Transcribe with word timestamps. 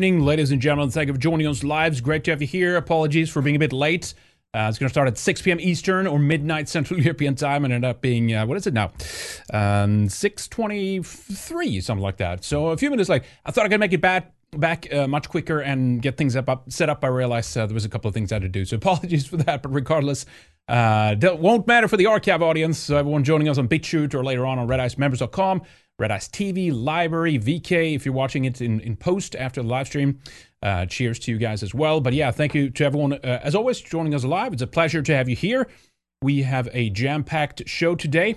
Evening, 0.00 0.20
ladies 0.20 0.50
and 0.50 0.62
gentlemen. 0.62 0.90
Thank 0.90 1.08
you 1.08 1.12
for 1.12 1.20
joining 1.20 1.46
us 1.46 1.62
live. 1.62 1.92
It's 1.92 2.00
great 2.00 2.24
to 2.24 2.30
have 2.30 2.40
you 2.40 2.48
here. 2.48 2.76
Apologies 2.76 3.28
for 3.28 3.42
being 3.42 3.56
a 3.56 3.58
bit 3.58 3.70
late. 3.70 4.14
Uh, 4.54 4.64
it's 4.66 4.78
going 4.78 4.88
to 4.88 4.90
start 4.90 5.06
at 5.06 5.18
6 5.18 5.42
p.m. 5.42 5.60
Eastern 5.60 6.06
or 6.06 6.18
midnight 6.18 6.70
Central 6.70 6.98
European 7.02 7.34
time 7.34 7.66
and 7.66 7.74
end 7.74 7.84
up 7.84 8.00
being, 8.00 8.32
uh, 8.32 8.46
what 8.46 8.56
is 8.56 8.66
it 8.66 8.72
now? 8.72 8.86
Um, 9.52 10.08
6.23, 10.08 11.82
something 11.82 12.02
like 12.02 12.16
that. 12.16 12.44
So 12.44 12.68
a 12.68 12.78
few 12.78 12.88
minutes 12.88 13.10
late. 13.10 13.24
I 13.44 13.50
thought 13.50 13.66
I 13.66 13.68
could 13.68 13.78
make 13.78 13.92
it 13.92 14.00
back, 14.00 14.32
back 14.52 14.90
uh, 14.90 15.06
much 15.06 15.28
quicker 15.28 15.60
and 15.60 16.00
get 16.00 16.16
things 16.16 16.34
up, 16.34 16.48
up 16.48 16.72
set 16.72 16.88
up. 16.88 17.04
I 17.04 17.08
realized 17.08 17.54
uh, 17.58 17.66
there 17.66 17.74
was 17.74 17.84
a 17.84 17.90
couple 17.90 18.08
of 18.08 18.14
things 18.14 18.32
I 18.32 18.36
had 18.36 18.42
to 18.42 18.48
do. 18.48 18.64
So 18.64 18.76
apologies 18.78 19.26
for 19.26 19.36
that. 19.36 19.62
But 19.62 19.74
regardless, 19.74 20.24
uh, 20.66 21.14
won't 21.20 21.66
matter 21.66 21.88
for 21.88 21.98
the 21.98 22.06
archive 22.06 22.40
audience. 22.40 22.78
So 22.78 22.96
everyone 22.96 23.22
joining 23.22 23.50
us 23.50 23.58
on 23.58 23.68
BitChute 23.68 24.14
or 24.14 24.24
later 24.24 24.46
on 24.46 24.58
on 24.58 24.66
RedIceMembers.com. 24.66 25.60
Red 26.00 26.10
Ice 26.10 26.28
TV, 26.28 26.72
LBRY, 26.72 27.38
VK, 27.38 27.94
if 27.94 28.06
you're 28.06 28.14
watching 28.14 28.46
it 28.46 28.62
in, 28.62 28.80
in 28.80 28.96
post 28.96 29.36
after 29.36 29.62
the 29.62 29.68
live 29.68 29.86
stream. 29.86 30.18
Uh, 30.62 30.86
cheers 30.86 31.18
to 31.20 31.30
you 31.30 31.36
guys 31.36 31.62
as 31.62 31.74
well. 31.74 32.00
But 32.00 32.14
yeah, 32.14 32.30
thank 32.30 32.54
you 32.54 32.70
to 32.70 32.84
everyone, 32.84 33.12
uh, 33.12 33.40
as 33.42 33.54
always, 33.54 33.80
joining 33.80 34.14
us 34.14 34.24
live. 34.24 34.54
It's 34.54 34.62
a 34.62 34.66
pleasure 34.66 35.02
to 35.02 35.14
have 35.14 35.28
you 35.28 35.36
here. 35.36 35.68
We 36.22 36.42
have 36.42 36.70
a 36.72 36.88
jam 36.88 37.22
packed 37.22 37.68
show 37.68 37.94
today. 37.94 38.36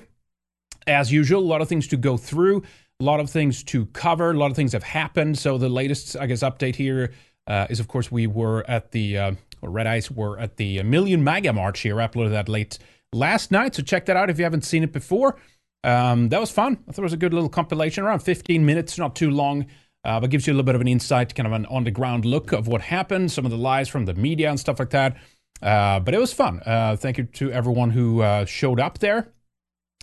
As 0.88 1.10
usual, 1.10 1.40
a 1.40 1.48
lot 1.48 1.62
of 1.62 1.70
things 1.70 1.88
to 1.88 1.98
go 1.98 2.18
through, 2.18 2.64
a 3.00 3.04
lot 3.04 3.22
of 3.22 3.30
things 3.30 3.64
to 3.64 3.86
cover, 3.88 4.32
a 4.32 4.34
lot 4.34 4.52
of 4.52 4.58
things 4.58 4.74
have 4.74 4.84
happened. 4.84 5.40
So 5.40 5.58
the 5.58 5.70
latest, 5.70 6.18
I 6.18 6.26
guess, 6.26 6.44
update 6.44 6.76
here 6.76 7.14
uh, 7.48 7.68
is, 7.70 7.80
of 7.80 7.88
course, 7.88 8.12
we 8.12 8.28
were 8.28 8.70
at 8.70 8.92
the, 8.92 9.18
uh, 9.18 9.32
Red 9.62 9.88
Ice 9.88 10.12
were 10.12 10.38
at 10.38 10.58
the 10.58 10.84
Million 10.84 11.24
MAGA 11.24 11.54
March 11.54 11.80
here. 11.80 12.02
I 12.02 12.08
uploaded 12.08 12.32
that 12.32 12.50
late 12.50 12.78
last 13.14 13.52
night. 13.52 13.76
So 13.76 13.84
check 13.84 14.06
that 14.08 14.18
out 14.18 14.30
if 14.30 14.38
you 14.38 14.44
haven't 14.44 14.66
seen 14.66 14.84
it 14.84 14.92
before. 14.92 15.38
Um, 15.84 16.30
that 16.30 16.40
was 16.40 16.52
fun. 16.52 16.78
I 16.88 16.92
thought 16.92 17.02
it 17.02 17.04
was 17.04 17.14
a 17.14 17.18
good 17.18 17.34
little 17.34 17.50
compilation, 17.50 18.04
around 18.04 18.20
15 18.20 18.66
minutes, 18.66 18.98
not 18.98 19.16
too 19.16 19.32
long, 19.32 19.66
uh, 20.04 20.20
but 20.20 20.30
gives 20.30 20.48
you 20.48 20.54
a 20.54 20.56
little 20.56 20.66
bit 20.66 20.76
of 20.76 20.82
an 20.82 20.88
insight, 20.88 21.36
kind 21.36 21.48
of 21.48 21.54
an 21.54 21.66
on 21.68 21.84
the 21.84 21.92
ground 21.92 22.26
look 22.26 22.52
of 22.52 22.68
what 22.68 22.82
happened, 22.82 23.32
some 23.32 23.46
of 23.46 23.52
the 23.52 23.58
lies 23.58 23.90
from 23.90 24.06
the 24.06 24.14
media 24.14 24.50
and 24.50 24.60
stuff 24.60 24.80
like 24.80 24.92
that. 24.92 25.18
Uh, 25.62 26.00
but 26.00 26.14
it 26.14 26.20
was 26.20 26.34
fun. 26.34 26.62
Uh, 26.66 26.96
thank 26.96 27.18
you 27.18 27.24
to 27.24 27.52
everyone 27.52 27.90
who 27.90 28.22
uh, 28.22 28.46
showed 28.46 28.80
up 28.80 29.00
there. 29.00 29.30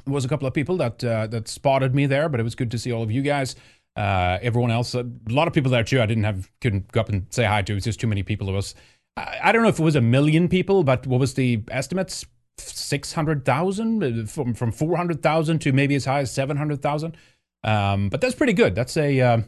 There 0.05 0.15
was 0.15 0.25
a 0.25 0.29
couple 0.29 0.47
of 0.47 0.55
people 0.55 0.77
that 0.79 1.05
uh, 1.05 1.27
that 1.29 1.49
spotted 1.49 1.95
me 1.95 2.07
there, 2.07 2.29
but 2.29 2.41
it 2.41 2.43
was 2.43 2.55
good 2.55 2.71
to 2.71 2.79
see 2.79 2.93
all 2.93 3.03
of 3.03 3.11
you 3.11 3.23
guys. 3.23 3.57
Uh, 3.97 4.39
everyone 4.41 4.71
else, 4.71 4.95
a 4.95 5.07
lot 5.29 5.49
of 5.49 5.53
people 5.53 5.71
there 5.71 5.85
too. 5.85 6.01
I 6.01 6.07
didn't 6.07 6.25
have 6.25 6.51
couldn't 6.61 6.91
go 6.93 7.01
up 7.01 7.11
and 7.11 7.27
say 7.31 7.45
hi 7.45 7.61
to. 7.63 7.73
It 7.73 7.75
was 7.75 7.85
just 7.85 8.01
too 8.01 8.07
many 8.07 8.23
people. 8.23 8.49
It 8.49 8.53
was 8.53 8.75
I, 9.17 9.39
I 9.45 9.53
don't 9.53 9.63
know 9.63 9.69
if 9.69 9.79
it 9.79 9.83
was 9.83 9.97
a 9.97 10.01
million 10.01 10.49
people, 10.49 10.83
but 10.85 11.07
what 11.07 11.21
was 11.21 11.35
the 11.35 11.63
estimates? 11.71 12.25
600,000 12.61 14.03
uh, 14.03 14.27
from, 14.27 14.55
from 14.55 14.73
400,000 14.73 15.59
to 15.61 15.73
maybe 15.73 15.95
as 15.95 16.05
high 16.05 16.21
as 16.21 16.31
700,000. 16.33 17.17
Um, 17.63 18.09
but 18.09 18.21
that's 18.21 18.35
pretty 18.35 18.53
good. 18.53 18.75
That's 18.75 18.97
a 18.97 19.21
uh, 19.21 19.41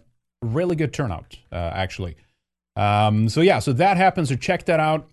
really 0.42 0.77
good 0.77 0.92
turnout, 0.92 1.38
uh, 1.50 1.56
actually. 1.74 2.16
Um, 2.77 3.28
so 3.28 3.41
yeah, 3.41 3.58
so 3.58 3.72
that 3.74 3.96
happens. 3.96 4.28
So 4.28 4.36
check 4.36 4.64
that 4.66 4.80
out. 4.80 5.08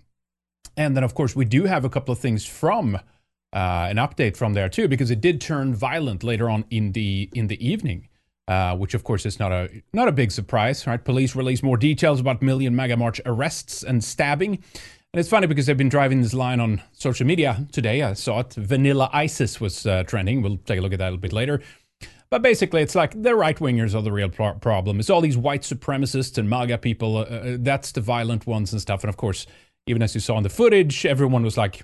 And 0.78 0.96
then, 0.96 1.04
of 1.04 1.14
course, 1.14 1.36
we 1.36 1.46
do 1.46 1.66
have 1.66 1.86
a 1.86 1.90
couple 1.90 2.12
of 2.12 2.20
things 2.20 2.46
from 2.46 2.96
uh, 2.96 3.88
an 3.90 3.98
update 3.98 4.38
from 4.38 4.54
there 4.54 4.70
too, 4.70 4.88
because 4.88 5.12
it 5.12 5.22
did 5.22 5.42
turn 5.42 5.74
violent 5.74 6.24
later 6.24 6.50
on 6.50 6.66
in 6.70 6.92
the 6.94 7.30
in 7.34 7.48
the 7.48 7.66
evening. 7.66 8.08
Uh, 8.48 8.76
which 8.76 8.96
of 8.96 9.04
course 9.04 9.28
is 9.28 9.38
not 9.38 9.52
a 9.52 9.70
not 9.94 10.08
a 10.08 10.12
big 10.12 10.32
surprise, 10.32 10.88
right? 10.88 11.04
Police 11.04 11.36
release 11.36 11.62
more 11.62 11.78
details 11.78 12.20
about 12.20 12.42
Million 12.42 12.76
MAGA 12.76 12.98
March 12.98 13.22
arrests 13.24 13.84
and 13.84 14.04
stabbing, 14.04 14.64
and 15.14 15.20
it's 15.20 15.30
funny 15.30 15.48
because 15.48 15.66
they've 15.66 15.78
been 15.78 15.90
driving 15.90 16.22
this 16.22 16.36
line 16.36 16.60
on 16.60 16.82
social 16.92 17.26
media 17.26 17.66
today. 17.72 18.04
I 18.04 18.14
saw 18.14 18.42
it. 18.42 18.54
Vanilla 18.54 19.10
ISIS 19.12 19.60
was 19.60 19.86
uh, 19.88 20.04
trending. 20.04 20.44
We'll 20.44 20.58
take 20.58 20.78
a 20.78 20.82
look 20.82 20.94
at 20.94 21.00
that 21.00 21.06
a 21.06 21.12
little 21.12 21.18
bit 21.18 21.34
later. 21.34 21.62
But 22.30 22.44
basically, 22.44 22.84
it's 22.84 22.94
like 22.94 23.20
the 23.20 23.34
right 23.34 23.58
wingers 23.58 23.96
are 23.96 24.04
the 24.04 24.12
real 24.12 24.30
pro- 24.30 24.54
problem. 24.54 25.00
It's 25.00 25.10
all 25.10 25.22
these 25.22 25.38
white 25.38 25.64
supremacists 25.64 26.38
and 26.38 26.48
MAGA 26.48 26.78
people. 26.78 27.18
Uh, 27.18 27.22
uh, 27.22 27.58
that's 27.60 27.92
the 27.92 28.02
violent 28.02 28.46
ones 28.46 28.72
and 28.72 28.80
stuff. 28.80 29.04
And 29.04 29.10
of 29.10 29.18
course, 29.18 29.48
even 29.88 30.04
as 30.04 30.14
you 30.14 30.22
saw 30.22 30.38
in 30.38 30.44
the 30.44 30.50
footage, 30.50 31.08
everyone 31.08 31.42
was 31.42 31.58
like, 31.58 31.84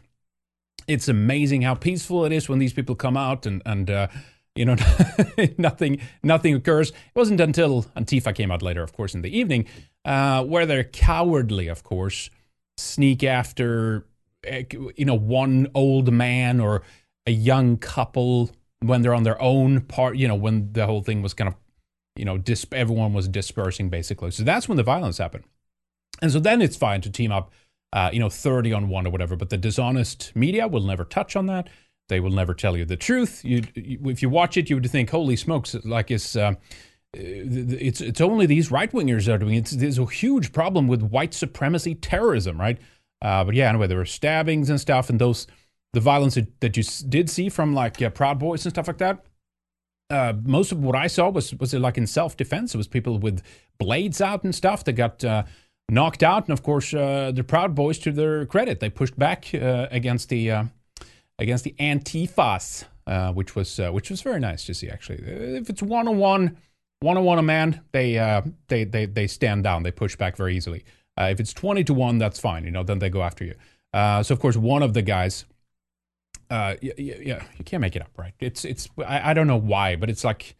it's 0.87 1.07
amazing 1.07 1.63
how 1.63 1.73
peaceful 1.73 2.25
it 2.25 2.31
is 2.31 2.47
when 2.47 2.59
these 2.59 2.73
people 2.73 2.93
come 2.93 3.17
out 3.17 3.47
and, 3.47 3.63
and 3.65 3.89
uh, 3.89 4.07
you 4.53 4.65
know, 4.65 4.75
nothing, 5.57 5.99
nothing 6.21 6.53
occurs. 6.53 6.91
It 6.91 7.15
wasn't 7.15 7.41
until 7.41 7.83
Antifa 7.97 8.35
came 8.35 8.51
out 8.51 8.61
later, 8.61 8.83
of 8.83 8.93
course, 8.93 9.15
in 9.15 9.23
the 9.23 9.35
evening, 9.35 9.65
uh, 10.05 10.43
where 10.43 10.67
they're 10.67 10.83
cowardly, 10.83 11.67
of 11.67 11.83
course, 11.83 12.29
sneak 12.77 13.23
after 13.23 14.05
eh, 14.43 14.63
you 14.95 15.05
know 15.05 15.15
one 15.15 15.67
old 15.73 16.11
man 16.11 16.59
or 16.59 16.81
a 17.25 17.31
young 17.31 17.77
couple 17.77 18.51
when 18.81 19.01
they're 19.01 19.15
on 19.15 19.23
their 19.23 19.41
own 19.41 19.81
part 19.81 20.17
you 20.17 20.27
know 20.27 20.35
when 20.35 20.71
the 20.73 20.85
whole 20.85 21.01
thing 21.01 21.21
was 21.21 21.33
kind 21.33 21.47
of 21.47 21.55
you 22.15 22.25
know 22.25 22.41
everyone 22.71 23.13
was 23.13 23.27
dispersing 23.27 23.89
basically. 23.89 24.31
So 24.31 24.43
that's 24.43 24.67
when 24.67 24.77
the 24.77 24.83
violence 24.83 25.17
happened. 25.17 25.43
And 26.21 26.31
so 26.31 26.39
then 26.39 26.61
it's 26.61 26.77
fine 26.77 27.01
to 27.01 27.09
team 27.09 27.31
up 27.31 27.51
uh, 27.93 28.09
you 28.11 28.19
know 28.19 28.29
30 28.29 28.73
on 28.73 28.89
one 28.89 29.05
or 29.07 29.09
whatever 29.09 29.35
but 29.35 29.49
the 29.49 29.57
dishonest 29.57 30.35
media 30.35 30.67
will 30.67 30.81
never 30.81 31.03
touch 31.03 31.35
on 31.35 31.45
that. 31.47 31.69
They 32.07 32.19
will 32.19 32.31
never 32.31 32.53
tell 32.53 32.77
you 32.77 32.85
the 32.85 32.95
truth. 32.95 33.43
You, 33.43 33.63
you 33.73 33.99
if 34.09 34.21
you 34.21 34.29
watch 34.29 34.57
it 34.57 34.69
you 34.69 34.77
would 34.77 34.89
think 34.89 35.09
holy 35.09 35.35
smokes 35.35 35.75
like 35.83 36.11
it's 36.11 36.35
uh, 36.35 36.53
it's 37.15 38.01
it's 38.01 38.21
only 38.21 38.45
these 38.45 38.71
right 38.71 38.91
wingers 38.91 39.31
are 39.31 39.37
doing 39.37 39.55
it. 39.55 39.59
It's, 39.59 39.71
there's 39.71 39.99
a 39.99 40.05
huge 40.05 40.51
problem 40.51 40.87
with 40.87 41.01
white 41.01 41.33
supremacy 41.33 41.95
terrorism, 41.95 42.59
right? 42.59 42.77
Uh, 43.21 43.43
but 43.43 43.55
yeah, 43.55 43.69
anyway, 43.69 43.87
there 43.87 43.97
were 43.97 44.05
stabbings 44.05 44.69
and 44.69 44.79
stuff, 44.79 45.09
and 45.09 45.19
those 45.19 45.47
the 45.93 45.99
violence 45.99 46.37
that 46.59 46.77
you 46.77 46.83
did 47.07 47.29
see 47.29 47.49
from 47.49 47.73
like 47.73 48.01
uh, 48.01 48.09
Proud 48.09 48.39
Boys 48.39 48.65
and 48.65 48.73
stuff 48.73 48.87
like 48.87 48.97
that. 48.97 49.25
Uh, 50.09 50.33
most 50.43 50.71
of 50.71 50.83
what 50.83 50.95
I 50.95 51.07
saw 51.07 51.29
was 51.29 51.55
was 51.55 51.73
it 51.73 51.79
like 51.79 51.97
in 51.97 52.07
self 52.07 52.35
defense. 52.35 52.73
It 52.73 52.77
was 52.77 52.87
people 52.87 53.17
with 53.17 53.41
blades 53.79 54.21
out 54.21 54.43
and 54.43 54.53
stuff 54.53 54.83
that 54.83 54.93
got 54.93 55.23
uh, 55.23 55.43
knocked 55.89 56.21
out, 56.21 56.47
and 56.47 56.53
of 56.53 56.63
course, 56.63 56.93
uh, 56.93 57.31
the 57.33 57.43
Proud 57.43 57.73
Boys, 57.73 57.97
to 57.99 58.11
their 58.11 58.45
credit, 58.45 58.79
they 58.79 58.89
pushed 58.89 59.17
back 59.17 59.49
uh, 59.53 59.87
against 59.89 60.29
the 60.29 60.67
against 61.39 61.63
the 61.63 61.75
Antifas, 61.79 62.83
which 63.33 63.55
was 63.55 63.79
which 63.91 64.09
was 64.09 64.21
very 64.21 64.39
nice 64.39 64.65
to 64.65 64.73
see. 64.73 64.89
Actually, 64.89 65.23
if 65.23 65.69
it's 65.69 65.81
one 65.81 66.07
on 66.07 66.17
one 66.17 66.57
one 67.05 67.17
on 67.17 67.23
one 67.23 67.37
a 67.37 67.43
man, 67.43 67.81
they 67.91 68.17
uh, 68.17 68.41
they 68.67 68.83
they 68.83 69.05
they 69.05 69.27
stand 69.27 69.63
down. 69.63 69.83
They 69.83 69.91
push 69.91 70.15
back 70.15 70.35
very 70.35 70.57
easily. 70.57 70.83
Uh, 71.17 71.25
if 71.25 71.39
it's 71.39 71.53
twenty 71.53 71.83
to 71.83 71.93
one, 71.93 72.17
that's 72.17 72.39
fine. 72.39 72.65
You 72.65 72.71
know, 72.71 72.83
then 72.83 72.99
they 72.99 73.09
go 73.09 73.21
after 73.21 73.45
you. 73.45 73.53
Uh, 73.93 74.23
so 74.23 74.33
of 74.33 74.39
course, 74.39 74.57
one 74.57 74.81
of 74.81 74.93
the 74.93 75.03
guys, 75.03 75.45
uh, 76.49 76.75
yeah, 76.81 76.93
yeah, 76.97 77.43
you 77.57 77.63
can't 77.63 77.81
make 77.81 77.95
it 77.95 78.01
up, 78.01 78.11
right? 78.17 78.33
It's 78.39 78.65
it's 78.65 78.89
I, 79.05 79.31
I 79.31 79.33
don't 79.33 79.47
know 79.47 79.55
why, 79.59 79.95
but 79.95 80.09
it's 80.09 80.23
like, 80.23 80.55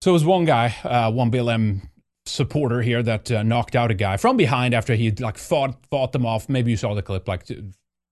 so 0.00 0.10
it 0.10 0.14
was 0.14 0.24
one 0.24 0.46
guy, 0.46 0.74
uh, 0.82 1.12
one 1.12 1.30
BLM 1.30 1.82
supporter 2.24 2.82
here 2.82 3.02
that 3.02 3.30
uh, 3.30 3.42
knocked 3.42 3.76
out 3.76 3.90
a 3.90 3.94
guy 3.94 4.16
from 4.16 4.36
behind 4.36 4.74
after 4.74 4.94
he 4.94 5.10
like 5.12 5.36
fought 5.36 5.76
fought 5.90 6.12
them 6.12 6.24
off. 6.24 6.48
Maybe 6.48 6.70
you 6.70 6.78
saw 6.78 6.94
the 6.94 7.02
clip, 7.02 7.28
like 7.28 7.46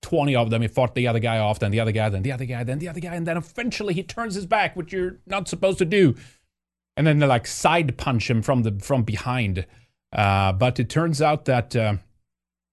20 0.02 0.36
of 0.36 0.50
them. 0.50 0.60
He 0.60 0.68
fought 0.68 0.94
the 0.94 1.08
other 1.08 1.20
guy 1.20 1.38
off, 1.38 1.58
then 1.58 1.70
the 1.70 1.80
other 1.80 1.90
guy, 1.90 2.10
then 2.10 2.22
the 2.22 2.32
other 2.32 2.44
guy, 2.44 2.62
then 2.64 2.78
the 2.78 2.88
other 2.88 3.00
guy, 3.00 3.14
and 3.14 3.26
then 3.26 3.38
eventually 3.38 3.94
he 3.94 4.02
turns 4.02 4.34
his 4.34 4.44
back, 4.44 4.76
which 4.76 4.92
you're 4.92 5.16
not 5.26 5.48
supposed 5.48 5.78
to 5.78 5.86
do 5.86 6.14
and 6.96 7.06
then 7.06 7.18
they 7.18 7.26
like 7.26 7.46
side 7.46 7.96
punch 7.96 8.30
him 8.30 8.42
from 8.42 8.62
the 8.62 8.72
from 8.80 9.02
behind. 9.02 9.66
Uh, 10.12 10.52
but 10.52 10.78
it 10.78 10.88
turns 10.88 11.20
out 11.20 11.44
that 11.46 11.74
uh, 11.74 11.96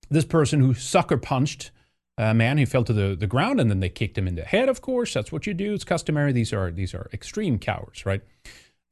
this 0.10 0.25
person 0.25 0.60
who 0.60 0.74
sucker 0.74 1.18
punched 1.18 1.72
a 2.18 2.34
man, 2.34 2.57
he 2.57 2.66
fell 2.66 2.84
to 2.84 2.94
the, 2.94 3.16
the 3.16 3.25
ground, 3.25 3.60
and 3.60 3.69
then 3.69 3.80
they 3.80 3.90
kicked 3.90 4.18
him 4.18 4.28
in 4.28 4.36
the 4.36 4.44
head. 4.44 4.69
Of 4.69 4.81
course, 4.81 5.13
that's 5.13 5.31
what 5.31 5.48
you 5.48 5.54
do. 5.54 5.74
It's 5.74 5.84
customary. 5.84 6.31
These 6.31 6.54
are 6.54 6.72
these 6.72 6.94
are 6.94 7.10
extreme 7.13 7.57
cowards, 7.57 8.06
right? 8.06 8.22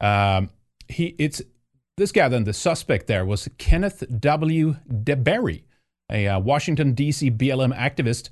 Um, 0.01 0.50
he 0.88 1.15
it's 1.19 1.42
this 1.98 2.12
guy. 2.12 2.27
Then 2.30 2.45
the 2.45 2.53
suspect 2.53 3.07
there 3.07 3.25
was 3.25 3.48
Kenneth 3.57 4.03
W. 4.19 4.77
DeBerry, 4.92 5.63
a 6.12 6.27
uh, 6.27 6.39
Washington 6.39 6.94
D.C. 6.94 7.30
BLM 7.30 7.75
activist 7.77 8.30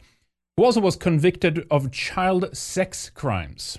who 0.55 0.63
also 0.63 0.81
was 0.81 0.95
convicted 0.95 1.67
of 1.69 1.91
child 1.91 2.57
sex 2.57 3.11
crimes 3.11 3.77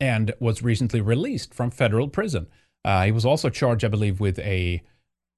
and 0.00 0.32
was 0.40 0.62
recently 0.62 1.00
released 1.00 1.54
from 1.54 1.70
federal 1.70 2.08
prison. 2.08 2.46
Uh, 2.84 3.04
he 3.04 3.12
was 3.12 3.24
also 3.24 3.48
charged, 3.48 3.84
I 3.84 3.88
believe, 3.88 4.20
with 4.20 4.38
a 4.40 4.82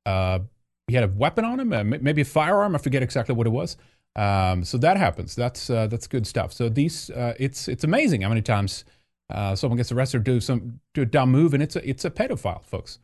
uh, 0.04 0.40
he 0.88 0.94
had 0.94 1.04
a 1.04 1.08
weapon 1.08 1.44
on 1.44 1.58
him, 1.58 1.72
uh, 1.72 1.82
maybe 1.84 2.22
a 2.22 2.24
firearm. 2.24 2.74
I 2.74 2.78
forget 2.78 3.02
exactly 3.02 3.34
what 3.34 3.46
it 3.46 3.50
was. 3.50 3.76
Um, 4.14 4.64
so 4.64 4.78
that 4.78 4.96
happens. 4.96 5.34
That's 5.34 5.68
uh, 5.68 5.88
that's 5.88 6.06
good 6.06 6.26
stuff. 6.26 6.52
So 6.52 6.68
these, 6.68 7.10
uh, 7.10 7.34
it's 7.38 7.68
it's 7.68 7.84
amazing 7.84 8.22
how 8.22 8.28
many 8.28 8.42
times 8.42 8.84
uh, 9.30 9.54
someone 9.56 9.76
gets 9.76 9.92
arrested 9.92 10.24
do 10.24 10.40
some 10.40 10.80
do 10.94 11.02
a 11.02 11.06
dumb 11.06 11.30
move, 11.30 11.54
and 11.54 11.62
it's 11.62 11.76
a 11.76 11.88
it's 11.88 12.04
a 12.04 12.10
pedophile, 12.10 12.64
folks. 12.64 12.98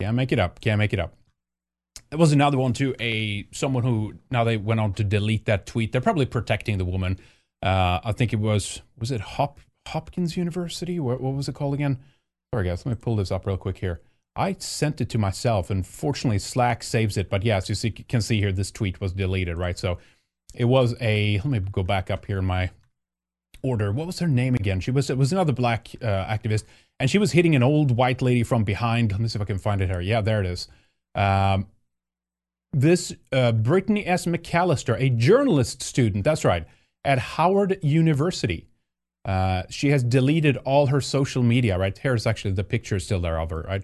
Can't 0.00 0.16
make 0.16 0.32
it 0.32 0.38
up. 0.38 0.60
Can't 0.60 0.78
make 0.78 0.92
it 0.92 0.98
up. 0.98 1.14
There 2.10 2.18
was 2.18 2.32
another 2.32 2.58
one 2.58 2.72
too. 2.72 2.94
A 3.00 3.46
someone 3.52 3.84
who 3.84 4.14
now 4.30 4.44
they 4.44 4.56
went 4.56 4.80
on 4.80 4.92
to 4.94 5.04
delete 5.04 5.46
that 5.46 5.66
tweet. 5.66 5.92
They're 5.92 6.00
probably 6.00 6.26
protecting 6.26 6.78
the 6.78 6.84
woman. 6.84 7.18
I 7.62 8.12
think 8.12 8.34
it 8.34 8.40
was 8.40 8.82
was 8.98 9.10
it 9.10 9.20
Hop 9.22 9.58
Hopkins 9.88 10.36
University. 10.36 10.98
What, 10.98 11.20
what 11.20 11.34
was 11.34 11.48
it 11.48 11.54
called 11.54 11.74
again? 11.74 11.98
Sorry, 12.52 12.66
guys. 12.68 12.84
Let 12.84 12.96
me 12.98 13.02
pull 13.02 13.16
this 13.16 13.30
up 13.30 13.46
real 13.46 13.56
quick 13.56 13.78
here. 13.78 14.00
I 14.36 14.56
sent 14.58 15.00
it 15.00 15.08
to 15.10 15.18
myself, 15.18 15.70
and 15.70 15.86
fortunately, 15.86 16.38
Slack 16.38 16.82
saves 16.82 17.16
it. 17.16 17.30
But 17.30 17.44
yes, 17.44 17.68
you 17.68 17.74
see, 17.74 17.90
can 17.90 18.20
see 18.20 18.40
here, 18.40 18.52
this 18.52 18.70
tweet 18.70 19.00
was 19.00 19.12
deleted, 19.12 19.58
right? 19.58 19.78
So 19.78 19.98
it 20.54 20.64
was 20.64 20.94
a. 21.00 21.36
Let 21.38 21.46
me 21.46 21.60
go 21.60 21.82
back 21.82 22.10
up 22.10 22.26
here 22.26 22.38
in 22.38 22.44
my 22.44 22.70
order. 23.62 23.92
What 23.92 24.06
was 24.06 24.18
her 24.18 24.28
name 24.28 24.54
again? 24.54 24.80
She 24.80 24.90
was 24.90 25.10
it 25.10 25.18
was 25.18 25.32
another 25.32 25.52
black 25.52 25.88
uh, 26.02 26.24
activist, 26.26 26.64
and 26.98 27.10
she 27.10 27.18
was 27.18 27.32
hitting 27.32 27.54
an 27.54 27.62
old 27.62 27.92
white 27.92 28.22
lady 28.22 28.42
from 28.42 28.64
behind. 28.64 29.12
Let 29.12 29.20
me 29.20 29.28
see 29.28 29.38
if 29.38 29.42
I 29.42 29.46
can 29.46 29.58
find 29.58 29.80
it 29.80 29.88
here. 29.88 30.00
Yeah, 30.00 30.20
there 30.20 30.40
it 30.40 30.46
is. 30.46 30.68
Um, 31.14 31.68
this 32.72 33.14
uh, 33.32 33.52
Brittany 33.52 34.04
S. 34.06 34.26
McAllister, 34.26 35.00
a 35.00 35.08
journalist 35.10 35.82
student, 35.82 36.24
that's 36.24 36.44
right, 36.44 36.66
at 37.04 37.18
Howard 37.18 37.78
University. 37.82 38.66
Uh, 39.24 39.62
she 39.70 39.88
has 39.88 40.02
deleted 40.02 40.56
all 40.58 40.86
her 40.86 41.00
social 41.00 41.42
media, 41.42 41.78
right? 41.78 41.96
Here's 41.96 42.26
actually 42.26 42.52
the 42.52 42.64
picture 42.64 43.00
still 43.00 43.20
there 43.20 43.38
of 43.38 43.50
her, 43.50 43.62
right? 43.62 43.82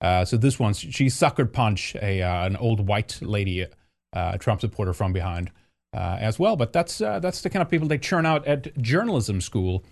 Uh, 0.00 0.24
so 0.24 0.36
this 0.36 0.58
one, 0.58 0.74
she 0.74 1.08
sucker 1.08 1.46
punch 1.46 1.94
a 2.02 2.22
uh, 2.22 2.44
an 2.46 2.56
old 2.56 2.86
white 2.86 3.18
lady, 3.22 3.66
uh, 4.12 4.36
Trump 4.38 4.60
supporter 4.60 4.92
from 4.92 5.12
behind 5.12 5.50
uh, 5.94 6.18
as 6.20 6.38
well. 6.38 6.56
But 6.56 6.72
that's 6.72 6.98
that's 6.98 7.40
the 7.40 7.48
kind 7.48 7.62
of 7.62 7.70
people 7.70 7.88
they 7.88 7.98
churn 7.98 8.26
out 8.26 8.46
at 8.46 8.76
journalism 8.82 9.40
school 9.40 9.84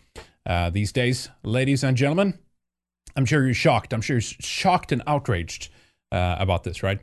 these 0.73 0.93
days, 0.93 1.31
ladies 1.45 1.85
and 1.85 1.97
gentlemen. 1.97 2.39
I'm 3.17 3.25
sure 3.25 3.45
you're 3.45 3.55
shocked. 3.55 3.93
I'm 3.93 4.01
sure 4.01 4.17
you're 4.17 4.21
shocked 4.21 4.93
and 4.93 5.03
outraged 5.07 5.71
about 6.11 6.65
this, 6.65 6.83
right? 6.83 7.01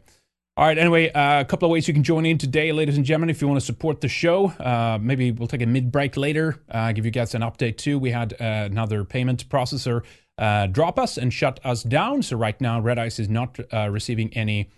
All 0.57 0.65
right. 0.65 0.79
Anyway, 0.79 1.11
uh, 1.11 1.41
a 1.41 1.45
couple 1.45 1.67
of 1.67 1.71
ways 1.71 1.87
you 1.87 1.93
can 1.93 2.01
join 2.01 2.25
in 2.25 2.39
today, 2.39 2.71
ladies 2.71 2.97
and 2.97 3.05
gentlemen. 3.05 3.29
If 3.29 3.43
you 3.43 3.47
want 3.47 3.59
to 3.59 3.65
support 3.65 4.01
the 4.01 4.07
show, 4.07 4.47
uh, 4.47 4.97
maybe 4.99 5.29
we'll 5.29 5.47
take 5.47 5.61
a 5.61 5.67
mid 5.67 5.91
break 5.91 6.17
later. 6.17 6.59
Uh, 6.71 6.91
give 6.93 7.05
you 7.05 7.11
guys 7.11 7.35
an 7.35 7.43
update 7.43 7.77
too. 7.77 7.99
We 7.99 8.09
had 8.09 8.33
uh, 8.33 8.65
another 8.65 9.03
payment 9.03 9.47
processor 9.49 10.01
uh, 10.39 10.65
drop 10.65 10.97
us 10.97 11.15
and 11.15 11.31
shut 11.31 11.59
us 11.63 11.83
down. 11.83 12.23
So 12.23 12.37
right 12.37 12.59
now, 12.59 12.81
Red 12.81 12.97
Ice 12.97 13.19
is 13.19 13.29
not 13.29 13.59
uh, 13.71 13.89
receiving 13.91 14.33
any 14.33 14.71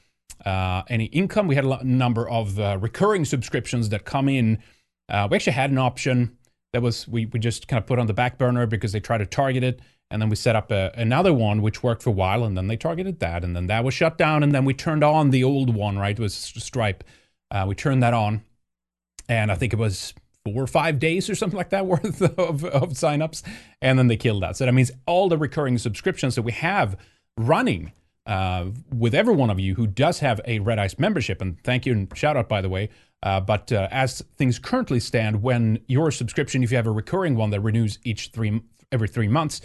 any 0.46 1.06
income. 1.06 1.48
We 1.48 1.56
had 1.56 1.64
a 1.64 1.82
number 1.86 2.28
of 2.28 2.58
recurring 2.58 3.24
subscriptions 3.24 3.88
that 3.88 4.04
come 4.04 4.28
in. 4.28 4.58
we 5.08 5.16
actually 5.16 5.54
had 5.54 5.72
an 5.72 5.78
option 5.78 6.38
that 6.74 6.82
was 6.82 7.08
we 7.08 7.26
we 7.28 7.40
just 7.40 7.70
kind 7.70 7.82
of 7.82 7.88
put 7.88 8.00
on 8.00 8.08
the 8.08 8.14
back 8.14 8.38
burner 8.38 8.66
because 8.66 8.92
they 8.92 9.00
try 9.00 9.18
to 9.18 9.26
target 9.26 9.64
it 9.64 9.80
and 10.12 10.22
then 10.22 10.30
we 10.30 10.36
set 10.36 10.56
up 10.56 10.72
a, 10.72 10.92
another 10.96 11.34
one 11.34 11.62
which 11.62 11.84
worked 11.84 12.04
for 12.04 12.10
a 12.10 12.14
while 12.14 12.44
and 12.44 12.58
then 12.58 12.68
they 12.68 12.78
targeted 12.78 13.20
that 13.20 13.44
and 13.44 13.56
then 13.56 13.68
that 13.68 13.84
was 13.84 13.94
shut 13.94 14.18
down 14.18 14.44
and 14.44 14.54
then 14.54 14.66
we 14.66 14.74
turned 14.74 15.04
on 15.04 15.30
the 15.30 15.44
old 15.44 15.74
one 15.74 15.98
right? 15.98 16.18
It 16.18 16.22
was 16.22 16.34
stripe. 16.34 17.04
Uh, 17.52 17.66
we 17.68 17.76
turned 17.76 18.04
that 18.04 18.14
on 18.14 18.44
and 19.30 19.52
i 19.52 19.56
think 19.56 19.72
it 19.72 19.80
was 19.80 20.14
four 20.44 20.64
or 20.64 20.68
five 20.68 21.00
days 21.00 21.30
or 21.30 21.36
something 21.36 21.58
like 21.58 21.70
that 21.70 21.86
worth 21.86 22.22
of, 22.22 22.66
of 22.66 22.90
signups 22.90 23.44
and 23.82 23.98
then 23.98 24.08
they 24.08 24.18
killed 24.18 24.44
that 24.44 24.58
so 24.58 24.66
that 24.66 24.74
means 24.74 24.92
all 25.06 25.30
the 25.30 25.38
recurring 25.38 25.78
subscriptions 25.78 26.36
that 26.36 26.42
we 26.42 26.52
have 26.52 26.98
running 27.38 27.94
uh, 28.26 28.66
with 28.94 29.16
every 29.16 29.34
one 29.34 29.50
of 29.50 29.60
you 29.60 29.76
who 29.76 29.88
does 29.88 30.20
have 30.20 30.42
a 30.46 30.60
red 30.60 30.78
ice 30.78 31.00
membership 31.00 31.42
and 31.42 31.58
thank 31.64 31.86
you 31.86 31.94
and 31.94 32.12
shout 32.18 32.36
out 32.36 32.50
by 32.50 32.62
the 32.62 32.70
way 32.70 32.90
uh, 33.24 33.40
but 33.40 33.72
uh, 33.72 33.88
as 33.92 34.22
things 34.38 34.60
currently 34.60 35.00
stand 35.00 35.42
when 35.42 35.80
your 35.88 36.12
subscription 36.12 36.64
if 36.64 36.72
you 36.72 36.78
have 36.78 36.88
a 36.88 36.92
recurring 36.92 37.36
one 37.36 37.50
that 37.50 37.62
renews 37.62 38.00
each 38.04 38.30
three 38.34 38.62
every 38.92 39.08
three 39.08 39.28
months 39.28 39.62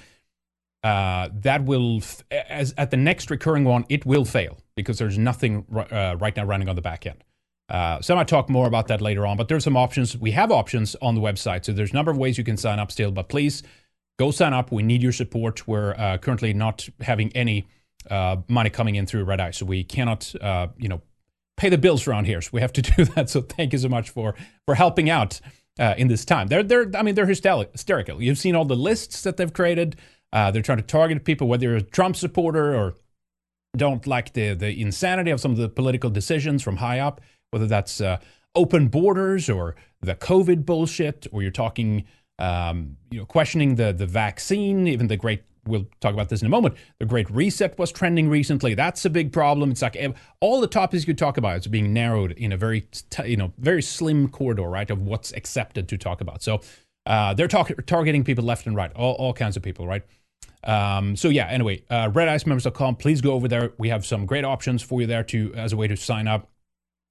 uh, 0.84 1.30
that 1.32 1.64
will, 1.64 2.02
as 2.30 2.74
at 2.76 2.90
the 2.90 2.96
next 2.96 3.30
recurring 3.30 3.64
one, 3.64 3.86
it 3.88 4.04
will 4.04 4.26
fail 4.26 4.58
because 4.76 4.98
there's 4.98 5.16
nothing 5.16 5.64
uh, 5.74 6.14
right 6.20 6.36
now 6.36 6.44
running 6.44 6.68
on 6.68 6.76
the 6.76 6.82
back 6.82 7.06
end. 7.06 7.24
Uh, 7.70 8.02
so 8.02 8.14
I 8.14 8.18
might 8.18 8.28
talk 8.28 8.50
more 8.50 8.66
about 8.66 8.88
that 8.88 9.00
later 9.00 9.26
on, 9.26 9.38
but 9.38 9.48
there's 9.48 9.64
some 9.64 9.78
options. 9.78 10.14
We 10.14 10.32
have 10.32 10.52
options 10.52 10.94
on 11.00 11.14
the 11.14 11.22
website, 11.22 11.64
so 11.64 11.72
there's 11.72 11.92
a 11.92 11.94
number 11.94 12.10
of 12.10 12.18
ways 12.18 12.36
you 12.36 12.44
can 12.44 12.58
sign 12.58 12.78
up 12.78 12.92
still. 12.92 13.10
But 13.10 13.30
please 13.30 13.62
go 14.18 14.30
sign 14.30 14.52
up. 14.52 14.70
We 14.70 14.82
need 14.82 15.02
your 15.02 15.12
support. 15.12 15.66
We're 15.66 15.94
uh, 15.94 16.18
currently 16.18 16.52
not 16.52 16.86
having 17.00 17.32
any 17.34 17.66
uh, 18.10 18.36
money 18.48 18.68
coming 18.68 18.96
in 18.96 19.06
through 19.06 19.24
Red 19.24 19.40
Eye, 19.40 19.52
so 19.52 19.64
we 19.64 19.84
cannot, 19.84 20.34
uh, 20.38 20.66
you 20.76 20.90
know, 20.90 21.00
pay 21.56 21.70
the 21.70 21.78
bills 21.78 22.06
around 22.06 22.26
here. 22.26 22.42
So 22.42 22.50
we 22.52 22.60
have 22.60 22.74
to 22.74 22.82
do 22.96 23.06
that. 23.06 23.30
So 23.30 23.40
thank 23.40 23.72
you 23.72 23.78
so 23.78 23.88
much 23.88 24.10
for 24.10 24.34
for 24.66 24.74
helping 24.74 25.08
out 25.08 25.40
in 25.78 26.08
this 26.08 26.26
time. 26.26 26.48
They're 26.48 26.62
they're 26.62 26.90
I 26.94 27.02
mean 27.02 27.14
they're 27.14 27.24
hysterical. 27.24 28.20
You've 28.20 28.38
seen 28.38 28.54
all 28.54 28.66
the 28.66 28.76
lists 28.76 29.22
that 29.22 29.38
they've 29.38 29.52
created. 29.52 29.96
Uh, 30.34 30.50
they're 30.50 30.62
trying 30.62 30.78
to 30.78 30.84
target 30.84 31.24
people, 31.24 31.46
whether 31.46 31.68
you're 31.68 31.76
a 31.76 31.80
Trump 31.80 32.16
supporter 32.16 32.74
or 32.74 32.94
don't 33.76 34.04
like 34.06 34.32
the, 34.32 34.52
the 34.52 34.80
insanity 34.80 35.30
of 35.30 35.40
some 35.40 35.52
of 35.52 35.56
the 35.56 35.68
political 35.68 36.10
decisions 36.10 36.60
from 36.60 36.76
high 36.76 36.98
up, 36.98 37.20
whether 37.52 37.68
that's 37.68 38.00
uh, 38.00 38.18
open 38.56 38.88
borders 38.88 39.48
or 39.48 39.76
the 40.00 40.16
COVID 40.16 40.66
bullshit, 40.66 41.28
or 41.30 41.42
you're 41.42 41.52
talking, 41.52 42.04
um, 42.40 42.96
you 43.12 43.20
know, 43.20 43.26
questioning 43.26 43.76
the, 43.76 43.92
the 43.92 44.06
vaccine, 44.06 44.88
even 44.88 45.06
the 45.06 45.16
great, 45.16 45.44
we'll 45.66 45.86
talk 46.00 46.12
about 46.12 46.28
this 46.28 46.42
in 46.42 46.46
a 46.46 46.50
moment, 46.50 46.74
the 46.98 47.06
great 47.06 47.30
reset 47.30 47.78
was 47.78 47.92
trending 47.92 48.28
recently. 48.28 48.74
That's 48.74 49.04
a 49.04 49.10
big 49.10 49.32
problem. 49.32 49.70
It's 49.70 49.82
like 49.82 49.96
all 50.40 50.60
the 50.60 50.66
topics 50.66 51.06
you 51.06 51.14
talk 51.14 51.36
about 51.36 51.58
is 51.58 51.68
being 51.68 51.92
narrowed 51.92 52.32
in 52.32 52.52
a 52.52 52.56
very, 52.56 52.88
you 53.24 53.36
know, 53.36 53.52
very 53.58 53.82
slim 53.82 54.28
corridor, 54.28 54.68
right, 54.68 54.90
of 54.90 55.00
what's 55.00 55.32
accepted 55.32 55.88
to 55.88 55.96
talk 55.96 56.20
about. 56.20 56.42
So 56.42 56.60
uh, 57.06 57.34
they're 57.34 57.48
talk- 57.48 57.86
targeting 57.86 58.24
people 58.24 58.44
left 58.44 58.66
and 58.66 58.74
right, 58.74 58.92
all, 58.94 59.14
all 59.14 59.32
kinds 59.32 59.56
of 59.56 59.62
people, 59.62 59.86
right? 59.86 60.02
Um, 60.62 61.16
so 61.16 61.28
yeah, 61.28 61.46
anyway, 61.48 61.82
uh, 61.90 62.10
redicemembers.com. 62.10 62.96
Please 62.96 63.20
go 63.20 63.32
over 63.32 63.48
there. 63.48 63.72
We 63.78 63.88
have 63.90 64.06
some 64.06 64.26
great 64.26 64.44
options 64.44 64.82
for 64.82 65.00
you 65.00 65.06
there 65.06 65.24
to 65.24 65.52
as 65.54 65.72
a 65.72 65.76
way 65.76 65.88
to 65.88 65.96
sign 65.96 66.26
up. 66.26 66.50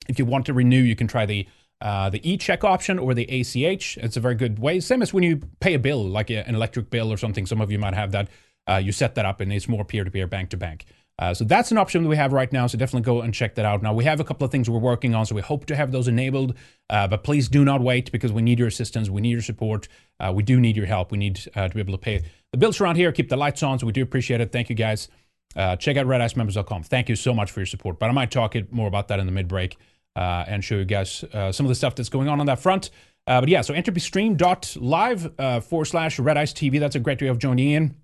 If 0.07 0.19
you 0.19 0.25
want 0.25 0.45
to 0.47 0.53
renew, 0.53 0.81
you 0.81 0.95
can 0.95 1.07
try 1.07 1.25
the 1.25 1.47
uh, 1.81 2.09
the 2.09 2.27
e-check 2.30 2.63
option 2.63 2.97
or 2.97 3.13
the 3.13 3.25
ACH. 3.25 3.97
It's 3.97 4.15
a 4.15 4.21
very 4.21 4.35
good 4.35 4.57
way. 4.57 4.80
Same 4.80 5.01
as 5.01 5.13
when 5.13 5.24
you 5.24 5.41
pay 5.59 5.74
a 5.74 5.80
bill, 5.80 6.07
like 6.07 6.30
a, 6.30 6.47
an 6.47 6.56
electric 6.56 6.89
bill 6.89 7.12
or 7.12 7.18
something. 7.18 7.45
Some 7.45 7.59
of 7.59 7.71
you 7.71 7.77
might 7.77 7.94
have 7.94 8.12
that. 8.13 8.30
Uh, 8.69 8.77
you 8.77 8.94
set 8.94 9.15
that 9.15 9.25
up, 9.25 9.41
and 9.41 9.51
it's 9.51 9.68
more 9.68 9.83
peer-to-peer, 9.83 10.25
bank-to-bank. 10.25 10.86
Uh, 11.19 11.33
so 11.33 11.44
that's 11.44 11.71
an 11.71 11.77
option 11.77 12.01
that 12.03 12.09
we 12.09 12.15
have 12.15 12.33
right 12.33 12.51
now. 12.51 12.65
So 12.68 12.77
definitely 12.77 13.06
go 13.06 13.21
and 13.21 13.33
check 13.33 13.56
that 13.56 13.65
out. 13.65 13.83
Now 13.83 13.94
we 13.94 14.03
have 14.06 14.19
a 14.19 14.24
couple 14.24 14.45
of 14.45 14.51
things 14.51 14.69
we're 14.69 14.79
working 14.79 15.13
on, 15.13 15.25
so 15.25 15.36
we 15.36 15.41
hope 15.41 15.65
to 15.68 15.75
have 15.75 15.91
those 15.91 16.07
enabled. 16.07 16.56
Uh, 16.89 17.07
but 17.07 17.24
please 17.24 17.47
do 17.47 17.63
not 17.63 17.81
wait 17.81 18.12
because 18.12 18.31
we 18.31 18.41
need 18.41 18.57
your 18.57 18.68
assistance. 18.68 19.09
We 19.09 19.21
need 19.21 19.31
your 19.31 19.41
support. 19.41 19.88
Uh, 20.19 20.31
we 20.33 20.41
do 20.41 20.59
need 20.59 20.75
your 20.75 20.88
help. 20.88 21.12
We 21.12 21.18
need 21.18 21.39
uh, 21.56 21.68
to 21.68 21.74
be 21.74 21.81
able 21.81 21.94
to 21.94 22.00
pay 22.00 22.24
the 22.53 22.57
bills 22.57 22.79
around 22.79 22.95
here, 22.95 23.11
keep 23.11 23.27
the 23.27 23.35
lights 23.35 23.61
on. 23.61 23.77
So 23.79 23.85
we 23.85 23.91
do 23.91 24.01
appreciate 24.01 24.39
it. 24.39 24.53
Thank 24.53 24.69
you 24.69 24.75
guys. 24.75 25.09
Uh, 25.55 25.75
check 25.75 25.97
out 25.97 26.05
redicemembers.com. 26.05 26.83
Thank 26.83 27.09
you 27.09 27.17
so 27.17 27.33
much 27.33 27.51
for 27.51 27.59
your 27.59 27.67
support. 27.67 28.00
But 28.00 28.09
I 28.09 28.13
might 28.13 28.31
talk 28.31 28.55
it 28.55 28.72
more 28.72 28.88
about 28.88 29.10
that 29.10 29.19
in 29.19 29.25
the 29.25 29.33
mid 29.33 29.50
break 29.50 29.75
uh, 30.15 30.45
and 30.48 30.63
show 30.63 30.75
you 30.75 30.86
guys 30.86 31.25
some 31.51 31.65
of 31.65 31.67
the 31.67 31.75
stuff 31.75 31.95
that's 31.95 32.10
going 32.10 32.29
on 32.29 32.39
on 32.39 32.45
that 32.45 32.60
front. 32.60 32.89
but 33.25 33.50
yeah, 33.50 33.62
so 33.62 33.74
entropystream.live 33.74 35.39
uh, 35.39 35.60
forward 35.60 35.86
slash 35.86 36.17
Red 36.19 36.38
TV. 36.38 36.79
That's 36.79 36.95
a 36.95 37.00
great 37.00 37.22
way 37.22 37.27
of 37.27 37.38
joining 37.38 37.72
in. 37.72 37.95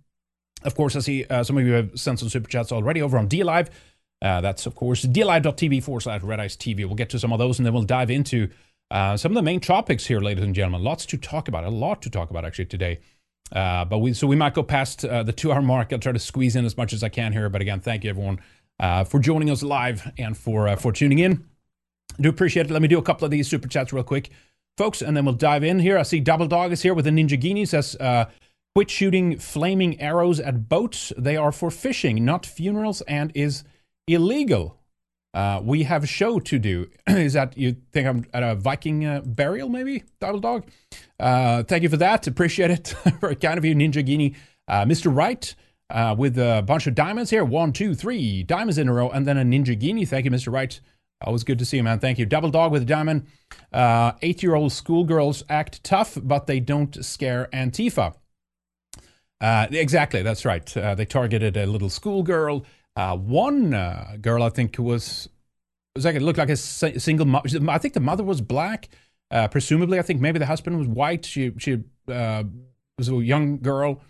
Of 0.63 0.75
course, 0.75 0.96
I 0.96 1.00
see 1.00 1.25
uh, 1.25 1.44
some 1.44 1.58
of 1.58 1.65
you 1.65 1.74
have 1.74 1.91
sent 2.00 2.20
some 2.20 2.29
super 2.29 2.50
chats 2.50 2.72
already 2.72 3.01
over 3.01 3.18
on 3.18 3.29
DLive. 3.29 3.70
Uh, 4.22 4.41
that's, 4.41 4.65
of 4.65 4.75
course, 4.75 5.06
dlive.tv 5.06 5.82
forward 5.82 6.01
slash 6.01 6.22
Red 6.22 6.39
Ice 6.39 6.58
TV. 6.58 6.79
We'll 6.79 6.96
get 6.96 7.10
to 7.12 7.20
some 7.20 7.32
of 7.32 7.39
those 7.39 7.60
and 7.60 7.65
then 7.65 7.74
we'll 7.74 7.84
dive 7.84 8.12
into 8.12 8.50
uh, 8.91 9.15
some 9.15 9.32
of 9.32 9.36
the 9.36 9.41
main 9.41 9.60
topics 9.60 10.06
here, 10.08 10.20
ladies 10.20 10.44
and 10.44 10.53
gentlemen. 10.53 10.84
Lots 10.84 11.06
to 11.08 11.18
talk 11.18 11.48
about, 11.48 11.63
a 11.63 11.70
lot 11.70 12.01
to 12.01 12.10
talk 12.10 12.29
about 12.29 12.44
actually 12.44 12.65
today. 12.65 13.00
Uh, 13.51 13.86
but 13.86 14.00
we 14.00 14.13
so 14.13 14.27
we 14.27 14.36
might 14.36 14.53
go 14.53 14.63
past 14.63 15.06
uh, 15.06 15.24
the 15.24 15.34
two 15.34 15.51
hour 15.51 15.62
mark. 15.62 15.91
I'll 15.91 16.00
try 16.00 16.12
to 16.12 16.20
squeeze 16.20 16.56
in 16.56 16.65
as 16.65 16.77
much 16.77 16.94
as 16.94 17.03
I 17.03 17.10
can 17.10 17.34
here. 17.34 17.50
But 17.50 17.62
again, 17.62 17.79
thank 17.79 18.03
you 18.03 18.10
everyone 18.10 18.39
uh, 18.79 19.03
for 19.03 19.20
joining 19.20 19.50
us 19.50 19.63
live 19.63 20.12
and 20.18 20.38
for 20.38 20.75
for 20.77 20.91
tuning 20.91 21.20
in. 21.20 21.46
Do 22.20 22.29
appreciate 22.29 22.68
it. 22.68 22.72
Let 22.72 22.82
me 22.82 22.88
do 22.88 22.98
a 22.98 23.03
couple 23.03 23.25
of 23.25 23.32
these 23.32 23.48
super 23.48 23.68
chats 23.68 23.94
real 23.94 24.03
quick, 24.03 24.29
folks, 24.77 25.01
and 25.01 25.15
then 25.15 25.25
we'll 25.25 25.36
dive 25.36 25.63
in 25.63 25.79
here. 25.79 25.98
I 25.98 26.03
see 26.03 26.20
Double 26.20 26.48
Dog 26.48 26.72
is 26.72 26.82
here 26.82 26.94
with 26.94 27.08
a 27.08 27.12
Ninjaghini. 27.12 27.68
Says 27.68 27.96
Quit 28.75 28.89
shooting 28.89 29.38
flaming 29.38 30.00
arrows 30.00 30.39
at 30.39 30.70
boats. 30.70 31.12
They 31.18 31.36
are 31.36 31.51
for 31.51 31.70
fishing, 31.70 32.24
not 32.24 32.46
funerals, 32.46 33.01
and 33.01 33.32
is 33.36 33.63
illegal. 34.08 34.79
Uh, 35.34 35.62
we 35.64 35.84
have 35.84 36.04
a 36.04 36.08
show 36.08 36.40
to 36.40 36.58
do. 36.58 36.90
is 37.08 37.34
that 37.34 37.58
you 37.58 37.76
think 37.92 38.08
I'm 38.08 38.26
at 38.34 38.44
a 38.44 38.56
Viking 38.56 39.06
uh, 39.06 39.22
burial, 39.22 39.70
maybe? 39.70 40.04
Double 40.20 40.40
dog. 40.40 40.66
Uh, 41.20 41.64
thank 41.64 41.84
you 41.84 41.90
for 41.90 41.98
that. 41.98 42.26
Appreciate 42.28 42.72
it. 42.72 42.96
Very 43.22 43.36
kind 43.36 43.58
of 43.58 43.66
you, 43.66 43.76
Ninjaghini. 43.76 44.36
Uh, 44.68 44.86
Mr. 44.86 45.16
Wright 45.16 45.54
uh, 45.90 46.16
with 46.18 46.38
a 46.38 46.64
bunch 46.66 46.88
of 46.88 46.96
diamonds 46.96 47.30
here. 47.30 47.44
One, 47.44 47.74
two, 47.74 47.94
three 47.94 48.44
diamonds 48.44 48.78
in 48.78 48.88
a 48.90 48.94
row, 48.94 49.10
and 49.10 49.28
then 49.28 49.38
a 49.38 49.44
Ninjaghini. 49.44 50.08
Thank 50.08 50.26
you, 50.26 50.32
Mr. 50.32 50.52
Wright. 50.52 50.80
Always 51.22 51.44
good 51.44 51.60
to 51.60 51.66
see 51.66 51.78
you, 51.78 51.84
man. 51.84 52.00
Thank 52.00 52.18
you. 52.18 52.26
Double 52.26 52.50
dog 52.50 52.72
with 52.72 52.84
a 52.84 52.86
diamond. 52.86 53.28
Eight 53.74 54.42
year 54.42 54.56
old 54.56 54.72
schoolgirls 54.72 55.44
act 55.50 55.84
tough, 55.84 56.18
but 56.22 56.48
they 56.48 56.62
don't 56.62 57.04
scare 57.04 57.50
Antifa. 57.52 58.16
Exactly, 59.42 60.22
that's 60.22 60.46
right. 60.46 60.66
They 60.66 61.06
targeted 61.06 61.58
a 61.58 61.66
little 61.66 61.90
schoolgirl. 61.90 62.66
Uh, 63.00 63.15
one 63.15 63.74
uh, 63.74 64.18
girl, 64.20 64.44
I 64.44 64.50
think, 64.50 64.75
was 64.77 65.29
was 65.96 66.03
like 66.03 66.15
it 66.15 66.22
looked 66.22 66.38
like 66.38 66.50
a 66.50 66.58
single. 66.58 67.25
Mo- 67.25 67.41
I 67.70 67.77
think 67.77 67.94
the 67.94 68.01
mother 68.01 68.25
was 68.25 68.41
black. 68.41 68.89
Uh, 69.32 69.48
presumably, 69.48 70.00
I 70.00 70.01
think 70.01 70.20
maybe 70.20 70.38
the 70.38 70.46
husband 70.46 70.77
was 70.77 70.88
white. 70.88 71.25
She 71.25 71.53
she 71.58 71.82
uh, 72.12 72.44
was 72.98 73.08
a 73.08 73.15
young 73.15 73.60
girl. 73.60 74.01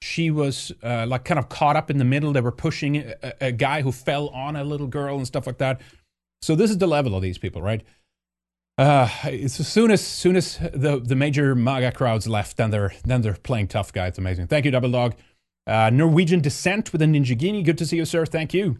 She 0.00 0.30
was 0.30 0.72
like 0.82 1.24
kind 1.26 1.38
of 1.38 1.50
caught 1.50 1.76
up 1.76 1.90
in 1.90 1.98
the 1.98 2.04
middle. 2.06 2.32
They 2.32 2.40
were 2.40 2.50
pushing 2.50 2.96
a, 2.96 3.34
a 3.48 3.52
guy 3.52 3.82
who 3.82 3.92
fell 3.92 4.28
on 4.28 4.56
a 4.56 4.64
little 4.64 4.86
girl 4.86 5.18
and 5.18 5.26
stuff 5.26 5.46
like 5.46 5.58
that. 5.58 5.82
So 6.40 6.54
this 6.54 6.70
is 6.70 6.78
the 6.78 6.86
level 6.86 7.14
of 7.14 7.20
these 7.20 7.36
people, 7.36 7.60
right? 7.60 7.82
Uh, 8.78 9.10
as 9.24 9.52
soon 9.52 9.90
as 9.90 10.02
soon 10.02 10.36
as 10.36 10.56
the 10.56 10.98
the 11.04 11.14
major 11.14 11.54
MAGA 11.54 11.92
crowds 11.92 12.26
left, 12.26 12.56
then 12.56 12.70
they're 12.70 12.94
then 13.04 13.20
they're 13.20 13.34
playing 13.34 13.68
tough 13.68 13.92
guy. 13.92 14.06
It's 14.06 14.16
amazing. 14.16 14.46
Thank 14.46 14.64
you, 14.64 14.70
Double 14.70 14.90
Dog. 14.90 15.14
Uh, 15.66 15.90
Norwegian 15.90 16.40
Descent 16.40 16.92
with 16.92 17.02
a 17.02 17.06
Ninjaghini. 17.06 17.64
Good 17.64 17.78
to 17.78 17.86
see 17.86 17.96
you, 17.96 18.04
sir. 18.04 18.26
Thank 18.26 18.54
you. 18.54 18.78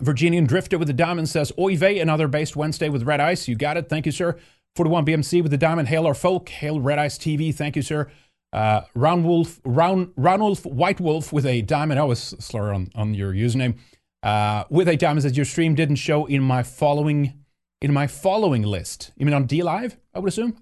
Virginian 0.00 0.46
Drifter 0.46 0.78
with 0.78 0.88
the 0.88 0.94
diamond 0.94 1.28
says, 1.28 1.52
Oy 1.58 1.76
vey, 1.76 1.98
another 1.98 2.28
based 2.28 2.56
Wednesday 2.56 2.88
with 2.88 3.02
Red 3.04 3.20
Ice. 3.20 3.48
You 3.48 3.56
got 3.56 3.76
it. 3.76 3.88
Thank 3.88 4.06
you, 4.06 4.12
sir. 4.12 4.36
41 4.76 5.06
BMC 5.06 5.42
with 5.42 5.50
the 5.50 5.58
diamond. 5.58 5.88
Hail 5.88 6.06
our 6.06 6.14
folk. 6.14 6.48
Hail 6.48 6.80
Red 6.80 6.98
Ice 6.98 7.18
TV. 7.18 7.54
Thank 7.54 7.76
you, 7.76 7.82
sir. 7.82 8.10
Uh, 8.52 8.82
Round 8.94 9.24
Wolf, 9.24 9.60
Round, 9.64 10.12
Round 10.16 10.42
Wolf, 10.42 10.64
White 10.64 11.00
Wolf 11.00 11.32
with 11.32 11.46
a 11.46 11.62
diamond. 11.62 11.98
I 11.98 12.04
was 12.04 12.20
slur 12.20 12.72
on, 12.72 12.90
on 12.94 13.14
your 13.14 13.32
username. 13.32 13.78
Uh, 14.22 14.64
with 14.70 14.88
a 14.88 14.96
diamond 14.96 15.22
says 15.22 15.36
your 15.36 15.44
stream 15.44 15.74
didn't 15.74 15.96
show 15.96 16.26
in 16.26 16.42
my 16.42 16.62
following 16.62 17.44
in 17.80 17.92
my 17.92 18.06
following 18.06 18.62
list. 18.62 19.12
You 19.16 19.26
mean 19.26 19.34
on 19.34 19.46
D 19.46 19.62
Live? 19.62 19.96
I 20.14 20.18
would 20.18 20.28
assume. 20.28 20.56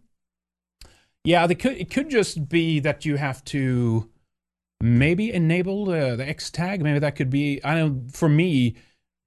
Yeah, 1.23 1.47
could. 1.47 1.77
It 1.79 1.91
could 1.91 2.11
just 2.11 2.49
be 2.49 2.81
that 2.81 3.05
you 3.05 3.17
have 3.17 3.45
to 3.47 4.11
maybe 4.85 5.33
enable 5.33 5.87
the, 5.87 6.15
the 6.15 6.29
X 6.29 6.51
tag. 6.51 6.83
Maybe 6.83 6.99
that 6.99 7.17
could 7.17 7.31
be. 7.31 7.61
I 7.65 7.75
know 7.77 8.03
for 8.13 8.29
me, 8.29 8.77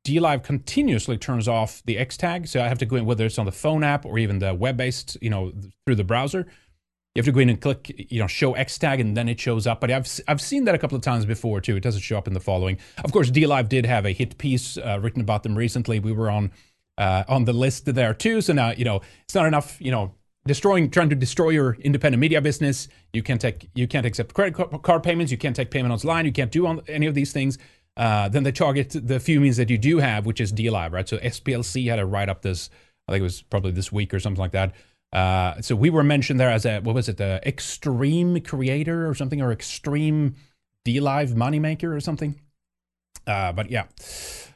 DLive 0.05 0.43
continuously 0.43 1.17
turns 1.17 1.47
off 1.47 1.81
the 1.85 1.97
X 1.97 2.15
tag, 2.15 2.47
so 2.47 2.61
I 2.61 2.67
have 2.67 2.77
to 2.77 2.85
go 2.85 2.95
in 2.95 3.05
whether 3.05 3.25
it's 3.25 3.39
on 3.39 3.45
the 3.45 3.51
phone 3.51 3.83
app 3.83 4.05
or 4.05 4.19
even 4.19 4.39
the 4.39 4.53
web 4.53 4.77
based, 4.77 5.17
you 5.21 5.29
know, 5.29 5.51
through 5.85 5.95
the 5.95 6.03
browser. 6.03 6.45
You 7.15 7.21
have 7.21 7.25
to 7.25 7.31
go 7.31 7.39
in 7.39 7.49
and 7.49 7.59
click, 7.59 8.11
you 8.11 8.19
know, 8.19 8.27
show 8.27 8.53
X 8.53 8.77
tag, 8.77 8.99
and 8.99 9.17
then 9.17 9.27
it 9.27 9.39
shows 9.39 9.65
up. 9.65 9.81
But 9.81 9.89
I've 9.89 10.07
I've 10.27 10.41
seen 10.41 10.65
that 10.65 10.75
a 10.75 10.77
couple 10.77 10.95
of 10.95 11.01
times 11.01 11.25
before 11.25 11.59
too. 11.59 11.75
It 11.75 11.81
doesn't 11.81 12.01
show 12.01 12.17
up 12.17 12.27
in 12.27 12.33
the 12.35 12.39
following. 12.39 12.77
Of 13.03 13.11
course, 13.11 13.31
DLive 13.31 13.67
did 13.67 13.87
have 13.87 14.05
a 14.05 14.11
hit 14.11 14.37
piece 14.37 14.77
uh, 14.77 14.99
written 15.01 15.21
about 15.21 15.41
them 15.41 15.57
recently. 15.57 15.99
We 15.99 16.11
were 16.11 16.29
on 16.29 16.51
uh, 16.99 17.23
on 17.27 17.45
the 17.45 17.53
list 17.53 17.85
there 17.95 18.13
too. 18.13 18.41
So 18.41 18.53
now 18.53 18.71
you 18.71 18.85
know 18.85 19.01
it's 19.23 19.33
not 19.33 19.47
enough, 19.47 19.81
you 19.81 19.89
know, 19.89 20.13
destroying 20.47 20.89
trying 20.89 21.09
to 21.09 21.15
destroy 21.15 21.49
your 21.49 21.75
independent 21.75 22.19
media 22.19 22.41
business. 22.41 22.87
You 23.13 23.21
can't 23.21 23.39
take 23.39 23.69
you 23.75 23.87
can't 23.87 24.05
accept 24.05 24.33
credit 24.33 24.55
card 24.81 25.03
payments. 25.03 25.31
You 25.31 25.37
can't 25.37 25.55
take 25.55 25.71
payment 25.71 25.93
online. 25.93 26.25
You 26.25 26.31
can't 26.31 26.51
do 26.51 26.65
on 26.65 26.81
any 26.87 27.05
of 27.05 27.15
these 27.15 27.31
things. 27.31 27.57
Uh, 27.95 28.29
then 28.29 28.43
they 28.43 28.51
target 28.51 28.95
the 28.95 29.19
few 29.19 29.39
means 29.39 29.57
that 29.57 29.69
you 29.69 29.77
do 29.77 29.97
have 29.97 30.25
which 30.25 30.39
is 30.39 30.53
DLive 30.53 30.91
right? 30.91 31.07
So 31.07 31.17
SPLC 31.17 31.89
had 31.89 31.97
to 31.97 32.05
write 32.05 32.29
up 32.29 32.41
this 32.41 32.69
I 33.07 33.13
think 33.13 33.21
it 33.21 33.23
was 33.23 33.41
probably 33.41 33.71
this 33.71 33.91
week 33.91 34.13
or 34.13 34.19
something 34.19 34.39
like 34.39 34.51
that. 34.51 34.73
Uh, 35.13 35.61
so 35.61 35.75
we 35.75 35.89
were 35.89 36.03
mentioned 36.03 36.39
there 36.39 36.51
as 36.51 36.65
a 36.65 36.79
what 36.79 36.95
was 36.95 37.07
it 37.09 37.17
the 37.17 37.41
extreme 37.45 38.39
creator 38.41 39.07
or 39.07 39.15
something 39.15 39.41
or 39.41 39.51
extreme 39.51 40.35
DLive 40.85 41.33
moneymaker 41.33 41.95
or 41.95 41.99
something? 41.99 42.39
Uh, 43.25 43.51
but 43.51 43.69
yeah. 43.69 43.85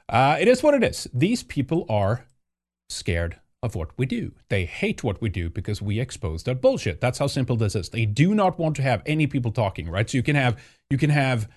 Uh, 0.10 0.38
it 0.40 0.48
is 0.48 0.62
what 0.62 0.74
it 0.74 0.84
is. 0.84 1.08
These 1.14 1.44
people 1.44 1.86
are 1.90 2.26
scared 2.90 3.40
of 3.64 3.76
what 3.76 3.90
we 3.98 4.06
do. 4.06 4.32
They 4.50 4.66
hate 4.66 5.04
what 5.04 5.22
we 5.22 5.30
do 5.30 5.50
because 5.50 5.82
we 5.82 6.00
expose 6.00 6.44
their 6.44 6.56
bullshit. 6.56 7.00
That's 7.00 7.20
how 7.20 7.28
simple 7.28 7.56
this 7.56 7.76
is. 7.76 7.90
They 7.90 8.06
do 8.06 8.34
not 8.34 8.58
want 8.58 8.76
to 8.78 8.82
have 8.82 9.04
any 9.06 9.28
people 9.28 9.52
talking, 9.52 9.90
right? 9.90 10.10
So 10.10 10.18
you 10.18 10.24
can 10.24 10.36
have 10.36 10.62
you 10.90 10.98
can 10.98 11.12
have 11.12 11.48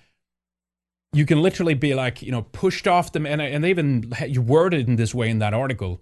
you 1.13 1.25
can 1.25 1.41
literally 1.41 1.73
be 1.73 1.95
like, 1.95 2.21
you 2.21 2.31
know, 2.31 2.43
pushed 2.43 2.87
off 2.87 3.11
them 3.11 3.25
and 3.25 3.41
and 3.41 3.63
they 3.63 3.69
even 3.69 4.13
you 4.27 4.41
worded 4.41 4.87
in 4.87 4.97
this 4.97 5.15
way 5.15 5.29
in 5.29 5.39
that 5.39 5.53
article. 5.53 6.01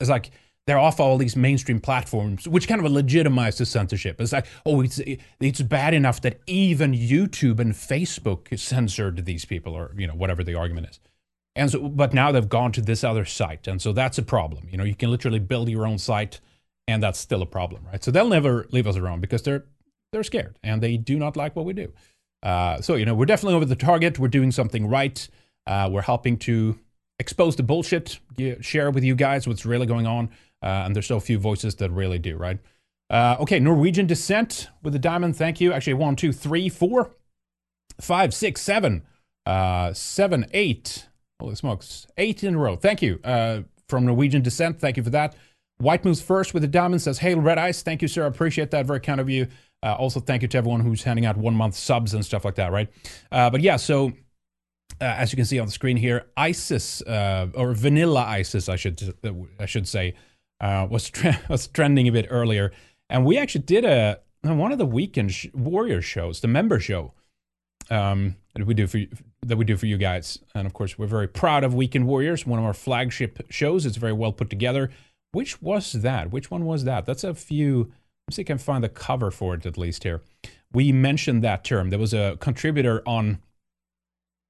It's 0.00 0.08
like 0.08 0.30
they're 0.66 0.78
off 0.78 1.00
all 1.00 1.18
these 1.18 1.36
mainstream 1.36 1.80
platforms, 1.80 2.48
which 2.48 2.68
kind 2.68 2.84
of 2.84 2.90
legitimizes 2.90 3.66
censorship. 3.66 4.20
It's 4.20 4.32
like, 4.32 4.46
oh, 4.64 4.80
it's 4.80 5.00
it's 5.40 5.60
bad 5.60 5.92
enough 5.92 6.22
that 6.22 6.40
even 6.46 6.92
YouTube 6.92 7.58
and 7.58 7.72
Facebook 7.74 8.58
censored 8.58 9.26
these 9.26 9.44
people, 9.44 9.74
or 9.74 9.92
you 9.98 10.06
know, 10.06 10.14
whatever 10.14 10.42
the 10.42 10.54
argument 10.54 10.88
is. 10.88 11.00
And 11.60 11.70
so, 11.70 11.90
but 11.90 12.14
now 12.14 12.32
they've 12.32 12.48
gone 12.48 12.72
to 12.72 12.80
this 12.80 13.04
other 13.04 13.26
site, 13.26 13.68
and 13.68 13.82
so 13.82 13.92
that's 13.92 14.16
a 14.16 14.22
problem. 14.22 14.66
You 14.70 14.78
know, 14.78 14.84
you 14.84 14.94
can 14.94 15.10
literally 15.10 15.38
build 15.38 15.68
your 15.68 15.86
own 15.86 15.98
site, 15.98 16.40
and 16.88 17.02
that's 17.02 17.18
still 17.18 17.42
a 17.42 17.46
problem, 17.46 17.84
right? 17.84 18.02
So 18.02 18.10
they'll 18.10 18.30
never 18.30 18.66
leave 18.72 18.86
us 18.86 18.96
alone 18.96 19.20
because 19.20 19.42
they're 19.42 19.64
they're 20.10 20.22
scared 20.24 20.58
and 20.64 20.82
they 20.82 20.96
do 20.96 21.18
not 21.18 21.36
like 21.36 21.54
what 21.54 21.66
we 21.66 21.74
do. 21.74 21.92
Uh, 22.42 22.80
so 22.80 22.94
you 22.94 23.04
know, 23.04 23.14
we're 23.14 23.26
definitely 23.26 23.56
over 23.56 23.66
the 23.66 23.76
target. 23.76 24.18
We're 24.18 24.28
doing 24.28 24.50
something 24.50 24.88
right. 24.88 25.28
Uh, 25.66 25.90
we're 25.92 26.00
helping 26.00 26.38
to 26.38 26.78
expose 27.18 27.56
the 27.56 27.62
bullshit, 27.62 28.18
share 28.62 28.90
with 28.90 29.04
you 29.04 29.14
guys 29.14 29.46
what's 29.46 29.66
really 29.66 29.86
going 29.86 30.06
on. 30.06 30.30
Uh, 30.62 30.84
and 30.86 30.96
there's 30.96 31.06
so 31.06 31.20
few 31.20 31.38
voices 31.38 31.74
that 31.76 31.90
really 31.90 32.18
do, 32.18 32.38
right? 32.38 32.58
Uh, 33.10 33.36
okay, 33.40 33.60
Norwegian 33.60 34.06
descent 34.06 34.68
with 34.82 34.94
the 34.94 34.98
diamond. 34.98 35.36
Thank 35.36 35.60
you. 35.60 35.74
Actually, 35.74 35.94
one, 35.94 36.16
two, 36.16 36.32
three, 36.32 36.70
four, 36.70 37.10
five, 38.00 38.32
six, 38.32 38.62
seven, 38.62 39.02
uh, 39.44 39.92
seven, 39.92 40.46
eight. 40.52 41.06
Holy 41.40 41.54
smokes. 41.54 42.06
Eight 42.16 42.44
in 42.44 42.54
a 42.54 42.58
row. 42.58 42.76
Thank 42.76 43.02
you. 43.02 43.18
Uh, 43.24 43.62
from 43.88 44.06
Norwegian 44.06 44.42
descent. 44.42 44.78
Thank 44.78 44.96
you 44.96 45.02
for 45.02 45.10
that. 45.10 45.34
White 45.78 46.04
moves 46.04 46.20
first 46.20 46.54
with 46.54 46.62
the 46.62 46.68
diamond 46.68 47.02
says, 47.02 47.18
Hail 47.18 47.40
Red 47.40 47.58
Ice. 47.58 47.82
Thank 47.82 48.02
you, 48.02 48.08
sir. 48.08 48.24
I 48.24 48.28
appreciate 48.28 48.70
that. 48.70 48.86
Very 48.86 49.00
kind 49.00 49.20
of 49.20 49.28
you. 49.28 49.48
Uh, 49.82 49.94
also, 49.94 50.20
thank 50.20 50.42
you 50.42 50.48
to 50.48 50.58
everyone 50.58 50.80
who's 50.80 51.02
handing 51.02 51.24
out 51.24 51.36
one 51.36 51.54
month 51.54 51.74
subs 51.74 52.12
and 52.12 52.24
stuff 52.24 52.44
like 52.44 52.56
that, 52.56 52.70
right? 52.70 52.88
Uh, 53.32 53.48
but 53.48 53.62
yeah, 53.62 53.76
so 53.76 54.12
uh, 55.00 55.04
as 55.04 55.32
you 55.32 55.36
can 55.36 55.46
see 55.46 55.58
on 55.58 55.66
the 55.66 55.72
screen 55.72 55.96
here, 55.96 56.26
ISIS 56.36 57.00
uh, 57.02 57.46
or 57.54 57.72
Vanilla 57.72 58.22
ISIS, 58.22 58.68
I 58.68 58.76
should 58.76 59.16
I 59.58 59.66
should 59.66 59.88
say, 59.88 60.14
uh, 60.60 60.86
was 60.90 61.10
was 61.48 61.66
trending 61.68 62.06
a 62.08 62.12
bit 62.12 62.26
earlier, 62.28 62.72
and 63.08 63.24
we 63.24 63.38
actually 63.38 63.62
did 63.62 63.86
a 63.86 64.20
one 64.42 64.72
of 64.72 64.78
the 64.78 64.86
weekend 64.86 65.32
sh- 65.32 65.46
warrior 65.54 66.02
shows, 66.02 66.40
the 66.40 66.48
member 66.48 66.78
show, 66.78 67.14
um, 67.88 68.36
that 68.54 68.66
we 68.66 68.74
do 68.74 68.86
for 68.86 68.98
that 69.42 69.56
we 69.56 69.64
do 69.64 69.76
for 69.76 69.86
you 69.86 69.96
guys. 69.96 70.38
And 70.54 70.66
of 70.66 70.74
course, 70.74 70.98
we're 70.98 71.06
very 71.06 71.28
proud 71.28 71.64
of 71.64 71.74
Weekend 71.74 72.06
Warriors, 72.06 72.46
one 72.46 72.58
of 72.58 72.64
our 72.64 72.74
flagship 72.74 73.40
shows. 73.50 73.86
It's 73.86 73.96
very 73.96 74.12
well 74.12 74.32
put 74.32 74.50
together. 74.50 74.90
Which 75.32 75.62
was 75.62 75.92
that? 75.92 76.30
Which 76.30 76.50
one 76.50 76.64
was 76.64 76.84
that? 76.84 77.06
That's 77.06 77.24
a 77.24 77.34
few. 77.34 77.92
Let's 78.26 78.36
see 78.36 78.42
if 78.42 78.46
I 78.46 78.48
can 78.48 78.58
find 78.58 78.84
the 78.84 78.88
cover 78.88 79.30
for 79.30 79.54
it 79.54 79.64
at 79.64 79.78
least 79.78 80.02
here. 80.02 80.22
We 80.72 80.92
mentioned 80.92 81.42
that 81.42 81.64
term. 81.64 81.90
There 81.90 81.98
was 81.98 82.14
a 82.14 82.36
contributor 82.40 83.02
on, 83.06 83.38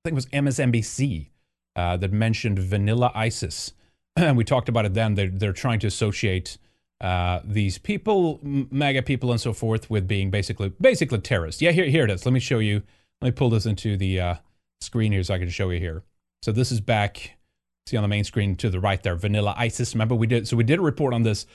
I 0.05 0.09
think 0.09 0.13
it 0.13 0.15
was 0.15 0.27
MSNBC, 0.27 1.29
uh, 1.77 1.97
that 1.99 2.13
mentioned 2.13 2.59
Vanilla 2.59 3.13
ISIS. 3.15 3.73
and 4.17 4.37
we 4.37 4.45
talked 4.45 4.69
about 4.69 4.87
it 4.87 4.95
then. 4.95 5.15
They're, 5.15 5.31
they're 5.31 5.53
trying 5.53 5.79
to 5.81 5.87
associate 5.87 6.59
uh, 7.01 7.41
these 7.45 7.79
people, 7.79 8.41
MAGA 8.43 9.03
people, 9.03 9.31
and 9.31 9.41
so 9.41 9.53
forth, 9.53 9.89
with 9.89 10.07
being 10.07 10.31
basically 10.31 10.71
basically 10.81 11.19
terrorists. 11.21 11.63
Yeah, 11.63 11.71
here, 11.71 11.87
here 11.87 12.05
it 12.05 12.11
is. 12.11 12.27
Let 12.27 12.33
me 12.33 12.41
show 12.41 12.59
you. 12.59 12.83
Let 13.23 13.29
me 13.29 13.33
pull 13.33 13.51
this 13.51 13.67
into 13.67 13.97
the 13.97 14.21
uh, 14.21 14.35
screen 14.81 15.13
here 15.13 15.23
so 15.23 15.35
I 15.35 15.39
can 15.39 15.49
show 15.51 15.71
you 15.71 15.79
here. 15.79 16.03
So 16.43 16.53
this 16.53 16.73
is 16.73 16.81
back, 16.81 17.39
see 17.87 17.97
on 17.97 18.03
the 18.03 18.09
main 18.09 18.25
screen 18.25 18.57
to 18.57 18.71
the 18.71 18.81
right 18.81 19.03
there, 19.03 19.15
Vanilla 19.15 19.55
ISIS. 19.57 19.95
Remember 19.95 20.15
we 20.15 20.27
did, 20.27 20.49
so 20.49 20.57
we 20.57 20.65
did 20.65 20.79
a 20.79 20.83
report 20.83 21.13
on 21.13 21.23
this. 21.23 21.47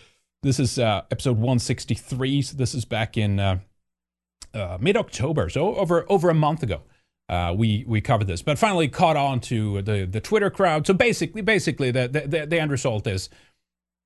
This 0.44 0.60
is 0.60 0.78
uh, 0.78 1.02
episode 1.10 1.38
163. 1.38 2.42
So 2.44 2.58
this 2.58 2.76
is 2.76 2.86
back 2.86 3.18
in 3.18 3.40
uh, 3.40 3.60
uh, 4.54 4.78
mid-October, 4.80 5.50
so 5.50 5.76
over 5.76 6.06
over 6.08 6.30
a 6.30 6.36
month 6.36 6.62
ago. 6.62 6.82
Uh, 7.28 7.52
we 7.58 7.84
we 7.88 8.00
covered 8.00 8.28
this, 8.28 8.44
but 8.44 8.60
finally 8.60 8.88
caught 8.88 9.18
on 9.18 9.40
to 9.40 9.82
the 9.82 10.06
the 10.06 10.22
Twitter 10.22 10.52
crowd. 10.52 10.86
So 10.86 10.94
basically, 10.94 11.42
basically, 11.42 11.90
the 11.90 12.08
the, 12.08 12.46
the 12.46 12.60
end 12.60 12.70
result 12.70 13.08
is 13.08 13.30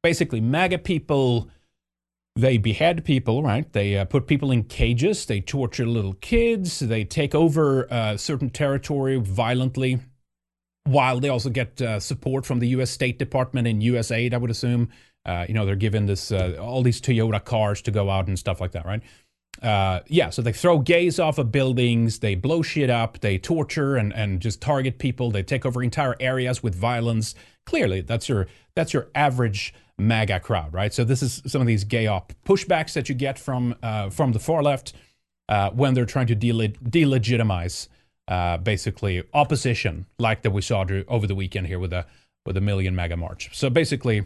basically 0.01 0.39
MAGA 0.39 0.77
people 0.77 1.49
they 2.39 2.57
behead 2.57 3.05
people, 3.05 3.43
right? 3.43 3.71
They 3.71 3.97
uh, 3.97 4.05
put 4.05 4.27
people 4.27 4.51
in 4.51 4.63
cages. 4.63 5.25
They 5.25 5.41
torture 5.41 5.85
little 5.85 6.13
kids. 6.13 6.79
They 6.79 7.03
take 7.03 7.35
over 7.35 7.91
uh, 7.91 8.17
certain 8.17 8.49
territory 8.49 9.17
violently, 9.17 9.99
while 10.85 11.19
they 11.19 11.29
also 11.29 11.49
get 11.49 11.81
uh, 11.81 11.99
support 11.99 12.45
from 12.45 12.59
the 12.59 12.67
U.S. 12.69 12.91
State 12.91 13.19
Department 13.19 13.67
and 13.67 13.83
U.S. 13.83 14.11
aid. 14.11 14.33
I 14.33 14.37
would 14.37 14.51
assume. 14.51 14.89
Uh, 15.25 15.45
you 15.47 15.53
know, 15.53 15.65
they're 15.65 15.75
given 15.75 16.05
this 16.05 16.31
uh, 16.31 16.57
all 16.59 16.81
these 16.81 17.01
Toyota 17.01 17.43
cars 17.43 17.81
to 17.83 17.91
go 17.91 18.09
out 18.09 18.27
and 18.27 18.39
stuff 18.39 18.61
like 18.61 18.71
that, 18.71 18.85
right? 18.85 19.03
Uh, 19.61 19.99
yeah, 20.07 20.29
so 20.29 20.41
they 20.41 20.53
throw 20.53 20.79
gays 20.79 21.19
off 21.19 21.37
of 21.37 21.51
buildings, 21.51 22.19
they 22.19 22.33
blow 22.33 22.61
shit 22.61 22.89
up, 22.89 23.19
they 23.19 23.37
torture 23.37 23.97
and, 23.97 24.13
and 24.13 24.39
just 24.39 24.61
target 24.61 24.97
people, 24.99 25.31
they 25.31 25.43
take 25.43 25.65
over 25.65 25.83
entire 25.83 26.15
areas 26.19 26.63
with 26.63 26.73
violence. 26.73 27.35
Clearly, 27.65 28.01
that's 28.01 28.29
your 28.29 28.47
that's 28.75 28.93
your 28.93 29.09
average 29.13 29.73
MAGA 29.99 30.39
crowd, 30.39 30.73
right? 30.73 30.93
So 30.93 31.03
this 31.03 31.21
is 31.21 31.41
some 31.45 31.61
of 31.61 31.67
these 31.67 31.83
gay 31.83 32.07
op 32.07 32.33
pushbacks 32.45 32.93
that 32.93 33.09
you 33.09 33.15
get 33.15 33.37
from 33.37 33.75
uh, 33.83 34.09
from 34.09 34.31
the 34.31 34.39
far 34.39 34.63
left 34.63 34.93
uh, 35.47 35.69
when 35.71 35.93
they're 35.93 36.05
trying 36.05 36.27
to 36.27 36.35
delegitimize 36.35 37.87
uh, 38.27 38.57
basically 38.57 39.23
opposition, 39.33 40.05
like 40.17 40.43
that 40.43 40.51
we 40.51 40.61
saw 40.61 40.85
over 41.07 41.27
the 41.27 41.35
weekend 41.35 41.67
here 41.67 41.79
with 41.79 41.93
a 41.93 42.05
with 42.45 42.55
a 42.55 42.61
Million 42.61 42.95
MAGA 42.95 43.17
March. 43.17 43.49
So 43.53 43.69
basically, 43.69 44.25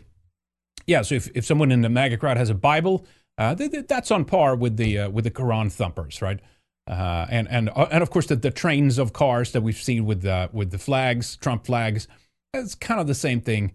yeah. 0.86 1.01
So 1.01 1.15
if, 1.15 1.30
if 1.34 1.46
someone 1.46 1.72
in 1.72 1.82
the 1.82 1.89
MAGA 1.89 2.18
crowd 2.18 2.38
has 2.38 2.50
a 2.50 2.56
Bible, 2.56 3.06
uh, 3.38 3.56
th- 3.56 3.72
th- 3.72 3.88
that's 3.88 4.12
on 4.12 4.25
par 4.25 4.56
with 4.56 4.77
the 4.77 5.00
uh, 5.00 5.10
with 5.10 5.24
the 5.24 5.32
Quran 5.32 5.72
thumpers, 5.72 6.22
right? 6.22 6.39
Uh, 6.86 7.25
and 7.30 7.48
and 7.50 7.70
and 7.75 8.03
of 8.03 8.10
course 8.10 8.27
the, 8.27 8.36
the 8.36 8.51
trains 8.51 8.98
of 8.98 9.13
cars 9.13 9.53
that 9.53 9.62
we've 9.62 9.82
seen 9.82 10.06
with 10.06 10.22
the 10.22 10.50
with 10.51 10.72
the 10.72 10.77
flags, 10.77 11.38
Trump 11.38 11.65
flags, 11.65 12.08
it's 12.53 12.75
kind 12.75 13.00
of 13.00 13.08
the 13.08 13.15
same 13.15 13.39
thing 13.39 13.72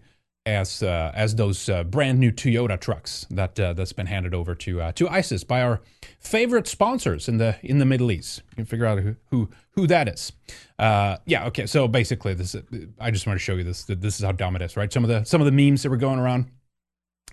as 0.55 0.83
uh, 0.83 1.11
as 1.13 1.35
those 1.35 1.69
uh, 1.69 1.83
brand 1.83 2.19
new 2.19 2.31
Toyota 2.31 2.79
trucks 2.79 3.25
that 3.29 3.59
uh, 3.59 3.73
that's 3.73 3.93
been 3.93 4.07
handed 4.07 4.33
over 4.33 4.55
to 4.55 4.81
uh, 4.81 4.91
to 4.93 5.07
ISIS 5.09 5.43
by 5.43 5.61
our 5.61 5.81
favorite 6.19 6.67
sponsors 6.67 7.27
in 7.27 7.37
the 7.37 7.57
in 7.63 7.79
the 7.79 7.85
Middle 7.85 8.11
East. 8.11 8.41
You 8.51 8.55
can 8.55 8.65
figure 8.65 8.85
out 8.85 8.99
who 8.99 9.15
who, 9.29 9.49
who 9.71 9.87
that 9.87 10.07
is. 10.07 10.31
Uh, 10.77 11.17
yeah, 11.25 11.45
okay. 11.47 11.65
So 11.65 11.87
basically, 11.87 12.33
this 12.33 12.55
I 12.99 13.11
just 13.11 13.27
want 13.27 13.39
to 13.39 13.43
show 13.43 13.55
you 13.55 13.63
this. 13.63 13.83
This 13.85 14.19
is 14.19 14.25
how 14.25 14.31
dumb 14.31 14.55
it 14.55 14.61
is, 14.61 14.75
right? 14.75 14.91
Some 14.91 15.03
of 15.03 15.09
the 15.09 15.23
some 15.23 15.41
of 15.41 15.45
the 15.45 15.51
memes 15.51 15.83
that 15.83 15.89
were 15.89 15.97
going 15.97 16.19
around. 16.19 16.51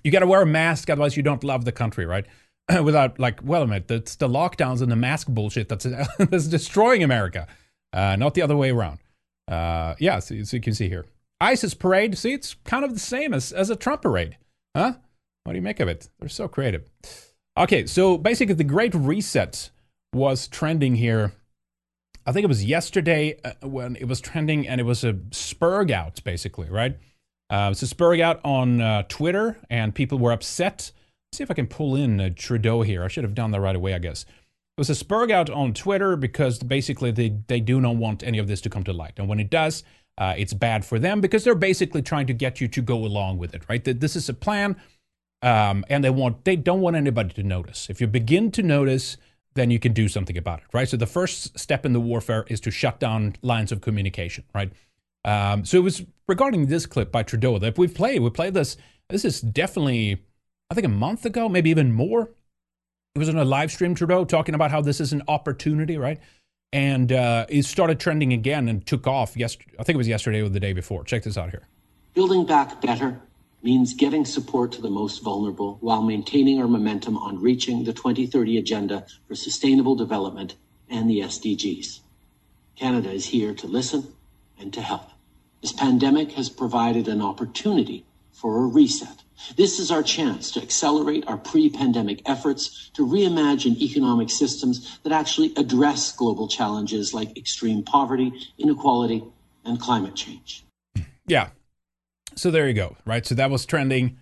You 0.05 0.13
got 0.13 0.21
to 0.21 0.27
wear 0.27 0.43
a 0.43 0.47
mask, 0.47 0.89
otherwise 0.91 1.17
you 1.17 1.23
don't 1.23 1.43
love 1.43 1.65
the 1.65 1.73
country, 1.73 2.07
right? 2.07 2.27
Without 2.85 3.19
like, 3.19 3.41
well, 3.43 3.63
a 3.63 3.67
minute, 3.67 3.91
it's 3.91 4.17
the 4.17 4.29
lockdowns 4.29 4.83
and 4.83 4.93
the 4.93 4.97
mask 4.97 5.29
bullshit 5.29 5.69
that's 5.69 5.87
that's 6.19 6.47
destroying 6.47 7.03
America, 7.03 7.47
uh, 7.93 8.17
not 8.17 8.35
the 8.35 8.43
other 8.43 8.57
way 8.57 8.71
around. 8.71 8.99
yeah, 9.49 10.19
so, 10.21 10.43
so 10.43 10.57
you 10.57 10.63
can 10.63 10.75
see 10.75 10.89
here. 10.89 11.07
ISIS 11.41 11.75
parade, 11.75 12.17
see, 12.17 12.33
it's 12.33 12.55
kind 12.65 12.85
of 12.85 12.95
the 12.95 13.01
same 13.01 13.35
as, 13.35 13.53
as 13.53 13.71
a 13.71 13.77
Trump 13.77 14.03
parade. 14.03 14.37
Huh? 14.75 14.95
What 15.45 15.53
do 15.53 15.59
you 15.59 15.63
make 15.63 15.81
of 15.81 15.89
it? 15.89 16.09
They're 16.19 16.29
so 16.29 16.49
creative. 16.49 16.89
Okay, 17.57 17.87
so 17.87 18.19
basically, 18.19 18.55
the 18.55 18.65
Great 18.65 18.95
Reset 18.95 19.71
was 20.13 20.49
trending 20.49 20.97
here. 20.97 21.33
I 22.27 22.33
think 22.33 22.45
it 22.45 22.49
was 22.49 22.65
yesterday 22.65 23.39
uh, 23.45 23.67
when 23.67 23.97
it 23.97 24.07
was 24.07 24.21
trending, 24.21 24.67
and 24.67 24.81
it 24.81 24.85
was 24.85 25.05
a 25.05 25.15
spurg 25.31 25.91
out, 25.91 26.23
basically, 26.25 26.69
right? 26.69 26.99
Uh, 27.49 27.69
it's 27.71 27.83
a 27.83 27.87
spurg 27.87 28.21
out 28.21 28.41
on 28.45 28.81
uh, 28.81 29.05
Twitter, 29.09 29.57
and 29.71 29.95
people 29.95 30.19
were 30.19 30.33
upset. 30.33 30.91
Let's 31.29 31.39
see 31.39 31.45
if 31.45 31.51
I 31.51 31.55
can 31.55 31.67
pull 31.69 31.95
in 31.95 32.21
uh, 32.21 32.31
Trudeau 32.35 32.83
here. 32.83 33.05
I 33.05 33.09
should 33.09 33.25
have 33.25 33.35
done 33.35 33.53
that 33.53 33.61
right 33.61 33.77
away, 33.77 33.95
I 33.95 33.99
guess. 33.99 34.23
It 34.25 34.81
was 34.81 34.91
a 34.91 35.05
spurg 35.05 35.31
out 35.31 35.49
on 35.49 35.73
Twitter 35.73 36.17
because 36.17 36.59
basically 36.59 37.11
they, 37.11 37.39
they 37.47 37.61
do 37.61 37.81
not 37.81 37.97
want 37.97 38.23
any 38.23 38.39
of 38.39 38.49
this 38.49 38.61
to 38.63 38.71
come 38.71 38.85
to 38.85 38.93
light. 38.93 39.15
And 39.17 39.29
when 39.29 39.41
it 39.41 39.49
does, 39.49 39.85
uh, 40.19 40.35
it's 40.37 40.55
bad 40.55 40.85
for 40.85 40.99
them 40.99 41.21
because 41.21 41.45
they're 41.45 41.55
basically 41.55 42.03
trying 42.03 42.27
to 42.27 42.33
get 42.33 42.61
you 42.61 42.69
to 42.69 42.81
go 42.81 43.05
along 43.05 43.39
with 43.39 43.55
it, 43.55 43.63
right? 43.69 43.85
That 43.85 44.01
this 44.01 44.17
is 44.17 44.29
a 44.29 44.35
plan, 44.35 44.77
um, 45.43 45.85
and 45.89 46.03
they 46.03 46.11
want 46.11 46.45
they 46.45 46.57
don't 46.57 46.81
want 46.81 46.97
anybody 46.97 47.35
to 47.35 47.43
notice. 47.43 47.91
If 47.91 48.01
you 48.01 48.07
begin 48.07 48.51
to 48.53 48.63
notice, 48.63 49.17
then 49.55 49.71
you 49.71 49.79
can 49.79 49.93
do 49.93 50.09
something 50.09 50.37
about 50.37 50.61
it, 50.61 50.67
right? 50.73 50.89
So 50.89 50.97
the 50.97 51.07
first 51.07 51.59
step 51.59 51.85
in 51.85 51.93
the 51.93 52.01
warfare 52.01 52.45
is 52.49 52.61
to 52.61 52.71
shut 52.71 53.01
down 53.01 53.37
lines 53.43 53.73
of 53.73 53.81
communication, 53.81 54.45
right? 54.55 54.73
Um, 55.25 55.65
so 55.65 55.79
it 55.79 55.83
was 55.83 56.05
regarding 56.29 56.67
this 56.67 56.87
clip 56.87 57.11
by 57.11 57.23
Trudeau 57.23 57.59
that 57.59 57.77
we've 57.77 57.95
played. 57.95 58.23
We 58.23 58.31
played 58.31 58.55
this. 58.55 58.77
This 59.09 59.25
is 59.25 59.41
definitely, 59.41 60.23
I 60.71 60.75
think, 60.75 60.87
a 60.87 60.91
month 60.91 61.25
ago, 61.27 61.49
maybe 61.49 61.71
even 61.71 61.93
more. 61.93 62.31
It 63.15 63.19
was 63.19 63.29
on 63.29 63.37
a 63.37 63.45
live 63.45 63.73
stream, 63.73 63.95
Trudeau, 63.95 64.25
talking 64.25 64.55
about 64.55 64.71
how 64.71 64.81
this 64.81 65.01
is 65.01 65.13
an 65.13 65.23
opportunity, 65.27 65.97
right? 65.99 66.21
And 66.73 67.13
uh, 67.13 67.47
it 67.49 67.65
started 67.65 68.01
trending 68.01 68.33
again 68.33 68.69
and 68.69 68.85
took 68.87 69.07
off. 69.07 69.37
Yes, 69.37 69.57
I 69.79 69.83
think 69.83 69.95
it 69.95 69.99
was 69.99 70.09
yesterday 70.09 70.43
or 70.43 70.49
the 70.49 70.61
day 70.61 70.73
before. 70.73 71.05
Check 71.05 71.23
this 71.23 71.39
out 71.39 71.51
here. 71.51 71.67
Building 72.15 72.45
back 72.45 72.81
better 72.81 73.21
means 73.63 73.95
getting 73.95 74.25
support 74.25 74.73
to 74.73 74.83
the 74.83 74.91
most 74.91 75.23
vulnerable 75.23 75.79
while 75.81 76.03
maintaining 76.03 76.61
our 76.61 76.69
momentum 76.69 77.17
on 77.17 77.41
reaching 77.41 77.85
the 77.85 77.93
2030 77.93 78.59
Agenda 78.59 79.07
for 79.27 79.35
Sustainable 79.35 79.95
Development 79.95 80.55
and 80.89 81.09
the 81.09 81.21
SDGs. 81.21 82.01
Canada 82.77 83.11
is 83.11 83.27
here 83.27 83.55
to 83.55 83.67
listen 83.67 84.15
and 84.59 84.73
to 84.73 84.81
help. 84.81 85.11
This 85.63 85.73
pandemic 85.73 86.33
has 86.33 86.49
provided 86.49 87.09
an 87.09 87.23
opportunity 87.23 88.05
for 88.33 88.63
a 88.63 88.67
reset. 88.67 89.23
This 89.57 89.79
is 89.79 89.91
our 89.91 90.03
chance 90.03 90.51
to 90.53 90.63
accelerate 90.63 91.25
our 91.27 91.37
pre 91.37 91.71
pandemic 91.71 92.23
efforts 92.29 92.91
to 92.95 93.07
reimagine 93.07 93.77
economic 93.81 94.31
systems 94.31 94.99
that 95.03 95.13
actually 95.13 95.53
address 95.57 96.13
global 96.13 96.49
challenges 96.49 97.13
like 97.15 97.37
extreme 97.37 97.83
poverty, 97.83 98.33
inequality, 98.59 99.23
and 99.65 99.81
climate 99.81 100.15
change. 100.15 100.65
Yeah, 101.27 101.51
so 102.37 102.51
there 102.51 102.69
you 102.69 102.75
go, 102.75 102.97
right? 103.05 103.25
So 103.27 103.35
that 103.35 103.51
was 103.51 103.67
trending. 103.67 104.19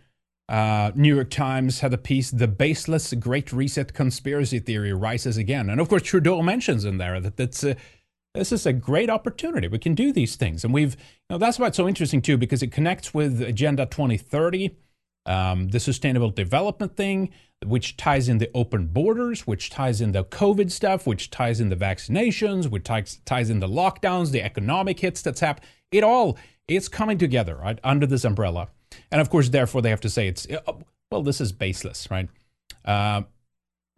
Uh, 0.49 0.92
New 0.94 1.14
York 1.14 1.30
Times 1.30 1.80
had 1.80 1.92
a 1.94 1.99
piece, 1.99 2.30
The 2.30 2.47
Baseless 2.47 3.12
Great 3.14 3.52
Reset 3.52 3.92
Conspiracy 3.92 4.59
Theory 4.59 4.92
Rises 4.92 5.37
Again. 5.37 5.71
And 5.71 5.80
of 5.80 5.88
course, 5.88 6.02
Trudeau 6.02 6.42
mentions 6.42 6.85
in 6.85 6.99
there 6.99 7.18
that 7.21 7.37
that's 7.37 7.64
a, 7.64 7.76
this 8.35 8.52
is 8.52 8.66
a 8.66 8.73
great 8.73 9.09
opportunity. 9.09 9.68
We 9.68 9.78
can 9.78 9.94
do 9.94 10.12
these 10.12 10.37
things. 10.37 10.64
And 10.64 10.75
we've, 10.75 10.94
you 10.94 11.35
know, 11.35 11.38
that's 11.38 11.59
why 11.59 11.68
it's 11.68 11.76
so 11.76 11.88
interesting 11.88 12.21
too, 12.21 12.37
because 12.37 12.62
it 12.62 12.73
connects 12.73 13.14
with 13.14 13.40
Agenda 13.40 13.87
2030, 13.87 14.76
um, 15.26 15.69
the 15.69 15.80
sustainable 15.80 16.30
development 16.30 16.97
thing, 16.97 17.30
which 17.65 17.97
ties 17.97 18.28
in 18.28 18.39
the 18.39 18.50
open 18.54 18.87
borders, 18.87 19.47
which 19.47 19.71
ties 19.71 20.00
in 20.00 20.13
the 20.13 20.25
COVID 20.25 20.71
stuff, 20.71 21.06
which 21.06 21.30
ties 21.30 21.60
in 21.60 21.71
the 21.71 21.76
vaccinations, 21.76 22.71
which 22.71 22.84
ties, 22.84 23.21
ties 23.25 23.50
in 23.50 23.60
the 23.60 23.69
lockdowns, 23.69 24.30
the 24.30 24.43
economic 24.43 25.00
hits 25.00 25.23
that's 25.23 25.41
happened. 25.41 25.67
It 25.91 26.04
all 26.04 26.39
it's 26.67 26.89
coming 26.89 27.19
together 27.19 27.56
right 27.56 27.78
under 27.84 28.06
this 28.06 28.25
umbrella, 28.25 28.69
and 29.10 29.21
of 29.21 29.30
course, 29.30 29.50
therefore, 29.50 29.82
they 29.82 29.91
have 29.91 30.00
to 30.00 30.10
say 30.10 30.28
it's 30.28 30.47
uh, 30.50 30.73
well, 31.10 31.23
this 31.23 31.41
is 31.41 31.52
baseless, 31.52 32.08
right? 32.10 32.28
Uh, 32.84 33.23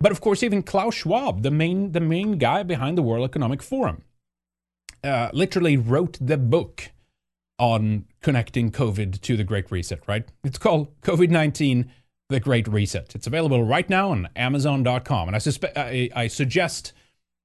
but 0.01 0.13
of 0.13 0.21
course, 0.21 0.43
even 0.43 0.63
Klaus 0.63 0.95
Schwab, 0.95 1.43
the 1.43 1.51
main 1.51 1.93
the 1.93 2.01
main 2.01 2.39
guy 2.39 2.63
behind 2.63 2.99
the 2.99 3.03
World 3.03 3.25
Economic 3.25 3.63
Forum, 3.63 4.03
uh, 5.03 5.31
literally 5.33 5.77
wrote 5.77 6.19
the 6.21 6.37
book 6.37 6.91
on 7.59 8.05
connecting 8.21 8.71
COVID 8.71 9.21
to 9.21 9.37
the 9.37 9.45
Great 9.45 9.71
Reset. 9.71 10.01
Right? 10.07 10.29
It's 10.45 10.59
called 10.59 11.01
COVID 11.03 11.31
nineteen. 11.31 11.91
The 12.29 12.41
Great 12.41 12.67
Reset. 12.67 13.15
It's 13.15 13.29
available 13.29 13.63
right 13.63 13.89
now 13.89 14.11
on 14.11 14.29
Amazon.com, 14.35 15.29
and 15.29 15.37
I, 15.37 15.39
suspect 15.39 15.79
I, 15.79 16.11
I 16.13 16.27
suggest 16.27 16.93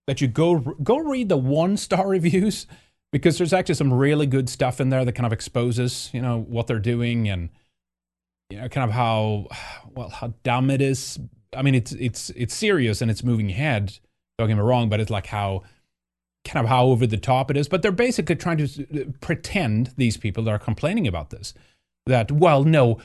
that 0.08 0.22
you 0.22 0.28
go 0.28 0.58
go 0.58 0.98
read 0.98 1.30
the 1.30 1.38
one 1.38 1.78
star 1.78 2.08
reviews 2.08 2.66
because 3.12 3.38
there's 3.38 3.54
actually 3.54 3.76
some 3.76 3.94
really 3.94 4.26
good 4.26 4.50
stuff 4.50 4.82
in 4.82 4.90
there 4.90 5.06
that 5.06 5.14
kind 5.14 5.26
of 5.26 5.34
exposes, 5.34 6.10
you 6.14 6.22
know, 6.22 6.40
what 6.40 6.68
they're 6.68 6.80
doing 6.80 7.30
and 7.30 7.50
you 8.50 8.60
know, 8.60 8.70
kind 8.70 8.90
of 8.90 8.94
how 8.94 9.48
well 9.94 10.10
how 10.10 10.34
dumb 10.44 10.70
it 10.70 10.82
is. 10.82 11.20
I 11.56 11.62
mean, 11.62 11.76
it's 11.76 11.92
it's 11.94 12.30
it's 12.32 12.54
serious 12.54 13.02
and 13.02 13.12
it's 13.12 13.24
moving 13.24 13.50
ahead. 13.50 13.98
Don't 14.38 14.48
get 14.48 14.56
me 14.56 14.62
wrong, 14.62 14.90
but 14.90 15.00
it's 15.00 15.12
like 15.12 15.28
how 15.28 15.64
kind 16.46 16.66
of 16.66 16.70
how 16.70 16.86
over 16.86 17.06
the 17.06 17.18
top 17.18 17.52
it 17.52 17.58
is. 17.58 17.68
But 17.68 17.82
they're 17.82 17.92
basically 17.92 18.36
trying 18.36 18.58
to 18.58 18.66
uh, 18.66 19.12
pretend 19.22 19.94
these 19.98 20.18
people 20.18 20.44
that 20.44 20.52
are 20.52 20.60
complaining 20.60 21.08
about 21.08 21.30
this 21.30 21.54
that 22.08 22.32
well, 22.32 22.64
no, 22.64 23.00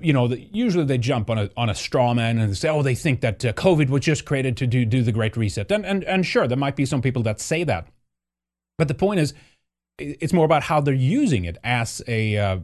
you 0.00 0.12
know, 0.12 0.26
usually 0.26 0.84
they 0.84 0.98
jump 0.98 1.30
on 1.30 1.38
a 1.38 1.50
on 1.56 1.68
a 1.68 1.74
straw 1.74 2.14
man 2.14 2.38
and 2.38 2.56
say, 2.56 2.68
oh, 2.68 2.82
they 2.82 2.94
think 2.94 3.20
that 3.20 3.44
uh, 3.44 3.52
COVID 3.54 3.88
was 3.88 4.02
just 4.02 4.24
created 4.24 4.56
to 4.58 4.66
do 4.66 4.84
do 4.84 5.02
the 5.02 5.12
Great 5.12 5.36
Reset. 5.36 5.70
And 5.70 5.84
and 5.84 6.04
and 6.04 6.26
sure, 6.26 6.46
there 6.46 6.58
might 6.58 6.76
be 6.76 6.86
some 6.86 7.02
people 7.02 7.22
that 7.22 7.40
say 7.40 7.64
that. 7.64 7.88
But 8.78 8.88
the 8.88 8.94
point 8.94 9.20
is, 9.20 9.34
it's 9.98 10.32
more 10.32 10.44
about 10.44 10.64
how 10.64 10.80
they're 10.80 10.94
using 10.94 11.44
it 11.44 11.58
as 11.64 12.02
a 12.06 12.36
uh, 12.36 12.58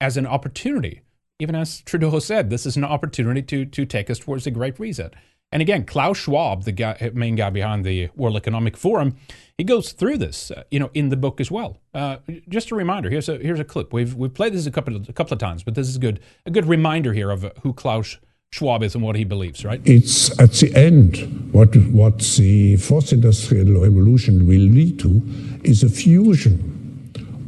as 0.00 0.16
an 0.16 0.26
opportunity. 0.26 1.02
Even 1.38 1.54
as 1.54 1.82
Trudeau 1.82 2.18
said, 2.18 2.48
this 2.48 2.64
is 2.64 2.76
an 2.76 2.84
opportunity 2.84 3.42
to 3.42 3.64
to 3.64 3.84
take 3.86 4.10
us 4.10 4.18
towards 4.18 4.44
the 4.44 4.50
Great 4.50 4.78
Reset. 4.78 5.14
And 5.52 5.62
again, 5.62 5.84
Klaus 5.84 6.18
Schwab, 6.18 6.64
the 6.64 6.72
guy, 6.72 7.10
main 7.14 7.36
guy 7.36 7.50
behind 7.50 7.84
the 7.84 8.08
World 8.16 8.36
Economic 8.36 8.76
Forum, 8.76 9.16
he 9.56 9.64
goes 9.64 9.92
through 9.92 10.18
this, 10.18 10.50
uh, 10.50 10.64
you 10.70 10.80
know, 10.80 10.90
in 10.92 11.08
the 11.08 11.16
book 11.16 11.40
as 11.40 11.50
well. 11.50 11.78
Uh, 11.94 12.16
just 12.48 12.70
a 12.70 12.74
reminder. 12.74 13.10
Here's 13.10 13.28
a 13.28 13.38
here's 13.38 13.60
a 13.60 13.64
clip. 13.64 13.92
We've 13.92 14.14
we've 14.14 14.34
played 14.34 14.52
this 14.52 14.66
a 14.66 14.70
couple 14.70 14.96
of, 14.96 15.08
a 15.08 15.12
couple 15.12 15.32
of 15.32 15.38
times, 15.38 15.62
but 15.62 15.74
this 15.74 15.88
is 15.88 15.98
good 15.98 16.20
a 16.44 16.50
good 16.50 16.66
reminder 16.66 17.12
here 17.12 17.30
of 17.30 17.50
who 17.62 17.72
Klaus 17.72 18.18
Schwab 18.50 18.82
is 18.82 18.94
and 18.94 19.04
what 19.04 19.16
he 19.16 19.24
believes, 19.24 19.64
right? 19.64 19.80
It's 19.84 20.38
at 20.40 20.52
the 20.52 20.74
end 20.74 21.52
what 21.52 21.76
what 21.76 22.18
the 22.18 22.76
fourth 22.76 23.12
industrial 23.12 23.80
revolution 23.80 24.46
will 24.46 24.60
lead 24.60 24.98
to 25.00 25.22
is 25.62 25.82
a 25.84 25.88
fusion 25.88 26.72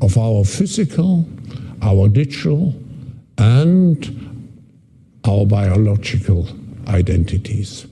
of 0.01 0.17
our 0.17 0.45
physical, 0.45 1.27
our 1.83 2.09
digital, 2.09 2.75
and 3.37 3.99
our 5.27 5.45
biological 5.45 6.49
identities. 6.89 7.87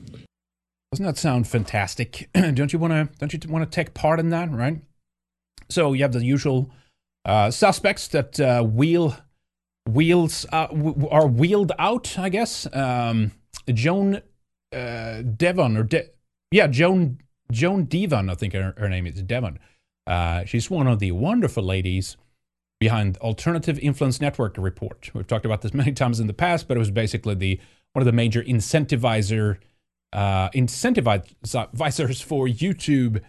Doesn't 0.92 1.04
that 1.04 1.18
sound 1.18 1.46
fantastic? 1.46 2.28
don't 2.34 2.72
you 2.72 2.78
want 2.78 2.92
to? 2.92 3.18
Don't 3.18 3.32
you 3.32 3.40
want 3.48 3.70
to 3.70 3.74
take 3.74 3.94
part 3.94 4.18
in 4.18 4.30
that? 4.30 4.50
Right. 4.50 4.80
So 5.68 5.92
you 5.92 6.02
have 6.02 6.12
the 6.12 6.24
usual 6.24 6.70
uh, 7.24 7.50
suspects 7.50 8.08
that 8.08 8.38
uh, 8.40 8.62
wheel 8.62 9.16
wheels 9.88 10.46
uh, 10.52 10.68
w- 10.68 11.08
are 11.08 11.26
wheeled 11.26 11.72
out, 11.78 12.18
I 12.18 12.28
guess. 12.28 12.66
Um, 12.72 13.32
Joan 13.72 14.22
uh, 14.72 15.22
Devon 15.22 15.76
or 15.76 15.82
De- 15.82 16.08
yeah, 16.50 16.66
Joan 16.66 17.18
Joan 17.50 17.84
Devon, 17.84 18.30
I 18.30 18.34
think 18.34 18.52
her, 18.54 18.74
her 18.76 18.88
name 18.88 19.06
is 19.06 19.22
Devon. 19.22 19.58
Uh, 20.06 20.44
she's 20.44 20.70
one 20.70 20.86
of 20.86 20.98
the 20.98 21.12
wonderful 21.12 21.62
ladies 21.62 22.16
behind 22.78 23.16
Alternative 23.18 23.78
Influence 23.78 24.20
Network 24.20 24.56
report. 24.58 25.10
We've 25.14 25.26
talked 25.26 25.46
about 25.46 25.62
this 25.62 25.74
many 25.74 25.92
times 25.92 26.20
in 26.20 26.26
the 26.26 26.32
past, 26.32 26.68
but 26.68 26.76
it 26.76 26.80
was 26.80 26.90
basically 26.90 27.34
the 27.34 27.60
one 27.96 28.02
of 28.02 28.04
the 28.06 28.12
major 28.12 28.42
incentivizer 28.42 29.56
uh, 30.12 30.50
incentivizers 30.50 32.22
for 32.22 32.46
YouTube 32.46 33.22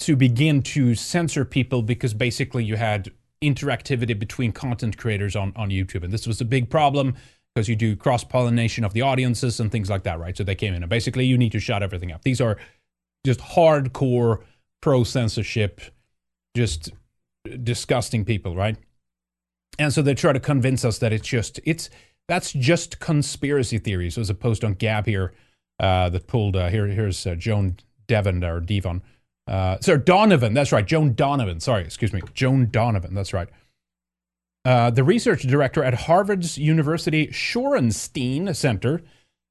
to 0.00 0.16
begin 0.16 0.62
to 0.62 0.94
censor 0.94 1.44
people 1.44 1.82
because 1.82 2.14
basically 2.14 2.64
you 2.64 2.76
had 2.76 3.12
interactivity 3.42 4.18
between 4.18 4.50
content 4.50 4.96
creators 4.96 5.36
on, 5.36 5.52
on 5.56 5.68
YouTube. 5.68 6.04
And 6.04 6.10
this 6.10 6.26
was 6.26 6.40
a 6.40 6.46
big 6.46 6.70
problem 6.70 7.16
because 7.54 7.68
you 7.68 7.76
do 7.76 7.94
cross 7.94 8.24
pollination 8.24 8.82
of 8.82 8.94
the 8.94 9.02
audiences 9.02 9.60
and 9.60 9.70
things 9.70 9.90
like 9.90 10.04
that, 10.04 10.18
right? 10.18 10.34
So 10.34 10.42
they 10.42 10.54
came 10.54 10.72
in 10.72 10.82
and 10.82 10.88
basically 10.88 11.26
you 11.26 11.36
need 11.36 11.52
to 11.52 11.60
shut 11.60 11.82
everything 11.82 12.12
up. 12.12 12.22
These 12.22 12.40
are 12.40 12.56
just 13.26 13.40
hardcore 13.40 14.38
pro 14.80 15.04
censorship, 15.04 15.82
just 16.56 16.92
disgusting 17.62 18.24
people, 18.24 18.56
right? 18.56 18.78
And 19.78 19.92
so 19.92 20.00
they 20.00 20.14
try 20.14 20.32
to 20.32 20.40
convince 20.40 20.82
us 20.82 20.96
that 21.00 21.12
it's 21.12 21.28
just, 21.28 21.60
it's, 21.66 21.90
that's 22.32 22.52
just 22.52 22.98
conspiracy 22.98 23.76
theories 23.76 24.16
as 24.16 24.30
opposed 24.30 24.64
on 24.64 24.72
Gab 24.72 25.04
here 25.04 25.34
uh, 25.78 26.08
that 26.08 26.26
pulled, 26.26 26.56
uh, 26.56 26.70
here, 26.70 26.86
here's 26.86 27.26
uh, 27.26 27.34
Joan 27.34 27.76
Devon 28.06 28.42
or 28.42 28.58
Devon 28.58 29.02
uh, 29.46 29.76
Donovan. 29.76 30.54
That's 30.54 30.72
right. 30.72 30.86
Joan 30.86 31.12
Donovan. 31.12 31.60
Sorry, 31.60 31.84
excuse 31.84 32.10
me. 32.10 32.22
Joan 32.32 32.70
Donovan. 32.70 33.12
That's 33.12 33.34
right. 33.34 33.50
Uh, 34.64 34.88
the 34.88 35.04
research 35.04 35.42
director 35.42 35.84
at 35.84 35.92
Harvard's 35.92 36.56
University 36.56 37.26
Shorenstein 37.26 38.56
Center 38.56 39.02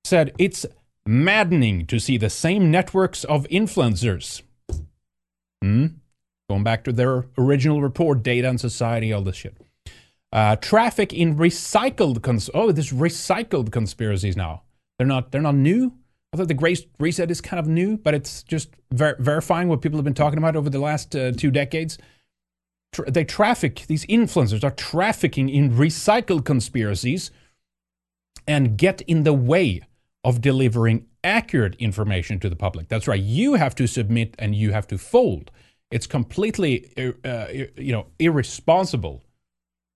said 0.03 0.33
it's 0.39 0.65
maddening 1.05 1.85
to 1.85 1.99
see 1.99 2.17
the 2.17 2.31
same 2.31 2.71
networks 2.71 3.23
of 3.25 3.47
influencers. 3.49 4.41
Hmm? 5.61 5.85
Going 6.49 6.63
back 6.63 6.83
to 6.85 6.91
their 6.91 7.25
original 7.37 7.79
report, 7.79 8.23
data 8.23 8.49
and 8.49 8.59
society, 8.59 9.13
all 9.13 9.21
this 9.21 9.35
shit. 9.35 9.55
Uh, 10.31 10.55
traffic 10.55 11.13
in 11.13 11.35
recycled 11.35 12.21
cons- 12.21 12.49
oh, 12.53 12.71
this 12.71 12.93
recycled 12.93 13.71
conspiracies 13.71 14.37
now. 14.37 14.63
They're 14.97 15.07
not 15.07 15.31
they're 15.31 15.41
not 15.41 15.55
new. 15.55 15.93
I 16.33 16.37
thought 16.37 16.47
the 16.47 16.53
Great 16.53 16.87
Reset 16.99 17.29
is 17.29 17.41
kind 17.41 17.59
of 17.59 17.67
new, 17.67 17.97
but 17.97 18.13
it's 18.13 18.41
just 18.43 18.69
ver- 18.91 19.17
verifying 19.19 19.67
what 19.67 19.81
people 19.81 19.97
have 19.97 20.05
been 20.05 20.13
talking 20.13 20.37
about 20.37 20.55
over 20.55 20.69
the 20.69 20.79
last 20.79 21.13
uh, 21.15 21.33
two 21.33 21.51
decades. 21.51 21.97
Tra- 22.93 23.11
they 23.11 23.25
traffic, 23.25 23.85
these 23.87 24.05
influencers 24.05 24.63
are 24.63 24.71
trafficking 24.71 25.49
in 25.49 25.71
recycled 25.71 26.45
conspiracies 26.45 27.31
and 28.47 28.77
get 28.77 29.01
in 29.01 29.23
the 29.23 29.33
way 29.33 29.81
of 30.23 30.39
delivering 30.39 31.07
accurate 31.23 31.75
information 31.75 32.39
to 32.39 32.49
the 32.49 32.55
public. 32.55 32.87
That's 32.87 33.07
right. 33.07 33.19
You 33.19 33.55
have 33.55 33.75
to 33.75 33.87
submit 33.87 34.35
and 34.39 34.55
you 34.55 34.71
have 34.71 34.87
to 34.87 34.97
fold. 34.97 35.51
It's 35.89 36.07
completely, 36.07 36.89
uh, 36.97 37.27
uh 37.27 37.47
you 37.75 37.91
know, 37.91 38.07
irresponsible 38.19 39.23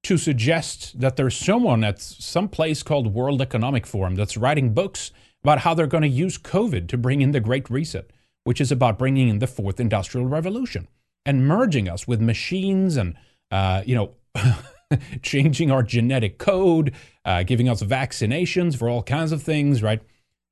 to 0.06 0.18
suggest 0.18 1.00
that 1.00 1.16
there's 1.16 1.36
someone 1.36 1.84
at 1.84 2.00
some 2.00 2.48
place 2.48 2.84
called 2.84 3.16
World 3.16 3.42
Economic 3.42 3.88
Forum 3.88 4.14
that's 4.14 4.38
writing 4.38 4.72
books 4.72 5.12
about 5.44 5.60
how 5.60 5.74
they're 5.74 5.88
going 5.88 6.04
to 6.04 6.08
use 6.08 6.38
COVID 6.38 6.88
to 6.90 6.98
bring 6.98 7.22
in 7.22 7.32
the 7.32 7.40
Great 7.40 7.68
Reset, 7.72 8.12
which 8.44 8.62
is 8.62 8.72
about 8.72 9.00
bringing 9.00 9.30
in 9.30 9.40
the 9.40 9.48
fourth 9.48 9.80
industrial 9.80 10.28
revolution 10.28 10.88
and 11.26 11.48
merging 11.48 11.90
us 11.90 12.08
with 12.08 12.22
machines 12.22 12.98
and, 12.98 13.16
uh, 13.50 13.82
you 13.84 13.96
know, 13.96 14.14
changing 15.24 15.72
our 15.72 15.82
genetic 15.82 16.38
code, 16.38 16.94
uh, 17.26 17.42
giving 17.42 17.68
us 17.68 17.82
vaccinations 17.82 18.78
for 18.78 18.88
all 18.88 19.02
kinds 19.02 19.32
of 19.32 19.42
things, 19.42 19.82
right? 19.82 20.02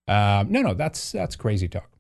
Uh, 0.08 0.44
no, 0.48 0.64
no, 0.64 0.74
that's 0.74 1.12
that's 1.12 1.36
crazy 1.36 1.68
talk. 1.68 1.92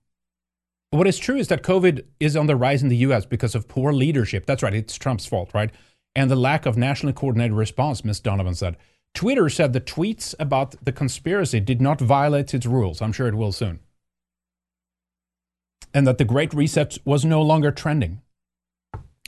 What 0.89 1.05
is 1.05 1.19
true 1.19 1.37
is 1.37 1.49
that 1.49 1.61
COVID 1.61 2.03
is 2.19 2.35
on 2.35 2.47
the 2.47 2.55
rise 2.55 2.81
in 2.81 2.89
the 2.89 2.97
U.S. 2.97 3.25
because 3.27 3.53
of 3.53 3.67
poor 3.67 3.93
leadership. 3.93 4.47
That's 4.47 4.63
right, 4.63 4.73
it's 4.73 4.97
Trump's 4.97 5.27
fault, 5.27 5.51
right? 5.53 5.71
And 6.15 6.29
the 6.29 6.35
lack 6.35 6.65
of 6.65 6.77
nationally 6.77 7.13
coordinated 7.13 7.53
response, 7.53 8.05
Ms. 8.05 8.19
Donovan 8.19 8.55
said. 8.55 8.77
Twitter 9.13 9.49
said 9.49 9.73
the 9.73 9.81
tweets 9.81 10.33
about 10.39 10.75
the 10.83 10.91
conspiracy 10.91 11.59
did 11.59 11.81
not 11.81 11.99
violate 11.99 12.53
its 12.53 12.65
rules. 12.65 13.01
I'm 13.01 13.11
sure 13.11 13.27
it 13.27 13.35
will 13.35 13.51
soon. 13.51 13.79
And 15.93 16.07
that 16.07 16.17
the 16.17 16.25
Great 16.25 16.53
Reset 16.53 16.97
was 17.05 17.23
no 17.23 17.41
longer 17.41 17.71
trending. 17.71 18.21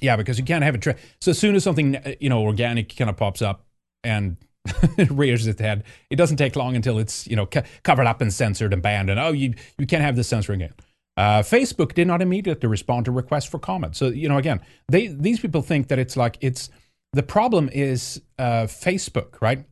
Yeah, 0.02 0.16
because 0.16 0.40
you 0.40 0.46
can't 0.46 0.64
have 0.64 0.76
a 0.76 0.78
trend. 0.78 1.00
So 1.22 1.32
as 1.32 1.40
soon 1.40 1.56
as 1.56 1.64
something 1.64 1.98
you 2.20 2.30
know 2.30 2.42
organic 2.42 2.96
kind 2.96 3.10
of 3.10 3.18
pops 3.18 3.42
up 3.42 3.66
and 4.04 4.38
rears 5.10 5.46
its 5.46 5.62
head, 5.62 5.84
it 6.10 6.16
doesn't 6.16 6.38
take 6.38 6.56
long 6.56 6.76
until 6.76 6.98
it's 6.98 7.28
you 7.28 7.36
know 7.36 7.46
covered 7.84 8.08
up 8.08 8.22
and 8.22 8.34
censored 8.34 8.74
and 8.74 8.82
banned. 8.82 9.10
And 9.10 9.20
oh, 9.20 9.32
you 9.32 9.54
you 9.78 9.86
can't 9.86 10.04
have 10.04 10.16
this 10.16 10.28
censoring 10.28 10.62
it. 10.62 10.74
Uh, 11.18 11.42
Facebook 11.42 11.94
did 11.94 12.08
not 12.08 12.22
immediately 12.22 12.68
respond 12.68 13.06
to 13.06 13.12
requests 13.12 13.46
for 13.46 13.60
comment. 13.60 13.96
So 13.96 14.08
you 14.08 14.28
know, 14.28 14.38
again, 14.38 14.62
they 14.88 15.08
these 15.08 15.40
people 15.40 15.62
think 15.62 15.88
that 15.88 16.00
it's 16.00 16.18
like 16.18 16.38
it's 16.42 16.70
the 17.14 17.24
problem 17.24 17.70
is 17.72 18.22
uh, 18.38 18.68
Facebook, 18.68 19.42
right? 19.42 19.66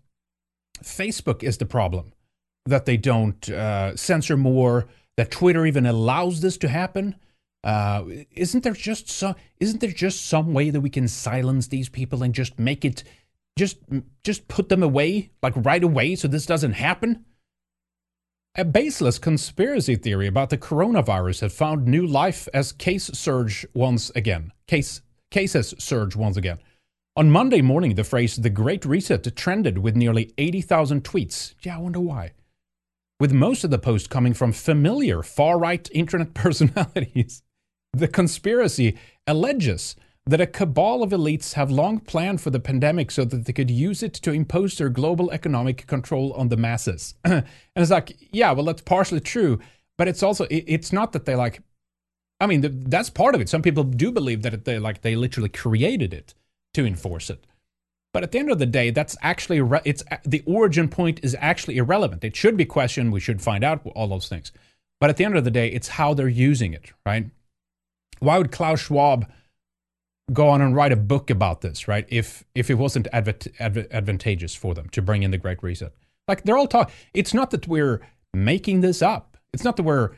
Facebook 0.81 1.43
is 1.43 1.57
the 1.57 1.65
problem 1.65 2.13
that 2.65 2.85
they 2.85 2.97
don't 2.97 3.49
uh, 3.49 3.95
censor 3.95 4.37
more. 4.37 4.87
That 5.15 5.29
Twitter 5.29 5.65
even 5.65 5.85
allows 5.85 6.41
this 6.41 6.57
to 6.57 6.67
happen. 6.67 7.15
Uh, 7.63 8.05
isn't 8.31 8.63
there 8.63 8.73
just 8.73 9.09
some? 9.09 9.35
Isn't 9.59 9.79
there 9.79 9.91
just 9.91 10.25
some 10.25 10.53
way 10.53 10.69
that 10.69 10.81
we 10.81 10.89
can 10.89 11.07
silence 11.07 11.67
these 11.67 11.89
people 11.89 12.23
and 12.23 12.33
just 12.33 12.57
make 12.57 12.83
it, 12.83 13.03
just 13.57 13.77
just 14.23 14.47
put 14.47 14.69
them 14.69 14.81
away 14.81 15.31
like 15.43 15.53
right 15.57 15.83
away 15.83 16.15
so 16.15 16.27
this 16.27 16.45
doesn't 16.45 16.73
happen? 16.73 17.25
A 18.55 18.63
baseless 18.63 19.17
conspiracy 19.17 19.95
theory 19.95 20.27
about 20.27 20.51
the 20.51 20.59
coronavirus 20.59 21.41
had 21.41 21.51
found 21.51 21.87
new 21.87 22.05
life 22.05 22.47
as 22.53 22.71
case 22.71 23.05
surge 23.05 23.65
once 23.73 24.11
again. 24.11 24.51
Case 24.67 25.01
cases 25.31 25.73
surge 25.79 26.15
once 26.15 26.37
again. 26.37 26.59
On 27.15 27.31
Monday 27.31 27.63
morning, 27.63 27.95
the 27.95 28.03
phrase 28.03 28.35
"the 28.35 28.51
Great 28.51 28.85
Reset" 28.85 29.35
trended 29.35 29.79
with 29.79 29.95
nearly 29.95 30.35
80,000 30.37 31.03
tweets. 31.03 31.55
Yeah, 31.63 31.77
I 31.77 31.79
wonder 31.79 31.99
why. 31.99 32.33
With 33.19 33.33
most 33.33 33.63
of 33.63 33.71
the 33.71 33.79
posts 33.79 34.07
coming 34.07 34.35
from 34.35 34.51
familiar 34.51 35.23
far-right 35.23 35.89
internet 35.95 36.35
personalities. 36.35 37.41
The 37.93 38.07
conspiracy 38.07 38.99
alleges 39.25 39.95
that 40.25 40.41
a 40.41 40.47
cabal 40.47 41.03
of 41.03 41.09
elites 41.09 41.53
have 41.53 41.69
long 41.69 41.99
planned 41.99 42.39
for 42.39 42.49
the 42.49 42.59
pandemic 42.59 43.11
so 43.11 43.25
that 43.25 43.45
they 43.45 43.53
could 43.53 43.69
use 43.69 44.01
it 44.01 44.13
to 44.13 44.31
impose 44.31 44.77
their 44.77 44.89
global 44.89 45.29
economic 45.31 45.85
control 45.85 46.31
on 46.33 46.47
the 46.47 46.57
masses. 46.57 47.15
and 47.25 47.45
it's 47.75 47.91
like, 47.91 48.17
yeah, 48.31 48.51
well, 48.51 48.65
that's 48.65 48.81
partially 48.81 49.19
true, 49.19 49.59
but 49.97 50.07
it's 50.07 50.23
also 50.23 50.47
it's 50.49 50.93
not 50.93 51.11
that 51.11 51.25
they 51.25 51.35
like. 51.35 51.61
I 52.39 52.47
mean, 52.47 52.89
that's 52.89 53.09
part 53.09 53.35
of 53.35 53.41
it. 53.41 53.47
Some 53.47 53.61
people 53.61 53.83
do 53.83 54.11
believe 54.11 54.41
that 54.41 54.65
they 54.65 54.79
like 54.79 55.01
they 55.01 55.15
literally 55.15 55.49
created 55.49 56.13
it 56.13 56.33
to 56.73 56.85
enforce 56.85 57.29
it. 57.29 57.45
But 58.13 58.23
at 58.23 58.31
the 58.31 58.39
end 58.39 58.51
of 58.51 58.59
the 58.59 58.65
day, 58.65 58.91
that's 58.91 59.17
actually 59.21 59.61
it's 59.85 60.03
uh, 60.11 60.17
the 60.23 60.43
origin 60.45 60.87
point 60.87 61.19
is 61.23 61.35
actually 61.39 61.77
irrelevant. 61.77 62.23
It 62.23 62.35
should 62.35 62.55
be 62.55 62.65
questioned. 62.65 63.11
We 63.11 63.19
should 63.19 63.41
find 63.41 63.63
out 63.63 63.85
all 63.95 64.07
those 64.07 64.29
things. 64.29 64.51
But 65.01 65.09
at 65.09 65.17
the 65.17 65.25
end 65.25 65.35
of 65.35 65.43
the 65.43 65.51
day, 65.51 65.67
it's 65.67 65.89
how 65.89 66.13
they're 66.13 66.29
using 66.29 66.73
it, 66.73 66.91
right? 67.05 67.25
why 68.23 68.37
would 68.37 68.51
Klaus 68.51 68.79
Schwab 68.79 69.29
go 70.31 70.47
on 70.49 70.61
and 70.61 70.75
write 70.75 70.91
a 70.91 70.97
book 70.97 71.29
about 71.29 71.61
this, 71.61 71.87
right? 71.87 72.05
If 72.09 72.43
if 72.55 72.69
it 72.69 72.75
wasn't 72.75 73.07
adv- 73.11 73.47
adv- 73.59 73.87
advantageous 73.91 74.55
for 74.55 74.73
them 74.73 74.89
to 74.89 75.01
bring 75.01 75.23
in 75.23 75.31
the 75.31 75.37
Great 75.37 75.61
Reset, 75.61 75.93
like 76.27 76.43
they're 76.43 76.57
all 76.57 76.67
talking. 76.67 76.93
It's 77.13 77.33
not 77.33 77.51
that 77.51 77.67
we're 77.67 78.01
making 78.33 78.81
this 78.81 79.01
up. 79.01 79.37
It's 79.53 79.63
not 79.63 79.75
that 79.75 79.83
we're 79.83 80.11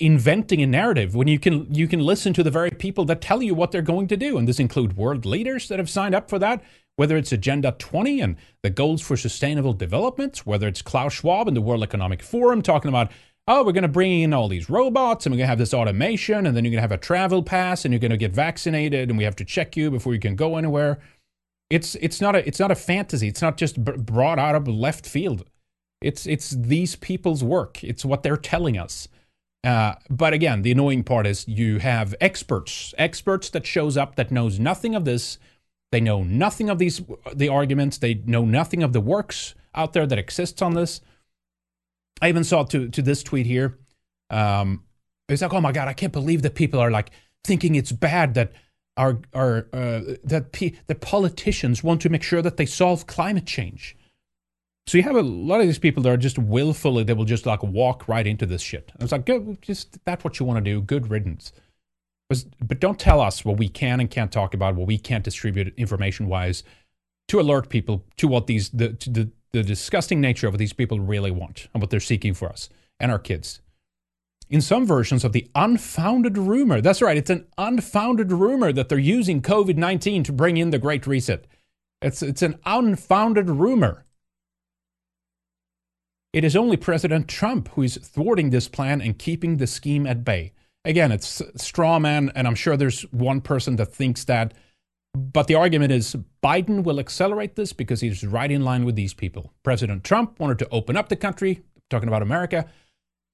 inventing 0.00 0.62
a 0.62 0.66
narrative 0.66 1.14
when 1.14 1.28
you 1.28 1.38
can 1.38 1.72
you 1.72 1.88
can 1.88 2.00
listen 2.00 2.32
to 2.34 2.42
the 2.42 2.50
very 2.50 2.70
people 2.70 3.04
that 3.06 3.20
tell 3.20 3.42
you 3.42 3.54
what 3.54 3.72
they're 3.72 3.82
going 3.82 4.06
to 4.06 4.16
do 4.16 4.36
and 4.36 4.46
this 4.46 4.60
include 4.60 4.96
world 4.96 5.24
leaders 5.24 5.68
that 5.68 5.78
have 5.78 5.88
signed 5.88 6.14
up 6.14 6.28
for 6.28 6.38
that 6.38 6.62
whether 6.96 7.16
it's 7.16 7.32
agenda 7.32 7.72
20 7.78 8.20
and 8.20 8.36
the 8.62 8.68
goals 8.68 9.00
for 9.00 9.16
sustainable 9.16 9.72
development 9.72 10.44
whether 10.44 10.68
it's 10.68 10.82
klaus 10.82 11.14
schwab 11.14 11.48
and 11.48 11.56
the 11.56 11.60
world 11.62 11.82
economic 11.82 12.22
forum 12.22 12.60
talking 12.60 12.90
about 12.90 13.10
oh, 13.48 13.64
we're 13.64 13.72
going 13.72 13.82
to 13.82 13.88
bring 13.88 14.20
in 14.20 14.34
all 14.34 14.46
these 14.46 14.68
robots 14.68 15.24
and 15.24 15.32
we're 15.32 15.38
going 15.38 15.46
to 15.46 15.48
have 15.48 15.58
this 15.58 15.72
automation 15.72 16.46
and 16.46 16.54
then 16.54 16.64
you're 16.64 16.70
going 16.70 16.78
to 16.78 16.82
have 16.82 16.92
a 16.92 16.98
travel 16.98 17.42
pass 17.42 17.84
and 17.84 17.92
you're 17.92 17.98
going 17.98 18.10
to 18.10 18.18
get 18.18 18.30
vaccinated 18.30 19.08
and 19.08 19.16
we 19.16 19.24
have 19.24 19.34
to 19.36 19.44
check 19.44 19.76
you 19.76 19.90
before 19.90 20.12
you 20.12 20.20
can 20.20 20.36
go 20.36 20.56
anywhere. 20.56 20.98
It's 21.70 21.94
it's 21.96 22.20
not 22.20 22.36
a 22.36 22.46
it's 22.46 22.60
not 22.60 22.70
a 22.70 22.74
fantasy. 22.74 23.26
It's 23.26 23.42
not 23.42 23.56
just 23.56 23.82
b- 23.82 23.92
brought 23.92 24.38
out 24.38 24.54
of 24.54 24.68
left 24.68 25.06
field. 25.06 25.44
It's 26.00 26.26
it's 26.26 26.50
these 26.50 26.94
people's 26.94 27.42
work. 27.42 27.82
It's 27.82 28.04
what 28.04 28.22
they're 28.22 28.36
telling 28.36 28.78
us. 28.78 29.08
Uh, 29.64 29.94
but 30.08 30.32
again, 30.32 30.62
the 30.62 30.70
annoying 30.70 31.02
part 31.02 31.26
is 31.26 31.48
you 31.48 31.78
have 31.78 32.14
experts, 32.20 32.94
experts 32.96 33.50
that 33.50 33.66
shows 33.66 33.96
up 33.96 34.16
that 34.16 34.30
knows 34.30 34.60
nothing 34.60 34.94
of 34.94 35.04
this. 35.04 35.38
They 35.90 36.00
know 36.00 36.22
nothing 36.22 36.70
of 36.70 36.78
these 36.78 37.02
the 37.34 37.48
arguments. 37.48 37.98
They 37.98 38.14
know 38.14 38.44
nothing 38.44 38.82
of 38.82 38.92
the 38.92 39.00
works 39.00 39.54
out 39.74 39.94
there 39.94 40.06
that 40.06 40.18
exists 40.18 40.62
on 40.62 40.74
this. 40.74 41.00
I 42.20 42.28
even 42.28 42.44
saw 42.44 42.64
to 42.64 42.88
to 42.88 43.02
this 43.02 43.22
tweet 43.22 43.46
here. 43.46 43.78
Um, 44.30 44.84
it's 45.28 45.42
like, 45.42 45.52
oh 45.52 45.60
my 45.60 45.72
god, 45.72 45.88
I 45.88 45.92
can't 45.92 46.12
believe 46.12 46.42
that 46.42 46.54
people 46.54 46.80
are 46.80 46.90
like 46.90 47.10
thinking 47.44 47.74
it's 47.74 47.92
bad 47.92 48.34
that 48.34 48.52
our 48.96 49.20
our 49.34 49.68
uh, 49.72 50.00
that 50.24 50.52
that 50.86 51.00
politicians 51.00 51.82
want 51.82 52.00
to 52.02 52.08
make 52.08 52.22
sure 52.22 52.42
that 52.42 52.56
they 52.56 52.66
solve 52.66 53.06
climate 53.06 53.46
change. 53.46 53.96
So 54.86 54.96
you 54.96 55.04
have 55.04 55.16
a 55.16 55.22
lot 55.22 55.60
of 55.60 55.66
these 55.66 55.78
people 55.78 56.02
that 56.02 56.08
are 56.08 56.16
just 56.16 56.38
willfully 56.38 57.04
they 57.04 57.12
will 57.12 57.26
just 57.26 57.44
like 57.44 57.62
walk 57.62 58.08
right 58.08 58.26
into 58.26 58.46
this 58.46 58.62
shit. 58.62 58.90
And 58.94 59.02
it's 59.02 59.12
like, 59.12 59.26
good, 59.26 59.60
just 59.60 59.98
that's 60.06 60.24
what 60.24 60.40
you 60.40 60.46
want 60.46 60.64
to 60.64 60.70
do. 60.70 60.80
Good 60.80 61.10
riddance. 61.10 61.52
But 62.30 62.80
don't 62.80 62.98
tell 62.98 63.20
us 63.20 63.44
what 63.44 63.56
we 63.56 63.68
can 63.68 64.00
and 64.00 64.10
can't 64.10 64.32
talk 64.32 64.52
about, 64.52 64.76
what 64.76 64.86
we 64.86 64.98
can't 64.98 65.24
distribute 65.24 65.72
information 65.78 66.26
wise, 66.26 66.62
to 67.28 67.40
alert 67.40 67.68
people 67.68 68.04
to 68.16 68.28
what 68.28 68.46
these 68.46 68.70
the 68.70 68.94
to 68.94 69.10
the 69.10 69.30
the 69.52 69.62
disgusting 69.62 70.20
nature 70.20 70.46
of 70.46 70.54
what 70.54 70.58
these 70.58 70.72
people 70.72 71.00
really 71.00 71.30
want 71.30 71.68
and 71.72 71.82
what 71.82 71.90
they're 71.90 72.00
seeking 72.00 72.34
for 72.34 72.48
us 72.48 72.68
and 73.00 73.10
our 73.10 73.18
kids. 73.18 73.60
In 74.50 74.60
some 74.60 74.86
versions 74.86 75.24
of 75.24 75.32
the 75.32 75.50
unfounded 75.54 76.38
rumor, 76.38 76.80
that's 76.80 77.02
right, 77.02 77.16
it's 77.16 77.30
an 77.30 77.46
unfounded 77.58 78.32
rumor 78.32 78.72
that 78.72 78.88
they're 78.88 78.98
using 78.98 79.42
COVID 79.42 79.76
19 79.76 80.24
to 80.24 80.32
bring 80.32 80.56
in 80.56 80.70
the 80.70 80.78
Great 80.78 81.06
Reset. 81.06 81.46
It's, 82.00 82.22
it's 82.22 82.42
an 82.42 82.58
unfounded 82.64 83.50
rumor. 83.50 84.04
It 86.32 86.44
is 86.44 86.56
only 86.56 86.76
President 86.76 87.28
Trump 87.28 87.68
who 87.70 87.82
is 87.82 87.96
thwarting 87.96 88.50
this 88.50 88.68
plan 88.68 89.00
and 89.00 89.18
keeping 89.18 89.56
the 89.56 89.66
scheme 89.66 90.06
at 90.06 90.24
bay. 90.24 90.52
Again, 90.84 91.10
it's 91.12 91.42
straw 91.56 91.98
man, 91.98 92.30
and 92.34 92.46
I'm 92.46 92.54
sure 92.54 92.76
there's 92.76 93.02
one 93.12 93.40
person 93.40 93.76
that 93.76 93.92
thinks 93.92 94.24
that 94.24 94.54
but 95.18 95.46
the 95.46 95.54
argument 95.54 95.92
is 95.92 96.16
Biden 96.42 96.84
will 96.84 97.00
accelerate 97.00 97.56
this 97.56 97.72
because 97.72 98.00
he's 98.00 98.24
right 98.24 98.50
in 98.50 98.64
line 98.64 98.84
with 98.84 98.96
these 98.96 99.14
people. 99.14 99.52
President 99.62 100.04
Trump 100.04 100.38
wanted 100.38 100.58
to 100.60 100.68
open 100.70 100.96
up 100.96 101.08
the 101.08 101.16
country, 101.16 101.62
talking 101.90 102.08
about 102.08 102.22
America, 102.22 102.66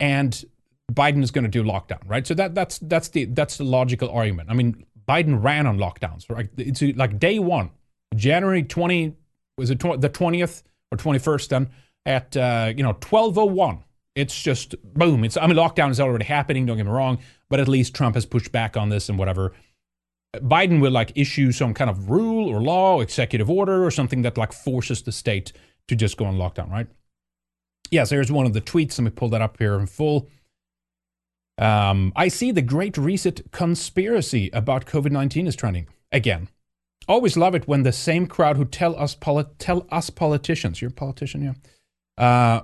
and 0.01 0.45
Biden 0.93 1.23
is 1.23 1.31
going 1.31 1.45
to 1.45 1.51
do 1.51 1.63
lockdown, 1.63 2.01
right? 2.07 2.27
So 2.27 2.35
that 2.35 2.55
that's 2.55 2.79
that's 2.79 3.09
the 3.09 3.27
that's 3.27 3.57
the 3.57 3.65
logical 3.65 4.11
argument. 4.11 4.51
I 4.51 4.55
mean, 4.55 4.85
Biden 5.09 5.43
ran 5.43 5.67
on 5.67 5.79
lockdowns, 5.79 6.29
right? 6.31 6.49
It's 6.57 6.83
like 6.83 7.19
day 7.19 7.39
one, 7.39 7.71
January 8.15 8.63
twenty 8.63 9.15
was 9.57 9.71
it 9.71 9.79
tw- 9.79 10.01
the 10.01 10.09
twentieth 10.09 10.63
or 10.91 10.99
twenty 10.99 11.19
first? 11.19 11.51
Then 11.51 11.71
at 12.07 12.37
uh, 12.37 12.73
you 12.77 12.83
know 12.83 12.97
twelve 13.01 13.39
oh 13.39 13.45
one, 13.47 13.85
it's 14.15 14.41
just 14.41 14.75
boom. 14.95 15.25
It's 15.25 15.37
I 15.37 15.47
mean, 15.47 15.57
lockdown 15.57 15.91
is 15.91 16.01
already 16.01 16.25
happening. 16.25 16.67
Don't 16.67 16.77
get 16.77 16.87
me 16.87 16.93
wrong, 16.93 17.19
but 17.49 17.61
at 17.61 17.69
least 17.69 17.95
Trump 17.95 18.15
has 18.15 18.27
pushed 18.27 18.53
back 18.53 18.77
on 18.77 18.89
this 18.89 19.09
and 19.09 19.19
whatever. 19.19 19.53
Biden 20.41 20.81
will 20.81 20.93
like 20.93 21.13
issue 21.15 21.53
some 21.53 21.75
kind 21.75 21.91
of 21.91 22.11
rule 22.11 22.49
or 22.49 22.61
law, 22.61 23.01
executive 23.01 23.51
order, 23.51 23.85
or 23.85 23.91
something 23.91 24.23
that 24.23 24.37
like 24.39 24.53
forces 24.53 25.03
the 25.03 25.13
state 25.13 25.53
to 25.89 25.97
just 25.97 26.17
go 26.17 26.25
on 26.25 26.37
lockdown, 26.37 26.71
right? 26.71 26.87
Yes, 27.91 28.11
here's 28.11 28.33
one 28.33 28.47
of 28.47 28.53
the 28.53 28.61
tweets. 28.61 28.99
Let 28.99 29.05
me 29.05 29.11
pull 29.11 29.29
that 29.31 29.43
up 29.43 29.59
here 29.59 29.79
in 29.79 29.87
full. 29.87 30.29
Um, 31.59 32.13
I 32.17 32.29
see 32.29 32.51
the 32.51 32.63
Great 32.63 32.99
Reset 32.99 33.53
conspiracy 33.53 34.51
about 34.53 34.87
COVID 34.87 35.13
19 35.13 35.47
is 35.47 35.57
trending 35.57 35.89
again. 36.11 36.49
always 37.07 37.37
love 37.37 37.55
it 37.55 37.69
when 37.69 37.83
the 37.83 37.93
same 37.93 38.27
crowd 38.27 38.57
who 38.57 38.65
tell 38.65 38.97
us 38.99 39.15
poli- 39.15 39.45
tell 39.59 39.87
us 39.91 40.11
politicians, 40.11 40.81
you're 40.81 40.91
a 40.91 40.95
politician, 40.95 41.43
yeah, 41.43 42.25
uh, 42.25 42.63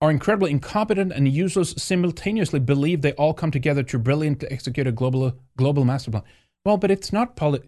are 0.00 0.10
incredibly 0.10 0.50
incompetent 0.50 1.12
and 1.12 1.28
useless 1.28 1.74
simultaneously 1.76 2.58
believe 2.58 3.02
they 3.02 3.12
all 3.12 3.34
come 3.34 3.50
together 3.50 3.82
to 3.82 3.98
brilliantly 3.98 4.50
execute 4.50 4.86
a 4.86 4.92
global 4.92 5.34
global 5.56 5.84
master 5.84 6.10
plan. 6.10 6.24
Well, 6.64 6.76
but 6.76 6.90
it's 6.90 7.12
not 7.12 7.36
poli- 7.36 7.62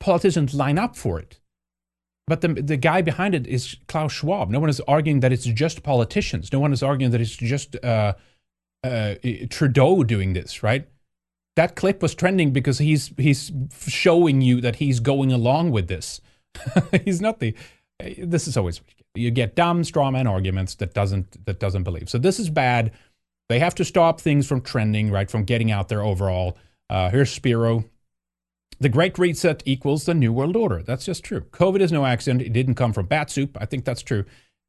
politicians 0.00 0.54
line 0.54 0.78
up 0.78 0.96
for 0.96 1.18
it. 1.18 1.40
But 2.26 2.40
the 2.40 2.48
the 2.48 2.76
guy 2.76 3.02
behind 3.02 3.34
it 3.34 3.46
is 3.46 3.76
Klaus 3.86 4.12
Schwab. 4.12 4.50
No 4.50 4.60
one 4.60 4.70
is 4.70 4.80
arguing 4.80 5.20
that 5.20 5.32
it's 5.32 5.44
just 5.44 5.82
politicians. 5.82 6.52
No 6.52 6.60
one 6.60 6.72
is 6.72 6.82
arguing 6.82 7.12
that 7.12 7.20
it's 7.20 7.36
just 7.36 7.76
uh, 7.84 8.14
uh, 8.82 9.14
Trudeau 9.50 10.04
doing 10.04 10.32
this, 10.32 10.62
right? 10.62 10.88
That 11.56 11.76
clip 11.76 12.02
was 12.02 12.14
trending 12.14 12.52
because 12.52 12.78
he's 12.78 13.12
he's 13.18 13.52
showing 13.86 14.40
you 14.40 14.60
that 14.62 14.76
he's 14.76 15.00
going 15.00 15.32
along 15.32 15.70
with 15.72 15.88
this. 15.88 16.20
he's 17.04 17.20
not 17.20 17.40
the. 17.40 17.54
This 18.18 18.48
is 18.48 18.56
always 18.56 18.80
you 19.14 19.30
get 19.30 19.54
dumb 19.54 19.82
strawman 19.82 20.28
arguments 20.28 20.74
that 20.76 20.94
doesn't 20.94 21.44
that 21.44 21.60
doesn't 21.60 21.82
believe. 21.84 22.08
So 22.08 22.16
this 22.16 22.40
is 22.40 22.48
bad. 22.48 22.90
They 23.50 23.58
have 23.58 23.74
to 23.76 23.84
stop 23.84 24.20
things 24.20 24.46
from 24.46 24.62
trending, 24.62 25.10
right? 25.10 25.30
From 25.30 25.44
getting 25.44 25.70
out 25.70 25.88
there 25.88 26.02
overall. 26.02 26.56
Uh, 26.88 27.10
here's 27.10 27.30
Spiro. 27.30 27.84
The 28.84 28.90
Great 28.90 29.18
Reset 29.18 29.62
equals 29.64 30.04
the 30.04 30.12
New 30.12 30.30
World 30.30 30.56
Order. 30.56 30.82
That's 30.82 31.06
just 31.06 31.24
true. 31.24 31.40
COVID 31.52 31.80
is 31.80 31.90
no 31.90 32.04
accident. 32.04 32.42
It 32.42 32.52
didn't 32.52 32.74
come 32.74 32.92
from 32.92 33.06
bat 33.06 33.30
soup. 33.30 33.56
I 33.58 33.64
think 33.64 33.86
that's 33.86 34.02
true. 34.02 34.24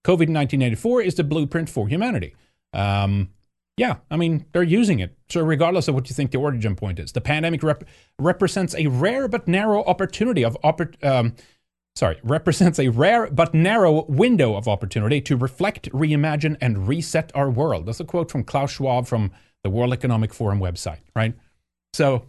COVID 0.06 0.32
1984 0.32 1.01
is 1.01 1.15
the 1.15 1.25
blueprint 1.25 1.69
for 1.69 1.89
humanity. 1.89 2.34
Um, 2.71 3.32
yeah, 3.75 3.97
I 4.10 4.15
mean, 4.15 4.45
they're 4.54 4.63
using 4.63 4.99
it. 4.99 5.17
So, 5.28 5.41
regardless 5.41 5.89
of 5.89 5.95
what 5.95 6.10
you 6.10 6.15
think 6.15 6.32
the 6.32 6.38
origin 6.38 6.78
point 6.78 6.97
is, 6.97 7.12
the 7.12 7.19
pandemic 7.19 7.62
rep- 7.62 7.84
represents 8.17 8.73
a 8.75 8.88
rare 8.88 9.28
but 9.28 9.49
narrow 9.49 9.84
opportunity 9.84 10.45
of 10.45 10.56
oppor- 10.63 11.04
um, 11.04 11.34
sorry, 11.97 12.17
represents 12.23 12.80
a 12.80 12.88
rare 12.88 13.30
but 13.30 13.54
narrow 13.54 14.06
window 14.06 14.56
of 14.56 14.69
opportunity 14.69 15.19
to 15.19 15.36
reflect, 15.36 15.91
reimagine, 15.91 16.56
and 16.62 16.88
reset 16.88 17.34
our 17.36 17.49
world. 17.49 17.86
That's 17.86 17.99
a 17.99 18.06
quote 18.06 18.32
from 18.32 18.45
Klaus 18.45 18.71
Schwab 18.71 19.08
from 19.08 19.32
the 19.65 19.69
World 19.69 19.91
Economic 19.91 20.34
Forum 20.34 20.62
website, 20.62 21.01
right? 21.17 21.34
So, 21.91 22.28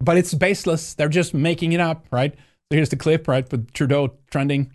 but 0.00 0.16
it's 0.16 0.34
baseless. 0.34 0.94
They're 0.94 1.08
just 1.08 1.34
making 1.34 1.72
it 1.72 1.80
up, 1.80 2.06
right? 2.10 2.34
So 2.34 2.76
here's 2.76 2.88
the 2.88 2.96
clip, 2.96 3.28
right, 3.28 3.50
with 3.50 3.72
Trudeau 3.72 4.14
trending. 4.30 4.72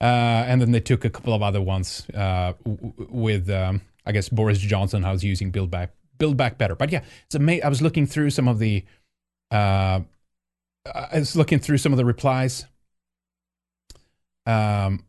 Uh, 0.00 0.44
and 0.46 0.60
then 0.60 0.72
they 0.72 0.80
took 0.80 1.04
a 1.04 1.10
couple 1.10 1.32
of 1.32 1.42
other 1.42 1.62
ones 1.62 2.06
uh, 2.14 2.52
w- 2.64 2.92
with, 3.08 3.48
um, 3.48 3.80
I 4.04 4.12
guess, 4.12 4.28
Boris 4.28 4.58
Johnson, 4.58 5.02
how 5.02 5.12
he's 5.12 5.24
using 5.24 5.50
Build 5.50 5.70
Back, 5.70 5.92
Build 6.18 6.36
Back 6.36 6.58
Better. 6.58 6.74
But 6.74 6.92
yeah, 6.92 7.02
it's 7.24 7.34
amazing. 7.34 7.64
I 7.64 7.68
was 7.68 7.80
looking 7.80 8.06
through 8.06 8.30
some 8.30 8.46
of 8.46 8.58
the, 8.58 8.84
uh, 9.50 10.00
I 10.84 11.18
was 11.18 11.34
looking 11.34 11.58
through 11.58 11.78
some 11.78 11.92
of 11.92 11.96
the 11.96 12.04
replies. 12.04 12.66
Um, 14.44 15.06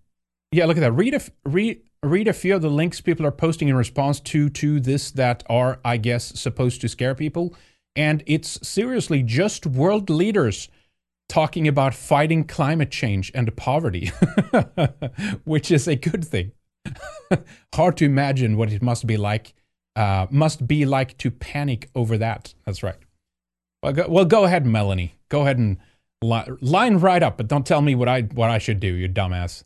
yeah, 0.51 0.65
look 0.65 0.77
at 0.77 0.81
that. 0.81 0.93
Read 0.93 1.13
a, 1.13 1.21
read, 1.45 1.81
read 2.01 2.27
a 2.29 2.33
few 2.33 2.55
of 2.55 2.61
the 2.61 2.69
links 2.69 3.01
people 3.01 3.25
are 3.25 3.31
posting 3.31 3.67
in 3.67 3.75
response 3.75 4.21
to 4.21 4.49
to 4.49 4.79
this 4.79 5.11
that 5.11 5.43
are, 5.49 5.79
I 5.83 5.97
guess, 5.97 6.39
supposed 6.39 6.79
to 6.81 6.87
scare 6.87 7.13
people. 7.13 7.53
And 7.97 8.23
it's 8.27 8.65
seriously 8.65 9.23
just 9.23 9.65
world 9.65 10.09
leaders 10.09 10.69
talking 11.27 11.67
about 11.67 11.95
fighting 11.95 12.45
climate 12.45 12.91
change 12.91 13.31
and 13.33 13.53
poverty, 13.57 14.11
which 15.43 15.71
is 15.71 15.87
a 15.87 15.95
good 15.95 16.23
thing. 16.23 16.51
Hard 17.75 17.97
to 17.97 18.05
imagine 18.05 18.55
what 18.55 18.71
it 18.71 18.83
must 18.83 19.07
be 19.07 19.17
like, 19.17 19.53
uh, 19.95 20.27
must 20.29 20.67
be 20.67 20.85
like 20.85 21.17
to 21.17 21.31
panic 21.31 21.89
over 21.95 22.17
that. 22.19 22.53
That's 22.65 22.83
right. 22.83 22.99
Well, 23.81 23.93
go, 23.93 24.05
well, 24.07 24.25
go 24.25 24.45
ahead, 24.45 24.65
Melanie. 24.65 25.15
Go 25.29 25.41
ahead 25.41 25.57
and 25.57 25.77
li- 26.21 26.45
line 26.61 26.97
right 26.97 27.23
up, 27.23 27.37
but 27.37 27.47
don't 27.47 27.65
tell 27.65 27.81
me 27.81 27.95
what 27.95 28.07
I 28.07 28.21
what 28.21 28.49
I 28.49 28.59
should 28.59 28.79
do, 28.79 28.93
you 28.93 29.09
dumbass. 29.09 29.63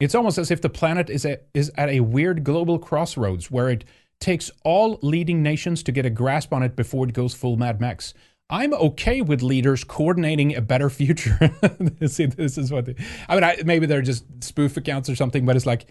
It's 0.00 0.14
almost 0.14 0.38
as 0.38 0.50
if 0.50 0.60
the 0.60 0.68
planet 0.68 1.08
is 1.08 1.24
a, 1.24 1.38
is 1.54 1.70
at 1.76 1.88
a 1.88 2.00
weird 2.00 2.42
global 2.44 2.78
crossroads 2.78 3.50
where 3.50 3.70
it 3.70 3.84
takes 4.24 4.50
all 4.64 4.98
leading 5.02 5.42
nations 5.42 5.82
to 5.82 5.92
get 5.92 6.06
a 6.06 6.10
grasp 6.10 6.50
on 6.54 6.62
it 6.62 6.74
before 6.74 7.06
it 7.06 7.12
goes 7.12 7.34
full 7.34 7.58
Mad 7.58 7.78
Max. 7.78 8.14
I'm 8.48 8.72
okay 8.72 9.20
with 9.20 9.42
leaders 9.42 9.84
coordinating 9.84 10.56
a 10.56 10.62
better 10.62 10.88
future. 10.88 11.38
See, 12.06 12.24
this 12.24 12.56
is 12.56 12.72
what 12.72 12.86
they, 12.86 12.94
I 13.28 13.34
mean. 13.34 13.44
I, 13.44 13.58
maybe 13.66 13.84
they're 13.84 14.00
just 14.00 14.24
spoof 14.42 14.78
accounts 14.78 15.10
or 15.10 15.14
something, 15.14 15.44
but 15.44 15.56
it's 15.56 15.66
like, 15.66 15.86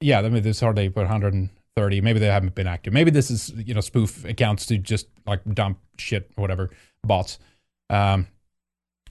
yeah, 0.00 0.20
I 0.20 0.28
mean, 0.28 0.44
this 0.44 0.60
hardly 0.60 0.88
put 0.88 1.02
130. 1.02 2.00
Maybe 2.00 2.20
they 2.20 2.26
haven't 2.26 2.54
been 2.54 2.68
active. 2.68 2.92
Maybe 2.92 3.10
this 3.10 3.30
is 3.30 3.52
you 3.56 3.74
know 3.74 3.80
spoof 3.80 4.24
accounts 4.24 4.66
to 4.66 4.78
just 4.78 5.08
like 5.26 5.40
dump 5.52 5.80
shit 5.98 6.30
or 6.36 6.42
whatever 6.42 6.70
bots. 7.02 7.38
Um, 7.90 8.28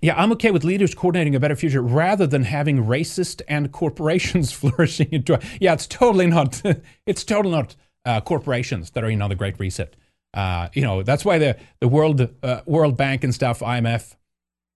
yeah, 0.01 0.13
I'm 0.15 0.31
okay 0.33 0.51
with 0.51 0.63
leaders 0.63 0.93
coordinating 0.93 1.35
a 1.35 1.39
better 1.39 1.55
future 1.55 1.81
rather 1.81 2.27
than 2.27 2.43
having 2.43 2.85
racist 2.85 3.41
and 3.47 3.71
corporations 3.71 4.51
flourishing 4.53 5.09
into. 5.11 5.39
Yeah, 5.59 5.73
it's 5.73 5.87
totally 5.87 6.27
not. 6.27 6.61
it's 7.05 7.25
totally 7.25 7.55
not 7.55 7.75
uh, 8.05 8.21
corporations 8.21 8.91
that 8.91 9.03
are 9.03 9.09
in 9.09 9.21
on 9.21 9.29
the 9.29 9.35
Great 9.35 9.59
Reset. 9.59 9.95
Uh, 10.33 10.67
you 10.73 10.81
know, 10.81 11.01
that's 11.01 11.23
why 11.23 11.37
the 11.37 11.57
the 11.79 11.87
World 11.87 12.29
uh, 12.43 12.61
World 12.65 12.97
Bank 12.97 13.23
and 13.23 13.33
stuff, 13.33 13.59
IMF, 13.59 14.15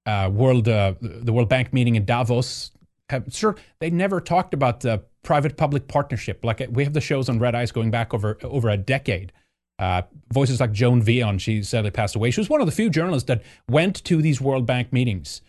uh, 0.06 0.30
World 0.32 0.68
uh, 0.68 0.94
the 1.02 1.34
World 1.34 1.50
Bank 1.50 1.74
meeting 1.74 1.96
in 1.96 2.06
Davos, 2.06 2.72
have 3.10 3.26
sure 3.30 3.56
they 3.80 3.90
never 3.90 4.22
talked 4.22 4.54
about 4.54 4.80
the 4.82 5.04
private 5.24 5.58
public 5.58 5.88
partnership. 5.88 6.46
Like 6.46 6.66
we 6.72 6.84
have 6.84 6.94
the 6.94 7.02
shows 7.02 7.30
on 7.30 7.40
Red 7.40 7.56
Ice 7.56 7.72
going 7.72 7.92
back 7.92 8.14
over 8.14 8.38
over 8.44 8.70
a 8.70 8.78
decade. 8.78 9.32
Uh, 9.78 10.02
voices 10.34 10.60
like 10.60 10.74
Joan 10.74 11.02
Veon, 11.02 11.38
she 11.38 11.64
sadly 11.64 11.90
passed 11.90 12.14
away. 12.14 12.32
She 12.32 12.42
was 12.42 12.50
one 12.50 12.60
of 12.60 12.66
the 12.66 12.72
few 12.72 12.90
journalists 12.90 13.28
that 13.28 13.42
went 13.70 14.04
to 14.04 14.22
these 14.22 14.42
World 14.42 14.66
Bank 14.66 14.92
meetings 14.92 15.42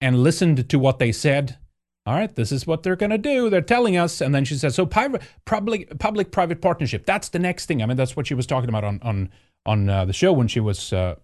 and 0.00 0.22
listened 0.22 0.68
to 0.68 0.78
what 0.78 0.98
they 0.98 1.10
said 1.10 1.56
all 2.08 2.14
right, 2.14 2.34
this 2.34 2.52
is 2.52 2.66
what 2.66 2.82
they're 2.82 2.96
going 2.96 3.10
to 3.10 3.18
do. 3.18 3.50
They're 3.50 3.60
telling 3.60 3.98
us. 3.98 4.22
And 4.22 4.34
then 4.34 4.46
she 4.46 4.54
says, 4.54 4.74
so 4.74 4.86
public, 4.86 5.22
public 5.44 6.32
private 6.32 6.62
partnership. 6.62 7.04
That's 7.04 7.28
the 7.28 7.38
next 7.38 7.66
thing. 7.66 7.82
I 7.82 7.86
mean, 7.86 7.98
that's 7.98 8.16
what 8.16 8.26
she 8.26 8.32
was 8.32 8.46
talking 8.46 8.70
about 8.70 8.82
on, 8.82 8.98
on, 9.02 9.28
on 9.66 9.90
uh, 9.90 10.06
the 10.06 10.14
show 10.14 10.32
when 10.32 10.48
she 10.48 10.58
was 10.58 10.90
uh, 10.90 11.16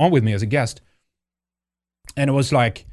on 0.00 0.10
with 0.10 0.24
me 0.24 0.32
as 0.32 0.42
a 0.42 0.46
guest. 0.46 0.80
And 2.16 2.28
it 2.28 2.32
was 2.32 2.52
like, 2.52 2.86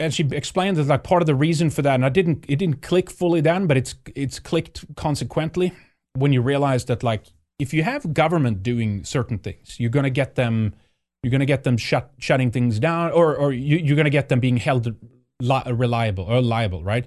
and 0.00 0.12
she 0.12 0.24
explained 0.32 0.76
that 0.76 0.88
like 0.88 1.04
part 1.04 1.22
of 1.22 1.26
the 1.26 1.36
reason 1.36 1.70
for 1.70 1.82
that, 1.82 1.94
and 1.94 2.04
I 2.04 2.08
didn't, 2.08 2.44
it 2.48 2.56
didn't 2.56 2.82
click 2.82 3.08
fully 3.08 3.40
then, 3.40 3.68
but 3.68 3.76
it's, 3.76 3.94
it's 4.16 4.40
clicked 4.40 4.84
consequently 4.96 5.72
when 6.14 6.32
you 6.32 6.42
realize 6.42 6.86
that 6.86 7.04
like, 7.04 7.26
if 7.60 7.72
you 7.72 7.84
have 7.84 8.12
government 8.12 8.64
doing 8.64 9.04
certain 9.04 9.38
things, 9.38 9.78
you're 9.78 9.88
going 9.88 10.02
to 10.02 10.10
get 10.10 10.34
them 10.34 10.74
you're 11.22 11.30
going 11.30 11.40
to 11.40 11.46
get 11.46 11.62
them 11.62 11.76
shut, 11.76 12.10
shutting 12.18 12.50
things 12.50 12.78
down, 12.78 13.12
or, 13.12 13.36
or 13.36 13.52
you, 13.52 13.92
are 13.92 13.96
going 13.96 14.04
to 14.04 14.10
get 14.10 14.28
them 14.28 14.40
being 14.40 14.56
held 14.56 14.94
li- 15.40 15.72
reliable 15.72 16.24
or 16.24 16.42
liable, 16.42 16.82
right? 16.82 17.06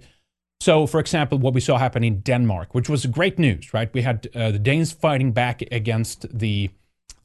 So, 0.62 0.88
for 0.88 1.00
example, 1.00 1.38
what 1.38 1.54
we 1.54 1.60
saw 1.60 1.78
happen 1.78 2.04
in 2.04 2.22
Denmark, 2.22 2.74
which 2.74 2.90
was 2.90 3.06
great 3.06 3.38
news, 3.38 3.74
right? 3.74 3.94
We 3.94 4.04
had 4.04 4.28
uh, 4.34 4.52
the 4.52 4.60
Danes 4.60 4.94
fighting 4.94 5.34
back 5.34 5.62
against 5.72 6.26
the 6.38 6.70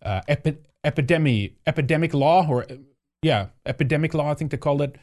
uh, 0.03 0.23
epi- 0.27 0.59
epidemic 0.83 1.55
epidemic 1.67 2.13
law, 2.13 2.47
or 2.49 2.67
yeah, 3.23 3.47
epidemic 3.65 4.15
law, 4.15 4.31
I 4.31 4.35
think 4.35 4.51
they 4.51 4.57
called 4.57 4.83
it, 4.83 4.97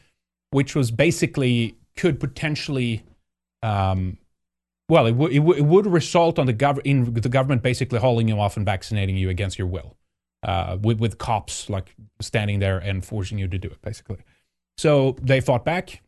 which 0.50 0.74
was 0.74 0.90
basically 0.90 1.76
could 1.96 2.20
potentially, 2.20 3.02
um, 3.62 4.18
well, 4.90 5.06
it, 5.06 5.12
w- 5.12 5.30
it, 5.30 5.38
w- 5.40 5.58
it 5.58 5.66
would 5.66 5.86
result 5.86 6.38
on 6.38 6.46
the 6.46 6.54
gov- 6.54 6.82
in 6.84 7.14
the 7.14 7.28
government 7.30 7.62
basically 7.62 7.98
hauling 7.98 8.28
you 8.28 8.38
off 8.38 8.58
and 8.58 8.66
vaccinating 8.66 9.16
you 9.16 9.30
against 9.30 9.58
your 9.58 9.68
will 9.68 9.96
uh, 10.42 10.78
with 10.80 10.98
with 10.98 11.18
cops 11.18 11.68
like 11.68 11.94
standing 12.20 12.58
there 12.58 12.78
and 12.78 13.04
forcing 13.04 13.38
you 13.38 13.48
to 13.48 13.58
do 13.58 13.68
it, 13.68 13.80
basically. 13.82 14.18
So 14.76 15.16
they 15.20 15.40
fought 15.40 15.64
back. 15.64 16.02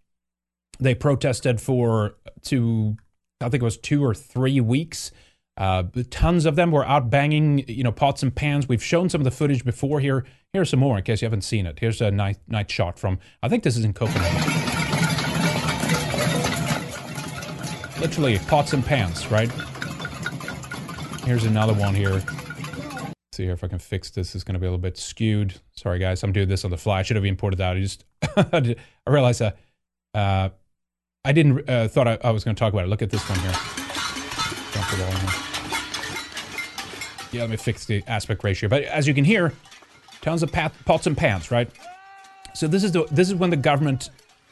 They 0.78 0.94
protested 0.94 1.60
for 1.60 2.14
two, 2.42 2.96
I 3.40 3.48
think 3.48 3.62
it 3.62 3.64
was 3.64 3.76
two 3.76 4.04
or 4.04 4.14
three 4.14 4.60
weeks. 4.60 5.10
Uh, 5.56 5.82
tons 6.08 6.46
of 6.46 6.56
them 6.56 6.70
were 6.70 6.86
out 6.86 7.10
banging, 7.10 7.68
you 7.68 7.82
know, 7.82 7.92
pots 7.92 8.22
and 8.22 8.34
pans. 8.34 8.66
We've 8.66 8.82
shown 8.82 9.10
some 9.10 9.20
of 9.20 9.24
the 9.24 9.30
footage 9.30 9.64
before. 9.64 10.00
Here, 10.00 10.24
here's 10.54 10.70
some 10.70 10.80
more 10.80 10.96
in 10.96 11.04
case 11.04 11.20
you 11.20 11.26
haven't 11.26 11.42
seen 11.42 11.66
it. 11.66 11.80
Here's 11.80 12.00
a 12.00 12.10
night 12.10 12.38
night 12.48 12.70
shot 12.70 12.98
from. 12.98 13.18
I 13.42 13.48
think 13.48 13.62
this 13.62 13.76
is 13.76 13.84
in 13.84 13.92
Copenhagen. 13.92 14.40
Literally 18.00 18.38
pots 18.38 18.72
and 18.72 18.82
pans, 18.82 19.30
right? 19.30 19.50
Here's 21.24 21.44
another 21.44 21.74
one 21.74 21.94
here 21.94 22.22
see 23.32 23.44
here 23.44 23.52
if 23.52 23.62
I 23.62 23.68
can 23.68 23.78
fix 23.78 24.10
this. 24.10 24.34
It's 24.34 24.44
going 24.44 24.54
to 24.54 24.58
be 24.58 24.66
a 24.66 24.70
little 24.70 24.82
bit 24.82 24.96
skewed. 24.98 25.54
Sorry, 25.72 25.98
guys. 25.98 26.22
I'm 26.22 26.32
doing 26.32 26.48
this 26.48 26.64
on 26.64 26.70
the 26.70 26.76
fly. 26.76 27.00
I 27.00 27.02
should 27.02 27.16
have 27.16 27.24
imported 27.24 27.58
that. 27.58 27.76
I 27.76 27.80
just 27.80 28.04
I 28.36 28.76
realized 29.06 29.40
that 29.40 29.58
uh, 30.14 30.48
I 31.24 31.32
didn't 31.32 31.68
uh, 31.68 31.88
thought 31.88 32.08
I, 32.08 32.18
I 32.24 32.30
was 32.30 32.44
going 32.44 32.56
to 32.56 32.58
talk 32.60 32.72
about 32.72 32.84
it. 32.84 32.88
Look 32.88 33.02
at 33.02 33.10
this 33.10 33.28
one 33.28 33.38
here. 33.40 33.52
Yeah, 37.32 37.42
let 37.42 37.50
me 37.50 37.56
fix 37.56 37.84
the 37.84 38.02
aspect 38.08 38.42
ratio. 38.42 38.68
But 38.68 38.82
as 38.84 39.06
you 39.06 39.14
can 39.14 39.24
hear, 39.24 39.52
tons 40.20 40.42
of 40.42 40.50
pots 40.52 41.06
and 41.06 41.16
pans, 41.16 41.52
right? 41.52 41.70
So 42.54 42.66
this 42.66 42.82
is 42.82 42.90
the 42.90 43.06
this 43.12 43.28
is 43.28 43.34
when 43.36 43.50
the 43.50 43.56
government. 43.56 44.10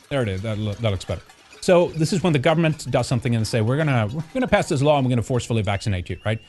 There 0.09 0.23
it 0.23 0.29
is. 0.29 0.43
That, 0.43 0.57
that 0.81 0.91
looks 0.91 1.05
better. 1.05 1.23
So 1.61 1.89
this 1.89 2.13
is 2.13 2.23
when 2.23 2.33
the 2.33 2.39
government 2.39 2.89
does 2.91 3.09
something 3.09 3.35
and 3.35 3.45
say 3.45 3.61
we're 3.61 3.77
gonna 3.77 4.09
we're 4.13 4.23
gonna 4.33 4.47
pass 4.47 4.69
this 4.69 4.81
law 4.81 4.99
and 4.99 5.05
we're 5.05 5.11
gonna 5.11 5.23
forcefully 5.23 5.63
vaccinate 5.63 6.09
you, 6.09 6.19
right? 6.25 6.41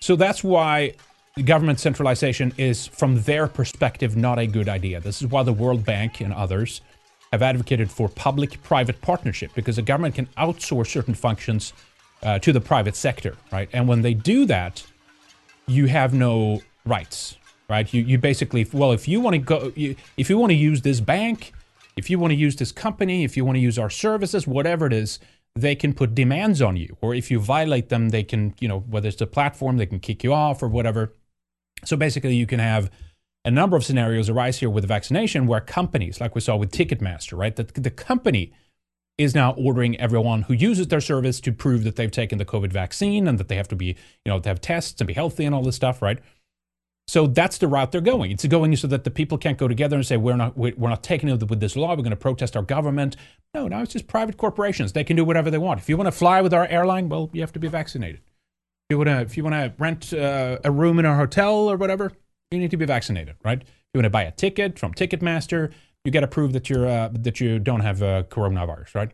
So 0.00 0.14
that's 0.14 0.44
why 0.44 0.94
government 1.40 1.80
centralization 1.80 2.52
is, 2.58 2.86
from 2.86 3.22
their 3.22 3.46
perspective, 3.46 4.16
not 4.16 4.38
a 4.38 4.46
good 4.46 4.68
idea. 4.68 5.00
This 5.00 5.22
is 5.22 5.28
why 5.28 5.42
the 5.42 5.52
World 5.52 5.84
Bank 5.84 6.20
and 6.20 6.32
others 6.32 6.82
have 7.32 7.42
advocated 7.42 7.90
for 7.90 8.08
public 8.08 8.62
private 8.62 9.00
partnership 9.00 9.52
because 9.54 9.76
the 9.76 9.82
government 9.82 10.14
can 10.14 10.26
outsource 10.36 10.88
certain 10.88 11.14
functions 11.14 11.72
uh, 12.22 12.38
to 12.38 12.52
the 12.52 12.60
private 12.60 12.94
sector, 12.94 13.36
right? 13.50 13.70
And 13.72 13.88
when 13.88 14.02
they 14.02 14.12
do 14.12 14.44
that, 14.46 14.84
you 15.66 15.86
have 15.86 16.12
no 16.12 16.60
rights, 16.84 17.38
right? 17.70 17.92
You, 17.92 18.02
you 18.02 18.18
basically, 18.18 18.68
well, 18.70 18.92
if 18.92 19.08
you 19.08 19.20
want 19.20 19.34
to 19.34 19.38
go, 19.38 19.72
you, 19.74 19.96
if 20.18 20.28
you 20.28 20.36
want 20.36 20.50
to 20.50 20.56
use 20.56 20.82
this 20.82 21.00
bank, 21.00 21.52
if 21.96 22.10
you 22.10 22.18
want 22.18 22.32
to 22.32 22.36
use 22.36 22.56
this 22.56 22.72
company, 22.72 23.24
if 23.24 23.36
you 23.36 23.44
want 23.44 23.56
to 23.56 23.60
use 23.60 23.78
our 23.78 23.90
services, 23.90 24.46
whatever 24.46 24.86
it 24.86 24.92
is, 24.92 25.18
they 25.54 25.74
can 25.74 25.92
put 25.92 26.14
demands 26.14 26.62
on 26.62 26.76
you. 26.76 26.96
Or 27.00 27.14
if 27.14 27.30
you 27.30 27.38
violate 27.38 27.88
them, 27.88 28.10
they 28.10 28.22
can, 28.22 28.54
you 28.60 28.68
know, 28.68 28.80
whether 28.80 29.08
it's 29.08 29.20
a 29.20 29.26
platform, 29.26 29.78
they 29.78 29.86
can 29.86 30.00
kick 30.00 30.22
you 30.24 30.32
off 30.32 30.62
or 30.62 30.68
whatever. 30.68 31.12
So 31.84 31.96
basically, 31.96 32.34
you 32.36 32.46
can 32.46 32.60
have 32.60 32.90
a 33.44 33.50
number 33.50 33.76
of 33.76 33.84
scenarios 33.84 34.28
arise 34.28 34.58
here 34.58 34.70
with 34.70 34.86
vaccination 34.86 35.46
where 35.46 35.60
companies, 35.60 36.20
like 36.20 36.34
we 36.34 36.40
saw 36.40 36.56
with 36.56 36.70
Ticketmaster, 36.70 37.36
right, 37.36 37.54
that 37.56 37.74
the 37.74 37.90
company 37.90 38.52
is 39.18 39.34
now 39.34 39.52
ordering 39.52 39.98
everyone 40.00 40.42
who 40.42 40.54
uses 40.54 40.88
their 40.88 41.00
service 41.00 41.40
to 41.40 41.52
prove 41.52 41.84
that 41.84 41.96
they've 41.96 42.10
taken 42.10 42.38
the 42.38 42.44
COVID 42.44 42.72
vaccine 42.72 43.28
and 43.28 43.38
that 43.38 43.48
they 43.48 43.56
have 43.56 43.68
to 43.68 43.76
be, 43.76 43.86
you 44.24 44.28
know, 44.28 44.38
to 44.40 44.48
have 44.48 44.60
tests 44.60 45.00
and 45.00 45.08
be 45.08 45.14
healthy 45.14 45.44
and 45.44 45.54
all 45.54 45.62
this 45.62 45.76
stuff, 45.76 46.00
right? 46.00 46.18
So 47.08 47.26
that's 47.26 47.58
the 47.58 47.66
route 47.66 47.92
they're 47.92 48.00
going. 48.00 48.30
It's 48.30 48.44
going 48.46 48.74
so 48.76 48.86
that 48.86 49.04
the 49.04 49.10
people 49.10 49.36
can't 49.36 49.58
go 49.58 49.68
together 49.68 49.96
and 49.96 50.06
say 50.06 50.16
we're 50.16 50.36
not 50.36 50.56
we're 50.56 50.88
not 50.88 51.02
taking 51.02 51.28
it 51.28 51.48
with 51.48 51.60
this 51.60 51.76
law. 51.76 51.90
We're 51.90 51.96
going 51.96 52.10
to 52.10 52.16
protest 52.16 52.56
our 52.56 52.62
government. 52.62 53.16
No, 53.54 53.68
now 53.68 53.82
it's 53.82 53.92
just 53.92 54.06
private 54.06 54.36
corporations. 54.36 54.92
They 54.92 55.04
can 55.04 55.16
do 55.16 55.24
whatever 55.24 55.50
they 55.50 55.58
want. 55.58 55.80
If 55.80 55.88
you 55.88 55.96
want 55.96 56.06
to 56.06 56.12
fly 56.12 56.40
with 56.40 56.54
our 56.54 56.66
airline, 56.66 57.08
well, 57.08 57.28
you 57.32 57.40
have 57.40 57.52
to 57.52 57.58
be 57.58 57.68
vaccinated. 57.68 58.20
You 58.92 58.98
want 58.98 59.08
to 59.08 59.20
if 59.22 59.38
you 59.38 59.42
want 59.42 59.54
to 59.54 59.72
rent 59.78 60.12
uh, 60.12 60.58
a 60.62 60.70
room 60.70 60.98
in 60.98 61.06
a 61.06 61.16
hotel 61.16 61.54
or 61.54 61.78
whatever, 61.78 62.12
you 62.50 62.58
need 62.58 62.70
to 62.72 62.76
be 62.76 62.84
vaccinated, 62.84 63.36
right? 63.42 63.62
If 63.62 63.68
you 63.94 63.98
want 63.98 64.04
to 64.04 64.10
buy 64.10 64.24
a 64.24 64.30
ticket 64.30 64.78
from 64.78 64.92
Ticketmaster, 64.92 65.72
you 66.04 66.12
got 66.12 66.20
to 66.20 66.26
prove 66.26 66.52
that 66.52 66.68
you're 66.68 66.86
uh, 66.86 67.08
that 67.12 67.40
you 67.40 67.58
don't 67.58 67.80
have 67.80 68.02
uh, 68.02 68.24
coronavirus, 68.24 68.94
right? 68.94 69.10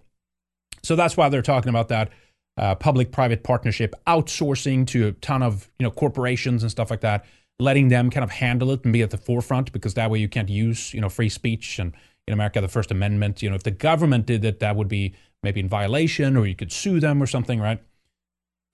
So 0.82 0.96
that's 0.96 1.16
why 1.16 1.28
they're 1.28 1.42
talking 1.42 1.68
about 1.68 1.86
that 1.90 2.10
uh, 2.56 2.74
public-private 2.74 3.44
partnership, 3.44 3.94
outsourcing 4.08 4.84
to 4.88 5.06
a 5.06 5.12
ton 5.12 5.44
of 5.44 5.70
you 5.78 5.84
know 5.84 5.92
corporations 5.92 6.64
and 6.64 6.72
stuff 6.72 6.90
like 6.90 7.02
that, 7.02 7.24
letting 7.60 7.86
them 7.86 8.10
kind 8.10 8.24
of 8.24 8.30
handle 8.30 8.72
it 8.72 8.82
and 8.82 8.92
be 8.92 9.02
at 9.02 9.10
the 9.10 9.16
forefront 9.16 9.70
because 9.70 9.94
that 9.94 10.10
way 10.10 10.18
you 10.18 10.28
can't 10.28 10.48
use 10.48 10.92
you 10.92 11.00
know 11.00 11.08
free 11.08 11.28
speech 11.28 11.78
and 11.78 11.94
in 12.26 12.34
America 12.34 12.60
the 12.60 12.68
First 12.68 12.90
Amendment. 12.90 13.42
You 13.42 13.50
know, 13.50 13.56
if 13.56 13.62
the 13.62 13.70
government 13.70 14.26
did 14.26 14.44
it, 14.44 14.58
that 14.58 14.74
would 14.74 14.88
be 14.88 15.14
maybe 15.44 15.60
in 15.60 15.68
violation, 15.68 16.36
or 16.36 16.48
you 16.48 16.56
could 16.56 16.72
sue 16.72 16.98
them 16.98 17.22
or 17.22 17.26
something, 17.26 17.60
right? 17.60 17.80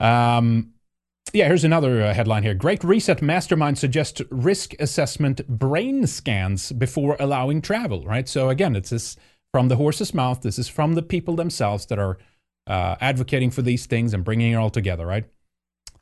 Um, 0.00 0.73
yeah, 1.34 1.48
here's 1.48 1.64
another 1.64 2.00
uh, 2.00 2.14
headline 2.14 2.44
here. 2.44 2.54
Great 2.54 2.84
Reset 2.84 3.20
Mastermind 3.20 3.76
suggests 3.76 4.22
risk 4.30 4.72
assessment 4.78 5.46
brain 5.48 6.06
scans 6.06 6.70
before 6.70 7.16
allowing 7.18 7.60
travel, 7.60 8.04
right? 8.04 8.28
So 8.28 8.50
again, 8.50 8.76
it's 8.76 8.90
this 8.90 9.16
from 9.52 9.66
the 9.66 9.74
horse's 9.74 10.14
mouth. 10.14 10.42
This 10.42 10.60
is 10.60 10.68
from 10.68 10.94
the 10.94 11.02
people 11.02 11.34
themselves 11.34 11.86
that 11.86 11.98
are 11.98 12.18
uh, 12.68 12.94
advocating 13.00 13.50
for 13.50 13.62
these 13.62 13.84
things 13.86 14.14
and 14.14 14.24
bringing 14.24 14.52
it 14.52 14.56
all 14.56 14.70
together, 14.70 15.04
right? 15.04 15.24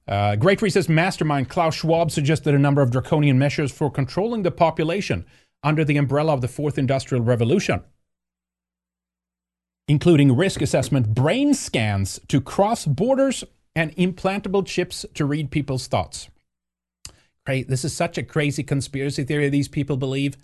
Uh, 0.07 0.37
Great 0.37 0.61
Reset 0.61 0.91
Mastermind 0.91 1.49
Klaus 1.49 1.77
Schwab 1.77 2.11
suggested 2.11 2.55
a 2.55 2.59
number 2.59 2.83
of 2.83 2.91
draconian 2.91 3.39
measures 3.39 3.73
for 3.73 3.91
controlling 3.91 4.43
the 4.43 4.51
population 4.51 5.25
under 5.63 5.83
the 5.83 5.97
umbrella 5.97 6.35
of 6.35 6.43
the 6.43 6.49
Fourth 6.49 6.77
Industrial 6.77 7.25
Revolution, 7.25 7.83
including 9.89 10.37
risk 10.37 10.61
assessment, 10.61 11.15
brain 11.15 11.55
scans 11.55 12.21
to 12.29 12.39
cross 12.39 12.85
borders 12.85 13.45
and 13.75 13.95
implantable 13.97 14.67
chips 14.67 15.07
to 15.15 15.25
read 15.25 15.51
people's 15.51 15.87
thoughts. 15.87 16.29
This 17.47 17.85
is 17.85 17.95
such 17.95 18.19
a 18.19 18.23
crazy 18.23 18.63
conspiracy 18.63 19.25
theory 19.25 19.49
these 19.49 19.69
people 19.69 19.97
believe. 19.97 20.37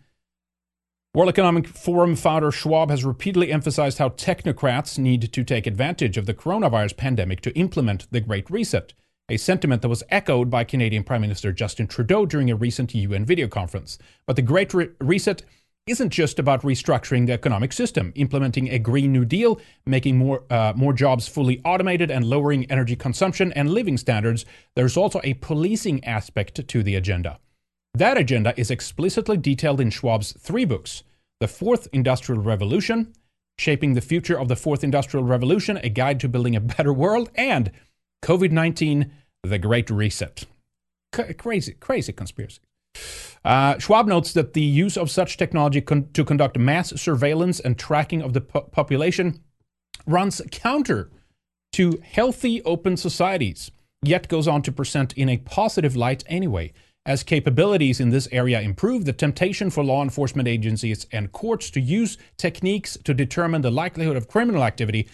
World 1.15 1.31
Economic 1.31 1.67
Forum 1.67 2.17
founder 2.17 2.51
Schwab 2.51 2.91
has 2.91 3.05
repeatedly 3.05 3.51
emphasized 3.51 3.99
how 3.99 4.11
technocrats 4.11 4.99
need 4.99 5.33
to 5.33 5.45
take 5.45 5.67
advantage 5.67 6.17
of 6.17 6.27
the 6.27 6.35
coronavirus 6.35 6.97
pandemic 6.97 7.41
to 7.43 7.55
implement 7.57 8.11
the 8.11 8.21
Great 8.21 8.51
Reset, 8.51 8.93
a 9.29 9.37
sentiment 9.37 9.83
that 9.83 9.89
was 9.89 10.03
echoed 10.11 10.51
by 10.51 10.65
Canadian 10.65 11.05
Prime 11.05 11.21
Minister 11.21 11.53
Justin 11.53 11.87
Trudeau 11.87 12.27
during 12.27 12.51
a 12.51 12.57
recent 12.57 12.95
UN 12.95 13.25
video 13.25 13.49
conference. 13.49 13.99
But 14.27 14.37
the 14.37 14.43
Great 14.43 14.75
Re- 14.75 14.91
Reset 15.01 15.43
isn't 15.89 16.11
just 16.11 16.39
about 16.39 16.63
restructuring 16.63 17.27
the 17.27 17.33
economic 17.33 17.73
system, 17.73 18.13
implementing 18.15 18.69
a 18.69 18.79
Green 18.79 19.13
New 19.13 19.25
Deal, 19.25 19.61
making 19.87 20.17
more, 20.17 20.45
uh, 20.51 20.73
more 20.77 20.93
jobs 20.93 21.29
fully 21.29 21.61
automated, 21.65 22.11
and 22.11 22.25
lowering 22.25 22.71
energy 22.71 22.97
consumption 22.97 23.53
and 23.53 23.71
living 23.71 23.97
standards. 23.97 24.45
There's 24.75 24.97
also 24.97 25.21
a 25.25 25.35
policing 25.35 26.05
aspect 26.05 26.67
to 26.69 26.83
the 26.83 26.95
agenda. 26.95 27.39
That 27.95 28.19
agenda 28.19 28.55
is 28.57 28.71
explicitly 28.71 29.37
detailed 29.37 29.81
in 29.81 29.91
Schwab's 29.91 30.33
three 30.33 30.65
books 30.65 31.03
The 31.41 31.49
Fourth 31.49 31.89
Industrial 31.93 32.41
Revolution, 32.41 33.13
Shaping 33.59 33.95
the 33.95 34.01
Future 34.01 34.39
of 34.39 34.49
the 34.49 34.57
Fourth 34.57 34.85
Industrial 34.85 35.25
Revolution, 35.25 35.79
A 35.83 35.89
Guide 35.89 36.21
to 36.21 36.29
Building 36.29 36.55
a 36.55 36.61
Better 36.61 36.93
World, 36.93 37.31
and 37.35 37.73
COVID 38.23 38.53
19, 38.53 39.11
The 39.43 39.59
Great 39.59 39.91
Reset. 39.91 40.45
C- 41.15 41.35
crazy, 41.35 41.73
crazy 41.73 42.13
conspiracy. 42.13 42.61
Uh, 43.45 43.79
Schwab 43.79 44.07
notes 44.07 44.33
that 44.33 44.53
the 44.53 44.63
use 44.63 44.97
of 44.97 45.11
such 45.11 45.37
technology 45.37 45.81
con- 45.81 46.09
to 46.13 46.25
conduct 46.25 46.59
mass 46.59 46.91
surveillance 47.01 47.61
and 47.61 47.79
tracking 47.79 48.23
of 48.23 48.33
the 48.33 48.41
po- 48.41 48.63
population 48.63 49.41
runs 50.07 50.43
counter 50.51 51.11
to 51.73 52.03
healthy 52.03 52.63
open 52.65 52.97
societies, 52.97 53.71
yet 54.03 54.29
goes 54.29 54.49
on 54.49 54.63
to 54.63 54.73
present 54.73 55.13
in 55.15 55.29
a 55.29 55.39
positive 55.39 55.95
light 55.97 56.25
anyway. 56.27 56.73
As 57.07 57.23
capabilities 57.23 58.01
in 58.01 58.11
this 58.11 58.29
area 58.33 58.61
improve, 58.61 59.05
the 59.05 59.13
temptation 59.13 59.71
for 59.71 59.83
law 59.83 60.03
enforcement 60.03 60.47
agencies 60.47 61.07
and 61.11 61.33
courts 61.33 61.71
to 61.71 61.81
use 61.81 62.19
techniques 62.37 62.99
to 63.05 63.15
determine 63.15 63.63
the 63.63 63.71
likelihood 63.71 64.17
of 64.17 64.29
criminal 64.29 64.63
activity, 64.63 65.09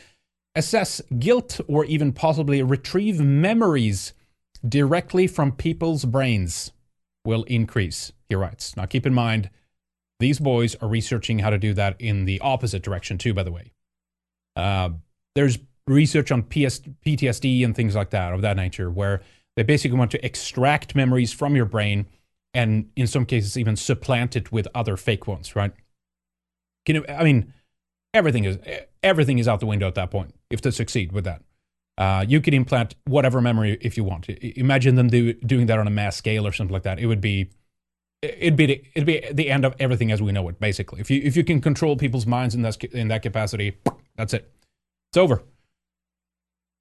assess 0.56 1.00
guilt, 1.18 1.60
or 1.68 1.84
even 1.84 2.12
possibly 2.12 2.62
retrieve 2.62 3.20
memories 3.20 4.12
directly 4.66 5.26
from 5.26 5.52
people's 5.52 6.04
brains 6.04 6.72
will 7.24 7.44
increase, 7.44 8.12
he 8.28 8.34
writes. 8.34 8.76
Now, 8.76 8.86
keep 8.86 9.06
in 9.06 9.14
mind, 9.14 9.50
these 10.20 10.38
boys 10.38 10.74
are 10.76 10.88
researching 10.88 11.40
how 11.40 11.50
to 11.50 11.58
do 11.58 11.74
that 11.74 12.00
in 12.00 12.24
the 12.24 12.40
opposite 12.40 12.82
direction, 12.82 13.18
too, 13.18 13.34
by 13.34 13.42
the 13.42 13.52
way. 13.52 13.72
Uh, 14.56 14.90
there's 15.34 15.58
research 15.86 16.30
on 16.30 16.42
PS- 16.42 16.80
PTSD 17.04 17.64
and 17.64 17.74
things 17.74 17.94
like 17.94 18.10
that, 18.10 18.32
of 18.32 18.42
that 18.42 18.56
nature, 18.56 18.90
where 18.90 19.22
they 19.56 19.62
basically 19.62 19.98
want 19.98 20.10
to 20.12 20.24
extract 20.24 20.94
memories 20.94 21.32
from 21.32 21.56
your 21.56 21.66
brain 21.66 22.06
and, 22.52 22.90
in 22.96 23.06
some 23.06 23.26
cases, 23.26 23.58
even 23.58 23.76
supplant 23.76 24.36
it 24.36 24.52
with 24.52 24.68
other 24.74 24.96
fake 24.96 25.26
ones, 25.26 25.56
right? 25.56 25.72
Can 26.86 26.96
you, 26.96 27.04
I 27.08 27.24
mean, 27.24 27.52
everything 28.14 28.44
is 28.44 28.58
everything 29.02 29.38
is 29.38 29.48
out 29.48 29.60
the 29.60 29.66
window 29.66 29.88
at 29.88 29.94
that 29.96 30.10
point 30.10 30.34
if 30.50 30.62
they 30.62 30.70
succeed 30.70 31.12
with 31.12 31.24
that. 31.24 31.42
Uh, 31.96 32.24
you 32.26 32.40
could 32.40 32.54
implant 32.54 32.94
whatever 33.04 33.40
memory 33.40 33.78
if 33.80 33.96
you 33.96 34.04
want. 34.04 34.28
Imagine 34.28 34.96
them 34.96 35.08
do, 35.08 35.32
doing 35.34 35.66
that 35.66 35.78
on 35.78 35.86
a 35.86 35.90
mass 35.90 36.16
scale 36.16 36.46
or 36.46 36.52
something 36.52 36.72
like 36.72 36.82
that. 36.82 36.98
It 36.98 37.06
would 37.06 37.20
be 37.20 37.50
it'd 38.22 38.56
be 38.56 38.66
the, 38.66 38.84
it'd 38.94 39.06
be 39.06 39.24
the 39.32 39.50
end 39.50 39.64
of 39.64 39.74
everything 39.78 40.10
as 40.10 40.20
we 40.20 40.32
know 40.32 40.48
it. 40.48 40.58
Basically, 40.58 41.00
if 41.00 41.10
you 41.10 41.20
if 41.22 41.36
you 41.36 41.44
can 41.44 41.60
control 41.60 41.96
people's 41.96 42.26
minds 42.26 42.54
in 42.54 42.62
that 42.62 42.82
in 42.84 43.08
that 43.08 43.22
capacity, 43.22 43.76
that's 44.16 44.34
it. 44.34 44.50
It's 45.10 45.18
over. 45.18 45.42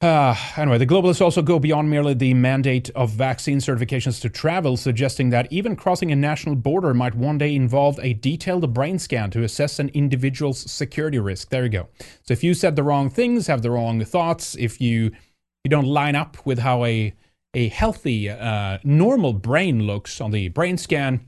Uh, 0.03 0.35
anyway, 0.57 0.77
the 0.77 0.85
globalists 0.85 1.21
also 1.21 1.41
go 1.41 1.57
beyond 1.57 1.89
merely 1.89 2.13
the 2.13 2.33
mandate 2.33 2.89
of 2.89 3.09
vaccine 3.11 3.59
certifications 3.59 4.19
to 4.19 4.27
travel, 4.27 4.75
suggesting 4.75 5.29
that 5.29 5.49
even 5.49 5.77
crossing 5.77 6.11
a 6.11 6.15
national 6.15 6.55
border 6.55 6.93
might 6.93 7.15
one 7.15 7.37
day 7.37 7.55
involve 7.55 7.97
a 8.01 8.11
detailed 8.15 8.73
brain 8.73 8.99
scan 8.99 9.31
to 9.31 9.43
assess 9.43 9.79
an 9.79 9.87
individual's 9.93 10.69
security 10.69 11.19
risk. 11.19 11.49
There 11.51 11.63
you 11.63 11.69
go. 11.69 11.87
So 12.23 12.33
if 12.33 12.43
you 12.43 12.53
said 12.53 12.75
the 12.75 12.83
wrong 12.83 13.09
things, 13.09 13.47
have 13.47 13.61
the 13.61 13.71
wrong 13.71 14.03
thoughts, 14.03 14.57
if 14.59 14.81
you 14.81 15.11
you 15.63 15.69
don't 15.69 15.85
line 15.85 16.17
up 16.17 16.35
with 16.45 16.59
how 16.59 16.83
a 16.83 17.13
a 17.53 17.69
healthy, 17.69 18.29
uh, 18.29 18.79
normal 18.83 19.31
brain 19.31 19.83
looks 19.83 20.19
on 20.19 20.31
the 20.31 20.49
brain 20.49 20.77
scan, 20.77 21.25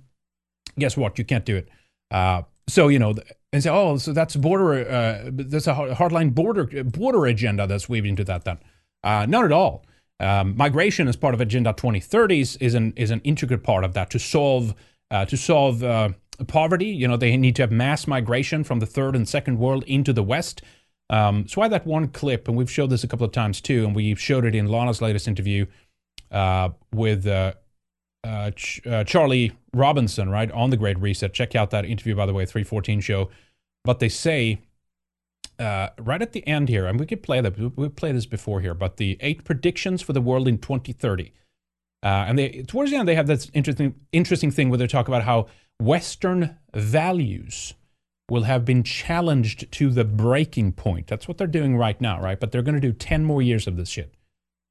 guess 0.77 0.97
what? 0.97 1.17
You 1.17 1.23
can't 1.23 1.45
do 1.45 1.55
it. 1.55 1.69
Uh, 2.11 2.41
so 2.67 2.89
you 2.89 2.99
know, 2.99 3.15
and 3.55 3.63
say, 3.63 3.69
oh, 3.69 3.95
so 3.95 4.11
that's 4.11 4.35
border, 4.35 4.85
uh, 4.85 5.29
that's 5.31 5.65
a 5.65 5.73
hardline 5.73 6.35
border 6.35 6.65
border 6.83 7.25
agenda 7.25 7.65
that's 7.65 7.87
weaved 7.87 8.05
into 8.05 8.25
that. 8.25 8.43
Then, 8.43 8.59
uh, 9.01 9.25
not 9.27 9.45
at 9.45 9.53
all. 9.53 9.85
Um, 10.19 10.57
migration 10.57 11.07
as 11.07 11.15
part 11.15 11.33
of 11.33 11.39
Agenda 11.39 11.71
2030 11.71 12.41
is 12.41 12.75
an 12.75 12.91
is 12.97 13.11
an 13.11 13.21
intricate 13.23 13.63
part 13.63 13.85
of 13.85 13.93
that 13.93 14.09
to 14.09 14.19
solve 14.19 14.75
uh, 15.09 15.23
to 15.23 15.37
solve 15.37 15.83
uh, 15.83 16.09
poverty. 16.47 16.87
You 16.87 17.07
know, 17.07 17.15
they 17.15 17.37
need 17.37 17.55
to 17.55 17.61
have 17.63 17.71
mass 17.71 18.07
migration 18.07 18.65
from 18.65 18.79
the 18.79 18.85
third 18.85 19.15
and 19.15 19.27
second 19.27 19.57
world 19.57 19.85
into 19.85 20.11
the 20.11 20.23
West. 20.23 20.61
Um, 21.09 21.47
so 21.47 21.61
why 21.61 21.69
that 21.69 21.85
one 21.85 22.09
clip, 22.09 22.49
and 22.49 22.57
we've 22.57 22.69
showed 22.69 22.89
this 22.89 23.05
a 23.05 23.07
couple 23.07 23.25
of 23.25 23.31
times 23.31 23.61
too, 23.61 23.85
and 23.85 23.95
we 23.95 24.15
showed 24.15 24.43
it 24.43 24.53
in 24.53 24.67
Lana's 24.67 25.01
latest 25.01 25.29
interview 25.29 25.65
uh, 26.29 26.69
with 26.93 27.25
uh, 27.25 27.53
uh, 28.25 28.51
Ch- 28.51 28.85
uh, 28.85 29.05
Charlie 29.05 29.53
Robinson, 29.75 30.29
right, 30.29 30.49
on 30.51 30.69
the 30.69 30.77
Great 30.77 30.99
Reset. 30.99 31.33
Check 31.33 31.55
out 31.55 31.69
that 31.71 31.85
interview, 31.85 32.15
by 32.15 32.25
the 32.25 32.33
way, 32.33 32.45
314 32.45 33.01
show. 33.01 33.29
But 33.83 33.99
they 33.99 34.09
say 34.09 34.61
uh, 35.59 35.89
right 35.99 36.21
at 36.21 36.31
the 36.31 36.45
end 36.47 36.69
here, 36.69 36.85
and 36.85 36.99
we 36.99 37.05
could 37.05 37.21
play 37.21 37.41
that. 37.41 37.57
We 37.77 37.89
played 37.89 38.15
this 38.15 38.25
before 38.25 38.61
here, 38.61 38.73
but 38.73 38.97
the 38.97 39.17
eight 39.19 39.43
predictions 39.43 40.01
for 40.01 40.13
the 40.13 40.21
world 40.21 40.47
in 40.47 40.57
2030. 40.57 41.33
Uh, 42.03 42.07
and 42.27 42.37
they 42.37 42.63
towards 42.67 42.91
the 42.91 42.97
end 42.97 43.07
they 43.07 43.15
have 43.15 43.25
this 43.25 43.49
interesting 43.53 43.95
interesting 44.11 44.51
thing 44.51 44.69
where 44.69 44.77
they 44.77 44.85
talk 44.85 45.07
about 45.07 45.23
how 45.23 45.47
Western 45.79 46.57
values 46.73 47.73
will 48.29 48.43
have 48.43 48.65
been 48.65 48.83
challenged 48.83 49.71
to 49.71 49.89
the 49.89 50.03
breaking 50.03 50.71
point. 50.71 51.07
That's 51.07 51.27
what 51.27 51.37
they're 51.37 51.47
doing 51.47 51.77
right 51.77 51.99
now, 51.99 52.21
right? 52.21 52.39
But 52.39 52.51
they're 52.51 52.61
going 52.63 52.75
to 52.75 52.81
do 52.81 52.91
10 52.91 53.23
more 53.23 53.41
years 53.41 53.67
of 53.67 53.77
this 53.77 53.89
shit. 53.89 54.13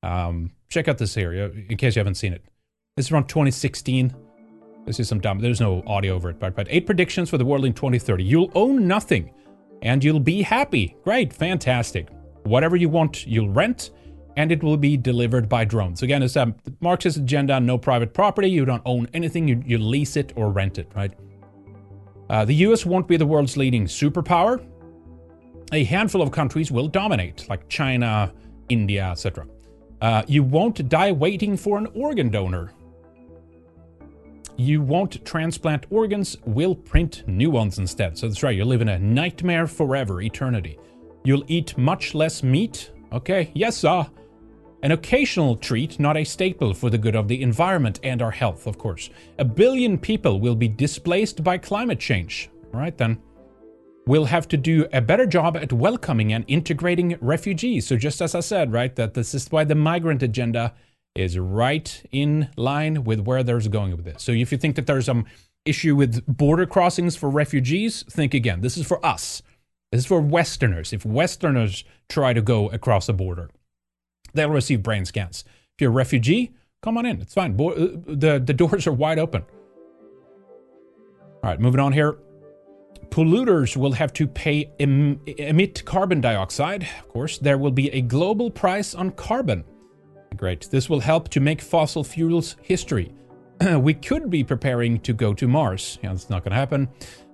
Um, 0.02 0.52
check 0.68 0.88
out 0.88 0.98
this 0.98 1.16
area 1.16 1.50
in 1.68 1.76
case 1.76 1.94
you 1.94 2.00
haven't 2.00 2.16
seen 2.16 2.32
it. 2.32 2.44
This 2.96 3.06
is 3.06 3.10
from 3.10 3.24
2016. 3.24 4.14
This 4.86 5.00
is 5.00 5.08
some 5.08 5.20
dumb. 5.20 5.38
There's 5.38 5.60
no 5.60 5.82
audio 5.86 6.14
over 6.14 6.30
it, 6.30 6.38
but 6.38 6.54
but 6.54 6.66
eight 6.70 6.86
predictions 6.86 7.30
for 7.30 7.38
the 7.38 7.44
world 7.44 7.64
in 7.64 7.72
2030. 7.72 8.22
You'll 8.22 8.50
own 8.54 8.86
nothing, 8.86 9.30
and 9.82 10.04
you'll 10.04 10.20
be 10.20 10.42
happy. 10.42 10.96
Great, 11.04 11.32
fantastic. 11.32 12.08
Whatever 12.44 12.76
you 12.76 12.88
want, 12.90 13.26
you'll 13.26 13.48
rent, 13.48 13.90
and 14.36 14.52
it 14.52 14.62
will 14.62 14.76
be 14.76 14.96
delivered 14.96 15.48
by 15.48 15.64
drones. 15.64 16.02
Again, 16.02 16.22
it's 16.22 16.36
a 16.36 16.54
Marxist 16.80 17.16
agenda. 17.16 17.58
No 17.60 17.78
private 17.78 18.12
property. 18.12 18.50
You 18.50 18.64
don't 18.64 18.82
own 18.84 19.08
anything. 19.14 19.48
You 19.48 19.62
you 19.64 19.78
lease 19.78 20.16
it 20.16 20.32
or 20.36 20.50
rent 20.50 20.78
it. 20.78 20.90
Right. 20.94 21.12
Uh, 22.28 22.44
the 22.44 22.54
U.S. 22.66 22.84
won't 22.86 23.08
be 23.08 23.16
the 23.16 23.26
world's 23.26 23.56
leading 23.56 23.86
superpower. 23.86 24.64
A 25.72 25.84
handful 25.84 26.22
of 26.22 26.30
countries 26.30 26.70
will 26.70 26.88
dominate, 26.88 27.48
like 27.48 27.68
China, 27.68 28.32
India, 28.68 29.10
etc. 29.10 29.46
Uh, 30.00 30.22
you 30.26 30.42
won't 30.42 30.88
die 30.88 31.12
waiting 31.12 31.56
for 31.56 31.78
an 31.78 31.86
organ 31.94 32.28
donor. 32.28 32.72
You 34.56 34.82
won't 34.82 35.24
transplant 35.24 35.86
organs, 35.90 36.36
we'll 36.44 36.76
print 36.76 37.24
new 37.26 37.50
ones 37.50 37.78
instead. 37.78 38.16
So 38.16 38.28
that's 38.28 38.42
right, 38.42 38.56
you 38.56 38.64
live 38.64 38.82
in 38.82 38.88
a 38.88 38.98
nightmare 38.98 39.66
forever, 39.66 40.22
eternity. 40.22 40.78
You'll 41.24 41.44
eat 41.48 41.76
much 41.76 42.14
less 42.14 42.42
meat. 42.42 42.92
Okay, 43.12 43.50
yes, 43.54 43.76
sir. 43.76 44.06
An 44.82 44.92
occasional 44.92 45.56
treat, 45.56 45.98
not 45.98 46.16
a 46.16 46.24
staple 46.24 46.74
for 46.74 46.90
the 46.90 46.98
good 46.98 47.16
of 47.16 47.26
the 47.26 47.42
environment 47.42 47.98
and 48.02 48.20
our 48.20 48.30
health, 48.30 48.66
of 48.66 48.78
course. 48.78 49.10
A 49.38 49.44
billion 49.44 49.98
people 49.98 50.38
will 50.38 50.54
be 50.54 50.68
displaced 50.68 51.42
by 51.42 51.58
climate 51.58 51.98
change. 51.98 52.50
All 52.72 52.80
right 52.80 52.96
then. 52.96 53.18
We'll 54.06 54.26
have 54.26 54.46
to 54.48 54.58
do 54.58 54.86
a 54.92 55.00
better 55.00 55.24
job 55.24 55.56
at 55.56 55.72
welcoming 55.72 56.34
and 56.34 56.44
integrating 56.46 57.16
refugees. 57.22 57.86
So, 57.86 57.96
just 57.96 58.20
as 58.20 58.34
I 58.34 58.40
said, 58.40 58.70
right, 58.70 58.94
that 58.96 59.14
this 59.14 59.34
is 59.34 59.50
why 59.50 59.64
the 59.64 59.74
migrant 59.74 60.22
agenda 60.22 60.74
is 61.14 61.38
right 61.38 62.02
in 62.10 62.48
line 62.56 63.04
with 63.04 63.20
where 63.20 63.42
there's 63.42 63.68
going 63.68 63.96
with 63.96 64.04
this. 64.04 64.22
So, 64.22 64.32
if 64.32 64.50
you 64.52 64.58
think 64.58 64.76
that 64.76 64.86
there's 64.86 65.06
some 65.06 65.26
issue 65.64 65.96
with 65.96 66.24
border 66.26 66.66
crossings 66.66 67.16
for 67.16 67.30
refugees, 67.30 68.02
think 68.10 68.34
again. 68.34 68.60
This 68.60 68.76
is 68.76 68.86
for 68.86 69.04
us. 69.04 69.42
This 69.92 70.00
is 70.00 70.06
for 70.06 70.20
Westerners. 70.20 70.92
If 70.92 71.04
Westerners 71.04 71.84
try 72.08 72.32
to 72.32 72.42
go 72.42 72.68
across 72.70 73.06
the 73.06 73.12
border, 73.12 73.50
they'll 74.32 74.50
receive 74.50 74.82
brain 74.82 75.04
scans. 75.04 75.44
If 75.74 75.80
you're 75.80 75.90
a 75.90 75.94
refugee, 75.94 76.52
come 76.82 76.98
on 76.98 77.06
in. 77.06 77.20
It's 77.20 77.34
fine. 77.34 77.56
Bo- 77.56 77.72
uh, 77.72 77.88
the, 78.06 78.42
the 78.44 78.52
doors 78.52 78.86
are 78.86 78.92
wide 78.92 79.18
open. 79.18 79.44
All 81.42 81.50
right, 81.50 81.60
moving 81.60 81.80
on 81.80 81.92
here 81.92 82.18
polluters 83.14 83.76
will 83.76 83.92
have 83.92 84.12
to 84.12 84.26
pay 84.26 84.68
em- 84.80 85.20
emit 85.38 85.84
carbon 85.84 86.20
dioxide. 86.20 86.82
Of 86.98 87.08
course, 87.08 87.38
there 87.38 87.58
will 87.58 87.70
be 87.70 87.88
a 87.90 88.00
global 88.00 88.50
price 88.50 88.92
on 88.92 89.12
carbon. 89.12 89.62
Great. 90.36 90.68
This 90.70 90.88
will 90.88 91.00
help 91.00 91.28
to 91.30 91.40
make 91.40 91.60
fossil 91.60 92.04
fuels 92.04 92.56
history. 92.62 93.12
we 93.78 93.94
could 93.94 94.30
be 94.30 94.42
preparing 94.42 95.00
to 95.00 95.12
go 95.12 95.34
to 95.34 95.46
Mars. 95.46 95.98
Yeah, 96.02 96.10
that's 96.10 96.30
not 96.30 96.42
going 96.42 96.50
to 96.50 96.56
happen. 96.56 96.88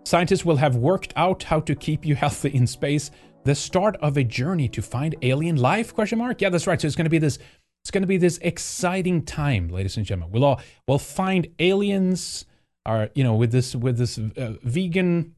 Scientists 0.04 0.44
will 0.44 0.56
have 0.56 0.76
worked 0.76 1.12
out 1.16 1.42
how 1.42 1.60
to 1.60 1.74
keep 1.74 2.04
you 2.04 2.14
healthy 2.24 2.50
in 2.50 2.66
space. 2.66 3.10
The 3.44 3.54
start 3.54 3.96
of 3.96 4.16
a 4.16 4.24
journey 4.24 4.68
to 4.68 4.82
find 4.82 5.14
alien 5.22 5.56
life? 5.56 5.94
Question 5.94 6.18
mark. 6.18 6.40
Yeah, 6.40 6.50
that's 6.50 6.66
right. 6.66 6.80
So 6.80 6.86
it's 6.86 6.96
going 6.96 7.04
to 7.04 7.10
be 7.10 7.18
this. 7.18 7.38
It's 7.82 7.90
going 7.90 8.02
to 8.02 8.06
be 8.06 8.18
this 8.18 8.38
exciting 8.42 9.24
time, 9.24 9.68
ladies 9.68 9.96
and 9.96 10.04
gentlemen. 10.04 10.32
We'll 10.32 10.44
all 10.44 10.60
we'll 10.86 10.98
find 10.98 11.48
aliens. 11.58 12.44
Are 12.84 13.08
you 13.14 13.24
know 13.24 13.34
with 13.34 13.52
this 13.52 13.74
with 13.74 13.96
this 13.96 14.18
uh, 14.18 14.54
vegan 14.62 15.34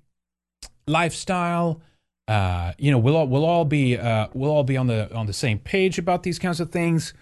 lifestyle. 0.87 1.81
Uh, 2.29 2.73
you 2.79 2.91
know, 2.91 2.99
we'll 2.99 3.17
all 3.17 3.27
we'll 3.27 3.45
all 3.45 3.65
be 3.65 3.97
uh, 3.97 4.29
we'll 4.33 4.51
all 4.51 4.65
be 4.65 4.77
on 4.77 4.87
the 4.87 5.13
on 5.15 5.27
the 5.27 5.33
same 5.33 5.59
page 5.59 5.99
about 5.99 6.23
these 6.23 6.39
kinds 6.39 6.61
of 6.61 6.71
things. 6.71 7.15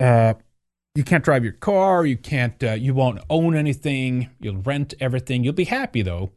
Uh, 0.00 0.34
you 0.94 1.02
can't 1.02 1.24
drive 1.24 1.44
your 1.44 1.54
car. 1.54 2.06
You 2.06 2.16
can't. 2.16 2.62
Uh, 2.62 2.72
you 2.72 2.94
won't 2.94 3.20
own 3.28 3.56
anything. 3.56 4.30
You'll 4.40 4.62
rent 4.62 4.94
everything. 5.00 5.42
You'll 5.42 5.52
be 5.52 5.64
happy 5.64 6.02
though. 6.02 6.32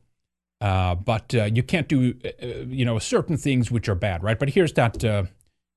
Uh, 0.60 0.96
but 0.96 1.36
uh, 1.36 1.44
you 1.46 1.62
can't 1.62 1.88
do 1.88 2.16
uh, 2.26 2.46
you 2.68 2.84
know 2.84 2.98
certain 2.98 3.38
things 3.38 3.70
which 3.70 3.88
are 3.88 3.96
bad, 3.96 4.24
right? 4.24 4.40
But 4.40 4.50
here's 4.50 4.74
that. 4.74 5.04
Uh, 5.04 5.24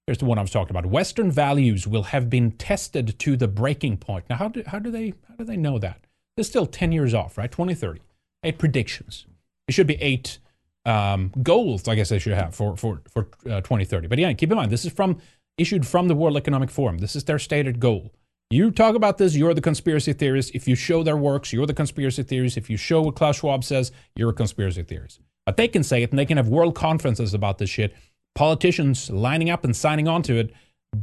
here's 0.07 0.19
the 0.19 0.25
one 0.25 0.39
I 0.39 0.43
was 0.43 0.51
talking 0.51 0.71
about. 0.71 0.87
Western 0.87 1.31
values 1.31 1.87
will 1.87 2.05
have 2.05 2.31
been 2.31 2.53
tested 2.53 3.19
to 3.19 3.37
the 3.37 3.49
breaking 3.49 3.99
point. 3.99 4.25
Now, 4.31 4.37
how 4.37 4.49
do 4.49 4.63
how 4.67 4.79
do 4.79 4.91
they 4.91 5.13
how 5.29 5.35
do 5.37 5.45
they 5.45 5.59
know 5.59 5.79
that? 5.79 6.07
They're 6.37 6.45
still 6.45 6.67
ten 6.67 6.93
years 6.93 7.13
off, 7.13 7.37
right? 7.37 7.51
Twenty 7.51 7.75
thirty. 7.75 8.01
Eight 8.43 8.59
predictions. 8.59 9.27
It 9.69 9.73
should 9.73 9.87
be 9.87 10.01
eight 10.01 10.39
um, 10.87 11.31
goals, 11.43 11.87
I 11.87 11.95
guess 11.95 12.09
they 12.09 12.19
should 12.19 12.33
have 12.33 12.55
for 12.55 12.77
for 12.77 13.03
for 13.11 13.29
uh, 13.45 13.61
2030. 13.61 14.09
But 14.09 14.19
yeah, 14.19 14.33
keep 14.33 14.51
in 14.51 14.57
mind 14.57 14.73
this 14.73 14.85
is 14.85 14.93
from 14.93 15.19
issued 15.59 15.87
from 15.87 16.09
the 16.09 16.15
World 16.15 16.37
Economic 16.37 16.71
Forum. 16.71 16.99
This 16.99 17.17
is 17.17 17.25
their 17.25 17.39
stated 17.39 17.81
goal. 17.81 18.13
You 18.53 18.71
talk 18.71 18.97
about 18.97 19.19
this, 19.19 19.37
you're 19.37 19.55
the 19.55 19.61
conspiracy 19.61 20.13
theorist. 20.13 20.51
If 20.55 20.67
you 20.67 20.75
show 20.75 21.05
their 21.05 21.17
works, 21.17 21.53
you're 21.53 21.67
the 21.67 21.75
conspiracy 21.75 22.25
theorist. 22.25 22.57
If 22.57 22.69
you 22.69 22.77
show 22.77 23.03
what 23.03 23.15
Klaus 23.15 23.39
Schwab 23.39 23.63
says, 23.63 23.93
you're 24.17 24.31
a 24.31 24.35
conspiracy 24.35 24.83
theorist. 24.83 25.21
But 25.47 25.57
they 25.57 25.69
can 25.69 25.85
say 25.85 26.03
it 26.03 26.11
and 26.11 26.19
they 26.19 26.27
can 26.27 26.37
have 26.37 26.49
world 26.49 26.75
conferences 26.75 27.33
about 27.33 27.59
this 27.59 27.71
shit. 27.71 27.95
Politicians 28.35 29.09
lining 29.11 29.51
up 29.51 29.65
and 29.65 29.75
signing 29.75 30.09
on 30.09 30.23
to 30.25 30.37
it, 30.37 30.53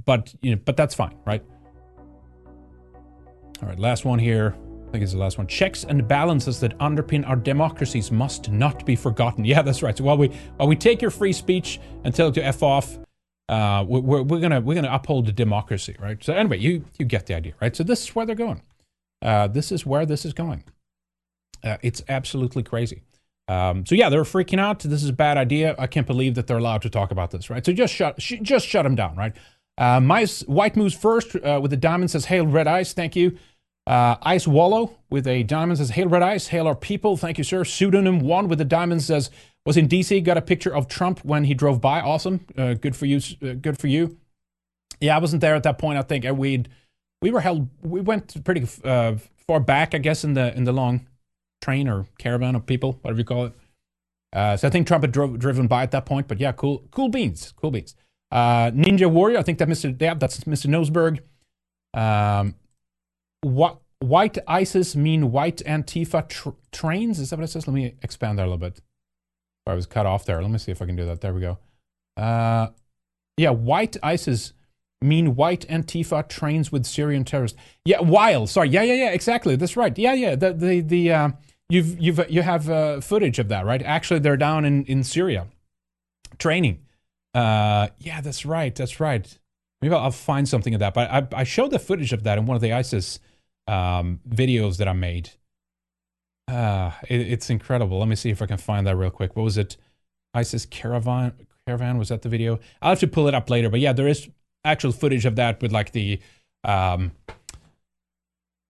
but 0.06 0.34
you 0.42 0.56
know, 0.56 0.62
but 0.64 0.76
that's 0.76 0.94
fine, 0.94 1.16
right? 1.26 1.44
All 3.62 3.70
right, 3.70 3.80
last 3.80 4.06
one 4.06 4.20
here. 4.20 4.56
I 4.88 4.92
think 4.92 5.04
it's 5.04 5.14
the 5.14 5.18
last 5.18 5.38
one. 5.38 5.48
Checks 5.48 5.84
and 5.84 6.08
balances 6.08 6.60
that 6.62 6.78
underpin 6.80 7.28
our 7.28 7.36
democracies 7.36 8.12
must 8.12 8.50
not 8.52 8.86
be 8.86 8.96
forgotten. 8.96 9.44
Yeah, 9.48 9.62
that's 9.62 9.84
right. 9.84 9.98
So 9.98 10.04
while 10.04 10.18
we 10.18 10.30
while 10.58 10.68
we 10.68 10.76
take 10.76 11.02
your 11.02 11.12
free 11.12 11.34
speech 11.34 11.80
and 12.04 12.14
tell 12.14 12.28
it 12.28 12.34
to 12.36 12.46
f 12.46 12.62
off, 12.64 12.98
uh, 13.50 13.86
we're, 13.88 14.22
we're 14.24 14.40
gonna 14.40 14.60
we're 14.62 14.76
gonna 14.76 14.94
uphold 14.94 15.26
the 15.26 15.32
democracy, 15.32 15.96
right? 16.00 16.22
So 16.24 16.34
anyway, 16.34 16.58
you 16.60 16.86
you 16.98 17.06
get 17.06 17.26
the 17.28 17.34
idea, 17.34 17.54
right? 17.62 17.76
So 17.76 17.84
this 17.84 18.04
is 18.04 18.16
where 18.16 18.26
they're 18.26 18.36
going. 18.36 18.62
Uh, 19.22 19.48
this 19.48 19.72
is 19.72 19.86
where 19.86 20.06
this 20.06 20.26
is 20.26 20.34
going. 20.34 20.64
Uh, 21.64 21.78
it's 21.82 22.04
absolutely 22.10 22.64
crazy. 22.64 23.02
Um, 23.48 23.86
so 23.86 23.96
yeah, 23.96 24.10
they're 24.10 24.24
freaking 24.24 24.60
out. 24.60 24.80
This 24.80 25.02
is 25.02 25.10
a 25.10 25.14
bad 25.14 25.38
idea. 25.38 25.76
I 25.80 25.88
can't 25.88 26.06
believe 26.06 26.36
that 26.36 26.48
they're 26.48 26.58
allowed 26.58 26.82
to 26.82 26.90
talk 26.90 27.12
about 27.12 27.32
this, 27.32 27.50
right? 27.50 27.66
So 27.66 27.72
just 27.72 27.94
shut 27.94 28.22
sh- 28.22 28.42
just 28.42 28.68
shut 28.68 28.84
them 28.84 28.96
down, 28.96 29.16
right? 29.16 29.34
Uh, 29.78 30.02
my 30.02 30.26
white 30.48 30.76
moves 30.76 30.94
first 30.94 31.36
uh, 31.36 31.60
with 31.62 31.72
the 31.72 31.78
diamond 31.78 32.12
says, 32.12 32.26
"Hail 32.26 32.46
red 32.46 32.68
ice, 32.68 32.94
thank 32.94 33.16
you." 33.16 33.38
Uh, 33.88 34.18
Ice 34.24 34.46
Wallow 34.46 34.98
with 35.10 35.26
a 35.28 35.44
diamond 35.44 35.78
says, 35.78 35.92
Hail 35.92 36.10
Red 36.10 36.22
Ice, 36.22 36.48
hail 36.48 36.68
our 36.68 36.76
people. 36.76 37.16
Thank 37.16 37.38
you, 37.38 37.46
sir. 37.46 37.64
Pseudonym 37.64 38.20
one 38.20 38.50
with 38.50 38.60
the 38.60 38.66
diamond 38.66 39.02
says, 39.02 39.32
was 39.68 39.76
in 39.76 39.90
DC, 39.90 40.24
got 40.24 40.38
a 40.38 40.42
picture 40.42 40.74
of 40.74 40.88
Trump 40.88 41.20
when 41.26 41.44
he 41.44 41.54
drove 41.54 41.82
by. 41.82 42.00
Awesome. 42.00 42.46
Uh, 42.58 42.74
good 42.74 42.96
for 42.96 43.06
you. 43.06 43.20
Uh, 43.44 43.54
good 43.54 43.78
for 43.78 43.88
you. 43.88 44.18
Yeah, 45.02 45.18
I 45.18 45.20
wasn't 45.20 45.42
there 45.42 45.56
at 45.56 45.64
that 45.64 45.78
point. 45.78 46.00
I 46.00 46.04
think 46.04 46.26
uh, 46.26 46.34
we'd, 46.34 46.70
we 47.22 47.32
were 47.32 47.42
held, 47.42 47.68
we 47.82 48.00
went 48.00 48.44
pretty 48.46 48.66
uh, 48.86 49.16
far 49.46 49.60
back, 49.60 49.94
I 49.94 49.98
guess, 49.98 50.24
in 50.24 50.36
the, 50.36 50.56
in 50.56 50.64
the 50.64 50.72
long 50.72 51.06
train 51.62 51.90
or 51.90 52.06
caravan 52.18 52.56
of 52.56 52.66
people, 52.66 52.98
whatever 53.02 53.20
you 53.20 53.26
call 53.26 53.46
it. 53.48 53.54
Uh, 54.32 54.56
so 54.56 54.70
I 54.70 54.72
think 54.72 54.88
Trump 54.88 55.04
had 55.04 55.12
drove, 55.12 55.38
driven 55.38 55.68
by 55.68 55.84
at 55.84 55.92
that 55.92 56.06
point, 56.06 56.30
but 56.30 56.40
yeah, 56.40 56.54
cool, 56.54 56.84
cool 56.92 57.10
beans, 57.10 57.54
cool 57.58 57.72
beans. 57.72 57.94
Ninja 58.34 59.12
Warrior, 59.12 59.38
I 59.38 59.44
think 59.44 59.58
that 59.58 59.68
Mr. 59.68 60.02
Yeah, 60.02 60.14
that's 60.14 60.40
Mr. 60.46 60.68
Nosberg. 60.68 61.20
Um, 61.94 62.56
what 63.42 63.82
white 64.00 64.38
ISIS 64.48 64.96
mean 64.96 65.32
white 65.34 65.58
Antifa 65.66 66.28
tr- 66.30 66.50
trains? 66.72 67.20
Is 67.20 67.32
that 67.32 67.40
what 67.40 67.44
it 67.44 67.52
says? 67.52 67.68
Let 67.68 67.74
me 67.74 67.96
expand 68.02 68.40
that 68.40 68.44
a 68.44 68.50
little 68.50 68.58
bit. 68.58 68.80
I 69.68 69.74
was 69.74 69.86
cut 69.86 70.06
off 70.06 70.26
there. 70.26 70.42
Let 70.42 70.52
me 70.52 70.58
see 70.58 70.72
if 70.72 70.82
I 70.82 70.86
can 70.86 70.96
do 70.96 71.06
that. 71.06 71.22
There 71.22 71.34
we 71.34 71.42
go. 71.42 71.58
Uh, 72.16 72.68
yeah, 73.38 73.52
white 73.52 73.98
ISIS 74.02 74.54
mean 75.02 75.36
white 75.36 75.68
Antifa 75.68 76.28
trains 76.28 76.72
with 76.72 76.86
Syrian 76.86 77.24
terrorists. 77.24 77.58
Yeah, 77.86 78.00
while 78.02 78.48
sorry. 78.48 78.70
Yeah, 78.70 78.82
yeah, 78.84 78.96
yeah. 78.96 79.12
Exactly. 79.12 79.56
That's 79.56 79.78
right. 79.78 79.98
Yeah, 79.98 80.14
yeah. 80.14 80.36
The 80.36 80.54
the 80.54 80.82
the 80.82 81.12
uh, 81.12 81.30
you've 81.70 82.00
you've 82.00 82.30
you 82.30 82.42
have 82.42 82.70
uh, 82.70 83.02
footage 83.02 83.40
of 83.40 83.50
that, 83.50 83.66
right? 83.66 83.82
Actually, 83.84 84.20
they're 84.20 84.38
down 84.38 84.66
in 84.66 84.86
in 84.86 85.04
Syria 85.04 85.48
training. 86.38 86.84
Uh, 87.34 87.90
yeah, 88.00 88.22
that's 88.22 88.46
right. 88.46 88.74
That's 88.74 89.00
right. 89.00 89.38
Maybe 89.82 89.94
I'll, 89.94 90.10
find 90.10 90.50
something 90.50 90.74
of 90.74 90.80
that. 90.80 90.94
But 90.94 91.12
I 91.12 91.42
I 91.42 91.44
showed 91.44 91.72
the 91.72 91.80
footage 91.80 92.14
of 92.14 92.24
that 92.24 92.38
in 92.38 92.46
one 92.48 92.56
of 92.56 92.62
the 92.62 92.74
ISIS 92.74 93.20
um, 93.68 94.20
videos 94.28 94.78
that 94.78 94.88
I 94.88 94.94
made. 94.94 95.32
Uh, 96.48 96.92
it, 97.10 97.22
it's 97.22 97.50
incredible. 97.50 98.00
Let 98.00 98.08
me 98.08 98.16
see 98.16 98.30
if 98.30 98.42
I 98.42 98.46
can 98.46 98.58
find 98.58 98.88
that 98.88 98.96
real 98.96 99.10
quick. 99.10 99.36
What 99.36 99.44
was 99.44 99.58
it? 99.58 99.78
ISIS 100.34 100.66
caravan 100.66 101.34
caravan 101.66 101.98
was 101.98 102.10
that 102.10 102.22
the 102.22 102.30
video? 102.30 102.60
I'll 102.82 102.92
have 102.92 103.00
to 103.00 103.08
pull 103.08 103.28
it 103.28 103.34
up 103.34 103.50
later. 103.50 103.70
But 103.70 103.80
yeah, 103.80 103.94
there 103.94 104.08
is 104.08 104.30
actual 104.64 104.92
footage 104.92 105.26
of 105.26 105.36
that 105.36 105.62
with 105.62 105.72
like 105.72 105.92
the 105.92 106.20
um, 106.64 107.12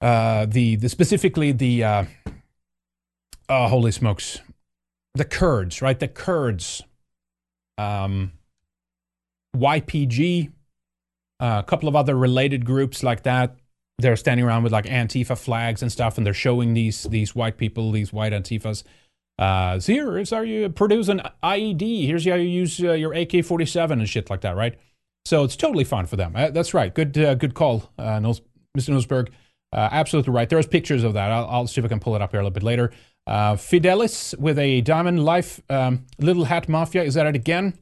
uh, 0.01 0.45
the 0.47 0.75
the 0.75 0.89
specifically 0.89 1.51
the 1.51 1.83
uh, 1.83 2.05
oh 3.49 3.67
holy 3.67 3.91
smokes, 3.91 4.39
the 5.13 5.25
Kurds, 5.25 5.81
right? 5.81 5.99
The 5.99 6.07
Kurds, 6.07 6.83
um, 7.77 8.31
YPG, 9.55 10.51
uh, 11.39 11.61
a 11.63 11.67
couple 11.67 11.89
of 11.89 11.95
other 11.95 12.15
related 12.15 12.65
groups 12.65 13.03
like 13.03 13.23
that 13.23 13.55
they're 13.99 14.15
standing 14.15 14.45
around 14.45 14.63
with 14.63 14.71
like 14.71 14.85
Antifa 14.85 15.37
flags 15.37 15.81
and 15.81 15.91
stuff, 15.91 16.17
and 16.17 16.25
they're 16.25 16.33
showing 16.33 16.73
these 16.73 17.03
these 17.03 17.35
white 17.35 17.57
people, 17.57 17.91
these 17.91 18.13
white 18.13 18.33
Antifas. 18.33 18.83
Uh, 19.39 19.79
here 19.79 20.17
is 20.17 20.31
how 20.31 20.41
you 20.41 20.69
produce 20.69 21.07
an 21.09 21.21
IED. 21.43 22.05
Here's 22.05 22.25
how 22.27 22.35
you 22.35 22.47
use 22.47 22.79
uh, 22.83 22.93
your 22.93 23.13
AK-47 23.13 23.91
and 23.91 24.09
shit 24.09 24.29
like 24.29 24.41
that, 24.41 24.55
right? 24.55 24.77
So 25.25 25.43
it's 25.43 25.55
totally 25.55 25.83
fine 25.83 26.05
for 26.05 26.15
them. 26.15 26.35
Uh, 26.35 26.49
that's 26.49 26.73
right. 26.73 26.93
Good, 26.93 27.17
uh, 27.17 27.35
good 27.35 27.53
call, 27.53 27.91
uh, 27.99 28.19
Mr. 28.19 28.41
Nosberg. 28.77 29.29
Uh, 29.73 29.89
absolutely 29.91 30.33
right. 30.33 30.49
There's 30.49 30.65
pictures 30.65 31.03
of 31.03 31.13
that. 31.13 31.31
I'll, 31.31 31.45
I'll, 31.47 31.67
see 31.67 31.81
if 31.81 31.85
I 31.85 31.87
can 31.89 31.99
pull 31.99 32.15
it 32.15 32.21
up 32.21 32.31
here 32.31 32.39
a 32.39 32.43
little 32.43 32.53
bit 32.53 32.63
later. 32.63 32.91
Fidelis 33.27 34.37
with 34.39 34.57
a 34.57 34.81
Diamond 34.81 35.23
Life 35.23 35.61
um, 35.69 36.05
Little 36.17 36.45
Hat 36.45 36.69
Mafia. 36.69 37.03
Is 37.03 37.15
that 37.15 37.27
it 37.27 37.35
again? 37.35 37.77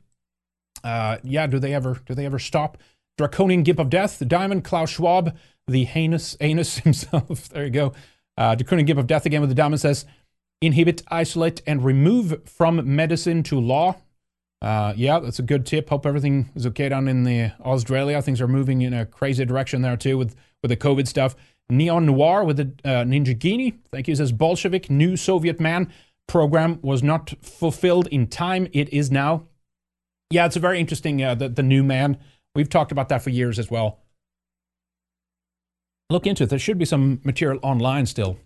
Yeah. 0.83 1.47
Do 1.47 1.59
they 1.59 1.73
ever? 1.73 2.01
Do 2.05 2.15
they 2.15 2.25
ever 2.25 2.39
stop? 2.39 2.79
Draconian 3.17 3.61
Gimp 3.61 3.77
of 3.77 3.91
Death. 3.91 4.27
Diamond 4.27 4.63
Klaus 4.63 4.89
Schwab. 4.89 5.37
The 5.67 5.85
heinous 5.85 6.37
anus 6.41 6.77
himself. 6.79 7.49
there 7.49 7.65
you 7.65 7.71
go. 7.71 7.93
Uh, 8.37 8.55
Draconian 8.55 8.85
Gimp 8.85 8.99
of 8.99 9.07
Death 9.07 9.25
again 9.25 9.41
with 9.41 9.49
the 9.49 9.55
diamond 9.55 9.81
says 9.81 10.05
inhibit, 10.61 11.03
isolate, 11.09 11.61
and 11.67 11.83
remove 11.83 12.43
from 12.45 12.95
medicine 12.95 13.43
to 13.43 13.59
law. 13.59 13.95
Uh, 14.61 14.93
yeah, 14.95 15.19
that's 15.19 15.39
a 15.39 15.43
good 15.43 15.65
tip. 15.65 15.89
Hope 15.89 16.05
everything 16.05 16.49
is 16.55 16.65
okay 16.65 16.89
down 16.89 17.07
in 17.07 17.23
the 17.23 17.51
Australia. 17.61 18.21
Things 18.21 18.41
are 18.41 18.47
moving 18.47 18.81
in 18.81 18.93
a 18.93 19.05
crazy 19.05 19.45
direction 19.45 19.81
there 19.81 19.97
too 19.97 20.17
with 20.17 20.35
with 20.61 20.69
the 20.69 20.77
COVID 20.77 21.07
stuff. 21.07 21.35
Neon 21.69 22.05
Noir 22.05 22.43
with 22.43 22.57
the 22.57 22.71
uh, 22.83 23.03
Ninjaghini. 23.03 23.77
Thank 23.91 24.07
you. 24.07 24.15
Says 24.15 24.31
Bolshevik 24.31 24.89
New 24.89 25.17
Soviet 25.17 25.59
Man 25.59 25.91
program 26.27 26.79
was 26.81 27.03
not 27.03 27.33
fulfilled 27.41 28.07
in 28.07 28.27
time. 28.27 28.67
It 28.73 28.89
is 28.93 29.11
now. 29.11 29.45
Yeah, 30.31 30.45
it's 30.45 30.55
a 30.55 30.59
very 30.59 30.79
interesting. 30.79 31.23
Uh, 31.23 31.35
the 31.35 31.49
the 31.49 31.63
new 31.63 31.83
man. 31.83 32.17
We've 32.55 32.69
talked 32.69 32.91
about 32.91 33.09
that 33.09 33.21
for 33.21 33.29
years 33.31 33.59
as 33.59 33.69
well. 33.69 33.99
Look 36.09 36.27
into 36.27 36.43
it. 36.43 36.49
There 36.49 36.59
should 36.59 36.77
be 36.77 36.85
some 36.85 37.19
material 37.23 37.59
online 37.63 38.05
still 38.05 38.37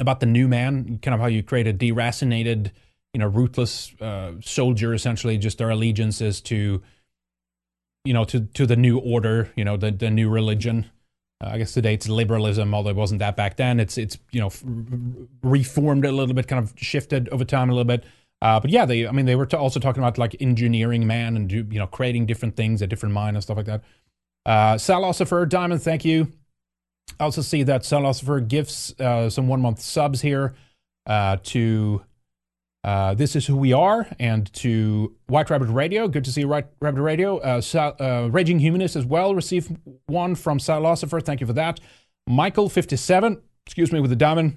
about 0.00 0.20
the 0.20 0.26
new 0.26 0.48
man, 0.48 0.98
kind 1.02 1.14
of 1.14 1.20
how 1.20 1.26
you 1.26 1.42
create 1.42 1.66
a 1.66 1.72
deracinated, 1.72 2.72
you 3.14 3.20
know, 3.20 3.28
ruthless 3.28 3.94
uh, 4.00 4.32
soldier. 4.40 4.92
Essentially, 4.92 5.38
just 5.38 5.58
their 5.58 5.70
allegiances 5.70 6.40
to, 6.42 6.82
you 8.04 8.12
know, 8.12 8.24
to 8.24 8.40
to 8.40 8.66
the 8.66 8.76
new 8.76 8.98
order. 8.98 9.50
You 9.54 9.64
know, 9.64 9.76
the 9.76 9.92
the 9.92 10.10
new 10.10 10.28
religion. 10.28 10.90
Uh, 11.42 11.50
I 11.50 11.58
guess 11.58 11.72
today 11.72 11.94
it's 11.94 12.08
liberalism, 12.08 12.74
although 12.74 12.90
it 12.90 12.96
wasn't 12.96 13.20
that 13.20 13.36
back 13.36 13.56
then. 13.56 13.78
It's 13.78 13.96
it's 13.96 14.18
you 14.32 14.40
know 14.40 14.50
reformed 15.42 16.04
a 16.04 16.10
little 16.10 16.34
bit, 16.34 16.48
kind 16.48 16.64
of 16.64 16.72
shifted 16.76 17.28
over 17.28 17.44
time 17.44 17.70
a 17.70 17.74
little 17.74 17.84
bit. 17.84 18.04
Uh, 18.40 18.58
but 18.58 18.70
yeah, 18.70 18.84
they 18.84 19.06
I 19.06 19.12
mean 19.12 19.26
they 19.26 19.36
were 19.36 19.46
t- 19.46 19.56
also 19.56 19.78
talking 19.78 20.02
about 20.02 20.18
like 20.18 20.34
engineering 20.40 21.06
man 21.06 21.36
and 21.36 21.52
you 21.52 21.64
know 21.64 21.86
creating 21.86 22.26
different 22.26 22.56
things, 22.56 22.82
a 22.82 22.88
different 22.88 23.14
mind 23.14 23.36
and 23.36 23.42
stuff 23.44 23.56
like 23.56 23.66
that. 23.66 23.82
Uh, 24.44 24.76
Salosopher, 24.76 25.46
Diamond, 25.46 25.80
thank 25.80 26.04
you. 26.04 26.32
I 27.22 27.24
also 27.24 27.42
see 27.42 27.62
that 27.62 27.84
Salosopher 27.84 28.40
gives 28.40 28.98
uh, 28.98 29.30
some 29.30 29.46
one 29.46 29.60
month 29.60 29.80
subs 29.80 30.20
here 30.20 30.54
uh, 31.06 31.36
to 31.44 32.02
uh, 32.84 33.14
This 33.14 33.36
Is 33.36 33.46
Who 33.46 33.56
We 33.56 33.72
Are 33.72 34.08
and 34.18 34.52
to 34.54 35.14
White 35.28 35.50
Rabbit 35.50 35.68
Radio. 35.68 36.08
Good 36.08 36.24
to 36.24 36.32
see 36.32 36.44
White 36.44 36.66
Rabbit 36.80 37.00
Radio. 37.02 37.38
Uh, 37.38 37.60
Sal, 37.60 37.94
uh, 38.00 38.28
Raging 38.30 38.58
Humanist 38.58 38.96
as 38.96 39.06
well 39.06 39.34
received 39.34 39.76
one 40.06 40.34
from 40.34 40.58
Salosopher. 40.58 41.20
Thank 41.20 41.40
you 41.40 41.46
for 41.46 41.52
that. 41.52 41.80
Michael57, 42.28 43.40
excuse 43.66 43.92
me, 43.92 44.00
with 44.00 44.10
the 44.10 44.16
diamond. 44.16 44.56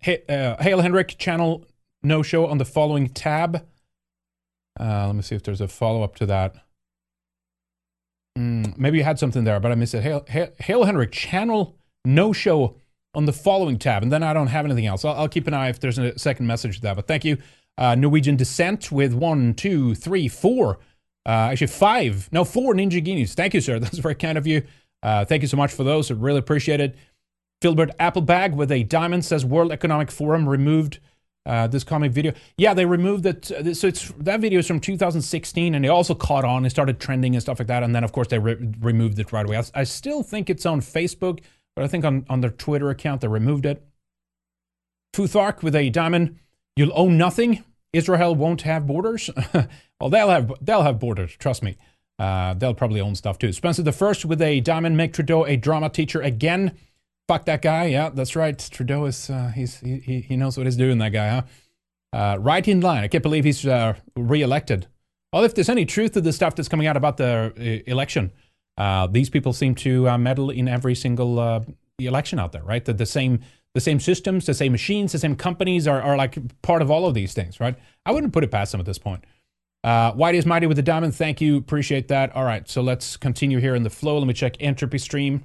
Hey, 0.00 0.22
uh, 0.28 0.62
Hail 0.62 0.80
Henrik, 0.80 1.16
channel 1.18 1.64
no 2.02 2.22
show 2.22 2.46
on 2.46 2.58
the 2.58 2.64
following 2.64 3.08
tab. 3.08 3.66
let 4.78 5.14
me 5.14 5.22
see 5.22 5.34
if 5.34 5.42
there's 5.42 5.60
a 5.60 5.68
follow 5.68 6.02
up 6.02 6.14
to 6.16 6.26
that. 6.26 6.56
Mm, 8.38 8.78
maybe 8.78 8.98
you 8.98 9.04
had 9.04 9.18
something 9.18 9.44
there, 9.44 9.58
but 9.58 9.72
I 9.72 9.74
missed 9.74 9.94
it. 9.94 10.02
Hail, 10.02 10.24
hail, 10.28 10.48
hail 10.58 10.84
Henrik, 10.84 11.10
channel 11.10 11.76
no 12.04 12.32
show 12.32 12.76
on 13.14 13.24
the 13.24 13.32
following 13.32 13.78
tab, 13.78 14.02
and 14.02 14.12
then 14.12 14.22
I 14.22 14.32
don't 14.32 14.46
have 14.46 14.64
anything 14.64 14.86
else. 14.86 15.04
I'll, 15.04 15.14
I'll 15.14 15.28
keep 15.28 15.46
an 15.48 15.54
eye 15.54 15.68
if 15.70 15.80
there's 15.80 15.98
a 15.98 16.16
second 16.18 16.46
message 16.46 16.76
to 16.76 16.82
that. 16.82 16.96
But 16.96 17.08
thank 17.08 17.24
you, 17.24 17.38
uh, 17.76 17.96
Norwegian 17.96 18.36
Descent, 18.36 18.92
with 18.92 19.12
one, 19.12 19.54
two, 19.54 19.94
three, 19.96 20.28
four, 20.28 20.78
uh, 21.26 21.50
actually 21.50 21.66
five, 21.66 22.28
no, 22.30 22.44
four 22.44 22.74
Ninjaghinis. 22.74 23.34
Thank 23.34 23.54
you, 23.54 23.60
sir. 23.60 23.78
That's 23.80 23.98
very 23.98 24.14
kind 24.14 24.38
of 24.38 24.46
you. 24.46 24.62
Uh, 25.02 25.24
thank 25.24 25.42
you 25.42 25.48
so 25.48 25.56
much 25.56 25.72
for 25.72 25.82
those. 25.82 26.10
I 26.10 26.14
really 26.14 26.38
appreciate 26.38 26.80
it. 26.80 26.96
Filbert 27.60 27.96
Applebag 27.98 28.54
with 28.54 28.70
a 28.70 28.84
diamond 28.84 29.24
says 29.24 29.44
World 29.44 29.72
Economic 29.72 30.12
Forum 30.12 30.48
removed 30.48 31.00
uh, 31.46 31.66
this 31.66 31.84
comic 31.84 32.12
video. 32.12 32.32
Yeah, 32.56 32.74
they 32.74 32.84
removed. 32.84 33.26
Uh, 33.26 33.74
so 33.74 33.88
it's 33.88 34.12
that 34.18 34.40
video 34.40 34.58
is 34.58 34.66
from 34.66 34.80
2016, 34.80 35.74
and 35.74 35.84
it 35.84 35.88
also 35.88 36.14
caught 36.14 36.44
on. 36.44 36.64
It 36.66 36.70
started 36.70 37.00
trending 37.00 37.34
and 37.34 37.42
stuff 37.42 37.58
like 37.58 37.68
that. 37.68 37.82
And 37.82 37.94
then, 37.94 38.04
of 38.04 38.12
course, 38.12 38.28
they 38.28 38.38
re- 38.38 38.56
removed 38.80 39.18
it 39.18 39.32
right 39.32 39.46
away. 39.46 39.56
I, 39.56 39.80
I, 39.80 39.84
still 39.84 40.22
think 40.22 40.50
it's 40.50 40.66
on 40.66 40.80
Facebook, 40.80 41.40
but 41.74 41.84
I 41.84 41.88
think 41.88 42.04
on, 42.04 42.26
on 42.28 42.40
their 42.42 42.50
Twitter 42.50 42.90
account 42.90 43.22
they 43.22 43.28
removed 43.28 43.64
it. 43.64 43.82
Futhark 45.14 45.62
with 45.62 45.74
a 45.74 45.90
diamond. 45.90 46.38
You'll 46.76 46.92
own 46.94 47.16
nothing. 47.16 47.64
Israel 47.92 48.34
won't 48.34 48.62
have 48.62 48.86
borders. 48.86 49.30
well, 49.54 50.10
they'll 50.10 50.28
have 50.28 50.52
they'll 50.60 50.82
have 50.82 50.98
borders. 50.98 51.34
Trust 51.36 51.62
me. 51.62 51.76
Uh, 52.18 52.52
they'll 52.54 52.74
probably 52.74 53.00
own 53.00 53.14
stuff 53.14 53.38
too. 53.38 53.52
Spencer 53.52 53.82
the 53.82 53.92
First 53.92 54.24
with 54.24 54.42
a 54.42 54.60
diamond. 54.60 54.96
Make 54.96 55.12
Trudeau 55.12 55.46
a 55.46 55.56
drama 55.56 55.88
teacher 55.88 56.20
again. 56.20 56.76
Fuck 57.28 57.44
that 57.44 57.60
guy. 57.60 57.86
Yeah, 57.86 58.08
that's 58.08 58.34
right. 58.34 58.58
Trudeau 58.58 59.04
is 59.04 59.28
uh, 59.28 59.52
he's 59.54 59.80
he, 59.80 60.24
he 60.26 60.36
knows 60.36 60.56
what 60.56 60.66
he's 60.66 60.76
doing. 60.76 60.96
That 60.98 61.10
guy, 61.10 61.28
huh? 61.28 61.42
Uh, 62.12 62.38
right 62.40 62.66
in 62.66 62.80
line. 62.80 63.04
I 63.04 63.08
can't 63.08 63.22
believe 63.22 63.44
he's 63.44 63.66
uh, 63.66 63.94
re-elected. 64.16 64.86
Well, 65.32 65.44
if 65.44 65.54
there's 65.54 65.68
any 65.68 65.84
truth 65.84 66.12
to 66.12 66.22
the 66.22 66.32
stuff 66.32 66.54
that's 66.54 66.68
coming 66.68 66.86
out 66.86 66.96
about 66.96 67.18
the 67.18 67.82
election, 67.86 68.32
uh, 68.78 69.08
these 69.08 69.28
people 69.28 69.52
seem 69.52 69.74
to 69.74 70.08
uh, 70.08 70.16
meddle 70.16 70.48
in 70.48 70.68
every 70.68 70.94
single 70.94 71.38
uh, 71.38 71.60
election 71.98 72.38
out 72.38 72.52
there, 72.52 72.62
right? 72.62 72.82
The, 72.82 72.94
the 72.94 73.04
same 73.04 73.40
the 73.74 73.80
same 73.80 74.00
systems, 74.00 74.46
the 74.46 74.54
same 74.54 74.72
machines, 74.72 75.12
the 75.12 75.18
same 75.18 75.36
companies 75.36 75.86
are, 75.86 76.00
are 76.00 76.16
like 76.16 76.38
part 76.62 76.80
of 76.80 76.90
all 76.90 77.04
of 77.06 77.12
these 77.12 77.34
things, 77.34 77.60
right? 77.60 77.76
I 78.06 78.12
wouldn't 78.12 78.32
put 78.32 78.42
it 78.42 78.50
past 78.50 78.72
them 78.72 78.80
at 78.80 78.86
this 78.86 78.98
point. 78.98 79.24
Uh, 79.84 80.12
Whitey 80.14 80.36
is 80.36 80.46
mighty 80.46 80.66
with 80.66 80.78
the 80.78 80.82
diamond. 80.82 81.14
Thank 81.14 81.42
you. 81.42 81.58
Appreciate 81.58 82.08
that. 82.08 82.34
All 82.34 82.44
right. 82.44 82.66
So 82.66 82.80
let's 82.80 83.18
continue 83.18 83.58
here 83.58 83.74
in 83.74 83.82
the 83.82 83.90
flow. 83.90 84.16
Let 84.18 84.26
me 84.26 84.32
check 84.32 84.56
entropy 84.60 84.96
stream 84.96 85.44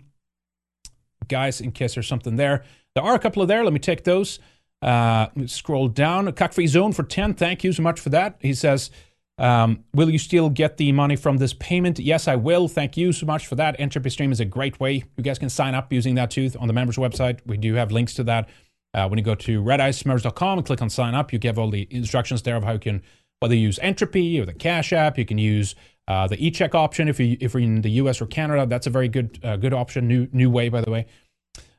guys, 1.27 1.61
in 1.61 1.71
case 1.71 1.95
there's 1.95 2.07
something 2.07 2.35
there. 2.35 2.63
There 2.95 3.03
are 3.03 3.15
a 3.15 3.19
couple 3.19 3.41
of 3.41 3.47
there. 3.47 3.63
Let 3.63 3.73
me 3.73 3.79
take 3.79 4.03
those. 4.03 4.39
Uh, 4.81 5.27
scroll 5.45 5.87
down. 5.87 6.27
Cockfree 6.27 6.67
Zone 6.67 6.91
for 6.91 7.03
10. 7.03 7.35
Thank 7.35 7.63
you 7.63 7.71
so 7.71 7.81
much 7.81 7.99
for 7.99 8.09
that. 8.09 8.37
He 8.39 8.53
says, 8.53 8.91
um, 9.37 9.83
Will 9.93 10.09
you 10.09 10.19
still 10.19 10.49
get 10.49 10.77
the 10.77 10.91
money 10.91 11.15
from 11.15 11.37
this 11.37 11.53
payment? 11.53 11.99
Yes, 11.99 12.27
I 12.27 12.35
will. 12.35 12.67
Thank 12.67 12.97
you 12.97 13.11
so 13.13 13.25
much 13.25 13.47
for 13.47 13.55
that. 13.55 13.79
Entropystream 13.79 14.31
is 14.31 14.39
a 14.39 14.45
great 14.45 14.79
way. 14.79 15.03
You 15.17 15.23
guys 15.23 15.39
can 15.39 15.49
sign 15.49 15.73
up 15.73 15.91
using 15.91 16.15
that 16.15 16.31
too 16.31 16.51
on 16.59 16.67
the 16.67 16.73
members 16.73 16.97
website. 16.97 17.39
We 17.45 17.57
do 17.57 17.75
have 17.75 17.91
links 17.91 18.13
to 18.15 18.23
that. 18.25 18.49
Uh, 18.93 19.07
when 19.07 19.17
you 19.17 19.25
go 19.25 19.33
to 19.33 19.63
redicemembers.com 19.63 20.59
and 20.59 20.67
click 20.67 20.81
on 20.81 20.89
sign 20.89 21.15
up, 21.15 21.33
you 21.33 21.39
get 21.39 21.57
all 21.57 21.71
the 21.71 21.87
instructions 21.89 22.43
there 22.43 22.55
of 22.55 22.63
how 22.63 22.73
you 22.73 22.79
can, 22.79 23.01
whether 23.39 23.55
you 23.55 23.61
use 23.61 23.79
Entropy 23.81 24.39
or 24.39 24.45
the 24.45 24.53
Cash 24.53 24.93
App, 24.93 25.17
you 25.17 25.25
can 25.25 25.39
use 25.39 25.73
uh, 26.07 26.27
the 26.27 26.45
e-check 26.45 26.75
option 26.75 27.07
if 27.07 27.19
you 27.19 27.37
if 27.39 27.53
you're 27.53 27.63
in 27.63 27.81
the 27.81 27.91
U.S. 27.91 28.21
or 28.21 28.25
Canada, 28.25 28.65
that's 28.65 28.87
a 28.87 28.89
very 28.89 29.07
good 29.07 29.39
uh, 29.43 29.55
good 29.57 29.73
option. 29.73 30.07
New 30.07 30.27
new 30.33 30.49
way, 30.49 30.69
by 30.69 30.81
the 30.81 30.91
way. 30.91 31.05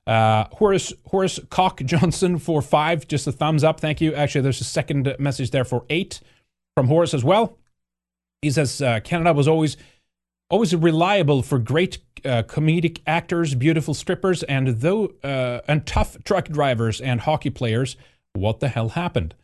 Uh, 0.06 0.44
Horace 0.52 0.92
Horace 1.06 1.40
Cock 1.50 1.82
Johnson 1.84 2.38
for 2.38 2.62
five, 2.62 3.06
just 3.06 3.26
a 3.26 3.32
thumbs 3.32 3.64
up. 3.64 3.80
Thank 3.80 4.00
you. 4.00 4.14
Actually, 4.14 4.42
there's 4.42 4.60
a 4.60 4.64
second 4.64 5.14
message 5.18 5.50
there 5.50 5.64
for 5.64 5.84
eight 5.90 6.20
from 6.76 6.88
Horace 6.88 7.14
as 7.14 7.24
well. 7.24 7.58
He 8.42 8.50
says 8.50 8.80
uh, 8.80 9.00
Canada 9.00 9.32
was 9.32 9.48
always 9.48 9.76
always 10.50 10.74
reliable 10.74 11.42
for 11.42 11.58
great 11.58 11.98
uh, 12.24 12.42
comedic 12.42 13.00
actors, 13.06 13.54
beautiful 13.54 13.94
strippers, 13.94 14.42
and 14.44 14.68
though 14.68 15.12
uh, 15.22 15.60
and 15.68 15.86
tough 15.86 16.16
truck 16.24 16.48
drivers 16.48 17.00
and 17.00 17.22
hockey 17.22 17.50
players. 17.50 17.96
What 18.32 18.60
the 18.60 18.68
hell 18.68 18.90
happened? 18.90 19.34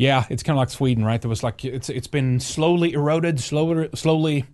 Yeah, 0.00 0.24
it's 0.30 0.42
kind 0.42 0.56
of 0.56 0.58
like 0.58 0.70
Sweden, 0.70 1.04
right? 1.04 1.20
There 1.20 1.28
was 1.28 1.42
like 1.42 1.64
it's 1.64 1.88
it's 1.88 2.06
been 2.06 2.40
slowly 2.40 2.92
eroded, 2.92 3.38
slowly 3.38 3.90
slowly 3.94 4.44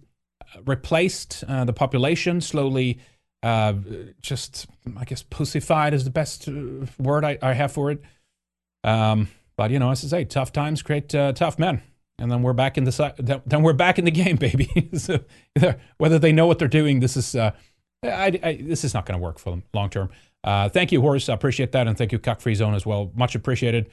uh, 0.43 0.61
replaced. 0.67 1.45
Uh, 1.47 1.65
the 1.65 1.73
population 1.73 2.41
slowly 2.41 2.99
uh, 3.43 3.75
just 4.21 4.67
I 4.97 5.05
guess 5.05 5.23
pussified 5.23 5.95
is 5.95 6.05
the 6.05 6.11
best 6.11 6.49
uh, 6.49 6.87
word 6.99 7.25
I, 7.25 7.39
I 7.41 7.53
have 7.53 7.73
for 7.73 7.93
it. 7.93 8.03
Um, 8.83 9.29
but 9.57 9.71
you 9.71 9.79
know, 9.79 9.91
as 9.91 10.05
I 10.05 10.09
say, 10.09 10.25
tough 10.25 10.53
times 10.53 10.83
create 10.83 11.15
uh, 11.15 11.33
tough 11.33 11.59
men, 11.61 11.81
and 12.19 12.31
then 12.31 12.43
we're 12.43 12.53
back 12.53 12.77
in 12.77 12.83
the 12.83 13.43
then 13.47 13.63
we're 13.63 13.73
back 13.73 14.01
in 14.01 14.05
the 14.05 14.11
game, 14.11 14.37
baby. 14.41 14.91
so 14.97 15.21
whether 15.99 16.19
they 16.19 16.33
know 16.33 16.47
what 16.47 16.59
they're 16.59 16.67
doing, 16.67 16.99
this 16.99 17.17
is 17.17 17.37
uh, 17.37 17.53
I, 18.03 18.39
I, 18.43 18.59
this 18.61 18.83
is 18.83 18.95
not 18.95 19.07
going 19.07 19.19
to 19.19 19.23
work 19.23 19.39
for 19.39 19.51
them 19.51 19.63
long 19.73 19.91
term. 19.91 20.11
Thank 20.45 20.91
you, 20.91 21.01
Horace. 21.01 21.29
I 21.29 21.35
appreciate 21.35 21.71
that, 21.73 21.87
and 21.87 21.97
thank 21.97 22.11
you, 22.11 22.19
Cuck 22.19 22.41
Free 22.41 22.55
Zone 22.57 22.75
as 22.75 22.85
well. 22.85 23.13
Much 23.15 23.37
appreciated. 23.37 23.91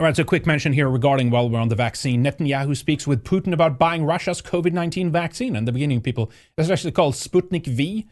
All 0.00 0.06
right, 0.06 0.16
so 0.16 0.24
quick 0.24 0.44
mention 0.44 0.72
here 0.72 0.88
regarding 0.88 1.30
while 1.30 1.48
we're 1.48 1.60
on 1.60 1.68
the 1.68 1.76
vaccine. 1.76 2.24
Netanyahu 2.24 2.76
speaks 2.76 3.06
with 3.06 3.22
Putin 3.22 3.52
about 3.52 3.78
buying 3.78 4.04
Russia's 4.04 4.42
COVID 4.42 4.72
19 4.72 5.12
vaccine. 5.12 5.54
In 5.54 5.66
the 5.66 5.72
beginning, 5.72 6.00
people, 6.00 6.32
it's 6.58 6.68
actually 6.68 6.90
called 6.90 7.14
Sputnik 7.14 7.66
V. 7.66 8.06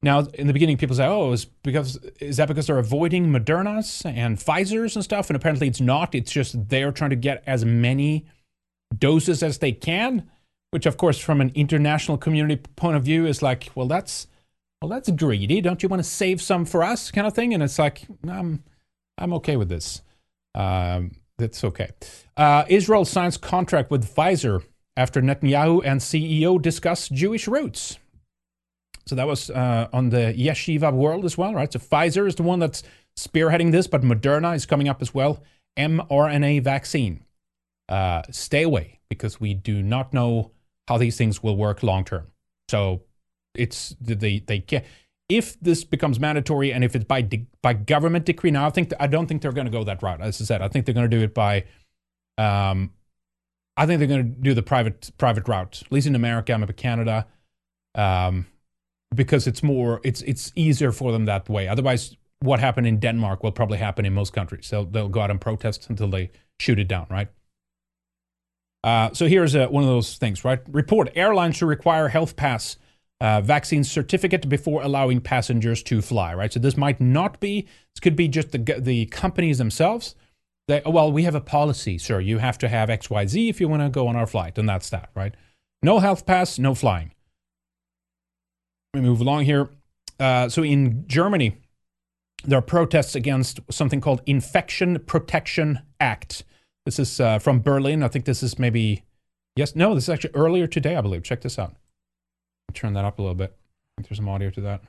Now, 0.00 0.20
in 0.34 0.46
the 0.46 0.52
beginning, 0.52 0.76
people 0.76 0.94
say, 0.94 1.06
"Oh, 1.06 1.32
is 1.32 1.44
because 1.44 1.96
is 2.20 2.36
that 2.36 2.46
because 2.46 2.68
they're 2.68 2.78
avoiding 2.78 3.26
Moderna's 3.26 4.02
and 4.04 4.38
Pfizer's 4.38 4.94
and 4.94 5.04
stuff?" 5.04 5.28
And 5.28 5.36
apparently, 5.36 5.66
it's 5.66 5.80
not. 5.80 6.14
It's 6.14 6.30
just 6.30 6.68
they're 6.68 6.92
trying 6.92 7.10
to 7.10 7.16
get 7.16 7.42
as 7.46 7.64
many 7.64 8.24
doses 8.96 9.42
as 9.42 9.58
they 9.58 9.72
can, 9.72 10.30
which, 10.70 10.86
of 10.86 10.96
course, 10.96 11.18
from 11.18 11.40
an 11.40 11.50
international 11.54 12.16
community 12.16 12.62
point 12.76 12.96
of 12.96 13.02
view, 13.02 13.26
is 13.26 13.42
like, 13.42 13.70
well, 13.74 13.88
that's 13.88 14.28
well, 14.80 14.88
that's 14.88 15.10
greedy. 15.10 15.60
Don't 15.60 15.82
you 15.82 15.88
want 15.88 16.02
to 16.02 16.08
save 16.08 16.40
some 16.40 16.64
for 16.64 16.82
us, 16.82 17.10
kind 17.10 17.26
of 17.26 17.34
thing? 17.34 17.54
And 17.54 17.62
it's 17.62 17.78
like, 17.78 18.06
I'm, 18.28 18.64
I'm 19.18 19.32
okay 19.34 19.56
with 19.56 19.68
this. 19.68 20.02
Um, 20.54 21.12
that's 21.38 21.64
okay. 21.64 21.90
Uh, 22.36 22.64
Israel 22.68 23.04
signs 23.04 23.36
contract 23.36 23.90
with 23.90 24.14
Pfizer 24.14 24.62
after 24.96 25.20
Netanyahu 25.20 25.82
and 25.84 26.00
CEO 26.00 26.60
discuss 26.60 27.08
Jewish 27.08 27.48
roots. 27.48 27.98
So 29.06 29.14
that 29.16 29.26
was 29.26 29.50
uh, 29.50 29.88
on 29.92 30.10
the 30.10 30.34
Yeshiva 30.36 30.92
world 30.92 31.24
as 31.24 31.36
well, 31.36 31.54
right? 31.54 31.72
So 31.72 31.78
Pfizer 31.78 32.26
is 32.26 32.36
the 32.36 32.42
one 32.42 32.60
that's 32.60 32.82
spearheading 33.18 33.72
this, 33.72 33.86
but 33.86 34.02
Moderna 34.02 34.54
is 34.54 34.66
coming 34.66 34.88
up 34.88 35.02
as 35.02 35.12
well. 35.12 35.42
mRNA 35.76 36.62
vaccine. 36.62 37.24
Uh, 37.88 38.22
stay 38.30 38.62
away 38.62 39.00
because 39.08 39.40
we 39.40 39.54
do 39.54 39.82
not 39.82 40.14
know 40.14 40.52
how 40.88 40.98
these 40.98 41.16
things 41.16 41.42
will 41.42 41.56
work 41.56 41.82
long 41.82 42.04
term. 42.04 42.28
So 42.68 43.02
it's 43.54 43.94
they 44.00 44.38
they 44.38 44.60
can 44.60 44.82
if 45.36 45.58
this 45.60 45.82
becomes 45.82 46.20
mandatory 46.20 46.72
and 46.72 46.84
if 46.84 46.94
it's 46.94 47.06
by 47.06 47.22
de- 47.22 47.46
by 47.62 47.72
government 47.72 48.26
decree. 48.26 48.50
Now 48.50 48.66
I 48.66 48.70
think 48.70 48.92
I 49.00 49.06
don't 49.06 49.26
think 49.26 49.40
they're 49.40 49.52
going 49.52 49.66
to 49.66 49.70
go 49.70 49.82
that 49.84 50.02
route. 50.02 50.20
As 50.20 50.40
I 50.40 50.44
said, 50.44 50.60
I 50.60 50.68
think 50.68 50.84
they're 50.84 50.94
going 50.94 51.10
to 51.10 51.16
do 51.16 51.22
it 51.22 51.34
by. 51.34 51.64
Um, 52.36 52.92
I 53.76 53.86
think 53.86 53.98
they're 53.98 54.08
going 54.08 54.34
to 54.34 54.40
do 54.40 54.52
the 54.52 54.62
private 54.62 55.10
private 55.16 55.48
route, 55.48 55.82
at 55.84 55.90
least 55.90 56.06
in 56.06 56.14
America, 56.14 56.56
maybe 56.58 56.74
Canada, 56.74 57.26
um, 57.94 58.46
because 59.14 59.46
it's 59.46 59.62
more 59.62 60.00
it's 60.04 60.20
it's 60.22 60.52
easier 60.54 60.92
for 60.92 61.12
them 61.12 61.24
that 61.24 61.48
way. 61.48 61.66
Otherwise, 61.66 62.16
what 62.40 62.60
happened 62.60 62.86
in 62.86 62.98
Denmark 62.98 63.42
will 63.42 63.52
probably 63.52 63.78
happen 63.78 64.04
in 64.04 64.12
most 64.12 64.34
countries. 64.34 64.66
So 64.66 64.84
they'll 64.84 65.08
go 65.08 65.20
out 65.20 65.30
and 65.30 65.40
protest 65.40 65.88
until 65.88 66.08
they 66.08 66.30
shoot 66.60 66.78
it 66.78 66.88
down, 66.88 67.06
right? 67.08 67.28
Uh, 68.84 69.14
so 69.14 69.26
here's 69.26 69.54
a, 69.54 69.66
one 69.68 69.82
of 69.82 69.88
those 69.88 70.18
things, 70.18 70.44
right? 70.44 70.60
Report: 70.68 71.10
Airlines 71.14 71.56
should 71.56 71.68
require 71.68 72.08
health 72.08 72.36
pass 72.36 72.76
uh, 73.22 73.40
vaccine 73.40 73.84
certificate 73.84 74.48
before 74.48 74.82
allowing 74.82 75.20
passengers 75.20 75.80
to 75.84 76.02
fly, 76.02 76.34
right? 76.34 76.52
So 76.52 76.58
this 76.58 76.76
might 76.76 77.00
not 77.00 77.38
be. 77.38 77.68
This 77.94 78.00
could 78.00 78.16
be 78.16 78.26
just 78.26 78.50
the 78.50 78.58
the 78.58 79.06
companies 79.06 79.58
themselves. 79.58 80.16
They, 80.66 80.82
oh, 80.84 80.90
well, 80.90 81.12
we 81.12 81.22
have 81.22 81.36
a 81.36 81.40
policy, 81.40 81.98
sir. 81.98 82.18
You 82.18 82.38
have 82.38 82.58
to 82.58 82.68
have 82.68 82.90
X, 82.90 83.08
Y, 83.10 83.26
Z 83.26 83.48
if 83.48 83.60
you 83.60 83.68
want 83.68 83.82
to 83.82 83.88
go 83.88 84.08
on 84.08 84.16
our 84.16 84.26
flight, 84.26 84.58
and 84.58 84.68
that's 84.68 84.90
that, 84.90 85.10
right? 85.14 85.34
No 85.84 86.00
health 86.00 86.26
pass, 86.26 86.58
no 86.58 86.74
flying. 86.74 87.12
Let 88.92 89.02
me 89.02 89.08
move 89.08 89.20
along 89.20 89.44
here. 89.44 89.70
Uh, 90.18 90.48
so 90.48 90.64
in 90.64 91.06
Germany, 91.06 91.58
there 92.44 92.58
are 92.58 92.62
protests 92.62 93.14
against 93.14 93.60
something 93.70 94.00
called 94.00 94.20
Infection 94.26 94.98
Protection 94.98 95.80
Act. 96.00 96.42
This 96.86 96.98
is 96.98 97.20
uh, 97.20 97.38
from 97.38 97.60
Berlin. 97.60 98.02
I 98.02 98.08
think 98.08 98.24
this 98.24 98.42
is 98.42 98.58
maybe, 98.58 99.04
yes, 99.54 99.76
no, 99.76 99.94
this 99.94 100.04
is 100.04 100.08
actually 100.08 100.34
earlier 100.34 100.66
today, 100.66 100.96
I 100.96 101.00
believe. 101.00 101.22
Check 101.22 101.42
this 101.42 101.58
out. 101.58 101.76
Turn 102.74 102.94
that 102.94 103.04
up 103.04 103.18
a 103.18 103.22
little 103.22 103.34
bit. 103.34 103.56
There's 103.98 104.16
some 104.16 104.28
audio 104.28 104.50
to 104.50 104.60
that. 104.62 104.82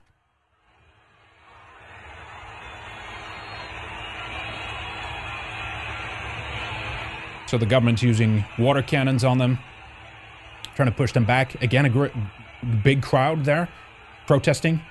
So 7.47 7.57
the 7.57 7.65
government's 7.67 8.01
using 8.01 8.43
water 8.57 8.81
cannons 8.81 9.23
on 9.23 9.38
them, 9.38 9.59
trying 10.75 10.89
to 10.89 10.95
push 10.95 11.11
them 11.11 11.25
back. 11.25 11.61
Again, 11.61 11.86
a 11.86 11.89
great, 11.89 12.11
big 12.84 13.03
crowd 13.03 13.45
there 13.45 13.69
protesting. 14.25 14.81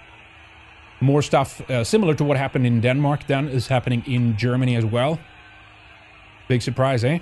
More 1.01 1.23
stuff 1.23 1.69
uh, 1.69 1.83
similar 1.83 2.15
to 2.15 2.23
what 2.23 2.37
happened 2.37 2.67
in 2.67 2.81
Denmark 2.81 3.27
then 3.27 3.49
is 3.49 3.67
happening 3.67 4.05
in 4.07 4.37
Germany 4.37 4.77
as 4.77 4.85
well. 4.85 5.19
Big 6.47 6.63
surprise, 6.63 7.03
eh? 7.03 7.19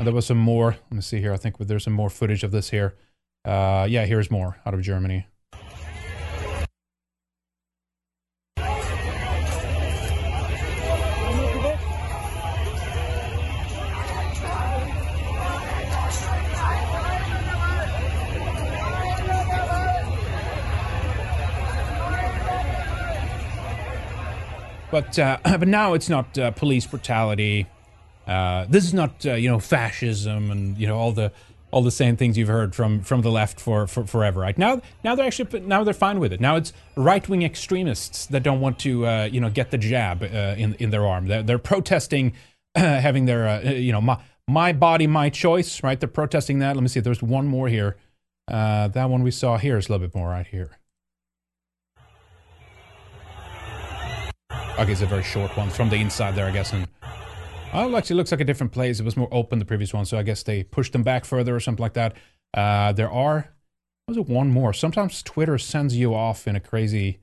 And 0.00 0.06
there 0.06 0.14
was 0.14 0.24
some 0.24 0.38
more. 0.38 0.70
Let 0.70 0.92
me 0.92 1.02
see 1.02 1.20
here. 1.20 1.34
I 1.34 1.36
think 1.36 1.58
there's 1.58 1.84
some 1.84 1.92
more 1.92 2.08
footage 2.08 2.42
of 2.42 2.52
this 2.52 2.70
here. 2.70 2.94
Uh, 3.44 3.86
yeah, 3.86 4.06
here's 4.06 4.30
more 4.30 4.56
out 4.64 4.72
of 4.72 4.80
Germany. 4.80 5.26
But 24.90 25.18
uh, 25.18 25.36
but 25.58 25.68
now 25.68 25.92
it's 25.92 26.08
not 26.08 26.38
uh, 26.38 26.52
police 26.52 26.86
brutality. 26.86 27.66
Uh, 28.30 28.64
this 28.68 28.84
is 28.84 28.94
not 28.94 29.26
uh, 29.26 29.32
you 29.32 29.50
know 29.50 29.58
fascism 29.58 30.52
and 30.52 30.78
you 30.78 30.86
know 30.86 30.96
all 30.96 31.10
the 31.10 31.32
all 31.72 31.82
the 31.82 31.90
same 31.90 32.16
things 32.16 32.38
you've 32.38 32.48
heard 32.48 32.76
from 32.76 33.02
from 33.02 33.22
the 33.22 33.30
left 33.30 33.60
for, 33.60 33.88
for 33.88 34.06
forever. 34.06 34.40
Right 34.40 34.56
now 34.56 34.80
now 35.02 35.16
they're 35.16 35.26
actually 35.26 35.60
now 35.62 35.82
they're 35.82 35.92
fine 35.92 36.20
with 36.20 36.32
it. 36.32 36.40
Now 36.40 36.54
it's 36.54 36.72
right 36.96 37.28
wing 37.28 37.42
extremists 37.42 38.26
that 38.26 38.44
don't 38.44 38.60
want 38.60 38.78
to 38.80 39.04
uh, 39.04 39.24
you 39.24 39.40
know 39.40 39.50
get 39.50 39.72
the 39.72 39.78
jab 39.78 40.22
uh, 40.22 40.54
in 40.56 40.74
in 40.74 40.90
their 40.90 41.04
arm. 41.04 41.26
They're, 41.26 41.42
they're 41.42 41.58
protesting 41.58 42.34
having 42.76 43.26
their 43.26 43.74
you 43.74 43.90
know 43.90 44.00
my 44.00 44.22
my 44.46 44.72
body 44.72 45.08
my 45.08 45.28
choice. 45.28 45.82
Right? 45.82 45.98
They're 45.98 46.08
protesting 46.08 46.60
that. 46.60 46.76
Let 46.76 46.82
me 46.82 46.88
see. 46.88 47.00
There's 47.00 47.24
one 47.24 47.48
more 47.48 47.68
here. 47.68 47.96
that 48.46 49.10
one 49.10 49.24
we 49.24 49.32
saw 49.32 49.58
here 49.58 49.76
is 49.76 49.88
a 49.88 49.92
little 49.92 50.06
bit 50.06 50.14
more 50.14 50.28
right 50.28 50.46
here. 50.46 50.78
Okay, 54.78 54.92
it's 54.92 55.02
a 55.02 55.06
very 55.06 55.24
short 55.24 55.54
one 55.56 55.68
from 55.68 55.90
the 55.90 55.96
inside 55.96 56.36
there, 56.36 56.46
I 56.46 56.52
guess. 56.52 56.72
And 56.72 56.86
oh, 57.72 57.96
actually, 57.96 58.16
looks 58.16 58.30
like 58.30 58.40
a 58.40 58.44
different 58.44 58.72
place. 58.72 59.00
It 59.00 59.04
was 59.04 59.16
more 59.16 59.28
open 59.32 59.58
the 59.58 59.64
previous 59.64 59.92
one, 59.92 60.04
so 60.04 60.18
I 60.18 60.22
guess 60.22 60.42
they 60.42 60.62
pushed 60.62 60.92
them 60.92 61.02
back 61.02 61.24
further 61.24 61.54
or 61.54 61.60
something 61.60 61.82
like 61.82 61.94
that. 61.94 62.16
Uh, 62.54 62.92
there 62.92 63.10
are 63.10 63.52
was 64.10 64.16
it 64.16 64.28
one 64.28 64.50
more? 64.50 64.72
Sometimes 64.72 65.22
Twitter 65.22 65.56
sends 65.56 65.96
you 65.96 66.14
off 66.14 66.48
in 66.48 66.56
a 66.56 66.60
crazy, 66.60 67.20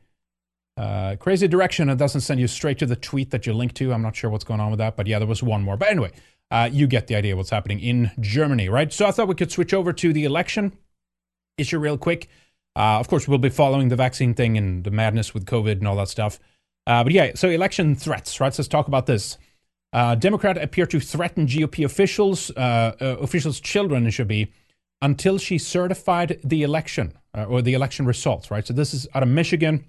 uh, 0.77 1.17
crazy 1.19 1.47
direction. 1.47 1.89
It 1.89 1.97
doesn't 1.97 2.21
send 2.21 2.39
you 2.39 2.47
straight 2.47 2.79
to 2.79 2.85
the 2.85 2.95
tweet 2.95 3.31
that 3.31 3.45
you 3.45 3.53
link 3.53 3.73
to. 3.75 3.91
I'm 3.91 4.01
not 4.01 4.15
sure 4.15 4.29
what's 4.29 4.45
going 4.45 4.61
on 4.61 4.71
with 4.71 4.79
that, 4.79 4.95
but 4.95 5.05
yeah, 5.05 5.19
there 5.19 5.27
was 5.27 5.43
one 5.43 5.63
more. 5.63 5.75
But 5.75 5.89
anyway, 5.89 6.11
uh, 6.49 6.69
you 6.71 6.87
get 6.87 7.07
the 7.07 7.15
idea 7.15 7.35
what's 7.35 7.49
happening 7.49 7.81
in 7.81 8.11
Germany, 8.21 8.69
right? 8.69 8.91
So 8.93 9.05
I 9.05 9.11
thought 9.11 9.27
we 9.27 9.35
could 9.35 9.51
switch 9.51 9.73
over 9.73 9.91
to 9.91 10.13
the 10.13 10.23
election 10.23 10.77
issue 11.57 11.77
real 11.77 11.97
quick. 11.97 12.29
Uh, 12.75 12.99
of 12.99 13.09
course, 13.09 13.27
we'll 13.27 13.37
be 13.37 13.49
following 13.49 13.89
the 13.89 13.95
vaccine 13.97 14.33
thing 14.33 14.57
and 14.57 14.83
the 14.85 14.91
madness 14.91 15.33
with 15.33 15.45
COVID 15.45 15.73
and 15.73 15.87
all 15.87 15.97
that 15.97 16.07
stuff. 16.07 16.39
Uh, 16.85 17.03
but 17.03 17.11
yeah, 17.11 17.31
so 17.35 17.49
election 17.49 17.95
threats, 17.95 18.39
right? 18.39 18.53
So 18.53 18.61
let's 18.61 18.69
talk 18.69 18.87
about 18.87 19.07
this. 19.07 19.37
Uh, 19.93 20.15
Democrat 20.15 20.57
appear 20.57 20.85
to 20.85 20.99
threaten 20.99 21.47
GOP 21.47 21.85
officials, 21.85 22.51
uh, 22.51 22.95
uh, 22.99 23.05
officials' 23.19 23.59
children, 23.59 24.05
it 24.05 24.11
should 24.11 24.27
be, 24.27 24.51
until 25.01 25.37
she 25.37 25.57
certified 25.57 26.39
the 26.43 26.63
election 26.63 27.13
uh, 27.35 27.45
or 27.45 27.61
the 27.61 27.73
election 27.73 28.05
results, 28.05 28.51
right? 28.51 28.65
So 28.65 28.73
this 28.73 28.93
is 28.93 29.07
out 29.13 29.23
of 29.23 29.29
Michigan, 29.29 29.85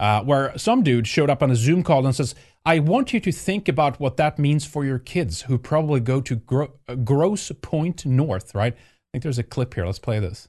uh, 0.00 0.22
where 0.22 0.56
some 0.58 0.82
dude 0.82 1.06
showed 1.06 1.30
up 1.30 1.42
on 1.42 1.50
a 1.50 1.56
Zoom 1.56 1.82
call 1.82 2.04
and 2.04 2.14
says, 2.14 2.34
I 2.64 2.80
want 2.80 3.12
you 3.12 3.20
to 3.20 3.32
think 3.32 3.68
about 3.68 4.00
what 4.00 4.16
that 4.16 4.38
means 4.38 4.64
for 4.64 4.84
your 4.84 4.98
kids 4.98 5.42
who 5.42 5.58
probably 5.58 6.00
go 6.00 6.20
to 6.20 6.36
Gro- 6.36 6.72
Grosse 7.04 7.52
Pointe 7.62 8.04
North, 8.04 8.54
right? 8.54 8.74
I 8.74 8.78
think 9.12 9.22
there's 9.22 9.38
a 9.38 9.44
clip 9.44 9.74
here. 9.74 9.86
Let's 9.86 10.00
play 10.00 10.18
this. 10.18 10.48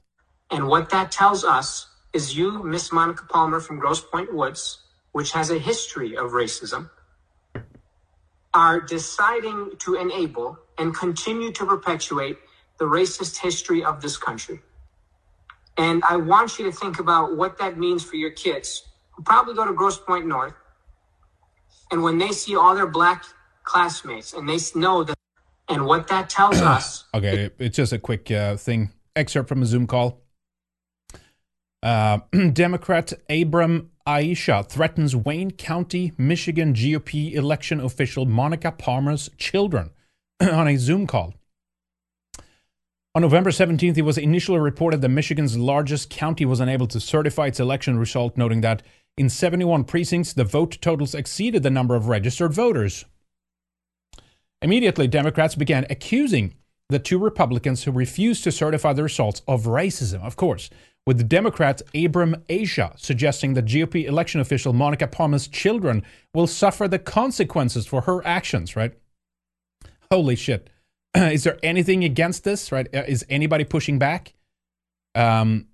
And 0.50 0.66
what 0.66 0.90
that 0.90 1.12
tells 1.12 1.44
us 1.44 1.86
is 2.12 2.36
you, 2.36 2.62
Miss 2.64 2.90
Monica 2.90 3.24
Palmer 3.28 3.60
from 3.60 3.78
Grosse 3.78 4.00
Pointe 4.00 4.34
Woods, 4.34 4.78
which 5.12 5.32
has 5.32 5.50
a 5.50 5.58
history 5.58 6.16
of 6.16 6.32
racism, 6.32 6.90
are 8.54 8.80
deciding 8.80 9.72
to 9.78 9.94
enable 9.94 10.58
and 10.78 10.94
continue 10.94 11.52
to 11.52 11.66
perpetuate 11.66 12.38
the 12.78 12.84
racist 12.84 13.38
history 13.38 13.84
of 13.84 14.00
this 14.00 14.16
country. 14.16 14.60
And 15.76 16.02
I 16.08 16.16
want 16.16 16.58
you 16.58 16.64
to 16.70 16.72
think 16.72 16.98
about 16.98 17.36
what 17.36 17.58
that 17.58 17.78
means 17.78 18.02
for 18.02 18.16
your 18.16 18.30
kids 18.30 18.88
who 19.10 19.22
probably 19.22 19.54
go 19.54 19.64
to 19.66 19.72
Grosse 19.72 19.98
Pointe 19.98 20.26
North. 20.26 20.54
And 21.90 22.02
when 22.02 22.18
they 22.18 22.32
see 22.32 22.56
all 22.56 22.74
their 22.74 22.86
black 22.86 23.24
classmates 23.64 24.32
and 24.32 24.48
they 24.48 24.58
know 24.74 25.04
that, 25.04 25.16
and 25.68 25.84
what 25.84 26.08
that 26.08 26.30
tells 26.30 26.60
us. 26.62 27.04
okay, 27.14 27.50
it's 27.58 27.76
just 27.76 27.92
a 27.92 27.98
quick 27.98 28.30
uh, 28.30 28.56
thing, 28.56 28.90
excerpt 29.14 29.48
from 29.48 29.62
a 29.62 29.66
Zoom 29.66 29.86
call. 29.86 30.22
Uh, 31.82 32.18
Democrat 32.52 33.12
Abram 33.28 33.90
Aisha 34.08 34.66
threatens 34.66 35.14
Wayne 35.14 35.50
County, 35.50 36.12
Michigan 36.16 36.72
GOP 36.72 37.34
election 37.34 37.78
official 37.78 38.24
Monica 38.24 38.72
Palmer's 38.72 39.28
children 39.36 39.90
on 40.40 40.66
a 40.66 40.78
Zoom 40.78 41.06
call. 41.06 41.34
On 43.14 43.20
November 43.20 43.50
17th, 43.50 43.98
it 43.98 44.02
was 44.02 44.16
initially 44.16 44.60
reported 44.60 45.02
that 45.02 45.10
Michigan's 45.10 45.58
largest 45.58 46.08
county 46.08 46.46
was 46.46 46.58
unable 46.58 46.86
to 46.86 47.00
certify 47.00 47.48
its 47.48 47.60
election 47.60 47.98
result, 47.98 48.38
noting 48.38 48.62
that 48.62 48.82
in 49.18 49.28
71 49.28 49.84
precincts, 49.84 50.32
the 50.32 50.44
vote 50.44 50.78
totals 50.80 51.14
exceeded 51.14 51.62
the 51.62 51.70
number 51.70 51.94
of 51.94 52.08
registered 52.08 52.54
voters. 52.54 53.04
Immediately, 54.62 55.08
Democrats 55.08 55.54
began 55.54 55.84
accusing 55.90 56.54
the 56.88 56.98
two 56.98 57.18
Republicans 57.18 57.84
who 57.84 57.92
refused 57.92 58.42
to 58.44 58.52
certify 58.52 58.94
the 58.94 59.02
results 59.02 59.42
of 59.46 59.64
racism, 59.64 60.22
of 60.22 60.36
course, 60.36 60.70
with 61.08 61.26
the 61.26 61.86
Abram 62.04 62.36
Aisha 62.50 62.92
suggesting 63.00 63.54
that 63.54 63.64
GOP 63.64 64.04
election 64.04 64.42
official 64.42 64.74
Monica 64.74 65.06
Palmer's 65.06 65.48
children 65.48 66.02
will 66.34 66.46
suffer 66.46 66.86
the 66.86 66.98
consequences 66.98 67.86
for 67.86 68.02
her 68.02 68.22
actions, 68.26 68.76
right? 68.76 68.92
Holy 70.12 70.36
shit. 70.36 70.68
Is 71.16 71.44
there 71.44 71.56
anything 71.62 72.04
against 72.04 72.44
this, 72.44 72.70
right? 72.70 72.94
Uh, 72.94 73.04
is 73.08 73.24
anybody 73.30 73.64
pushing 73.64 73.98
back? 73.98 74.34
Um, 75.14 75.68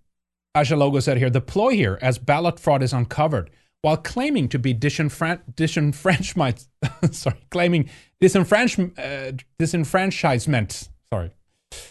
Asha 0.56 0.78
Logo 0.78 1.00
said 1.00 1.16
here 1.16 1.30
the 1.30 1.40
ploy 1.40 1.70
here 1.70 1.98
as 2.00 2.16
ballot 2.16 2.60
fraud 2.60 2.80
is 2.80 2.92
uncovered 2.92 3.50
while 3.82 3.96
claiming 3.96 4.48
to 4.50 4.58
be 4.60 4.72
disenfran- 4.72 5.42
disenfranchisement, 5.54 6.64
sorry, 7.12 7.40
claiming 7.50 7.90
disenfranch- 8.22 8.96
uh, 8.96 9.36
disenfranchisement, 9.58 10.90
sorry, 11.12 11.32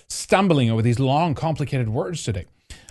stumbling 0.07 0.71
over 0.71 0.81
these 0.81 0.97
long, 0.97 1.35
complicated 1.35 1.89
words 1.89 2.23
today. 2.23 2.45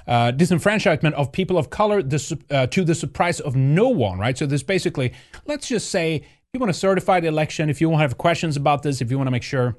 Uh, 0.07 0.32
disenfranchisement 0.32 1.12
of 1.12 1.32
people 1.32 1.59
of 1.59 1.70
color 1.70 2.03
this, 2.03 2.32
uh, 2.50 2.66
to 2.66 2.84
the 2.84 2.94
surprise 2.94 3.40
of 3.40 3.55
no 3.57 3.88
one, 3.88 4.18
right? 4.18 4.36
So 4.36 4.46
this 4.46 4.62
basically, 4.62 5.12
let's 5.46 5.68
just 5.68 5.90
say, 5.90 6.16
if 6.16 6.48
you 6.53 6.61
want 6.61 6.72
to 6.72 6.78
certify 6.78 7.20
the 7.20 7.28
election, 7.28 7.70
if 7.70 7.80
you 7.80 7.88
want 7.88 8.00
to 8.00 8.03
have 8.03 8.18
questions 8.18 8.57
about 8.57 8.82
this, 8.82 9.00
if 9.00 9.11
you 9.11 9.16
want 9.16 9.28
to 9.28 9.30
make 9.30 9.42
sure 9.42 9.76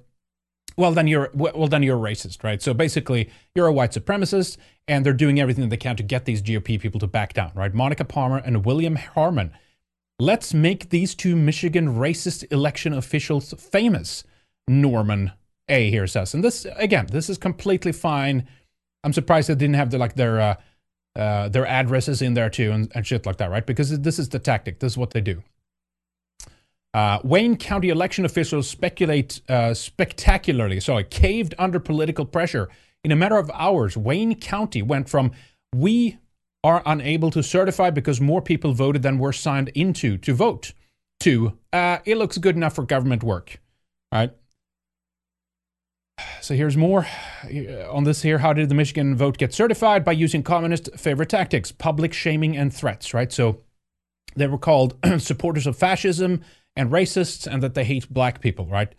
well 0.78 0.91
then 0.91 1.07
you're 1.07 1.30
well 1.34 1.67
then 1.67 1.84
you're 1.84 1.97
racist 1.97 2.43
right? 2.43 2.61
So 2.61 2.74
basically 2.74 3.30
you're 3.55 3.67
a 3.67 3.74
white 3.74 3.91
supremacist 3.91 4.57
and 4.88 5.05
they're 5.05 5.13
doing 5.13 5.39
everything 5.39 5.69
they 5.69 5.78
can 5.78 5.95
to 5.97 6.03
get 6.03 6.26
these 6.26 6.41
gop 6.41 6.80
people 6.80 6.99
to 6.99 7.07
back 7.07 7.34
down 7.34 7.51
right? 7.55 7.74
Monica 7.74 8.05
palmer 8.05 8.38
and 8.38 8.65
william 8.65 8.95
Hartmann. 8.95 9.51
let's 10.19 10.53
make 10.53 10.89
these 10.89 11.15
two 11.15 11.36
michigan 11.36 11.95
racist 11.95 12.51
election 12.51 12.93
officials 12.93 13.53
famous. 13.57 14.24
Norman 14.67 15.32
a. 15.69 15.89
here 15.89 16.07
says 16.07 16.34
and 16.34 16.43
this 16.43 16.65
again 16.76 17.07
this 17.11 17.30
is 17.30 17.38
completely 17.38 17.91
fine 17.91 18.47
i'm 19.03 19.13
surprised 19.13 19.49
they 19.49 19.55
didn't 19.55 19.75
have 19.75 19.89
the, 19.91 19.97
like 19.97 20.15
their 20.15 20.39
uh, 20.39 20.55
uh, 21.15 21.47
their 21.49 21.65
addresses 21.65 22.21
in 22.21 22.33
there 22.33 22.49
too 22.49 22.71
and, 22.71 22.91
and 22.95 23.05
shit 23.05 23.25
like 23.25 23.37
that 23.37 23.51
right 23.51 23.65
because 23.65 23.99
this 24.01 24.17
is 24.19 24.29
the 24.29 24.39
tactic 24.39 24.79
this 24.79 24.93
is 24.93 24.97
what 24.97 25.11
they 25.11 25.21
do 25.21 25.43
uh, 26.93 27.19
Wayne 27.23 27.57
County 27.57 27.89
election 27.89 28.23
officials 28.23 28.69
speculate 28.69 29.41
uh, 29.49 29.73
spectacularly, 29.73 30.79
sorry, 30.79 31.03
caved 31.03 31.55
under 31.57 31.79
political 31.79 32.23
pressure. 32.23 32.69
In 33.03 33.11
a 33.11 33.15
matter 33.15 33.37
of 33.37 33.49
hours, 33.51 33.97
Wayne 33.97 34.35
County 34.35 34.83
went 34.83 35.09
from 35.09 35.31
we 35.73 36.19
are 36.63 36.83
unable 36.85 37.31
to 37.31 37.41
certify 37.43 37.89
because 37.89 38.21
more 38.21 38.41
people 38.41 38.73
voted 38.73 39.01
than 39.01 39.17
were 39.17 39.33
signed 39.33 39.69
into 39.69 40.17
to 40.19 40.33
vote 40.33 40.73
to 41.19 41.57
uh, 41.73 41.97
it 42.05 42.17
looks 42.17 42.37
good 42.37 42.55
enough 42.55 42.75
for 42.75 42.83
government 42.83 43.23
work. 43.23 43.59
All 44.11 44.19
right. 44.19 44.31
So 46.41 46.55
here's 46.55 46.78
more 46.78 47.07
uh, 47.45 47.91
on 47.91 48.03
this 48.03 48.22
here. 48.22 48.38
How 48.38 48.53
did 48.53 48.70
the 48.70 48.76
Michigan 48.76 49.16
vote 49.16 49.38
get 49.38 49.53
certified? 49.53 50.03
By 50.03 50.11
using 50.11 50.43
communist 50.43 50.89
favorite 50.97 51.30
tactics, 51.30 51.72
public 51.72 52.14
shaming 52.14 52.55
and 52.57 52.74
threats, 52.74 53.14
right? 53.14 53.32
So 53.32 53.61
they 54.36 54.47
were 54.47 54.57
called 54.57 54.97
supporters 55.20 55.66
of 55.66 55.78
fascism 55.78 56.43
and 56.76 56.91
racists 56.91 57.47
and 57.47 57.64
that 57.64 57.74
they 57.74 57.84
hate 57.84 58.09
black 58.09 58.41
people, 58.41 58.66
right? 58.66 58.93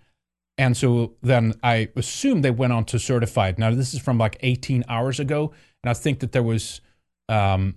And 0.56 0.76
so 0.76 1.14
then 1.22 1.54
I 1.62 1.88
assume 1.96 2.42
they 2.42 2.50
went 2.50 2.72
on 2.72 2.84
to 2.86 2.98
certified. 2.98 3.58
Now 3.58 3.70
this 3.74 3.94
is 3.94 4.00
from 4.00 4.18
like 4.18 4.36
18 4.40 4.84
hours 4.88 5.18
ago, 5.18 5.52
and 5.82 5.90
I 5.90 5.94
think 5.94 6.20
that 6.20 6.32
there 6.32 6.42
was 6.42 6.80
um, 7.28 7.76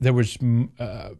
there 0.00 0.12
was 0.12 0.36
uh, 0.78 1.10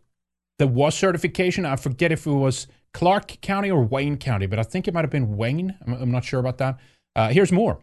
there 0.59 0.69
was 0.69 0.95
certification. 0.95 1.65
I 1.65 1.77
forget 1.77 2.13
if 2.13 2.27
it 2.27 2.31
was 2.31 2.67
Clark 2.93 3.41
County 3.41 3.71
or 3.71 3.83
Wayne 3.83 4.19
County, 4.19 4.47
but 4.47 4.59
I 4.59 4.63
think 4.63 4.87
it 4.87 4.93
might 4.93 5.05
have 5.05 5.11
been 5.11 5.37
Wayne. 5.37 5.77
I'm, 5.87 5.95
I'm 5.95 6.11
not 6.11 6.25
sure 6.25 6.41
about 6.41 6.59
that. 6.59 6.79
Uh, 7.17 7.29
here's 7.29 7.53
more. 7.53 7.79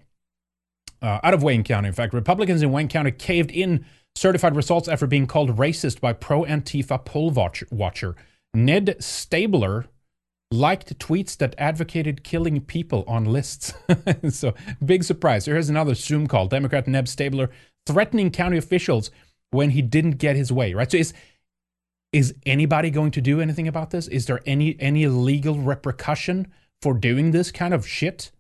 Uh, 1.02 1.20
out 1.24 1.34
of 1.34 1.44
Wayne 1.44 1.64
County, 1.64 1.88
in 1.88 1.94
fact, 1.94 2.14
Republicans 2.14 2.62
in 2.62 2.72
Wayne 2.72 2.88
County 2.88 3.12
caved 3.12 3.52
in 3.52 3.86
certified 4.16 4.56
results 4.56 4.88
after 4.88 5.06
being 5.06 5.28
called 5.28 5.58
racist 5.58 6.02
by 6.02 6.12
pro 6.12 6.44
Antifa 6.44 7.04
poll 7.06 7.32
watcher 7.72 8.16
Ned 8.54 8.98
Staebler 9.00 9.86
liked 10.50 10.98
tweets 10.98 11.38
that 11.38 11.54
advocated 11.58 12.24
killing 12.24 12.62
people 12.62 13.04
on 13.08 13.26
lists. 13.26 13.74
so, 14.30 14.54
big 14.84 15.04
surprise. 15.04 15.46
Here's 15.46 15.70
another 15.70 15.94
Zoom 15.94 16.28
call. 16.28 16.48
Democrat 16.48 16.88
Ned 16.88 17.06
Staebler 17.06 17.50
threatening 17.86 18.32
county 18.32 18.58
officials 18.58 19.12
when 19.52 19.72
he 19.72 19.82
didn't 19.82 20.18
get 20.18 20.36
his 20.36 20.52
way, 20.52 20.74
right? 20.74 20.90
So, 20.90 20.98
is 20.98 21.14
is 22.14 22.34
anybody 22.46 22.90
going 22.90 23.12
to 23.12 23.22
do 23.22 23.42
anything 23.42 23.68
about 23.68 23.92
this? 23.92 24.08
Is 24.08 24.26
there 24.26 24.42
any 24.46 24.76
any 24.80 25.08
legal 25.08 25.60
repercussion 25.60 26.48
for 26.82 26.94
doing 26.94 27.32
this 27.32 27.52
kind 27.52 27.74
of 27.74 27.88
shit? 27.88 28.32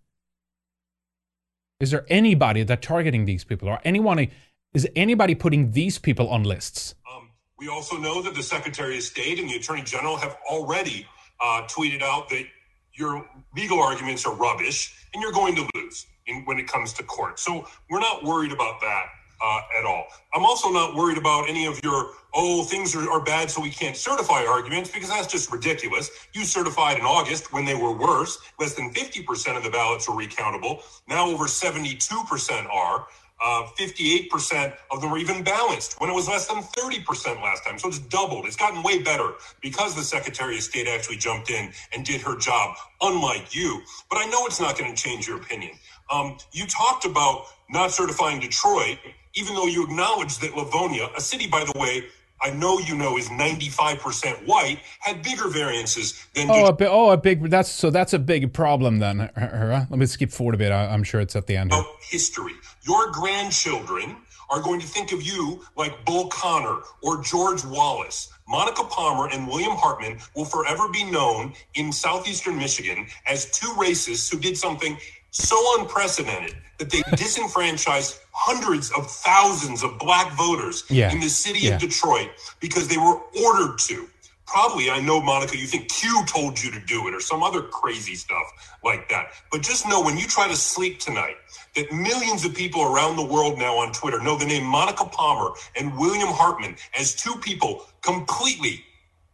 Is 1.80 1.92
there 1.92 2.06
anybody 2.10 2.64
that 2.64 2.82
targeting 2.82 3.26
these 3.26 3.44
people 3.44 3.68
or 3.68 3.80
anyone 3.84 4.28
is 4.74 4.88
anybody 4.96 5.36
putting 5.36 5.72
these 5.72 6.00
people 6.00 6.28
on 6.30 6.44
lists? 6.44 6.96
Um, 7.12 7.30
we 7.60 7.68
also 7.68 7.98
know 7.98 8.22
that 8.24 8.34
the 8.34 8.44
Secretary 8.44 8.98
of 8.98 9.04
State 9.04 9.40
and 9.40 9.50
the 9.50 9.56
Attorney 9.56 9.84
General 9.84 10.18
have 10.18 10.38
already 10.50 11.08
uh, 11.40 11.68
tweeted 11.68 12.02
out 12.02 12.30
that 12.30 12.46
your 12.94 13.30
legal 13.56 13.80
arguments 13.80 14.26
are 14.26 14.34
rubbish 14.34 15.08
and 15.14 15.22
you're 15.22 15.32
going 15.32 15.56
to 15.56 15.70
lose 15.76 16.08
in, 16.26 16.44
when 16.46 16.58
it 16.58 16.68
comes 16.68 16.94
to 16.94 17.04
court. 17.04 17.40
So 17.40 17.68
we're 17.90 18.00
not 18.00 18.24
worried 18.24 18.52
about 18.52 18.82
that 18.82 19.06
uh, 19.42 19.62
at 19.80 19.86
all. 19.86 20.06
I'm 20.34 20.46
also 20.46 20.70
not 20.70 20.96
worried 20.96 21.18
about 21.18 21.50
any 21.50 21.66
of 21.66 21.80
your, 21.84 22.12
oh, 22.34 22.64
things 22.66 22.96
are, 22.96 23.10
are 23.10 23.22
bad, 23.24 23.52
so 23.52 23.62
we 23.62 23.70
can't 23.70 23.96
certify 23.98 24.46
arguments 24.46 24.92
because 24.92 25.10
that's 25.10 25.28
just 25.28 25.52
ridiculous. 25.52 26.10
You 26.34 26.44
certified 26.46 26.98
in 26.98 27.06
August 27.06 27.54
when 27.54 27.66
they 27.66 27.76
were 27.76 27.94
worse. 27.98 28.40
Less 28.60 28.74
than 28.76 28.94
50% 28.94 29.58
of 29.58 29.64
the 29.64 29.70
ballots 29.70 30.10
were 30.10 30.16
recountable. 30.16 30.82
Now 31.08 31.28
over 31.28 31.46
72% 31.46 32.70
are. 32.74 33.08
Uh, 33.42 33.68
58% 33.78 34.74
of 34.92 35.02
them 35.02 35.12
were 35.12 35.18
even 35.18 35.44
balanced 35.44 36.00
when 36.02 36.10
it 36.10 36.14
was 36.14 36.28
less 36.28 36.48
than 36.48 36.58
30% 36.64 37.42
last 37.42 37.64
time. 37.66 37.78
So 37.80 37.88
it's 37.88 38.00
doubled. 38.00 38.46
It's 38.48 38.56
gotten 38.56 38.84
way 38.84 39.02
better 39.02 39.34
because 39.62 39.96
the 39.96 40.02
Secretary 40.04 40.58
of 40.58 40.64
State 40.64 40.88
actually 40.88 41.18
jumped 41.18 41.50
in 41.52 41.72
and 41.94 42.04
did 42.06 42.22
her 42.22 42.36
job, 42.38 42.76
unlike 43.02 43.56
you. 43.56 43.82
But 44.10 44.18
I 44.18 44.26
know 44.26 44.46
it's 44.48 44.60
not 44.60 44.78
going 44.78 44.94
to 44.94 45.02
change 45.02 45.28
your 45.28 45.38
opinion. 45.38 45.74
Um, 46.12 46.38
you 46.52 46.66
talked 46.68 47.06
about 47.06 47.46
not 47.70 47.92
certifying 47.92 48.40
Detroit, 48.40 48.98
even 49.38 49.56
though 49.56 49.68
you 49.68 49.84
acknowledge 49.84 50.40
that 50.40 50.56
Livonia, 50.56 51.10
a 51.16 51.22
city, 51.22 51.48
by 51.48 51.64
the 51.64 51.78
way, 51.80 52.06
I 52.42 52.52
know 52.52 52.80
you 52.80 52.96
know 52.96 53.18
is 53.18 53.30
95% 53.30 54.46
white, 54.46 54.80
had 55.00 55.24
bigger 55.24 55.48
variances 55.48 56.24
than. 56.34 56.50
Oh, 56.52 56.66
a 56.66 56.74
bit, 56.74 56.90
oh, 56.92 57.10
a 57.10 57.18
big. 57.18 57.50
That's 57.50 57.70
so. 57.70 57.90
That's 57.90 58.14
a 58.14 58.20
big 58.20 58.54
problem 58.54 59.00
then. 59.00 59.30
Let 59.36 59.90
me 59.90 60.06
skip 60.06 60.32
forward 60.32 60.56
a 60.56 60.58
bit. 60.58 60.72
I, 60.72 60.94
am 60.94 61.04
sure 61.04 61.20
it's 61.20 61.36
at 61.36 61.48
the 61.48 61.58
end. 61.58 61.74
Of 61.74 61.80
oh, 61.86 61.96
history. 62.02 62.54
Your 62.84 63.12
grandchildren 63.12 64.18
are 64.50 64.62
going 64.62 64.80
to 64.80 64.88
think 64.88 65.12
of 65.12 65.24
you 65.24 65.62
like 65.76 66.06
Bull 66.06 66.28
Connor 66.28 66.78
or 67.02 67.22
George 67.24 67.66
Wallace. 67.66 68.32
Monica 68.48 68.84
Palmer 68.84 69.28
and 69.30 69.48
William 69.48 69.76
Hartmann 69.76 70.20
will 70.36 70.46
forever 70.46 70.88
be 70.90 71.04
known 71.04 71.54
in 71.74 71.92
southeastern 71.92 72.58
Michigan 72.58 73.08
as 73.26 73.52
two 73.52 73.68
racists 73.74 74.32
who 74.32 74.40
did 74.40 74.58
something 74.58 74.98
so 75.32 75.58
unprecedented 75.80 76.56
that 76.78 76.90
they 76.90 77.02
disenfranchised 77.16 78.20
hundreds 78.40 78.92
of 78.92 79.10
thousands 79.10 79.82
of 79.82 79.98
black 79.98 80.32
voters 80.38 80.84
yeah. 80.92 81.12
in 81.12 81.20
the 81.20 81.28
city 81.28 81.62
yeah. 81.62 81.74
of 81.74 81.82
Detroit 81.82 82.30
because 82.60 82.88
they 82.88 82.98
were 82.98 83.20
ordered 83.44 83.80
to. 83.80 84.08
Probably, 84.46 84.92
I 84.92 85.02
know, 85.02 85.20
Monica, 85.20 85.58
you 85.58 85.66
think 85.66 85.90
Q 85.90 86.24
told 86.28 86.62
you 86.62 86.70
to 86.72 86.80
do 86.80 87.08
it 87.08 87.16
or 87.16 87.20
some 87.20 87.42
other 87.42 87.64
crazy 87.64 88.14
stuff 88.14 88.46
like 88.84 89.10
that. 89.10 89.32
But 89.52 89.62
just 89.62 89.88
know 89.90 90.02
when 90.02 90.18
you 90.18 90.28
try 90.28 90.48
to 90.48 90.56
sleep 90.56 91.00
tonight, 91.00 91.36
that 91.76 91.92
millions 91.92 92.46
of 92.46 92.54
people 92.54 92.84
around 92.84 93.16
the 93.16 93.26
world 93.26 93.58
now 93.58 93.76
on 93.76 93.92
Twitter 93.92 94.22
know 94.22 94.38
the 94.38 94.46
name 94.46 94.64
Monica 94.64 95.06
Palmer 95.06 95.50
and 95.76 95.98
William 95.98 96.30
Hartmann 96.30 96.76
as 96.98 97.16
two 97.16 97.36
people 97.42 97.88
completely 98.02 98.86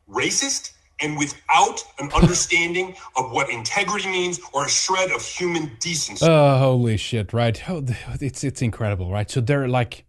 racist 0.09 0.71
and 0.99 1.17
without 1.17 1.83
an 1.99 2.11
understanding 2.13 2.95
of 3.15 3.31
what 3.31 3.49
integrity 3.49 4.09
means 4.09 4.39
or 4.53 4.65
a 4.65 4.69
shred 4.69 5.11
of 5.11 5.21
human 5.21 5.71
decency. 5.79 6.25
Oh, 6.25 6.57
holy 6.57 6.97
shit! 6.97 7.33
Right? 7.33 7.61
Oh, 7.69 7.83
it's 8.19 8.43
it's 8.43 8.61
incredible, 8.61 9.11
right? 9.11 9.29
So 9.29 9.41
they're 9.41 9.67
like, 9.67 10.05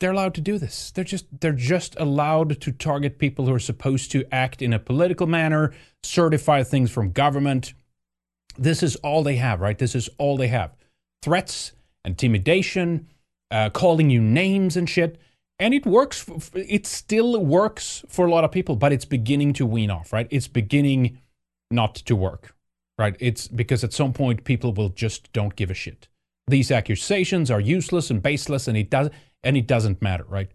they're 0.00 0.12
allowed 0.12 0.34
to 0.34 0.40
do 0.40 0.58
this. 0.58 0.90
They're 0.90 1.04
just 1.04 1.26
they're 1.40 1.52
just 1.52 1.96
allowed 1.98 2.60
to 2.60 2.72
target 2.72 3.18
people 3.18 3.46
who 3.46 3.54
are 3.54 3.60
supposed 3.60 4.10
to 4.12 4.24
act 4.32 4.62
in 4.62 4.72
a 4.72 4.78
political 4.78 5.26
manner, 5.26 5.72
certify 6.02 6.62
things 6.62 6.90
from 6.90 7.12
government. 7.12 7.74
This 8.56 8.82
is 8.82 8.96
all 8.96 9.22
they 9.22 9.36
have, 9.36 9.60
right? 9.60 9.78
This 9.78 9.94
is 9.94 10.08
all 10.18 10.36
they 10.36 10.48
have: 10.48 10.76
threats, 11.22 11.72
intimidation, 12.04 13.08
uh, 13.50 13.70
calling 13.70 14.10
you 14.10 14.20
names 14.20 14.76
and 14.76 14.88
shit 14.88 15.18
and 15.58 15.74
it 15.74 15.84
works 15.86 16.26
it 16.54 16.86
still 16.86 17.44
works 17.44 18.04
for 18.08 18.26
a 18.26 18.30
lot 18.30 18.44
of 18.44 18.52
people 18.52 18.76
but 18.76 18.92
it's 18.92 19.04
beginning 19.04 19.52
to 19.52 19.66
wean 19.66 19.90
off 19.90 20.12
right? 20.12 20.28
It's 20.30 20.48
beginning 20.48 21.18
not 21.70 21.94
to 21.94 22.16
work 22.16 22.54
right? 22.98 23.16
It's 23.20 23.48
because 23.48 23.84
at 23.84 23.92
some 23.92 24.12
point 24.12 24.44
people 24.44 24.74
will 24.74 24.88
just 24.88 25.32
don't 25.32 25.54
give 25.54 25.70
a 25.70 25.74
shit. 25.74 26.08
These 26.48 26.70
accusations 26.70 27.50
are 27.50 27.60
useless 27.60 28.10
and 28.10 28.22
baseless 28.22 28.68
and 28.68 28.76
it 28.76 28.90
does 28.90 29.10
and 29.44 29.56
it 29.56 29.66
doesn't 29.66 30.02
matter 30.02 30.24
right? 30.28 30.50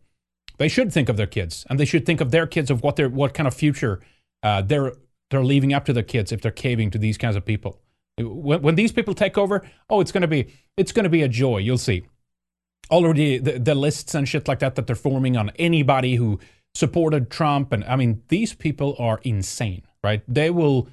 They 0.57 0.67
should 0.67 0.93
think 0.93 1.09
of 1.09 1.17
their 1.17 1.27
kids 1.27 1.65
and 1.69 1.79
they 1.79 1.85
should 1.85 2.05
think 2.05 2.21
of 2.21 2.31
their 2.31 2.45
kids 2.45 2.69
of 2.69 2.83
what 2.83 2.95
their 2.95 3.09
what 3.09 3.33
kind 3.33 3.47
of 3.47 3.53
future 3.53 4.01
uh, 4.43 4.61
they're 4.61 4.93
they're 5.31 5.43
leaving 5.43 5.73
up 5.73 5.85
to 5.85 5.93
their 5.93 6.03
kids 6.03 6.31
if 6.31 6.41
they're 6.41 6.51
caving 6.51 6.91
to 6.91 6.97
these 6.97 7.17
kinds 7.17 7.35
of 7.35 7.45
people. 7.45 7.79
When, 8.17 8.61
when 8.61 8.75
these 8.75 8.91
people 8.91 9.15
take 9.15 9.37
over 9.37 9.65
oh 9.89 10.01
it's 10.01 10.11
going 10.11 10.21
to 10.21 10.27
be 10.27 10.53
it's 10.77 10.91
going 10.91 11.05
to 11.05 11.09
be 11.09 11.23
a 11.23 11.27
joy 11.27 11.57
you'll 11.57 11.79
see 11.79 12.05
already 12.91 13.37
the, 13.37 13.59
the 13.59 13.75
lists 13.75 14.15
and 14.15 14.27
shit 14.27 14.47
like 14.47 14.59
that 14.59 14.75
that 14.75 14.87
they're 14.87 14.95
forming 14.95 15.37
on 15.37 15.51
anybody 15.57 16.15
who 16.15 16.39
supported 16.73 17.29
Trump. 17.29 17.71
And 17.71 17.83
I 17.85 17.95
mean, 17.95 18.23
these 18.27 18.53
people 18.53 18.95
are 18.99 19.19
insane, 19.23 19.83
right? 20.03 20.21
They 20.27 20.49
will, 20.49 20.87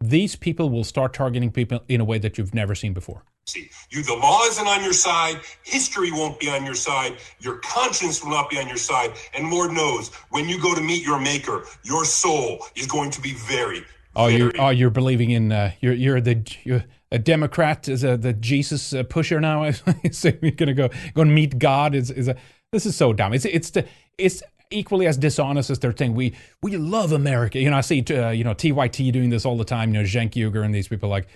these 0.00 0.36
people 0.36 0.70
will 0.70 0.84
start 0.84 1.12
targeting 1.12 1.50
people 1.50 1.80
in 1.88 2.00
a 2.00 2.04
way 2.04 2.18
that 2.18 2.38
you've 2.38 2.54
never 2.54 2.74
seen 2.74 2.92
before. 2.92 3.24
See, 3.46 3.68
you, 3.90 4.02
the 4.02 4.14
law 4.14 4.42
isn't 4.44 4.66
on 4.66 4.82
your 4.82 4.94
side. 4.94 5.40
History 5.64 6.10
won't 6.10 6.40
be 6.40 6.48
on 6.48 6.64
your 6.64 6.74
side. 6.74 7.18
Your 7.40 7.58
conscience 7.58 8.22
will 8.22 8.30
not 8.30 8.48
be 8.48 8.58
on 8.58 8.68
your 8.68 8.78
side. 8.78 9.12
And 9.34 9.50
Lord 9.50 9.72
knows, 9.72 10.08
when 10.30 10.48
you 10.48 10.60
go 10.60 10.74
to 10.74 10.80
meet 10.80 11.04
your 11.04 11.20
Maker, 11.20 11.64
your 11.82 12.06
soul 12.06 12.66
is 12.74 12.86
going 12.86 13.10
to 13.10 13.20
be 13.20 13.34
very. 13.34 13.84
Oh, 14.16 14.28
you're 14.28 14.52
oh 14.58 14.70
you're 14.70 14.90
believing 14.90 15.30
in 15.30 15.50
uh, 15.50 15.72
you're 15.80 15.92
you're 15.92 16.20
the 16.20 16.40
you're 16.62 16.84
a 17.14 17.18
Democrat 17.18 17.88
is 17.88 18.02
a 18.02 18.16
the 18.16 18.32
Jesus 18.32 18.92
uh, 18.92 19.04
pusher 19.04 19.40
now. 19.40 19.70
so 20.10 20.32
you're 20.42 20.50
gonna 20.50 20.74
go 20.74 20.90
go 21.14 21.22
and 21.22 21.34
meet 21.34 21.58
God 21.58 21.94
is 21.94 22.10
is 22.10 22.28
a 22.28 22.36
this 22.72 22.84
is 22.86 22.96
so 22.96 23.12
dumb. 23.12 23.32
It's 23.32 23.44
it's 23.44 23.70
the 23.70 23.86
it's 24.18 24.42
equally 24.70 25.06
as 25.06 25.16
dishonest 25.16 25.70
as 25.70 25.78
they're 25.78 25.96
saying 25.96 26.14
we 26.14 26.34
we 26.62 26.76
love 26.76 27.12
America. 27.12 27.60
You 27.60 27.70
know, 27.70 27.76
I 27.76 27.82
see 27.82 28.04
uh, 28.10 28.30
you 28.30 28.42
know 28.42 28.54
TYT 28.54 29.12
doing 29.12 29.30
this 29.30 29.46
all 29.46 29.56
the 29.56 29.64
time. 29.64 29.94
You 29.94 30.00
know, 30.00 30.06
Cenk 30.06 30.32
Uygur 30.32 30.64
and 30.64 30.74
these 30.74 30.88
people 30.88 31.08
like 31.08 31.28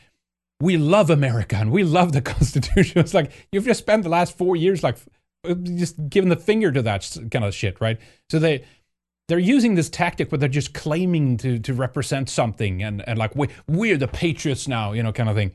we 0.61 0.77
love 0.77 1.11
America 1.11 1.57
and 1.57 1.71
we 1.71 1.85
love 1.85 2.13
the 2.13 2.23
Constitution. 2.35 2.99
It's 2.99 3.15
like 3.15 3.31
you've 3.53 3.65
just 3.65 3.81
spent 3.81 4.03
the 4.03 4.09
last 4.09 4.37
four 4.37 4.57
years 4.57 4.83
like 4.83 4.97
just 5.63 6.09
giving 6.09 6.29
the 6.29 6.37
finger 6.37 6.73
to 6.73 6.83
that 6.83 7.17
kind 7.31 7.45
of 7.45 7.55
shit, 7.55 7.81
right? 7.81 7.99
So 8.29 8.41
they 8.41 8.65
they're 9.29 9.39
using 9.39 9.75
this 9.75 9.91
tactic 9.91 10.33
where 10.33 10.39
they're 10.39 10.49
just 10.49 10.75
claiming 10.75 11.37
to 11.39 11.59
to 11.61 11.75
represent 11.75 12.29
something 12.29 12.83
and 12.83 13.07
and 13.07 13.19
like 13.19 13.37
we 13.37 13.49
we're 13.69 13.97
the 13.97 14.09
patriots 14.09 14.67
now, 14.67 14.93
you 14.93 15.03
know, 15.03 15.13
kind 15.13 15.29
of 15.29 15.37
thing. 15.37 15.53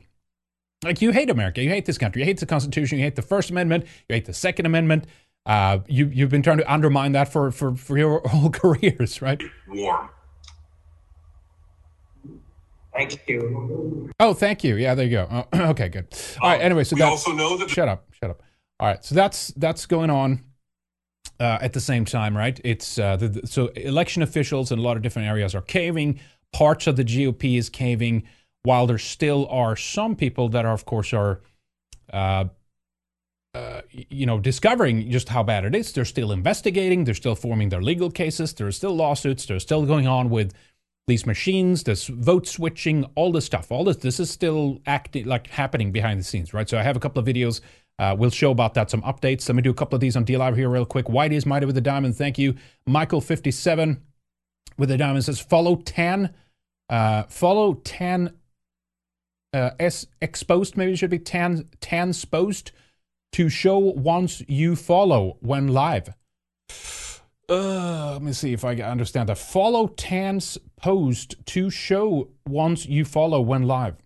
Like 0.84 1.00
you 1.00 1.10
hate 1.12 1.30
America, 1.30 1.62
you 1.62 1.70
hate 1.70 1.86
this 1.86 1.96
country, 1.98 2.20
you 2.22 2.26
hate 2.26 2.38
the 2.38 2.46
Constitution, 2.46 2.98
you 2.98 3.04
hate 3.04 3.16
the 3.16 3.22
First 3.22 3.50
Amendment, 3.50 3.84
you 4.08 4.14
hate 4.14 4.26
the 4.26 4.34
Second 4.34 4.66
Amendment. 4.66 5.06
Uh, 5.46 5.78
you 5.88 6.06
you've 6.12 6.30
been 6.30 6.42
trying 6.42 6.58
to 6.58 6.72
undermine 6.72 7.12
that 7.12 7.30
for 7.32 7.50
for 7.50 7.74
for 7.74 7.98
your 7.98 8.20
whole 8.26 8.50
careers, 8.50 9.20
right? 9.22 9.42
warm. 9.68 10.08
Thank 12.94 13.18
you. 13.28 14.10
Oh, 14.20 14.34
thank 14.34 14.62
you. 14.62 14.76
Yeah, 14.76 14.94
there 14.94 15.04
you 15.04 15.10
go. 15.10 15.46
Oh, 15.52 15.60
okay, 15.70 15.88
good. 15.88 16.06
All 16.40 16.50
right. 16.50 16.60
Anyway, 16.60 16.84
so 16.84 16.94
we 16.94 17.02
also 17.02 17.32
know 17.32 17.56
that 17.56 17.68
shut 17.68 17.88
up, 17.88 18.06
shut 18.12 18.30
up. 18.30 18.42
All 18.80 18.86
right, 18.88 19.04
so 19.04 19.14
that's 19.14 19.48
that's 19.56 19.86
going 19.86 20.10
on 20.10 20.42
uh, 21.40 21.58
at 21.60 21.72
the 21.72 21.80
same 21.80 22.04
time, 22.04 22.36
right? 22.36 22.60
It's 22.64 22.98
uh, 22.98 23.16
the, 23.16 23.28
the- 23.28 23.46
so 23.46 23.66
election 23.68 24.22
officials 24.22 24.70
in 24.70 24.78
a 24.78 24.82
lot 24.82 24.96
of 24.96 25.02
different 25.02 25.28
areas 25.28 25.54
are 25.54 25.60
caving. 25.62 26.20
Parts 26.52 26.86
of 26.86 26.94
the 26.96 27.04
GOP 27.04 27.58
is 27.58 27.68
caving, 27.68 28.22
while 28.64 28.86
there 28.86 28.98
still 28.98 29.46
are 29.48 29.76
some 29.76 30.16
people 30.16 30.48
that 30.50 30.64
are, 30.64 30.74
of 30.74 30.84
course, 30.84 31.12
are. 31.12 31.40
Uh, 32.12 32.46
uh, 33.54 33.82
you 33.92 34.26
know, 34.26 34.40
discovering 34.40 35.08
just 35.12 35.28
how 35.28 35.40
bad 35.40 35.64
it 35.64 35.76
is. 35.76 35.92
They're 35.92 36.04
still 36.04 36.32
investigating. 36.32 37.04
They're 37.04 37.14
still 37.14 37.36
forming 37.36 37.68
their 37.68 37.80
legal 37.80 38.10
cases. 38.10 38.52
There 38.52 38.66
are 38.66 38.72
still 38.72 38.96
lawsuits. 38.96 39.46
They're 39.46 39.60
still 39.60 39.86
going 39.86 40.08
on 40.08 40.28
with 40.28 40.52
these 41.06 41.24
machines, 41.24 41.84
this 41.84 42.08
vote 42.08 42.48
switching, 42.48 43.04
all 43.14 43.30
this 43.30 43.44
stuff. 43.44 43.70
All 43.70 43.84
this, 43.84 43.98
this 43.98 44.18
is 44.18 44.28
still 44.28 44.80
acting 44.86 45.26
like 45.26 45.46
happening 45.46 45.92
behind 45.92 46.18
the 46.18 46.24
scenes, 46.24 46.52
right? 46.52 46.68
So 46.68 46.78
I 46.78 46.82
have 46.82 46.96
a 46.96 47.00
couple 47.00 47.20
of 47.20 47.28
videos. 47.28 47.60
Uh, 48.00 48.16
we'll 48.18 48.30
show 48.30 48.50
about 48.50 48.74
that, 48.74 48.90
some 48.90 49.02
updates. 49.02 49.48
Let 49.48 49.54
me 49.54 49.62
do 49.62 49.70
a 49.70 49.74
couple 49.74 49.94
of 49.94 50.00
these 50.00 50.16
on 50.16 50.24
DLive 50.24 50.56
here 50.56 50.68
real 50.68 50.84
quick. 50.84 51.08
White 51.08 51.32
is 51.32 51.46
mighty 51.46 51.66
with 51.66 51.76
the 51.76 51.80
diamond. 51.80 52.16
Thank 52.16 52.38
you, 52.38 52.56
Michael 52.86 53.20
fifty 53.20 53.52
seven 53.52 54.02
with 54.76 54.88
the 54.88 54.96
diamond 54.96 55.24
says 55.24 55.38
follow 55.38 55.76
tan, 55.76 56.34
uh, 56.88 57.22
follow 57.24 57.74
tan. 57.74 58.32
Uh, 59.54 59.70
S 59.78 60.06
exposed 60.20 60.76
maybe 60.76 60.92
it 60.92 60.96
should 60.96 61.10
be 61.10 61.18
tan 61.18 61.68
exposed 61.80 62.72
to 63.32 63.48
show 63.48 63.78
once 63.78 64.42
you 64.48 64.74
follow 64.74 65.36
when 65.40 65.68
live. 65.68 66.12
Uh, 67.48 68.12
let 68.14 68.22
me 68.22 68.32
see 68.32 68.52
if 68.52 68.64
I 68.64 68.74
understand 68.76 69.28
that. 69.28 69.38
Follow 69.38 69.86
Tan's 69.86 70.58
post 70.76 71.36
to 71.46 71.70
show 71.70 72.30
once 72.48 72.86
you 72.86 73.04
follow 73.04 73.40
when 73.40 73.62
live. 73.62 73.96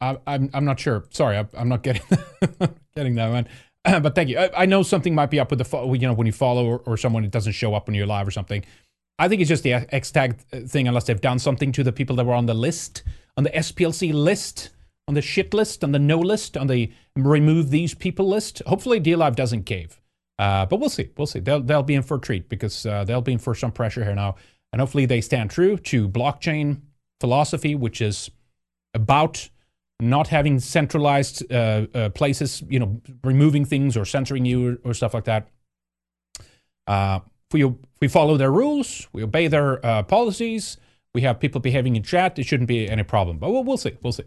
I, 0.00 0.18
I'm 0.26 0.50
I'm 0.54 0.64
not 0.64 0.78
sure. 0.78 1.04
Sorry, 1.10 1.36
I, 1.36 1.46
I'm 1.56 1.68
not 1.68 1.82
getting 1.82 2.02
getting 2.94 3.16
that 3.16 3.30
one. 3.30 3.48
but 4.02 4.14
thank 4.14 4.28
you. 4.28 4.38
I, 4.38 4.62
I 4.62 4.66
know 4.66 4.84
something 4.84 5.14
might 5.14 5.30
be 5.30 5.40
up 5.40 5.50
with 5.50 5.58
the 5.58 5.64
fo- 5.64 5.92
you 5.94 6.06
know 6.06 6.12
when 6.12 6.26
you 6.26 6.32
follow 6.32 6.64
or, 6.64 6.78
or 6.78 6.96
someone 6.96 7.24
it 7.24 7.32
doesn't 7.32 7.54
show 7.54 7.74
up 7.74 7.88
when 7.88 7.94
you're 7.96 8.06
live 8.06 8.28
or 8.28 8.30
something. 8.30 8.64
I 9.18 9.26
think 9.28 9.40
it's 9.40 9.48
just 9.48 9.64
the 9.64 9.72
X 9.72 10.12
tag 10.12 10.38
thing, 10.38 10.86
unless 10.86 11.04
they've 11.04 11.20
done 11.20 11.40
something 11.40 11.72
to 11.72 11.82
the 11.82 11.92
people 11.92 12.14
that 12.16 12.26
were 12.26 12.34
on 12.34 12.46
the 12.46 12.54
list, 12.54 13.02
on 13.38 13.44
the 13.44 13.50
SPLC 13.50 14.12
list, 14.12 14.70
on 15.06 15.14
the 15.14 15.22
shit 15.22 15.54
list, 15.54 15.84
on 15.84 15.92
the 15.92 15.98
no 15.98 16.18
list, 16.18 16.56
on 16.56 16.66
the 16.66 16.92
remove 17.14 17.70
these 17.70 17.94
people 17.94 18.28
list. 18.28 18.60
Hopefully, 18.66 19.00
DLive 19.00 19.36
doesn't 19.36 19.62
cave. 19.62 20.00
Uh, 20.40 20.66
but 20.66 20.80
we'll 20.80 20.90
see. 20.90 21.08
We'll 21.16 21.28
see. 21.28 21.38
They'll 21.38 21.60
they'll 21.60 21.84
be 21.84 21.94
in 21.94 22.02
for 22.02 22.16
a 22.16 22.20
treat 22.20 22.48
because 22.48 22.84
uh, 22.84 23.04
they'll 23.04 23.20
be 23.20 23.32
in 23.32 23.38
for 23.38 23.54
some 23.54 23.70
pressure 23.70 24.04
here 24.04 24.14
now, 24.14 24.34
and 24.72 24.80
hopefully 24.80 25.06
they 25.06 25.20
stand 25.20 25.50
true 25.50 25.76
to 25.78 26.08
blockchain 26.08 26.80
philosophy, 27.20 27.76
which 27.76 28.00
is 28.00 28.28
about 28.92 29.48
not 30.00 30.28
having 30.28 30.58
centralized 30.58 31.50
uh, 31.52 31.86
uh, 31.94 32.08
places, 32.10 32.62
you 32.68 32.80
know, 32.80 33.00
removing 33.22 33.64
things 33.64 33.96
or 33.96 34.04
censoring 34.04 34.44
you 34.44 34.78
or, 34.84 34.90
or 34.90 34.94
stuff 34.94 35.14
like 35.14 35.24
that. 35.24 35.48
Uh, 36.86 37.20
if 37.48 37.54
we, 37.54 37.64
if 37.64 37.74
we 38.00 38.08
follow 38.08 38.36
their 38.36 38.52
rules, 38.52 39.08
we 39.12 39.22
obey 39.22 39.48
their 39.48 39.84
uh, 39.84 40.02
policies, 40.02 40.76
we 41.14 41.22
have 41.22 41.40
people 41.40 41.60
behaving 41.60 41.96
in 41.96 42.02
chat, 42.02 42.38
it 42.38 42.44
shouldn't 42.44 42.68
be 42.68 42.88
any 42.88 43.02
problem. 43.02 43.38
But 43.38 43.50
we'll, 43.50 43.64
we'll 43.64 43.76
see. 43.76 43.96
We'll 44.02 44.12
see. 44.12 44.24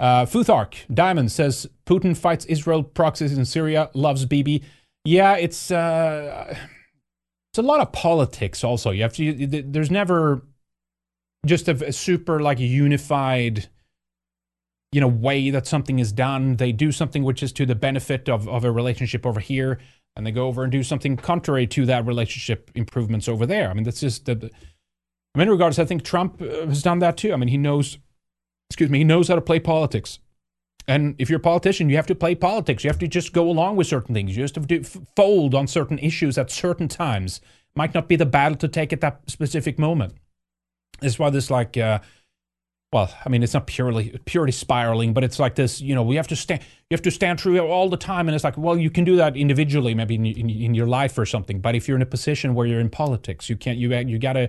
Uh, 0.00 0.26
Futhark 0.26 0.74
Diamond 0.92 1.32
says 1.32 1.66
Putin 1.86 2.16
fights 2.16 2.44
Israel 2.46 2.82
proxies 2.82 3.36
in 3.36 3.44
Syria, 3.44 3.90
loves 3.94 4.24
Bibi. 4.26 4.62
Yeah, 5.04 5.34
it's 5.36 5.70
uh, 5.70 6.56
it's 7.52 7.58
a 7.58 7.62
lot 7.62 7.80
of 7.80 7.92
politics. 7.92 8.62
Also, 8.62 8.90
you 8.90 9.02
have 9.02 9.12
to. 9.14 9.24
you- 9.24 9.46
There's 9.66 9.90
never 9.90 10.42
just 11.46 11.68
a, 11.68 11.86
a 11.86 11.92
super 11.92 12.40
like 12.40 12.58
unified 12.58 13.68
you 14.92 15.00
know 15.00 15.06
way 15.08 15.50
that 15.50 15.66
something 15.66 15.98
is 15.98 16.12
done 16.12 16.56
they 16.56 16.72
do 16.72 16.90
something 16.90 17.22
which 17.22 17.42
is 17.42 17.52
to 17.52 17.64
the 17.64 17.74
benefit 17.74 18.28
of, 18.28 18.48
of 18.48 18.64
a 18.64 18.72
relationship 18.72 19.24
over 19.24 19.38
here 19.38 19.78
and 20.16 20.26
they 20.26 20.32
go 20.32 20.46
over 20.48 20.62
and 20.64 20.72
do 20.72 20.82
something 20.82 21.16
contrary 21.16 21.66
to 21.66 21.86
that 21.86 22.04
relationship 22.06 22.70
improvements 22.74 23.28
over 23.28 23.46
there 23.46 23.70
i 23.70 23.74
mean 23.74 23.84
that's 23.84 24.00
just 24.00 24.24
the- 24.24 24.50
in 25.38 25.46
many 25.46 25.50
regards 25.50 25.78
i 25.78 25.84
think 25.84 26.02
trump 26.02 26.42
uh, 26.42 26.66
has 26.66 26.82
done 26.82 26.98
that 26.98 27.16
too 27.16 27.32
i 27.32 27.36
mean 27.36 27.48
he 27.48 27.56
knows 27.56 27.98
excuse 28.68 28.90
me 28.90 28.98
he 28.98 29.04
knows 29.04 29.28
how 29.28 29.36
to 29.36 29.40
play 29.40 29.60
politics 29.60 30.18
and 30.88 31.14
if 31.18 31.30
you're 31.30 31.38
a 31.38 31.42
politician 31.42 31.88
you 31.88 31.96
have 31.96 32.06
to 32.06 32.14
play 32.14 32.34
politics 32.34 32.82
you 32.82 32.90
have 32.90 32.98
to 32.98 33.06
just 33.06 33.32
go 33.32 33.48
along 33.48 33.76
with 33.76 33.86
certain 33.86 34.14
things 34.14 34.36
you 34.36 34.42
just 34.42 34.56
have 34.56 34.66
to 34.66 34.82
fold 35.14 35.54
on 35.54 35.66
certain 35.68 35.98
issues 36.00 36.36
at 36.36 36.50
certain 36.50 36.88
times 36.88 37.40
might 37.76 37.94
not 37.94 38.08
be 38.08 38.16
the 38.16 38.26
battle 38.26 38.58
to 38.58 38.66
take 38.66 38.92
at 38.92 39.00
that 39.00 39.20
specific 39.30 39.78
moment 39.78 40.14
that's 41.00 41.20
why 41.20 41.30
this 41.30 41.50
like 41.50 41.76
uh, 41.76 42.00
well, 42.90 43.12
I 43.22 43.28
mean, 43.28 43.42
it's 43.42 43.52
not 43.52 43.66
purely 43.66 44.18
purely 44.24 44.52
spiraling, 44.52 45.12
but 45.12 45.22
it's 45.22 45.38
like 45.38 45.56
this. 45.56 45.80
You 45.80 45.94
know, 45.94 46.02
we 46.02 46.16
have 46.16 46.28
to 46.28 46.36
stand. 46.36 46.62
You 46.88 46.94
have 46.94 47.02
to 47.02 47.10
stand 47.10 47.38
true 47.38 47.58
all 47.58 47.90
the 47.90 47.98
time, 47.98 48.28
and 48.28 48.34
it's 48.34 48.44
like, 48.44 48.56
well, 48.56 48.78
you 48.78 48.88
can 48.88 49.04
do 49.04 49.16
that 49.16 49.36
individually, 49.36 49.94
maybe 49.94 50.14
in, 50.14 50.24
in, 50.24 50.48
in 50.48 50.74
your 50.74 50.86
life 50.86 51.18
or 51.18 51.26
something. 51.26 51.60
But 51.60 51.74
if 51.74 51.86
you're 51.86 51.98
in 51.98 52.02
a 52.02 52.06
position 52.06 52.54
where 52.54 52.66
you're 52.66 52.80
in 52.80 52.88
politics, 52.88 53.50
you 53.50 53.56
can't. 53.56 53.76
You 53.76 53.94
you 53.94 54.18
gotta 54.18 54.48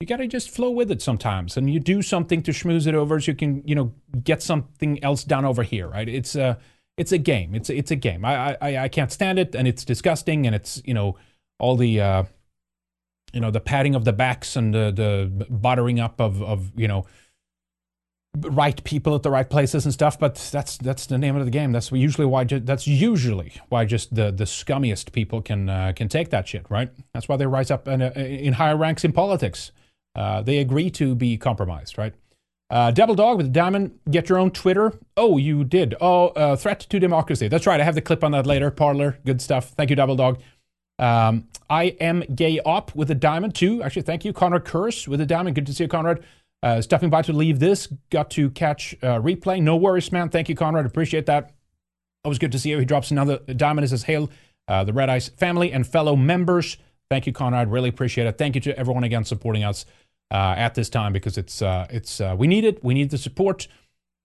you 0.00 0.06
gotta 0.06 0.26
just 0.28 0.50
flow 0.50 0.70
with 0.70 0.90
it 0.90 1.02
sometimes, 1.02 1.56
and 1.56 1.72
you 1.72 1.80
do 1.80 2.02
something 2.02 2.42
to 2.42 2.52
schmooze 2.52 2.86
it 2.86 2.94
over, 2.94 3.20
so 3.20 3.32
you 3.32 3.36
can 3.36 3.62
you 3.66 3.74
know 3.74 3.92
get 4.22 4.42
something 4.42 5.02
else 5.02 5.24
done 5.24 5.44
over 5.44 5.62
here, 5.62 5.88
right? 5.88 6.08
It's 6.08 6.36
a 6.36 6.58
it's 6.96 7.12
a 7.12 7.18
game. 7.18 7.54
It's 7.54 7.68
a, 7.70 7.76
it's 7.76 7.90
a 7.90 7.96
game. 7.96 8.24
I 8.24 8.56
I 8.60 8.76
I 8.84 8.88
can't 8.88 9.10
stand 9.10 9.38
it, 9.38 9.54
and 9.54 9.66
it's 9.66 9.84
disgusting, 9.84 10.46
and 10.46 10.54
it's 10.54 10.82
you 10.84 10.94
know 10.94 11.16
all 11.58 11.76
the. 11.76 12.00
Uh, 12.00 12.22
you 13.32 13.40
know 13.40 13.50
the 13.50 13.60
patting 13.60 13.94
of 13.94 14.04
the 14.04 14.12
backs 14.12 14.56
and 14.56 14.74
the 14.74 14.90
the 14.90 15.46
buttering 15.50 16.00
up 16.00 16.20
of 16.20 16.42
of 16.42 16.72
you 16.76 16.88
know 16.88 17.06
right 18.36 18.82
people 18.84 19.14
at 19.14 19.22
the 19.22 19.30
right 19.30 19.48
places 19.50 19.84
and 19.84 19.92
stuff 19.92 20.18
but 20.18 20.36
that's 20.52 20.76
that's 20.78 21.06
the 21.06 21.18
name 21.18 21.36
of 21.36 21.44
the 21.44 21.50
game 21.50 21.72
that's 21.72 21.90
usually 21.90 22.26
why 22.26 22.44
ju- 22.44 22.60
that's 22.60 22.86
usually 22.86 23.52
why 23.68 23.84
just 23.84 24.14
the 24.14 24.30
the 24.30 24.44
scummiest 24.44 25.12
people 25.12 25.42
can 25.42 25.68
uh, 25.68 25.92
can 25.94 26.08
take 26.08 26.30
that 26.30 26.46
shit 26.46 26.64
right 26.70 26.90
that's 27.12 27.28
why 27.28 27.36
they 27.36 27.46
rise 27.46 27.70
up 27.70 27.88
in, 27.88 28.00
uh, 28.00 28.10
in 28.16 28.54
higher 28.54 28.76
ranks 28.76 29.04
in 29.04 29.12
politics 29.12 29.72
uh, 30.18 30.42
they 30.42 30.58
agree 30.58 30.90
to 30.90 31.14
be 31.14 31.38
compromised 31.38 31.96
right 31.96 32.12
uh, 32.70 32.90
Double 32.90 33.14
Dog 33.14 33.38
with 33.38 33.52
diamond. 33.52 33.98
Get 34.10 34.28
your 34.28 34.38
own 34.38 34.50
Twitter. 34.50 34.92
Oh, 35.16 35.38
you 35.38 35.64
did. 35.64 35.94
Oh, 36.00 36.28
uh, 36.28 36.56
threat 36.56 36.80
to 36.80 36.98
democracy. 36.98 37.48
That's 37.48 37.66
right. 37.66 37.80
I 37.80 37.84
have 37.84 37.94
the 37.94 38.02
clip 38.02 38.22
on 38.22 38.32
that 38.32 38.46
later. 38.46 38.70
Parler. 38.70 39.18
Good 39.24 39.40
stuff. 39.40 39.70
Thank 39.70 39.90
you, 39.90 39.96
Double 39.96 40.16
Dog. 40.16 40.40
Um, 40.98 41.48
I 41.70 41.84
am 42.00 42.20
gay 42.34 42.60
up 42.66 42.94
with 42.94 43.10
a 43.10 43.14
diamond 43.14 43.54
too. 43.54 43.82
Actually, 43.82 44.02
thank 44.02 44.24
you, 44.24 44.32
Conrad 44.32 44.64
Curse 44.64 45.06
with 45.06 45.20
a 45.20 45.26
diamond. 45.26 45.54
Good 45.54 45.66
to 45.66 45.74
see 45.74 45.84
you, 45.84 45.88
Conrad. 45.88 46.24
Uh, 46.62 46.80
stepping 46.80 47.08
by 47.08 47.22
to 47.22 47.32
leave 47.32 47.60
this. 47.60 47.86
Got 48.10 48.30
to 48.32 48.50
catch 48.50 48.94
uh, 49.02 49.20
replay. 49.20 49.62
No 49.62 49.76
worries, 49.76 50.10
man. 50.10 50.28
Thank 50.28 50.48
you, 50.48 50.56
Conrad. 50.56 50.86
Appreciate 50.86 51.26
that. 51.26 51.52
Always 52.24 52.38
good 52.38 52.52
to 52.52 52.58
see 52.58 52.70
you. 52.70 52.78
He 52.78 52.84
drops 52.84 53.10
another 53.12 53.38
diamond. 53.38 53.84
It 53.84 53.88
says, 53.88 54.02
Hail 54.02 54.28
uh, 54.66 54.84
the 54.84 54.92
Red 54.92 55.08
Ice 55.08 55.28
family 55.28 55.72
and 55.72 55.86
fellow 55.86 56.16
members. 56.16 56.76
Thank 57.10 57.26
you, 57.26 57.32
Conrad. 57.32 57.70
Really 57.70 57.88
appreciate 57.88 58.26
it. 58.26 58.36
Thank 58.36 58.56
you 58.56 58.60
to 58.62 58.78
everyone 58.78 59.04
again 59.04 59.24
supporting 59.24 59.62
us 59.62 59.86
uh, 60.30 60.54
at 60.56 60.74
this 60.74 60.88
time 60.88 61.12
because 61.12 61.38
it's 61.38 61.62
uh, 61.62 61.86
it's 61.90 62.20
uh, 62.20 62.34
we 62.38 62.46
need 62.46 62.64
it. 62.64 62.82
We 62.84 62.94
need 62.94 63.10
the 63.10 63.18
support. 63.18 63.68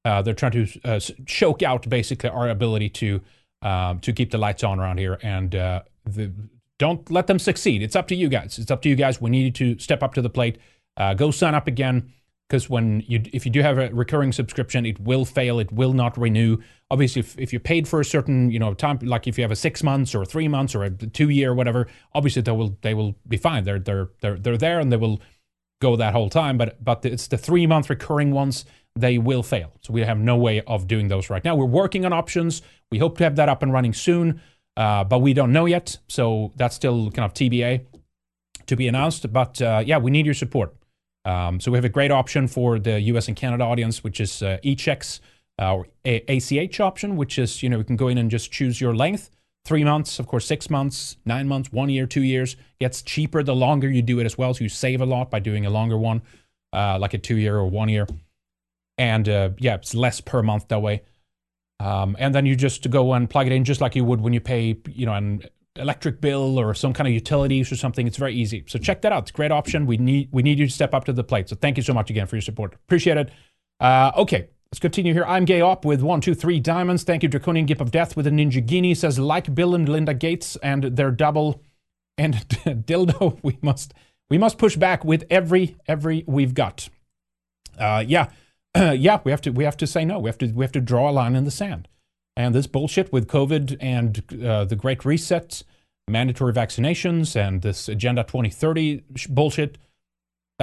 Uh, 0.06 0.22
they're 0.22 0.34
trying 0.34 0.52
to 0.52 0.68
uh, 0.84 1.00
choke 1.26 1.64
out 1.64 1.88
basically 1.88 2.30
our 2.30 2.50
ability 2.50 2.90
to 2.90 3.22
um, 3.62 4.00
to 4.00 4.12
keep 4.12 4.32
the 4.32 4.38
lights 4.38 4.64
on 4.64 4.80
around 4.80 5.00
here, 5.00 5.18
and 5.24 5.56
uh, 5.56 5.82
the, 6.06 6.32
don't 6.78 7.10
let 7.10 7.28
them 7.28 7.40
succeed. 7.40 7.82
It's 7.82 7.96
up 7.96 8.08
to 8.10 8.16
you 8.16 8.28
guys. 8.28 8.60
It's 8.60 8.72
up 8.72 8.82
to 8.82 8.90
you 8.90 8.96
guys. 8.96 9.22
We 9.22 9.30
need 9.30 9.58
you 9.60 9.76
to 9.76 9.82
step 9.82 10.04
up 10.04 10.14
to 10.16 10.22
the 10.22 10.30
plate. 10.30 10.58
Go 11.16 11.32
sign 11.32 11.56
up 11.56 11.68
again. 11.68 12.12
because 12.54 12.70
when 12.70 13.04
you 13.08 13.20
if 13.34 13.46
you 13.46 13.52
do 13.52 13.62
have 13.62 13.78
a 13.80 13.90
recurring 13.94 14.32
subscription, 14.32 14.86
it 14.86 15.00
will 15.00 15.26
fail. 15.26 15.60
It 15.60 15.72
will 15.72 15.94
not 15.94 16.18
renew. 16.18 16.58
Obviously, 16.92 17.22
if, 17.22 17.40
if 17.40 17.52
you're 17.52 17.60
paid 17.60 17.88
for 17.88 18.00
a 18.00 18.06
certain 18.06 18.52
you 18.52 18.60
know 18.60 18.74
time, 18.74 19.00
like 19.02 19.28
if 19.28 19.38
you 19.38 19.44
have 19.44 19.52
a 19.52 19.56
six 19.56 19.82
months 19.82 20.14
or 20.14 20.26
three 20.26 20.48
months 20.48 20.76
or 20.76 20.84
a 20.84 20.90
two 20.92 21.30
year 21.30 21.52
or 21.52 21.56
whatever, 21.56 21.88
obviously 22.14 22.42
they 22.42 22.52
will 22.52 22.78
they 22.82 22.94
will 22.94 23.16
be 23.28 23.38
fine. 23.38 23.64
They're 23.64 23.80
they're 23.80 24.10
they're 24.22 24.38
they're 24.38 24.58
there 24.58 24.80
and 24.80 24.92
they 24.92 24.98
will 24.98 25.20
go 25.84 25.96
that 25.96 26.14
whole 26.14 26.30
time. 26.30 26.56
But 26.58 26.70
but 26.84 27.06
it's 27.06 27.28
the 27.28 27.38
three 27.38 27.68
month 27.68 27.90
recurring 27.90 28.32
ones 28.32 28.66
they 28.96 29.18
will 29.18 29.44
fail. 29.44 29.72
So 29.82 29.94
we 29.94 30.02
have 30.02 30.20
no 30.20 30.38
way 30.38 30.62
of 30.62 30.88
doing 30.88 31.08
those 31.08 31.30
right 31.30 31.44
now. 31.44 31.56
We're 31.56 31.66
working 31.84 32.06
on 32.06 32.14
options. 32.14 32.62
We 32.92 33.00
hope 33.00 33.18
to 33.18 33.24
have 33.24 33.36
that 33.38 33.50
up 33.50 33.64
and 33.64 33.74
running 33.74 33.94
soon, 33.94 34.42
uh, 34.78 35.04
but 35.04 35.20
we 35.20 35.34
don't 35.34 35.52
know 35.52 35.66
yet. 35.66 35.98
So 36.08 36.52
that's 36.56 36.76
still 36.76 37.10
kind 37.12 37.26
of 37.26 37.34
TBA 37.34 37.86
to 38.68 38.76
be 38.76 38.88
announced. 38.88 39.32
But 39.34 39.62
uh, 39.62 39.82
yeah, 39.86 39.98
we 39.98 40.12
need 40.12 40.26
your 40.26 40.36
support. 40.36 40.76
Um, 41.26 41.60
so 41.60 41.72
we 41.72 41.78
have 41.78 41.86
a 41.86 41.96
great 41.98 42.12
option 42.12 42.48
for 42.48 42.80
the 42.80 43.00
US 43.02 43.28
and 43.28 43.38
Canada 43.38 43.64
audience, 43.64 44.04
which 44.04 44.20
is 44.20 44.42
uh, 44.44 44.58
eChecks 44.64 45.20
uh, 45.60 45.74
or 45.76 45.88
a- 46.06 46.24
ACH 46.28 46.80
option, 46.80 47.16
which 47.16 47.40
is, 47.40 47.64
you 47.64 47.70
know, 47.70 47.78
you 47.78 47.84
can 47.84 47.96
go 47.96 48.08
in 48.10 48.18
and 48.18 48.30
just 48.30 48.52
choose 48.52 48.80
your 48.80 48.96
length. 48.96 49.30
Three 49.66 49.84
months, 49.86 50.20
of 50.20 50.28
course, 50.28 50.46
six 50.46 50.70
months, 50.70 51.16
nine 51.26 51.48
months, 51.48 51.72
one 51.72 51.90
year, 51.90 52.06
two 52.06 52.22
years. 52.24 52.58
Gets 52.80 53.02
cheaper 53.02 53.44
the 53.44 53.56
longer 53.56 53.90
you 53.90 54.02
do 54.02 54.20
it 54.20 54.26
as 54.26 54.38
well. 54.38 54.54
So 54.54 54.64
you 54.64 54.70
save 54.70 55.00
a 55.00 55.06
lot 55.06 55.32
by 55.32 55.40
doing 55.40 55.66
a 55.66 55.70
longer 55.70 55.98
one, 55.98 56.22
uh, 56.74 56.98
like 57.00 57.14
a 57.14 57.18
two 57.18 57.38
year 57.38 57.56
or 57.56 57.68
one 57.68 57.88
year. 57.88 58.06
And 58.98 59.28
uh, 59.30 59.52
yeah, 59.60 59.76
it's 59.76 59.96
less 59.96 60.20
per 60.20 60.44
month 60.44 60.68
that 60.68 60.82
way. 60.82 61.04
Um, 61.80 62.16
and 62.20 62.36
then 62.36 62.46
you 62.46 62.56
just 62.56 62.90
go 62.90 63.14
and 63.14 63.30
plug 63.30 63.48
it 63.48 63.54
in 63.54 63.64
just 63.64 63.82
like 63.82 63.96
you 63.96 64.04
would 64.06 64.22
when 64.22 64.34
you 64.34 64.42
pay, 64.42 64.78
you 64.90 65.06
know, 65.06 65.14
an 65.14 65.44
electric 65.78 66.22
bill 66.22 66.60
or 66.60 66.74
some 66.74 66.94
kind 66.94 67.08
of 67.08 67.14
utilities 67.14 67.72
or 67.72 67.76
something. 67.76 68.06
It's 68.06 68.18
very 68.18 68.34
easy. 68.34 68.64
So 68.68 68.80
check 68.80 69.02
that 69.02 69.12
out. 69.12 69.24
It's 69.24 69.32
a 69.32 69.34
great 69.34 69.52
option. 69.52 69.86
We 69.86 69.98
need 69.98 70.30
we 70.32 70.44
need 70.44 70.60
you 70.60 70.68
to 70.68 70.72
step 70.72 70.94
up 70.94 71.06
to 71.06 71.14
the 71.14 71.24
plate. 71.24 71.50
So 71.50 71.56
thank 71.56 71.78
you 71.78 71.84
so 71.84 71.94
much 71.94 72.10
again 72.10 72.28
for 72.28 72.36
your 72.36 72.42
support. 72.42 72.74
Appreciate 72.74 73.18
it. 73.18 73.32
Uh, 73.80 74.12
okay, 74.18 74.50
let's 74.74 74.80
continue 74.80 75.14
here. 75.14 75.26
I'm 75.26 75.46
gay 75.46 75.62
up 75.62 75.86
with 75.86 76.02
one, 76.02 76.20
two, 76.20 76.34
three 76.34 76.60
diamonds. 76.60 77.04
Thank 77.04 77.22
you, 77.22 77.30
Draconian 77.30 77.68
Gift 77.68 77.80
of 77.80 77.92
Death 77.92 78.18
with 78.18 78.26
a 78.26 78.32
Ninjaghini. 78.32 78.98
Says 78.98 79.20
like 79.20 79.54
Bill 79.54 79.76
and 79.76 79.88
Linda 79.88 80.16
Gates 80.16 80.56
and 80.64 80.84
their 80.86 81.12
double 81.12 81.62
and 82.18 82.34
dildo. 82.48 83.38
We 83.44 83.60
must 83.62 83.94
we 84.32 84.40
must 84.40 84.58
push 84.58 84.76
back 84.76 85.06
with 85.06 85.26
every 85.30 85.76
every 85.88 86.24
we've 86.26 86.56
got. 86.56 86.90
Uh, 87.78 88.04
yeah, 88.08 88.32
yeah. 88.76 89.20
We 89.24 89.30
have 89.30 89.42
to 89.42 89.52
we 89.52 89.64
have 89.64 89.78
to 89.78 89.86
say 89.86 90.06
no. 90.06 90.18
We 90.18 90.28
have 90.28 90.40
to 90.40 90.48
we 90.48 90.66
have 90.66 90.72
to 90.72 90.82
draw 90.82 91.08
a 91.08 91.12
line 91.12 91.36
in 91.36 91.44
the 91.44 91.52
sand. 91.52 91.88
And 92.36 92.56
this 92.56 92.66
bullshit 92.66 93.14
with 93.14 93.28
COVID 93.28 93.78
and 93.80 94.24
uh, 94.44 94.66
the 94.66 94.76
Great 94.76 95.06
Reset, 95.06 95.62
mandatory 96.08 96.52
vaccinations, 96.52 97.36
and 97.36 97.62
this 97.62 97.88
Agenda 97.88 98.24
2030 98.24 99.04
bullshit, 99.30 99.78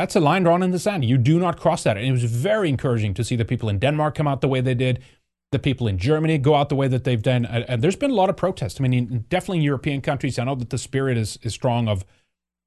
that's 0.01 0.16
a 0.16 0.20
line 0.20 0.44
drawn 0.44 0.62
in 0.62 0.70
the 0.70 0.78
sand. 0.78 1.05
You 1.05 1.18
do 1.18 1.38
not 1.38 1.61
cross 1.61 1.84
that. 1.84 1.96
And 1.96 2.07
it 2.07 2.12
was 2.12 2.24
very 2.24 2.68
encouraging 2.68 3.14
to 3.14 3.24
see 3.24 3.36
the 3.36 3.44
people 3.44 3.68
in 3.68 3.78
Denmark 3.78 4.14
come 4.14 4.26
out 4.26 4.40
the 4.40 4.48
way 4.48 4.61
they 4.61 4.74
did, 4.74 5.03
the 5.53 5.59
people 5.59 5.86
in 5.86 5.98
Germany 5.98 6.38
go 6.38 6.55
out 6.55 6.68
the 6.68 6.76
way 6.76 6.88
that 6.88 7.05
they've 7.05 7.22
done. 7.22 7.44
And 7.44 7.82
there's 7.82 7.96
been 7.96 8.11
a 8.11 8.14
lot 8.14 8.30
of 8.30 8.36
protests. 8.36 8.80
I 8.80 8.82
mean, 8.82 8.92
in, 8.94 9.24
definitely 9.28 9.59
in 9.59 9.64
European 9.64 10.01
countries, 10.01 10.38
I 10.38 10.44
know 10.44 10.55
that 10.55 10.70
the 10.70 10.78
spirit 10.78 11.16
is, 11.16 11.38
is 11.42 11.53
strong 11.55 11.88
of 11.88 12.05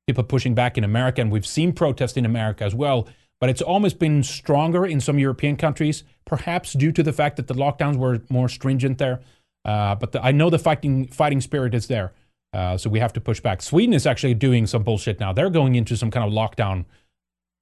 people 0.08 0.24
pushing 0.24 0.54
back 0.54 0.78
in 0.78 0.84
America, 0.84 1.22
and 1.22 1.32
we've 1.32 1.46
seen 1.46 1.74
protests 1.74 2.18
in 2.18 2.26
America 2.26 2.64
as 2.64 2.76
well 2.76 3.08
but 3.44 3.50
it's 3.50 3.62
almost 3.62 4.00
been 4.00 4.24
stronger 4.24 4.86
in 4.86 5.02
some 5.02 5.20
European 5.20 5.58
countries, 5.58 6.06
perhaps 6.24 6.72
due 6.72 6.94
to 6.94 7.04
the 7.04 7.12
fact 7.12 7.36
that 7.36 7.48
the 7.48 7.54
lockdowns 7.54 7.98
were 7.98 8.22
more 8.30 8.48
stringent 8.48 9.00
there. 9.00 9.20
Uh, 9.66 9.96
but 9.96 10.14
the, 10.14 10.24
I 10.24 10.32
know 10.32 10.50
the 10.50 10.58
fighting 10.58 11.08
fighting 11.08 11.42
spirit 11.42 11.74
is 11.74 11.88
there, 11.88 12.14
uh, 12.54 12.78
so 12.78 12.90
we 12.90 13.00
have 13.00 13.12
to 13.12 13.20
push 13.20 13.42
back. 13.42 13.62
Sweden 13.62 13.94
is 13.94 14.08
actually 14.08 14.34
doing 14.34 14.66
some 14.66 14.84
bullshit 14.84 15.20
now. 15.20 15.34
They're 15.34 15.50
going 15.50 15.76
into 15.76 15.98
some 15.98 16.10
kind 16.10 16.26
of 16.26 16.32
lockdown 16.32 16.86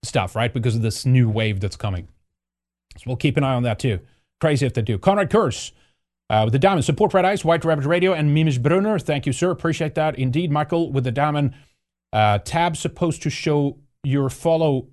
stuff, 0.03 0.35
right, 0.35 0.53
because 0.53 0.75
of 0.75 0.81
this 0.81 1.05
new 1.05 1.29
wave 1.29 1.59
that's 1.59 1.75
coming. 1.75 2.07
So 2.97 3.03
we'll 3.07 3.17
keep 3.17 3.37
an 3.37 3.43
eye 3.43 3.53
on 3.53 3.63
that 3.63 3.79
too. 3.79 3.99
Crazy 4.39 4.65
if 4.65 4.73
they 4.73 4.81
do. 4.81 4.97
Conrad 4.97 5.29
Kurz. 5.29 5.71
Uh, 6.29 6.43
with 6.45 6.53
the 6.53 6.59
diamond, 6.59 6.85
support 6.85 7.13
Red 7.13 7.25
Ice, 7.25 7.43
White 7.43 7.65
Rabbit 7.65 7.85
Radio, 7.85 8.13
and 8.13 8.35
Mimish 8.35 8.61
Brunner. 8.61 8.97
Thank 8.97 9.25
you, 9.25 9.33
sir. 9.33 9.51
Appreciate 9.51 9.95
that. 9.95 10.17
Indeed, 10.17 10.49
Michael, 10.49 10.89
with 10.89 11.03
the 11.03 11.11
diamond, 11.11 11.53
uh, 12.13 12.39
tab 12.39 12.77
supposed 12.77 13.21
to 13.23 13.29
show 13.29 13.77
your 14.03 14.29
follow 14.29 14.87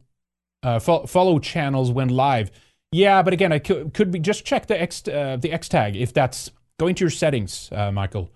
uh, 0.65 0.81
fo- 0.81 1.07
follow 1.07 1.39
channels 1.39 1.93
when 1.93 2.09
live. 2.09 2.51
Yeah, 2.91 3.23
but 3.23 3.33
again, 3.33 3.53
I 3.53 3.61
could, 3.61 3.95
could 3.95 4.11
be 4.11 4.19
just 4.19 4.45
check 4.45 4.67
the 4.67 4.81
X 4.81 5.07
uh, 5.07 5.37
the 5.41 5.53
X 5.53 5.69
tag 5.69 5.95
if 5.95 6.13
that's 6.13 6.51
go 6.81 6.89
into 6.89 7.05
your 7.05 7.11
settings, 7.11 7.69
uh, 7.71 7.93
Michael, 7.93 8.33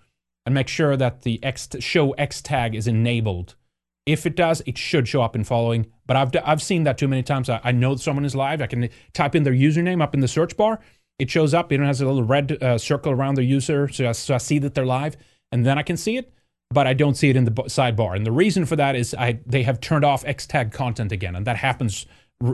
and 0.47 0.55
make 0.55 0.69
sure 0.69 0.97
that 0.97 1.23
the 1.23 1.43
X 1.43 1.69
show 1.81 2.13
X 2.13 2.41
tag 2.41 2.75
is 2.75 2.87
enabled. 2.87 3.57
If 4.05 4.27
it 4.27 4.35
does, 4.35 4.63
it 4.67 4.77
should 4.77 5.07
show 5.07 5.23
up 5.23 5.37
in 5.37 5.45
following. 5.45 5.87
But 6.07 6.17
I've 6.17 6.31
I've 6.45 6.63
seen 6.63 6.85
that 6.85 6.99
too 6.99 7.09
many 7.09 7.23
times. 7.23 7.49
I, 7.49 7.61
I 7.63 7.73
know 7.73 7.97
someone 7.97 8.25
is 8.25 8.35
live. 8.35 8.61
I 8.61 8.67
can 8.67 8.89
type 9.13 9.35
in 9.35 9.43
their 9.45 9.53
username 9.53 10.03
up 10.03 10.15
in 10.15 10.21
the 10.21 10.29
search 10.29 10.57
bar. 10.57 10.81
It 11.19 11.31
shows 11.31 11.55
up. 11.55 11.73
It 11.73 11.81
has 11.81 12.01
a 12.01 12.07
little 12.07 12.25
red 12.25 12.63
uh, 12.63 12.79
circle 12.79 13.13
around 13.13 13.37
their 13.37 13.45
user, 13.45 13.89
so 13.89 14.09
I, 14.09 14.13
so 14.13 14.35
I 14.35 14.39
see 14.39 14.59
that 14.59 14.75
they're 14.75 14.87
live, 14.87 15.17
and 15.53 15.65
then 15.65 15.79
I 15.79 15.83
can 15.83 15.97
see 15.97 16.17
it 16.17 16.33
but 16.73 16.87
I 16.87 16.95
don't 16.95 17.15
see 17.15 17.29
it 17.29 17.37
in 17.37 17.45
the 17.45 17.51
sidebar. 17.51 18.17
And 18.17 18.27
the 18.27 18.33
reason 18.33 18.65
for 18.65 18.77
that 18.77 18.97
is 18.97 19.15
I 19.15 19.41
they 19.47 19.63
have 19.63 19.81
turned 19.81 20.05
off 20.05 20.25
X 20.25 20.47
tag 20.47 20.73
content 20.73 21.13
again, 21.13 21.37
and 21.37 21.47
that 21.47 21.57
happens 21.57 22.07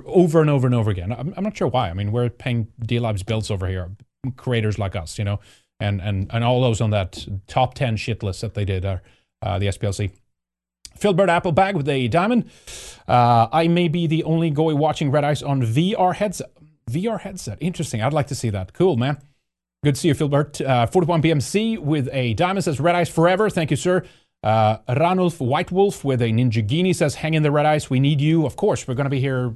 over 0.07 0.41
and 0.41 0.51
over 0.51 0.67
and 0.67 0.75
over 0.75 0.91
again. 0.91 1.13
I'm, 1.13 1.33
I'm, 1.37 1.45
not 1.45 1.57
sure 1.57 1.69
why. 1.69 1.89
I 1.89 1.95
mean, 1.95 2.13
we're 2.13 2.29
paying 2.29 2.69
DLive's 2.85 3.23
bills 3.23 3.51
over 3.51 3.67
here, 3.67 3.91
creators 4.37 4.79
like 4.79 4.97
us, 4.97 5.19
you 5.19 5.25
know, 5.25 5.41
and 5.81 6.01
and 6.01 6.29
and 6.33 6.45
all 6.45 6.61
those 6.61 6.81
on 6.81 6.91
that 6.91 7.27
top 7.47 7.75
ten 7.75 7.97
shit 7.97 8.23
list 8.23 8.41
that 8.41 8.55
they 8.55 8.65
did 8.65 8.85
are 8.85 9.03
uh, 9.43 9.59
the 9.59 9.67
SPLC. 9.67 10.11
Philbert 10.99 11.29
Applebag 11.29 11.75
with 11.75 11.89
a 11.89 12.09
diamond. 12.09 12.51
Uh, 13.07 13.49
I 13.53 13.69
may 13.69 13.89
be 13.89 14.07
the 14.07 14.25
only 14.25 14.51
goy 14.51 14.75
watching 14.75 15.11
Red 15.11 15.25
Ice 15.25 15.43
on 15.43 15.63
VR 15.63 16.15
headset. 16.15 16.51
VR 16.91 17.21
headset. 17.21 17.59
Interesting. 17.61 18.03
I'd 18.03 18.13
like 18.13 18.27
to 18.29 18.35
see 18.35 18.51
that. 18.51 18.73
Cool, 18.73 18.97
man. 18.97 19.19
Good 19.85 19.95
to 19.95 20.01
see 20.01 20.09
you, 20.09 20.15
Philbert. 20.15 20.65
Uh, 20.65 20.87
41 20.87 21.23
BMC 21.23 21.79
with 21.79 22.09
a 22.13 22.35
diamond 22.35 22.65
says 22.65 22.81
Red 22.81 22.97
Ice 22.97 23.09
forever. 23.09 23.49
Thank 23.49 23.71
you, 23.71 23.77
sir. 23.77 24.05
Uh, 24.43 24.79
Ranulf 24.89 25.41
White 25.41 25.73
Wolf 25.73 26.05
with 26.05 26.23
a 26.23 26.27
Ninjaghini 26.27 26.95
says, 26.95 27.17
Hang 27.17 27.35
in 27.35 27.43
the 27.43 27.51
Red 27.51 27.67
Ice. 27.67 27.89
We 27.91 28.01
need 28.01 28.21
you. 28.21 28.47
Of 28.47 28.57
course, 28.57 28.87
we're 28.87 28.95
going 28.95 29.07
to 29.07 29.11
be 29.11 29.21
here. 29.21 29.55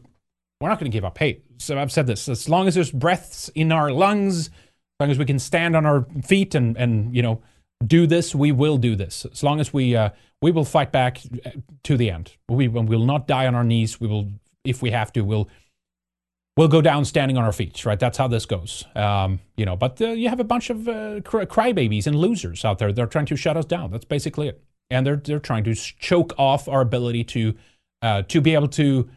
We're 0.61 0.69
not 0.69 0.79
going 0.79 0.91
to 0.91 0.97
give 0.97 1.05
up. 1.05 1.19
Hey, 1.19 1.43
so 1.59 1.79
I've 1.79 1.93
said 1.93 2.07
this. 2.07 2.29
As 2.29 2.49
long 2.49 2.69
as 2.69 2.75
there's 2.75 2.91
breaths 2.91 3.49
in 3.55 3.73
our 3.73 3.91
lungs, 3.91 4.49
as 4.49 4.53
long 5.01 5.11
as 5.11 5.19
we 5.19 5.25
can 5.25 5.39
stand 5.39 5.75
on 5.75 5.87
our 5.87 6.07
feet 6.25 6.55
and, 6.55 6.77
and 6.77 7.15
you 7.15 7.23
know, 7.23 7.43
do 7.87 8.07
this, 8.07 8.35
we 8.35 8.53
will 8.53 8.79
do 8.79 8.97
this. 8.97 9.27
As 9.31 9.43
long 9.43 9.61
as 9.61 9.73
we, 9.73 9.97
uh, 9.97 10.11
we 10.41 10.51
will 10.51 10.65
fight 10.65 10.93
back 10.93 11.21
to 11.85 11.97
the 11.97 12.11
end. 12.11 12.33
We 12.49 12.69
will 12.69 13.05
not 13.05 13.27
die 13.27 13.47
on 13.47 13.55
our 13.55 13.65
knees. 13.65 14.01
We 14.01 14.09
will, 14.09 14.31
if 14.65 14.83
we 14.83 14.91
have 14.91 15.13
to, 15.13 15.23
we'll 15.23 15.49
we'll 16.57 16.69
go 16.69 16.83
down 16.83 17.05
standing 17.05 17.39
on 17.39 17.45
our 17.45 17.53
feet, 17.53 17.85
right? 17.85 17.99
That's 17.99 18.19
how 18.19 18.29
this 18.29 18.47
goes. 18.47 18.85
Um, 18.95 19.41
you 19.57 19.65
know, 19.65 19.77
but 19.77 20.01
uh, 20.01 20.09
you 20.09 20.29
have 20.29 20.41
a 20.41 20.45
bunch 20.45 20.71
of 20.71 20.89
uh, 20.89 21.21
cry- 21.23 21.47
crybabies 21.47 22.07
and 22.07 22.17
losers 22.17 22.65
out 22.65 22.79
there. 22.79 22.93
They're 22.93 23.07
trying 23.07 23.27
to 23.27 23.37
shut 23.37 23.57
us 23.57 23.65
down. 23.65 23.91
That's 23.91 24.05
basically 24.05 24.49
it. 24.49 24.63
And 24.91 25.07
they're 25.07 25.17
they're 25.17 25.39
trying 25.39 25.65
to 25.65 25.75
choke 25.75 26.35
off 26.39 26.69
our 26.69 26.83
ability 26.83 27.25
to 27.25 27.55
uh, 28.03 28.23
to 28.23 28.41
be 28.41 28.55
able 28.55 28.69
to 28.69 29.09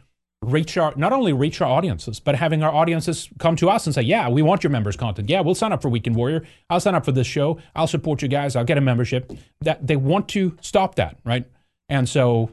reach 0.42 0.76
our 0.76 0.92
not 0.96 1.12
only 1.12 1.32
reach 1.32 1.60
our 1.60 1.68
audiences, 1.68 2.20
but 2.20 2.36
having 2.36 2.62
our 2.62 2.72
audiences 2.72 3.28
come 3.38 3.56
to 3.56 3.68
us 3.68 3.86
and 3.86 3.94
say, 3.94 4.02
"Yeah, 4.02 4.28
we 4.28 4.42
want 4.42 4.62
your 4.62 4.70
members' 4.70 4.96
content. 4.96 5.28
Yeah, 5.28 5.40
we'll 5.40 5.54
sign 5.54 5.72
up 5.72 5.82
for 5.82 5.88
Weekend 5.88 6.16
Warrior. 6.16 6.44
I'll 6.70 6.80
sign 6.80 6.94
up 6.94 7.04
for 7.04 7.12
this 7.12 7.26
show. 7.26 7.58
I'll 7.74 7.86
support 7.86 8.22
you 8.22 8.28
guys. 8.28 8.56
I'll 8.56 8.64
get 8.64 8.78
a 8.78 8.82
membership." 8.82 9.32
That 9.60 9.86
they 9.86 9.96
want 9.96 10.28
to 10.30 10.56
stop 10.60 10.94
that, 10.96 11.18
right? 11.24 11.46
And 11.88 12.08
so, 12.08 12.50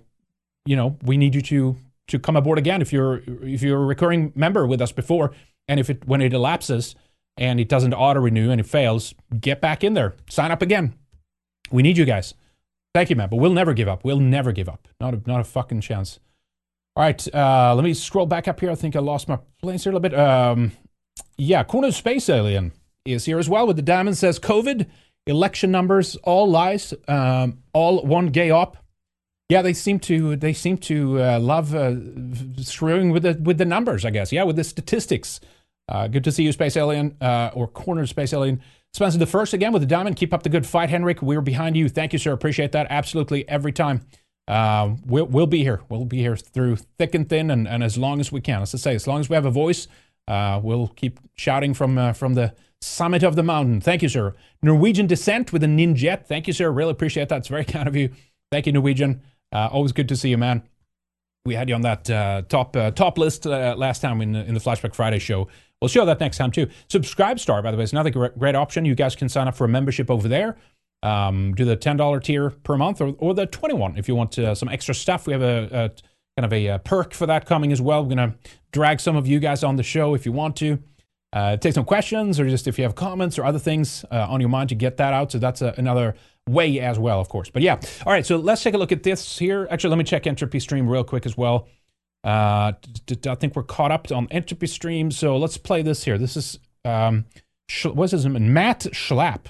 you 0.66 0.76
know, 0.76 0.98
we 1.04 1.18
need 1.18 1.36
you 1.36 1.42
to 1.42 1.76
to 2.08 2.20
come 2.20 2.36
aboard 2.36 2.58
again 2.58 2.82
if 2.82 2.92
you're 2.92 3.22
if 3.44 3.62
you're 3.62 3.82
a 3.82 3.86
recurring 3.86 4.32
member 4.36 4.66
with 4.66 4.82
us 4.82 4.92
before, 4.92 5.32
and 5.68 5.80
if 5.80 5.90
it 5.90 6.08
when 6.08 6.22
it 6.22 6.34
elapses 6.34 6.96
and 7.38 7.60
it 7.60 7.68
doesn't 7.68 7.94
auto 7.94 8.20
renew 8.20 8.52
and 8.52 8.62
it 8.62 8.68
fails, 8.68 9.14
get 9.40 9.60
back 9.60 9.84
in 9.84 9.94
there, 9.94 10.14
sign 10.30 10.52
up 10.52 10.62
again. 10.62 10.94
We 11.72 11.82
need 11.82 11.98
you 11.98 12.06
guys. 12.06 12.34
Thank 12.94 13.10
you, 13.10 13.16
man. 13.16 13.30
But 13.30 13.38
we'll 13.38 13.54
never 13.54 13.74
give 13.74 13.88
up. 13.88 14.04
We'll 14.04 14.20
never 14.20 14.52
give 14.52 14.70
up. 14.70 14.88
Not 15.00 15.14
a 15.14 15.22
not 15.26 15.42
a 15.42 15.44
fucking 15.44 15.82
chance. 15.82 16.20
All 16.96 17.04
right, 17.04 17.36
uh, 17.36 17.74
let 17.74 17.84
me 17.84 17.94
scroll 17.94 18.28
back 18.28 18.48
up 18.48 18.60
here. 18.60 18.70
I 18.70 18.76
think 18.76 18.96
I 18.96 19.00
lost 19.00 19.28
my 19.28 19.40
place 19.62 19.84
here 19.84 19.92
a 19.92 19.96
little 19.96 20.10
bit. 20.10 20.18
Um, 20.18 20.74
yeah, 21.38 21.64
Corner 21.64 21.92
Space 21.92 22.30
Alien 22.30 22.72
is 23.06 23.26
here 23.26 23.40
as 23.40 23.50
well 23.50 23.66
with 23.66 23.78
the 23.78 23.82
diamond 23.82 24.18
says 24.18 24.40
COVID, 24.40 24.88
election 25.26 25.72
numbers, 25.72 26.16
all 26.18 26.50
lies, 26.50 26.94
um, 27.08 27.60
all 27.74 28.04
one 28.04 28.28
gay 28.28 28.52
op. 28.52 28.78
Yeah, 29.50 29.62
they 29.62 29.74
seem 29.74 30.00
to 30.02 30.36
they 30.36 30.54
seem 30.54 30.78
to 30.80 31.22
uh, 31.22 31.40
love 31.40 31.74
uh, 31.76 31.96
screwing 32.58 33.10
with 33.10 33.24
the 33.24 33.40
with 33.42 33.58
the 33.58 33.66
numbers. 33.66 34.06
I 34.06 34.10
guess. 34.10 34.32
Yeah, 34.32 34.44
with 34.44 34.56
the 34.56 34.64
statistics. 34.64 35.40
Uh, 35.90 36.08
good 36.08 36.24
to 36.24 36.32
see 36.32 36.44
you, 36.44 36.52
Space 36.52 36.78
Alien, 36.78 37.18
uh, 37.20 37.52
or 37.54 37.68
Corner 37.68 38.06
Space 38.06 38.34
Alien. 38.34 38.62
Spencer 38.94 39.18
the 39.18 39.26
first 39.26 39.54
again 39.54 39.74
with 39.74 39.82
the 39.82 39.88
diamond. 39.88 40.16
Keep 40.16 40.34
up 40.34 40.44
the 40.44 40.50
good 40.50 40.66
fight, 40.66 40.90
Henrik. 40.90 41.22
We're 41.22 41.42
behind 41.42 41.76
you. 41.76 41.90
Thank 41.90 42.14
you, 42.14 42.20
sir. 42.20 42.32
Appreciate 42.32 42.72
that. 42.72 42.88
Absolutely 42.90 43.48
every 43.50 43.72
time. 43.72 44.02
Uh, 44.48 44.96
we'll, 45.06 45.26
we'll 45.26 45.48
be 45.48 45.64
here. 45.64 45.82
We'll 45.90 46.06
be 46.06 46.20
here 46.20 46.36
through 46.36 46.78
thick 46.98 47.16
and 47.16 47.28
thin, 47.28 47.50
and, 47.50 47.68
and 47.68 47.84
as 47.84 47.98
long 47.98 48.20
as 48.20 48.32
we 48.32 48.42
can. 48.42 48.62
As 48.62 48.76
I 48.76 48.78
say, 48.78 48.96
as 48.96 49.08
long 49.08 49.20
as 49.20 49.30
we 49.30 49.36
have 49.36 49.46
a 49.46 49.52
voice, 49.52 49.88
uh, 50.28 50.60
we'll 50.62 50.88
keep 50.90 51.20
shouting 51.36 51.74
from 51.74 51.98
uh, 51.98 52.14
from 52.14 52.34
the 52.34 52.54
summit 52.82 53.24
of 53.24 53.36
the 53.36 53.44
mountain. 53.44 53.80
Thank 53.80 54.02
you, 54.02 54.10
sir. 54.10 54.36
Norwegian 54.62 55.08
descent 55.08 55.54
with 55.54 55.64
a 55.64 55.68
ninjet. 55.68 56.26
Thank 56.26 56.48
you, 56.48 56.54
sir. 56.54 56.70
Really 56.72 56.92
appreciate 56.92 57.30
that. 57.30 57.38
It's 57.38 57.48
very 57.48 57.66
kind 57.76 57.88
of 57.88 57.96
you. 57.96 58.10
Thank 58.52 58.66
you, 58.66 58.74
Norwegian. 58.74 59.22
Uh, 59.52 59.70
always 59.72 59.92
good 59.92 60.10
to 60.10 60.16
see 60.16 60.30
you, 60.30 60.38
man. 60.38 60.64
we 61.46 61.56
had 61.56 61.70
you 61.70 61.76
on 61.76 61.82
that 61.82 62.10
uh, 62.10 62.42
top 62.50 62.76
uh, 62.76 62.92
top 62.92 63.18
list 63.18 63.48
uh, 63.48 63.76
last 63.78 64.02
time 64.02 64.22
in, 64.22 64.36
in 64.36 64.54
the 64.54 64.60
Flashback 64.60 64.94
Friday 64.94 65.20
show. 65.20 65.48
We'll 65.82 65.90
show 65.90 66.06
that 66.06 66.20
next 66.20 66.38
time 66.38 66.52
too. 66.52 66.68
SubscribeStar, 66.88 67.62
by 67.62 67.72
the 67.72 67.78
way, 67.78 67.84
is 67.84 67.92
another 67.92 68.10
great 68.10 68.56
option. 68.56 68.86
You 68.86 68.96
guys 68.96 69.16
can 69.16 69.28
sign 69.28 69.48
up 69.48 69.56
for 69.56 69.66
a 69.66 69.70
membership 69.70 70.10
over 70.10 70.28
there. 70.28 70.56
Um, 71.04 71.54
do 71.54 71.66
the 71.66 71.76
ten 71.76 71.98
dollar 71.98 72.20
tier 72.20 72.50
per 72.50 72.78
month, 72.78 73.02
or, 73.02 73.14
or 73.20 73.34
the 73.34 73.46
twenty 73.46 73.76
one 73.76 73.98
if 73.98 74.08
you 74.08 74.16
want 74.16 74.40
uh, 74.40 74.56
some 74.56 74.70
extra 74.70 74.96
stuff. 74.96 75.28
We 75.28 75.34
have 75.34 75.42
a, 75.42 75.64
a 75.66 75.90
kind 76.38 76.46
of 76.46 76.54
a, 76.54 76.68
a, 76.68 76.80
perk 76.80 77.14
for 77.14 77.26
that 77.28 77.46
coming 77.46 77.72
as 77.72 77.82
well. 77.82 78.04
We're 78.04 78.16
gonna 78.16 78.36
drag 78.72 79.00
some 79.00 79.16
of 79.16 79.28
you 79.28 79.40
guys 79.40 79.64
on 79.64 79.76
the 79.76 79.84
show 79.84 80.16
if 80.16 80.26
you 80.26 80.32
want 80.32 80.56
to. 80.58 80.80
Uh, 81.34 81.58
take 81.58 81.74
some 81.74 81.84
questions, 81.84 82.40
or 82.40 82.48
just 82.48 82.68
if 82.68 82.78
you 82.78 82.84
have 82.84 82.96
comments 82.96 83.38
or 83.38 83.44
other 83.44 83.60
things 83.60 84.06
uh, 84.12 84.28
on 84.30 84.40
your 84.40 84.50
mind 84.50 84.70
to 84.70 84.76
get 84.76 84.98
that 84.98 85.14
out. 85.14 85.32
So 85.32 85.40
that's 85.40 85.62
a, 85.62 85.74
another 85.78 86.16
way 86.48 86.80
as 86.80 87.00
well, 87.00 87.20
of 87.20 87.28
course. 87.28 87.50
But 87.50 87.64
yeah, 87.64 87.80
all 88.06 88.14
right. 88.14 88.26
So 88.26 88.38
let's 88.38 88.62
take 88.64 88.76
a 88.76 88.78
look 88.78 88.92
at 88.92 89.04
this 89.04 89.38
here. 89.40 89.68
Actually, 89.72 89.90
let 89.90 89.98
me 89.98 90.04
check 90.04 90.24
Entropystream 90.24 90.88
real 90.88 91.04
quick 91.04 91.26
as 91.26 91.36
well. 91.36 91.68
Uh, 92.24 92.74
I 93.28 93.36
think 93.36 93.56
we're 93.56 93.64
caught 93.64 93.92
up 93.92 94.12
on 94.12 94.28
Entropystream. 94.28 95.12
So 95.12 95.38
let's 95.38 95.58
play 95.58 95.82
this 95.82 96.04
here. 96.04 96.18
This 96.18 96.38
is 96.38 96.60
um, 96.86 97.26
what's 97.84 98.12
his 98.12 98.26
name? 98.26 98.54
Matt 98.54 98.82
Schlapp. 98.92 99.48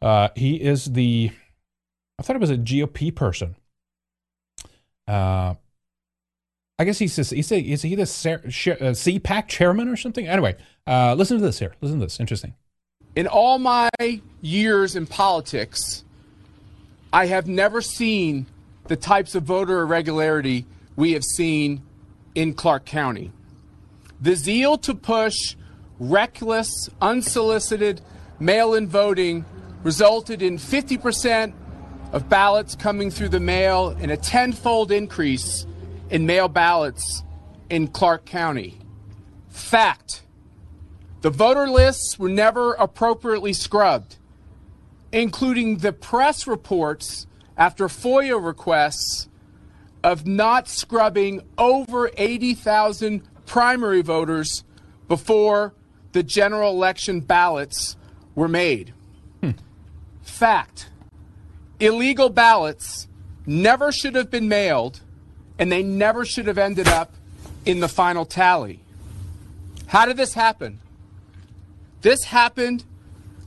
Uh, 0.00 0.28
he 0.36 0.56
is 0.56 0.86
the. 0.86 1.30
I 2.18 2.22
thought 2.22 2.36
it 2.36 2.40
was 2.40 2.50
a 2.50 2.56
GOP 2.56 3.14
person. 3.14 3.56
Uh, 5.06 5.54
I 6.78 6.84
guess 6.84 6.98
he's 6.98 7.16
just, 7.16 7.32
he's 7.32 7.50
a, 7.52 7.58
is 7.58 7.82
he 7.82 7.94
the 7.94 8.02
uh, 8.02 8.06
CPAC 8.06 9.48
chairman 9.48 9.88
or 9.88 9.96
something? 9.96 10.26
Anyway, 10.26 10.56
uh, 10.86 11.14
listen 11.14 11.38
to 11.38 11.42
this 11.42 11.58
here. 11.58 11.74
Listen 11.80 12.00
to 12.00 12.06
this. 12.06 12.20
Interesting. 12.20 12.54
In 13.14 13.26
all 13.26 13.58
my 13.58 13.88
years 14.42 14.94
in 14.94 15.06
politics, 15.06 16.04
I 17.12 17.26
have 17.26 17.46
never 17.46 17.80
seen 17.80 18.46
the 18.88 18.96
types 18.96 19.34
of 19.34 19.44
voter 19.44 19.80
irregularity 19.80 20.66
we 20.96 21.12
have 21.12 21.24
seen 21.24 21.82
in 22.34 22.52
Clark 22.52 22.84
County. 22.84 23.32
The 24.20 24.36
zeal 24.36 24.76
to 24.78 24.94
push 24.94 25.56
reckless, 25.98 26.90
unsolicited 27.00 28.02
mail 28.38 28.74
in 28.74 28.86
voting 28.86 29.46
resulted 29.86 30.42
in 30.42 30.58
50% 30.58 31.52
of 32.10 32.28
ballots 32.28 32.74
coming 32.74 33.08
through 33.08 33.28
the 33.28 33.38
mail 33.38 33.90
and 34.00 34.10
a 34.10 34.16
tenfold 34.16 34.90
increase 34.90 35.64
in 36.10 36.26
mail 36.26 36.48
ballots 36.48 37.22
in 37.70 37.86
Clark 37.86 38.24
County. 38.24 38.80
Fact 39.48 40.24
the 41.20 41.30
voter 41.30 41.68
lists 41.68 42.18
were 42.18 42.28
never 42.28 42.72
appropriately 42.72 43.52
scrubbed 43.52 44.16
including 45.12 45.78
the 45.78 45.92
press 45.92 46.48
reports 46.48 47.28
after 47.56 47.86
FOIA 47.86 48.44
requests 48.44 49.28
of 50.02 50.26
not 50.26 50.68
scrubbing 50.68 51.42
over 51.58 52.10
80,000 52.16 53.22
primary 53.46 54.02
voters 54.02 54.64
before 55.06 55.74
the 56.10 56.24
general 56.24 56.72
election 56.72 57.20
ballots 57.20 57.96
were 58.34 58.48
made. 58.48 58.92
Fact 60.26 60.90
illegal 61.80 62.28
ballots 62.28 63.08
never 63.46 63.90
should 63.92 64.14
have 64.14 64.30
been 64.30 64.48
mailed, 64.48 65.00
and 65.58 65.72
they 65.72 65.82
never 65.82 66.24
should 66.26 66.46
have 66.46 66.58
ended 66.58 66.88
up 66.88 67.14
in 67.64 67.80
the 67.80 67.88
final 67.88 68.26
tally. 68.26 68.80
How 69.86 70.04
did 70.04 70.16
this 70.16 70.34
happen? 70.34 70.80
This 72.02 72.24
happened 72.24 72.84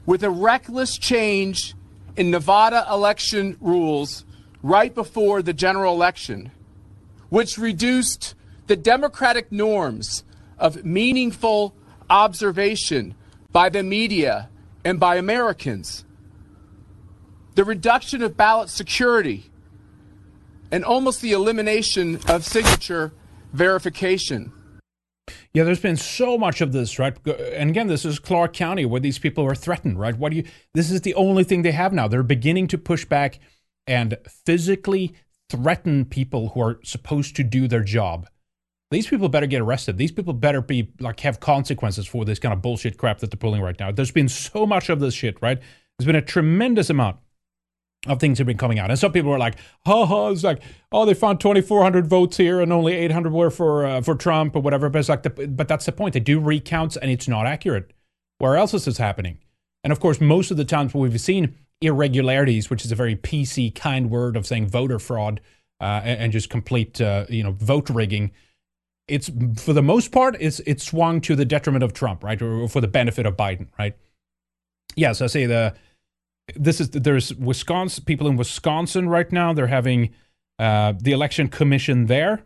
with 0.05 0.23
a 0.23 0.29
reckless 0.29 0.97
change 0.97 1.75
in 2.15 2.31
Nevada 2.31 2.87
election 2.89 3.57
rules 3.61 4.25
right 4.63 4.95
before 4.95 5.41
the 5.41 5.53
general 5.53 5.93
election, 5.93 6.49
which 7.29 7.57
reduced 7.57 8.33
the 8.67 8.75
democratic 8.75 9.51
norms 9.51 10.23
of 10.57 10.83
meaningful 10.85 11.75
observation 12.09 13.13
by 13.51 13.69
the 13.69 13.83
media 13.83 14.49
and 14.83 14.99
by 14.99 15.17
Americans. 15.17 16.05
The 17.55 17.63
reduction 17.63 18.21
of 18.21 18.37
ballot 18.37 18.69
security 18.69 19.49
and 20.71 20.85
almost 20.85 21.21
the 21.21 21.31
elimination 21.31 22.19
of 22.27 22.45
signature 22.45 23.11
verification. 23.53 24.51
Yeah, 25.53 25.63
there's 25.63 25.79
been 25.79 25.97
so 25.97 26.37
much 26.37 26.61
of 26.61 26.71
this, 26.71 26.99
right? 26.99 27.15
And 27.27 27.69
again, 27.71 27.87
this 27.87 28.05
is 28.05 28.19
Clark 28.19 28.53
County 28.53 28.85
where 28.85 28.99
these 28.99 29.19
people 29.19 29.45
are 29.45 29.55
threatened, 29.55 29.99
right? 29.99 30.17
What 30.17 30.31
do 30.31 30.37
you? 30.37 30.43
This 30.73 30.91
is 30.91 31.01
the 31.01 31.15
only 31.15 31.43
thing 31.43 31.63
they 31.63 31.71
have 31.71 31.91
now. 31.91 32.07
They're 32.07 32.23
beginning 32.23 32.67
to 32.67 32.77
push 32.77 33.05
back 33.05 33.39
and 33.87 34.17
physically 34.45 35.15
threaten 35.49 36.05
people 36.05 36.49
who 36.49 36.61
are 36.61 36.79
supposed 36.83 37.35
to 37.37 37.43
do 37.43 37.67
their 37.67 37.83
job. 37.83 38.27
These 38.91 39.07
people 39.07 39.29
better 39.29 39.47
get 39.47 39.61
arrested. 39.61 39.97
These 39.97 40.11
people 40.11 40.33
better 40.33 40.61
be 40.61 40.91
like 40.99 41.19
have 41.21 41.39
consequences 41.39 42.07
for 42.07 42.25
this 42.25 42.39
kind 42.39 42.53
of 42.53 42.61
bullshit 42.61 42.97
crap 42.97 43.19
that 43.19 43.31
they're 43.31 43.37
pulling 43.37 43.61
right 43.61 43.79
now. 43.79 43.91
There's 43.91 44.11
been 44.11 44.29
so 44.29 44.65
much 44.65 44.89
of 44.89 44.99
this 44.99 45.13
shit, 45.13 45.39
right? 45.41 45.59
There's 45.97 46.07
been 46.07 46.15
a 46.15 46.21
tremendous 46.21 46.89
amount 46.89 47.17
of 48.07 48.19
things 48.19 48.37
have 48.37 48.47
been 48.47 48.57
coming 48.57 48.79
out. 48.79 48.89
And 48.89 48.97
some 48.97 49.11
people 49.11 49.31
are 49.31 49.39
like, 49.39 49.55
ha 49.85 50.05
ha, 50.05 50.29
it's 50.29 50.43
like, 50.43 50.61
oh, 50.91 51.05
they 51.05 51.13
found 51.13 51.39
2,400 51.39 52.07
votes 52.07 52.37
here 52.37 52.61
and 52.61 52.71
only 52.71 52.93
800 52.93 53.33
were 53.33 53.49
for 53.49 53.85
uh, 53.85 54.01
for 54.01 54.15
Trump 54.15 54.55
or 54.55 54.61
whatever. 54.61 54.89
But 54.89 54.99
it's 54.99 55.09
like, 55.09 55.23
the, 55.23 55.29
but 55.29 55.67
that's 55.67 55.85
the 55.85 55.91
point. 55.91 56.13
They 56.13 56.19
do 56.19 56.39
recounts 56.39 56.95
and 56.95 57.11
it's 57.11 57.27
not 57.27 57.45
accurate. 57.45 57.91
Where 58.37 58.55
else 58.55 58.73
is 58.73 58.85
this 58.85 58.97
happening? 58.97 59.39
And 59.83 59.91
of 59.91 59.99
course, 59.99 60.21
most 60.21 60.51
of 60.51 60.57
the 60.57 60.65
times 60.65 60.93
we've 60.93 61.19
seen 61.19 61.55
irregularities, 61.81 62.69
which 62.69 62.85
is 62.85 62.91
a 62.91 62.95
very 62.95 63.15
PC 63.15 63.73
kind 63.73 64.09
word 64.09 64.35
of 64.35 64.45
saying 64.45 64.67
voter 64.67 64.99
fraud 64.99 65.41
uh, 65.81 66.01
and, 66.03 66.21
and, 66.21 66.31
just 66.33 66.49
complete, 66.49 66.99
uh, 66.99 67.25
you 67.29 67.41
know, 67.41 67.51
vote 67.51 67.89
rigging. 67.89 68.31
It's 69.07 69.31
for 69.55 69.71
the 69.73 69.81
most 69.81 70.11
part, 70.11 70.35
it's 70.39 70.59
it's 70.61 70.83
swung 70.83 71.21
to 71.21 71.35
the 71.35 71.45
detriment 71.45 71.83
of 71.83 71.93
Trump, 71.93 72.23
right, 72.23 72.39
or 72.41 72.67
for 72.67 72.81
the 72.81 72.87
benefit 72.87 73.25
of 73.25 73.37
Biden, 73.37 73.67
right? 73.79 73.95
Yes, 74.95 74.97
yeah, 74.97 75.11
so 75.13 75.25
I 75.25 75.27
say 75.27 75.45
the 75.45 75.73
this 76.55 76.79
is 76.79 76.89
there's 76.91 77.33
Wisconsin 77.35 78.03
people 78.05 78.27
in 78.27 78.35
Wisconsin 78.37 79.09
right 79.09 79.31
now. 79.31 79.53
They're 79.53 79.67
having 79.67 80.13
uh, 80.57 80.93
the 80.99 81.11
election 81.11 81.47
commission 81.47 82.07
there 82.07 82.45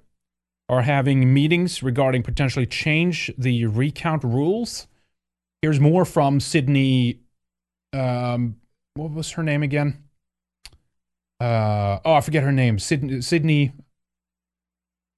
are 0.70 0.82
having 0.82 1.34
meetings 1.34 1.84
regarding 1.84 2.24
potentially 2.24 2.66
change 2.66 3.32
the 3.38 3.66
recount 3.66 4.24
rules. 4.24 4.88
Here's 5.62 5.80
more 5.80 6.06
from 6.06 6.40
Sidney. 6.40 7.20
Um, 7.92 8.58
what 8.96 9.12
was 9.12 9.32
her 9.32 9.44
name 9.44 9.64
again? 9.64 10.04
Uh, 11.40 12.00
oh, 12.06 12.14
I 12.14 12.22
forget 12.22 12.44
her 12.44 12.52
name. 12.52 12.80
Sidney. 12.80 13.22
Sidney 13.22 13.74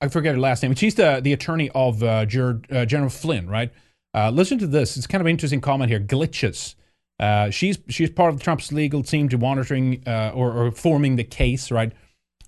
I 0.02 0.08
forget 0.10 0.36
her 0.36 0.40
last 0.40 0.62
name. 0.62 0.76
She's 0.76 0.96
the 0.96 1.20
the 1.22 1.34
attorney 1.34 1.70
of 1.74 2.04
uh, 2.04 2.26
uh, 2.72 2.86
General 2.86 3.10
Flynn, 3.10 3.50
right? 3.50 3.72
Uh, 4.14 4.30
listen 4.30 4.58
to 4.60 4.68
this. 4.68 4.98
It's 4.98 5.08
kind 5.08 5.22
of 5.22 5.28
interesting 5.28 5.62
comment 5.62 5.90
here. 5.90 6.00
Glitches. 6.00 6.76
Uh, 7.20 7.50
she's 7.50 7.78
she's 7.88 8.10
part 8.10 8.34
of 8.34 8.42
Trump's 8.42 8.72
legal 8.72 9.02
team 9.02 9.30
to 9.30 9.38
monitoring 9.38 10.04
uh, 10.06 10.32
or, 10.34 10.52
or, 10.52 10.72
forming 10.72 11.16
the 11.16 11.24
case, 11.24 11.72
right, 11.72 11.94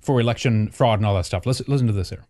for 0.02 0.20
election 0.20 0.70
fraud 0.70 1.00
and 1.00 1.06
all 1.06 1.16
that 1.16 1.26
stuff. 1.26 1.46
Listen, 1.46 1.66
listen 1.70 1.88
to 1.88 1.94
this 1.94 2.10
here. 2.10 2.26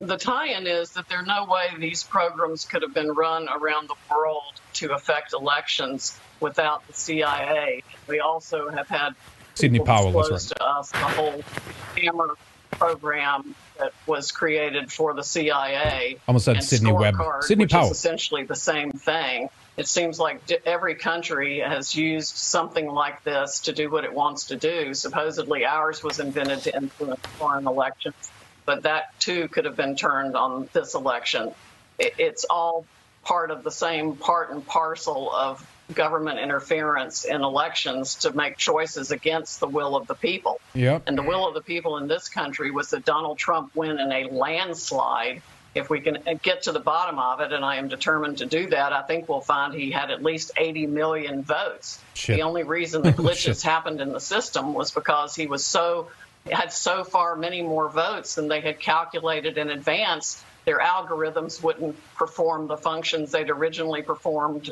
The 0.00 0.16
tie-in 0.16 0.66
is 0.66 0.90
that 0.92 1.08
there's 1.08 1.26
no 1.26 1.44
way 1.44 1.68
these 1.78 2.02
programs 2.02 2.64
could 2.64 2.82
have 2.82 2.92
been 2.92 3.12
run 3.12 3.48
around 3.48 3.88
the 3.88 3.94
world 4.12 4.60
to 4.74 4.92
affect 4.94 5.32
elections 5.32 6.18
without 6.40 6.86
the 6.86 6.92
CIA. 6.92 7.82
We 8.08 8.20
also 8.20 8.68
have 8.68 8.88
had 8.88 9.14
Sidney 9.54 9.80
Powell 9.80 10.12
was 10.12 10.30
right. 10.30 10.40
to 10.40 10.64
us 10.64 10.90
the 10.90 10.98
whole 10.98 11.42
hammer 11.96 12.36
program 12.72 13.54
that 13.78 13.92
was 14.06 14.32
created 14.32 14.90
for 14.90 15.14
the 15.14 15.22
CIA. 15.22 16.18
Almost 16.26 16.46
said 16.46 16.62
Sidney 16.62 16.92
Webb. 16.92 17.16
Sidney 17.40 17.66
Powell. 17.66 17.90
Is 17.90 17.98
essentially 17.98 18.44
the 18.44 18.56
same 18.56 18.90
thing. 18.92 19.48
It 19.76 19.88
seems 19.88 20.18
like 20.18 20.42
every 20.66 20.96
country 20.96 21.60
has 21.60 21.94
used 21.94 22.36
something 22.36 22.86
like 22.86 23.24
this 23.24 23.60
to 23.60 23.72
do 23.72 23.90
what 23.90 24.04
it 24.04 24.12
wants 24.12 24.46
to 24.46 24.56
do. 24.56 24.92
Supposedly, 24.92 25.64
ours 25.64 26.02
was 26.02 26.20
invented 26.20 26.60
to 26.62 26.76
influence 26.76 27.20
foreign 27.38 27.66
elections, 27.66 28.14
but 28.66 28.82
that 28.82 29.18
too 29.18 29.48
could 29.48 29.64
have 29.64 29.76
been 29.76 29.96
turned 29.96 30.36
on 30.36 30.68
this 30.72 30.94
election. 30.94 31.54
It's 31.98 32.44
all 32.44 32.84
part 33.24 33.50
of 33.50 33.64
the 33.64 33.70
same 33.70 34.16
part 34.16 34.50
and 34.50 34.66
parcel 34.66 35.32
of 35.32 35.66
government 35.94 36.38
interference 36.38 37.24
in 37.24 37.42
elections 37.42 38.16
to 38.16 38.32
make 38.32 38.56
choices 38.56 39.10
against 39.10 39.60
the 39.60 39.68
will 39.68 39.96
of 39.96 40.06
the 40.06 40.14
people. 40.14 40.60
Yep. 40.74 41.04
And 41.06 41.16
the 41.16 41.22
will 41.22 41.46
of 41.46 41.54
the 41.54 41.60
people 41.60 41.98
in 41.98 42.08
this 42.08 42.28
country 42.28 42.70
was 42.70 42.90
that 42.90 43.04
Donald 43.04 43.38
Trump 43.38 43.74
win 43.74 43.98
in 43.98 44.12
a 44.12 44.24
landslide. 44.24 45.42
If 45.74 45.88
we 45.88 46.00
can 46.00 46.18
get 46.42 46.64
to 46.64 46.72
the 46.72 46.80
bottom 46.80 47.18
of 47.18 47.40
it, 47.40 47.52
and 47.52 47.64
I 47.64 47.76
am 47.76 47.88
determined 47.88 48.38
to 48.38 48.46
do 48.46 48.68
that, 48.68 48.92
I 48.92 49.02
think 49.02 49.28
we'll 49.28 49.40
find 49.40 49.72
he 49.72 49.90
had 49.90 50.10
at 50.10 50.22
least 50.22 50.52
80 50.56 50.86
million 50.86 51.42
votes. 51.42 51.98
Shit. 52.14 52.36
The 52.36 52.42
only 52.42 52.62
reason 52.62 53.02
the 53.02 53.12
glitches 53.12 53.62
happened 53.62 54.00
in 54.00 54.12
the 54.12 54.20
system 54.20 54.74
was 54.74 54.90
because 54.90 55.34
he 55.34 55.46
was 55.46 55.64
so 55.64 56.08
had 56.50 56.72
so 56.72 57.04
far 57.04 57.36
many 57.36 57.62
more 57.62 57.88
votes 57.88 58.34
than 58.34 58.48
they 58.48 58.60
had 58.60 58.80
calculated 58.80 59.58
in 59.58 59.70
advance 59.70 60.44
their 60.64 60.78
algorithms 60.78 61.62
wouldn't 61.62 61.96
perform 62.14 62.68
the 62.68 62.76
functions 62.76 63.32
they'd 63.32 63.50
originally 63.50 64.02
performed 64.02 64.70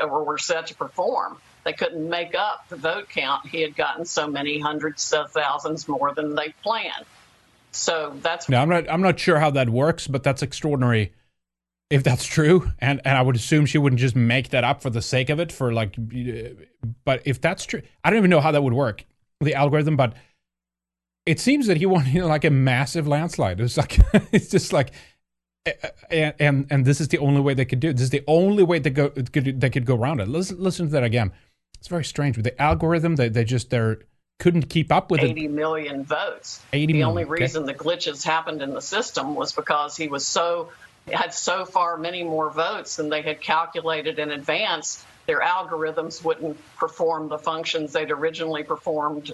or 0.00 0.24
were 0.24 0.38
set 0.38 0.68
to 0.68 0.74
perform. 0.74 1.38
They 1.64 1.72
couldn't 1.72 2.08
make 2.08 2.34
up 2.34 2.68
the 2.68 2.76
vote 2.76 3.08
count. 3.08 3.46
He 3.46 3.60
had 3.60 3.76
gotten 3.76 4.04
so 4.04 4.28
many 4.28 4.58
hundreds 4.58 5.12
of 5.12 5.32
thousands 5.32 5.88
more 5.88 6.14
than 6.14 6.34
they 6.34 6.54
planned. 6.62 7.04
So 7.76 8.16
that's 8.22 8.48
now 8.48 8.62
I'm 8.62 8.68
not 8.68 8.90
I'm 8.90 9.02
not 9.02 9.20
sure 9.20 9.38
how 9.38 9.50
that 9.50 9.68
works, 9.68 10.06
but 10.06 10.22
that's 10.22 10.42
extraordinary 10.42 11.12
if 11.90 12.02
that's 12.02 12.24
true. 12.24 12.72
And 12.78 13.00
and 13.04 13.18
I 13.18 13.22
would 13.22 13.36
assume 13.36 13.66
she 13.66 13.78
wouldn't 13.78 14.00
just 14.00 14.16
make 14.16 14.50
that 14.50 14.64
up 14.64 14.82
for 14.82 14.90
the 14.90 15.02
sake 15.02 15.28
of 15.28 15.38
it 15.38 15.52
for 15.52 15.72
like 15.72 15.96
uh, 15.98 16.64
but 17.04 17.22
if 17.26 17.40
that's 17.40 17.66
true, 17.66 17.82
I 18.02 18.10
don't 18.10 18.18
even 18.18 18.30
know 18.30 18.40
how 18.40 18.50
that 18.50 18.62
would 18.62 18.72
work, 18.72 19.04
the 19.40 19.54
algorithm, 19.54 19.96
but 19.96 20.14
it 21.26 21.38
seems 21.38 21.66
that 21.66 21.76
he 21.76 21.86
know, 22.14 22.26
like 22.26 22.44
a 22.44 22.50
massive 22.50 23.06
landslide. 23.06 23.60
It's 23.60 23.76
like 23.76 23.98
it's 24.32 24.48
just 24.48 24.72
like 24.72 24.92
eh, 25.66 25.72
eh, 25.82 25.90
and, 26.10 26.34
and 26.40 26.66
and 26.70 26.84
this 26.86 27.00
is 27.00 27.08
the 27.08 27.18
only 27.18 27.42
way 27.42 27.52
they 27.52 27.66
could 27.66 27.80
do 27.80 27.90
it. 27.90 27.94
This 27.94 28.04
is 28.04 28.10
the 28.10 28.24
only 28.26 28.62
way 28.62 28.78
they 28.78 28.90
go 28.90 29.10
could 29.10 29.60
they 29.60 29.70
could 29.70 29.84
go 29.84 29.96
around 29.96 30.20
it. 30.20 30.28
Listen, 30.28 30.58
listen 30.58 30.86
to 30.86 30.92
that 30.92 31.04
again. 31.04 31.30
It's 31.78 31.88
very 31.88 32.04
strange 32.04 32.36
with 32.38 32.44
the 32.44 32.60
algorithm. 32.60 33.16
They 33.16 33.28
they 33.28 33.44
just 33.44 33.68
they're 33.68 33.98
couldn't 34.46 34.68
keep 34.68 34.92
up 34.92 35.10
with 35.10 35.24
80 35.24 35.46
it. 35.46 35.50
million 35.50 36.04
votes. 36.04 36.62
80 36.72 36.86
the 36.86 36.92
million, 36.92 37.08
only 37.08 37.24
okay. 37.24 37.42
reason 37.42 37.66
the 37.66 37.74
glitches 37.74 38.24
happened 38.24 38.62
in 38.62 38.74
the 38.74 38.80
system 38.80 39.34
was 39.34 39.52
because 39.52 39.96
he 39.96 40.06
was 40.06 40.24
so 40.24 40.70
had 41.12 41.34
so 41.34 41.64
far 41.64 41.96
many 41.96 42.22
more 42.22 42.48
votes 42.50 42.94
than 42.94 43.08
they 43.08 43.22
had 43.22 43.40
calculated 43.40 44.20
in 44.20 44.30
advance. 44.30 45.04
Their 45.26 45.40
algorithms 45.40 46.22
wouldn't 46.22 46.58
perform 46.76 47.28
the 47.28 47.38
functions 47.38 47.92
they'd 47.92 48.12
originally 48.12 48.62
performed 48.62 49.32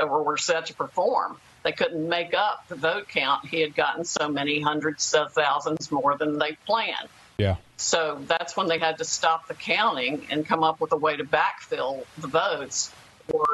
or 0.00 0.24
were 0.24 0.36
set 0.36 0.66
to 0.66 0.74
perform. 0.74 1.38
They 1.62 1.70
couldn't 1.70 2.08
make 2.08 2.34
up 2.34 2.66
the 2.66 2.74
vote 2.74 3.06
count. 3.06 3.46
He 3.46 3.60
had 3.60 3.76
gotten 3.76 4.04
so 4.04 4.28
many 4.28 4.60
hundreds 4.60 5.14
of 5.14 5.32
thousands 5.32 5.92
more 5.92 6.16
than 6.16 6.38
they 6.38 6.56
planned. 6.66 7.08
Yeah. 7.38 7.56
So 7.76 8.20
that's 8.26 8.56
when 8.56 8.66
they 8.66 8.80
had 8.80 8.98
to 8.98 9.04
stop 9.04 9.46
the 9.46 9.54
counting 9.54 10.26
and 10.30 10.44
come 10.44 10.64
up 10.64 10.80
with 10.80 10.90
a 10.90 10.96
way 10.96 11.16
to 11.16 11.24
backfill 11.24 12.04
the 12.16 12.26
votes 12.26 12.92
or 13.32 13.44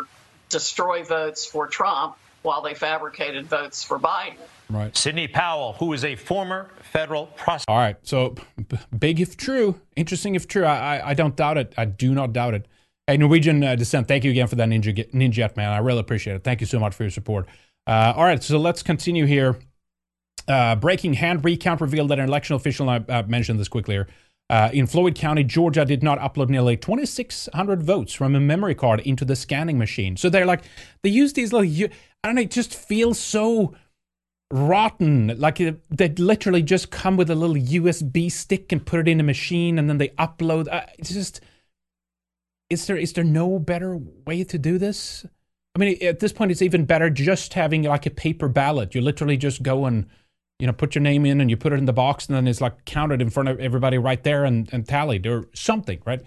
destroy 0.49 1.03
votes 1.03 1.45
for 1.45 1.67
Trump 1.67 2.17
while 2.43 2.63
they 2.63 2.75
fabricated 2.75 3.47
votes 3.47 3.83
for 3.83 3.99
Biden. 3.99 4.37
Right. 4.71 4.97
Sidney 4.97 5.29
Powell, 5.29 5.75
who 5.75 5.93
is 5.93 6.05
a 6.05 6.17
former 6.17 6.71
federal 6.93 7.27
prosecutor. 7.27 7.71
All 7.71 7.79
right. 7.79 7.97
So 8.03 8.35
b- 8.69 8.79
big 8.99 9.21
if 9.21 9.37
true. 9.37 9.81
Interesting 9.97 10.35
if 10.35 10.49
true. 10.49 10.65
I, 10.65 10.97
I, 10.97 11.11
I 11.11 11.15
don't 11.15 11.37
doubt 11.37 11.59
it. 11.59 11.75
I 11.77 11.85
do 11.85 12.15
not 12.15 12.33
doubt 12.33 12.55
it. 12.55 12.67
Hey, 13.07 13.19
Norwegian 13.19 13.63
uh, 13.63 13.77
Descent, 13.77 14.09
thank 14.09 14.25
you 14.25 14.31
again 14.31 14.47
for 14.47 14.57
that 14.57 14.69
Ninja, 14.69 15.11
Ninja 15.13 15.55
man. 15.57 15.71
I 15.71 15.79
really 15.79 16.01
appreciate 16.01 16.37
it. 16.37 16.45
Thank 16.45 16.61
you 16.63 16.67
so 16.67 16.79
much 16.79 16.95
for 16.95 17.03
your 17.03 17.11
support. 17.11 17.47
Uh, 17.87 18.15
all 18.17 18.25
right. 18.25 18.43
So 18.43 18.59
let's 18.59 18.83
continue 18.83 19.27
here. 19.27 19.57
Uh, 20.49 20.77
breaking 20.77 21.15
hand 21.15 21.45
recount 21.45 21.81
revealed 21.81 22.11
that 22.11 22.19
an 22.19 22.29
election 22.29 22.57
official, 22.57 22.89
I 22.89 22.97
uh, 22.97 23.23
mentioned 23.27 23.59
this 23.61 23.69
quickly 23.69 23.95
here, 23.95 24.09
uh, 24.51 24.71
in 24.73 24.87
Floyd 24.87 25.15
County, 25.15 25.43
Georgia, 25.43 25.85
did 25.85 26.03
not 26.03 26.19
upload 26.19 26.49
nearly 26.49 26.77
2,600 26.77 27.83
votes 27.83 28.13
from 28.13 28.35
a 28.35 28.41
memory 28.41 28.75
card 28.75 29.01
into 29.01 29.25
the 29.25 29.37
scanning 29.37 29.79
machine. 29.79 30.17
So 30.17 30.29
they're 30.29 30.47
like, 30.47 30.65
they 31.03 31.11
use 31.11 31.33
these 31.33 31.53
little, 31.53 31.69
I 32.23 32.29
don't 32.29 32.35
know, 32.37 32.43
it 32.43 32.51
just 32.51 32.75
feels 32.75 33.19
so 33.19 33.75
rotten. 34.51 35.35
Like 35.39 35.61
uh, 35.61 35.73
they 35.91 36.09
literally 36.11 36.63
just 36.63 36.91
come 36.91 37.17
with 37.17 37.31
a 37.31 37.35
little 37.35 37.57
USB 37.57 38.31
stick 38.31 38.71
and 38.71 38.85
put 38.85 39.01
it 39.01 39.09
in 39.09 39.19
a 39.19 39.25
machine 39.25 39.79
and 39.79 39.89
then 39.89 39.99
they 39.99 40.09
upload. 40.11 40.69
Uh, 40.71 40.87
it's 40.99 41.13
just, 41.13 41.41
is 42.71 42.87
there 42.87 42.97
is 42.97 43.13
there 43.13 43.25
no 43.25 43.59
better 43.59 43.99
way 44.27 44.45
to 44.45 44.59
do 44.59 44.79
this? 44.79 45.27
I 45.75 45.79
mean, 45.79 46.03
at 46.03 46.21
this 46.21 46.33
point, 46.33 46.51
it's 46.51 46.63
even 46.63 46.85
better 46.85 47.11
just 47.11 47.55
having 47.55 47.83
like 47.83 48.07
a 48.07 48.11
paper 48.11 48.49
ballot. 48.49 48.95
You 48.95 49.01
literally 49.01 49.37
just 49.37 49.63
go 49.63 49.87
and 49.87 50.07
you 50.59 50.67
know 50.67 50.73
put 50.73 50.95
your 50.95 51.03
name 51.03 51.27
in 51.27 51.41
and 51.41 51.51
you 51.51 51.57
put 51.57 51.73
it 51.73 51.79
in 51.79 51.85
the 51.85 51.93
box 51.93 52.27
and 52.27 52.37
then 52.37 52.47
it's 52.47 52.61
like 52.61 52.85
counted 52.85 53.21
in 53.21 53.31
front 53.31 53.49
of 53.49 53.59
everybody 53.61 53.99
right 53.99 54.23
there 54.23 54.45
and, 54.45 54.69
and 54.73 54.87
tallied 54.87 55.27
or 55.27 55.49
something, 55.55 56.01
right? 56.05 56.23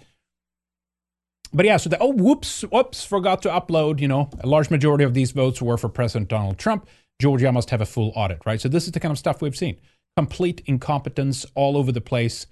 But 1.52 1.64
yeah, 1.66 1.78
so 1.78 1.88
the 1.88 1.98
oh 1.98 2.12
whoops, 2.12 2.62
whoops, 2.62 3.04
forgot 3.04 3.42
to 3.42 3.48
upload. 3.48 4.00
You 4.00 4.08
know, 4.08 4.30
a 4.40 4.46
large 4.46 4.70
majority 4.70 5.04
of 5.04 5.14
these 5.14 5.30
votes 5.32 5.62
were 5.62 5.78
for 5.78 5.88
President 5.88 6.28
Donald 6.28 6.58
Trump. 6.58 6.86
Georgia 7.20 7.50
must 7.50 7.70
have 7.70 7.80
a 7.80 7.86
full 7.86 8.12
audit, 8.14 8.40
right? 8.44 8.60
So 8.60 8.68
this 8.68 8.84
is 8.84 8.92
the 8.92 9.00
kind 9.00 9.12
of 9.12 9.18
stuff 9.18 9.40
we've 9.40 9.56
seen: 9.56 9.78
complete 10.16 10.62
incompetence 10.66 11.46
all 11.54 11.76
over 11.76 11.90
the 11.90 12.00
place. 12.00 12.46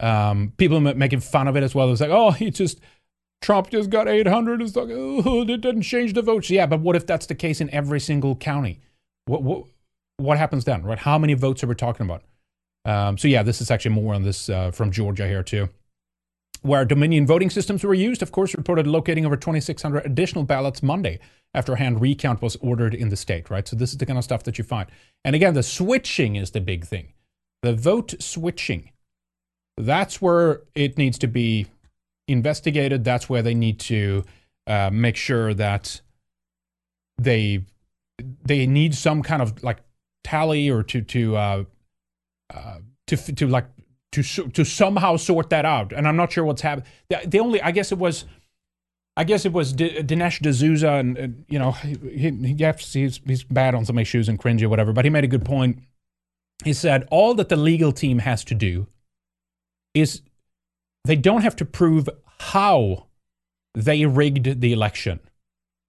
Um, 0.00 0.52
people 0.56 0.80
making 0.80 1.20
fun 1.20 1.48
of 1.48 1.56
it 1.56 1.62
as 1.62 1.74
well. 1.74 1.90
It's 1.90 2.00
like, 2.00 2.10
oh, 2.10 2.30
he 2.30 2.50
just 2.50 2.80
Trump 3.42 3.70
just 3.70 3.90
got 3.90 4.08
800. 4.08 4.62
It's 4.62 4.76
like, 4.76 4.88
oh, 4.90 5.42
it 5.42 5.60
didn't 5.60 5.82
change 5.82 6.12
the 6.12 6.22
votes. 6.22 6.50
Yeah, 6.50 6.66
but 6.66 6.80
what 6.80 6.96
if 6.96 7.06
that's 7.06 7.26
the 7.26 7.34
case 7.34 7.60
in 7.60 7.70
every 7.70 8.00
single 8.00 8.36
county? 8.36 8.80
What 9.26 9.42
what 9.42 9.64
what 10.20 10.38
happens 10.38 10.64
then, 10.64 10.82
right? 10.82 10.98
How 10.98 11.18
many 11.18 11.34
votes 11.34 11.64
are 11.64 11.66
we 11.66 11.74
talking 11.74 12.06
about? 12.06 12.22
Um, 12.84 13.18
so 13.18 13.28
yeah, 13.28 13.42
this 13.42 13.60
is 13.60 13.70
actually 13.70 13.94
more 13.94 14.14
on 14.14 14.22
this 14.22 14.48
uh, 14.48 14.70
from 14.70 14.90
Georgia 14.90 15.26
here 15.26 15.42
too 15.42 15.68
where 16.62 16.84
Dominion 16.84 17.26
voting 17.26 17.50
systems 17.50 17.82
were 17.82 17.94
used, 17.94 18.22
of 18.22 18.32
course, 18.32 18.54
reported 18.54 18.86
locating 18.86 19.24
over 19.24 19.36
2,600 19.36 20.04
additional 20.04 20.44
ballots 20.44 20.82
Monday 20.82 21.18
after 21.54 21.72
a 21.72 21.78
hand 21.78 22.00
recount 22.00 22.42
was 22.42 22.56
ordered 22.56 22.94
in 22.94 23.08
the 23.08 23.16
state, 23.16 23.50
right? 23.50 23.66
So 23.66 23.76
this 23.76 23.92
is 23.92 23.98
the 23.98 24.06
kind 24.06 24.18
of 24.18 24.24
stuff 24.24 24.42
that 24.44 24.58
you 24.58 24.64
find. 24.64 24.88
And 25.24 25.34
again, 25.34 25.54
the 25.54 25.62
switching 25.62 26.36
is 26.36 26.50
the 26.50 26.60
big 26.60 26.84
thing. 26.84 27.12
The 27.62 27.74
vote 27.74 28.14
switching. 28.20 28.90
That's 29.76 30.20
where 30.20 30.62
it 30.74 30.98
needs 30.98 31.18
to 31.18 31.26
be 31.26 31.66
investigated. 32.28 33.04
That's 33.04 33.28
where 33.28 33.42
they 33.42 33.54
need 33.54 33.80
to 33.80 34.24
uh, 34.66 34.90
make 34.92 35.16
sure 35.16 35.54
that 35.54 36.00
they 37.18 37.64
they 38.44 38.66
need 38.66 38.94
some 38.94 39.22
kind 39.22 39.40
of 39.40 39.62
like 39.62 39.78
tally 40.24 40.68
or 40.68 40.82
to 40.82 41.00
to 41.02 41.36
uh, 41.36 41.64
uh, 42.54 42.78
to 43.06 43.16
to 43.16 43.46
like 43.46 43.66
to 44.12 44.22
to 44.22 44.64
somehow 44.64 45.16
sort 45.16 45.50
that 45.50 45.64
out. 45.64 45.92
And 45.92 46.06
I'm 46.06 46.16
not 46.16 46.32
sure 46.32 46.44
what's 46.44 46.62
happened. 46.62 46.86
The, 47.08 47.20
the, 47.26 47.38
only, 47.40 47.62
I 47.62 47.70
guess 47.70 47.92
it 47.92 47.98
was, 47.98 48.24
I 49.16 49.24
guess 49.24 49.44
it 49.44 49.52
was 49.52 49.72
D- 49.72 50.02
Dinesh 50.02 50.40
D'Souza, 50.40 50.92
and, 50.92 51.16
and 51.16 51.44
you 51.48 51.58
know, 51.58 51.72
he, 51.72 51.94
he, 52.30 52.72
he's, 52.92 53.20
he's 53.24 53.44
bad 53.44 53.74
on 53.74 53.84
some 53.84 53.98
issues 53.98 54.28
and 54.28 54.38
cringy 54.38 54.62
or 54.62 54.68
whatever. 54.68 54.92
But 54.92 55.04
he 55.04 55.10
made 55.10 55.24
a 55.24 55.28
good 55.28 55.44
point. 55.44 55.80
He 56.64 56.72
said 56.72 57.06
all 57.10 57.34
that 57.34 57.48
the 57.48 57.56
legal 57.56 57.92
team 57.92 58.18
has 58.18 58.44
to 58.44 58.54
do 58.54 58.86
is 59.94 60.22
they 61.04 61.16
don't 61.16 61.42
have 61.42 61.56
to 61.56 61.64
prove 61.64 62.08
how 62.38 63.06
they 63.74 64.04
rigged 64.06 64.60
the 64.60 64.72
election. 64.72 65.20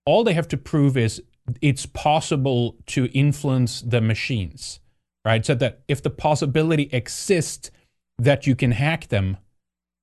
All 0.06 0.24
they 0.24 0.34
have 0.34 0.48
to 0.49 0.58
prove 0.58 0.95
is 0.95 1.22
it's 1.61 1.86
possible 1.86 2.78
to 2.88 3.06
influence 3.14 3.82
the 3.82 4.02
machines, 4.02 4.80
right? 5.26 5.45
So 5.45 5.56
that 5.56 5.82
if 5.88 6.02
the 6.02 6.10
possibility 6.10 6.90
exists 6.91 7.72
that 8.18 8.45
you 8.45 8.56
can 8.56 8.72
hack 8.72 9.07
them, 9.07 9.38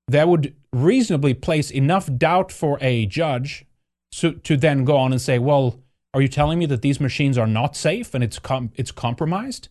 that 0.09 0.29
would 0.29 0.55
reasonably 0.73 1.35
place 1.35 1.71
enough 1.71 2.09
doubt 2.17 2.51
for 2.51 2.79
a 2.81 3.07
judge 3.07 3.65
so, 4.11 4.33
to 4.33 4.57
then 4.57 4.85
go 4.85 4.97
on 4.97 5.13
and 5.13 5.21
say, 5.21 5.39
well, 5.39 5.81
are 6.15 6.23
you 6.23 6.29
telling 6.29 6.59
me 6.59 6.67
that 6.67 6.83
these 6.83 7.01
machines 7.01 7.37
are 7.37 7.47
not 7.47 7.77
safe 7.77 8.15
and 8.15 8.25
it's 8.25 8.39
com- 8.39 8.73
it's 8.75 8.91
compromised? 8.91 9.69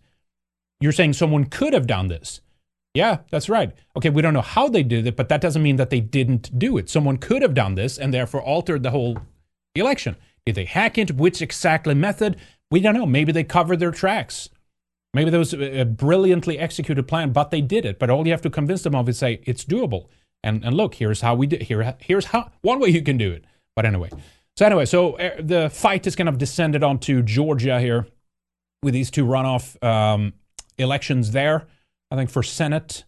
You're 0.79 0.91
saying 0.91 1.13
someone 1.13 1.45
could 1.45 1.73
have 1.73 1.87
done 1.87 2.07
this. 2.07 2.41
Yeah, 2.93 3.19
that's 3.31 3.49
right. 3.49 3.73
Okay, 3.95 4.09
we 4.09 4.21
don't 4.21 4.33
know 4.33 4.41
how 4.41 4.69
they 4.69 4.83
did 4.83 5.07
it, 5.07 5.15
but 5.15 5.29
that 5.29 5.41
doesn't 5.41 5.61
mean 5.63 5.75
that 5.75 5.89
they 5.89 5.99
didn't 5.99 6.57
do 6.57 6.77
it. 6.77 6.89
Someone 6.89 7.17
could 7.17 7.41
have 7.41 7.53
done 7.53 7.75
this 7.75 7.97
and 7.97 8.13
therefore 8.13 8.41
altered 8.41 8.83
the 8.83 8.91
whole 8.91 9.19
election. 9.75 10.15
Did 10.47 10.55
they 10.55 10.63
hack 10.63 10.97
it? 10.97 11.11
Which 11.11 11.41
exactly 11.41 11.93
method? 11.93 12.37
We 12.71 12.79
don't 12.79 12.93
know. 12.93 13.05
Maybe 13.05 13.33
they 13.33 13.43
covered 13.43 13.81
their 13.81 13.91
tracks. 13.91 14.47
Maybe 15.13 15.29
there 15.29 15.39
was 15.39 15.53
a 15.53 15.83
brilliantly 15.83 16.57
executed 16.57 17.05
plan, 17.05 17.33
but 17.33 17.51
they 17.51 17.59
did 17.59 17.83
it. 17.83 17.99
But 17.99 18.09
all 18.09 18.25
you 18.25 18.31
have 18.31 18.41
to 18.43 18.49
convince 18.49 18.83
them 18.83 18.95
of 18.95 19.09
is 19.09 19.17
say 19.17 19.41
it's 19.43 19.65
doable. 19.65 20.07
And 20.41 20.63
and 20.63 20.73
look, 20.73 20.95
here's 20.95 21.19
how 21.19 21.35
we 21.35 21.47
did. 21.47 21.63
Here, 21.63 21.97
here's 21.99 22.27
how 22.27 22.49
one 22.61 22.79
way 22.79 22.87
you 22.87 23.01
can 23.01 23.17
do 23.17 23.29
it. 23.33 23.43
But 23.75 23.85
anyway, 23.85 24.09
so 24.55 24.65
anyway, 24.65 24.85
so 24.85 25.17
uh, 25.17 25.31
the 25.41 25.69
fight 25.69 26.07
is 26.07 26.15
kind 26.15 26.29
of 26.29 26.37
descended 26.37 26.81
onto 26.81 27.23
Georgia 27.23 27.81
here 27.81 28.07
with 28.81 28.93
these 28.93 29.11
two 29.11 29.25
runoff 29.25 29.83
um, 29.83 30.31
elections 30.77 31.31
there. 31.31 31.67
I 32.09 32.15
think 32.15 32.29
for 32.29 32.41
Senate. 32.41 33.03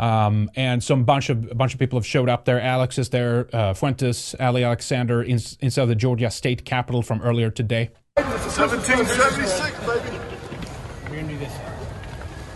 Um, 0.00 0.50
and 0.56 0.82
some 0.82 1.04
bunch 1.04 1.28
of 1.28 1.50
a 1.50 1.54
bunch 1.54 1.74
of 1.74 1.78
people 1.78 1.98
have 1.98 2.06
showed 2.06 2.30
up 2.30 2.46
there. 2.46 2.58
Alex 2.58 2.96
is 2.98 3.10
there, 3.10 3.48
uh, 3.52 3.74
Fuentes, 3.74 4.34
Ali 4.40 4.64
Alexander 4.64 5.22
in, 5.22 5.38
inside 5.60 5.84
the 5.84 5.94
Georgia 5.94 6.30
state 6.30 6.64
capitol 6.64 7.02
from 7.02 7.20
earlier 7.20 7.50
today. 7.50 7.90
1776, 8.14 9.78
baby. 9.80 10.18
We're 11.04 11.16
gonna 11.16 11.28
do 11.28 11.38
this. 11.38 11.52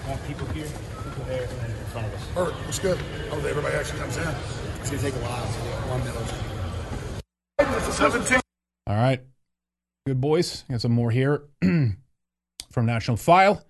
Want 0.09 0.27
people 0.27 0.47
here, 0.49 0.66
people 1.05 1.25
there, 1.27 1.43
and 1.43 1.59
then 1.61 1.71
in 1.71 1.87
front 1.93 2.07
of 2.07 2.15
us. 2.15 2.23
All 2.35 2.45
right, 2.47 2.55
what's 2.65 2.79
good? 2.79 2.99
Oh, 3.31 3.37
everybody 3.47 3.77
actually 3.77 4.01
comes 4.01 4.16
in. 4.16 4.27
It's 4.81 4.91
gonna 4.91 5.03
take 5.03 5.15
a 5.15 5.19
while. 5.19 5.47
So 5.47 5.61
one 5.93 6.03
minute. 6.03 7.93
17. 7.93 8.41
All 8.87 8.97
right, 8.97 9.21
good 10.07 10.19
boys. 10.19 10.65
Got 10.71 10.81
some 10.81 10.93
more 10.93 11.11
here 11.11 11.45
from 11.61 12.87
National 12.87 13.19
File. 13.19 13.62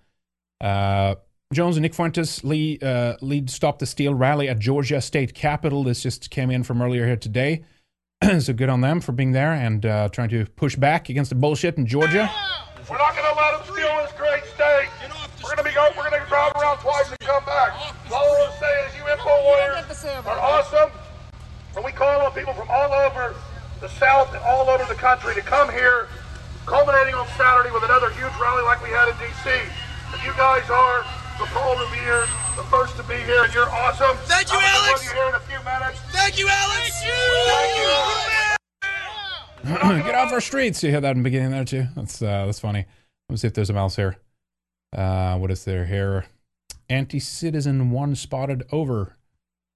Uh, 0.61 1.15
Jones 1.53 1.77
and 1.77 1.83
Nick 1.83 1.93
Fuentes 1.93 2.43
lead, 2.43 2.83
uh, 2.83 3.17
lead 3.21 3.51
Stop 3.51 3.77
the 3.77 3.85
Steal 3.85 4.15
rally 4.15 4.49
at 4.49 4.57
Georgia 4.57 4.99
State 4.99 5.35
Capitol. 5.35 5.83
This 5.83 6.01
just 6.01 6.31
came 6.31 6.49
in 6.49 6.63
from 6.63 6.81
earlier 6.81 7.05
here 7.05 7.15
today. 7.15 7.63
so 8.39 8.51
good 8.51 8.69
on 8.69 8.81
them 8.81 8.99
for 8.99 9.11
being 9.11 9.31
there 9.31 9.53
and 9.53 9.85
uh, 9.85 10.09
trying 10.09 10.29
to 10.29 10.45
push 10.55 10.75
back 10.75 11.09
against 11.09 11.29
the 11.29 11.35
bullshit 11.35 11.77
in 11.77 11.85
Georgia. 11.85 12.31
We're 12.89 12.97
not 12.97 13.15
gonna 13.15 13.37
let 13.37 13.63
them 13.63 13.73
steal 13.75 13.93
this 14.01 14.11
great 14.17 14.43
state. 14.55 14.89
We're 15.43 15.55
gonna 15.55 15.67
be 15.67 15.73
go. 15.73 15.87
We're 15.95 16.09
gonna 16.09 16.25
drive 16.27 16.51
around 16.55 16.79
twice 16.79 17.09
and 17.09 17.19
come 17.19 17.45
back. 17.45 17.77
All 18.11 18.25
to 18.25 18.51
say 18.59 18.85
is, 18.87 18.97
you 18.97 19.07
info 19.07 19.29
warriors 19.43 20.25
are 20.25 20.39
awesome, 20.39 20.89
and 21.75 21.85
we 21.85 21.91
call 21.91 22.25
on 22.25 22.31
people 22.33 22.53
from 22.53 22.69
all 22.71 22.91
over 22.91 23.35
the 23.81 23.89
South 23.89 24.33
and 24.33 24.41
all 24.43 24.67
over 24.67 24.83
the 24.85 24.97
country 24.97 25.35
to 25.35 25.41
come 25.41 25.69
here 25.69 26.07
culminating 26.65 27.13
on 27.13 27.27
Saturday 27.37 27.69
with 27.69 27.83
another 27.83 28.09
huge 28.11 28.33
rally 28.41 28.63
like 28.63 28.81
we 28.81 28.89
had 28.89 29.09
in 29.09 29.15
D.C. 29.17 29.49
And 30.13 30.23
you 30.23 30.33
guys 30.33 30.67
are 30.69 31.05
the 31.37 31.45
Paul 31.45 31.75
Revere, 31.77 32.27
the 32.55 32.63
first 32.63 32.95
to 32.97 33.03
be 33.03 33.15
here, 33.15 33.43
and 33.43 33.53
you're 33.53 33.69
awesome. 33.69 34.15
Thank 34.23 34.51
you, 34.51 34.57
I'm 34.57 34.63
gonna 34.63 34.87
Alex. 34.87 35.05
You 35.05 35.13
here 35.13 35.29
in 35.29 35.35
a 35.35 35.39
few 35.41 35.57
minutes. 35.65 35.99
Thank 36.11 36.39
you, 36.39 36.47
Alex. 36.49 37.03
Thank 39.65 39.99
you. 39.99 40.03
Get 40.03 40.15
off 40.15 40.31
our 40.31 40.41
streets. 40.41 40.83
You 40.83 40.91
heard 40.91 41.03
that 41.03 41.11
in 41.11 41.17
the 41.17 41.23
beginning 41.23 41.51
there 41.51 41.65
too. 41.65 41.87
That's 41.95 42.21
uh, 42.21 42.45
that's 42.45 42.59
funny. 42.59 42.85
Let 43.29 43.33
me 43.33 43.37
see 43.37 43.47
if 43.47 43.53
there's 43.53 43.69
a 43.69 43.73
mouse 43.73 43.95
here. 43.95 44.17
Uh, 44.95 45.37
what 45.37 45.51
is 45.51 45.65
there 45.65 45.85
here? 45.85 46.25
Anti-citizen 46.89 47.89
one 47.91 48.15
spotted 48.15 48.63
over. 48.71 49.15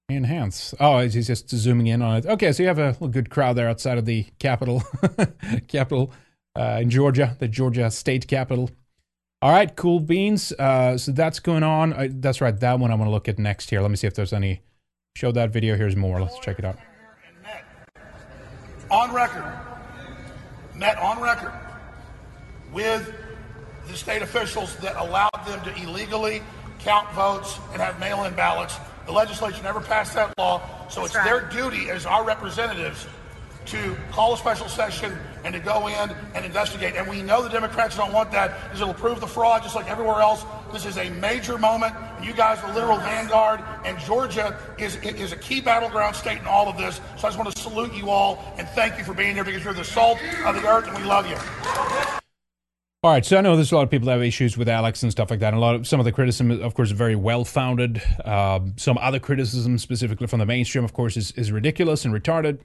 Enhance. 0.08 0.74
Oh, 0.80 0.98
he's 0.98 1.26
just 1.26 1.48
zooming 1.50 1.86
in 1.86 2.02
on 2.02 2.16
it. 2.16 2.26
Okay, 2.26 2.52
so 2.52 2.62
you 2.62 2.68
have 2.68 2.78
a 2.78 3.08
good 3.08 3.30
crowd 3.30 3.56
there 3.56 3.68
outside 3.68 3.96
of 3.96 4.06
the 4.06 4.26
capital, 4.40 4.82
capital 5.68 6.12
uh, 6.56 6.78
in 6.80 6.90
Georgia, 6.90 7.36
the 7.38 7.46
Georgia 7.46 7.90
state 7.90 8.26
capital. 8.26 8.70
All 9.42 9.50
right, 9.50 9.74
cool 9.74 10.00
beans. 10.00 10.52
Uh, 10.52 10.98
so 10.98 11.12
that's 11.12 11.40
going 11.40 11.62
on. 11.62 11.94
Uh, 11.94 12.08
that's 12.10 12.42
right. 12.42 12.58
That 12.60 12.78
one 12.78 12.90
I 12.90 12.94
want 12.94 13.06
to 13.06 13.10
look 13.10 13.26
at 13.26 13.38
next 13.38 13.70
here. 13.70 13.80
Let 13.80 13.90
me 13.90 13.96
see 13.96 14.06
if 14.06 14.14
there's 14.14 14.34
any. 14.34 14.60
Show 15.16 15.32
that 15.32 15.50
video. 15.50 15.76
Here's 15.76 15.96
more. 15.96 16.20
Let's 16.20 16.38
check 16.40 16.58
it 16.58 16.64
out. 16.64 16.78
on 18.90 19.14
record, 19.14 19.44
met 20.74 20.98
on 20.98 21.22
record 21.22 21.52
with 22.72 23.14
the 23.88 23.96
state 23.96 24.20
officials 24.20 24.76
that 24.76 24.96
allowed 24.96 25.30
them 25.46 25.62
to 25.64 25.82
illegally 25.82 26.42
count 26.80 27.10
votes 27.12 27.58
and 27.72 27.80
have 27.80 27.98
mail-in 27.98 28.34
ballots. 28.34 28.76
The 29.06 29.12
legislature 29.12 29.62
never 29.62 29.80
passed 29.80 30.14
that 30.14 30.36
law, 30.38 30.60
so 30.88 31.04
it's 31.04 31.14
their 31.14 31.48
duty 31.48 31.88
as 31.88 32.04
our 32.04 32.24
representatives 32.24 33.06
to 33.70 33.96
call 34.10 34.34
a 34.34 34.36
special 34.36 34.68
session 34.68 35.16
and 35.44 35.54
to 35.54 35.60
go 35.60 35.86
in 35.86 36.10
and 36.34 36.44
investigate. 36.44 36.96
And 36.96 37.08
we 37.08 37.22
know 37.22 37.42
the 37.42 37.48
Democrats 37.48 37.96
don't 37.96 38.12
want 38.12 38.30
that 38.32 38.64
because 38.64 38.80
it'll 38.80 38.94
prove 38.94 39.20
the 39.20 39.26
fraud 39.26 39.62
just 39.62 39.74
like 39.74 39.88
everywhere 39.88 40.20
else. 40.20 40.44
This 40.72 40.86
is 40.86 40.98
a 40.98 41.10
major 41.10 41.58
moment. 41.58 41.94
And 42.16 42.24
you 42.24 42.32
guys 42.32 42.58
are 42.60 42.68
the 42.68 42.74
literal 42.74 42.98
vanguard, 42.98 43.60
and 43.84 43.98
Georgia 43.98 44.58
is, 44.78 44.96
is 44.96 45.32
a 45.32 45.36
key 45.36 45.60
battleground 45.60 46.16
state 46.16 46.38
in 46.38 46.46
all 46.46 46.68
of 46.68 46.76
this. 46.76 46.96
So 47.16 47.26
I 47.26 47.30
just 47.30 47.38
want 47.38 47.54
to 47.54 47.62
salute 47.62 47.94
you 47.94 48.10
all 48.10 48.54
and 48.58 48.68
thank 48.70 48.98
you 48.98 49.04
for 49.04 49.14
being 49.14 49.34
here 49.34 49.44
because 49.44 49.64
you're 49.64 49.74
the 49.74 49.84
salt 49.84 50.18
of 50.44 50.54
the 50.54 50.66
earth 50.68 50.86
and 50.88 50.96
we 50.96 51.04
love 51.04 51.28
you. 51.28 51.36
All 53.02 53.10
right, 53.10 53.24
so 53.24 53.38
I 53.38 53.40
know 53.40 53.56
there's 53.56 53.72
a 53.72 53.76
lot 53.76 53.84
of 53.84 53.90
people 53.90 54.06
that 54.06 54.12
have 54.12 54.22
issues 54.22 54.58
with 54.58 54.68
Alex 54.68 55.02
and 55.02 55.10
stuff 55.10 55.30
like 55.30 55.40
that. 55.40 55.54
And 55.54 55.56
a 55.56 55.60
lot 55.60 55.74
of 55.74 55.88
some 55.88 56.00
of 56.00 56.04
the 56.04 56.12
criticism, 56.12 56.50
of 56.50 56.74
course, 56.74 56.90
is 56.90 56.92
very 56.92 57.16
well 57.16 57.46
founded. 57.46 58.02
Um, 58.26 58.74
some 58.76 58.98
other 58.98 59.18
criticism, 59.18 59.78
specifically 59.78 60.26
from 60.26 60.38
the 60.38 60.44
mainstream, 60.44 60.84
of 60.84 60.92
course, 60.92 61.16
is, 61.16 61.30
is 61.32 61.50
ridiculous 61.50 62.04
and 62.04 62.12
retarded. 62.12 62.58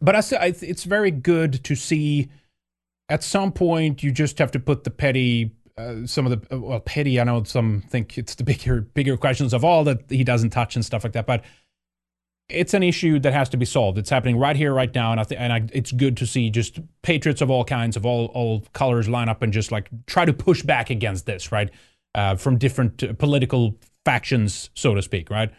But 0.00 0.16
I, 0.16 0.20
say- 0.20 0.54
it's 0.62 0.84
very 0.84 1.10
good 1.10 1.64
to 1.64 1.74
see. 1.74 2.28
At 3.10 3.24
some 3.24 3.52
point, 3.52 4.02
you 4.02 4.12
just 4.12 4.38
have 4.38 4.50
to 4.50 4.60
put 4.60 4.84
the 4.84 4.90
petty, 4.90 5.52
uh, 5.78 6.04
some 6.06 6.26
of 6.26 6.48
the 6.48 6.58
well, 6.58 6.80
petty. 6.80 7.18
I 7.18 7.24
know 7.24 7.42
some 7.44 7.82
think 7.88 8.18
it's 8.18 8.34
the 8.34 8.44
bigger, 8.44 8.82
bigger 8.82 9.16
questions 9.16 9.54
of 9.54 9.64
all 9.64 9.82
that 9.84 10.02
he 10.10 10.24
doesn't 10.24 10.50
touch 10.50 10.76
and 10.76 10.84
stuff 10.84 11.04
like 11.04 11.14
that. 11.14 11.26
But 11.26 11.42
it's 12.48 12.74
an 12.74 12.82
issue 12.82 13.18
that 13.20 13.32
has 13.32 13.48
to 13.50 13.56
be 13.56 13.64
solved. 13.64 13.98
It's 13.98 14.10
happening 14.10 14.38
right 14.38 14.56
here, 14.56 14.72
right 14.72 14.94
now, 14.94 15.10
and 15.12 15.20
I 15.20 15.24
th- 15.24 15.40
and 15.40 15.52
I, 15.52 15.68
it's 15.72 15.92
good 15.92 16.16
to 16.18 16.26
see 16.26 16.50
just 16.50 16.80
patriots 17.02 17.40
of 17.40 17.50
all 17.50 17.64
kinds, 17.64 17.96
of 17.96 18.06
all 18.06 18.26
all 18.26 18.64
colors, 18.72 19.08
line 19.08 19.28
up 19.28 19.42
and 19.42 19.52
just 19.52 19.70
like 19.70 19.88
try 20.06 20.24
to 20.24 20.32
push 20.32 20.62
back 20.62 20.90
against 20.90 21.26
this, 21.26 21.52
right? 21.52 21.70
Uh, 22.14 22.36
from 22.36 22.56
different 22.56 23.02
uh, 23.02 23.12
political 23.14 23.76
factions, 24.04 24.70
so 24.74 24.94
to 24.94 25.02
speak, 25.02 25.28
right? 25.30 25.50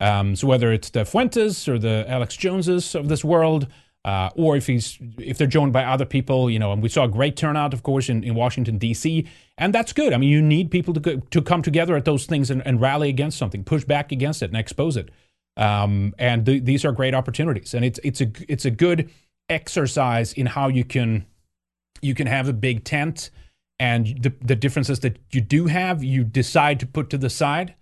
Um, 0.00 0.36
so 0.36 0.46
whether 0.46 0.72
it's 0.72 0.90
the 0.90 1.04
Fuentes 1.04 1.68
or 1.68 1.78
the 1.78 2.04
Alex 2.08 2.36
Joneses 2.36 2.94
of 2.94 3.08
this 3.08 3.24
world, 3.24 3.68
uh, 4.04 4.28
or 4.34 4.56
if 4.56 4.66
he's 4.66 4.98
if 5.18 5.38
they're 5.38 5.46
joined 5.46 5.72
by 5.72 5.84
other 5.84 6.04
people, 6.04 6.50
you 6.50 6.58
know, 6.58 6.72
and 6.72 6.82
we 6.82 6.88
saw 6.88 7.04
a 7.04 7.08
great 7.08 7.36
turnout, 7.36 7.72
of 7.72 7.82
course, 7.82 8.08
in, 8.08 8.22
in 8.22 8.34
Washington 8.34 8.76
D.C., 8.76 9.26
and 9.56 9.72
that's 9.72 9.92
good. 9.92 10.12
I 10.12 10.18
mean, 10.18 10.28
you 10.28 10.42
need 10.42 10.70
people 10.70 10.92
to 10.94 11.00
go, 11.00 11.16
to 11.16 11.40
come 11.40 11.62
together 11.62 11.96
at 11.96 12.04
those 12.04 12.26
things 12.26 12.50
and, 12.50 12.64
and 12.66 12.80
rally 12.80 13.08
against 13.08 13.38
something, 13.38 13.64
push 13.64 13.84
back 13.84 14.12
against 14.12 14.42
it, 14.42 14.50
and 14.50 14.56
expose 14.56 14.98
it. 14.98 15.10
Um, 15.56 16.14
and 16.18 16.44
th- 16.44 16.64
these 16.64 16.84
are 16.84 16.92
great 16.92 17.14
opportunities, 17.14 17.72
and 17.72 17.84
it's 17.84 18.00
it's 18.04 18.20
a 18.20 18.30
it's 18.46 18.66
a 18.66 18.70
good 18.70 19.10
exercise 19.48 20.32
in 20.32 20.46
how 20.46 20.68
you 20.68 20.84
can 20.84 21.24
you 22.02 22.14
can 22.14 22.26
have 22.26 22.46
a 22.46 22.52
big 22.52 22.84
tent, 22.84 23.30
and 23.78 24.22
the 24.22 24.34
the 24.42 24.56
differences 24.56 25.00
that 25.00 25.18
you 25.30 25.40
do 25.40 25.66
have, 25.66 26.04
you 26.04 26.24
decide 26.24 26.78
to 26.80 26.86
put 26.86 27.08
to 27.10 27.16
the 27.16 27.30
side 27.30 27.74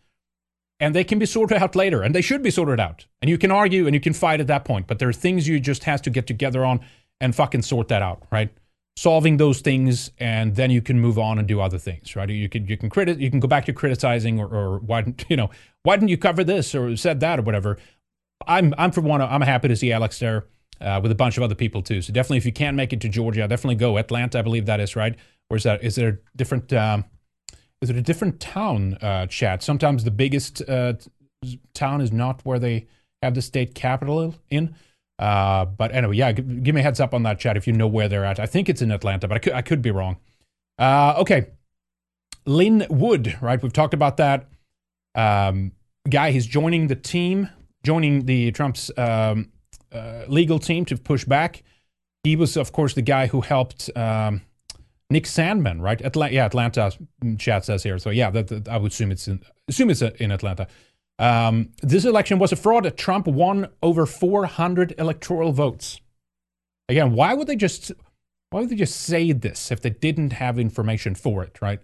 and 0.82 0.96
they 0.96 1.04
can 1.04 1.20
be 1.20 1.26
sorted 1.26 1.62
out 1.62 1.76
later 1.76 2.02
and 2.02 2.12
they 2.12 2.20
should 2.20 2.42
be 2.42 2.50
sorted 2.50 2.80
out. 2.80 3.06
And 3.22 3.30
you 3.30 3.38
can 3.38 3.52
argue 3.52 3.86
and 3.86 3.94
you 3.94 4.00
can 4.00 4.12
fight 4.12 4.40
at 4.40 4.48
that 4.48 4.64
point 4.64 4.88
but 4.88 4.98
there 4.98 5.09
are 5.09 5.12
things 5.12 5.48
you 5.48 5.60
just 5.60 5.84
has 5.84 6.00
to 6.02 6.10
get 6.10 6.26
together 6.26 6.64
on 6.64 6.80
and 7.20 7.34
fucking 7.34 7.62
sort 7.62 7.88
that 7.88 8.02
out 8.02 8.24
right? 8.32 8.52
Solving 8.96 9.36
those 9.36 9.60
things 9.60 10.10
and 10.18 10.56
then 10.56 10.70
you 10.70 10.82
can 10.82 11.00
move 11.00 11.18
on 11.18 11.38
and 11.38 11.46
do 11.46 11.60
other 11.60 11.78
things 11.78 12.16
right? 12.16 12.28
You 12.28 12.48
can 12.48 12.66
you 12.66 12.76
can 12.76 12.90
credit 12.90 13.20
you 13.20 13.30
can 13.30 13.38
go 13.38 13.46
back 13.46 13.64
to 13.66 13.72
criticizing 13.72 14.40
or, 14.40 14.48
or 14.48 14.78
why 14.80 15.02
didn't 15.02 15.24
you 15.30 15.36
know 15.36 15.50
why 15.84 15.96
didn't 15.96 16.09
you 16.09 16.18
cover 16.18 16.42
this 16.42 16.74
or 16.74 16.96
said 16.96 17.20
that 17.20 17.38
or 17.38 17.42
whatever? 17.42 17.78
I'm 18.46 18.74
i'm 18.76 18.90
for 18.90 19.02
one 19.02 19.22
i'm 19.22 19.40
happy 19.40 19.68
to 19.68 19.76
see 19.76 19.92
alex 19.92 20.18
there 20.18 20.46
uh, 20.80 20.98
with 21.00 21.12
a 21.12 21.14
bunch 21.14 21.36
of 21.36 21.44
other 21.44 21.54
people 21.54 21.80
too. 21.80 22.02
So 22.02 22.12
definitely 22.12 22.38
if 22.38 22.44
you 22.44 22.52
can't 22.52 22.76
make 22.76 22.92
it 22.92 23.00
to 23.02 23.09
georgia 23.09 23.46
definitely 23.46 23.76
go. 23.76 23.98
Atlanta 23.98 24.40
i 24.40 24.42
believe 24.42 24.66
that 24.66 24.80
is 24.80 24.96
right? 24.96 25.14
Or 25.48 25.56
is 25.59 25.62
that 25.62 25.84
is 25.84 25.94
there 25.94 26.20
different 26.34 26.72
um, 26.72 27.04
is 27.82 27.90
it 27.90 27.96
a 27.96 28.02
different 28.02 28.40
town 28.40 28.94
uh, 29.02 29.26
chat 29.26 29.62
sometimes 29.62 30.04
the 30.04 30.10
biggest 30.10 30.62
uh, 30.68 30.94
town 31.74 32.00
is 32.00 32.12
not 32.12 32.40
where 32.44 32.59
they 32.59 32.86
have 33.20 33.34
the 33.34 33.42
state 33.42 33.74
capital 33.74 34.34
in. 34.50 34.74
Uh, 35.18 35.64
but 35.64 35.94
anyway 35.94 36.16
yeah 36.16 36.32
g- 36.32 36.42
give 36.42 36.74
me 36.74 36.80
a 36.80 36.84
heads 36.84 37.00
up 37.00 37.12
on 37.12 37.22
that 37.22 37.38
chat 37.38 37.56
if 37.56 37.66
you 37.66 37.72
know 37.72 37.86
where 37.86 38.09
they're 38.09 38.24
at. 38.24 38.40
I 38.40 38.46
think 38.46 38.68
it's 38.68 38.82
in 38.82 38.90
atlanta 38.90 39.28
but 39.28 39.36
i 39.36 39.38
could, 39.38 39.52
I 39.52 39.62
could 39.62 39.82
be 39.82 39.90
wrong. 39.90 40.16
Uh, 40.78 41.14
okay. 41.18 41.48
Lin 42.46 42.86
Wood 42.88 43.36
right? 43.40 43.62
We've 43.62 43.72
talked 43.72 43.94
about 43.94 44.16
that. 44.16 44.48
Um, 45.14 45.72
guy 46.09 46.30
he's 46.30 46.46
joining 46.46 46.88
the 46.88 46.96
team 46.96 47.48
joining 47.82 48.26
the 48.26 48.52
trump's 48.52 48.90
um, 48.96 49.50
uh, 49.92 50.24
legal 50.28 50.59
team 50.59 50.84
to 50.86 50.96
push 50.96 51.24
back. 51.24 51.62
He 52.24 52.36
was 52.36 52.56
of 52.56 52.72
course 52.72 52.94
the 52.94 53.02
guy 53.02 53.26
who 53.26 53.40
helped 53.40 53.90
um, 53.96 54.42
Nick 55.12 55.24
Sandmann, 55.24 55.80
right? 55.80 56.01
Atla- 56.02 56.30
yeah, 56.30 56.47
Atlanta 56.47 56.93
chat 57.39 57.64
says 57.64 57.82
here. 57.82 57.98
So 57.98 58.10
yeah, 58.10 58.30
that, 58.30 58.48
that- 58.48 58.68
I 58.68 58.78
would 58.78 58.93
assume 58.93 59.12
it's 59.12 59.28
in, 59.28 59.40
assume 59.68 59.90
it's 59.90 60.02
in 60.02 60.30
Atlanta. 60.32 60.66
Um, 61.18 61.70
this 61.82 62.05
election 62.05 62.39
was 62.39 62.51
a 62.52 62.56
fraud. 62.56 62.97
Trump 62.97 63.26
won 63.26 63.68
over 63.82 64.06
400 64.06 64.94
electoral 64.98 65.52
votes. 65.52 66.01
Again, 66.89 67.12
why 67.12 67.34
would 67.34 67.47
they 67.47 67.56
just 67.56 67.93
why 68.51 68.60
would 68.60 68.68
they 68.70 68.76
just 68.76 69.01
say 69.01 69.32
this 69.32 69.70
if 69.70 69.80
they 69.80 69.90
didn't 69.90 70.32
have 70.34 70.59
information 70.59 71.14
for 71.14 71.43
it, 71.43 71.59
right? 71.62 71.80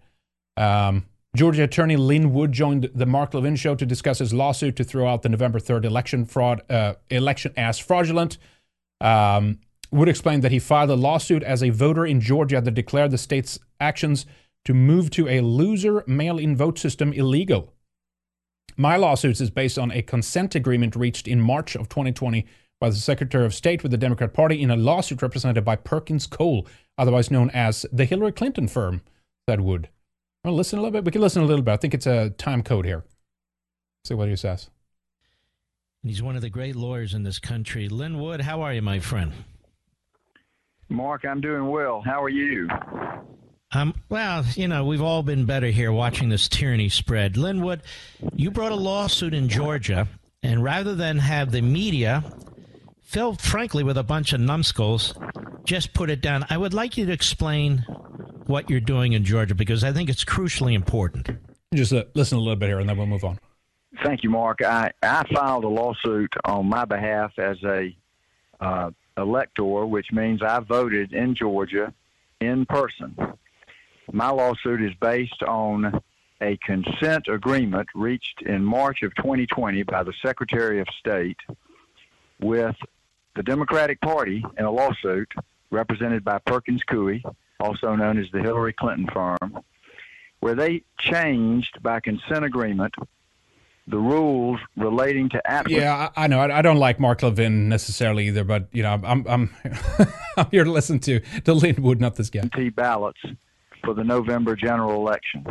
Um, 0.57 1.07
Georgia 1.37 1.63
Attorney 1.65 1.97
Lin 1.97 2.33
Wood 2.33 2.53
joined 2.53 2.91
the 2.95 3.07
Mark 3.07 3.33
Levin 3.33 3.57
show 3.57 3.75
to 3.75 3.87
discuss 3.87 4.19
his 4.19 4.35
lawsuit 4.35 4.77
to 4.77 4.85
throw 4.85 5.07
out 5.07 5.23
the 5.23 5.29
November 5.29 5.61
3rd 5.61 5.85
election 5.85 6.25
fraud 6.25 6.63
uh, 6.71 6.95
election 7.11 7.53
as 7.57 7.79
fraudulent. 7.79 8.39
Um, 9.01 9.61
Wood 9.91 10.09
explained 10.09 10.43
that 10.45 10.53
he 10.53 10.59
filed 10.59 10.91
a 10.91 10.95
lawsuit 10.95 11.43
as 11.43 11.63
a 11.63 11.71
voter 11.71 12.05
in 12.05 12.21
Georgia 12.21 12.61
that 12.61 12.73
declared 12.73 13.11
the 13.11 13.19
state's 13.19 13.59
actions 13.81 14.27
to 14.65 14.75
move 14.75 15.11
to 15.11 15.29
a 15.29 15.41
loser 15.41 16.05
mail 16.07 16.39
in 16.39 16.57
vote 16.57 16.79
system 16.79 17.13
illegal. 17.13 17.73
My 18.77 18.97
lawsuit 18.97 19.41
is 19.41 19.51
based 19.51 19.79
on 19.79 19.91
a 19.91 20.03
consent 20.03 20.55
agreement 20.55 20.95
reached 20.95 21.27
in 21.27 21.41
March 21.41 21.75
of 21.75 21.89
2020 21.89 22.47
by 22.81 22.91
the 22.91 22.97
Secretary 22.97 23.45
of 23.45 23.55
State 23.55 23.83
with 23.83 23.91
the 23.91 23.99
Democrat 23.99 24.33
Party 24.33 24.63
in 24.63 24.71
a 24.71 24.77
lawsuit 24.77 25.23
represented 25.23 25.65
by 25.65 25.75
Perkins 25.75 26.27
Coie, 26.27 26.67
otherwise 26.97 27.31
known 27.31 27.51
as 27.51 27.87
the 27.93 28.05
Hillary 28.05 28.33
Clinton 28.33 28.69
firm, 28.69 29.03
said 29.49 29.63
Wood. 29.63 29.89
Well, 30.45 30.55
listen 30.55 30.79
a 30.79 30.83
little 30.83 30.93
bit. 30.93 31.05
We 31.05 31.11
can 31.11 31.21
listen 31.21 31.43
a 31.43 31.47
little 31.47 31.65
bit. 31.65 31.73
I 31.73 31.77
think 31.77 31.95
it's 31.95 32.07
a 32.07 32.31
time 32.31 32.63
code 32.63 32.85
here. 32.85 33.05
See 34.05 34.15
what 34.15 34.29
he 34.29 34.37
says. 34.37 34.71
He's 36.05 36.23
one 36.23 36.37
of 36.37 36.43
the 36.43 36.51
great 36.51 36.77
lawyers 36.77 37.15
in 37.15 37.25
this 37.25 37.41
country. 37.41 37.89
Lin 37.89 38.21
Wood, 38.21 38.43
how 38.43 38.63
are 38.63 38.73
you, 38.73 38.83
my 38.83 39.01
friend? 39.01 39.33
Mark, 40.89 41.25
I'm 41.25 41.41
doing 41.41 41.69
well. 41.69 42.01
How 42.01 42.23
are 42.23 42.29
you? 42.29 42.69
Um, 43.73 43.95
well, 44.09 44.45
you 44.55 44.69
know, 44.69 44.87
we've 44.87 45.03
all 45.03 45.23
been 45.23 45.45
better 45.45 45.67
here 45.67 45.93
watching 45.93 46.31
this 46.31 46.49
tyranny 46.49 46.89
spread. 46.89 47.37
Lin 47.37 47.63
Wood, 47.63 47.83
you 48.35 48.51
brought 48.51 48.73
a 48.73 48.77
lawsuit 48.77 49.35
in 49.35 49.49
Georgia, 49.49 50.09
and 50.43 50.65
rather 50.65 50.95
than 50.95 51.19
have 51.19 51.51
the 51.51 51.61
media, 51.61 52.25
filled 53.03 53.41
frankly 53.43 53.85
with 53.85 53.99
a 53.99 54.03
bunch 54.03 54.33
of 54.33 54.41
numbskulls, 54.41 55.15
just 55.65 55.93
put 55.93 56.09
it 56.09 56.23
down, 56.23 56.47
I 56.49 56.57
would 56.57 56.73
like 56.73 56.97
you 56.97 57.05
to 57.07 57.13
explain 57.13 57.85
what 58.47 58.71
you're 58.71 58.81
doing 58.81 59.13
in 59.13 59.25
Georgia 59.25 59.55
because 59.55 59.85
I 59.85 59.93
think 59.93 60.09
it's 60.09 60.25
crucially 60.25 60.73
important. 60.73 61.29
Just 61.75 61.93
uh, 61.93 62.05
listen 62.15 62.39
a 62.39 62.41
little 62.41 62.57
bit 62.57 62.71
here, 62.71 62.79
and 62.79 62.89
then 62.89 62.97
we'll 62.97 63.07
move 63.07 63.25
on. 63.25 63.39
Thank 64.03 64.23
you, 64.23 64.31
Mark. 64.31 64.63
I, 64.63 64.91
I 65.03 65.25
filed 65.35 65.65
a 65.65 65.69
lawsuit 65.69 66.33
on 66.47 66.67
my 66.67 66.87
behalf 66.87 67.33
as 67.39 67.63
a 67.65 67.95
uh, 68.61 68.91
elector, 69.19 69.85
which 69.87 70.13
means 70.13 70.43
I 70.43 70.61
voted 70.61 71.13
in 71.13 71.35
Georgia 71.35 71.93
in 72.41 72.65
person. 72.67 73.17
My 74.11 74.31
lawsuit 74.31 74.81
is 74.81 74.95
based 75.01 75.43
on 75.43 76.01
a 76.41 76.57
consent 76.59 77.29
agreement 77.29 77.89
reached 77.95 78.43
in 78.43 78.65
March 78.65 79.03
of 79.03 79.15
2020 79.17 79.83
by 79.83 80.03
the 80.03 80.15
Secretary 80.23 80.81
of 80.81 80.87
State 80.99 81.39
with 82.41 82.77
the 83.35 83.43
Democratic 83.43 84.01
Party 84.01 84.45
in 84.57 84.65
a 84.65 84.71
lawsuit 84.71 85.31
represented 85.71 86.25
by 86.25 86.39
Perkins 86.39 86.83
Coie, 86.85 87.23
also 87.61 87.95
known 87.95 88.19
as 88.19 88.31
the 88.33 88.41
Hillary 88.41 88.73
Clinton 88.73 89.09
firm, 89.13 89.61
where 90.41 90.55
they 90.55 90.83
changed 90.99 91.83
by 91.83 92.01
consent 92.01 92.45
agreement 92.45 92.95
the 93.89 93.99
rules 93.99 94.61
relating 94.77 95.29
to 95.31 95.51
applicants. 95.51 95.83
Yeah, 95.83 96.11
I, 96.17 96.25
I 96.25 96.27
know. 96.27 96.41
I, 96.41 96.59
I, 96.59 96.63
don't 96.63 96.77
like 96.77 97.01
Mark 97.01 97.23
Levin 97.23 97.69
necessarily 97.69 98.29
either, 98.29 98.45
but 98.45 98.69
you 98.73 98.83
know, 98.83 99.01
I'm 99.03 99.27
I'm 99.27 99.51
I'm 100.37 100.47
here 100.51 100.65
to 100.65 100.71
listen 100.71 100.99
to 101.01 101.21
to 101.45 101.55
Lin 101.55 101.83
Wood, 101.83 102.01
not 102.01 102.17
this 102.17 102.31
guy. 102.31 102.43
Ballots 102.75 103.21
for 103.85 103.95
the 103.95 104.05
November 104.05 104.55
general 104.55 104.95
election. 104.97 105.47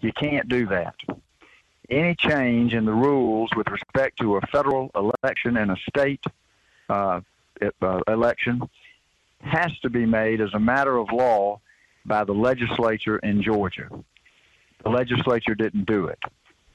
You 0.00 0.12
can't 0.12 0.48
do 0.48 0.66
that. 0.66 0.94
Any 1.90 2.14
change 2.14 2.72
in 2.72 2.84
the 2.84 2.92
rules 2.92 3.50
with 3.56 3.66
respect 3.68 4.18
to 4.20 4.36
a 4.36 4.40
federal 4.52 4.90
election 4.94 5.56
and 5.56 5.72
a 5.72 5.76
state 5.88 6.22
uh, 6.88 7.20
uh, 7.82 8.00
election 8.06 8.62
has 9.40 9.76
to 9.80 9.90
be 9.90 10.06
made 10.06 10.40
as 10.40 10.54
a 10.54 10.60
matter 10.60 10.96
of 10.96 11.08
law 11.12 11.60
by 12.06 12.24
the 12.24 12.32
legislature 12.32 13.18
in 13.18 13.42
Georgia. 13.42 13.88
The 14.84 14.90
legislature 14.90 15.54
didn't 15.54 15.86
do 15.86 16.06
it. 16.06 16.18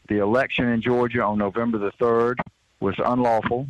The 0.07 0.19
election 0.19 0.69
in 0.69 0.81
Georgia 0.81 1.23
on 1.23 1.37
November 1.37 1.77
the 1.77 1.91
3rd 1.93 2.35
was 2.79 2.95
unlawful. 3.03 3.67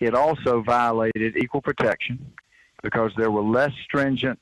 It 0.00 0.14
also 0.14 0.62
violated 0.62 1.36
equal 1.36 1.62
protection 1.62 2.32
because 2.82 3.12
there 3.16 3.30
were 3.30 3.42
less 3.42 3.72
stringent 3.84 4.40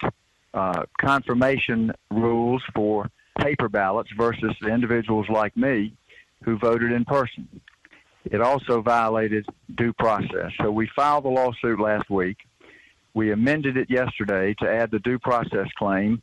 uh, 0.55 0.85
confirmation 0.99 1.93
rules 2.11 2.63
for 2.75 3.09
paper 3.39 3.69
ballots 3.69 4.11
versus 4.17 4.55
the 4.61 4.69
individuals 4.69 5.27
like 5.29 5.57
me 5.57 5.93
who 6.45 6.59
voted 6.59 6.93
in 6.93 7.05
person. 7.05 7.49
It 8.25 8.41
also 8.41 8.83
violated 8.83 9.47
due 9.77 9.93
process. 9.93 10.53
So 10.61 10.71
we 10.71 10.89
filed 10.97 11.25
the 11.25 11.29
lawsuit 11.29 11.79
last 11.81 12.11
week. 12.11 12.39
We 13.15 13.33
amended 13.33 13.77
it 13.77 13.91
yesterday 13.91 14.55
to 14.61 14.69
add 14.69 14.91
the 14.91 14.99
due 15.01 15.19
process 15.19 15.67
claim 15.79 16.23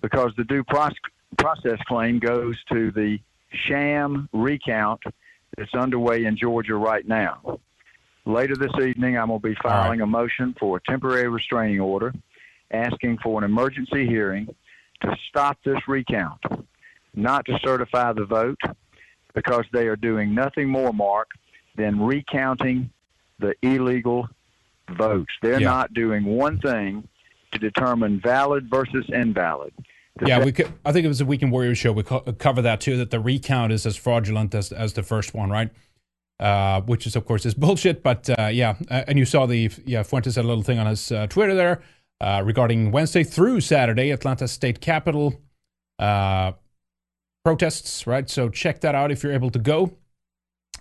because 0.00 0.32
the 0.36 0.44
due 0.44 0.64
process 0.64 1.78
claim 1.86 2.18
goes 2.18 2.56
to 2.72 2.90
the 2.92 3.18
sham 3.52 4.28
recount 4.32 5.00
that's 5.56 5.74
underway 5.74 6.24
in 6.24 6.36
Georgia 6.36 6.74
right 6.74 7.06
now. 7.06 7.58
Later 8.26 8.54
this 8.54 8.72
evening, 8.80 9.16
I'm 9.18 9.28
going 9.28 9.40
to 9.40 9.48
be 9.48 9.56
filing 9.62 10.00
a 10.00 10.06
motion 10.06 10.54
for 10.58 10.76
a 10.76 10.80
temporary 10.88 11.28
restraining 11.28 11.80
order 11.80 12.12
asking 12.70 13.18
for 13.22 13.38
an 13.38 13.44
emergency 13.44 14.06
hearing 14.06 14.46
to 15.02 15.16
stop 15.28 15.58
this 15.64 15.80
recount, 15.88 16.40
not 17.14 17.44
to 17.46 17.58
certify 17.64 18.12
the 18.12 18.24
vote, 18.24 18.60
because 19.34 19.64
they 19.72 19.86
are 19.86 19.96
doing 19.96 20.34
nothing 20.34 20.68
more, 20.68 20.92
Mark, 20.92 21.30
than 21.76 22.00
recounting 22.00 22.90
the 23.38 23.54
illegal 23.62 24.28
votes. 24.96 25.32
They're 25.42 25.60
yeah. 25.60 25.68
not 25.68 25.94
doing 25.94 26.24
one 26.24 26.60
thing 26.60 27.08
to 27.52 27.58
determine 27.58 28.20
valid 28.20 28.68
versus 28.70 29.06
invalid. 29.12 29.72
Yeah, 30.26 30.44
we 30.44 30.52
could, 30.52 30.72
I 30.84 30.92
think 30.92 31.04
it 31.04 31.08
was 31.08 31.20
a 31.20 31.24
Weekend 31.24 31.52
Warriors 31.52 31.78
show. 31.78 31.92
We 31.92 32.02
co- 32.02 32.20
cover 32.20 32.62
that 32.62 32.80
too. 32.80 32.96
That 32.96 33.10
the 33.10 33.20
recount 33.20 33.72
is 33.72 33.86
as 33.86 33.96
fraudulent 33.96 34.54
as 34.54 34.72
as 34.72 34.92
the 34.92 35.02
first 35.02 35.34
one, 35.34 35.50
right? 35.50 35.70
Uh, 36.38 36.80
which 36.82 37.06
is 37.06 37.16
of 37.16 37.26
course 37.26 37.46
is 37.46 37.54
bullshit. 37.64 38.02
But 38.02 38.28
uh, 38.38 38.46
yeah, 38.46 38.76
and 38.90 39.18
you 39.18 39.24
saw 39.24 39.46
the 39.46 39.70
yeah 39.84 40.02
Fuentes 40.02 40.36
had 40.36 40.44
a 40.44 40.48
little 40.48 40.62
thing 40.62 40.78
on 40.78 40.86
his 40.86 41.10
uh, 41.12 41.26
Twitter 41.26 41.54
there 41.54 41.82
uh, 42.20 42.42
regarding 42.44 42.92
Wednesday 42.92 43.24
through 43.24 43.60
Saturday 43.60 44.10
Atlanta 44.10 44.46
State 44.48 44.80
Capitol 44.80 45.40
uh, 45.98 46.52
protests, 47.44 48.06
right? 48.06 48.28
So 48.28 48.48
check 48.48 48.80
that 48.80 48.94
out 48.94 49.10
if 49.10 49.22
you're 49.22 49.32
able 49.32 49.50
to 49.50 49.58
go. 49.58 49.92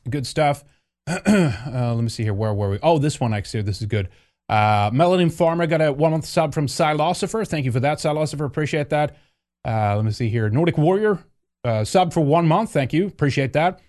Good 0.10 0.28
stuff. 0.28 0.64
Uh, 1.10 1.94
let 1.95 2.03
me 2.03 2.10
see 2.10 2.24
here. 2.24 2.34
Where 2.34 2.53
were 2.53 2.70
we? 2.70 2.80
Oh, 2.84 2.99
this 2.99 3.20
one 3.20 3.34
actually. 3.34 3.64
This 3.64 3.82
is 3.82 3.88
good. 3.88 4.10
Uh, 4.48 4.91
Melanin 4.91 5.32
Farmer 5.32 5.66
got 5.68 5.82
a 5.82 5.91
one 5.91 6.11
month 6.11 6.26
sub 6.26 6.53
from 6.53 6.68
Salosopher. 6.68 7.45
Thank 7.45 7.66
you 7.66 7.72
for 7.72 7.80
that, 7.80 7.99
Salosopher. 7.99 8.45
Appreciate 8.45 8.90
that. 8.90 9.16
Uh, 9.65 9.95
let 9.95 10.06
me 10.06 10.11
see 10.11 10.30
here. 10.30 10.49
Nordic 10.49 10.77
Warrior 10.77 11.19
uh, 11.64 11.84
sub 11.84 12.14
for 12.14 12.22
one 12.22 12.48
month. 12.48 12.72
Thank 12.72 12.94
you. 12.94 13.07
Appreciate 13.07 13.53
that. 13.53 13.80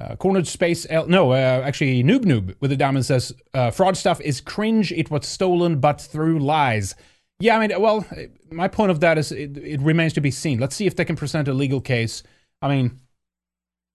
Uh, 0.00 0.14
Cornered 0.14 0.46
Space 0.46 0.86
L. 0.90 1.06
No, 1.08 1.32
uh, 1.32 1.62
actually, 1.64 2.04
Noob 2.04 2.24
Noob 2.24 2.54
with 2.60 2.70
the 2.70 2.76
diamond 2.76 3.04
says 3.04 3.32
uh, 3.52 3.70
fraud 3.70 3.96
stuff 3.96 4.20
is 4.20 4.40
cringe. 4.40 4.92
It 4.92 5.10
was 5.10 5.26
stolen, 5.26 5.80
but 5.80 6.00
through 6.00 6.38
lies. 6.38 6.94
Yeah, 7.40 7.56
I 7.58 7.66
mean, 7.66 7.80
well, 7.80 8.04
my 8.50 8.68
point 8.68 8.90
of 8.90 9.00
that 9.00 9.18
is 9.18 9.32
it, 9.32 9.56
it 9.56 9.80
remains 9.80 10.12
to 10.14 10.20
be 10.20 10.30
seen. 10.30 10.58
Let's 10.60 10.76
see 10.76 10.86
if 10.86 10.94
they 10.94 11.04
can 11.04 11.16
present 11.16 11.48
a 11.48 11.52
legal 11.52 11.80
case. 11.80 12.22
I 12.62 12.68
mean, 12.68 13.00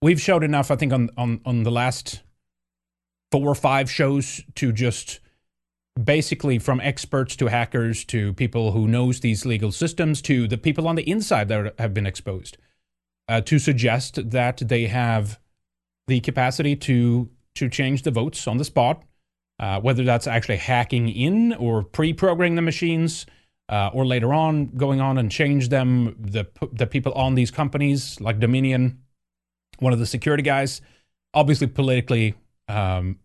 we've 0.02 0.20
showed 0.20 0.44
enough, 0.44 0.70
I 0.70 0.76
think, 0.76 0.92
on 0.92 1.10
on 1.16 1.40
on 1.46 1.62
the 1.62 1.70
last 1.70 2.22
four 3.32 3.48
or 3.48 3.54
five 3.54 3.90
shows 3.90 4.42
to 4.56 4.72
just 4.72 5.20
basically 6.02 6.58
from 6.58 6.80
experts 6.80 7.36
to 7.36 7.46
hackers 7.46 8.04
to 8.04 8.32
people 8.34 8.72
who 8.72 8.88
knows 8.88 9.20
these 9.20 9.46
legal 9.46 9.70
systems 9.70 10.20
to 10.22 10.48
the 10.48 10.58
people 10.58 10.88
on 10.88 10.96
the 10.96 11.08
inside 11.08 11.48
that 11.48 11.78
have 11.78 11.94
been 11.94 12.06
exposed 12.06 12.56
uh, 13.28 13.40
to 13.40 13.58
suggest 13.58 14.30
that 14.30 14.56
they 14.56 14.86
have 14.86 15.38
the 16.08 16.20
capacity 16.20 16.74
to 16.74 17.30
to 17.54 17.68
change 17.68 18.02
the 18.02 18.10
votes 18.10 18.48
on 18.48 18.56
the 18.56 18.64
spot 18.64 19.04
uh, 19.60 19.80
whether 19.80 20.02
that's 20.02 20.26
actually 20.26 20.56
hacking 20.56 21.08
in 21.08 21.52
or 21.54 21.84
pre-programming 21.84 22.56
the 22.56 22.62
machines 22.62 23.24
uh, 23.68 23.88
or 23.92 24.04
later 24.04 24.34
on 24.34 24.66
going 24.76 25.00
on 25.00 25.16
and 25.16 25.30
change 25.30 25.68
them 25.68 26.16
the 26.18 26.44
the 26.72 26.88
people 26.88 27.12
on 27.12 27.36
these 27.36 27.52
companies 27.52 28.20
like 28.20 28.40
dominion 28.40 28.98
one 29.78 29.92
of 29.92 30.00
the 30.00 30.06
security 30.06 30.42
guys 30.42 30.80
obviously 31.34 31.68
politically 31.68 32.34
um, 32.66 33.16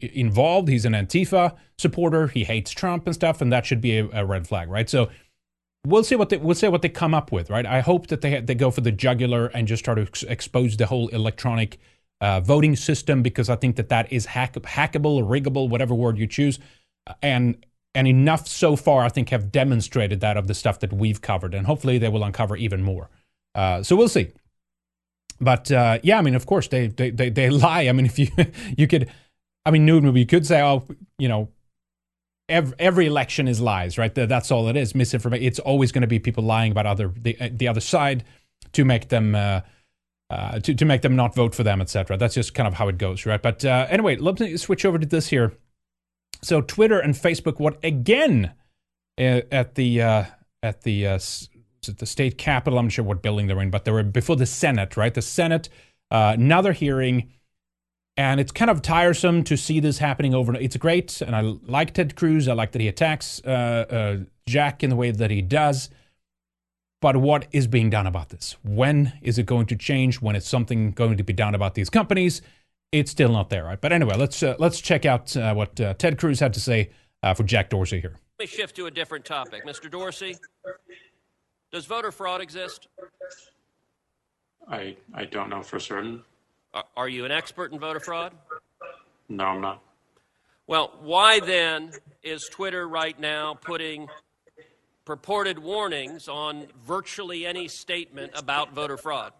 involved. 0.00 0.68
He's 0.68 0.84
an 0.84 0.92
Antifa 0.92 1.56
supporter. 1.78 2.28
He 2.28 2.44
hates 2.44 2.70
Trump 2.70 3.06
and 3.06 3.14
stuff, 3.14 3.40
and 3.40 3.52
that 3.52 3.66
should 3.66 3.80
be 3.80 3.98
a, 3.98 4.08
a 4.12 4.24
red 4.24 4.46
flag, 4.46 4.68
right? 4.70 4.88
So 4.88 5.08
we'll 5.86 6.04
see 6.04 6.16
what 6.16 6.28
they 6.28 6.36
we'll 6.36 6.54
see 6.54 6.68
what 6.68 6.82
they 6.82 6.88
come 6.88 7.14
up 7.14 7.32
with, 7.32 7.50
right? 7.50 7.66
I 7.66 7.80
hope 7.80 8.08
that 8.08 8.20
they 8.20 8.40
they 8.40 8.54
go 8.54 8.70
for 8.70 8.80
the 8.80 8.92
jugular 8.92 9.46
and 9.48 9.66
just 9.68 9.84
try 9.84 9.94
to 9.94 10.02
ex- 10.02 10.22
expose 10.24 10.76
the 10.76 10.86
whole 10.86 11.08
electronic 11.08 11.78
uh, 12.20 12.40
voting 12.40 12.76
system 12.76 13.22
because 13.22 13.48
I 13.48 13.56
think 13.56 13.76
that 13.76 13.88
that 13.88 14.12
is 14.12 14.26
hack- 14.26 14.54
hackable, 14.54 15.22
riggable, 15.22 15.68
whatever 15.68 15.94
word 15.94 16.18
you 16.18 16.26
choose, 16.26 16.58
and 17.22 17.64
and 17.94 18.06
enough 18.06 18.46
so 18.46 18.76
far 18.76 19.04
I 19.04 19.08
think 19.08 19.30
have 19.30 19.50
demonstrated 19.50 20.20
that 20.20 20.36
of 20.36 20.46
the 20.46 20.54
stuff 20.54 20.80
that 20.80 20.92
we've 20.92 21.20
covered, 21.20 21.54
and 21.54 21.66
hopefully 21.66 21.98
they 21.98 22.08
will 22.08 22.24
uncover 22.24 22.56
even 22.56 22.82
more. 22.82 23.10
Uh, 23.54 23.82
so 23.82 23.96
we'll 23.96 24.08
see. 24.08 24.28
But 25.40 25.70
uh, 25.70 25.98
yeah, 26.02 26.18
I 26.18 26.22
mean, 26.22 26.34
of 26.34 26.46
course 26.46 26.68
they, 26.68 26.88
they 26.88 27.10
they 27.10 27.30
they 27.30 27.50
lie. 27.66 27.88
I 27.88 27.92
mean, 27.92 28.06
if 28.06 28.18
you 28.18 28.28
you 28.76 28.86
could 28.86 29.10
I 29.68 29.70
mean, 29.70 29.84
Newton, 29.84 30.16
you 30.16 30.24
could 30.24 30.46
say, 30.46 30.62
oh, 30.62 30.88
you 31.18 31.28
know, 31.28 31.50
every, 32.48 32.74
every 32.78 33.06
election 33.06 33.46
is 33.46 33.60
lies, 33.60 33.98
right? 33.98 34.14
That's 34.14 34.50
all 34.50 34.66
it 34.68 34.78
is. 34.78 34.94
Misinformation. 34.94 35.46
It's 35.46 35.58
always 35.58 35.92
going 35.92 36.00
to 36.00 36.08
be 36.08 36.18
people 36.18 36.42
lying 36.42 36.72
about 36.72 36.86
other 36.86 37.12
the 37.14 37.36
the 37.52 37.68
other 37.68 37.80
side 37.80 38.24
to 38.72 38.84
make 38.84 39.08
them. 39.08 39.34
Uh, 39.34 39.60
uh, 40.30 40.58
to, 40.60 40.74
to 40.74 40.84
make 40.84 41.00
them 41.00 41.16
not 41.16 41.34
vote 41.34 41.54
for 41.54 41.62
them, 41.62 41.80
etc. 41.80 42.18
That's 42.18 42.34
just 42.34 42.52
kind 42.52 42.66
of 42.66 42.74
how 42.74 42.88
it 42.88 42.98
goes, 42.98 43.24
right? 43.24 43.40
But 43.40 43.64
uh, 43.64 43.86
anyway, 43.88 44.16
let 44.16 44.38
me 44.38 44.58
switch 44.58 44.84
over 44.84 44.98
to 44.98 45.06
this 45.06 45.28
here. 45.28 45.54
So 46.42 46.60
Twitter 46.60 46.98
and 46.98 47.14
Facebook, 47.14 47.58
what 47.58 47.82
again 47.82 48.52
uh, 49.18 49.40
at 49.50 49.74
the 49.74 50.02
uh, 50.02 50.24
at 50.62 50.82
the 50.82 51.06
uh, 51.06 51.18
the 51.82 52.06
state 52.06 52.36
capitol? 52.36 52.78
I'm 52.78 52.86
not 52.86 52.92
sure 52.92 53.06
what 53.06 53.22
building 53.22 53.46
they're 53.46 53.60
in, 53.60 53.70
but 53.70 53.84
they 53.86 53.90
were 53.90 54.02
before 54.02 54.36
the 54.36 54.46
Senate, 54.46 54.96
right? 54.96 55.14
The 55.14 55.22
Senate, 55.22 55.68
uh, 56.10 56.34
another 56.34 56.72
hearing 56.72 57.32
and 58.18 58.40
it's 58.40 58.50
kind 58.50 58.68
of 58.68 58.82
tiresome 58.82 59.44
to 59.44 59.56
see 59.56 59.78
this 59.78 59.98
happening 59.98 60.34
over. 60.34 60.52
It's 60.56 60.76
great, 60.76 61.22
and 61.22 61.36
I 61.36 61.40
like 61.40 61.94
Ted 61.94 62.16
Cruz. 62.16 62.48
I 62.48 62.52
like 62.52 62.72
that 62.72 62.80
he 62.80 62.88
attacks 62.88 63.40
uh, 63.46 63.48
uh, 63.48 64.16
Jack 64.44 64.82
in 64.82 64.90
the 64.90 64.96
way 64.96 65.12
that 65.12 65.30
he 65.30 65.40
does. 65.40 65.88
But 67.00 67.16
what 67.18 67.46
is 67.52 67.68
being 67.68 67.90
done 67.90 68.08
about 68.08 68.30
this? 68.30 68.56
When 68.64 69.12
is 69.22 69.38
it 69.38 69.46
going 69.46 69.66
to 69.66 69.76
change? 69.76 70.20
When 70.20 70.34
is 70.34 70.44
something 70.44 70.90
going 70.90 71.16
to 71.16 71.22
be 71.22 71.32
done 71.32 71.54
about 71.54 71.76
these 71.76 71.88
companies? 71.88 72.42
It's 72.90 73.12
still 73.12 73.30
not 73.30 73.50
there, 73.50 73.62
right? 73.62 73.80
But 73.80 73.92
anyway, 73.92 74.16
let's 74.16 74.42
uh, 74.42 74.56
let's 74.58 74.80
check 74.80 75.06
out 75.06 75.36
uh, 75.36 75.54
what 75.54 75.80
uh, 75.80 75.94
Ted 75.94 76.18
Cruz 76.18 76.40
had 76.40 76.52
to 76.54 76.60
say 76.60 76.90
uh, 77.22 77.34
for 77.34 77.44
Jack 77.44 77.70
Dorsey 77.70 78.00
here. 78.00 78.16
Let 78.40 78.50
me 78.50 78.56
shift 78.56 78.74
to 78.76 78.86
a 78.86 78.90
different 78.90 79.26
topic, 79.26 79.64
Mr. 79.64 79.88
Dorsey. 79.88 80.36
Does 81.70 81.86
voter 81.86 82.10
fraud 82.10 82.40
exist? 82.40 82.88
I 84.68 84.96
I 85.14 85.24
don't 85.24 85.50
know 85.50 85.62
for 85.62 85.78
certain. 85.78 86.24
Uh, 86.78 86.82
are 86.96 87.08
you 87.08 87.24
an 87.24 87.32
expert 87.32 87.72
in 87.72 87.80
voter 87.80 87.98
fraud? 87.98 88.32
No, 89.28 89.44
I'm 89.46 89.60
not. 89.60 89.82
Well, 90.68 90.92
why 91.00 91.40
then 91.40 91.90
is 92.22 92.48
Twitter 92.48 92.86
right 92.86 93.18
now 93.18 93.54
putting 93.54 94.06
purported 95.04 95.58
warnings 95.58 96.28
on 96.28 96.68
virtually 96.86 97.46
any 97.46 97.66
statement 97.66 98.30
about 98.36 98.74
voter 98.74 98.96
fraud? 98.96 99.32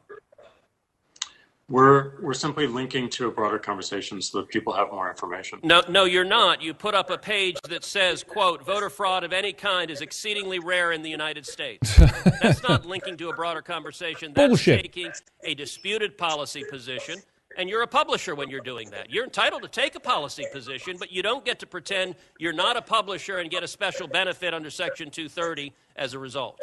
We're 1.71 2.13
we're 2.23 2.33
simply 2.33 2.67
linking 2.67 3.11
to 3.11 3.29
a 3.29 3.31
broader 3.31 3.59
conversation 3.59 4.23
so 4.23 4.39
that 4.39 4.49
people 4.49 4.73
have 4.73 4.91
more 4.91 5.11
information. 5.11 5.61
No, 5.63 5.83
no, 5.87 6.07
you're 6.07 6.25
not. 6.25 6.63
You 6.63 6.73
put 6.73 6.95
up 6.95 7.11
a 7.11 7.19
page 7.19 7.59
that 7.69 7.85
says, 7.85 8.25
"quote 8.25 8.65
Voter 8.65 8.89
fraud 8.89 9.23
of 9.23 9.35
any 9.35 9.53
kind 9.53 9.91
is 9.91 10.01
exceedingly 10.01 10.61
rare 10.61 10.93
in 10.93 11.03
the 11.03 11.11
United 11.11 11.47
States." 11.47 11.95
That's 12.43 12.63
not 12.63 12.87
linking 12.87 13.19
to 13.19 13.29
a 13.29 13.35
broader 13.35 13.61
conversation. 13.61 14.33
That's 14.33 14.49
Bullshit. 14.49 14.81
taking 14.81 15.13
a 15.45 15.55
disputed 15.55 16.17
policy 16.17 16.65
position 16.71 17.21
and 17.59 17.69
you're 17.69 17.83
a 17.83 17.89
publisher 17.89 18.35
when 18.35 18.49
you're 18.49 18.61
doing 18.61 18.89
that. 18.91 19.11
You're 19.11 19.25
entitled 19.25 19.63
to 19.63 19.69
take 19.69 19.97
a 19.97 20.01
policy 20.01 20.47
position, 20.53 20.97
but 20.97 21.11
you 21.11 21.23
don't 21.23 21.45
get 21.45 21.59
to 21.59 21.67
pretend 21.67 22.15
you're 22.39 22.53
not 22.53 22.77
a 22.77 22.83
publisher 22.83 23.39
and 23.39 23.51
get 23.51 23.65
a 23.65 23.69
special 23.69 24.07
benefit 24.07 24.55
under 24.55 24.71
Section 24.71 25.11
230 25.11 25.73
as 25.97 26.15
a 26.15 26.19
result. 26.19 26.61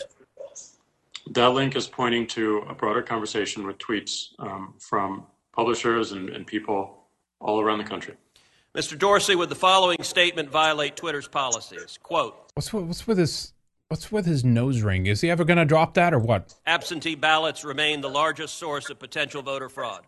That 1.32 1.48
link 1.48 1.76
is 1.76 1.88
pointing 1.88 2.28
to 2.28 2.60
a 2.70 2.74
broader 2.74 3.02
conversation 3.02 3.66
with 3.66 3.78
tweets 3.80 4.28
um, 4.40 4.76
from 4.80 5.26
publishers 5.54 6.12
and, 6.12 6.30
and 6.30 6.46
people 6.46 7.06
all 7.40 7.60
around 7.60 7.80
the 7.80 7.84
country. 7.84 8.16
Mr. 8.76 8.98
Dorsey, 8.98 9.36
would 9.36 9.50
the 9.50 9.56
following 9.56 10.04
statement 10.04 10.50
violate 10.50 10.96
Twitter's 10.96 11.28
policies? 11.28 11.98
Quote 12.04 12.52
What's 12.56 12.74
with, 12.74 12.86
what's 12.86 13.08
with 13.08 13.18
his 13.18 13.54
what's 13.88 14.12
with 14.12 14.26
his 14.26 14.44
nose 14.44 14.82
ring? 14.82 15.08
Is 15.08 15.22
he 15.22 15.30
ever 15.30 15.46
going 15.46 15.58
to 15.58 15.66
drop 15.66 15.94
that 15.94 16.14
or 16.14 16.20
what? 16.20 16.54
Absentee 16.66 17.16
ballots 17.16 17.64
remain 17.64 18.02
the 18.02 18.10
largest 18.10 18.56
source 18.56 18.90
of 18.90 19.00
potential 19.00 19.42
voter 19.42 19.70
fraud. 19.70 20.06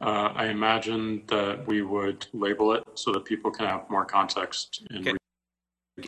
Uh, 0.00 0.30
I 0.34 0.48
imagine 0.48 1.22
that 1.28 1.66
we 1.66 1.80
would 1.80 2.26
label 2.34 2.72
it 2.72 2.84
so 2.94 3.12
that 3.12 3.24
people 3.24 3.50
can 3.50 3.66
have 3.66 3.88
more 3.88 4.04
context. 4.04 4.82
In 4.90 4.98
Okay. 4.98 5.16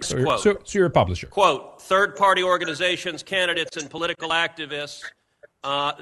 So 0.03 0.19
you're, 0.19 0.39
so, 0.39 0.59
so 0.65 0.79
you're 0.79 0.87
a 0.87 0.91
publisher. 0.91 1.29
Quote, 1.29 1.81
third 1.81 2.15
party 2.15 2.43
organizations, 2.43 3.23
candidates, 3.23 3.77
and 3.79 3.89
political 3.89 4.31
activists. 4.31 5.03
Uh, 5.65 5.93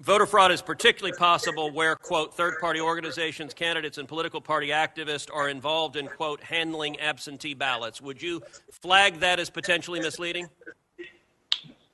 voter 0.00 0.26
fraud 0.26 0.52
is 0.52 0.62
particularly 0.62 1.16
possible 1.18 1.72
where, 1.72 1.96
quote, 1.96 2.36
third 2.36 2.54
party 2.60 2.80
organizations, 2.80 3.52
candidates, 3.52 3.98
and 3.98 4.06
political 4.06 4.40
party 4.40 4.68
activists 4.68 5.28
are 5.32 5.48
involved 5.48 5.96
in, 5.96 6.06
quote, 6.06 6.40
handling 6.40 6.98
absentee 7.00 7.54
ballots. 7.54 8.00
Would 8.00 8.22
you 8.22 8.42
flag 8.70 9.18
that 9.20 9.40
as 9.40 9.50
potentially 9.50 9.98
misleading? 9.98 10.48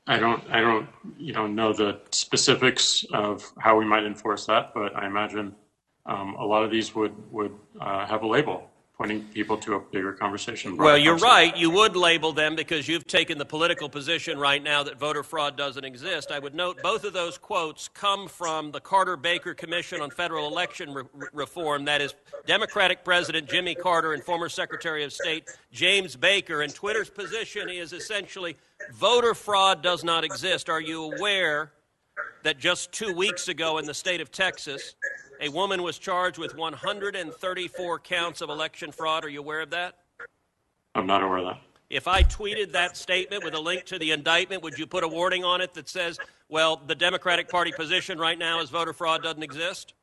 I 0.06 0.19
don't, 0.19 0.43
I 0.51 0.61
don't, 0.61 0.86
you 1.16 1.32
know, 1.32 1.47
know 1.47 1.73
the 1.73 1.98
specifics 2.11 3.06
of 3.15 3.51
how 3.59 3.78
we 3.78 3.86
might 3.86 4.05
enforce 4.05 4.44
that, 4.47 4.74
but 4.74 4.94
I 4.94 5.06
imagine 5.06 5.55
um, 6.05 6.35
a 6.35 6.44
lot 6.44 6.62
of 6.62 6.70
these 6.70 6.94
would 6.94 7.15
would 7.32 7.55
uh, 7.81 8.05
have 8.05 8.23
a 8.23 8.27
label 8.27 8.69
pointing 9.05 9.22
people 9.35 9.59
to 9.59 9.74
a 9.74 9.81
bigger 9.81 10.14
conversation. 10.14 10.78
Well, 10.78 10.97
you're 10.97 11.18
right. 11.18 11.55
You 11.55 11.70
would 11.70 11.94
label 11.94 12.32
them 12.32 12.56
because 12.56 12.89
you've 12.89 13.06
taken 13.06 13.36
the 13.36 13.44
political 13.44 13.86
position 13.90 14.39
right 14.39 14.62
now 14.62 14.82
that 14.82 14.98
voter 14.98 15.22
fraud 15.22 15.59
doesn't 15.59 15.85
exist. 15.85 16.32
I 16.32 16.39
would 16.39 16.55
note 16.55 16.78
both 16.82 17.05
of 17.05 17.12
those 17.12 17.36
quotes 17.36 17.89
come 17.89 18.28
from 18.28 18.70
the 18.70 18.81
Carter 18.81 19.18
Baker 19.18 19.52
Commission 19.52 20.01
on 20.01 20.09
Federal 20.10 20.48
Election 20.48 20.94
Re- 20.94 21.05
Reform. 21.35 21.85
That 21.85 22.01
is 22.01 22.14
Democratic 22.47 23.05
President 23.05 23.47
Jimmy 23.47 23.74
Carter 23.74 24.14
and 24.14 24.22
former 24.22 24.48
Secretary 24.48 25.05
of 25.05 25.12
State 25.12 25.51
James 25.70 26.16
Baker. 26.16 26.62
And 26.62 26.74
Twitter's 26.74 27.10
position 27.10 27.68
is 27.68 27.93
essentially 27.93 28.56
voter 28.94 29.35
fraud 29.35 29.82
does 29.82 30.02
not 30.02 30.24
exist. 30.24 30.70
Are 30.70 30.81
you 30.81 31.12
aware 31.12 31.72
that 32.43 32.59
just 32.59 32.90
two 32.93 33.12
weeks 33.14 33.48
ago 33.48 33.76
in 33.76 33.85
the 33.85 33.94
state 33.94 34.20
of 34.22 34.31
Texas, 34.31 34.94
a 35.40 35.48
woman 35.48 35.82
was 35.82 35.98
charged 35.98 36.39
with 36.39 36.56
134 36.56 37.98
counts 38.01 38.40
of 38.40 38.51
election 38.51 38.93
fraud? 38.93 39.24
Are 39.24 39.28
you 39.28 39.40
aware 39.40 39.61
of 39.61 39.70
that? 39.70 39.97
I'm 40.94 41.06
not 41.06 41.23
aware 41.23 41.39
of 41.39 41.44
that. 41.44 41.61
If 41.90 42.09
I 42.09 42.23
tweeted 42.23 42.73
that 42.73 42.97
statement 42.97 43.44
with 43.44 43.55
a 43.55 43.61
link 43.61 43.85
to 43.86 43.98
the 43.98 44.11
indictment, 44.11 44.62
would 44.62 44.78
you 44.78 44.86
put 44.86 45.05
a 45.05 45.09
warning 45.09 45.44
on 45.44 45.61
it 45.61 45.74
that 45.74 45.89
says, 45.89 46.19
well, 46.48 46.81
the 46.86 46.94
Democratic 46.94 47.48
Party 47.48 47.73
position 47.73 48.19
right 48.19 48.39
now 48.39 48.61
is 48.61 48.70
voter 48.70 48.93
fraud 48.93 49.23
doesn't 49.23 49.43
exist? 49.43 49.94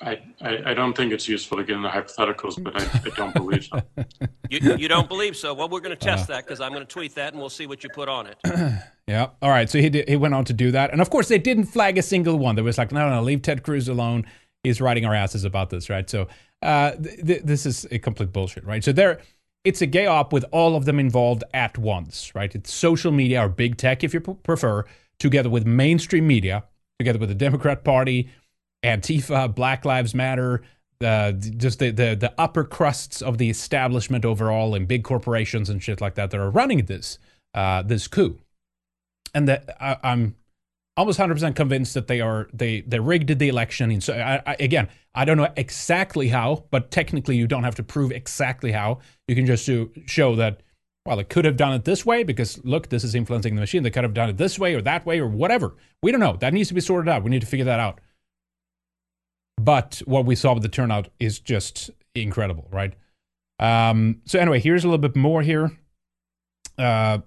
I, 0.00 0.20
I, 0.40 0.70
I 0.70 0.74
don't 0.74 0.96
think 0.96 1.12
it's 1.12 1.28
useful 1.28 1.58
to 1.58 1.64
get 1.64 1.76
into 1.76 1.88
hypotheticals, 1.88 2.62
but 2.62 2.80
I, 2.80 3.00
I 3.04 3.10
don't 3.14 3.34
believe 3.34 3.64
so. 3.64 3.80
You, 4.48 4.76
you 4.76 4.86
don't 4.86 5.08
believe 5.08 5.36
so? 5.36 5.52
Well, 5.54 5.68
we're 5.68 5.80
going 5.80 5.96
to 5.96 5.96
test 5.96 6.28
that 6.28 6.44
because 6.44 6.60
I'm 6.60 6.70
going 6.72 6.86
to 6.86 6.92
tweet 6.92 7.16
that 7.16 7.32
and 7.32 7.40
we'll 7.40 7.50
see 7.50 7.66
what 7.66 7.82
you 7.82 7.90
put 7.90 8.08
on 8.08 8.28
it. 8.28 8.38
Yeah. 9.08 9.28
All 9.40 9.50
right. 9.50 9.70
So 9.70 9.78
he 9.80 9.88
did, 9.88 10.08
he 10.08 10.16
went 10.16 10.34
on 10.34 10.44
to 10.46 10.52
do 10.52 10.72
that, 10.72 10.90
and 10.90 11.00
of 11.00 11.10
course 11.10 11.28
they 11.28 11.38
didn't 11.38 11.66
flag 11.66 11.96
a 11.96 12.02
single 12.02 12.38
one. 12.38 12.56
There 12.56 12.64
was 12.64 12.76
like, 12.76 12.90
no, 12.90 13.08
no, 13.08 13.22
leave 13.22 13.40
Ted 13.40 13.62
Cruz 13.62 13.86
alone. 13.88 14.26
He's 14.64 14.80
writing 14.80 15.04
our 15.04 15.14
asses 15.14 15.44
about 15.44 15.70
this, 15.70 15.88
right? 15.88 16.10
So 16.10 16.26
uh, 16.62 16.90
th- 16.92 17.24
th- 17.24 17.42
this 17.44 17.66
is 17.66 17.86
a 17.92 18.00
complete 18.00 18.32
bullshit, 18.32 18.64
right? 18.64 18.82
So 18.82 18.90
there, 18.90 19.20
it's 19.62 19.80
a 19.80 19.86
gay 19.86 20.06
op 20.06 20.32
with 20.32 20.44
all 20.50 20.74
of 20.74 20.86
them 20.86 20.98
involved 20.98 21.44
at 21.54 21.78
once, 21.78 22.34
right? 22.34 22.52
It's 22.52 22.72
social 22.72 23.12
media 23.12 23.44
or 23.44 23.48
big 23.48 23.76
tech, 23.76 24.02
if 24.02 24.12
you 24.12 24.20
p- 24.20 24.34
prefer, 24.42 24.84
together 25.20 25.50
with 25.50 25.66
mainstream 25.66 26.26
media, 26.26 26.64
together 26.98 27.20
with 27.20 27.28
the 27.28 27.34
Democrat 27.36 27.84
Party, 27.84 28.28
Antifa, 28.86 29.54
Black 29.54 29.84
Lives 29.84 30.14
Matter, 30.14 30.62
uh, 31.04 31.32
just 31.32 31.78
the, 31.78 31.90
the 31.90 32.14
the 32.14 32.32
upper 32.38 32.64
crusts 32.64 33.20
of 33.20 33.38
the 33.38 33.50
establishment 33.50 34.24
overall, 34.24 34.74
and 34.74 34.88
big 34.88 35.04
corporations 35.04 35.68
and 35.68 35.82
shit 35.82 36.00
like 36.00 36.14
that 36.14 36.30
that 36.30 36.40
are 36.40 36.50
running 36.50 36.86
this 36.86 37.18
uh, 37.54 37.82
this 37.82 38.08
coup 38.08 38.38
and 39.36 39.48
that 39.48 39.76
I, 39.78 39.96
I'm 40.02 40.34
almost 40.96 41.18
100% 41.18 41.54
convinced 41.54 41.92
that 41.92 42.06
they 42.06 42.22
are 42.22 42.48
they 42.52 42.80
they 42.80 42.98
rigged 42.98 43.38
the 43.38 43.48
election. 43.48 43.90
And 43.90 44.02
so 44.02 44.14
I, 44.14 44.42
I, 44.46 44.56
again, 44.58 44.88
I 45.14 45.26
don't 45.26 45.36
know 45.36 45.52
exactly 45.56 46.28
how, 46.28 46.64
but 46.70 46.90
technically 46.90 47.36
you 47.36 47.46
don't 47.46 47.64
have 47.64 47.74
to 47.76 47.82
prove 47.82 48.10
exactly 48.12 48.72
how. 48.72 49.00
You 49.28 49.34
can 49.34 49.44
just 49.46 49.66
do, 49.66 49.92
show 50.06 50.34
that 50.36 50.62
well, 51.04 51.20
it 51.20 51.28
could 51.28 51.44
have 51.44 51.56
done 51.56 51.74
it 51.74 51.84
this 51.84 52.04
way 52.04 52.24
because 52.24 52.64
look, 52.64 52.88
this 52.88 53.04
is 53.04 53.14
influencing 53.14 53.54
the 53.54 53.60
machine. 53.60 53.82
They 53.82 53.90
could 53.90 54.04
have 54.04 54.14
done 54.14 54.30
it 54.30 54.38
this 54.38 54.58
way 54.58 54.74
or 54.74 54.80
that 54.82 55.04
way 55.04 55.20
or 55.20 55.28
whatever. 55.28 55.74
We 56.02 56.10
don't 56.10 56.20
know. 56.20 56.36
That 56.36 56.54
needs 56.54 56.68
to 56.68 56.74
be 56.74 56.80
sorted 56.80 57.08
out. 57.08 57.22
We 57.22 57.30
need 57.30 57.42
to 57.42 57.46
figure 57.46 57.66
that 57.66 57.78
out. 57.78 58.00
But 59.56 60.02
what 60.04 60.26
we 60.26 60.34
saw 60.34 60.54
with 60.54 60.62
the 60.62 60.68
turnout 60.68 61.08
is 61.18 61.38
just 61.38 61.90
incredible, 62.14 62.68
right? 62.70 62.94
Um, 63.58 64.20
so 64.26 64.38
anyway, 64.38 64.60
here's 64.60 64.84
a 64.84 64.88
little 64.88 64.98
bit 64.98 65.16
more 65.16 65.42
here. 65.42 65.72
Uh, 66.78 67.18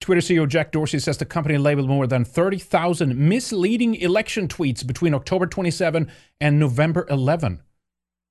Twitter 0.00 0.20
CEO 0.20 0.46
Jack 0.46 0.72
Dorsey 0.72 0.98
says 0.98 1.18
the 1.18 1.24
company 1.24 1.56
labeled 1.56 1.88
more 1.88 2.06
than 2.06 2.24
30,000 2.24 3.16
misleading 3.16 3.94
election 3.94 4.48
tweets 4.48 4.86
between 4.86 5.14
October 5.14 5.46
27 5.46 6.10
and 6.40 6.58
November 6.58 7.06
11. 7.08 7.62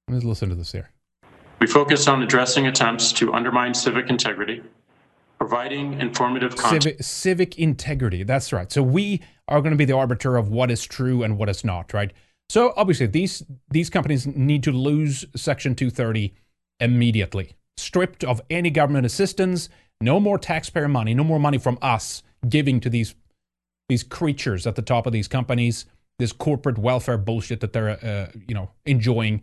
Let's 0.09 0.23
listen 0.23 0.49
to 0.49 0.55
this 0.55 0.71
here. 0.71 0.91
We 1.59 1.67
focus 1.67 2.07
on 2.07 2.21
addressing 2.21 2.67
attempts 2.67 3.11
to 3.13 3.33
undermine 3.33 3.73
civic 3.73 4.09
integrity, 4.09 4.61
providing 5.39 5.99
informative 5.99 6.55
content. 6.55 6.83
Civic, 6.83 7.03
civic 7.03 7.59
integrity. 7.59 8.23
That's 8.23 8.53
right. 8.53 8.71
So 8.71 8.83
we 8.83 9.21
are 9.47 9.61
going 9.61 9.71
to 9.71 9.77
be 9.77 9.85
the 9.85 9.95
arbiter 9.95 10.37
of 10.37 10.49
what 10.49 10.69
is 10.69 10.85
true 10.85 11.23
and 11.23 11.37
what 11.37 11.49
is 11.49 11.63
not, 11.63 11.93
right? 11.93 12.11
So 12.49 12.73
obviously 12.77 13.07
these 13.07 13.43
these 13.69 13.89
companies 13.89 14.27
need 14.27 14.63
to 14.63 14.71
lose 14.71 15.25
Section 15.35 15.75
230 15.75 16.33
immediately, 16.79 17.55
stripped 17.77 18.23
of 18.23 18.41
any 18.49 18.69
government 18.69 19.05
assistance, 19.05 19.69
no 20.01 20.19
more 20.19 20.37
taxpayer 20.37 20.87
money, 20.87 21.13
no 21.13 21.23
more 21.23 21.39
money 21.39 21.57
from 21.57 21.77
us 21.81 22.23
giving 22.47 22.79
to 22.81 22.89
these 22.89 23.15
these 23.89 24.03
creatures 24.03 24.65
at 24.65 24.75
the 24.75 24.81
top 24.81 25.05
of 25.05 25.13
these 25.13 25.27
companies, 25.27 25.85
this 26.17 26.31
corporate 26.31 26.77
welfare 26.77 27.17
bullshit 27.17 27.59
that 27.59 27.73
they're 27.73 27.89
uh, 27.89 28.31
you 28.47 28.55
know 28.55 28.71
enjoying, 28.85 29.41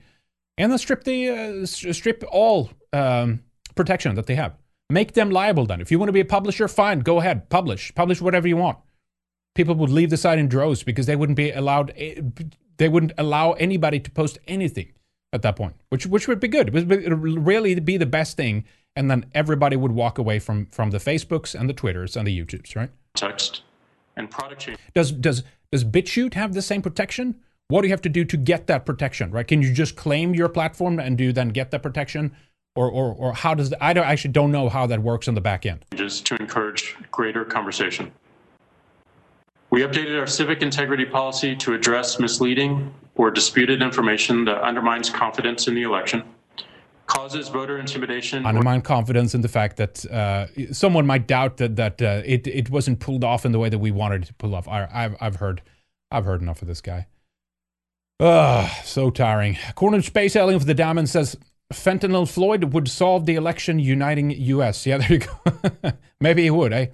and 0.58 0.70
then 0.70 0.78
strip 0.78 1.04
the 1.04 1.30
uh, 1.30 1.66
strip 1.66 2.24
all 2.30 2.70
um, 2.92 3.42
protection 3.74 4.14
that 4.14 4.26
they 4.26 4.34
have. 4.34 4.56
Make 4.90 5.14
them 5.14 5.30
liable. 5.30 5.66
Then, 5.66 5.80
if 5.80 5.90
you 5.90 5.98
want 5.98 6.08
to 6.08 6.12
be 6.12 6.20
a 6.20 6.24
publisher, 6.24 6.68
fine, 6.68 7.00
go 7.00 7.18
ahead, 7.18 7.48
publish, 7.48 7.94
publish 7.94 8.20
whatever 8.20 8.46
you 8.46 8.56
want. 8.56 8.78
People 9.54 9.74
would 9.76 9.90
leave 9.90 10.10
the 10.10 10.16
site 10.16 10.38
in 10.38 10.48
droves 10.48 10.82
because 10.82 11.06
they 11.06 11.16
wouldn't 11.16 11.36
be 11.36 11.50
allowed. 11.50 11.92
They 12.82 12.88
wouldn't 12.88 13.12
allow 13.16 13.52
anybody 13.52 14.00
to 14.00 14.10
post 14.10 14.40
anything 14.48 14.90
at 15.32 15.42
that 15.42 15.54
point, 15.54 15.76
which 15.90 16.04
which 16.04 16.26
would 16.26 16.40
be 16.40 16.48
good. 16.48 16.66
It 16.66 16.74
would 16.74 16.90
it 16.90 17.14
would 17.14 17.46
really 17.46 17.78
be 17.78 17.96
the 17.96 18.06
best 18.06 18.36
thing, 18.36 18.64
and 18.96 19.08
then 19.08 19.26
everybody 19.34 19.76
would 19.76 19.92
walk 19.92 20.18
away 20.18 20.40
from 20.40 20.66
from 20.66 20.90
the 20.90 20.98
Facebooks 20.98 21.54
and 21.54 21.68
the 21.68 21.74
Twitters 21.74 22.16
and 22.16 22.26
the 22.26 22.36
YouTubes, 22.36 22.74
right? 22.74 22.90
Text 23.14 23.62
and 24.16 24.28
product 24.28 24.62
change. 24.62 24.78
Does 24.94 25.12
does 25.12 25.44
does 25.70 25.84
BitChute 25.84 26.34
have 26.34 26.54
the 26.54 26.60
same 26.60 26.82
protection? 26.82 27.36
What 27.68 27.82
do 27.82 27.86
you 27.86 27.92
have 27.92 28.02
to 28.02 28.08
do 28.08 28.24
to 28.24 28.36
get 28.36 28.66
that 28.66 28.84
protection? 28.84 29.30
Right? 29.30 29.46
Can 29.46 29.62
you 29.62 29.72
just 29.72 29.94
claim 29.94 30.34
your 30.34 30.48
platform 30.48 30.98
and 30.98 31.16
do 31.16 31.32
then 31.32 31.50
get 31.50 31.70
that 31.70 31.84
protection, 31.84 32.34
or 32.74 32.90
or 32.90 33.14
or 33.14 33.32
how 33.32 33.54
does 33.54 33.70
the, 33.70 33.80
I 33.80 33.92
don't 33.92 34.06
actually 34.06 34.32
don't 34.32 34.50
know 34.50 34.68
how 34.68 34.88
that 34.88 35.00
works 35.00 35.28
on 35.28 35.34
the 35.34 35.40
back 35.40 35.66
end. 35.66 35.84
changes 35.92 36.20
to 36.22 36.34
encourage 36.34 36.96
greater 37.12 37.44
conversation. 37.44 38.10
We 39.72 39.80
updated 39.80 40.20
our 40.20 40.26
civic 40.26 40.60
integrity 40.60 41.06
policy 41.06 41.56
to 41.56 41.72
address 41.72 42.20
misleading 42.20 42.92
or 43.14 43.30
disputed 43.30 43.80
information 43.80 44.44
that 44.44 44.60
undermines 44.60 45.08
confidence 45.08 45.66
in 45.66 45.74
the 45.74 45.82
election, 45.82 46.24
causes 47.06 47.48
voter 47.48 47.78
intimidation, 47.78 48.44
Undermine 48.44 48.82
confidence 48.82 49.34
in 49.34 49.40
the 49.40 49.48
fact 49.48 49.78
that 49.78 50.04
uh, 50.04 50.48
someone 50.74 51.06
might 51.06 51.26
doubt 51.26 51.56
that 51.56 51.76
that 51.76 52.02
uh, 52.02 52.20
it 52.26 52.46
it 52.46 52.68
wasn't 52.68 53.00
pulled 53.00 53.24
off 53.24 53.46
in 53.46 53.52
the 53.52 53.58
way 53.58 53.70
that 53.70 53.78
we 53.78 53.90
wanted 53.90 54.24
it 54.24 54.26
to 54.26 54.34
pull 54.34 54.54
off. 54.54 54.68
I, 54.68 54.86
I've 54.92 55.16
I've 55.22 55.36
heard 55.36 55.62
I've 56.10 56.26
heard 56.26 56.42
enough 56.42 56.60
of 56.60 56.68
this 56.68 56.82
guy. 56.82 57.06
Ugh, 58.20 58.70
so 58.84 59.08
tiring. 59.08 59.56
To 59.74 60.02
Space 60.02 60.36
Alien 60.36 60.60
for 60.60 60.66
the 60.66 60.74
Diamond 60.74 61.08
says 61.08 61.34
fentanyl 61.72 62.30
Floyd 62.30 62.74
would 62.74 62.88
solve 62.88 63.24
the 63.24 63.36
election 63.36 63.78
uniting 63.78 64.32
U.S. 64.32 64.84
Yeah, 64.84 64.98
there 64.98 65.12
you 65.14 65.20
go. 65.20 65.92
Maybe 66.20 66.42
he 66.42 66.50
would, 66.50 66.74
eh? 66.74 66.88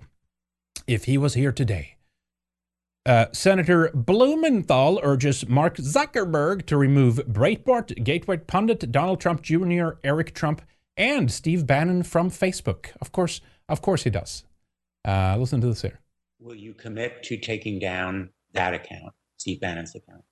If 0.87 1.07
he 1.07 1.19
was 1.19 1.35
here 1.35 1.51
today. 1.51 1.97
Uh, 3.09 3.25
Senator 3.33 3.91
Blumenthal 3.95 5.01
urges 5.03 5.49
Mark 5.49 5.77
Zuckerberg 5.79 6.67
to 6.67 6.77
remove 6.77 7.17
Breitbart, 7.27 8.05
Gateway 8.05 8.37
pundit 8.37 8.93
Donald 8.93 9.19
Trump 9.19 9.41
Jr., 9.41 9.93
Eric 10.05 10.35
Trump, 10.35 10.61
and 10.95 11.33
Steve 11.33 11.67
Bannon 11.67 12.03
from 12.03 12.31
Facebook. 12.31 12.89
Of 13.01 13.11
course, 13.13 13.41
of 13.67 13.81
course 13.81 14.05
he 14.05 14.11
does. 14.11 14.45
Uh, 15.07 15.39
listen 15.39 15.59
to 15.63 15.69
this 15.69 15.81
here. 15.81 16.01
Will 16.39 16.55
you 16.55 16.75
commit 16.75 17.23
to 17.23 17.39
taking 17.39 17.79
down 17.79 18.29
that 18.53 18.75
account, 18.75 19.15
Steve 19.39 19.63
Bannon's 19.63 19.95
account? 19.95 20.25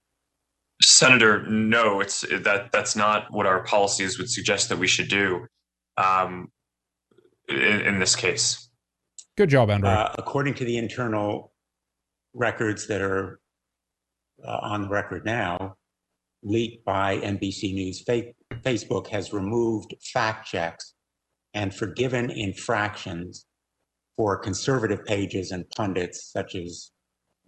Senator, 0.82 1.46
no, 1.48 2.00
it's 2.00 2.26
that 2.28 2.72
that's 2.72 2.94
not 2.94 3.28
what 3.30 3.46
our 3.46 3.64
policies 3.64 4.18
would 4.18 4.28
suggest 4.28 4.68
that 4.68 4.78
we 4.78 4.86
should 4.86 5.08
do 5.08 5.46
um, 5.96 6.52
in, 7.48 7.56
in, 7.56 7.98
this 8.00 8.14
case. 8.14 8.68
Good 9.38 9.48
job, 9.48 9.70
Andrew. 9.70 9.88
Uh, 9.88 10.14
according 10.18 10.52
to 10.54 10.66
the 10.66 10.76
internal 10.76 11.54
records 12.36 12.86
that 12.86 13.00
are 13.00 13.40
uh, 14.46 14.58
on 14.62 14.82
the 14.82 14.88
record 14.88 15.24
now, 15.24 15.76
leaked 16.42 16.84
by 16.84 17.18
NBC 17.18 17.74
News, 17.74 18.04
Facebook 18.62 19.08
has 19.08 19.32
removed 19.32 19.94
fact 20.12 20.46
checks 20.46 20.94
and 21.54 21.74
forgiven 21.74 22.30
infractions 22.30 23.46
for 24.16 24.38
conservative 24.38 25.04
pages 25.04 25.50
and 25.50 25.68
pundits 25.70 26.30
such 26.30 26.54
as 26.54 26.90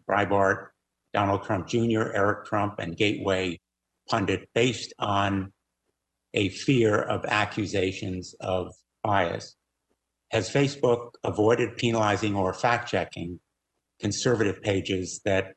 Breitbart, 0.08 0.68
Donald 1.12 1.44
Trump 1.44 1.68
Jr., 1.68 2.12
Eric 2.14 2.46
Trump, 2.46 2.78
and 2.78 2.96
Gateway 2.96 3.60
pundit 4.08 4.48
based 4.54 4.92
on 4.98 5.52
a 6.34 6.48
fear 6.50 6.98
of 6.98 7.24
accusations 7.26 8.34
of 8.40 8.74
bias. 9.02 9.54
Has 10.30 10.50
Facebook 10.50 11.12
avoided 11.24 11.76
penalizing 11.76 12.34
or 12.34 12.52
fact 12.52 12.90
checking 12.90 13.40
conservative 14.00 14.62
pages 14.62 15.20
that 15.24 15.54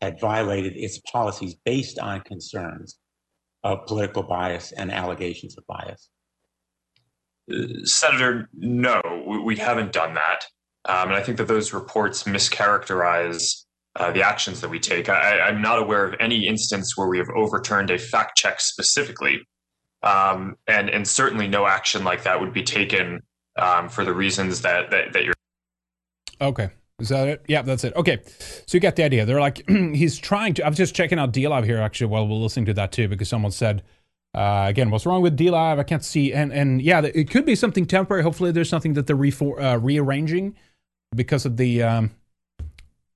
had 0.00 0.20
violated 0.20 0.74
its 0.76 1.00
policies 1.10 1.54
based 1.64 1.98
on 1.98 2.20
concerns 2.20 2.98
of 3.64 3.86
political 3.86 4.22
bias 4.22 4.72
and 4.72 4.92
allegations 4.92 5.56
of 5.58 5.64
bias? 5.66 6.08
Senator, 7.84 8.48
no, 8.54 9.00
we, 9.44 9.56
haven't 9.56 9.92
done 9.92 10.14
that. 10.14 10.44
Um, 10.84 11.08
and 11.08 11.16
I 11.16 11.22
think 11.22 11.38
that 11.38 11.48
those 11.48 11.72
reports 11.72 12.24
mischaracterize 12.24 13.64
uh, 13.96 14.12
the 14.12 14.22
actions 14.22 14.60
that 14.60 14.68
we 14.68 14.78
take. 14.78 15.08
I, 15.08 15.48
am 15.48 15.62
not 15.62 15.78
aware 15.78 16.04
of 16.04 16.14
any 16.20 16.46
instance 16.46 16.96
where 16.96 17.08
we 17.08 17.18
have 17.18 17.28
overturned 17.34 17.90
a 17.90 17.98
fact 17.98 18.36
check 18.36 18.60
specifically. 18.60 19.40
Um, 20.02 20.56
and, 20.68 20.88
and 20.88 21.08
certainly 21.08 21.48
no 21.48 21.66
action 21.66 22.04
like 22.04 22.22
that 22.22 22.40
would 22.40 22.52
be 22.52 22.62
taken 22.62 23.20
um, 23.58 23.88
for 23.88 24.04
the 24.04 24.14
reasons 24.14 24.60
that, 24.62 24.90
that, 24.90 25.12
that 25.14 25.24
you're. 25.24 25.34
Okay. 26.40 26.70
Is 26.98 27.10
that 27.10 27.28
it? 27.28 27.44
Yeah, 27.46 27.62
that's 27.62 27.84
it. 27.84 27.94
Okay. 27.94 28.18
So 28.38 28.76
you 28.76 28.80
get 28.80 28.96
the 28.96 29.04
idea. 29.04 29.24
They're 29.24 29.40
like, 29.40 29.62
he's 29.68 30.18
trying 30.18 30.54
to. 30.54 30.64
I 30.64 30.68
was 30.68 30.76
just 30.76 30.94
checking 30.94 31.18
out 31.18 31.32
DLive 31.32 31.64
here 31.64 31.78
actually 31.78 32.08
while 32.08 32.26
we're 32.26 32.34
listening 32.34 32.66
to 32.66 32.74
that 32.74 32.90
too, 32.90 33.06
because 33.08 33.28
someone 33.28 33.52
said, 33.52 33.84
uh, 34.34 34.66
again, 34.68 34.90
what's 34.90 35.06
wrong 35.06 35.22
with 35.22 35.36
DLive? 35.36 35.78
I 35.78 35.84
can't 35.84 36.04
see. 36.04 36.32
And 36.32 36.52
and 36.52 36.82
yeah, 36.82 37.00
it 37.02 37.30
could 37.30 37.46
be 37.46 37.54
something 37.54 37.86
temporary. 37.86 38.22
Hopefully, 38.24 38.50
there's 38.50 38.68
something 38.68 38.94
that 38.94 39.06
they're 39.06 39.16
refor- 39.16 39.62
uh, 39.62 39.78
rearranging 39.78 40.56
because 41.14 41.46
of 41.46 41.56
the 41.56 41.82
um, 41.84 42.10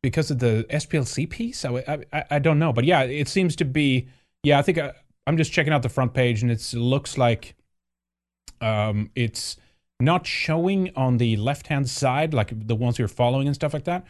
because 0.01 0.31
of 0.31 0.39
the 0.39 0.65
SPLC 0.71 1.29
piece. 1.29 1.65
I, 1.65 2.05
I, 2.13 2.25
I 2.31 2.39
don't 2.39 2.59
know, 2.61 2.73
but 2.73 2.85
yeah, 2.85 3.03
it 3.03 3.29
seems 3.29 3.57
to 3.57 3.65
be. 3.65 4.09
Yeah, 4.45 4.59
I 4.59 4.63
think 4.63 4.79
I, 4.79 4.93
I'm 5.27 5.37
just 5.37 5.53
checking 5.53 5.73
out 5.73 5.83
the 5.83 5.89
front 5.89 6.15
page, 6.15 6.43
and 6.43 6.51
it 6.51 6.73
looks 6.73 7.19
like 7.19 7.57
um, 8.61 9.11
it's 9.15 9.57
not 10.01 10.27
showing 10.27 10.91
on 10.97 11.19
the 11.19 11.37
left 11.37 11.69
hand 11.69 11.89
side, 11.89 12.35
like 12.35 12.67
the 12.67 12.75
ones 12.75 12.99
you're 12.99 13.09
following 13.09 13.47
and 13.47 13.55
stuff 13.55 13.73
like 13.73 13.85
that. 13.85 14.05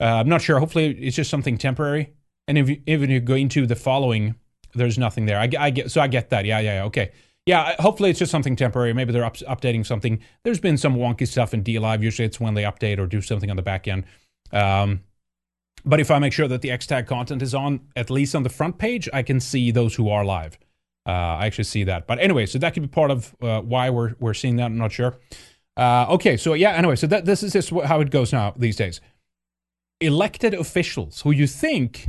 Uh, 0.00 0.04
I'm 0.04 0.28
not 0.28 0.42
sure. 0.42 0.58
Hopefully, 0.58 0.96
it's 1.00 1.16
just 1.16 1.30
something 1.30 1.58
temporary. 1.58 2.12
And 2.48 2.58
if 2.58 2.68
you, 2.68 2.82
even 2.86 3.10
you 3.10 3.20
go 3.20 3.34
into 3.34 3.66
the 3.66 3.76
following, 3.76 4.34
there's 4.74 4.98
nothing 4.98 5.26
there. 5.26 5.38
I, 5.38 5.48
I 5.58 5.70
get 5.70 5.90
so 5.90 6.00
I 6.00 6.08
get 6.08 6.30
that. 6.30 6.44
Yeah, 6.44 6.58
yeah, 6.60 6.74
yeah. 6.76 6.84
Okay. 6.84 7.12
Yeah, 7.46 7.74
hopefully 7.78 8.08
it's 8.08 8.18
just 8.18 8.32
something 8.32 8.56
temporary. 8.56 8.94
Maybe 8.94 9.12
they're 9.12 9.24
up, 9.24 9.36
updating 9.36 9.84
something. 9.84 10.20
There's 10.44 10.60
been 10.60 10.78
some 10.78 10.96
wonky 10.96 11.28
stuff 11.28 11.52
in 11.52 11.62
DLive. 11.62 12.02
Usually 12.02 12.24
it's 12.24 12.40
when 12.40 12.54
they 12.54 12.62
update 12.62 12.98
or 12.98 13.06
do 13.06 13.20
something 13.20 13.50
on 13.50 13.56
the 13.56 13.62
back 13.62 13.86
end. 13.86 14.04
Um, 14.50 15.00
but 15.84 16.00
if 16.00 16.10
I 16.10 16.18
make 16.18 16.32
sure 16.32 16.48
that 16.48 16.62
the 16.62 16.70
X-Tag 16.70 17.06
content 17.06 17.42
is 17.42 17.54
on, 17.54 17.80
at 17.96 18.08
least 18.08 18.34
on 18.34 18.44
the 18.44 18.48
front 18.48 18.78
page, 18.78 19.10
I 19.12 19.22
can 19.22 19.40
see 19.40 19.70
those 19.70 19.94
who 19.94 20.08
are 20.08 20.24
live. 20.24 20.58
Uh, 21.06 21.10
I 21.10 21.46
actually 21.46 21.64
see 21.64 21.84
that. 21.84 22.06
But 22.06 22.18
anyway, 22.18 22.46
so 22.46 22.58
that 22.58 22.72
could 22.72 22.82
be 22.82 22.88
part 22.88 23.10
of 23.10 23.34
uh, 23.42 23.60
why 23.60 23.90
we're 23.90 24.14
we're 24.18 24.34
seeing 24.34 24.56
that. 24.56 24.66
I'm 24.66 24.78
not 24.78 24.92
sure. 24.92 25.16
Uh, 25.76 26.06
okay, 26.10 26.36
so 26.36 26.54
yeah. 26.54 26.70
Anyway, 26.72 26.96
so 26.96 27.06
that 27.06 27.24
this 27.24 27.42
is 27.42 27.52
just 27.52 27.70
how 27.70 28.00
it 28.00 28.10
goes 28.10 28.32
now 28.32 28.54
these 28.56 28.76
days. 28.76 29.00
Elected 30.00 30.54
officials 30.54 31.20
who 31.22 31.30
you 31.30 31.46
think 31.46 32.08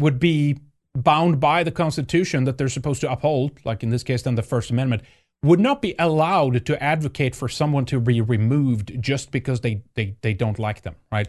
would 0.00 0.18
be 0.18 0.58
bound 0.94 1.40
by 1.40 1.64
the 1.64 1.70
Constitution 1.70 2.44
that 2.44 2.56
they're 2.56 2.68
supposed 2.68 3.00
to 3.00 3.10
uphold, 3.10 3.58
like 3.64 3.82
in 3.82 3.90
this 3.90 4.02
case, 4.02 4.22
then 4.22 4.36
the 4.36 4.42
First 4.42 4.70
Amendment, 4.70 5.02
would 5.42 5.60
not 5.60 5.82
be 5.82 5.94
allowed 5.98 6.64
to 6.66 6.82
advocate 6.82 7.34
for 7.34 7.48
someone 7.48 7.84
to 7.84 8.00
be 8.00 8.20
removed 8.20 9.00
just 9.00 9.30
because 9.30 9.60
they 9.60 9.82
they 9.94 10.16
they 10.22 10.34
don't 10.34 10.58
like 10.58 10.82
them, 10.82 10.96
right? 11.10 11.28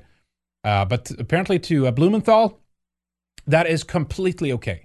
Uh, 0.64 0.86
but 0.86 1.12
apparently, 1.20 1.60
to 1.60 1.88
uh, 1.88 1.92
Blumenthal, 1.92 2.60
that 3.48 3.68
is 3.68 3.84
completely 3.84 4.52
okay. 4.52 4.85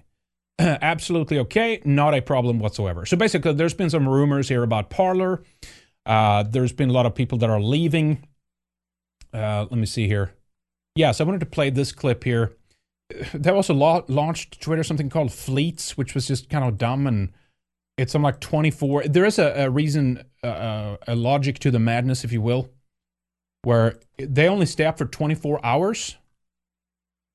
absolutely 0.81 1.39
okay, 1.39 1.81
not 1.85 2.13
a 2.13 2.21
problem 2.21 2.59
whatsoever. 2.59 3.05
So 3.05 3.17
basically, 3.17 3.53
there's 3.53 3.73
been 3.73 3.89
some 3.89 4.07
rumors 4.07 4.47
here 4.47 4.63
about 4.63 4.89
Parler. 4.89 5.43
Uh, 6.05 6.43
there's 6.43 6.73
been 6.73 6.89
a 6.89 6.93
lot 6.93 7.05
of 7.05 7.15
people 7.15 7.37
that 7.39 7.49
are 7.49 7.61
leaving. 7.61 8.27
Uh, 9.33 9.65
let 9.69 9.73
me 9.73 9.85
see 9.85 10.07
here. 10.07 10.33
Yes, 10.95 11.21
I 11.21 11.23
wanted 11.23 11.39
to 11.39 11.45
play 11.45 11.69
this 11.69 11.91
clip 11.91 12.23
here. 12.23 12.55
They 13.33 13.49
also 13.49 13.73
la- 13.73 14.03
launched 14.07 14.61
Twitter 14.61 14.83
something 14.83 15.09
called 15.09 15.31
Fleets, 15.31 15.97
which 15.97 16.13
was 16.13 16.27
just 16.27 16.49
kind 16.49 16.63
of 16.63 16.77
dumb 16.77 17.07
and 17.07 17.31
it's 17.97 18.11
some 18.11 18.23
like 18.23 18.39
24. 18.39 19.03
There 19.07 19.25
is 19.25 19.37
a, 19.37 19.65
a 19.65 19.69
reason, 19.69 20.23
uh, 20.43 20.47
uh, 20.47 20.97
a 21.07 21.15
logic 21.15 21.59
to 21.59 21.71
the 21.71 21.79
madness, 21.79 22.23
if 22.23 22.31
you 22.31 22.41
will, 22.41 22.69
where 23.63 23.99
they 24.17 24.47
only 24.47 24.65
stay 24.65 24.85
up 24.85 24.97
for 24.97 25.05
24 25.05 25.63
hours. 25.65 26.17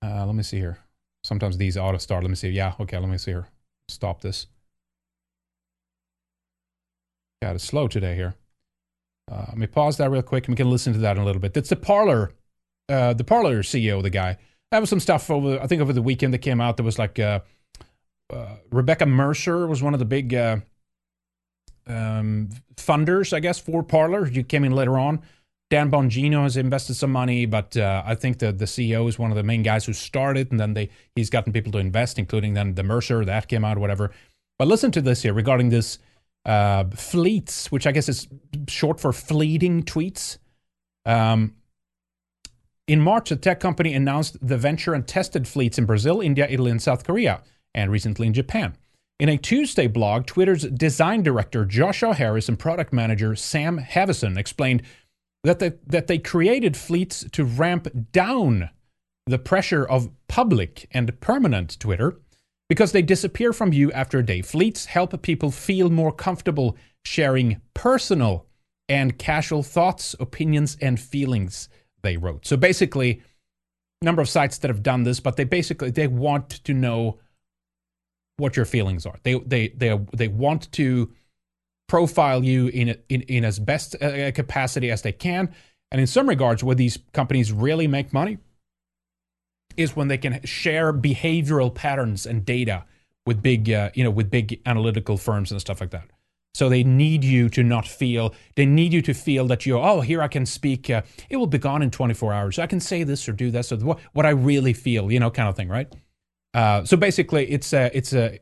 Uh, 0.02 0.24
let 0.26 0.34
me 0.34 0.42
see 0.42 0.58
here. 0.58 0.78
Sometimes 1.26 1.56
these 1.56 1.76
auto 1.76 1.98
start. 1.98 2.22
Let 2.22 2.30
me 2.30 2.36
see. 2.36 2.50
Yeah, 2.50 2.74
okay, 2.78 2.98
let 2.98 3.08
me 3.08 3.18
see 3.18 3.32
here. 3.32 3.48
Stop 3.88 4.20
this. 4.20 4.46
Yeah, 7.42 7.52
it's 7.52 7.64
slow 7.64 7.88
today 7.88 8.14
here. 8.14 8.36
Uh, 9.30 9.46
let 9.48 9.58
me 9.58 9.66
pause 9.66 9.96
that 9.96 10.08
real 10.08 10.22
quick 10.22 10.46
and 10.46 10.52
we 10.52 10.56
can 10.56 10.70
listen 10.70 10.92
to 10.92 11.00
that 11.00 11.16
in 11.16 11.22
a 11.22 11.26
little 11.26 11.42
bit. 11.42 11.52
That's 11.52 11.68
the 11.68 11.76
Parler, 11.76 12.32
uh, 12.88 13.12
the 13.12 13.24
Parler 13.24 13.62
CEO, 13.64 14.02
the 14.02 14.10
guy. 14.10 14.38
That 14.70 14.78
was 14.78 14.88
some 14.88 15.00
stuff 15.00 15.28
over, 15.28 15.60
I 15.60 15.66
think 15.66 15.82
over 15.82 15.92
the 15.92 16.00
weekend 16.00 16.32
that 16.32 16.38
came 16.38 16.60
out. 16.60 16.76
There 16.76 16.84
was 16.84 16.98
like 16.98 17.18
uh, 17.18 17.40
uh 18.32 18.56
Rebecca 18.70 19.06
Mercer 19.06 19.66
was 19.66 19.82
one 19.82 19.94
of 19.94 19.98
the 19.98 20.06
big 20.06 20.32
uh, 20.32 20.58
um, 21.88 22.50
funders, 22.76 23.32
I 23.32 23.40
guess, 23.40 23.58
for 23.58 23.82
Parler. 23.82 24.28
You 24.28 24.44
came 24.44 24.62
in 24.62 24.72
later 24.72 24.96
on. 24.96 25.22
Dan 25.68 25.90
Bongino 25.90 26.44
has 26.44 26.56
invested 26.56 26.94
some 26.94 27.10
money, 27.10 27.44
but 27.44 27.76
uh, 27.76 28.02
I 28.06 28.14
think 28.14 28.38
the 28.38 28.52
the 28.52 28.66
CEO 28.66 29.09
is 29.09 29.18
one 29.18 29.32
of 29.32 29.36
the 29.36 29.43
main 29.43 29.62
guys 29.62 29.84
who 29.84 29.93
started, 29.93 30.51
and 30.52 30.60
then 30.60 30.74
they 30.74 30.90
he's 31.16 31.30
gotten 31.30 31.52
people 31.52 31.72
to 31.72 31.78
invest, 31.78 32.18
including 32.18 32.55
then 32.55 32.74
the 32.74 32.84
Mercer 32.84 33.24
that 33.24 33.48
came 33.48 33.64
out, 33.64 33.78
whatever. 33.78 34.12
But 34.59 34.68
listen 34.68 34.93
to 34.93 35.01
this 35.01 35.22
here 35.22 35.34
regarding 35.34 35.70
this 35.70 35.98
uh, 36.44 36.84
fleets, 36.94 37.72
which 37.72 37.86
I 37.86 37.93
guess 37.93 38.09
is 38.09 38.28
short 38.68 39.01
for 39.01 39.12
fleeting 39.12 39.82
tweets. 39.82 40.38
Um, 41.05 41.56
in 42.86 43.01
March, 43.01 43.30
the 43.30 43.36
tech 43.36 43.59
company 43.59 43.93
announced 43.93 44.36
the 44.40 44.56
venture 44.56 44.94
and 44.94 45.06
tested 45.06 45.48
fleets 45.48 45.76
in 45.78 45.86
Brazil, 45.86 46.20
India, 46.20 46.47
Italy, 46.48 46.70
and 46.70 46.80
South 46.80 47.05
Korea, 47.05 47.43
and 47.74 47.90
recently 47.90 48.28
in 48.28 48.32
Japan. 48.32 48.76
In 49.18 49.28
a 49.28 49.36
Tuesday 49.36 49.88
blog, 49.88 50.26
Twitter's 50.26 50.62
design 50.64 51.22
director 51.22 51.64
Joshua 51.64 52.14
Harris 52.14 52.48
and 52.48 52.59
product 52.59 52.93
manager 52.93 53.34
Sam 53.34 53.80
Haveson 53.80 54.36
explained 54.36 54.82
that 55.47 55.60
they, 55.60 55.73
that 55.86 56.09
they 56.09 56.18
created 56.18 56.77
fleets 56.77 57.24
to 57.32 57.44
ramp 57.44 57.89
down 58.12 58.70
the 59.27 59.39
pressure 59.39 59.85
of 59.85 60.10
public 60.28 60.89
and 60.90 61.18
permanent 61.20 61.78
Twitter 61.78 62.18
because 62.68 62.93
they 62.93 63.02
disappear 63.02 63.52
from 63.52 63.73
you 63.73 63.93
after 63.93 64.18
a 64.18 64.27
day. 64.27 64.43
Fleets 64.43 64.86
help 64.86 65.20
people 65.23 65.51
feel 65.51 65.89
more 65.89 66.12
comfortable 66.12 66.77
sharing 67.05 67.60
personal 67.74 68.47
and 68.89 69.18
casual 69.18 69.62
thoughts, 69.62 70.14
opinions, 70.18 70.77
and 70.81 70.98
feelings, 70.98 71.68
they 72.02 72.16
wrote. 72.16 72.44
So 72.47 72.56
basically, 72.56 73.23
number 74.02 74.23
of 74.23 74.28
sites 74.28 74.59
that 74.59 74.68
have 74.68 74.82
done 74.82 75.05
this, 75.05 75.20
but 75.20 75.36
they 75.36 75.44
basically 75.44 75.90
they 75.90 76.09
want 76.09 76.51
to 76.64 76.74
know 76.74 77.18
what 78.36 78.56
your 78.56 78.66
feelings 78.66 79.06
are. 79.06 79.16
They 79.23 79.39
they 79.39 79.68
they 79.68 79.98
they 80.12 80.28
want 80.28 80.70
to 80.73 81.12
profile 81.88 82.44
you 82.44 82.68
in, 82.68 82.96
in, 83.08 83.22
in 83.22 83.44
as 83.44 83.58
best 83.58 83.94
a 84.00 84.32
capacity 84.32 84.90
as 84.90 85.02
they 85.02 85.12
can. 85.12 85.54
And 85.90 86.00
in 86.00 86.06
some 86.06 86.28
regards, 86.28 86.64
where 86.64 86.74
these 86.74 86.98
companies 87.12 87.52
really 87.52 87.86
make 87.86 88.12
money 88.12 88.38
is 89.76 89.94
when 89.94 90.08
they 90.08 90.18
can 90.18 90.40
share 90.44 90.92
behavioral 90.92 91.72
patterns 91.72 92.26
and 92.26 92.44
data 92.44 92.84
with 93.24 93.42
big, 93.42 93.70
uh, 93.70 93.90
you 93.94 94.02
know, 94.02 94.10
with 94.10 94.30
big 94.30 94.60
analytical 94.66 95.16
firms 95.16 95.50
and 95.50 95.60
stuff 95.60 95.80
like 95.80 95.90
that. 95.90 96.08
So 96.54 96.70
they 96.70 96.84
need 96.84 97.22
you 97.22 97.50
to 97.50 97.62
not 97.62 97.86
feel, 97.86 98.34
they 98.54 98.64
need 98.64 98.94
you 98.94 99.02
to 99.02 99.12
feel 99.12 99.46
that 99.48 99.66
you're, 99.66 99.84
oh, 99.84 100.00
here 100.00 100.22
I 100.22 100.28
can 100.28 100.46
speak, 100.46 100.88
uh, 100.88 101.02
it 101.28 101.36
will 101.36 101.46
be 101.46 101.58
gone 101.58 101.82
in 101.82 101.90
24 101.90 102.32
hours. 102.32 102.58
I 102.58 102.66
can 102.66 102.80
say 102.80 103.02
this 103.02 103.28
or 103.28 103.32
do 103.32 103.50
this 103.50 103.72
or 103.72 103.76
what, 103.76 103.98
what 104.14 104.24
I 104.24 104.30
really 104.30 104.72
feel, 104.72 105.12
you 105.12 105.20
know, 105.20 105.30
kind 105.30 105.48
of 105.50 105.56
thing, 105.56 105.68
right? 105.68 105.92
Uh, 106.54 106.84
so 106.84 106.96
basically, 106.96 107.50
it's 107.50 107.74
a, 107.74 107.94
it's 107.94 108.14
a, 108.14 108.38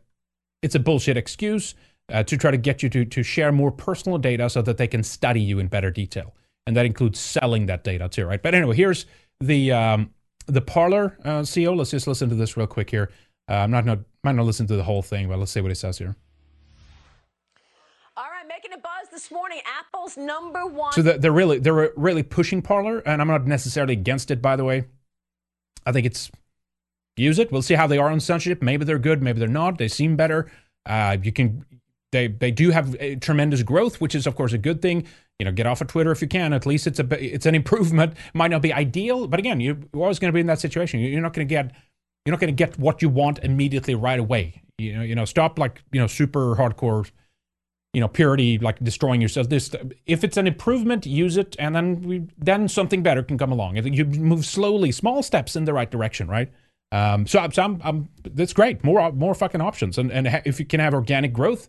it's 0.63 0.77
a 0.77 0.79
bullshit 0.79 1.17
excuse 1.17 1.75
uh, 2.13 2.23
to 2.23 2.37
try 2.37 2.51
to 2.51 2.57
get 2.57 2.83
you 2.83 2.89
to, 2.91 3.05
to 3.05 3.23
share 3.23 3.53
more 3.53 3.71
personal 3.71 4.19
data 4.19 4.51
so 4.51 4.63
that 4.63 4.77
they 4.77 4.87
can 4.87 5.03
study 5.03 5.41
you 5.41 5.59
in 5.59 5.69
better 5.69 5.91
detail. 5.91 6.35
And 6.67 6.77
that 6.77 6.87
includes 6.87 7.19
selling 7.19 7.67
that 7.67 7.85
data 7.85 8.09
too, 8.09 8.27
right? 8.27 8.43
But 8.43 8.55
anyway, 8.55 8.77
here's 8.77 9.07
the 9.41 9.73
um, 9.73 10.11
the 10.47 10.61
Parler 10.61 11.19
uh, 11.25 11.41
CEO. 11.41 11.77
Let's 11.77 11.91
just 11.91 12.07
listen 12.07 12.29
to 12.31 12.35
this 12.35 12.57
real 12.57 12.67
quick 12.67 12.91
here. 12.91 13.11
Uh, 13.49 13.55
I'm 13.57 13.71
not, 13.71 13.85
not 13.85 13.99
might 14.23 14.35
not 14.35 14.47
listen 14.47 14.67
to 14.69 14.77
the 14.77 14.83
whole 14.83 15.03
thing, 15.03 15.29
but 15.29 15.39
let's 15.39 15.53
see 15.53 15.61
what 15.61 15.71
he 15.71 15.75
says 15.75 15.99
here. 15.99 16.17
All 18.17 18.25
right, 18.25 18.47
making 18.49 18.73
a 18.73 18.79
buzz 18.79 19.09
this 19.11 19.31
morning. 19.31 19.61
Apple's 19.79 20.17
number 20.17 20.67
one. 20.67 20.93
So 20.93 21.03
they're 21.03 21.33
really 21.33 21.59
they're 21.59 21.93
really 21.97 22.23
pushing 22.23 22.63
Parler, 22.63 23.01
and 23.01 23.21
I'm 23.21 23.29
not 23.29 23.47
necessarily 23.47 23.93
against 23.93 24.31
it. 24.31 24.41
By 24.41 24.57
the 24.57 24.65
way, 24.65 24.85
I 25.85 25.93
think 25.93 26.07
it's 26.07 26.31
use 27.17 27.39
it. 27.39 27.53
We'll 27.53 27.63
see 27.63 27.75
how 27.75 27.87
they 27.87 27.99
are 27.99 28.11
on 28.11 28.21
censorship. 28.21 28.63
Maybe 28.63 28.85
they're 28.85 28.99
good, 28.99 29.23
maybe 29.23 29.39
they're 29.39 29.49
not. 29.49 29.77
They 29.77 29.89
seem 29.89 30.17
better. 30.17 30.51
Uh, 30.87 31.17
you 31.23 31.33
can 31.33 31.65
they 32.15 32.29
they 32.29 32.51
do 32.51 32.71
have 32.71 32.97
tremendous 33.21 33.63
growth, 33.63 34.01
which 34.01 34.15
is 34.15 34.27
of 34.27 34.37
course 34.37 34.53
a 34.53 34.59
good 34.59 34.81
thing. 34.81 35.07
You 35.39 35.45
know, 35.45 35.53
get 35.53 35.67
off 35.67 35.81
of 35.81 35.89
Twitter 35.89 36.13
if 36.13 36.23
you 36.23 36.29
can. 36.29 36.53
At 36.53 36.65
least 36.65 36.87
it's 36.87 37.01
a 37.01 37.35
it's 37.35 37.45
an 37.45 37.55
improvement. 37.63 38.15
Might 38.33 38.53
not 38.53 38.63
be 38.63 38.73
ideal, 38.73 39.27
but 39.27 39.41
again, 39.41 39.61
you're 39.61 39.77
always 39.93 40.19
going 40.19 40.31
to 40.31 40.33
be 40.33 40.41
in 40.41 40.47
that 40.47 40.61
situation. 40.61 41.01
You're 41.01 41.21
not 41.21 41.35
going 41.35 41.47
to 41.47 41.53
get 41.53 41.73
you're 42.25 42.33
not 42.33 42.41
going 42.41 42.55
to 42.55 42.65
get 42.65 42.79
what 42.79 43.03
you 43.03 43.09
want 43.09 43.41
immediately 43.41 43.95
right 43.95 44.19
away. 44.19 44.63
You 44.79 44.97
know, 44.97 45.03
you 45.03 45.15
know, 45.15 45.25
stop 45.25 45.59
like 45.59 45.83
you 45.93 46.01
know 46.01 46.07
super 46.07 46.55
hardcore 46.55 47.11
you 47.93 48.01
know 48.01 48.09
purity 48.09 48.59
like 48.59 48.79
destroying 48.83 49.21
yourself 49.21 49.49
this 49.49 49.71
if 50.05 50.25
it's 50.25 50.37
an 50.37 50.49
improvement 50.49 51.07
use 51.07 51.37
it 51.37 51.55
and 51.61 51.77
then 51.77 52.03
we 52.03 52.27
then 52.37 52.67
something 52.67 53.05
better 53.05 53.23
can 53.23 53.39
come 53.39 53.53
along 53.53 53.77
you 53.77 54.05
move 54.05 54.45
slowly 54.45 54.91
small 54.91 55.23
steps 55.23 55.55
in 55.55 55.65
the 55.65 55.73
right 55.73 55.93
direction 55.93 56.27
right 56.27 56.51
um, 56.91 57.25
so, 57.27 57.49
so 57.53 57.63
I'm, 57.63 57.81
I'm, 57.85 58.09
that's 58.25 58.53
great 58.53 58.83
more 58.83 59.13
more 59.13 59.33
fucking 59.33 59.61
options 59.61 59.97
and 59.97 60.11
and 60.11 60.43
if 60.45 60.59
you 60.59 60.67
can 60.67 60.81
have 60.81 60.93
organic 60.93 61.33
growth 61.33 61.69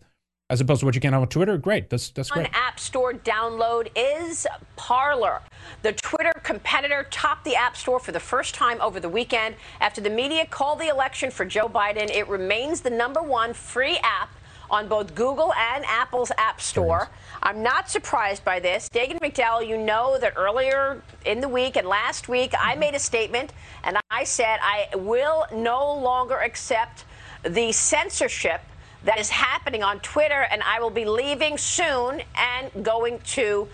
as 0.50 0.62
opposed 0.62 0.82
to 0.82 0.86
what 0.86 0.94
you 0.94 1.02
can 1.02 1.14
have 1.14 1.22
on 1.24 1.28
Twitter. 1.28 1.58
Great, 1.58 1.90
that's 1.90 2.10
that's 2.10 2.30
great. 2.30 2.48
An 2.48 2.52
App 2.54 2.80
Store 2.80 3.14
download 3.14 3.90
is 3.96 4.46
Parler. 4.76 5.42
The 5.82 5.94
Twitter 5.94 6.34
competitor 6.44 7.08
topped 7.10 7.46
the 7.46 7.56
App 7.56 7.76
Store 7.76 8.00
for 8.00 8.12
the 8.12 8.20
first 8.20 8.54
time 8.54 8.80
over 8.80 9.00
the 9.00 9.10
weekend 9.10 9.56
after 9.82 10.02
the 10.02 10.10
media 10.10 10.46
called 10.46 10.80
the 10.80 10.88
election 10.88 11.32
for 11.32 11.46
Joe 11.46 11.68
Biden. 11.68 12.10
It 12.12 12.28
remains 12.28 12.82
the 12.82 12.92
number 12.92 13.22
one 13.24 13.54
free 13.54 13.98
app 14.04 14.30
on 14.70 14.88
both 14.88 15.14
Google 15.16 15.54
and 15.54 15.84
Apple's 15.86 16.32
App 16.38 16.62
Store. 16.62 17.10
I'm 17.42 17.64
not 17.64 17.90
surprised 17.90 18.44
by 18.44 18.60
this. 18.60 18.90
Dagen 18.90 19.20
McDowell, 19.20 19.68
you 19.68 19.78
know 19.78 20.18
that 20.20 20.34
earlier 20.36 21.02
in 21.26 21.40
the 21.40 21.50
week 21.50 21.76
and 21.76 21.88
last 21.88 22.30
week 22.30 22.54
I 22.54 22.72
mm-hmm. 22.72 22.80
made 22.82 22.96
a 22.96 23.00
statement 23.00 23.54
and 23.84 23.98
I 24.12 24.24
said 24.24 24.60
I 24.62 24.96
will 24.96 25.46
no 25.54 25.94
longer 25.94 26.38
accept 26.38 27.06
the 27.44 27.72
censorship 27.72 28.62
that 29.06 29.20
is 29.20 29.30
happening 29.30 29.84
on 29.84 30.00
Twitter, 30.00 30.48
and 30.52 30.62
I 30.64 30.80
will 30.80 30.90
be 30.90 31.06
leaving 31.06 31.58
soon 31.58 32.22
and 32.36 32.84
going 32.84 33.20
to 33.20 33.68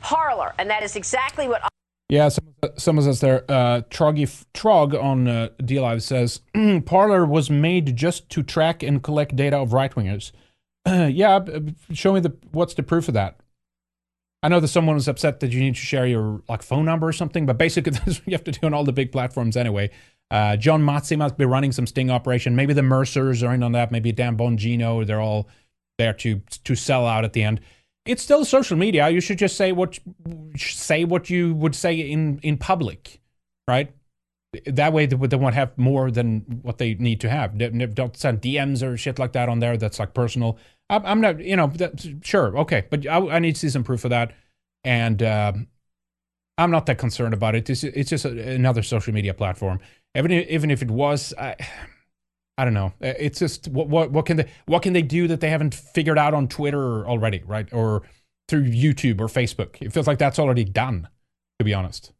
Parler. 0.00 0.54
And 0.58 0.70
that 0.70 0.82
is 0.82 0.96
exactly 0.96 1.48
what. 1.48 1.68
Yeah, 2.08 2.30
some, 2.30 2.54
someone 2.78 3.04
says 3.04 3.20
there, 3.20 3.44
uh, 3.50 3.82
Troggy, 3.90 4.44
Trog 4.54 5.00
on 5.00 5.28
uh, 5.28 5.48
DLive 5.60 6.00
says, 6.00 6.40
Parler 6.86 7.26
was 7.26 7.50
made 7.50 7.96
just 7.96 8.30
to 8.30 8.42
track 8.42 8.82
and 8.82 9.02
collect 9.02 9.36
data 9.36 9.58
of 9.58 9.74
right 9.74 9.92
wingers. 9.94 10.32
yeah, 10.86 11.40
show 11.92 12.14
me 12.14 12.20
the 12.20 12.34
what's 12.52 12.74
the 12.74 12.82
proof 12.82 13.08
of 13.08 13.14
that. 13.14 13.40
I 14.42 14.48
know 14.48 14.60
that 14.60 14.68
someone 14.68 14.94
was 14.94 15.08
upset 15.08 15.40
that 15.40 15.50
you 15.50 15.60
need 15.60 15.74
to 15.74 15.80
share 15.80 16.06
your 16.06 16.40
like 16.48 16.62
phone 16.62 16.84
number 16.84 17.08
or 17.08 17.12
something, 17.12 17.44
but 17.44 17.58
basically 17.58 17.92
this 18.04 18.06
is 18.06 18.18
what 18.20 18.26
you 18.28 18.32
have 18.32 18.44
to 18.44 18.52
do 18.52 18.66
on 18.66 18.72
all 18.72 18.84
the 18.84 18.92
big 18.92 19.12
platforms 19.12 19.56
anyway. 19.56 19.90
Uh, 20.30 20.56
John 20.56 20.82
Matze 20.82 21.16
must 21.16 21.38
be 21.38 21.44
running 21.44 21.72
some 21.72 21.86
sting 21.86 22.10
operation. 22.10 22.54
Maybe 22.54 22.74
the 22.74 22.82
Mercers 22.82 23.42
are 23.42 23.54
in 23.54 23.62
on 23.62 23.72
that. 23.72 23.90
Maybe 23.90 24.12
Dan 24.12 24.36
Bongino. 24.36 25.06
They're 25.06 25.20
all 25.20 25.48
there 25.96 26.12
to 26.14 26.40
to 26.64 26.74
sell 26.74 27.06
out 27.06 27.24
at 27.24 27.32
the 27.32 27.42
end. 27.42 27.60
It's 28.04 28.22
still 28.22 28.44
social 28.44 28.76
media. 28.76 29.08
You 29.08 29.20
should 29.20 29.38
just 29.38 29.56
say 29.56 29.72
what 29.72 29.98
say 30.56 31.04
what 31.04 31.30
you 31.30 31.54
would 31.54 31.74
say 31.74 31.94
in 31.94 32.38
in 32.42 32.58
public, 32.58 33.20
right? 33.66 33.92
That 34.64 34.92
way 34.92 35.06
they, 35.06 35.16
they 35.16 35.36
won't 35.36 35.54
have 35.54 35.76
more 35.76 36.10
than 36.10 36.60
what 36.62 36.78
they 36.78 36.94
need 36.94 37.20
to 37.20 37.28
have. 37.28 37.58
Don't 37.94 38.16
send 38.16 38.40
DMs 38.40 38.82
or 38.82 38.96
shit 38.96 39.18
like 39.18 39.32
that 39.32 39.48
on 39.48 39.58
there. 39.58 39.76
That's 39.76 39.98
like 39.98 40.14
personal. 40.14 40.58
I'm, 40.88 41.04
I'm 41.04 41.20
not, 41.20 41.40
you 41.40 41.54
know, 41.54 41.66
that, 41.76 42.02
sure, 42.22 42.56
okay, 42.60 42.86
but 42.88 43.06
I, 43.06 43.18
I, 43.18 43.38
need 43.40 43.56
to 43.56 43.60
see 43.60 43.68
some 43.68 43.84
proof 43.84 44.06
of 44.06 44.10
that. 44.10 44.32
And 44.84 45.22
uh, 45.22 45.52
I'm 46.56 46.70
not 46.70 46.86
that 46.86 46.96
concerned 46.96 47.34
about 47.34 47.54
it. 47.54 47.68
It's, 47.68 47.84
it's 47.84 48.08
just 48.08 48.24
a, 48.24 48.54
another 48.54 48.82
social 48.82 49.12
media 49.12 49.34
platform 49.34 49.80
even 50.16 50.30
if, 50.30 50.48
even 50.48 50.70
if 50.70 50.82
it 50.82 50.90
was, 50.90 51.34
I, 51.38 51.56
I 52.58 52.64
don't 52.64 52.74
know. 52.74 52.92
Uh, 53.02 53.14
it's 53.18 53.38
just 53.38 53.68
what 53.68 53.88
what 53.88 54.10
what 54.10 54.26
can 54.26 54.38
they 54.38 54.46
what 54.66 54.82
can 54.82 54.92
they 54.92 55.02
do 55.02 55.28
that 55.28 55.40
they 55.40 55.50
haven't 55.50 55.74
figured 55.74 56.18
out 56.18 56.34
on 56.34 56.48
Twitter 56.48 57.06
already, 57.06 57.42
right? 57.46 57.72
Or 57.72 58.02
through 58.48 58.64
YouTube 58.64 59.20
or 59.20 59.26
Facebook. 59.26 59.80
It 59.80 59.92
feels 59.92 60.06
like 60.06 60.18
that's 60.18 60.38
already 60.38 60.64
done, 60.64 61.08
to 61.58 61.64
be 61.64 61.72
honest. 61.72 62.12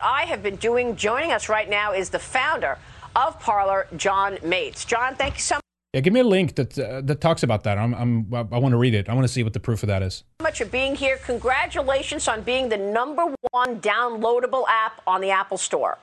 I 0.00 0.24
have 0.24 0.42
been 0.42 0.56
doing. 0.56 0.96
Joining 0.96 1.32
us 1.32 1.48
right 1.48 1.70
now 1.70 1.92
is 1.92 2.10
the 2.10 2.18
founder 2.18 2.78
of 3.14 3.38
Parler, 3.40 3.86
John 3.96 4.36
Matze. 4.38 4.86
John, 4.86 5.14
thank 5.14 5.34
you 5.34 5.40
so 5.40 5.54
much. 5.56 5.62
Yeah, 5.94 6.00
give 6.00 6.12
me 6.12 6.20
a 6.20 6.24
link 6.24 6.56
that 6.56 6.78
uh, 6.78 7.00
that 7.02 7.20
talks 7.20 7.42
about 7.42 7.62
that. 7.64 7.78
I'm, 7.78 7.94
I'm 7.94 8.34
I 8.34 8.58
want 8.58 8.72
to 8.72 8.76
read 8.76 8.92
it. 8.94 9.08
I 9.08 9.14
want 9.14 9.24
to 9.24 9.32
see 9.32 9.42
what 9.42 9.52
the 9.52 9.60
proof 9.60 9.82
of 9.82 9.86
that 9.86 10.02
is. 10.02 10.24
Much 10.42 10.58
for 10.58 10.66
being 10.66 10.94
here. 10.94 11.18
Congratulations 11.24 12.28
on 12.28 12.42
being 12.42 12.68
the 12.68 12.76
number 12.76 13.32
one 13.52 13.80
downloadable 13.80 14.64
app 14.68 15.00
on 15.06 15.20
the 15.20 15.30
Apple 15.30 15.58
Store. 15.58 15.96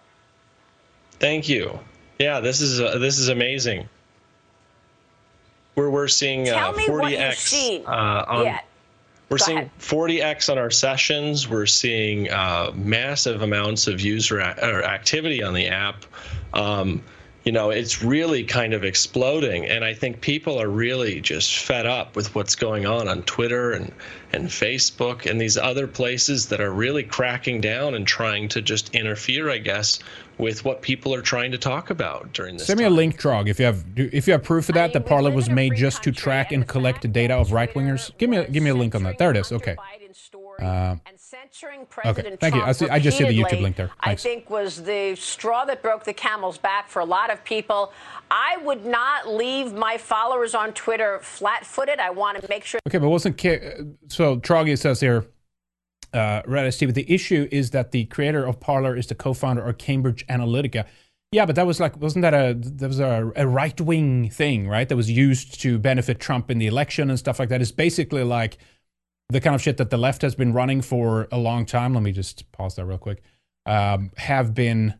Thank 1.23 1.47
you. 1.47 1.79
Yeah, 2.19 2.41
this 2.41 2.59
is 2.59 2.81
uh, 2.81 2.97
this 2.97 3.17
is 3.17 3.29
amazing. 3.29 3.87
We're 5.75 5.89
we're 5.89 6.09
seeing 6.09 6.49
uh, 6.49 6.73
40x 6.73 7.87
uh, 7.87 8.25
on. 8.27 8.43
Yeah. 8.43 8.59
We're 9.29 9.37
Go 9.37 9.45
seeing 9.45 9.57
ahead. 9.59 9.71
40x 9.79 10.51
on 10.51 10.57
our 10.57 10.69
sessions. 10.69 11.47
We're 11.47 11.65
seeing 11.65 12.29
uh, 12.29 12.73
massive 12.75 13.41
amounts 13.41 13.87
of 13.87 14.01
user 14.01 14.39
a- 14.39 14.85
activity 14.85 15.41
on 15.41 15.53
the 15.53 15.69
app. 15.69 16.05
Um, 16.53 17.01
you 17.43 17.51
know, 17.51 17.71
it's 17.71 18.01
really 18.01 18.43
kind 18.43 18.73
of 18.73 18.85
exploding. 18.85 19.65
And 19.65 19.83
I 19.83 19.93
think 19.93 20.21
people 20.21 20.61
are 20.61 20.69
really 20.69 21.19
just 21.19 21.57
fed 21.57 21.85
up 21.85 22.15
with 22.15 22.33
what's 22.35 22.55
going 22.55 22.85
on 22.85 23.07
on 23.09 23.23
Twitter 23.23 23.71
and, 23.71 23.91
and 24.31 24.47
Facebook 24.47 25.29
and 25.29 25.41
these 25.41 25.57
other 25.57 25.87
places 25.87 26.47
that 26.47 26.61
are 26.61 26.71
really 26.71 27.03
cracking 27.03 27.59
down 27.59 27.95
and 27.95 28.07
trying 28.07 28.47
to 28.49 28.61
just 28.61 28.95
interfere, 28.95 29.49
I 29.49 29.57
guess, 29.57 29.99
with 30.37 30.65
what 30.65 30.81
people 30.81 31.13
are 31.13 31.21
trying 31.21 31.51
to 31.51 31.57
talk 31.57 31.89
about 31.89 32.33
during 32.33 32.57
this. 32.57 32.67
Send 32.67 32.79
me 32.79 32.85
time. 32.85 32.93
a 32.93 32.95
link, 32.95 33.19
Trog, 33.19 33.47
if 33.47 33.59
you 33.59 33.65
have 33.65 33.83
if 33.95 34.27
you 34.27 34.33
have 34.33 34.43
proof 34.43 34.69
of 34.69 34.75
that. 34.75 34.83
I 34.83 34.87
mean, 34.87 34.93
the 34.93 35.01
Parler 35.01 35.31
was 35.31 35.49
made 35.49 35.75
just 35.75 36.03
to 36.03 36.11
track 36.11 36.51
and 36.51 36.67
collect 36.67 37.11
data 37.11 37.35
of 37.35 37.51
right 37.51 37.73
wingers. 37.73 38.15
Give 38.17 38.29
me 38.29 38.37
a, 38.37 38.49
give 38.49 38.63
me 38.63 38.69
a 38.69 38.75
link 38.75 38.95
on 38.95 39.03
that. 39.03 39.17
There 39.17 39.31
it 39.31 39.37
is. 39.37 39.51
Okay. 39.51 39.75
Uh, 40.61 40.95
okay, 42.05 42.37
thank 42.39 42.55
you. 42.55 42.61
I, 42.61 42.71
see, 42.73 42.87
I 42.87 42.99
just 42.99 43.17
see 43.17 43.23
the 43.23 43.37
YouTube 43.37 43.61
link 43.61 43.75
there. 43.75 43.89
Thanks. 44.03 44.23
I 44.23 44.29
think 44.29 44.49
was 44.49 44.83
the 44.83 45.15
straw 45.15 45.65
that 45.65 45.81
broke 45.81 46.03
the 46.03 46.13
camel's 46.13 46.57
back 46.57 46.87
for 46.87 46.99
a 46.99 47.05
lot 47.05 47.31
of 47.31 47.43
people. 47.43 47.91
I 48.29 48.57
would 48.63 48.85
not 48.85 49.27
leave 49.27 49.73
my 49.73 49.97
followers 49.97 50.53
on 50.53 50.73
Twitter 50.73 51.19
flat-footed. 51.21 51.99
I 51.99 52.11
want 52.11 52.39
to 52.39 52.47
make 52.49 52.65
sure. 52.65 52.79
Okay, 52.87 52.99
but 52.99 53.09
wasn't 53.09 53.39
so? 54.07 54.37
Troggy 54.37 54.77
says 54.77 54.99
here. 54.99 55.25
Uh, 56.13 56.41
Red 56.45 56.65
Ice 56.65 56.77
TV. 56.77 56.93
The 56.93 57.11
issue 57.11 57.47
is 57.51 57.71
that 57.71 57.91
the 57.91 58.05
creator 58.05 58.45
of 58.45 58.59
Parler 58.59 58.95
is 58.95 59.07
the 59.07 59.15
co-founder 59.15 59.63
of 59.63 59.77
Cambridge 59.77 60.25
Analytica. 60.27 60.85
Yeah, 61.31 61.47
but 61.47 61.55
that 61.55 61.65
was 61.65 61.79
like, 61.79 61.99
wasn't 61.99 62.21
that 62.21 62.35
a 62.35 62.53
that 62.53 62.87
was 62.87 62.99
a, 62.99 63.31
a 63.35 63.47
right 63.47 63.79
wing 63.81 64.29
thing, 64.29 64.67
right? 64.67 64.87
That 64.87 64.95
was 64.95 65.09
used 65.09 65.59
to 65.61 65.79
benefit 65.79 66.19
Trump 66.19 66.51
in 66.51 66.59
the 66.59 66.67
election 66.67 67.09
and 67.09 67.17
stuff 67.17 67.39
like 67.39 67.49
that. 67.49 67.61
It's 67.61 67.71
basically 67.71 68.23
like 68.23 68.59
the 69.29 69.41
kind 69.41 69.55
of 69.55 69.61
shit 69.61 69.77
that 69.77 69.89
the 69.89 69.97
left 69.97 70.21
has 70.21 70.35
been 70.35 70.53
running 70.53 70.81
for 70.81 71.27
a 71.31 71.39
long 71.39 71.65
time. 71.65 71.95
Let 71.95 72.03
me 72.03 72.11
just 72.11 72.51
pause 72.51 72.75
that 72.75 72.85
real 72.85 72.99
quick. 72.99 73.23
Um, 73.65 74.11
have 74.17 74.53
been 74.53 74.93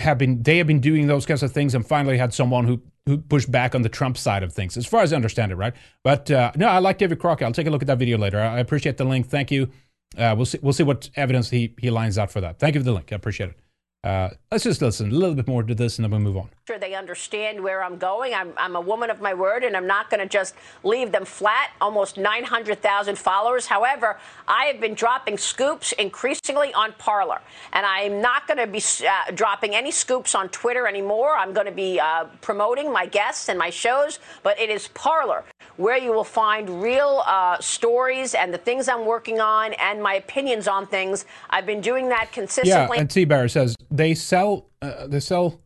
have 0.00 0.18
been 0.18 0.42
they 0.42 0.58
have 0.58 0.66
been 0.66 0.80
doing 0.80 1.06
those 1.06 1.26
kinds 1.26 1.42
of 1.42 1.52
things 1.52 1.74
and 1.74 1.86
finally 1.86 2.18
had 2.18 2.34
someone 2.34 2.66
who 2.66 2.82
who 3.08 3.18
pushed 3.18 3.50
back 3.50 3.74
on 3.74 3.82
the 3.82 3.88
Trump 3.88 4.16
side 4.16 4.42
of 4.42 4.52
things, 4.52 4.76
as 4.76 4.86
far 4.86 5.02
as 5.02 5.12
I 5.12 5.16
understand 5.16 5.52
it, 5.52 5.56
right? 5.56 5.74
But 6.04 6.30
uh, 6.30 6.52
no, 6.56 6.68
I 6.68 6.78
like 6.78 6.98
David 6.98 7.18
Crockett. 7.18 7.46
I'll 7.46 7.52
take 7.52 7.66
a 7.66 7.70
look 7.70 7.82
at 7.82 7.88
that 7.88 7.98
video 7.98 8.18
later. 8.18 8.40
I 8.40 8.60
appreciate 8.60 8.96
the 8.96 9.04
link. 9.04 9.28
Thank 9.28 9.50
you. 9.50 9.70
Uh, 10.16 10.34
we'll 10.36 10.46
see. 10.46 10.58
We'll 10.62 10.72
see 10.72 10.84
what 10.84 11.10
evidence 11.16 11.50
he 11.50 11.74
he 11.78 11.90
lines 11.90 12.18
out 12.18 12.30
for 12.30 12.40
that. 12.40 12.58
Thank 12.58 12.74
you 12.74 12.80
for 12.80 12.84
the 12.84 12.92
link. 12.92 13.12
I 13.12 13.16
appreciate 13.16 13.50
it. 13.50 13.56
Uh, 14.04 14.30
let's 14.50 14.64
just 14.64 14.80
listen 14.80 15.10
a 15.10 15.14
little 15.14 15.34
bit 15.34 15.48
more 15.48 15.62
to 15.62 15.74
this 15.74 15.98
and 15.98 16.04
then 16.04 16.10
we'll 16.10 16.20
move 16.20 16.36
on. 16.36 16.50
Sure, 16.68 16.78
they 16.78 16.94
understand 16.94 17.62
where 17.62 17.82
I'm 17.82 17.96
going. 17.96 18.34
I'm, 18.34 18.52
I'm 18.58 18.76
a 18.76 18.80
woman 18.82 19.08
of 19.08 19.22
my 19.22 19.32
word 19.32 19.64
and 19.64 19.74
I'm 19.74 19.86
not 19.86 20.10
going 20.10 20.20
to 20.20 20.28
just 20.28 20.54
leave 20.84 21.12
them 21.12 21.24
flat. 21.24 21.70
Almost 21.80 22.18
900,000 22.18 23.16
followers. 23.16 23.64
However, 23.64 24.18
I 24.46 24.66
have 24.66 24.78
been 24.78 24.92
dropping 24.92 25.38
scoops 25.38 25.92
increasingly 25.92 26.74
on 26.74 26.92
Parler. 26.98 27.40
And 27.72 27.86
I'm 27.86 28.20
not 28.20 28.46
going 28.46 28.58
to 28.58 28.66
be 28.66 28.82
uh, 29.02 29.30
dropping 29.34 29.74
any 29.74 29.90
scoops 29.90 30.34
on 30.34 30.50
Twitter 30.50 30.86
anymore. 30.86 31.32
I'm 31.32 31.54
going 31.54 31.64
to 31.64 31.72
be 31.72 31.98
uh, 31.98 32.24
promoting 32.42 32.92
my 32.92 33.06
guests 33.06 33.48
and 33.48 33.58
my 33.58 33.70
shows, 33.70 34.18
but 34.42 34.60
it 34.60 34.68
is 34.68 34.88
Parler 34.88 35.44
where 35.78 35.96
you 35.96 36.12
will 36.12 36.24
find 36.24 36.82
real 36.82 37.22
uh, 37.24 37.56
stories 37.60 38.34
and 38.34 38.52
the 38.52 38.58
things 38.58 38.88
I'm 38.88 39.06
working 39.06 39.40
on 39.40 39.72
and 39.74 40.02
my 40.02 40.14
opinions 40.14 40.68
on 40.68 40.86
things. 40.86 41.24
I've 41.48 41.64
been 41.64 41.80
doing 41.80 42.10
that 42.10 42.30
consistently. 42.32 42.96
Yeah, 42.96 43.00
and 43.00 43.08
T 43.08 43.24
Bear 43.24 43.48
says 43.48 43.74
they 43.90 44.14
sell 44.14 44.66
uh, 44.82 45.06
they 45.06 45.20
sell 45.20 45.60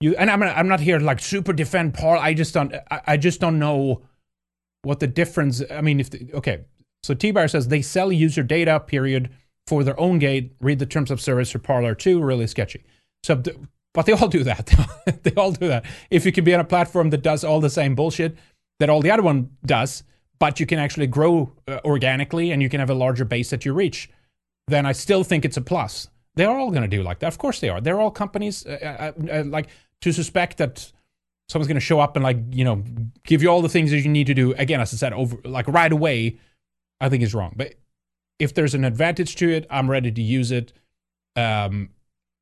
you 0.00 0.14
and 0.16 0.30
I'm 0.30 0.42
I'm 0.42 0.68
not 0.68 0.80
here 0.80 0.98
to 0.98 1.04
like 1.04 1.20
super 1.20 1.52
defend 1.52 1.94
Paul. 1.94 2.18
I 2.18 2.34
just 2.34 2.54
don't 2.54 2.74
I, 2.90 3.00
I 3.06 3.16
just 3.16 3.40
don't 3.40 3.58
know 3.58 4.02
what 4.82 5.00
the 5.00 5.06
difference. 5.06 5.62
I 5.70 5.80
mean, 5.80 6.00
if 6.00 6.10
the, 6.10 6.28
okay, 6.34 6.64
so 7.02 7.14
T 7.14 7.30
Bar 7.30 7.48
says 7.48 7.68
they 7.68 7.82
sell 7.82 8.12
user 8.12 8.42
data 8.42 8.80
period 8.80 9.30
for 9.66 9.82
their 9.82 9.98
own 9.98 10.18
gate, 10.18 10.54
read 10.60 10.78
the 10.78 10.86
terms 10.86 11.10
of 11.10 11.20
service 11.20 11.50
for 11.50 11.58
Parler 11.58 11.94
too, 11.94 12.22
really 12.22 12.46
sketchy. 12.46 12.84
So, 13.24 13.42
but 13.94 14.06
they 14.06 14.12
all 14.12 14.28
do 14.28 14.44
that. 14.44 14.72
they 15.22 15.32
all 15.32 15.52
do 15.52 15.66
that. 15.68 15.84
If 16.10 16.24
you 16.24 16.32
can 16.32 16.44
be 16.44 16.54
on 16.54 16.60
a 16.60 16.64
platform 16.64 17.10
that 17.10 17.22
does 17.22 17.42
all 17.42 17.60
the 17.60 17.70
same 17.70 17.94
bullshit 17.94 18.36
that 18.78 18.90
all 18.90 19.00
the 19.00 19.10
other 19.10 19.22
one 19.22 19.50
does, 19.64 20.04
but 20.38 20.60
you 20.60 20.66
can 20.66 20.78
actually 20.78 21.06
grow 21.06 21.52
uh, 21.66 21.80
organically 21.84 22.52
and 22.52 22.62
you 22.62 22.68
can 22.68 22.78
have 22.80 22.90
a 22.90 22.94
larger 22.94 23.24
base 23.24 23.50
that 23.50 23.64
you 23.64 23.72
reach, 23.72 24.10
then 24.68 24.84
I 24.86 24.92
still 24.92 25.24
think 25.24 25.44
it's 25.44 25.56
a 25.56 25.62
plus. 25.62 26.08
They're 26.34 26.50
all 26.50 26.70
going 26.70 26.82
to 26.82 26.96
do 26.96 27.02
like 27.02 27.20
that. 27.20 27.28
Of 27.28 27.38
course 27.38 27.60
they 27.60 27.70
are. 27.70 27.80
They're 27.80 28.00
all 28.00 28.10
companies. 28.10 28.66
Uh, 28.66 29.12
uh, 29.30 29.32
uh 29.32 29.44
like 29.44 29.68
to 30.02 30.12
suspect 30.12 30.58
that 30.58 30.92
someone's 31.48 31.68
going 31.68 31.76
to 31.76 31.80
show 31.80 32.00
up 32.00 32.16
and 32.16 32.22
like 32.24 32.38
you 32.50 32.64
know 32.64 32.82
give 33.24 33.42
you 33.42 33.48
all 33.48 33.62
the 33.62 33.68
things 33.68 33.90
that 33.90 34.00
you 34.00 34.08
need 34.08 34.26
to 34.26 34.34
do 34.34 34.52
again 34.54 34.80
as 34.80 34.92
i 34.92 34.96
said 34.96 35.12
over 35.12 35.36
like 35.44 35.66
right 35.68 35.92
away 35.92 36.38
i 37.00 37.08
think 37.08 37.22
is 37.22 37.34
wrong. 37.34 37.54
But 37.56 37.74
if 38.38 38.52
there's 38.54 38.74
an 38.74 38.84
advantage 38.84 39.36
to 39.36 39.50
it 39.50 39.66
i'm 39.70 39.90
ready 39.90 40.10
to 40.12 40.22
use 40.22 40.50
it. 40.50 40.72
Um 41.36 41.90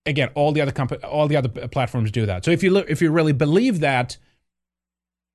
again 0.07 0.31
all 0.35 0.53
the 0.53 0.61
other 0.61 0.73
comp- 0.73 1.05
all 1.05 1.29
the 1.29 1.37
other 1.37 1.49
platforms 1.49 2.11
do 2.11 2.27
that. 2.27 2.45
So 2.45 2.51
if 2.51 2.63
you 2.63 2.71
look 2.71 2.89
if 2.89 3.01
you 3.03 3.11
really 3.11 3.33
believe 3.33 3.81
that 3.81 4.17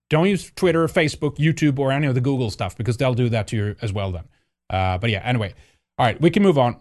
don't 0.09 0.27
use 0.27 0.51
twitter 0.55 0.87
facebook 0.87 1.37
youtube 1.37 1.77
or 1.77 1.91
any 1.91 2.07
of 2.07 2.15
the 2.15 2.21
google 2.21 2.49
stuff 2.49 2.75
because 2.75 2.97
they'll 2.97 3.13
do 3.13 3.29
that 3.29 3.47
to 3.47 3.55
you 3.55 3.75
as 3.81 3.93
well 3.93 4.11
then. 4.11 4.23
Uh, 4.69 4.97
but 4.97 5.09
yeah 5.09 5.21
anyway. 5.23 5.53
All 5.97 6.05
right 6.05 6.19
we 6.19 6.29
can 6.29 6.43
move 6.43 6.57
on 6.57 6.77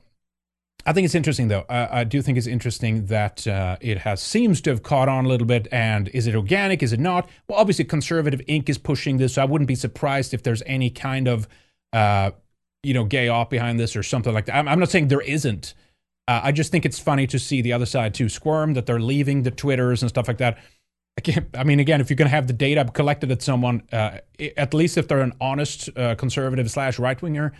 I 0.86 0.92
think 0.92 1.05
it's 1.05 1.14
interesting, 1.14 1.48
though. 1.48 1.66
I 1.68 2.05
do 2.05 2.22
think 2.22 2.38
it's 2.38 2.46
interesting 2.46 3.06
that 3.06 3.46
uh, 3.46 3.76
it 3.80 3.98
has 3.98 4.22
seems 4.22 4.60
to 4.62 4.70
have 4.70 4.82
caught 4.82 5.09
on 5.09 5.26
a 5.26 5.28
little 5.28 5.46
bit. 5.46 5.68
And 5.70 6.09
is 6.09 6.26
it 6.26 6.34
organic? 6.34 6.82
Is 6.82 6.92
it 6.92 7.00
not? 7.00 7.28
Well, 7.46 7.59
obviously, 7.59 7.84
Conservative 7.84 8.40
Inc. 8.48 8.68
is 8.68 8.78
pushing 8.78 9.18
this, 9.18 9.34
so 9.34 9.42
I 9.42 9.44
wouldn't 9.44 9.68
be 9.68 9.74
surprised 9.74 10.32
if 10.32 10.44
there's 10.44 10.62
any 10.64 10.88
kind 10.88 11.28
of, 11.28 11.46
uh, 11.92 12.30
you 12.82 12.94
know, 12.94 13.05
gay 13.05 13.28
op 13.28 13.50
behind 13.50 13.78
this 13.78 13.96
or 13.96 14.02
something 14.02 14.32
like 14.32 14.46
that. 14.46 14.56
I'm, 14.56 14.68
I'm 14.68 14.78
not 14.78 14.90
saying 14.90 15.09
there 15.09 15.20
isn't. 15.20 15.74
Uh, 16.26 16.40
I 16.44 16.52
just 16.52 16.70
think 16.70 16.86
it's 16.86 16.98
funny 16.98 17.26
to 17.26 17.38
see 17.38 17.60
the 17.60 17.72
other 17.72 17.86
side 17.86 18.14
too 18.14 18.28
squirm 18.28 18.74
that 18.74 18.86
they're 18.86 19.00
leaving 19.00 19.42
the 19.42 19.50
Twitters 19.50 20.02
and 20.02 20.09
stuff 20.09 20.28
like 20.28 20.38
that. 20.38 20.59
I, 21.18 21.20
can't, 21.20 21.48
I 21.55 21.64
mean, 21.64 21.80
again, 21.80 22.00
if 22.00 22.09
you're 22.09 22.16
going 22.16 22.30
to 22.30 22.34
have 22.34 22.46
the 22.46 22.52
data 22.52 22.84
collected 22.94 23.32
at 23.32 23.42
someone, 23.42 23.82
uh, 23.92 24.18
at 24.56 24.72
least 24.72 24.96
if 24.96 25.09
they're 25.09 25.20
an 25.20 25.32
honest 25.40 25.90
uh, 25.96 26.14
conservative 26.14 26.70
slash 26.70 26.98
right 26.98 27.20
winger, 27.20 27.52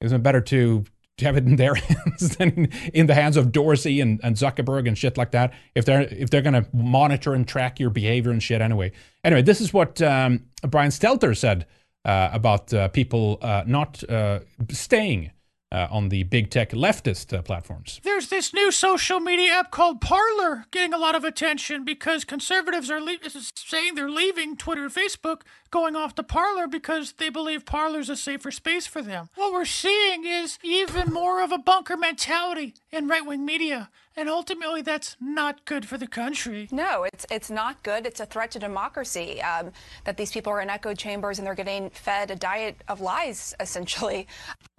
isn't 0.00 0.20
it 0.20 0.22
better 0.22 0.40
to 0.42 0.84
have 1.20 1.36
it 1.36 1.44
in 1.44 1.56
their 1.64 1.74
hands 1.74 2.36
than 2.36 2.68
in 2.92 3.06
the 3.06 3.14
hands 3.14 3.36
of 3.36 3.52
Dorsey 3.52 4.00
and, 4.00 4.20
and 4.22 4.36
Zuckerberg 4.36 4.86
and 4.86 4.96
shit 4.96 5.16
like 5.16 5.32
that. 5.32 5.52
If 5.74 5.84
they're 5.84 6.02
if 6.02 6.30
they're 6.30 6.42
going 6.42 6.62
to 6.62 6.66
monitor 6.72 7.34
and 7.34 7.46
track 7.46 7.80
your 7.80 7.90
behavior 7.90 8.30
and 8.30 8.42
shit 8.42 8.60
anyway. 8.60 8.92
Anyway, 9.24 9.42
this 9.42 9.60
is 9.60 9.72
what 9.72 10.00
um, 10.02 10.44
Brian 10.68 10.90
Stelter 10.90 11.36
said 11.36 11.66
uh, 12.04 12.30
about 12.32 12.72
uh, 12.72 12.88
people 12.88 13.38
uh, 13.42 13.64
not 13.66 14.02
uh, 14.08 14.40
staying 14.70 15.30
uh, 15.72 15.86
on 15.90 16.08
the 16.08 16.24
big 16.24 16.50
tech 16.50 16.70
leftist 16.70 17.36
uh, 17.36 17.42
platforms. 17.42 18.00
There's 18.02 18.28
this 18.28 18.52
new 18.52 18.70
social 18.70 19.20
media 19.20 19.52
app 19.52 19.70
called 19.70 20.00
Parler 20.00 20.66
getting 20.70 20.92
a 20.92 20.98
lot 20.98 21.14
of 21.14 21.24
attention 21.24 21.84
because 21.84 22.24
conservatives 22.24 22.90
are 22.90 23.00
le- 23.00 23.18
saying 23.54 23.94
they're 23.94 24.10
leaving 24.10 24.56
Twitter 24.56 24.84
and 24.84 24.92
Facebook, 24.92 25.42
going 25.70 25.94
off 25.94 26.14
to 26.16 26.22
Parler 26.22 26.66
because 26.66 27.12
they 27.12 27.28
believe 27.28 27.64
Parler's 27.64 28.08
a 28.08 28.16
safer 28.16 28.50
space 28.50 28.86
for 28.86 29.02
them. 29.02 29.28
What 29.36 29.52
we're 29.52 29.64
seeing 29.64 30.26
is 30.26 30.58
even 30.62 31.12
more 31.12 31.42
of 31.42 31.52
a 31.52 31.58
bunker 31.58 31.96
mentality 31.96 32.74
in 32.90 33.06
right 33.06 33.24
wing 33.24 33.44
media. 33.44 33.90
And 34.20 34.28
ultimately, 34.28 34.82
that's 34.82 35.16
not 35.18 35.64
good 35.64 35.88
for 35.88 35.96
the 35.96 36.06
country. 36.06 36.68
No, 36.70 37.04
it's 37.04 37.24
it's 37.30 37.50
not 37.50 37.82
good. 37.82 38.04
It's 38.04 38.20
a 38.20 38.26
threat 38.26 38.50
to 38.50 38.58
democracy 38.58 39.40
um, 39.40 39.72
that 40.04 40.18
these 40.18 40.30
people 40.30 40.52
are 40.52 40.60
in 40.60 40.68
echo 40.68 40.92
chambers 40.92 41.38
and 41.38 41.46
they're 41.46 41.54
getting 41.54 41.88
fed 41.88 42.30
a 42.30 42.36
diet 42.36 42.76
of 42.86 43.00
lies, 43.00 43.54
essentially. 43.60 44.28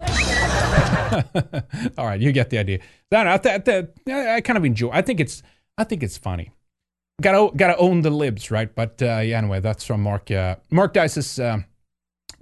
All 1.98 2.06
right, 2.06 2.20
you 2.20 2.30
get 2.30 2.50
the 2.50 2.58
idea. 2.58 2.78
That, 3.10 3.42
that, 3.42 3.64
that, 3.64 3.94
I 4.06 4.40
kind 4.42 4.56
of 4.56 4.64
enjoy. 4.64 4.90
I 4.92 5.02
think 5.02 5.18
it's 5.18 5.42
I 5.76 5.82
think 5.82 6.04
it's 6.04 6.16
funny. 6.16 6.52
Gotta 7.20 7.52
gotta 7.56 7.76
own 7.78 8.02
the 8.02 8.10
libs, 8.10 8.52
right? 8.52 8.72
But 8.72 9.02
uh, 9.02 9.22
yeah, 9.24 9.38
anyway, 9.38 9.58
that's 9.58 9.82
from 9.84 10.04
Mark 10.04 10.30
uh, 10.30 10.54
Mark 10.70 10.94
Dice's 10.94 11.40
uh, 11.40 11.62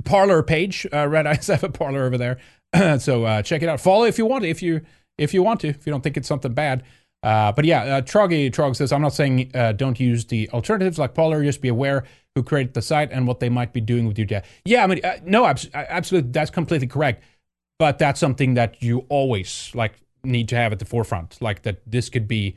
Parler 0.05 0.43
page. 0.43 0.87
Uh, 0.93 1.09
Red 1.09 1.27
Ice 1.27 1.47
have 1.47 1.65
a 1.65 1.71
Parler 1.71 2.05
over 2.05 2.19
there, 2.19 2.37
so 2.99 3.25
uh, 3.25 3.41
check 3.41 3.63
it 3.63 3.71
out. 3.71 3.81
Follow 3.81 4.05
if 4.05 4.19
you 4.19 4.27
want. 4.27 4.45
If 4.45 4.63
you 4.63 4.83
if 5.21 5.35
you 5.35 5.43
want 5.43 5.61
to, 5.61 5.69
if 5.69 5.87
you 5.87 5.93
don't 5.93 6.03
think 6.03 6.17
it's 6.17 6.27
something 6.27 6.53
bad. 6.53 6.83
Uh, 7.23 7.53
but 7.53 7.67
yeah, 7.67 7.83
uh, 7.83 8.01
Troggy 8.01 8.51
Trog 8.51 8.75
says, 8.75 8.93
I'm 8.93 9.03
not 9.03 9.13
saying 9.13 9.51
uh, 9.55 9.73
don't 9.73 10.01
use 10.01 10.25
the 10.25 10.49
alternatives 10.51 10.99
like 10.99 11.15
Parler, 11.15 11.45
just 11.45 11.61
be 11.61 11.69
aware 11.69 12.05
who 12.35 12.43
created 12.43 12.73
the 12.75 12.83
site 12.83 13.11
and 13.13 13.27
what 13.27 13.41
they 13.41 13.51
might 13.51 13.73
be 13.73 13.81
doing 13.81 14.07
with 14.07 14.17
your 14.19 14.27
data. 14.27 14.47
Yeah, 14.65 14.85
I 14.85 14.87
mean, 14.87 15.05
uh, 15.05 15.19
no, 15.25 15.45
absolutely, 15.47 16.31
that's 16.31 16.51
completely 16.51 16.87
correct. 16.87 17.23
But 17.79 17.99
that's 17.99 18.21
something 18.21 18.55
that 18.55 18.83
you 18.83 19.07
always 19.09 19.71
like 19.75 19.95
need 20.23 20.49
to 20.49 20.57
have 20.57 20.73
at 20.73 20.79
the 20.79 20.85
forefront. 20.85 21.41
Like 21.41 21.63
that, 21.63 21.83
this 21.87 22.09
could 22.09 22.29
be. 22.29 22.57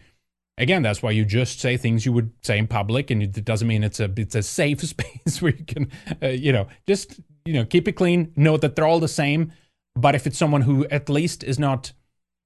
Again, 0.60 0.84
that's 0.84 1.02
why 1.02 1.10
you 1.10 1.26
just 1.26 1.60
say 1.60 1.78
things 1.78 2.06
you 2.06 2.14
would 2.14 2.32
say 2.44 2.60
in 2.60 2.68
public, 2.68 3.10
and 3.10 3.24
it 3.24 3.44
doesn't 3.44 3.68
mean 3.68 3.84
it's 3.84 4.00
a 4.00 4.12
it's 4.18 4.36
a 4.36 4.44
safe 4.44 4.82
space 4.88 5.42
where 5.42 5.54
you 5.54 5.66
can, 5.66 5.92
uh, 6.22 6.28
you 6.28 6.52
know, 6.52 6.68
just 6.86 7.20
you 7.46 7.54
know 7.54 7.66
keep 7.66 7.88
it 7.88 7.94
clean. 7.94 8.32
Know 8.36 8.58
that 8.58 8.76
they're 8.76 8.86
all 8.86 9.00
the 9.00 9.08
same. 9.08 9.52
But 9.96 10.14
if 10.14 10.28
it's 10.28 10.38
someone 10.38 10.62
who 10.62 10.86
at 10.88 11.10
least 11.10 11.44
is 11.44 11.58
not 11.58 11.94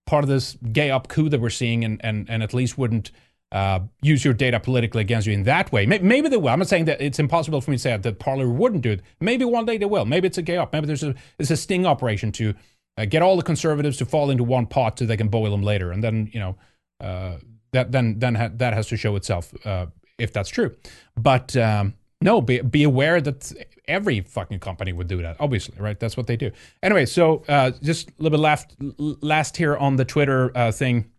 part 0.08 0.24
of 0.24 0.30
this 0.30 0.58
gay 0.72 0.90
up 0.90 1.08
coup 1.08 1.30
that 1.30 1.40
we're 1.40 1.52
seeing 1.52 1.86
and, 1.86 2.04
and, 2.04 2.28
and 2.30 2.42
at 2.42 2.54
least 2.54 2.78
wouldn't 2.78 3.12
uh, 3.52 3.80
use 4.02 4.26
your 4.26 4.34
data 4.34 4.60
politically 4.60 5.02
against 5.02 5.28
you 5.28 5.34
in 5.34 5.44
that 5.44 5.72
way. 5.72 5.86
Maybe 5.86 6.28
they 6.28 6.38
will. 6.38 6.50
I'm 6.50 6.60
not 6.60 6.68
saying 6.68 6.86
that 6.86 7.00
it's 7.00 7.20
impossible 7.20 7.62
for 7.62 7.72
me 7.72 7.78
to 7.78 7.82
say 7.82 7.96
that 7.96 8.20
Parler 8.20 8.50
wouldn't 8.50 8.82
do 8.82 8.92
it. 8.92 9.02
Maybe 9.22 9.46
one 9.46 9.66
day 9.66 9.78
they 9.78 9.86
will. 9.86 10.06
Maybe 10.06 10.28
it's 10.28 10.38
a 10.38 10.42
gay 10.42 10.58
up. 10.58 10.74
Maybe 10.74 10.88
there's 10.88 11.04
a, 11.04 11.16
it's 11.40 11.52
a 11.52 11.56
sting 11.56 11.86
operation 11.86 12.32
to 12.34 12.54
uh, 12.98 13.06
get 13.06 13.22
all 13.22 13.38
the 13.38 13.44
conservatives 13.44 13.98
to 13.98 14.06
fall 14.06 14.30
into 14.30 14.44
one 14.44 14.66
pot 14.66 15.00
so 15.00 15.06
they 15.06 15.16
can 15.18 15.30
boil 15.30 15.52
them 15.52 15.62
later. 15.62 15.92
And 15.92 16.04
then, 16.04 16.30
you 16.34 16.40
know, 16.40 16.58
uh, 17.00 17.38
that 17.74 17.92
then 17.92 18.20
then 18.20 18.36
ha- 18.36 18.50
that 18.56 18.74
has 18.74 18.88
to 18.88 18.98
show 18.98 19.16
itself 19.16 19.54
uh, 19.66 19.86
if 20.18 20.34
that's 20.34 20.50
true. 20.50 20.76
But 21.16 21.56
um, 21.56 21.94
no, 22.22 22.42
be, 22.42 22.62
be 22.62 22.84
aware 22.84 23.22
that 23.22 23.52
every 23.88 24.22
fucking 24.22 24.60
company 24.60 24.94
would 24.94 25.08
do 25.08 25.22
that, 25.22 25.38
obviously, 25.40 25.76
right? 25.80 26.00
That's 26.00 26.18
what 26.18 26.28
they 26.28 26.38
do. 26.38 26.52
Anyway, 26.84 27.06
so 27.06 27.44
uh, 27.48 27.72
just 27.82 28.10
a 28.10 28.14
little 28.20 28.38
bit 28.38 28.42
last, 28.42 28.76
last 28.98 29.58
here 29.58 29.76
on 29.76 29.96
the 29.96 30.06
Twitter 30.06 30.52
uh, 30.56 30.72
thing. 30.72 31.12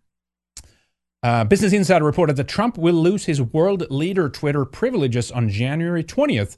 Uh, 1.23 1.45
Business 1.45 1.73
Insider 1.73 2.05
reported 2.05 2.36
that 2.36 2.49
Trump 2.49 2.78
will 2.78 2.95
lose 2.95 3.24
his 3.24 3.43
world 3.43 3.90
leader 3.90 4.28
Twitter 4.28 4.65
privileges 4.65 5.32
on 5.32 5.49
January 5.49 6.05
20th. 6.05 6.57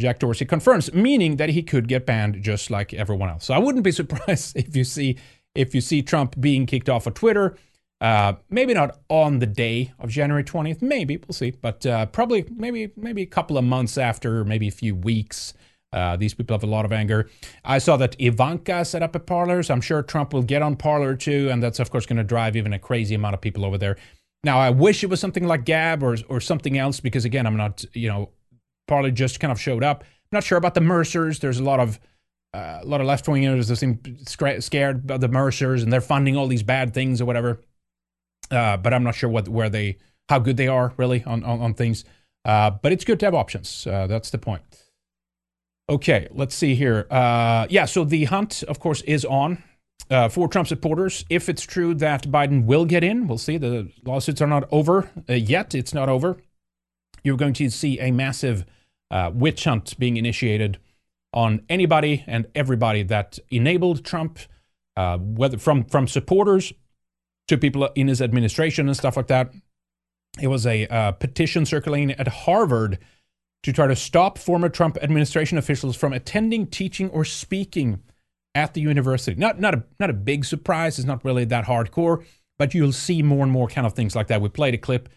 Jack 0.00 0.20
Dorsey 0.20 0.44
confirms, 0.44 0.92
meaning 0.94 1.36
that 1.36 1.48
he 1.48 1.62
could 1.62 1.88
get 1.88 2.06
banned 2.06 2.40
just 2.40 2.70
like 2.70 2.94
everyone 2.94 3.28
else. 3.28 3.46
So 3.46 3.54
I 3.54 3.58
wouldn't 3.58 3.82
be 3.82 3.90
surprised 4.02 4.56
if 4.56 4.76
you 4.76 4.84
see 4.84 5.18
if 5.54 5.74
you 5.74 5.80
see 5.80 6.02
Trump 6.02 6.40
being 6.40 6.66
kicked 6.66 6.88
off 6.88 7.08
of 7.08 7.14
Twitter 7.14 7.56
uh, 8.00 8.34
maybe 8.48 8.74
not 8.74 9.00
on 9.08 9.40
the 9.40 9.46
day 9.46 9.92
of 9.98 10.10
January 10.10 10.44
20th. 10.44 10.82
Maybe 10.82 11.16
we'll 11.16 11.34
see, 11.34 11.50
but 11.50 11.84
uh, 11.84 12.06
probably 12.06 12.46
maybe 12.54 12.92
maybe 12.96 13.22
a 13.22 13.26
couple 13.26 13.58
of 13.58 13.64
months 13.64 13.98
after, 13.98 14.44
maybe 14.44 14.68
a 14.68 14.72
few 14.72 14.94
weeks. 14.94 15.54
Uh, 15.92 16.16
these 16.16 16.34
people 16.34 16.54
have 16.54 16.62
a 16.62 16.66
lot 16.66 16.84
of 16.84 16.92
anger. 16.92 17.28
I 17.64 17.78
saw 17.78 17.96
that 17.96 18.14
Ivanka 18.20 18.84
set 18.84 19.02
up 19.02 19.14
a 19.14 19.18
Parler, 19.18 19.62
so 19.62 19.72
I'm 19.72 19.80
sure 19.80 20.02
Trump 20.02 20.34
will 20.34 20.42
get 20.42 20.60
on 20.60 20.76
Parler 20.76 21.16
too, 21.16 21.48
and 21.50 21.62
that's 21.62 21.80
of 21.80 21.90
course 21.90 22.06
going 22.06 22.18
to 22.18 22.24
drive 22.24 22.56
even 22.56 22.72
a 22.72 22.78
crazy 22.78 23.14
amount 23.14 23.34
of 23.34 23.40
people 23.40 23.64
over 23.64 23.78
there. 23.78 23.96
Now, 24.44 24.60
I 24.60 24.70
wish 24.70 25.02
it 25.02 25.10
was 25.10 25.18
something 25.18 25.46
like 25.46 25.64
Gab 25.64 26.02
or 26.02 26.16
or 26.28 26.40
something 26.40 26.78
else 26.78 27.00
because 27.00 27.24
again, 27.24 27.46
I'm 27.46 27.56
not 27.56 27.84
you 27.94 28.08
know 28.08 28.30
Parler 28.86 29.10
just 29.10 29.40
kind 29.40 29.50
of 29.50 29.60
showed 29.60 29.82
up. 29.82 30.02
I'm 30.02 30.36
not 30.36 30.44
sure 30.44 30.58
about 30.58 30.74
the 30.74 30.80
Mercers. 30.80 31.40
There's 31.40 31.58
a 31.58 31.64
lot 31.64 31.80
of 31.80 31.98
uh, 32.54 32.80
a 32.82 32.86
lot 32.86 33.00
of 33.00 33.06
left 33.06 33.26
wingers 33.26 33.68
that 33.68 33.76
seem 33.76 34.00
scared 34.60 34.96
about 35.04 35.20
the 35.20 35.28
Mercers 35.28 35.82
and 35.82 35.92
they're 35.92 36.00
funding 36.00 36.36
all 36.36 36.46
these 36.46 36.62
bad 36.62 36.94
things 36.94 37.20
or 37.20 37.24
whatever. 37.24 37.60
Uh, 38.50 38.76
but 38.76 38.94
I'm 38.94 39.02
not 39.02 39.14
sure 39.14 39.30
what 39.30 39.48
where 39.48 39.68
they 39.68 39.98
how 40.28 40.38
good 40.38 40.56
they 40.56 40.68
are 40.68 40.92
really 40.96 41.22
on 41.24 41.44
on, 41.44 41.60
on 41.60 41.74
things. 41.74 42.04
Uh, 42.44 42.70
but 42.70 42.92
it's 42.92 43.04
good 43.04 43.20
to 43.20 43.26
have 43.26 43.34
options. 43.34 43.86
Uh, 43.86 44.06
that's 44.06 44.30
the 44.30 44.38
point. 44.38 44.62
Okay, 45.90 46.28
let's 46.30 46.54
see 46.54 46.74
here. 46.74 47.06
Uh, 47.10 47.66
yeah, 47.70 47.84
so 47.84 48.04
the 48.04 48.24
hunt, 48.24 48.62
of 48.64 48.78
course, 48.78 49.00
is 49.02 49.24
on 49.24 49.62
uh, 50.10 50.28
for 50.28 50.48
Trump 50.48 50.68
supporters. 50.68 51.24
If 51.30 51.48
it's 51.48 51.62
true 51.62 51.94
that 51.94 52.24
Biden 52.24 52.64
will 52.64 52.84
get 52.84 53.04
in, 53.04 53.26
we'll 53.26 53.38
see. 53.38 53.58
The 53.58 53.90
lawsuits 54.04 54.40
are 54.40 54.46
not 54.46 54.68
over 54.70 55.10
uh, 55.28 55.34
yet. 55.34 55.74
It's 55.74 55.94
not 55.94 56.08
over. 56.08 56.38
You're 57.22 57.36
going 57.36 57.54
to 57.54 57.70
see 57.70 57.98
a 58.00 58.10
massive 58.10 58.64
witch 59.32 59.64
hunt 59.64 59.98
being 59.98 60.16
initiated 60.16 60.78
on 61.32 61.62
anybody 61.68 62.24
and 62.26 62.46
everybody 62.54 63.02
that 63.02 63.38
enabled 63.50 64.04
Trump, 64.04 64.38
whether 64.96 65.58
from 65.58 65.84
from 65.84 66.06
supporters 66.06 66.72
to 67.48 67.58
people 67.58 67.88
in 67.94 68.08
his 68.08 68.22
administration 68.22 68.86
and 68.86 68.96
stuff 68.96 69.16
like 69.16 69.26
that. 69.26 69.52
It 70.40 70.48
was 70.48 70.66
a 70.66 70.86
uh, 70.86 71.12
petition 71.12 71.66
circulating 71.66 72.12
at 72.12 72.28
Harvard 72.28 72.98
to 73.64 73.72
try 73.72 73.86
to 73.86 73.96
stop 73.96 74.38
former 74.38 74.68
Trump 74.68 74.96
administration 75.02 75.58
officials 75.58 75.96
from 75.96 76.12
attending, 76.12 76.66
teaching, 76.66 77.10
or 77.10 77.24
speaking 77.24 78.02
at 78.54 78.74
the 78.74 78.80
university. 78.80 79.38
Not 79.38 79.60
not 79.60 79.74
a 79.74 79.84
not 79.98 80.10
a 80.10 80.14
big 80.14 80.44
surprise. 80.44 80.98
It's 80.98 81.06
not 81.06 81.24
really 81.24 81.44
that 81.46 81.64
hardcore, 81.64 82.24
but 82.58 82.74
you'll 82.74 82.92
see 82.92 83.22
more 83.22 83.42
and 83.42 83.50
more 83.50 83.68
kind 83.68 83.86
of 83.86 83.94
things 83.94 84.14
like 84.14 84.28
that. 84.28 84.40
We 84.40 84.48
played 84.48 84.74
a 84.74 84.78
clip. 84.78 85.08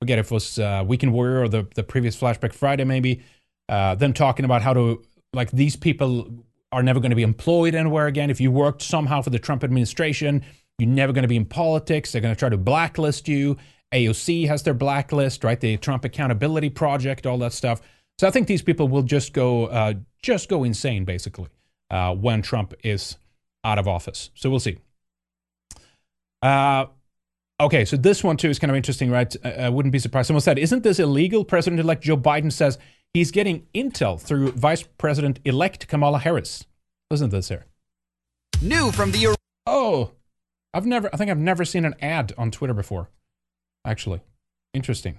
Forget 0.00 0.18
if 0.18 0.26
it 0.26 0.34
was 0.34 0.58
uh, 0.58 0.84
Weekend 0.86 1.12
Warrior 1.12 1.42
or 1.42 1.48
the 1.48 1.66
the 1.74 1.82
previous 1.82 2.18
Flashback 2.18 2.52
Friday, 2.52 2.84
maybe. 2.84 3.22
Uh, 3.68 3.94
them 3.94 4.12
talking 4.12 4.44
about 4.44 4.62
how 4.62 4.74
to 4.74 5.02
like 5.32 5.50
these 5.50 5.76
people 5.76 6.44
are 6.72 6.82
never 6.82 7.00
going 7.00 7.10
to 7.10 7.16
be 7.16 7.22
employed 7.22 7.74
anywhere 7.74 8.06
again. 8.06 8.30
If 8.30 8.40
you 8.40 8.50
worked 8.50 8.82
somehow 8.82 9.22
for 9.22 9.30
the 9.30 9.38
Trump 9.38 9.62
administration, 9.62 10.42
You're 10.82 10.90
never 10.90 11.12
going 11.12 11.22
to 11.22 11.28
be 11.28 11.36
in 11.36 11.44
politics. 11.44 12.10
They're 12.10 12.20
going 12.20 12.34
to 12.34 12.38
try 12.38 12.48
to 12.48 12.56
blacklist 12.56 13.28
you. 13.28 13.56
AOC 13.94 14.48
has 14.48 14.64
their 14.64 14.74
blacklist, 14.74 15.44
right? 15.44 15.60
The 15.60 15.76
Trump 15.76 16.04
Accountability 16.04 16.70
Project, 16.70 17.24
all 17.24 17.38
that 17.38 17.52
stuff. 17.52 17.80
So 18.18 18.26
I 18.26 18.32
think 18.32 18.48
these 18.48 18.62
people 18.62 18.88
will 18.88 19.04
just 19.04 19.32
go, 19.32 19.66
uh, 19.66 19.94
just 20.22 20.48
go 20.48 20.64
insane, 20.64 21.04
basically, 21.04 21.46
uh, 21.88 22.16
when 22.16 22.42
Trump 22.42 22.74
is 22.82 23.16
out 23.62 23.78
of 23.78 23.86
office. 23.86 24.30
So 24.34 24.50
we'll 24.50 24.58
see. 24.58 24.78
Uh, 26.42 26.86
okay, 27.60 27.84
so 27.84 27.96
this 27.96 28.24
one 28.24 28.36
too 28.36 28.48
is 28.48 28.58
kind 28.58 28.72
of 28.72 28.76
interesting, 28.76 29.08
right? 29.08 29.32
Uh, 29.44 29.50
I 29.50 29.68
wouldn't 29.68 29.92
be 29.92 30.00
surprised. 30.00 30.26
Someone 30.26 30.40
said, 30.40 30.58
"Isn't 30.58 30.82
this 30.82 30.98
illegal?" 30.98 31.44
President-elect 31.44 32.02
Joe 32.02 32.16
Biden 32.16 32.50
says 32.50 32.76
he's 33.14 33.30
getting 33.30 33.68
intel 33.72 34.20
through 34.20 34.50
Vice 34.50 34.82
President-elect 34.82 35.86
Kamala 35.86 36.18
Harris. 36.18 36.64
Listen 37.08 37.30
to 37.30 37.36
this 37.36 37.50
here. 37.50 37.66
New 38.60 38.90
from 38.90 39.12
the. 39.12 39.36
Oh, 39.64 40.10
I've 40.74 40.86
never. 40.86 41.10
I 41.12 41.16
think 41.16 41.30
I've 41.30 41.38
never 41.38 41.64
seen 41.64 41.84
an 41.84 41.94
ad 42.00 42.32
on 42.38 42.50
Twitter 42.50 42.74
before. 42.74 43.08
Actually, 43.84 44.20
interesting. 44.72 45.18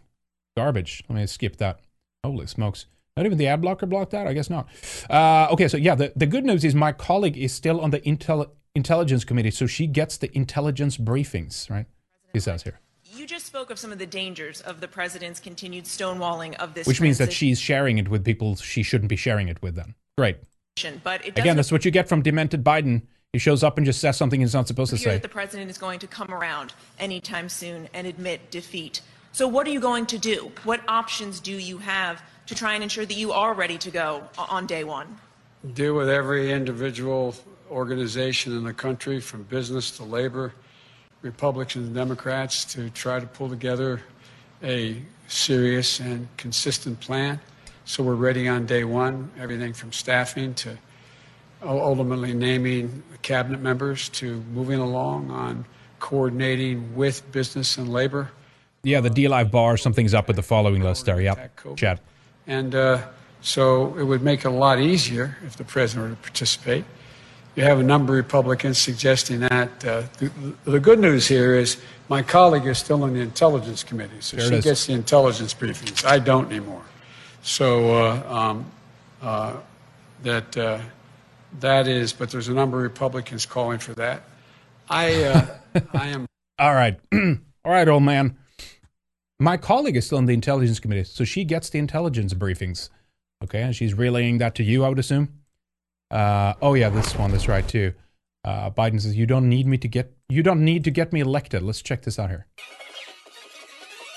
Garbage. 0.56 1.04
Let 1.10 1.16
me 1.16 1.28
skip 1.28 1.58
that. 1.58 1.80
Holy 2.24 2.48
smokes. 2.48 2.86
Not 3.16 3.26
even 3.26 3.38
the 3.38 3.48
ad 3.48 3.62
blocker 3.62 3.86
blocked 3.86 4.12
that? 4.12 4.28
I 4.28 4.34
guess 4.34 4.50
not. 4.50 4.68
Uh, 5.10 5.48
okay, 5.52 5.68
so 5.68 5.78
yeah, 5.78 5.96
the, 5.96 6.14
the 6.16 6.26
good 6.26 6.46
news 6.46 6.64
is 6.64 6.74
my 6.74 6.92
colleague 6.92 7.38
is 7.38 7.54
still 7.54 7.80
on 7.80 7.92
the 7.92 8.00
intel, 8.02 8.50
intelligence 8.74 9.24
committee, 9.24 9.52
so 9.52 9.68
she 9.68 9.86
gets 9.86 10.18
the 10.18 10.36
intelligence 10.36 10.98
briefings, 10.98 11.70
right? 11.70 11.86
He 12.32 12.40
says 12.40 12.64
here. 12.64 12.80
You 13.16 13.28
just 13.28 13.46
spoke 13.46 13.70
of 13.70 13.78
some 13.78 13.92
of 13.92 14.00
the 14.00 14.08
dangers 14.08 14.62
of 14.62 14.82
the 14.82 14.88
president's 14.88 15.40
continued 15.40 15.86
stonewalling 15.86 16.56
of 16.56 16.74
this. 16.74 16.88
Which 16.88 17.00
means 17.00 17.20
that 17.20 17.32
she's 17.32 17.60
sharing 17.60 18.00
it 18.00 18.10
with 18.10 18.26
people 18.26 18.56
she 18.56 18.82
shouldn't 18.82 19.10
be 19.10 19.16
sharing 19.16 19.48
it 19.48 19.62
with 19.62 19.76
then. 19.76 19.94
Great. 20.18 20.38
But 21.04 21.24
it 21.24 21.38
Again, 21.38 21.56
that's 21.56 21.72
what 21.72 21.86
you 21.86 21.92
get 21.92 22.10
from 22.10 22.24
demented 22.24 22.64
Biden. 22.64 23.04
He 23.34 23.40
shows 23.40 23.64
up 23.64 23.78
and 23.78 23.86
just 23.86 24.00
says 24.00 24.16
something 24.16 24.40
he's 24.42 24.54
not 24.54 24.68
supposed 24.68 24.92
to 24.92 24.98
say. 24.98 25.10
That 25.10 25.24
the 25.24 25.28
president 25.28 25.72
is 25.72 25.80
going 25.80 25.98
to 26.00 26.08
come 26.08 26.32
around 26.32 26.72
anytime 27.00 27.50
soon 27.50 27.90
and 27.92 28.06
admit 28.06 28.52
defeat. 28.52 29.02
So, 29.32 29.48
what 29.48 29.66
are 29.66 29.72
you 29.72 29.80
going 29.80 30.06
to 30.06 30.20
do? 30.20 30.52
What 30.66 30.82
options 30.88 31.40
do 31.40 31.52
you 31.52 31.80
have 31.80 32.22
to 32.46 32.54
try 32.54 32.76
and 32.76 32.84
ensure 32.84 33.08
that 33.08 33.18
you 33.18 33.32
are 33.32 33.56
ready 33.56 33.80
to 33.80 33.90
go 33.90 34.22
on 34.38 34.68
day 34.68 34.84
one? 34.84 35.18
Deal 35.74 35.96
with 35.96 36.10
every 36.10 36.52
individual 36.52 37.34
organization 37.72 38.56
in 38.56 38.64
the 38.64 38.74
country, 38.74 39.20
from 39.20 39.42
business 39.44 39.90
to 39.98 40.04
labor, 40.04 40.54
Republicans 41.24 41.88
and 41.88 41.96
Democrats, 41.96 42.64
to 42.66 42.92
try 42.92 43.20
to 43.20 43.26
pull 43.26 43.50
together 43.50 44.00
a 44.62 45.02
serious 45.28 46.00
and 46.00 46.28
consistent 46.38 47.00
plan. 47.00 47.40
So 47.86 48.04
we're 48.04 48.14
ready 48.14 48.48
on 48.48 48.68
day 48.68 48.84
one, 48.84 49.32
everything 49.40 49.74
from 49.74 49.92
staffing 49.92 50.54
to 50.54 50.78
ultimately 51.64 52.34
naming 52.34 53.04
cabinet 53.22 53.62
members 53.62 54.10
to 54.10 54.44
moving 54.54 54.80
along 54.80 55.32
on 55.32 55.66
coordinating 56.00 56.96
with 56.96 57.30
business 57.32 57.78
and 57.78 57.92
labor. 57.92 58.30
Yeah, 58.84 59.00
the 59.00 59.10
DLive 59.10 59.50
bar, 59.50 59.78
something's 59.78 60.14
up 60.14 60.28
with 60.28 60.36
the 60.36 60.44
following 60.44 60.84
list 60.84 61.06
there. 61.06 61.22
Yep. 61.22 61.78
Chad. 61.78 62.02
And 62.48 62.76
uh, 62.76 63.02
so 63.42 63.98
it 63.98 64.04
would 64.04 64.22
make 64.22 64.42
it 64.42 64.48
a 64.48 64.52
lot 64.52 64.80
easier 64.80 65.38
if 65.46 65.56
the 65.56 65.64
president 65.64 66.10
were 66.10 66.16
to 66.16 66.22
participate. 66.22 66.84
You 67.56 67.64
have 67.64 67.80
a 67.80 67.84
number 67.84 68.14
of 68.14 68.26
Republicans 68.26 68.80
suggesting 68.80 69.42
that. 69.42 69.86
Uh, 69.86 70.04
the, 70.18 70.32
the, 70.66 70.80
good 70.80 71.00
news 71.00 71.28
here 71.28 71.56
is 71.56 71.78
my 72.10 72.24
colleague 72.24 72.66
is 72.66 72.80
still 72.80 73.06
in 73.06 73.14
the 73.14 73.20
Intelligence 73.20 73.84
Committee, 73.84 74.22
so 74.22 74.38
there 74.38 74.50
she 74.50 74.60
gets 74.60 74.88
the 74.88 74.94
intelligence 74.94 75.54
briefings. 75.54 76.04
I 76.04 76.18
don't 76.18 76.48
anymore. 76.48 76.82
So 77.44 77.96
uh, 77.96 78.24
um, 78.28 78.72
uh, 79.22 79.58
that 80.24 80.58
uh, 80.58 80.80
that 81.60 81.88
is, 81.88 82.14
but 82.14 82.30
there's 82.30 82.48
a 82.48 82.54
number 82.54 82.78
of 82.78 82.84
Republicans 82.84 83.46
calling 83.46 83.80
for 83.80 83.94
that. 83.96 84.24
I 84.90 85.24
uh, 85.24 85.46
I 85.94 86.08
am. 86.08 86.26
All 86.60 86.74
right, 86.74 87.00
all 87.14 87.38
right, 87.66 87.88
old 87.88 88.04
man. 88.04 88.38
My 89.40 89.58
colleague 89.58 89.98
is 89.98 90.06
still 90.06 90.20
in 90.20 90.26
the 90.26 90.34
intelligence 90.34 90.80
committee, 90.80 91.04
so 91.04 91.24
she 91.24 91.44
gets 91.44 91.70
the 91.70 91.80
intelligence 91.80 92.34
briefings. 92.34 92.90
Okay, 93.44 93.62
and 93.62 93.76
she's 93.76 93.94
relaying 93.94 94.38
that 94.38 94.56
to 94.56 94.64
you, 94.64 94.84
I 94.84 94.90
would 94.90 95.00
assume. 95.00 95.30
Uh, 96.10 96.54
oh 96.62 96.76
yeah, 96.76 96.90
this 96.90 97.18
one, 97.18 97.32
that's 97.32 97.48
right 97.48 97.68
too. 97.68 97.94
Uh, 98.46 98.70
Biden 98.70 99.02
says 99.02 99.16
you 99.16 99.26
don't 99.26 99.50
need 99.50 99.68
me 99.68 99.78
to 99.78 99.88
get 99.88 100.14
you 100.30 100.44
don't 100.44 100.64
need 100.64 100.84
to 100.84 100.92
get 100.92 101.14
me 101.14 101.22
elected. 101.22 101.62
Let's 101.64 101.82
check 101.82 102.04
this 102.04 102.20
out 102.20 102.30
here. 102.30 102.46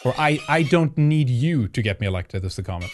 Or 0.05 0.15
I 0.19 0.39
I 0.49 0.63
don't 0.63 0.97
need 0.99 1.29
you 1.29 1.69
to 1.69 1.83
get 1.83 2.01
me 2.01 2.07
elected. 2.07 2.45
Is 2.45 2.57
the 2.57 2.63
comment. 2.63 2.93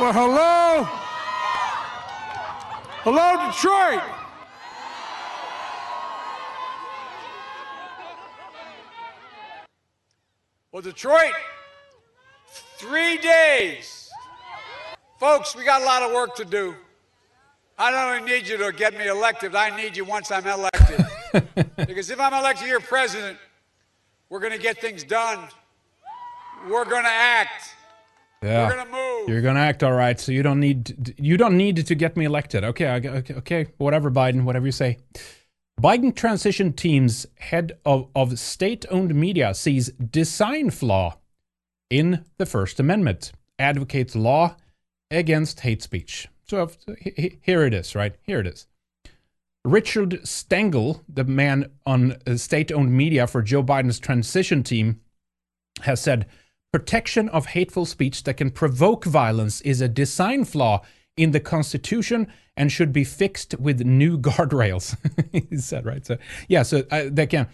Well, 0.00 0.12
hello. 0.12 0.84
Hello, 3.02 3.50
Detroit! 3.50 4.00
Well, 10.70 10.82
Detroit, 10.82 11.32
three 12.76 13.18
days. 13.18 14.08
Folks, 15.18 15.56
we 15.56 15.64
got 15.64 15.82
a 15.82 15.84
lot 15.84 16.04
of 16.04 16.12
work 16.12 16.36
to 16.36 16.44
do. 16.44 16.76
I 17.76 17.90
don't 17.90 18.20
only 18.20 18.32
need 18.32 18.46
you 18.46 18.56
to 18.56 18.70
get 18.70 18.96
me 18.96 19.08
elected, 19.08 19.56
I 19.56 19.76
need 19.76 19.96
you 19.96 20.04
once 20.04 20.30
I'm 20.30 20.46
elected. 20.46 21.06
because 21.76 22.08
if 22.10 22.20
I'm 22.20 22.34
elected 22.34 22.68
your 22.68 22.78
president, 22.78 23.36
we're 24.28 24.38
going 24.38 24.52
to 24.52 24.58
get 24.58 24.80
things 24.80 25.02
done. 25.02 25.48
We're 26.68 26.84
going 26.84 27.02
to 27.02 27.10
act. 27.10 27.74
Yeah. 28.42 28.68
Gonna 28.68 29.24
You're 29.26 29.40
gonna 29.40 29.60
act 29.60 29.82
all 29.82 29.92
right, 29.92 30.18
so 30.18 30.32
you 30.32 30.42
don't 30.42 30.60
need 30.60 31.14
you 31.18 31.36
don't 31.36 31.56
need 31.56 31.86
to 31.86 31.94
get 31.94 32.16
me 32.16 32.24
elected. 32.24 32.64
Okay, 32.64 32.88
okay, 32.88 33.34
okay, 33.34 33.66
whatever, 33.78 34.10
Biden, 34.10 34.44
whatever 34.44 34.66
you 34.66 34.72
say. 34.72 34.98
Biden 35.80 36.14
transition 36.14 36.72
team's 36.72 37.26
head 37.36 37.78
of, 37.84 38.08
of 38.16 38.36
state-owned 38.38 39.14
media 39.14 39.54
sees 39.54 39.90
design 39.90 40.70
flaw 40.70 41.18
in 41.88 42.24
the 42.36 42.46
First 42.46 42.80
Amendment, 42.80 43.32
advocates 43.60 44.16
law 44.16 44.56
against 45.10 45.60
hate 45.60 45.82
speech. 45.82 46.26
So 46.48 46.70
here 47.42 47.64
it 47.64 47.74
is, 47.74 47.94
right? 47.94 48.16
Here 48.22 48.40
it 48.40 48.46
is. 48.46 48.66
Richard 49.64 50.26
Stengel, 50.26 51.04
the 51.08 51.24
man 51.24 51.70
on 51.86 52.16
uh, 52.26 52.36
state-owned 52.36 52.92
media 52.92 53.26
for 53.26 53.42
Joe 53.42 53.62
Biden's 53.62 53.98
transition 54.00 54.62
team, 54.62 55.00
has 55.82 56.00
said 56.00 56.26
protection 56.72 57.28
of 57.30 57.46
hateful 57.46 57.86
speech 57.86 58.24
that 58.24 58.36
can 58.36 58.50
provoke 58.50 59.04
violence 59.04 59.60
is 59.62 59.80
a 59.80 59.88
design 59.88 60.44
flaw 60.44 60.82
in 61.16 61.32
the 61.32 61.40
Constitution 61.40 62.28
and 62.56 62.70
should 62.70 62.92
be 62.92 63.04
fixed 63.04 63.58
with 63.58 63.84
new 63.84 64.18
guardrails. 64.28 64.96
he 65.50 65.56
said, 65.56 65.84
right? 65.84 66.04
So, 66.04 66.18
yeah, 66.48 66.62
so 66.62 66.84
uh, 66.90 67.04
they 67.10 67.26
can 67.26 67.48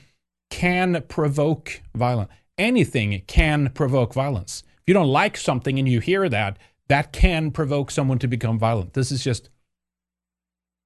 can 0.50 1.02
provoke 1.08 1.80
violence. 1.94 2.30
Anything 2.58 3.22
can 3.26 3.70
provoke 3.70 4.14
violence. 4.14 4.62
If 4.76 4.82
you 4.86 4.94
don't 4.94 5.08
like 5.08 5.36
something 5.36 5.78
and 5.78 5.88
you 5.88 6.00
hear 6.00 6.28
that, 6.28 6.58
that 6.88 7.12
can 7.12 7.50
provoke 7.50 7.90
someone 7.90 8.18
to 8.18 8.28
become 8.28 8.58
violent. 8.58 8.92
This 8.92 9.10
is 9.10 9.24
just 9.24 9.48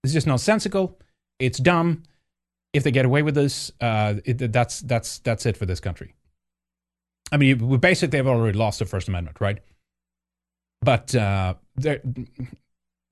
this 0.03 0.11
is 0.11 0.15
just 0.15 0.27
nonsensical. 0.27 0.99
It's 1.39 1.59
dumb. 1.59 2.05
If 2.73 2.85
they 2.85 2.91
get 2.91 3.05
away 3.05 3.23
with 3.23 3.35
this, 3.35 3.73
uh, 3.81 4.15
it, 4.25 4.53
that's 4.53 4.81
that's 4.81 5.19
that's 5.19 5.47
it 5.47 5.57
for 5.57 5.67
this 5.67 5.81
country. 5.81 6.15
I 7.31 7.37
mean, 7.37 7.69
we 7.69 7.77
basically 7.77 8.17
have 8.17 8.27
already 8.27 8.57
lost 8.57 8.79
the 8.79 8.87
First 8.87 9.09
Amendment, 9.09 9.39
right? 9.41 9.59
But 10.81 11.15
uh, 11.15 11.55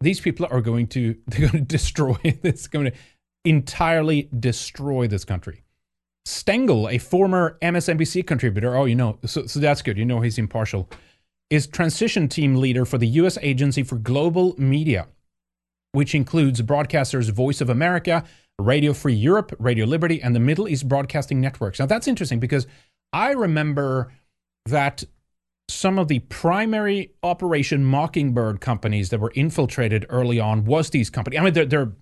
these 0.00 0.20
people 0.20 0.46
are 0.50 0.60
going 0.60 0.86
to 0.88 1.16
they're 1.26 1.48
going 1.50 1.52
to 1.52 1.60
destroy 1.60 2.16
this, 2.42 2.66
going 2.66 2.86
to 2.86 2.92
entirely 3.44 4.28
destroy 4.38 5.06
this 5.06 5.24
country. 5.24 5.62
Stengel, 6.24 6.88
a 6.88 6.98
former 6.98 7.56
MSNBC 7.62 8.26
contributor, 8.26 8.76
oh, 8.76 8.84
you 8.84 8.96
know, 8.96 9.18
so, 9.24 9.46
so 9.46 9.60
that's 9.60 9.80
good. 9.80 9.96
You 9.96 10.04
know 10.04 10.20
he's 10.20 10.38
impartial. 10.38 10.90
Is 11.50 11.68
transition 11.68 12.28
team 12.28 12.56
leader 12.56 12.84
for 12.84 12.98
the 12.98 13.06
U.S. 13.06 13.38
Agency 13.40 13.84
for 13.84 13.94
Global 13.94 14.56
Media, 14.58 15.06
which 15.92 16.16
includes 16.16 16.60
broadcasters 16.62 17.30
Voice 17.30 17.60
of 17.60 17.70
America, 17.70 18.24
Radio 18.58 18.92
Free 18.92 19.14
Europe, 19.14 19.54
Radio 19.60 19.86
Liberty, 19.86 20.20
and 20.20 20.34
the 20.34 20.40
Middle 20.40 20.66
East 20.66 20.88
Broadcasting 20.88 21.40
Networks. 21.40 21.78
Now 21.78 21.86
that's 21.86 22.08
interesting 22.08 22.40
because 22.40 22.66
I 23.16 23.30
remember 23.30 24.12
that 24.66 25.02
some 25.70 25.98
of 25.98 26.08
the 26.08 26.18
primary 26.18 27.14
Operation 27.22 27.82
Mockingbird 27.82 28.60
companies 28.60 29.08
that 29.08 29.20
were 29.20 29.32
infiltrated 29.34 30.04
early 30.10 30.38
on 30.38 30.66
was 30.66 30.90
these 30.90 31.08
companies. 31.08 31.40
I 31.40 31.42
mean, 31.42 31.54
they're, 31.54 31.64
they're 31.64 31.92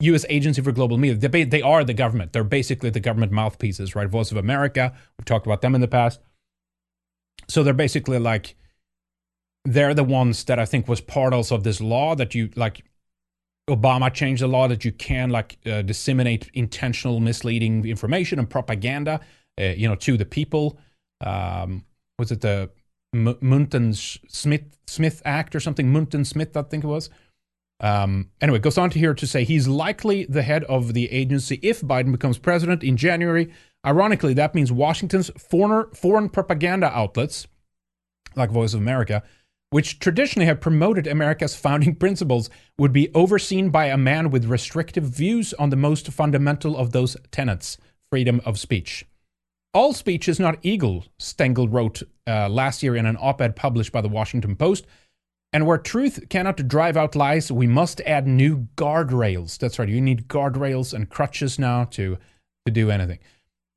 U.S. 0.00 0.26
Agency 0.28 0.60
for 0.60 0.70
Global 0.70 0.98
Media. 0.98 1.16
They, 1.16 1.44
they 1.44 1.62
are 1.62 1.84
the 1.84 1.94
government. 1.94 2.34
They're 2.34 2.44
basically 2.44 2.90
the 2.90 3.00
government 3.00 3.32
mouthpieces, 3.32 3.96
right? 3.96 4.06
Voice 4.08 4.30
of 4.30 4.36
America. 4.36 4.92
We've 5.18 5.24
talked 5.24 5.46
about 5.46 5.62
them 5.62 5.74
in 5.74 5.80
the 5.80 5.88
past. 5.88 6.20
So 7.48 7.62
they're 7.62 7.72
basically 7.72 8.18
like 8.18 8.54
they're 9.64 9.94
the 9.94 10.04
ones 10.04 10.44
that 10.44 10.58
I 10.58 10.66
think 10.66 10.86
was 10.86 11.00
part 11.00 11.32
also 11.32 11.54
of 11.54 11.64
this 11.64 11.80
law 11.80 12.14
that 12.14 12.34
you 12.34 12.50
like. 12.56 12.84
Obama 13.70 14.12
changed 14.12 14.42
the 14.42 14.48
law 14.48 14.66
that 14.68 14.84
you 14.84 14.92
can 14.92 15.28
like 15.28 15.58
uh, 15.66 15.82
disseminate 15.82 16.50
intentional 16.54 17.20
misleading 17.20 17.86
information 17.86 18.38
and 18.38 18.48
propaganda 18.48 19.20
uh, 19.58 19.74
you 19.76 19.88
know, 19.88 19.94
to 19.96 20.16
the 20.16 20.24
people. 20.24 20.78
Um, 21.20 21.84
was 22.18 22.30
it 22.30 22.40
the 22.40 22.70
M- 23.14 23.38
Munton 23.42 23.94
Smith 24.30 24.78
Smith 24.86 25.22
Act 25.24 25.54
or 25.54 25.60
something. 25.60 25.92
Munton 25.92 26.26
Smith, 26.26 26.56
I 26.56 26.62
think 26.62 26.84
it 26.84 26.88
was. 26.88 27.10
Um, 27.80 28.30
anyway, 28.40 28.58
goes 28.58 28.78
on 28.78 28.90
to 28.90 28.98
here 28.98 29.14
to 29.14 29.26
say 29.26 29.44
he's 29.44 29.68
likely 29.68 30.24
the 30.24 30.42
head 30.42 30.64
of 30.64 30.94
the 30.94 31.10
agency 31.12 31.60
if 31.62 31.80
Biden 31.80 32.10
becomes 32.10 32.38
president 32.38 32.82
in 32.82 32.96
January. 32.96 33.52
Ironically, 33.86 34.34
that 34.34 34.54
means 34.54 34.72
Washington's 34.72 35.30
foreign, 35.38 35.90
foreign 35.94 36.28
propaganda 36.28 36.86
outlets, 36.88 37.46
like 38.34 38.50
Voice 38.50 38.74
of 38.74 38.80
America, 38.80 39.22
which 39.70 40.00
traditionally 40.00 40.46
have 40.46 40.60
promoted 40.60 41.06
America's 41.06 41.54
founding 41.54 41.94
principles, 42.04 42.50
would 42.78 42.92
be 42.92 43.14
overseen 43.14 43.70
by 43.70 43.86
a 43.86 43.96
man 43.96 44.30
with 44.30 44.46
restrictive 44.46 45.04
views 45.04 45.54
on 45.54 45.70
the 45.70 45.76
most 45.76 46.08
fundamental 46.08 46.76
of 46.76 46.90
those 46.90 47.16
tenets 47.30 47.78
freedom 48.10 48.40
of 48.44 48.58
speech. 48.58 49.04
All 49.74 49.92
speech 49.92 50.28
is 50.28 50.40
not 50.40 50.58
eagle, 50.62 51.04
Stengel 51.18 51.68
wrote 51.68 52.02
uh, 52.26 52.48
last 52.48 52.82
year 52.82 52.96
in 52.96 53.04
an 53.04 53.18
op 53.20 53.40
ed 53.40 53.54
published 53.54 53.92
by 53.92 54.00
the 54.00 54.08
Washington 54.08 54.56
Post. 54.56 54.86
And 55.52 55.66
where 55.66 55.78
truth 55.78 56.28
cannot 56.28 56.68
drive 56.68 56.96
out 56.96 57.16
lies, 57.16 57.50
we 57.50 57.66
must 57.66 58.00
add 58.02 58.26
new 58.26 58.68
guardrails. 58.76 59.58
That's 59.58 59.78
right, 59.78 59.88
you 59.88 60.00
need 60.00 60.28
guardrails 60.28 60.92
and 60.92 61.08
crutches 61.08 61.58
now 61.58 61.84
to, 61.84 62.18
to 62.66 62.72
do 62.72 62.90
anything. 62.90 63.18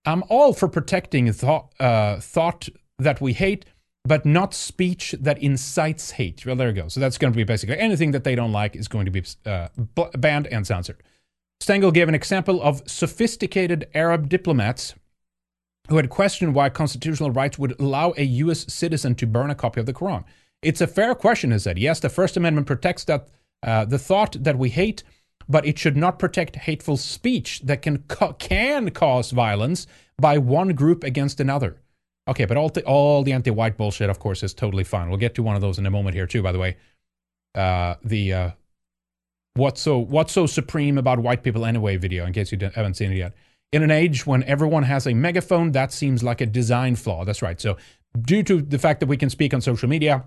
I'm 0.05 0.23
all 0.30 0.53
for 0.53 0.68
protecting 0.68 1.31
thought, 1.31 1.73
uh, 1.80 2.19
thought 2.19 2.68
that 2.97 3.22
we 3.22 3.34
hate, 3.34 3.65
but 4.03 4.26
not 4.26 4.53
speech 4.53 5.15
that 5.19 5.41
incites 5.41 6.11
hate. 6.11 6.45
Well, 6.45 6.55
there 6.55 6.69
you 6.69 6.73
go. 6.73 6.88
So 6.88 6.99
that's 6.99 7.18
going 7.18 7.31
to 7.31 7.38
be 7.38 7.43
basically 7.43 7.77
anything 7.77 8.11
that 8.11 8.23
they 8.23 8.35
don't 8.35 8.51
like 8.51 8.76
is 8.76 8.88
going 8.88 9.05
to 9.05 9.11
be 9.11 9.23
uh, 9.45 9.68
banned 10.18 10.47
and 10.47 10.65
censored. 10.65 11.03
Stengel 11.59 11.91
gave 11.91 12.09
an 12.09 12.15
example 12.15 12.61
of 12.61 12.81
sophisticated 12.89 13.88
Arab 13.93 14.27
diplomats 14.27 14.95
who 15.90 15.98
had 15.98 16.10
questioned 16.10 16.56
why 16.56 16.70
constitutional 16.70 17.32
rights 17.32 17.58
would 17.58 17.80
allow 17.80 18.14
a 18.18 18.24
U.S. 18.24 18.72
citizen 18.72 19.16
to 19.16 19.28
burn 19.28 19.49
a 19.49 19.56
copy 19.56 19.80
of 19.80 19.86
the 19.86 19.94
Quran. 19.94 20.24
It's 20.62 20.82
a 20.82 20.88
fair 20.88 21.16
question, 21.16 21.52
he 21.52 21.60
said. 21.60 21.78
Yes, 21.78 21.99
the 21.99 22.10
First 22.10 22.38
Amendment 22.38 22.68
protects 22.68 23.03
that 23.06 23.28
uh, 23.64 23.86
the 23.86 23.99
thought 23.99 24.36
that 24.44 24.58
we 24.58 24.70
hate, 24.70 25.03
but 25.49 25.66
it 25.66 25.78
should 25.78 25.98
not 25.98 26.20
protect 26.20 26.56
hateful 26.56 26.98
speech 26.98 27.62
that 27.62 27.82
can 27.82 27.99
ca- 28.08 28.34
can 28.34 28.91
cause 28.91 29.32
violence 29.32 29.88
by 30.20 30.38
one 30.38 30.70
group 30.70 31.03
against 31.03 31.40
another. 31.40 31.82
Okay, 32.28 32.45
but 32.45 32.58
all 32.58 32.70
the, 32.70 32.84
all 32.86 33.24
the 33.24 33.34
anti-white 33.34 33.78
bullshit, 33.78 34.10
of 34.10 34.20
course, 34.20 34.44
is 34.44 34.53
totally 34.53 34.84
fine. 34.84 35.10
We'll 35.10 35.18
get 35.18 35.36
to 35.36 35.44
one 35.44 35.56
of 35.56 35.62
those 35.62 35.80
in 35.80 35.86
a 35.86 35.91
moment 35.91 36.16
here 36.16 36.28
too. 36.28 36.44
By 36.44 36.52
the 36.52 36.60
way, 36.60 36.78
uh, 37.56 37.95
the 38.03 38.34
uh, 38.34 38.52
what's 39.56 39.82
so 39.82 39.98
what's 39.98 40.32
so 40.32 40.45
supreme 40.45 40.98
about 40.98 41.20
white 41.20 41.44
people 41.44 41.66
anyway 41.66 41.98
video, 41.98 42.26
in 42.26 42.34
case 42.34 42.52
you 42.52 42.60
haven't 42.76 42.94
seen 42.95 43.12
it 43.12 43.18
yet. 43.18 43.34
In 43.72 43.84
an 43.84 43.91
age 43.91 44.26
when 44.26 44.43
everyone 44.43 44.84
has 44.84 45.07
a 45.07 45.14
megaphone, 45.14 45.72
that 45.72 45.93
seems 45.93 46.23
like 46.23 46.41
a 46.41 46.45
design 46.45 46.95
flaw. 46.95 47.23
That's 47.23 47.41
right. 47.41 47.60
So, 47.60 47.77
due 48.19 48.43
to 48.43 48.61
the 48.61 48.80
fact 48.80 48.99
that 48.99 49.06
we 49.06 49.18
can 49.18 49.30
speak 49.30 49.53
on 49.53 49.61
social 49.61 49.88
media, 49.88 50.26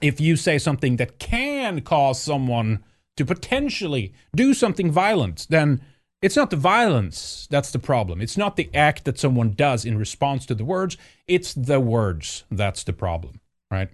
if 0.00 0.20
you 0.20 0.36
say 0.36 0.58
something 0.58 0.96
that 0.96 1.18
can 1.18 1.82
cause 1.82 2.20
someone 2.20 2.82
to 3.16 3.24
potentially 3.24 4.14
do 4.34 4.54
something 4.54 4.90
violent, 4.90 5.46
then 5.50 5.82
it's 6.22 6.36
not 6.36 6.50
the 6.50 6.56
violence 6.56 7.46
that's 7.50 7.70
the 7.70 7.78
problem. 7.78 8.20
It's 8.20 8.36
not 8.36 8.56
the 8.56 8.70
act 8.74 9.04
that 9.04 9.18
someone 9.18 9.52
does 9.52 9.84
in 9.84 9.98
response 9.98 10.46
to 10.46 10.54
the 10.54 10.64
words, 10.64 10.96
it's 11.26 11.52
the 11.52 11.80
words 11.80 12.44
that's 12.50 12.84
the 12.84 12.92
problem, 12.92 13.40
right? 13.70 13.90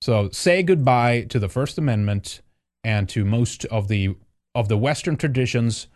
So 0.00 0.30
say 0.30 0.62
goodbye 0.62 1.22
to 1.28 1.38
the 1.38 1.48
First 1.48 1.78
Amendment 1.78 2.40
and 2.82 3.08
to 3.10 3.24
most 3.24 3.64
of 3.66 3.88
the 3.88 4.16
of 4.54 4.68
the 4.68 4.76
Western 4.76 5.16
traditions 5.16 5.86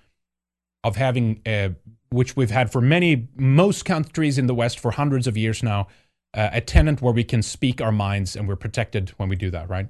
of 0.84 0.96
having, 0.96 1.42
a, 1.44 1.74
which 2.10 2.36
we've 2.36 2.50
had 2.50 2.70
for 2.70 2.80
many 2.80 3.28
most 3.36 3.84
countries 3.84 4.38
in 4.38 4.46
the 4.46 4.54
West 4.54 4.78
for 4.78 4.92
hundreds 4.92 5.26
of 5.26 5.36
years 5.36 5.62
now, 5.62 5.88
uh, 6.34 6.50
a 6.52 6.60
tenant 6.60 7.02
where 7.02 7.12
we 7.12 7.24
can 7.24 7.42
speak 7.42 7.80
our 7.80 7.92
minds 7.92 8.36
and 8.36 8.46
we're 8.48 8.56
protected 8.56 9.10
when 9.16 9.28
we 9.28 9.36
do 9.36 9.50
that, 9.50 9.68
right? 9.68 9.88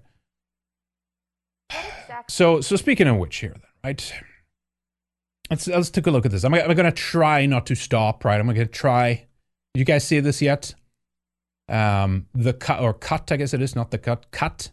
Exactly. 1.71 2.25
So, 2.29 2.61
so 2.61 2.77
speaking 2.77 3.09
of 3.09 3.17
which, 3.17 3.37
here, 3.37 3.51
then, 3.51 3.71
right? 3.85 4.13
Let's 5.51 5.69
let's 5.69 5.91
take 5.91 6.07
a 6.07 6.11
look 6.11 6.27
at 6.27 6.33
this. 6.33 6.45
I'm, 6.45 6.55
I'm 6.55 6.75
going 6.75 6.85
to 6.85 6.93
try 6.93 7.47
not 7.47 7.67
to 7.67 7.75
stop, 7.75 8.25
right? 8.25 8.41
I'm 8.41 8.47
going 8.47 8.57
to 8.57 8.67
try. 8.67 9.27
You 9.75 9.85
guys 9.85 10.05
see 10.05 10.21
this 10.21 10.43
yet? 10.43 10.75
Um, 11.69 12.27
the 12.35 12.53
cut 12.53 12.81
or 12.81 12.95
cut, 12.95 13.31
I 13.31 13.37
guess 13.37 13.53
it 13.53 13.63
is 13.63 13.77
not 13.77 13.91
the 13.91 13.99
cut. 13.99 14.31
Cut. 14.31 14.71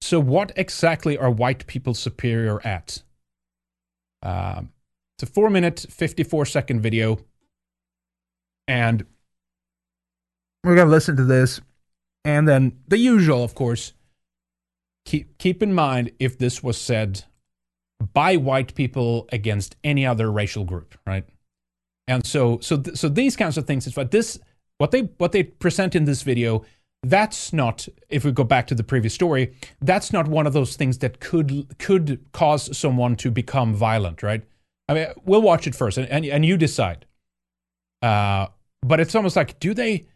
So, 0.00 0.18
what 0.18 0.52
exactly 0.56 1.18
are 1.18 1.30
white 1.30 1.66
people 1.66 1.94
superior 1.94 2.64
at? 2.66 3.02
Um, 4.22 4.70
it's 5.22 5.30
a 5.30 5.32
four 5.34 5.50
minute, 5.50 5.84
54 5.90 6.46
second 6.46 6.80
video, 6.80 7.18
and 8.66 9.04
we're 10.64 10.74
going 10.74 10.86
to 10.86 10.90
listen 10.90 11.14
to 11.16 11.24
this. 11.24 11.60
And 12.24 12.48
then 12.48 12.78
the 12.88 12.96
usual, 12.96 13.44
of 13.44 13.54
course. 13.54 13.92
Keep, 15.06 15.38
keep 15.38 15.62
in 15.62 15.74
mind 15.74 16.12
if 16.18 16.38
this 16.38 16.62
was 16.62 16.78
said 16.78 17.24
by 18.12 18.36
white 18.36 18.74
people 18.74 19.28
against 19.32 19.76
any 19.82 20.06
other 20.06 20.30
racial 20.30 20.64
group, 20.64 20.96
right? 21.06 21.24
And 22.06 22.24
so, 22.24 22.58
so, 22.60 22.76
th- 22.76 22.96
so 22.96 23.08
these 23.08 23.34
kinds 23.34 23.58
of 23.58 23.66
things. 23.66 23.90
But 23.92 24.10
this, 24.10 24.38
what 24.78 24.90
they, 24.90 25.02
what 25.18 25.32
they 25.32 25.42
present 25.42 25.94
in 25.94 26.04
this 26.04 26.22
video, 26.22 26.64
that's 27.02 27.52
not. 27.52 27.88
If 28.08 28.24
we 28.24 28.32
go 28.32 28.44
back 28.44 28.66
to 28.68 28.74
the 28.74 28.84
previous 28.84 29.14
story, 29.14 29.54
that's 29.80 30.12
not 30.12 30.28
one 30.28 30.46
of 30.46 30.52
those 30.52 30.76
things 30.76 30.98
that 30.98 31.18
could 31.18 31.78
could 31.78 32.24
cause 32.32 32.76
someone 32.76 33.16
to 33.16 33.30
become 33.30 33.74
violent, 33.74 34.22
right? 34.22 34.44
I 34.90 34.94
mean, 34.94 35.06
we'll 35.24 35.40
watch 35.40 35.68
it 35.68 35.74
first, 35.76 35.98
and 35.98 36.08
and, 36.08 36.24
and 36.26 36.44
you 36.44 36.56
decide. 36.56 37.06
Uh, 38.02 38.48
but 38.82 38.98
it's 38.98 39.14
almost 39.14 39.36
like, 39.36 39.60
do 39.60 39.72
they 39.72 40.08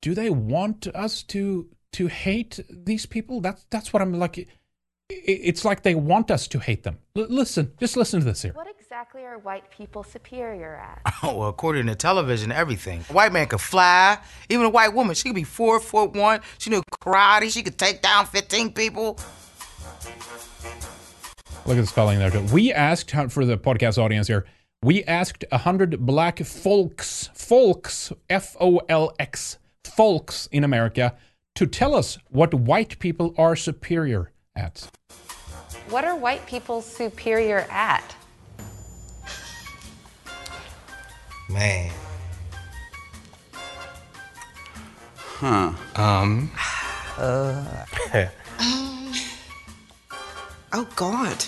do 0.00 0.14
they 0.14 0.30
want 0.30 0.86
us 0.88 1.24
to 1.24 1.68
to 1.94 2.06
hate 2.06 2.60
these 2.70 3.04
people? 3.04 3.40
That's 3.40 3.66
that's 3.68 3.92
what 3.92 4.00
I'm 4.02 4.12
like. 4.14 4.48
It's 5.08 5.64
like 5.64 5.82
they 5.82 5.94
want 5.96 6.30
us 6.30 6.46
to 6.48 6.58
hate 6.60 6.84
them. 6.84 6.98
L- 7.16 7.26
listen, 7.28 7.72
just 7.80 7.96
listen 7.96 8.20
to 8.20 8.26
this 8.26 8.42
here. 8.42 8.52
What 8.52 8.68
exactly 8.68 9.24
are 9.24 9.38
white 9.38 9.70
people 9.70 10.04
superior 10.04 10.76
at? 10.76 11.14
Oh, 11.22 11.36
well, 11.36 11.48
according 11.48 11.86
to 11.86 11.94
television, 11.96 12.52
everything. 12.52 13.04
A 13.08 13.12
white 13.12 13.32
man 13.32 13.46
could 13.48 13.60
fly. 13.60 14.18
Even 14.48 14.66
a 14.66 14.68
white 14.68 14.92
woman, 14.94 15.14
she 15.16 15.28
could 15.28 15.34
be 15.34 15.44
four 15.44 15.80
foot 15.80 16.12
one. 16.12 16.40
She 16.58 16.70
knew 16.70 16.82
karate. 17.00 17.50
She 17.50 17.62
could 17.62 17.78
take 17.78 18.02
down 18.02 18.26
15 18.26 18.72
people. 18.72 19.18
Look 21.66 21.78
at 21.78 21.80
the 21.80 21.86
spelling 21.86 22.20
there. 22.20 22.30
Too. 22.30 22.42
We 22.52 22.72
asked 22.72 23.10
for 23.10 23.44
the 23.44 23.58
podcast 23.58 23.98
audience 23.98 24.28
here. 24.28 24.46
We 24.82 25.02
asked 25.04 25.44
a 25.50 25.58
hundred 25.58 26.06
black 26.06 26.38
folks, 26.44 27.28
folks, 27.34 28.12
F 28.30 28.56
O 28.60 28.80
L 28.88 29.12
X, 29.18 29.58
folks 29.84 30.48
in 30.52 30.62
America, 30.62 31.16
to 31.56 31.66
tell 31.66 31.96
us 31.96 32.18
what 32.28 32.54
white 32.54 32.98
people 33.00 33.34
are 33.36 33.56
superior 33.56 34.30
at. 34.54 34.88
What 35.88 36.04
are 36.04 36.14
white 36.14 36.46
people 36.46 36.82
superior 36.82 37.66
at? 37.70 38.14
Man. 41.48 41.92
Huh. 45.16 45.72
Um. 45.96 46.50
Uh. 47.18 47.86
oh, 50.74 50.86
God. 50.96 51.46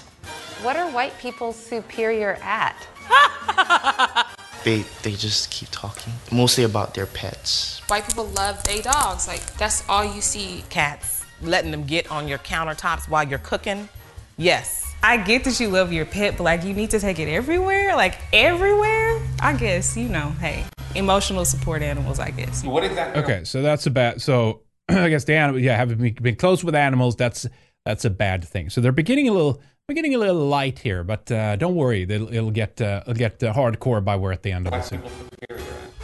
What 0.62 0.76
are 0.76 0.90
white 0.90 1.16
people 1.18 1.52
superior 1.52 2.36
at? 2.42 2.76
they 4.64 4.84
they 5.04 5.12
just 5.12 5.52
keep 5.52 5.68
talking, 5.70 6.12
mostly 6.32 6.64
about 6.64 6.94
their 6.94 7.06
pets. 7.06 7.80
White 7.86 8.08
people 8.08 8.26
love 8.26 8.60
their 8.64 8.82
dogs. 8.82 9.28
Like 9.28 9.54
that's 9.54 9.88
all 9.88 10.04
you 10.04 10.20
see. 10.20 10.64
Cats 10.68 11.24
letting 11.42 11.70
them 11.70 11.84
get 11.84 12.10
on 12.10 12.26
your 12.26 12.38
countertops 12.38 13.08
while 13.08 13.22
you're 13.22 13.38
cooking. 13.38 13.88
Yes. 14.36 14.84
I 15.00 15.16
get 15.18 15.44
that 15.44 15.60
you 15.60 15.68
love 15.68 15.92
your 15.92 16.04
pet, 16.04 16.36
but 16.36 16.42
like 16.42 16.64
you 16.64 16.74
need 16.74 16.90
to 16.90 16.98
take 16.98 17.20
it 17.20 17.28
everywhere, 17.28 17.94
like 17.94 18.16
everywhere. 18.32 19.22
I 19.40 19.54
guess 19.56 19.96
you 19.96 20.08
know, 20.08 20.30
hey, 20.40 20.64
emotional 20.96 21.44
support 21.44 21.82
animals. 21.82 22.18
I 22.18 22.30
guess. 22.30 22.64
What 22.64 22.82
exactly? 22.82 23.22
Okay, 23.22 23.44
so 23.44 23.62
that's 23.62 23.86
a 23.86 23.92
bad. 23.92 24.20
So 24.20 24.62
I 24.88 25.08
guess 25.08 25.22
the 25.22 25.34
animal, 25.34 25.60
yeah, 25.60 25.76
having 25.76 26.14
been 26.14 26.34
close 26.34 26.64
with 26.64 26.74
animals, 26.74 27.14
that's 27.14 27.46
that's 27.84 28.04
a 28.04 28.10
bad 28.10 28.44
thing. 28.44 28.70
So 28.70 28.80
they're 28.80 28.90
beginning 28.90 29.28
a 29.28 29.32
little, 29.32 29.62
we're 29.88 29.94
getting 29.94 30.14
a 30.14 30.18
little 30.18 30.46
light 30.46 30.80
here, 30.80 31.02
but 31.02 31.32
uh, 31.32 31.56
don't 31.56 31.74
worry, 31.74 32.02
it'll, 32.02 32.30
it'll 32.30 32.50
get 32.50 32.78
uh, 32.78 33.00
it'll 33.06 33.14
get 33.14 33.42
uh, 33.42 33.54
hardcore 33.54 34.04
by 34.04 34.16
we're 34.16 34.32
at 34.32 34.42
the 34.42 34.52
end 34.52 34.66
of 34.66 34.72
the 34.72 35.00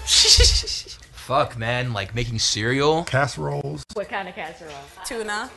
this. 0.06 0.98
Fuck, 1.12 1.58
man, 1.58 1.92
like 1.92 2.14
making 2.14 2.38
cereal. 2.38 3.04
Casseroles. 3.04 3.84
What 3.92 4.08
kind 4.08 4.26
of 4.26 4.34
casserole? 4.34 4.72
Tuna. 5.04 5.50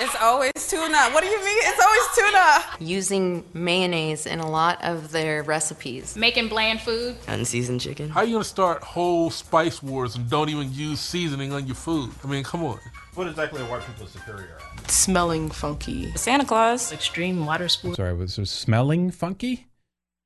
It's 0.00 0.16
always 0.20 0.52
tuna. 0.66 1.10
What 1.10 1.22
do 1.22 1.28
you 1.28 1.38
mean? 1.44 1.58
It's 1.62 1.82
always 1.82 2.32
tuna. 2.32 2.90
Using 2.90 3.44
mayonnaise 3.52 4.24
in 4.26 4.40
a 4.40 4.50
lot 4.50 4.82
of 4.82 5.12
their 5.12 5.42
recipes. 5.42 6.16
Making 6.16 6.48
bland 6.48 6.80
food. 6.80 7.16
Unseasoned 7.28 7.82
chicken. 7.82 8.08
How 8.08 8.20
are 8.20 8.24
you 8.24 8.32
gonna 8.32 8.44
start 8.44 8.82
whole 8.82 9.30
spice 9.30 9.82
wars 9.82 10.16
and 10.16 10.28
don't 10.30 10.48
even 10.48 10.72
use 10.72 11.00
seasoning 11.00 11.52
on 11.52 11.66
your 11.66 11.76
food? 11.76 12.10
I 12.22 12.28
mean, 12.28 12.44
come 12.44 12.64
on. 12.64 12.78
What 13.14 13.28
exactly 13.28 13.60
are 13.60 13.66
white 13.66 13.82
people 13.82 14.06
superior 14.06 14.56
at? 14.58 14.73
Smelling 14.90 15.50
funky. 15.50 16.12
Santa 16.16 16.44
Claus. 16.44 16.92
Extreme 16.92 17.44
water 17.46 17.68
sports. 17.68 17.96
Sorry, 17.96 18.14
was 18.14 18.38
it 18.38 18.46
smelling 18.46 19.10
funky? 19.10 19.66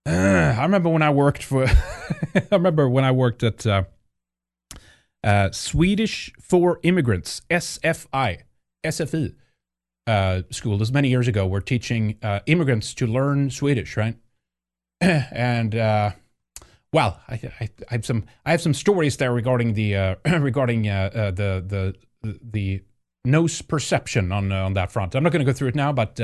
Uh, 0.06 0.54
I 0.58 0.62
remember 0.62 0.88
when 0.88 1.02
I 1.02 1.10
worked 1.10 1.42
for. 1.42 1.66
I 2.34 2.42
remember 2.50 2.88
when 2.88 3.04
I 3.04 3.12
worked 3.12 3.42
at. 3.42 3.66
Uh, 3.66 3.84
Uh, 5.24 5.50
Swedish 5.50 6.32
for 6.40 6.78
Immigrants, 6.84 7.42
SFI, 7.50 8.42
SFI 8.86 9.34
uh, 10.06 10.42
school. 10.50 10.78
This 10.78 10.92
many 10.92 11.08
years 11.08 11.26
ago, 11.26 11.44
We're 11.44 11.60
teaching 11.60 12.16
uh, 12.22 12.38
immigrants 12.46 12.94
to 12.94 13.06
learn 13.06 13.50
Swedish, 13.50 13.96
right? 13.96 14.16
and 15.00 15.74
uh, 15.74 16.12
well, 16.92 17.20
I, 17.28 17.34
I, 17.34 17.68
I, 17.90 17.92
have 17.94 18.06
some 18.06 18.24
I 18.46 18.52
have 18.52 18.60
some 18.60 18.74
stories 18.74 19.16
there 19.16 19.32
regarding 19.32 19.74
the 19.74 19.96
uh, 19.96 20.14
regarding 20.38 20.88
uh, 20.88 21.10
uh, 21.12 21.30
the 21.32 21.64
the 21.66 21.94
the 22.22 22.82
nose 23.28 23.62
perception 23.62 24.32
on 24.32 24.50
on 24.52 24.74
that 24.74 24.90
front. 24.90 25.14
I'm 25.14 25.22
not 25.22 25.32
going 25.32 25.44
to 25.44 25.50
go 25.50 25.52
through 25.52 25.68
it 25.68 25.74
now, 25.74 25.92
but 25.92 26.20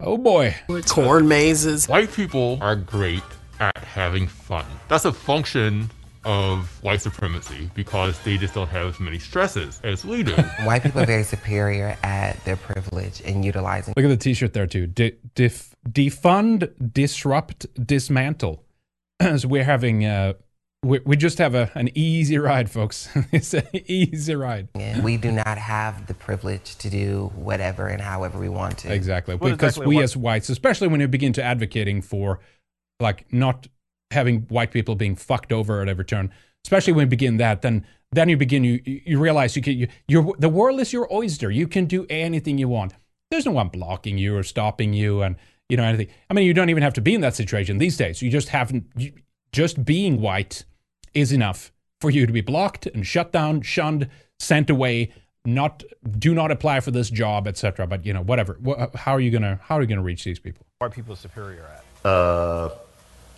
oh 0.00 0.18
boy, 0.18 0.54
corn 0.86 1.28
mazes. 1.28 1.88
White 1.88 2.12
people 2.12 2.58
are 2.60 2.76
great 2.76 3.22
at 3.60 3.76
having 3.78 4.26
fun. 4.26 4.66
That's 4.88 5.04
a 5.04 5.12
function 5.12 5.90
of 6.24 6.82
white 6.82 7.00
supremacy 7.00 7.70
because 7.74 8.18
they 8.20 8.36
just 8.36 8.54
don't 8.54 8.68
have 8.68 8.86
as 8.86 9.00
many 9.00 9.18
stresses 9.18 9.80
as 9.84 10.04
we 10.04 10.22
do. 10.22 10.34
white 10.64 10.82
people 10.82 11.00
are 11.00 11.06
very 11.06 11.22
superior 11.22 11.96
at 12.02 12.42
their 12.44 12.56
privilege 12.56 13.22
and 13.24 13.44
utilizing. 13.44 13.94
Look 13.96 14.04
at 14.04 14.08
the 14.08 14.16
T-shirt 14.16 14.52
there 14.52 14.66
too. 14.66 14.86
De- 14.86 15.16
def- 15.34 15.74
defund, 15.88 16.70
disrupt, 16.92 17.66
dismantle. 17.84 18.62
so 19.38 19.48
we're 19.48 19.64
having. 19.64 20.04
Uh, 20.04 20.34
we, 20.82 21.00
we 21.00 21.16
just 21.16 21.38
have 21.38 21.54
a, 21.54 21.70
an 21.74 21.90
easy 21.94 22.38
ride, 22.38 22.70
folks. 22.70 23.08
it's 23.32 23.52
an 23.52 23.66
easy 23.72 24.34
ride. 24.34 24.68
Yeah, 24.76 25.00
we 25.00 25.16
do 25.16 25.32
not 25.32 25.58
have 25.58 26.06
the 26.06 26.14
privilege 26.14 26.76
to 26.76 26.90
do 26.90 27.32
whatever 27.34 27.88
and 27.88 28.00
however 28.00 28.38
we 28.38 28.48
want 28.48 28.78
to. 28.78 28.92
Exactly. 28.92 29.34
What 29.34 29.50
because 29.50 29.74
exactly 29.74 29.86
we 29.88 29.96
what? 29.96 30.04
as 30.04 30.16
whites, 30.16 30.48
especially 30.48 30.88
when 30.88 31.00
you 31.00 31.08
begin 31.08 31.32
to 31.34 31.42
advocating 31.42 32.00
for 32.00 32.40
like 33.00 33.26
not 33.32 33.66
having 34.12 34.42
white 34.42 34.70
people 34.70 34.94
being 34.94 35.16
fucked 35.16 35.52
over 35.52 35.82
at 35.82 35.88
every 35.88 36.04
turn, 36.04 36.32
especially 36.64 36.92
when 36.92 37.06
you 37.06 37.10
begin 37.10 37.38
that, 37.38 37.62
then 37.62 37.84
then 38.12 38.28
you 38.28 38.36
begin 38.36 38.62
you 38.62 38.80
you 38.84 39.18
realize 39.18 39.56
you 39.56 39.62
can 39.62 39.76
you 39.76 39.88
you 40.06 40.34
the 40.38 40.48
world 40.48 40.78
is 40.80 40.92
your 40.92 41.12
oyster. 41.12 41.50
You 41.50 41.66
can 41.66 41.86
do 41.86 42.06
anything 42.08 42.56
you 42.56 42.68
want. 42.68 42.94
There's 43.30 43.44
no 43.44 43.52
one 43.52 43.68
blocking 43.68 44.16
you 44.16 44.36
or 44.36 44.42
stopping 44.44 44.94
you, 44.94 45.22
and 45.22 45.36
you 45.68 45.76
know 45.76 45.82
anything. 45.82 46.08
I 46.30 46.34
mean, 46.34 46.46
you 46.46 46.54
don't 46.54 46.70
even 46.70 46.84
have 46.84 46.94
to 46.94 47.00
be 47.00 47.14
in 47.14 47.20
that 47.22 47.34
situation 47.34 47.78
these 47.78 47.96
days. 47.96 48.22
You 48.22 48.30
just 48.30 48.48
haven't. 48.50 48.86
You, 48.96 49.12
just 49.52 49.84
being 49.84 50.20
white 50.20 50.64
is 51.14 51.32
enough 51.32 51.72
for 52.00 52.10
you 52.10 52.26
to 52.26 52.32
be 52.32 52.40
blocked 52.40 52.86
and 52.86 53.06
shut 53.06 53.32
down, 53.32 53.62
shunned, 53.62 54.08
sent 54.38 54.70
away. 54.70 55.12
Not 55.44 55.82
do 56.18 56.34
not 56.34 56.50
apply 56.50 56.80
for 56.80 56.90
this 56.90 57.08
job, 57.08 57.48
etc. 57.48 57.86
But 57.86 58.04
you 58.04 58.12
know, 58.12 58.22
whatever. 58.22 58.58
How 58.94 59.12
are 59.12 59.20
you 59.20 59.30
gonna 59.30 59.60
how 59.62 59.78
are 59.78 59.80
you 59.80 59.86
gonna 59.86 60.02
reach 60.02 60.24
these 60.24 60.38
people? 60.38 60.66
Where 60.78 60.88
are 60.88 60.90
people 60.90 61.16
superior 61.16 61.64
at? 61.64 62.06
Uh 62.06 62.70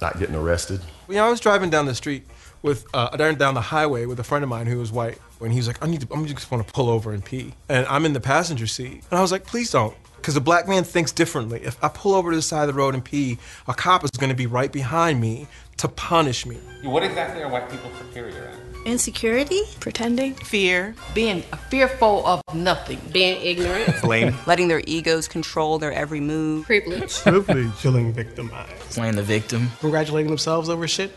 not 0.00 0.18
getting 0.18 0.34
arrested. 0.34 0.80
You 1.08 1.16
know, 1.16 1.26
I 1.26 1.30
was 1.30 1.40
driving 1.40 1.70
down 1.70 1.86
the 1.86 1.94
street 1.94 2.26
with 2.62 2.86
uh, 2.94 3.16
down 3.16 3.54
the 3.54 3.60
highway 3.60 4.06
with 4.06 4.20
a 4.20 4.24
friend 4.24 4.42
of 4.42 4.48
mine 4.48 4.66
who 4.66 4.78
was 4.78 4.92
white, 4.92 5.18
and 5.40 5.52
he 5.52 5.58
was 5.58 5.66
like, 5.66 5.82
"I 5.82 5.86
need 5.86 6.02
to, 6.02 6.08
I'm 6.12 6.26
just 6.26 6.50
want 6.50 6.66
to 6.66 6.72
pull 6.72 6.88
over 6.88 7.12
and 7.12 7.24
pee," 7.24 7.54
and 7.68 7.86
I'm 7.86 8.04
in 8.04 8.12
the 8.12 8.20
passenger 8.20 8.66
seat, 8.66 9.04
and 9.10 9.18
I 9.18 9.22
was 9.22 9.32
like, 9.32 9.44
"Please 9.46 9.70
don't." 9.70 9.94
Because 10.16 10.36
a 10.36 10.40
black 10.40 10.68
man 10.68 10.84
thinks 10.84 11.12
differently. 11.12 11.62
If 11.62 11.82
I 11.82 11.88
pull 11.88 12.14
over 12.14 12.30
to 12.30 12.36
the 12.36 12.42
side 12.42 12.68
of 12.68 12.74
the 12.74 12.78
road 12.78 12.92
and 12.92 13.02
pee, 13.02 13.38
a 13.66 13.72
cop 13.72 14.04
is 14.04 14.10
going 14.10 14.28
to 14.28 14.36
be 14.36 14.46
right 14.46 14.70
behind 14.70 15.18
me 15.18 15.48
to 15.80 15.88
punish 15.88 16.46
me. 16.46 16.56
What 16.82 17.02
exactly 17.02 17.42
are 17.42 17.48
white 17.48 17.70
people 17.70 17.90
superior 17.98 18.48
at? 18.52 18.86
Insecurity, 18.86 19.62
pretending, 19.78 20.34
fear, 20.34 20.94
being 21.14 21.42
fearful 21.68 22.26
of 22.26 22.42
nothing, 22.54 23.00
being 23.12 23.40
ignorant, 23.42 24.00
blame, 24.02 24.34
letting 24.46 24.68
their 24.68 24.82
egos 24.86 25.28
control 25.28 25.78
their 25.78 25.92
every 25.92 26.20
move, 26.20 26.64
privilege, 26.66 27.20
privilege, 27.20 27.72
feeling 27.74 28.12
victimized, 28.12 28.72
playing 28.90 29.16
the 29.16 29.22
victim, 29.22 29.70
congratulating 29.80 30.28
themselves 30.28 30.68
over 30.68 30.88
shit 30.88 31.14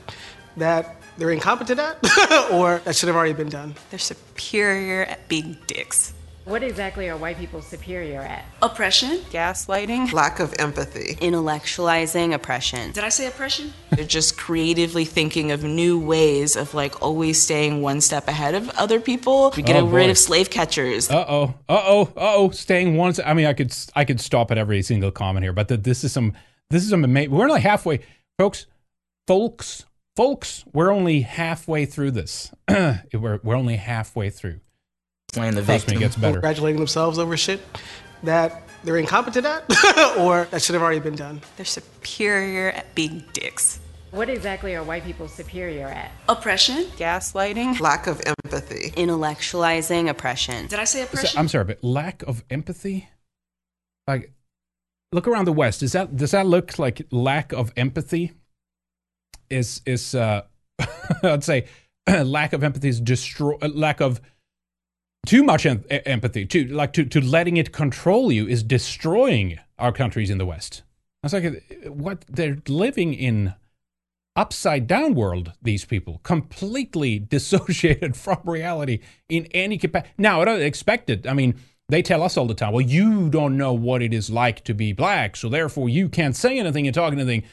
that 0.57 0.97
they're 1.17 1.31
incompetent 1.31 1.79
at 1.79 2.51
or 2.51 2.79
that 2.85 2.95
should 2.95 3.07
have 3.07 3.15
already 3.15 3.33
been 3.33 3.49
done. 3.49 3.75
They're 3.89 3.99
superior 3.99 5.03
at 5.03 5.27
being 5.27 5.57
dicks. 5.67 6.13
What 6.45 6.61
exactly 6.61 7.07
are 7.07 7.15
white 7.15 7.37
people 7.37 7.61
superior 7.61 8.19
at? 8.19 8.43
Oppression, 8.61 9.19
gaslighting, 9.31 10.11
lack 10.11 10.41
of 10.41 10.53
empathy, 10.59 11.15
intellectualizing 11.21 12.33
oppression. 12.33 12.91
Did 12.91 13.05
I 13.05 13.09
say 13.09 13.27
oppression? 13.27 13.73
They're 13.91 14.03
just 14.03 14.37
creatively 14.37 15.05
thinking 15.05 15.51
of 15.51 15.63
new 15.63 15.97
ways 15.97 16.57
of 16.57 16.73
like 16.73 17.01
always 17.01 17.41
staying 17.41 17.81
one 17.81 18.01
step 18.01 18.27
ahead 18.27 18.55
of 18.55 18.69
other 18.71 18.99
people. 18.99 19.53
We 19.55 19.63
get 19.63 19.77
oh, 19.77 19.85
rid 19.85 20.09
of 20.09 20.17
slave 20.17 20.49
catchers. 20.49 21.09
Uh 21.09 21.23
oh, 21.29 21.43
uh 21.69 21.81
oh, 21.85 22.01
uh 22.17 22.35
oh, 22.35 22.49
staying 22.49 22.97
one. 22.97 23.13
I 23.25 23.33
mean, 23.33 23.45
I 23.45 23.53
could 23.53 23.73
I 23.95 24.03
could 24.03 24.19
stop 24.19 24.51
at 24.51 24.57
every 24.57 24.81
single 24.81 25.11
comment 25.11 25.45
here, 25.45 25.53
but 25.53 25.69
the, 25.69 25.77
this 25.77 26.03
is 26.03 26.11
some 26.11 26.33
this 26.69 26.83
is 26.83 26.89
some 26.89 27.05
amazing. 27.05 27.31
We're 27.31 27.47
only 27.47 27.61
halfway, 27.61 28.01
folks, 28.37 28.65
folks, 29.27 29.85
folks. 30.17 30.65
We're 30.73 30.91
only 30.91 31.21
halfway 31.21 31.85
through 31.85 32.11
this. 32.11 32.51
we're 32.69 33.39
we're 33.43 33.55
only 33.55 33.77
halfway 33.77 34.29
through 34.29 34.59
playing 35.33 35.55
the 35.55 35.61
victim. 35.61 35.95
Me, 35.95 35.99
gets 35.99 36.15
better. 36.15 36.33
Congratulating 36.33 36.77
themselves 36.77 37.19
over 37.19 37.35
shit 37.35 37.61
that 38.23 38.63
they're 38.83 38.97
incompetent 38.97 39.45
at 39.45 40.17
or 40.17 40.45
that 40.51 40.61
should 40.61 40.73
have 40.73 40.81
already 40.81 40.99
been 40.99 41.15
done. 41.15 41.41
They're 41.57 41.65
superior 41.65 42.69
at 42.71 42.93
being 42.95 43.23
dicks. 43.33 43.79
What 44.11 44.29
exactly 44.29 44.75
are 44.75 44.83
white 44.83 45.03
people 45.03 45.27
superior 45.27 45.87
at? 45.87 46.11
Oppression, 46.29 46.83
gaslighting, 46.97 47.79
lack 47.79 48.05
of 48.05 48.21
empathy, 48.25 48.91
intellectualizing 48.91 50.07
oppression. 50.07 50.67
Did 50.67 50.79
I 50.79 50.83
say 50.83 51.01
oppression? 51.01 51.31
So, 51.31 51.39
I'm 51.39 51.47
sorry, 51.47 51.63
but 51.65 51.83
lack 51.83 52.21
of 52.23 52.43
empathy? 52.51 53.09
Like, 54.07 54.31
look 55.11 55.27
around 55.27 55.45
the 55.45 55.53
West. 55.53 55.79
Does 55.79 55.93
that 55.93 56.15
does 56.15 56.31
that 56.31 56.45
look 56.45 56.77
like 56.77 57.07
lack 57.09 57.53
of 57.53 57.73
empathy? 57.75 58.33
Is 59.49 59.81
is 59.87 60.13
uh, 60.13 60.43
I'd 61.23 61.43
say 61.43 61.65
lack 62.07 62.53
of 62.53 62.63
empathy 62.63 62.89
is 62.89 62.99
destroy 62.99 63.55
lack 63.61 63.99
of 63.99 64.21
too 65.25 65.43
much 65.43 65.65
em- 65.65 65.85
empathy, 65.89 66.45
too 66.45 66.65
like 66.65 66.93
to, 66.93 67.05
to 67.05 67.21
letting 67.21 67.57
it 67.57 67.71
control 67.71 68.31
you 68.31 68.47
is 68.47 68.63
destroying 68.63 69.59
our 69.79 69.91
countries 69.91 70.29
in 70.29 70.37
the 70.37 70.45
West. 70.45 70.83
i 71.23 71.27
was 71.27 71.33
like 71.33 71.63
what 71.87 72.25
they're 72.29 72.57
living 72.67 73.13
in 73.13 73.53
upside 74.35 74.87
down 74.87 75.13
world. 75.13 75.53
These 75.61 75.85
people 75.85 76.19
completely 76.23 77.19
dissociated 77.35 78.15
from 78.15 78.39
reality 78.43 78.99
in 79.29 79.47
any 79.47 79.77
capacity. 79.77 80.13
Now 80.17 80.41
I 80.41 80.45
don't 80.45 80.61
expect 80.61 81.09
it. 81.09 81.27
I 81.27 81.33
mean, 81.33 81.55
they 81.89 82.01
tell 82.01 82.23
us 82.23 82.37
all 82.37 82.47
the 82.47 82.53
time, 82.53 82.73
well, 82.73 82.81
you 82.81 83.29
don't 83.29 83.57
know 83.57 83.73
what 83.73 84.01
it 84.01 84.13
is 84.13 84.29
like 84.29 84.63
to 84.63 84.73
be 84.73 84.93
black, 84.93 85.35
so 85.35 85.49
therefore 85.49 85.89
you 85.89 86.09
can't 86.09 86.35
say 86.35 86.57
anything 86.57 86.87
and 86.87 86.93
talk 86.93 87.13
anything. 87.13 87.43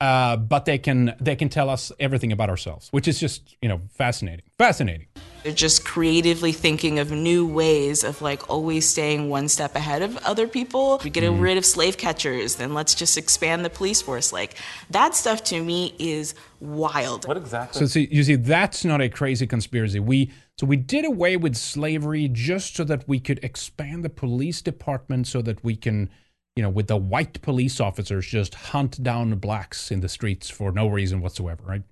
Uh, 0.00 0.36
but 0.36 0.64
they 0.64 0.78
can 0.78 1.14
they 1.20 1.36
can 1.36 1.48
tell 1.48 1.70
us 1.70 1.92
everything 2.00 2.32
about 2.32 2.50
ourselves, 2.50 2.88
which 2.90 3.06
is 3.06 3.20
just 3.20 3.56
you 3.62 3.68
know 3.68 3.80
fascinating, 3.88 4.44
fascinating. 4.58 5.06
They're 5.42 5.52
just 5.52 5.84
creatively 5.84 6.52
thinking 6.52 6.98
of 7.00 7.10
new 7.10 7.46
ways 7.46 8.04
of 8.04 8.22
like 8.22 8.48
always 8.48 8.88
staying 8.88 9.28
one 9.28 9.48
step 9.48 9.74
ahead 9.74 10.02
of 10.02 10.16
other 10.18 10.46
people. 10.46 11.00
We 11.02 11.10
get 11.10 11.24
mm. 11.24 11.40
rid 11.40 11.58
of 11.58 11.66
slave 11.66 11.98
catchers, 11.98 12.56
then 12.56 12.74
let's 12.74 12.94
just 12.94 13.18
expand 13.18 13.64
the 13.64 13.70
police 13.70 14.00
force. 14.00 14.32
Like 14.32 14.54
that 14.90 15.14
stuff 15.16 15.42
to 15.44 15.62
me 15.62 15.94
is 15.98 16.34
wild. 16.60 17.26
What 17.26 17.36
exactly? 17.36 17.80
So 17.80 17.86
see, 17.86 18.08
you 18.10 18.22
see, 18.22 18.36
that's 18.36 18.84
not 18.84 19.00
a 19.00 19.08
crazy 19.08 19.46
conspiracy. 19.46 19.98
We 19.98 20.30
so 20.58 20.66
we 20.66 20.76
did 20.76 21.04
away 21.04 21.36
with 21.36 21.56
slavery 21.56 22.28
just 22.28 22.76
so 22.76 22.84
that 22.84 23.08
we 23.08 23.18
could 23.18 23.42
expand 23.42 24.04
the 24.04 24.10
police 24.10 24.62
department, 24.62 25.26
so 25.26 25.42
that 25.42 25.64
we 25.64 25.74
can, 25.74 26.08
you 26.54 26.62
know, 26.62 26.70
with 26.70 26.86
the 26.86 26.96
white 26.96 27.42
police 27.42 27.80
officers 27.80 28.26
just 28.26 28.54
hunt 28.54 29.02
down 29.02 29.34
blacks 29.36 29.90
in 29.90 30.00
the 30.00 30.08
streets 30.08 30.48
for 30.48 30.70
no 30.70 30.86
reason 30.86 31.20
whatsoever, 31.20 31.64
right? 31.64 31.82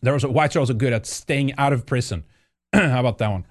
There 0.00 0.12
was 0.12 0.22
a, 0.22 0.28
whites 0.28 0.54
are 0.54 0.60
also 0.60 0.74
good 0.74 0.92
at 0.92 1.06
staying 1.06 1.54
out 1.54 1.72
of 1.72 1.86
prison 1.86 2.24
How 2.90 3.00
about 3.00 3.16
that 3.18 3.30
one? 3.30 3.46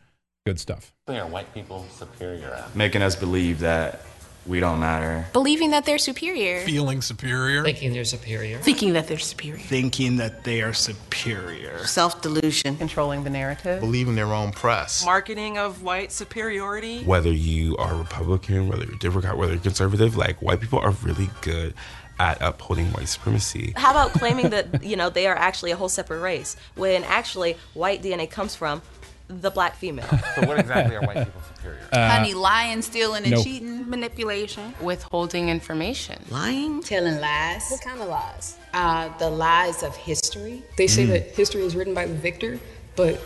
Good 0.46 0.60
stuff. 0.60 0.94
Are 1.08 1.26
white 1.26 1.52
people 1.52 1.84
superior 1.92 2.50
at? 2.50 2.76
Making 2.76 3.02
us 3.02 3.16
believe 3.16 3.62
that 3.62 4.02
we 4.46 4.60
don't 4.60 4.80
matter. 4.80 5.26
Believing 5.34 5.72
that 5.72 5.86
they're 5.86 5.98
superior. 5.98 6.62
Feeling 6.62 7.02
superior. 7.02 7.64
Thinking 7.64 7.94
they're 7.94 8.06
superior. 8.06 8.60
Thinking 8.60 8.94
that 8.94 9.08
they're 9.08 9.18
superior. 9.18 9.58
Thinking 9.58 10.18
that 10.18 10.44
they 10.44 10.62
are 10.62 10.74
superior. 10.74 11.80
Self 11.88 12.22
delusion. 12.22 12.78
Controlling 12.78 13.24
the 13.24 13.32
narrative. 13.32 13.80
Believing 13.80 14.14
their 14.14 14.32
own 14.32 14.52
press. 14.52 15.04
Marketing 15.04 15.58
of 15.58 15.82
white 15.82 16.12
superiority. 16.12 17.04
Whether 17.04 17.32
you 17.32 17.76
are 17.78 17.96
Republican, 17.96 18.68
whether 18.68 18.86
you're 18.86 19.00
Democrat, 19.00 19.36
whether 19.36 19.54
you're 19.54 19.62
conservative, 19.64 20.16
like 20.16 20.40
white 20.44 20.62
people 20.62 20.78
are 20.78 20.92
really 20.92 21.32
good 21.42 21.74
at 22.20 22.42
upholding 22.42 22.88
white 22.92 23.08
supremacy. 23.08 23.74
How 23.76 23.92
about 23.92 24.14
claiming 24.14 24.50
that, 24.50 24.84
you 24.84 24.96
know, 24.96 25.10
they 25.10 25.28
are 25.28 25.36
actually 25.36 25.72
a 25.72 25.76
whole 25.76 25.90
separate 25.90 26.22
race 26.22 26.56
when 26.76 27.04
actually 27.04 27.58
white 27.74 28.02
DNA 28.02 28.30
comes 28.30 28.56
from 28.56 28.82
the 29.28 29.50
black 29.50 29.76
female. 29.76 30.08
so 30.36 30.46
what 30.46 30.60
exactly 30.60 30.96
are 30.96 31.02
white 31.02 31.26
people 31.26 31.42
superior? 31.56 31.80
Uh, 31.92 32.10
Honey, 32.10 32.34
lying, 32.34 32.82
stealing, 32.82 33.24
and 33.24 33.32
nope. 33.32 33.44
cheating, 33.44 33.90
manipulation, 33.90 34.74
withholding 34.82 35.50
information, 35.50 36.22
lying, 36.30 36.82
telling 36.82 37.20
lies. 37.20 37.68
What 37.70 37.82
kind 37.82 38.02
of 38.02 38.08
lies? 38.08 38.58
Uh, 38.74 39.16
the 39.18 39.30
lies 39.30 39.84
of 39.84 39.96
history. 39.96 40.64
They 40.78 40.88
say 40.88 41.06
mm. 41.06 41.10
that 41.10 41.32
history 41.32 41.64
is 41.64 41.76
written 41.76 41.94
by 41.94 42.06
the 42.06 42.14
victor, 42.14 42.60
but 42.96 43.22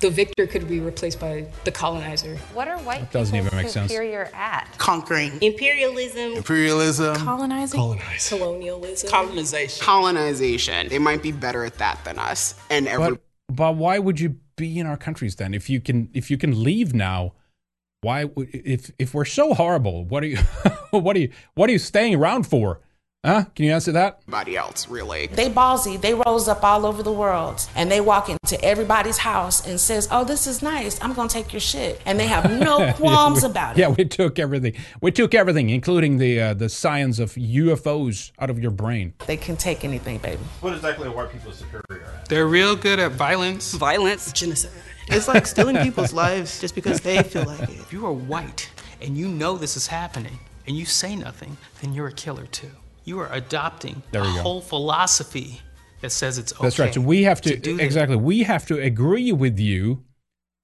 the 0.00 0.10
victor 0.10 0.46
could 0.46 0.68
be 0.68 0.80
replaced 0.80 1.18
by 1.18 1.46
the 1.64 1.72
colonizer. 1.72 2.36
What 2.52 2.68
are 2.68 2.78
white 2.78 3.00
that 3.00 3.12
doesn't 3.12 3.34
even 3.34 3.56
make 3.56 3.68
superior 3.68 4.26
sense. 4.26 4.36
at? 4.36 4.68
Conquering. 4.78 5.38
Imperialism. 5.40 6.32
Imperialism. 6.32 7.16
Colonizing. 7.16 7.78
Colonizing. 7.78 8.38
Colonialism. 8.38 9.10
Colonization. 9.10 9.84
Colonization. 9.84 10.88
They 10.88 10.98
might 10.98 11.22
be 11.22 11.32
better 11.32 11.64
at 11.64 11.78
that 11.78 12.04
than 12.04 12.18
us. 12.18 12.54
And 12.70 12.86
every. 12.86 13.12
But, 13.12 13.20
but 13.48 13.76
why 13.76 13.98
would 13.98 14.20
you 14.20 14.36
be 14.56 14.78
in 14.78 14.86
our 14.86 14.96
countries 14.96 15.36
then? 15.36 15.54
If 15.54 15.68
you 15.70 15.80
can, 15.80 16.10
if 16.12 16.30
you 16.30 16.38
can 16.38 16.62
leave 16.62 16.94
now, 16.94 17.34
why? 18.00 18.30
If 18.36 18.90
if 18.98 19.14
we're 19.14 19.24
so 19.24 19.54
horrible, 19.54 20.04
what 20.04 20.22
are 20.22 20.26
you, 20.26 20.38
what 20.90 21.16
are 21.16 21.20
you, 21.20 21.30
what 21.54 21.68
are 21.70 21.72
you 21.72 21.78
staying 21.78 22.14
around 22.14 22.46
for? 22.46 22.80
Huh? 23.24 23.44
Can 23.54 23.64
you 23.64 23.72
answer 23.72 23.92
that? 23.92 24.20
Nobody 24.26 24.54
else, 24.56 24.86
really. 24.86 25.28
They 25.28 25.48
ballsy. 25.48 25.98
They 25.98 26.12
rose 26.12 26.46
up 26.46 26.62
all 26.62 26.84
over 26.84 27.02
the 27.02 27.12
world, 27.12 27.66
and 27.74 27.90
they 27.90 28.02
walk 28.02 28.28
into 28.28 28.62
everybody's 28.62 29.16
house 29.16 29.66
and 29.66 29.80
says, 29.80 30.06
"Oh, 30.10 30.24
this 30.24 30.46
is 30.46 30.60
nice. 30.60 31.02
I'm 31.02 31.14
gonna 31.14 31.30
take 31.30 31.52
your 31.52 31.60
shit," 31.60 32.02
and 32.04 32.20
they 32.20 32.26
have 32.26 32.50
no 32.50 32.92
qualms 32.96 33.42
yeah, 33.42 33.48
we, 33.48 33.50
about 33.50 33.76
it. 33.76 33.80
Yeah, 33.80 33.88
we 33.88 34.04
took 34.04 34.38
everything. 34.38 34.74
We 35.00 35.10
took 35.10 35.34
everything, 35.34 35.70
including 35.70 36.18
the 36.18 36.40
uh, 36.40 36.54
the 36.54 36.68
science 36.68 37.18
of 37.18 37.32
UFOs, 37.32 38.32
out 38.38 38.50
of 38.50 38.58
your 38.58 38.70
brain. 38.70 39.14
They 39.26 39.38
can 39.38 39.56
take 39.56 39.84
anything, 39.84 40.18
baby. 40.18 40.42
What 40.60 40.74
exactly 40.74 41.08
are 41.08 41.12
white 41.12 41.32
people 41.32 41.52
superior 41.52 42.04
at? 42.04 42.28
They're 42.28 42.46
real 42.46 42.76
good 42.76 42.98
at 42.98 43.12
violence. 43.12 43.72
Violence. 43.72 44.32
Genocide. 44.32 44.70
It's 45.08 45.28
like 45.28 45.46
stealing 45.46 45.76
people's 45.78 46.12
lives 46.24 46.60
just 46.60 46.74
because 46.74 47.00
they 47.00 47.22
feel 47.22 47.44
like 47.44 47.62
it. 47.62 47.70
If 47.70 47.90
you 47.90 48.04
are 48.04 48.12
white 48.12 48.70
and 49.00 49.16
you 49.16 49.28
know 49.28 49.56
this 49.56 49.76
is 49.76 49.86
happening 49.86 50.38
and 50.66 50.76
you 50.76 50.84
say 50.84 51.16
nothing, 51.16 51.56
then 51.80 51.94
you're 51.94 52.08
a 52.08 52.12
killer 52.12 52.46
too. 52.46 52.70
You 53.04 53.18
are 53.20 53.28
adopting 53.32 54.02
There 54.12 54.22
a 54.22 54.26
whole 54.26 54.60
philosophy 54.60 55.60
that 56.00 56.10
says 56.10 56.38
it's 56.38 56.52
okay. 56.52 56.62
That's 56.62 56.78
right. 56.78 56.94
So 56.94 57.00
we 57.00 57.24
have 57.24 57.40
to, 57.42 57.56
do 57.56 57.76
this. 57.76 57.84
exactly. 57.84 58.16
We 58.16 58.42
have 58.42 58.66
to 58.66 58.78
agree 58.80 59.32
with 59.32 59.58
you 59.58 60.04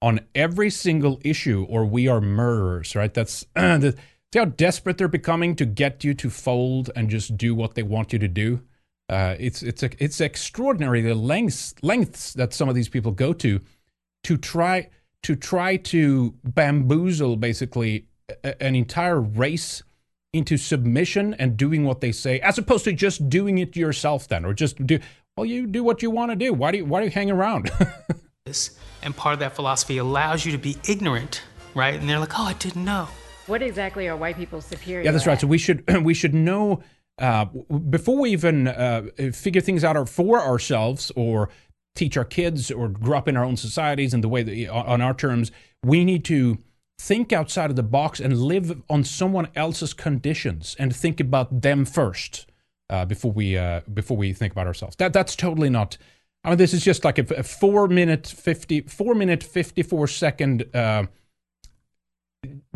on 0.01 0.21
every 0.33 0.69
single 0.69 1.19
issue, 1.23 1.65
or 1.69 1.85
we 1.85 2.07
are 2.07 2.21
murderers. 2.21 2.95
Right? 2.95 3.13
That's 3.13 3.45
the, 3.55 3.95
see 4.33 4.39
how 4.39 4.45
desperate 4.45 4.97
they're 4.97 5.07
becoming 5.07 5.55
to 5.57 5.65
get 5.65 6.03
you 6.03 6.13
to 6.15 6.29
fold 6.29 6.89
and 6.95 7.09
just 7.09 7.37
do 7.37 7.53
what 7.53 7.75
they 7.75 7.83
want 7.83 8.13
you 8.13 8.19
to 8.19 8.27
do. 8.27 8.61
Uh, 9.09 9.35
it's 9.39 9.61
it's 9.61 9.83
it's 9.83 10.21
extraordinary 10.21 11.01
the 11.01 11.13
lengths 11.13 11.75
lengths 11.81 12.33
that 12.33 12.53
some 12.53 12.69
of 12.69 12.75
these 12.75 12.87
people 12.87 13.11
go 13.11 13.33
to 13.33 13.59
to 14.23 14.37
try 14.37 14.89
to 15.23 15.35
try 15.35 15.75
to 15.75 16.33
bamboozle 16.43 17.35
basically 17.35 18.07
a- 18.43 18.63
an 18.63 18.73
entire 18.73 19.19
race 19.19 19.83
into 20.33 20.57
submission 20.57 21.33
and 21.35 21.57
doing 21.57 21.83
what 21.83 21.99
they 21.99 22.11
say 22.11 22.39
as 22.39 22.57
opposed 22.57 22.85
to 22.85 22.93
just 22.93 23.29
doing 23.29 23.57
it 23.57 23.75
yourself 23.75 24.27
then 24.29 24.45
or 24.45 24.53
just 24.53 24.85
do 24.85 24.97
well 25.35 25.45
you 25.45 25.67
do 25.67 25.83
what 25.83 26.01
you 26.01 26.09
want 26.09 26.31
to 26.31 26.35
do 26.35 26.53
why 26.53 26.71
do 26.71 26.77
you 26.77 26.85
why 26.85 26.99
do 26.99 27.05
you 27.05 27.11
hang 27.11 27.29
around. 27.29 27.69
And 29.03 29.15
part 29.15 29.33
of 29.33 29.39
that 29.39 29.55
philosophy 29.55 29.97
allows 29.97 30.45
you 30.45 30.51
to 30.51 30.57
be 30.57 30.77
ignorant, 30.87 31.43
right? 31.73 31.99
And 31.99 32.09
they're 32.09 32.19
like, 32.19 32.39
oh, 32.39 32.43
I 32.43 32.53
didn't 32.53 32.85
know. 32.85 33.07
What 33.47 33.61
exactly 33.61 34.07
are 34.07 34.15
white 34.15 34.37
people 34.37 34.61
superior 34.61 35.03
yeah 35.03 35.11
that's 35.11 35.25
right 35.25 35.33
at? 35.33 35.41
so 35.41 35.47
we 35.47 35.57
should 35.57 35.83
we 36.03 36.13
should 36.13 36.33
know 36.33 36.81
uh, 37.17 37.45
before 37.89 38.17
we 38.17 38.31
even 38.31 38.67
uh, 38.67 39.03
figure 39.33 39.61
things 39.61 39.83
out 39.83 40.07
for 40.07 40.39
ourselves 40.39 41.11
or 41.15 41.49
teach 41.95 42.15
our 42.17 42.23
kids 42.25 42.71
or 42.71 42.87
grow 42.87 43.17
up 43.17 43.27
in 43.27 43.35
our 43.35 43.43
own 43.43 43.57
societies 43.57 44.13
and 44.13 44.23
the 44.23 44.29
way 44.29 44.43
that 44.43 44.69
on 44.69 44.85
on 44.85 45.01
our 45.01 45.13
terms 45.13 45.51
we 45.83 46.05
need 46.05 46.23
to 46.25 46.59
think 47.01 47.33
outside 47.33 47.71
of 47.71 47.75
the 47.75 47.83
box 47.83 48.19
and 48.19 48.37
live 48.37 48.81
on 48.87 49.03
someone 49.03 49.47
else's 49.55 49.93
conditions 49.93 50.75
and 50.77 50.95
think 50.95 51.19
about 51.19 51.61
them 51.61 51.83
first 51.83 52.45
uh, 52.91 53.05
before 53.05 53.31
we 53.31 53.57
uh, 53.57 53.81
before 53.91 54.17
we 54.17 54.33
think 54.33 54.53
about 54.53 54.67
ourselves. 54.67 54.95
That 54.97 55.11
that's 55.11 55.35
totally 55.35 55.69
not. 55.69 55.97
I 56.43 56.49
mean, 56.49 56.57
this 56.57 56.73
is 56.73 56.83
just 56.83 57.03
like 57.03 57.17
a, 57.17 57.25
a 57.35 57.43
four 57.43 57.87
minute 57.87 58.27
fifty 58.27 58.81
four 58.81 59.15
minute 59.15 59.43
fifty 59.43 59.81
four 59.81 60.07
second, 60.07 60.65
uh, 60.75 61.05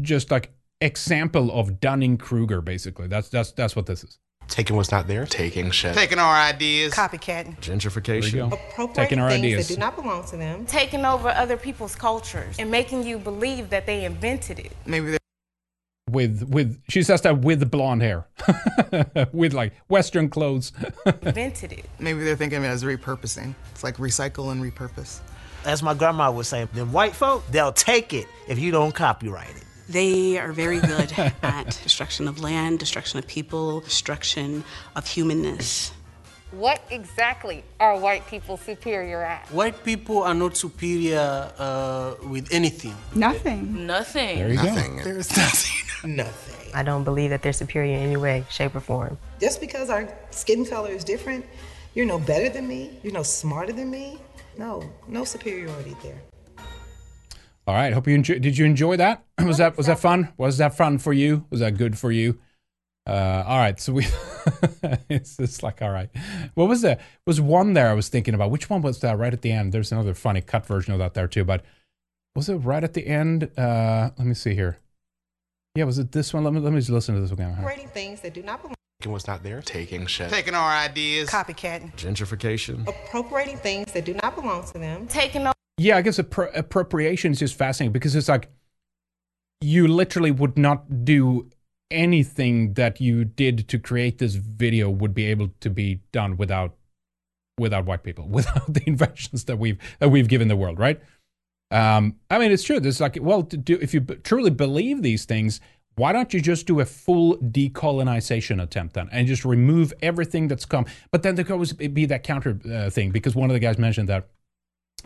just 0.01 0.31
like 0.31 0.51
example 0.81 1.51
of 1.51 1.79
Dunning 1.79 2.17
Kruger. 2.17 2.61
Basically, 2.61 3.07
that's 3.07 3.29
that's 3.29 3.51
that's 3.51 3.75
what 3.75 3.85
this 3.85 4.03
is. 4.03 4.17
Taking 4.47 4.75
what's 4.75 4.91
not 4.91 5.07
there, 5.07 5.25
taking 5.25 5.71
shit. 5.71 5.95
Taking 5.95 6.19
our 6.19 6.35
ideas. 6.35 6.93
Copycatting. 6.93 7.59
Gentrification. 7.59 8.31
There. 8.31 8.43
Appropriating 8.45 8.93
Taking 8.93 9.19
our 9.19 9.29
things 9.29 9.43
ideas. 9.43 9.67
that 9.67 9.73
do 9.73 9.79
not 9.79 9.95
belong 9.95 10.23
to 10.27 10.37
them. 10.37 10.65
Taking 10.65 11.03
over 11.05 11.29
other 11.29 11.57
people's 11.57 11.95
cultures 11.95 12.55
and 12.59 12.69
making 12.71 13.03
you 13.03 13.17
believe 13.17 13.69
that 13.71 13.85
they 13.85 14.05
invented 14.05 14.59
it. 14.59 14.71
Maybe 14.85 15.09
they're 15.11 15.19
With 16.11 16.43
with 16.49 16.79
she 16.87 17.01
says 17.03 17.21
that 17.23 17.39
with 17.39 17.69
blonde 17.71 18.03
hair, 18.03 18.27
with 19.33 19.53
like 19.53 19.73
Western 19.89 20.29
clothes. 20.29 20.71
Invented 21.23 21.73
it. 21.73 21.85
maybe 21.99 22.23
they're 22.23 22.35
thinking 22.35 22.59
of 22.59 22.63
it 22.63 22.67
as 22.67 22.83
repurposing. 22.83 23.55
It's 23.71 23.83
like 23.83 23.97
recycle 23.97 24.51
and 24.51 24.61
repurpose. 24.61 25.19
As 25.65 25.81
my 25.81 25.95
grandma 25.95 26.31
would 26.31 26.45
say, 26.45 26.65
them 26.65 26.93
white 26.93 27.15
folk, 27.15 27.43
they'll 27.49 27.73
take 27.73 28.13
it 28.13 28.27
if 28.47 28.59
you 28.59 28.69
don't 28.69 28.93
copyright 28.93 29.49
it. 29.49 29.63
They 29.87 30.37
are 30.39 30.51
very 30.51 30.79
good 30.79 31.13
at 31.43 31.79
destruction 31.83 32.27
of 32.27 32.39
land, 32.39 32.79
destruction 32.79 33.19
of 33.19 33.27
people, 33.27 33.81
destruction 33.81 34.63
of 34.95 35.07
humanness. 35.07 35.91
What 36.51 36.81
exactly 36.89 37.63
are 37.79 37.97
white 37.99 38.25
people 38.27 38.57
superior 38.57 39.21
at? 39.21 39.45
White 39.51 39.83
people 39.83 40.23
are 40.23 40.33
not 40.33 40.55
superior 40.55 41.51
uh, 41.57 42.15
with 42.23 42.47
anything. 42.51 42.95
Nothing. 43.13 43.85
Nothing. 43.85 44.39
There 44.39 44.49
you 44.49 44.55
Nothing. 44.55 44.97
go. 44.97 45.03
There's 45.03 45.35
nothing. 45.35 46.15
nothing. 46.15 46.73
I 46.73 46.81
don't 46.83 47.03
believe 47.03 47.29
that 47.29 47.41
they're 47.41 47.53
superior 47.53 47.95
in 47.95 48.03
any 48.03 48.17
way, 48.17 48.45
shape, 48.49 48.75
or 48.75 48.79
form. 48.79 49.17
Just 49.39 49.59
because 49.59 49.89
our 49.89 50.07
skin 50.31 50.65
color 50.65 50.89
is 50.89 51.03
different, 51.03 51.45
you're 51.93 52.05
no 52.05 52.19
better 52.19 52.49
than 52.49 52.67
me, 52.67 52.91
you're 53.03 53.13
no 53.13 53.23
smarter 53.23 53.73
than 53.73 53.89
me. 53.91 54.17
No, 54.57 54.89
no 55.07 55.25
superiority 55.25 55.95
there. 56.01 56.21
All 57.67 57.73
right. 57.73 57.93
Hope 57.93 58.07
you 58.07 58.15
enjoy. 58.15 58.39
Did 58.39 58.57
you 58.57 58.65
enjoy 58.65 58.97
that? 58.97 59.23
Was 59.43 59.57
that 59.57 59.75
was 59.77 59.87
that 59.87 59.99
fun? 59.99 60.31
Was 60.37 60.57
that 60.59 60.75
fun 60.77 60.97
for 60.97 61.13
you? 61.13 61.45
Was 61.49 61.59
that 61.59 61.77
good 61.77 61.97
for 61.97 62.11
you? 62.11 62.39
Uh, 63.07 63.43
all 63.45 63.57
right. 63.57 63.79
So 63.79 63.93
we. 63.93 64.05
it's 65.09 65.37
just 65.37 65.61
like 65.61 65.81
all 65.81 65.91
right. 65.91 66.09
What 66.53 66.67
was 66.67 66.81
that? 66.81 67.01
Was 67.27 67.41
one 67.41 67.73
there? 67.73 67.89
I 67.89 67.93
was 67.93 68.09
thinking 68.09 68.33
about 68.33 68.51
which 68.51 68.69
one 68.69 68.81
was 68.81 68.99
that? 69.01 69.17
Right 69.17 69.33
at 69.33 69.41
the 69.41 69.51
end. 69.51 69.73
There's 69.73 69.91
another 69.91 70.13
funny 70.13 70.41
cut 70.41 70.65
version 70.65 70.93
of 70.93 70.99
that 70.99 71.13
there 71.15 71.27
too. 71.27 71.43
But 71.43 71.63
was 72.35 72.49
it 72.49 72.55
right 72.55 72.83
at 72.83 72.93
the 72.93 73.05
end? 73.05 73.51
Uh, 73.57 74.11
let 74.17 74.25
me 74.27 74.33
see 74.33 74.55
here. 74.55 74.77
Yeah, 75.75 75.83
was 75.83 75.99
it 75.99 76.11
this 76.11 76.33
one? 76.33 76.43
Let 76.43 76.53
me 76.53 76.59
let 76.59 76.71
me 76.71 76.79
just 76.79 76.89
listen 76.89 77.15
to 77.15 77.21
this 77.21 77.31
again. 77.31 77.51
Appropriating 77.51 77.89
things 77.89 78.21
that 78.21 78.33
do 78.33 78.41
not 78.41 78.61
belong. 78.61 78.75
Taking 79.01 79.11
what's 79.11 79.27
not 79.27 79.43
there, 79.43 79.61
taking 79.61 80.05
shit. 80.07 80.29
Taking 80.29 80.55
our 80.55 80.71
ideas. 80.71 81.29
Copycatting. 81.29 81.93
Gentrification. 81.95 82.87
Appropriating 82.87 83.57
things 83.57 83.91
that 83.91 84.05
do 84.05 84.13
not 84.23 84.35
belong 84.35 84.65
to 84.67 84.73
them. 84.79 85.07
Taking 85.07 85.41
over. 85.41 85.53
Yeah, 85.77 85.97
I 85.97 86.01
guess 86.01 86.17
appro- 86.17 86.55
appropriation 86.55 87.31
is 87.31 87.39
just 87.39 87.55
fascinating 87.55 87.91
because 87.91 88.15
it's 88.15 88.29
like 88.29 88.49
you 89.61 89.87
literally 89.87 90.31
would 90.31 90.57
not 90.57 91.05
do 91.05 91.49
anything 91.91 92.73
that 92.73 92.99
you 92.99 93.25
did 93.25 93.67
to 93.67 93.77
create 93.77 94.17
this 94.17 94.35
video 94.35 94.89
would 94.89 95.13
be 95.13 95.25
able 95.25 95.49
to 95.59 95.69
be 95.69 96.01
done 96.11 96.37
without 96.37 96.75
without 97.57 97.85
white 97.85 98.03
people, 98.03 98.27
without 98.29 98.73
the 98.73 98.83
inventions 98.85 99.45
that 99.45 99.57
we've 99.57 99.77
that 99.99 100.09
we've 100.09 100.27
given 100.27 100.47
the 100.47 100.55
world, 100.55 100.79
right? 100.79 100.99
Um, 101.71 102.17
I 102.29 102.37
mean, 102.37 102.51
it's 102.51 102.63
true. 102.63 102.79
There's 102.79 103.01
like, 103.01 103.17
well, 103.19 103.41
do 103.41 103.77
if 103.81 103.93
you 103.93 104.01
b- 104.01 104.15
truly 104.15 104.51
believe 104.51 105.01
these 105.01 105.25
things, 105.25 105.59
why 105.95 106.11
don't 106.11 106.33
you 106.33 106.41
just 106.41 106.67
do 106.67 106.79
a 106.79 106.85
full 106.85 107.37
decolonization 107.37 108.61
attempt 108.61 108.93
then, 108.93 109.09
and 109.11 109.27
just 109.27 109.43
remove 109.45 109.93
everything 110.01 110.47
that's 110.47 110.65
come? 110.65 110.85
But 111.11 111.23
then 111.23 111.35
there 111.35 111.43
could 111.43 111.53
always 111.53 111.73
be 111.73 112.05
that 112.05 112.23
counter 112.23 112.59
uh, 112.71 112.89
thing 112.89 113.11
because 113.11 113.35
one 113.35 113.49
of 113.49 113.53
the 113.53 113.59
guys 113.59 113.77
mentioned 113.77 114.09
that 114.09 114.29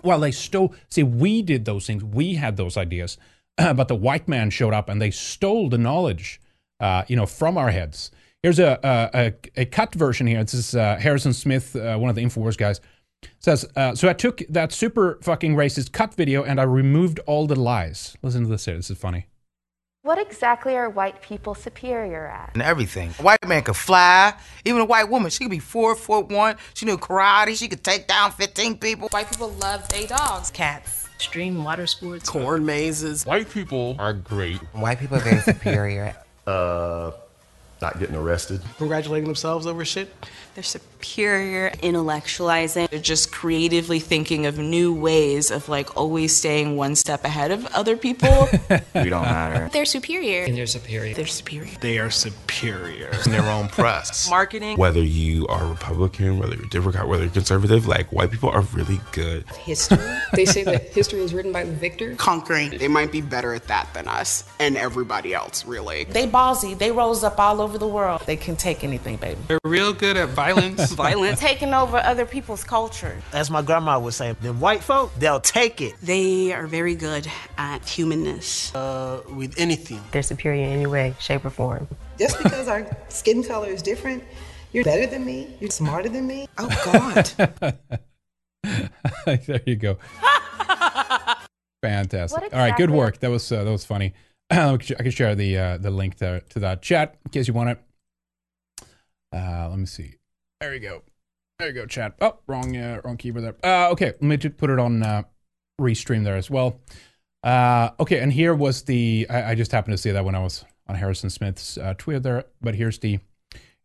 well, 0.03 0.19
they 0.19 0.31
stole. 0.31 0.73
See, 0.89 1.03
we 1.03 1.41
did 1.41 1.65
those 1.65 1.85
things. 1.85 2.03
We 2.03 2.35
had 2.35 2.57
those 2.57 2.77
ideas, 2.77 3.17
but 3.57 3.87
the 3.87 3.95
white 3.95 4.27
man 4.27 4.49
showed 4.49 4.73
up 4.73 4.89
and 4.89 5.01
they 5.01 5.11
stole 5.11 5.69
the 5.69 5.77
knowledge, 5.77 6.41
uh, 6.79 7.03
you 7.07 7.15
know, 7.15 7.25
from 7.25 7.57
our 7.57 7.71
heads. 7.71 8.11
Here's 8.43 8.59
a 8.59 8.79
a, 8.83 9.09
a, 9.57 9.61
a 9.61 9.65
cut 9.65 9.93
version 9.93 10.27
here. 10.27 10.43
This 10.43 10.53
is 10.53 10.75
uh, 10.75 10.97
Harrison 10.97 11.33
Smith, 11.33 11.75
uh, 11.75 11.97
one 11.97 12.09
of 12.09 12.15
the 12.15 12.23
Infowars 12.23 12.57
guys, 12.57 12.79
says. 13.39 13.65
Uh, 13.75 13.95
so 13.95 14.07
I 14.07 14.13
took 14.13 14.41
that 14.49 14.71
super 14.71 15.19
fucking 15.21 15.55
racist 15.55 15.91
cut 15.91 16.13
video 16.13 16.43
and 16.43 16.59
I 16.59 16.63
removed 16.63 17.19
all 17.25 17.47
the 17.47 17.59
lies. 17.59 18.15
Listen 18.21 18.43
to 18.43 18.49
this 18.49 18.65
here. 18.65 18.75
This 18.75 18.89
is 18.89 18.97
funny. 18.97 19.27
What 20.01 20.17
exactly 20.17 20.77
are 20.77 20.89
white 20.89 21.21
people 21.21 21.53
superior 21.55 22.25
at? 22.27 22.51
and 22.53 22.61
everything. 22.63 23.13
A 23.19 23.21
white 23.21 23.45
man 23.45 23.63
could 23.63 23.75
fly. 23.75 24.33
Even 24.63 24.79
a 24.79 24.85
white 24.85 25.09
woman, 25.09 25.29
she 25.29 25.43
could 25.43 25.51
be 25.51 25.59
four 25.59 25.93
foot 25.93 26.29
one. 26.29 26.55
She 26.73 26.85
knew 26.85 26.97
karate. 26.97 27.57
She 27.57 27.67
could 27.67 27.83
take 27.83 28.07
down 28.07 28.31
15 28.31 28.77
people. 28.77 29.09
White 29.09 29.29
people 29.29 29.49
love 29.49 29.87
their 29.89 30.07
dogs. 30.07 30.51
Cats. 30.51 31.09
stream 31.17 31.65
water 31.65 31.85
sports. 31.85 32.29
Corn 32.29 32.65
mazes. 32.65 33.25
White 33.25 33.49
people 33.49 33.97
are 33.99 34.13
great. 34.13 34.57
White 34.71 34.99
people 34.99 35.17
are 35.17 35.21
very 35.21 35.41
superior. 35.41 36.15
Uh, 36.47 37.11
not 37.81 37.99
getting 37.99 38.15
arrested. 38.15 38.61
Congratulating 38.77 39.25
themselves 39.25 39.65
over 39.65 39.85
shit. 39.85 40.13
They're 40.55 40.63
superior, 40.63 41.69
intellectualizing. 41.81 42.89
They're 42.89 42.99
just 42.99 43.31
creatively 43.31 43.99
thinking 43.99 44.45
of 44.45 44.57
new 44.57 44.93
ways 44.93 45.51
of 45.51 45.69
like 45.69 45.95
always 45.95 46.35
staying 46.35 46.75
one 46.75 46.95
step 46.95 47.23
ahead 47.23 47.51
of 47.51 47.65
other 47.67 47.95
people. 47.95 48.49
We 48.95 49.09
don't 49.09 49.23
matter. 49.23 49.69
They're 49.71 49.85
superior. 49.85 50.43
And 50.43 50.57
they're 50.57 50.65
superior. 50.65 51.13
They're 51.13 51.25
superior. 51.25 51.71
They 51.79 51.99
are 51.99 52.09
superior. 52.09 53.11
In 53.25 53.31
their 53.31 53.49
own 53.49 53.69
press. 53.69 54.29
Marketing. 54.39 54.77
Whether 54.77 55.01
you 55.03 55.47
are 55.47 55.65
Republican, 55.65 56.37
whether 56.37 56.55
you're 56.55 56.65
Democrat, 56.65 57.07
whether 57.07 57.23
you're 57.23 57.31
conservative, 57.31 57.87
like 57.87 58.11
white 58.11 58.31
people 58.31 58.49
are 58.49 58.61
really 58.73 58.99
good. 59.11 59.45
History. 59.51 59.97
they 60.33 60.45
say 60.45 60.63
that 60.63 60.89
history 60.89 61.21
is 61.21 61.33
written 61.33 61.53
by 61.53 61.63
the 61.63 61.71
victor. 61.71 62.15
Conquering. 62.15 62.71
They 62.71 62.87
might 62.87 63.11
be 63.11 63.21
better 63.21 63.53
at 63.53 63.67
that 63.67 63.93
than 63.93 64.07
us 64.07 64.43
and 64.59 64.75
everybody 64.75 65.33
else, 65.33 65.65
really. 65.65 66.03
They 66.05 66.27
ballsy. 66.27 66.77
They 66.77 66.91
rose 66.91 67.23
up 67.23 67.39
all 67.39 67.61
over 67.61 67.68
over 67.69 67.77
the 67.77 67.87
world. 67.87 68.23
They 68.25 68.35
can 68.35 68.55
take 68.55 68.83
anything, 68.83 69.17
baby. 69.17 69.39
They're 69.47 69.59
real 69.63 69.93
good 69.93 70.17
at 70.17 70.29
violence. 70.29 70.91
Violence. 70.99 71.39
Taking 71.49 71.73
over 71.73 71.97
other 71.97 72.25
people's 72.25 72.63
culture. 72.63 73.15
As 73.31 73.51
my 73.51 73.61
grandma 73.61 73.99
would 73.99 74.15
say, 74.15 74.31
them 74.33 74.59
white 74.59 74.81
folk, 74.81 75.13
they'll 75.19 75.39
take 75.39 75.79
it. 75.79 75.93
They 76.01 76.51
are 76.51 76.65
very 76.65 76.95
good 76.95 77.27
at 77.59 77.87
humanness. 77.87 78.73
Uh, 78.73 79.21
with 79.29 79.53
anything. 79.59 80.01
They're 80.11 80.23
superior 80.23 80.63
in 80.63 80.71
any 80.71 80.87
way, 80.87 81.13
shape, 81.19 81.45
or 81.45 81.51
form. 81.51 81.87
Just 82.17 82.41
because 82.41 82.67
our 82.67 82.87
skin 83.09 83.43
color 83.43 83.67
is 83.69 83.83
different, 83.83 84.23
you're 84.71 84.83
better 84.83 85.05
than 85.05 85.23
me, 85.23 85.55
you're 85.59 85.69
smarter 85.69 86.09
than 86.09 86.25
me. 86.25 86.47
Oh, 86.57 86.69
God. 86.91 87.77
there 89.45 89.61
you 89.67 89.75
go. 89.75 89.97
Fantastic. 91.83 92.51
All 92.51 92.59
right, 92.59 92.75
good 92.75 92.89
work. 92.89 93.19
That 93.19 93.29
was 93.29 93.51
uh, 93.51 93.63
that 93.63 93.71
was 93.71 93.85
funny. 93.85 94.13
I 94.51 94.77
can 94.77 95.11
share 95.11 95.35
the 95.35 95.57
uh, 95.57 95.77
the 95.77 95.91
link 95.91 96.15
to, 96.15 96.41
to 96.41 96.59
that 96.59 96.81
chat 96.81 97.17
in 97.25 97.31
case 97.31 97.47
you 97.47 97.53
want 97.53 97.69
it. 97.69 97.79
Uh, 99.31 99.67
let 99.69 99.77
me 99.77 99.85
see. 99.85 100.15
There 100.59 100.73
you 100.73 100.79
go. 100.79 101.03
There 101.59 101.67
you 101.67 101.73
go, 101.73 101.85
chat. 101.85 102.15
Oh, 102.21 102.39
wrong 102.47 102.75
uh, 102.75 103.01
wrong 103.03 103.17
keyboard 103.17 103.43
there. 103.43 103.55
Uh, 103.63 103.91
okay, 103.91 104.07
let 104.07 104.21
me 104.21 104.37
just 104.37 104.57
put 104.57 104.69
it 104.69 104.79
on 104.79 105.03
uh, 105.03 105.23
restream 105.79 106.23
there 106.23 106.35
as 106.35 106.49
well. 106.49 106.79
Uh, 107.43 107.89
okay, 107.99 108.19
and 108.19 108.33
here 108.33 108.55
was 108.55 108.83
the. 108.83 109.27
I, 109.29 109.51
I 109.51 109.55
just 109.55 109.71
happened 109.71 109.93
to 109.93 109.97
see 109.97 110.11
that 110.11 110.25
when 110.25 110.35
I 110.35 110.39
was 110.39 110.65
on 110.87 110.95
Harrison 110.95 111.29
Smith's 111.29 111.77
uh, 111.77 111.93
Twitter 111.97 112.19
there. 112.19 112.45
But 112.61 112.75
here's 112.75 112.99
the 112.99 113.19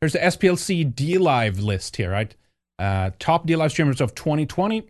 here's 0.00 0.14
the 0.14 0.20
SPLC 0.20 0.94
DLive 0.94 1.62
list 1.62 1.96
here, 1.96 2.10
right? 2.10 2.34
Uh, 2.78 3.10
top 3.18 3.46
DLive 3.46 3.70
streamers 3.70 4.00
of 4.00 4.14
2020. 4.14 4.82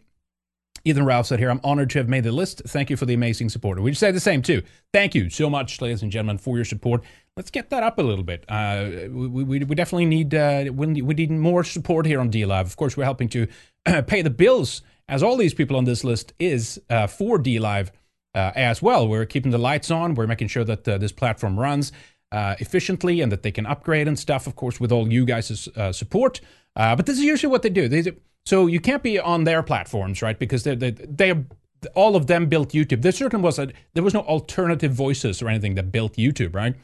Ethan 0.85 1.05
Ralph 1.05 1.27
said 1.27 1.39
here, 1.39 1.51
I'm 1.51 1.61
honored 1.65 1.91
to 1.91 1.99
have 1.99 2.09
made 2.09 2.25
the 2.25 2.33
list. 2.33 2.63
Thank 2.67 2.91
you 2.91 2.97
for 2.97 3.07
the 3.07 3.15
amazing 3.15 3.49
support. 3.49 3.81
We 3.81 3.91
just 3.91 4.01
say 4.01 4.11
the 4.11 4.21
same 4.21 4.43
too. 4.43 4.63
Thank 4.93 5.15
you 5.15 5.31
so 5.31 5.49
much, 5.49 5.81
ladies 5.81 6.03
and 6.03 6.13
gentlemen, 6.13 6.39
for 6.39 6.57
your 6.57 6.65
support. 6.65 7.03
Let's 7.37 7.51
get 7.51 7.71
that 7.71 7.83
up 7.83 7.99
a 7.99 8.03
little 8.03 8.25
bit. 8.25 8.45
Uh, 8.49 8.91
we, 9.09 9.45
we, 9.45 9.59
we 9.65 9.75
definitely 9.75 10.07
need 10.07 10.35
uh, 10.35 10.67
we, 10.73 11.01
we 11.01 11.15
need 11.15 11.31
more 11.31 11.65
support 11.65 12.07
here 12.07 12.21
on 12.21 12.31
DLive. 12.31 12.63
Of 12.63 12.77
course, 12.77 12.97
we're 12.97 13.05
helping 13.05 13.29
to 13.31 13.49
pay 14.07 14.23
the 14.23 14.31
bills, 14.31 14.83
as 15.09 15.23
all 15.23 15.37
these 15.37 15.55
people 15.55 15.77
on 15.77 15.85
this 15.85 16.05
list 16.05 16.35
is 16.39 16.81
uh, 16.91 17.07
for 17.07 17.39
DLive 17.39 17.91
uh, 18.35 18.53
as 18.55 18.83
well. 18.83 19.09
We're 19.09 19.27
keeping 19.27 19.53
the 19.53 19.59
lights 19.59 19.91
on. 19.91 20.15
We're 20.15 20.27
making 20.27 20.49
sure 20.49 20.65
that 20.65 20.87
uh, 20.87 20.99
this 20.99 21.13
platform 21.13 21.59
runs 21.59 21.93
uh, 22.31 22.57
efficiently 22.59 23.21
and 23.21 23.33
that 23.33 23.43
they 23.43 23.53
can 23.53 23.67
upgrade 23.67 24.09
and 24.09 24.19
stuff. 24.19 24.47
Of 24.47 24.57
course, 24.57 24.81
with 24.81 24.93
all 24.93 25.11
you 25.11 25.25
guys' 25.25 25.69
uh, 25.77 25.93
support. 25.93 26.41
Uh, 26.77 26.97
but 26.97 27.07
this 27.07 27.19
is 27.19 27.25
usually 27.25 27.51
what 27.51 27.63
they 27.63 27.71
do. 27.71 27.89
They, 27.89 28.13
so 28.47 28.67
you 28.67 28.81
can't 28.81 29.03
be 29.03 29.19
on 29.19 29.45
their 29.45 29.63
platforms, 29.63 30.23
right? 30.23 30.39
Because 30.39 30.65
they're, 30.65 30.77
they 30.77 30.91
they're 30.91 31.45
all 31.95 32.17
of 32.17 32.27
them 32.27 32.47
built 32.47 32.71
YouTube. 32.71 33.03
There 33.03 33.13
certainly 33.13 33.43
was 33.43 33.59
a 33.59 33.69
there 33.95 34.03
was 34.03 34.15
no 34.15 34.21
alternative 34.21 34.93
voices 34.93 35.43
or 35.43 35.49
anything 35.49 35.75
that 35.75 35.93
built 35.93 36.15
YouTube, 36.15 36.55
right? 36.55 36.75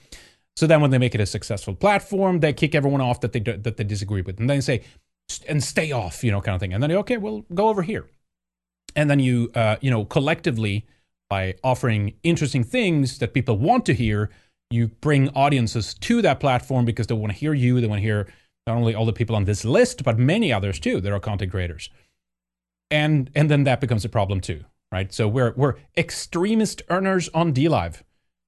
So 0.57 0.67
then 0.67 0.81
when 0.81 0.91
they 0.91 0.99
make 0.99 1.15
it 1.15 1.21
a 1.21 1.27
successful 1.27 1.75
platform, 1.75 2.41
they 2.41 2.53
kick 2.53 2.75
everyone 2.75 3.01
off 3.01 3.21
that 3.21 3.33
they 3.33 3.41
that 3.41 3.77
they 3.77 3.85
disagree 3.85 4.23
with, 4.23 4.39
and 4.41 4.49
then 4.49 4.59
they 4.59 4.61
say 4.61 4.83
and 5.49 5.63
stay 5.63 5.93
off, 5.93 6.25
you 6.25 6.31
know, 6.31 6.41
kind 6.41 6.55
of 6.55 6.61
thing. 6.61 6.73
And 6.73 6.83
then 6.83 6.93
okay, 6.93 7.17
well, 7.17 7.45
go 7.55 7.69
over 7.69 7.83
here, 7.83 8.07
and 8.97 9.09
then 9.09 9.21
you 9.21 9.51
uh, 9.55 9.77
you 9.81 9.91
know 9.91 10.05
collectively 10.05 10.87
by 11.29 11.55
offering 11.63 12.15
interesting 12.25 12.65
things 12.65 13.19
that 13.19 13.33
people 13.33 13.57
want 13.57 13.87
to 13.87 13.95
hear, 13.95 14.31
you 14.71 14.89
bring 14.89 15.29
audiences 15.31 15.95
to 15.95 16.21
that 16.23 16.41
platform 16.41 16.85
because 16.85 17.07
they 17.07 17.15
want 17.15 17.33
to 17.33 17.39
hear 17.39 17.55
you. 17.55 17.81
They 17.81 17.87
want 17.87 18.01
to 18.01 18.03
hear 18.03 18.27
not 18.67 18.77
only 18.77 18.95
all 18.95 19.07
the 19.07 19.13
people 19.13 19.37
on 19.37 19.45
this 19.45 19.65
list, 19.65 20.05
but 20.05 20.19
many 20.19 20.53
others 20.53 20.79
too 20.79 21.01
that 21.01 21.13
are 21.13 21.21
content 21.21 21.51
creators. 21.51 21.91
And 22.91 23.31
and 23.35 23.51
then 23.51 23.65
that 23.65 23.81
becomes 23.81 24.05
a 24.05 24.09
problem 24.09 24.41
too, 24.41 24.65
right? 24.93 25.13
So 25.13 25.29
we're 25.29 25.53
we're 25.57 25.75
extremist 25.97 26.83
earners 26.89 27.29
on 27.35 27.53
DLive. 27.53 28.03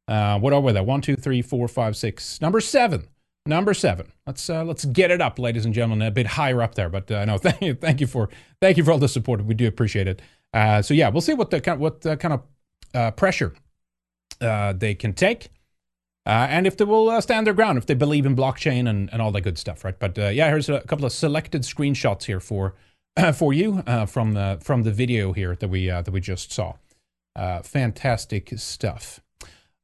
Uh, 0.09 0.39
what 0.39 0.53
are 0.53 0.61
we 0.61 0.73
there? 0.73 0.83
One, 0.83 1.01
two, 1.01 1.17
three, 1.17 1.43
four, 1.43 1.69
five, 1.69 1.97
six. 1.97 2.41
Number 2.41 2.61
seven. 2.61 3.09
Number 3.47 3.75
seven. 3.75 4.13
Let's 4.27 4.49
uh, 4.49 4.65
let's 4.65 4.85
get 4.85 5.11
it 5.11 5.21
up, 5.21 5.39
ladies 5.39 5.65
and 5.65 5.75
gentlemen, 5.75 6.07
a 6.07 6.11
bit 6.11 6.27
higher 6.27 6.63
up 6.63 6.75
there. 6.75 6.89
But 6.89 7.11
uh, 7.11 7.25
no, 7.25 7.39
thank 7.39 7.61
you, 7.61 7.75
thank 7.75 8.01
you 8.01 8.07
for 8.07 8.29
thank 8.61 8.77
you 8.77 8.85
for 8.85 8.93
all 8.93 8.99
the 8.99 9.09
support. 9.09 9.45
We 9.45 9.55
do 9.55 9.67
appreciate 9.67 10.07
it. 10.07 10.23
Uh, 10.53 10.83
so 10.83 10.95
yeah, 10.95 11.09
we'll 11.09 11.23
see 11.23 11.35
what 11.35 11.51
the 11.51 11.61
kind 11.61 11.81
what 11.81 12.03
the 12.03 12.17
kind 12.17 12.35
of 12.35 12.43
uh, 12.95 13.11
pressure 13.13 13.55
uh, 14.41 14.73
they 14.75 14.95
can 14.95 15.13
take. 15.13 15.49
Uh, 16.25 16.47
and 16.49 16.67
if 16.67 16.77
they 16.77 16.85
will 16.85 17.11
uh, 17.11 17.21
stand 17.21 17.47
their 17.47 17.55
ground, 17.55 17.79
if 17.79 17.87
they 17.87 17.95
believe 17.95 18.25
in 18.25 18.37
blockchain 18.37 18.89
and, 18.89 19.13
and 19.13 19.21
all 19.21 19.33
that 19.33 19.41
good 19.41 19.59
stuff, 19.59 19.85
right? 19.85 19.99
But 19.99 20.17
uh, 20.19 20.29
yeah, 20.29 20.49
here's 20.49 20.69
a 20.69 20.81
couple 20.83 21.05
of 21.05 21.13
selected 21.13 21.63
screenshots 21.63 22.25
here 22.25 22.39
for 22.39 22.75
for 23.35 23.53
you 23.53 23.83
uh, 23.87 24.07
from 24.07 24.35
the 24.35 24.59
from 24.63 24.85
the 24.85 24.93
video 24.93 25.33
here 25.33 25.57
that 25.57 25.69
we 25.69 25.91
uh, 25.91 26.03
that 26.03 26.13
we 26.13 26.21
just 26.21 26.53
saw. 26.53 26.75
Uh, 27.35 27.63
fantastic 27.63 28.53
stuff. 28.57 29.21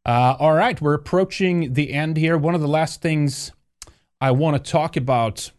All 0.07 0.55
right, 0.55 0.81
we're 0.81 0.95
approaching 0.95 1.75
the 1.75 1.93
end 1.93 2.17
here. 2.17 2.39
One 2.39 2.55
of 2.55 2.63
the 2.63 2.69
last 2.69 3.03
things 3.03 3.53
I 4.23 4.31
want 4.31 4.63
to 4.63 4.71
talk 4.71 4.97
about 4.97 5.51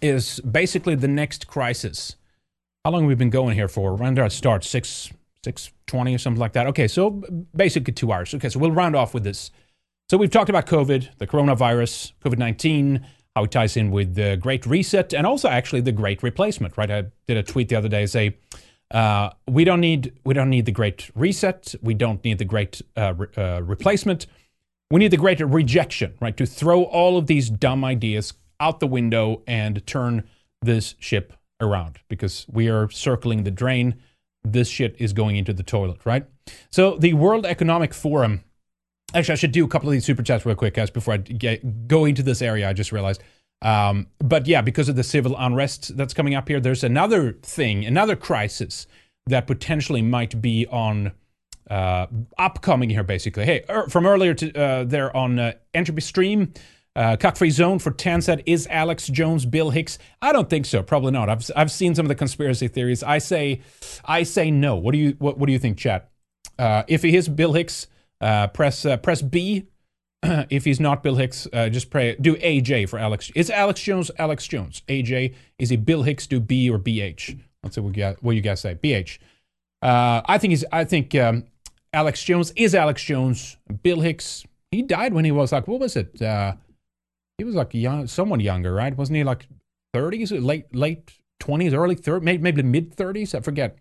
is 0.00 0.40
basically 0.40 0.94
the 0.94 1.08
next 1.08 1.48
crisis. 1.48 2.16
How 2.84 2.92
long 2.92 3.02
have 3.02 3.08
we 3.08 3.14
been 3.14 3.28
going 3.28 3.56
here 3.56 3.68
for? 3.68 3.94
When 3.94 4.14
did 4.14 4.24
I 4.24 4.28
start? 4.28 4.64
Six 4.64 5.12
six 5.44 5.72
twenty 5.86 6.14
or 6.14 6.18
something 6.18 6.40
like 6.40 6.52
that. 6.52 6.66
Okay, 6.68 6.86
so 6.86 7.22
basically 7.54 7.92
two 7.92 8.12
hours. 8.12 8.32
Okay, 8.32 8.48
so 8.48 8.58
we'll 8.60 8.70
round 8.70 8.94
off 8.94 9.12
with 9.12 9.24
this. 9.24 9.50
So 10.10 10.16
we've 10.16 10.30
talked 10.30 10.48
about 10.48 10.64
COVID, 10.64 11.18
the 11.18 11.26
coronavirus, 11.26 12.12
COVID 12.24 12.38
19, 12.38 13.04
how 13.36 13.44
it 13.44 13.50
ties 13.50 13.76
in 13.76 13.90
with 13.90 14.14
the 14.14 14.38
Great 14.40 14.64
Reset, 14.64 15.12
and 15.12 15.26
also 15.26 15.50
actually 15.50 15.82
the 15.82 15.92
Great 15.92 16.22
Replacement, 16.22 16.78
right? 16.78 16.90
I 16.90 17.04
did 17.26 17.36
a 17.36 17.42
tweet 17.42 17.68
the 17.68 17.76
other 17.76 17.90
day 17.90 18.06
say, 18.06 18.38
uh, 18.90 19.30
we 19.46 19.64
don't 19.64 19.80
need 19.80 20.18
we 20.24 20.32
don't 20.32 20.48
need 20.48 20.64
the 20.64 20.72
Great 20.72 21.10
Reset, 21.14 21.74
we 21.82 21.92
don't 21.92 22.24
need 22.24 22.38
the 22.38 22.46
Great 22.46 22.80
uh, 22.96 23.12
re- 23.18 23.26
uh, 23.36 23.60
Replacement, 23.62 24.26
we 24.90 24.98
need 24.98 25.10
the 25.10 25.18
Great 25.18 25.40
Rejection, 25.40 26.14
right? 26.22 26.36
To 26.38 26.46
throw 26.46 26.84
all 26.84 27.18
of 27.18 27.26
these 27.26 27.50
dumb 27.50 27.84
ideas 27.84 28.32
out 28.60 28.80
the 28.80 28.86
window 28.86 29.42
and 29.46 29.86
turn 29.86 30.26
this 30.62 30.94
ship 30.98 31.34
around 31.60 31.98
because 32.08 32.46
we 32.50 32.68
are 32.70 32.88
circling 32.88 33.44
the 33.44 33.50
drain. 33.50 33.96
This 34.42 34.68
shit 34.68 34.96
is 34.98 35.12
going 35.12 35.36
into 35.36 35.52
the 35.52 35.62
toilet, 35.62 36.06
right? 36.06 36.24
So 36.70 36.96
the 36.96 37.12
World 37.12 37.44
Economic 37.44 37.92
Forum 37.92 38.42
Actually, 39.14 39.32
I 39.32 39.36
should 39.36 39.52
do 39.52 39.64
a 39.64 39.68
couple 39.68 39.88
of 39.88 39.92
these 39.92 40.04
super 40.04 40.22
chats 40.22 40.44
real 40.44 40.54
quick, 40.54 40.74
guys, 40.74 40.90
before 40.90 41.14
I 41.14 41.16
get, 41.18 41.88
go 41.88 42.04
into 42.04 42.22
this 42.22 42.42
area. 42.42 42.68
I 42.68 42.72
just 42.72 42.92
realized. 42.92 43.22
Um, 43.62 44.08
but 44.18 44.46
yeah, 44.46 44.60
because 44.60 44.88
of 44.88 44.96
the 44.96 45.02
civil 45.02 45.34
unrest 45.36 45.96
that's 45.96 46.14
coming 46.14 46.34
up 46.34 46.48
here, 46.48 46.60
there's 46.60 46.84
another 46.84 47.32
thing, 47.42 47.84
another 47.84 48.16
crisis 48.16 48.86
that 49.26 49.46
potentially 49.46 50.02
might 50.02 50.40
be 50.40 50.66
on 50.66 51.12
uh, 51.70 52.06
upcoming 52.38 52.90
here, 52.90 53.02
basically. 53.02 53.44
Hey, 53.44 53.64
er, 53.68 53.88
from 53.88 54.06
earlier 54.06 54.34
to, 54.34 54.52
uh, 54.54 54.84
there 54.84 55.14
on 55.16 55.38
uh, 55.38 55.52
Entropystream, 55.74 56.56
uh, 56.96 57.16
Zone 57.50 57.78
for 57.78 57.90
10 57.90 58.22
said, 58.22 58.42
Is 58.44 58.66
Alex 58.68 59.06
Jones 59.06 59.46
Bill 59.46 59.70
Hicks? 59.70 59.98
I 60.20 60.32
don't 60.32 60.50
think 60.50 60.66
so. 60.66 60.82
Probably 60.82 61.12
not. 61.12 61.28
I've, 61.28 61.48
I've 61.54 61.70
seen 61.70 61.94
some 61.94 62.06
of 62.06 62.08
the 62.08 62.14
conspiracy 62.14 62.68
theories. 62.68 63.02
I 63.02 63.18
say, 63.18 63.62
I 64.04 64.22
say 64.22 64.50
no. 64.50 64.76
What 64.76 64.92
do 64.92 64.98
you, 64.98 65.16
what, 65.18 65.38
what 65.38 65.46
do 65.46 65.52
you 65.52 65.58
think, 65.58 65.78
chat? 65.78 66.10
Uh, 66.58 66.82
if 66.88 67.02
he 67.02 67.14
is 67.14 67.28
Bill 67.28 67.52
Hicks, 67.52 67.86
press 68.20 68.84
uh, 68.84 68.96
press 68.96 69.22
B. 69.22 69.66
if 70.22 70.64
he's 70.64 70.80
not 70.80 71.02
Bill 71.02 71.14
Hicks, 71.14 71.46
uh, 71.52 71.68
just 71.68 71.90
pray 71.90 72.16
do 72.16 72.34
AJ 72.36 72.88
for 72.88 72.98
Alex. 72.98 73.30
Is 73.34 73.50
Alex 73.50 73.80
Jones 73.80 74.10
Alex 74.18 74.46
Jones? 74.46 74.82
AJ 74.88 75.34
is 75.58 75.70
he 75.70 75.76
Bill 75.76 76.02
Hicks? 76.02 76.26
Do 76.26 76.40
B 76.40 76.68
or 76.70 76.78
BH? 76.78 77.40
Let's 77.62 77.74
see 77.74 77.80
what 77.80 77.96
you 77.96 78.02
guys, 78.02 78.16
what 78.20 78.34
you 78.34 78.40
guys 78.40 78.60
say. 78.60 78.74
BH. 78.74 79.18
Uh, 79.82 80.22
I 80.24 80.38
think 80.38 80.50
he's. 80.50 80.64
I 80.72 80.84
think 80.84 81.14
um, 81.14 81.44
Alex 81.92 82.22
Jones 82.24 82.52
is 82.56 82.74
Alex 82.74 83.02
Jones. 83.02 83.56
Bill 83.82 84.00
Hicks. 84.00 84.44
He 84.70 84.82
died 84.82 85.14
when 85.14 85.24
he 85.24 85.30
was 85.30 85.52
like 85.52 85.68
what 85.68 85.80
was 85.80 85.96
it? 85.96 86.20
Uh, 86.20 86.54
he 87.38 87.44
was 87.44 87.54
like 87.54 87.72
young, 87.72 88.06
someone 88.06 88.40
younger, 88.40 88.74
right? 88.74 88.96
Wasn't 88.96 89.16
he 89.16 89.24
like 89.24 89.46
thirties, 89.94 90.32
late 90.32 90.74
late 90.74 91.12
twenties, 91.38 91.72
early 91.72 91.94
thirties, 91.94 92.24
maybe, 92.24 92.42
maybe 92.42 92.62
mid 92.62 92.94
thirties? 92.94 93.34
I 93.34 93.40
forget. 93.40 93.78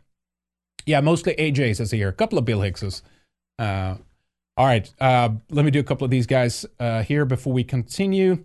Yeah, 0.86 1.02
mostly 1.02 1.34
AJs 1.36 1.82
is 1.82 1.92
here. 1.92 2.08
A 2.08 2.14
couple 2.14 2.38
of 2.38 2.46
Bill 2.46 2.62
Hickses. 2.62 3.02
Uh, 3.60 3.96
all 4.58 4.66
right, 4.66 4.92
uh, 5.00 5.30
let 5.52 5.64
me 5.64 5.72
do 5.72 5.80
a 5.80 5.84
couple 5.84 6.04
of 6.04 6.12
these 6.12 6.26
guys 6.26 6.66
uh, 6.80 7.04
here 7.04 7.26
before 7.26 7.54
we 7.54 7.64
continue. 7.64 8.44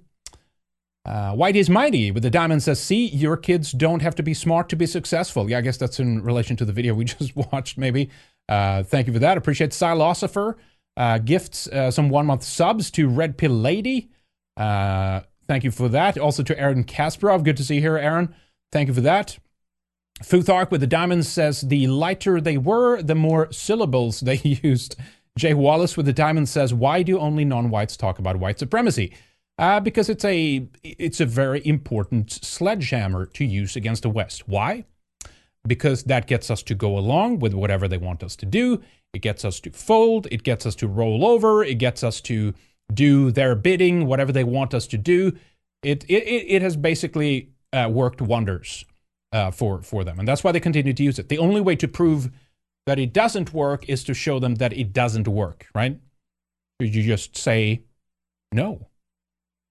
Uh, 1.07 1.33
White 1.33 1.57
is 1.57 1.71
mighty 1.71 2.11
with 2.11 2.23
the 2.23 2.31
diamond 2.31 2.63
says, 2.63 2.79
"See, 2.81 3.07
your 3.09 3.37
kids 3.39 3.73
don't 3.73 4.03
have 4.03 4.15
to 4.17 4.23
be 4.23 4.35
smart 4.35 4.69
to 4.69 4.77
be 4.77 4.85
successful." 4.85 5.49
Yeah, 5.51 5.59
I 5.59 5.61
guess 5.63 5.79
that's 5.79 5.99
in 5.99 6.23
relation 6.23 6.55
to 6.59 6.67
the 6.67 6.73
video 6.73 6.93
we 6.95 7.05
just 7.07 7.35
watched. 7.35 7.79
Maybe. 7.79 8.11
Uh, 8.49 8.83
thank 8.83 9.07
you 9.07 9.13
for 9.13 9.19
that. 9.21 9.39
Appreciate 9.39 9.73
Salosopher 9.73 10.59
uh, 10.97 11.17
gifts 11.19 11.67
uh, 11.69 11.91
some 11.91 12.11
one 12.11 12.27
month 12.27 12.43
subs 12.43 12.91
to 12.93 13.09
Red 13.09 13.39
Pill 13.39 13.53
Lady. 13.53 14.11
Thank 14.57 15.65
you 15.65 15.71
for 15.71 15.89
that. 15.89 16.19
Also 16.19 16.43
to 16.43 16.59
Aaron 16.59 16.85
Kasparov. 16.85 17.43
Good 17.43 17.57
to 17.57 17.65
see 17.65 17.77
you 17.77 17.81
here, 17.81 17.97
Aaron. 17.97 18.35
Thank 18.71 18.89
you 18.89 18.95
for 18.95 19.01
that. 19.01 19.39
Futhark 20.23 20.71
with 20.71 20.83
the 20.83 20.87
diamonds 20.87 21.27
says, 21.27 21.63
"The 21.63 21.87
lighter 21.87 22.39
they 22.39 22.59
were, 22.59 23.03
the 23.03 23.15
more 23.15 23.51
syllables 23.51 24.21
they 24.21 24.37
used." 24.63 24.97
Jay 25.39 25.55
Wallace 25.55 25.97
with 25.97 26.07
the 26.07 26.13
diamond 26.13 26.49
says, 26.49 26.75
"Why 26.75 27.03
do 27.03 27.19
only 27.19 27.45
non-whites 27.45 27.97
talk 27.97 28.19
about 28.19 28.37
white 28.37 28.59
supremacy?" 28.59 29.13
Uh, 29.59 29.81
because 29.81 30.09
it's 30.09 30.25
a 30.25 30.67
it's 30.83 31.21
a 31.21 31.27
very 31.27 31.65
important 31.67 32.31
sledgehammer 32.33 33.27
to 33.27 33.45
use 33.45 33.77
against 33.77 34.03
the 34.03 34.11
West. 34.11 34.49
Why? 34.49 34.85
Because 35.67 36.05
that 36.05 36.27
gets 36.27 36.51
us 36.51 36.63
to 36.65 36.75
go 36.75 36.99
along 36.99 37.39
with 37.39 37.55
whatever 37.55 37.87
they 37.87 37.99
want 37.99 38.23
us 38.23 38.35
to 38.37 38.47
do. 38.47 38.83
It 39.13 39.21
gets 39.21 39.45
us 39.45 39.61
to 39.61 39.71
fold. 39.71 40.27
It 40.31 40.43
gets 40.43 40.67
us 40.67 40.75
to 40.77 40.89
roll 40.89 41.25
over. 41.25 41.63
It 41.63 41.77
gets 41.77 42.03
us 42.03 42.21
to 42.23 42.55
do 42.93 43.31
their 43.31 43.55
bidding, 43.55 44.07
whatever 44.07 44.33
they 44.33 44.45
want 44.45 44.75
us 44.75 44.87
to 44.89 44.99
do. 44.99 45.33
It 45.83 46.05
it 46.09 46.25
it, 46.27 46.63
has 46.63 46.77
basically 46.77 47.51
uh, 47.73 47.89
worked 47.91 48.21
wonders 48.21 48.85
uh, 49.33 49.51
for 49.51 49.83
for 49.83 50.05
them, 50.05 50.19
and 50.19 50.27
that's 50.27 50.45
why 50.45 50.53
they 50.53 50.61
continue 50.61 50.93
to 50.93 51.03
use 51.03 51.19
it. 51.19 51.29
The 51.29 51.39
only 51.39 51.61
way 51.61 51.77
to 51.77 51.89
prove 51.89 52.31
that 52.87 52.99
it 52.99 53.13
doesn't 53.13 53.53
work 53.53 53.89
is 53.89 54.05
to 54.05 54.15
show 54.15 54.39
them 54.39 54.57
that 54.57 54.73
it 54.73 54.93
doesn't 54.93 55.29
work, 55.29 55.67
right? 55.75 55.99
You 56.81 57.03
just 57.03 57.37
say 57.37 57.83
no, 58.53 58.89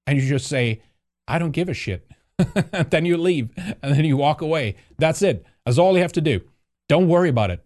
and 0.07 0.19
you 0.19 0.27
just 0.27 0.47
say 0.47 0.81
I 1.27 1.39
don't 1.39 1.51
give 1.51 1.69
a 1.69 1.73
shit. 1.73 2.09
then 2.89 3.05
you 3.05 3.17
leave, 3.17 3.49
and 3.57 3.95
then 3.95 4.05
you 4.05 4.17
walk 4.17 4.41
away. 4.41 4.75
That's 4.97 5.21
it. 5.21 5.45
That's 5.65 5.77
all 5.77 5.95
you 5.95 6.01
have 6.01 6.13
to 6.13 6.21
do. 6.21 6.41
Don't 6.89 7.07
worry 7.07 7.29
about 7.29 7.51
it. 7.51 7.65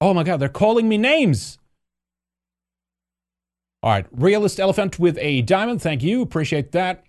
Oh 0.00 0.14
my 0.14 0.22
God, 0.22 0.38
they're 0.38 0.48
calling 0.48 0.88
me 0.88 0.98
names. 0.98 1.58
All 3.82 3.90
right, 3.90 4.06
realist 4.10 4.58
elephant 4.58 4.98
with 4.98 5.18
a 5.20 5.42
diamond. 5.42 5.82
Thank 5.82 6.02
you, 6.02 6.22
appreciate 6.22 6.72
that. 6.72 7.04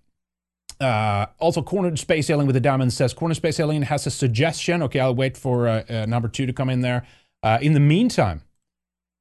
Uh, 0.80 1.26
also, 1.40 1.62
cornered 1.62 1.98
space 1.98 2.30
alien 2.30 2.46
with 2.46 2.56
a 2.56 2.60
diamond 2.60 2.94
says 2.94 3.14
cornered 3.14 3.36
space 3.36 3.60
alien 3.60 3.82
has 3.84 4.06
a 4.06 4.12
suggestion. 4.12 4.84
Okay, 4.84 5.00
I'll 5.00 5.16
wait 5.16 5.36
for 5.36 5.68
uh, 5.68 5.84
uh, 5.90 6.06
number 6.06 6.28
two 6.28 6.46
to 6.46 6.54
come 6.54 6.70
in 6.70 6.82
there. 6.82 7.06
Uh, 7.48 7.58
in 7.62 7.72
the 7.72 7.80
meantime, 7.80 8.42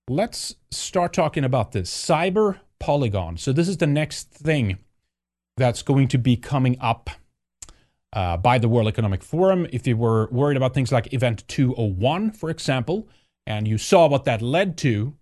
let's 0.09 0.57
start 0.73 1.13
talking 1.13 1.45
about 1.45 1.71
this 1.71 1.89
cyber 1.89 2.59
polygon. 2.81 3.37
So 3.37 3.53
this 3.53 3.69
is 3.69 3.77
the 3.77 3.87
next 3.87 4.31
thing 4.31 4.79
that's 5.57 5.81
going 5.81 6.09
to 6.09 6.19
be 6.19 6.37
coming 6.37 6.77
up 6.81 7.09
uh, 8.13 8.37
by 8.37 8.59
the 8.59 8.69
World 8.69 8.89
Economic 8.89 9.23
Forum. 9.23 9.69
If 9.73 9.87
you 9.87 9.97
were 9.97 10.27
worried 10.33 10.57
about 10.57 10.75
things 10.75 10.91
like 10.91 11.13
Event 11.15 11.47
201, 11.47 12.33
for 12.33 12.51
example, 12.51 13.09
and 13.47 13.69
you 13.69 13.79
saw 13.79 14.09
what 14.09 14.25
that 14.25 14.43
led 14.43 14.77
to, 14.79 15.15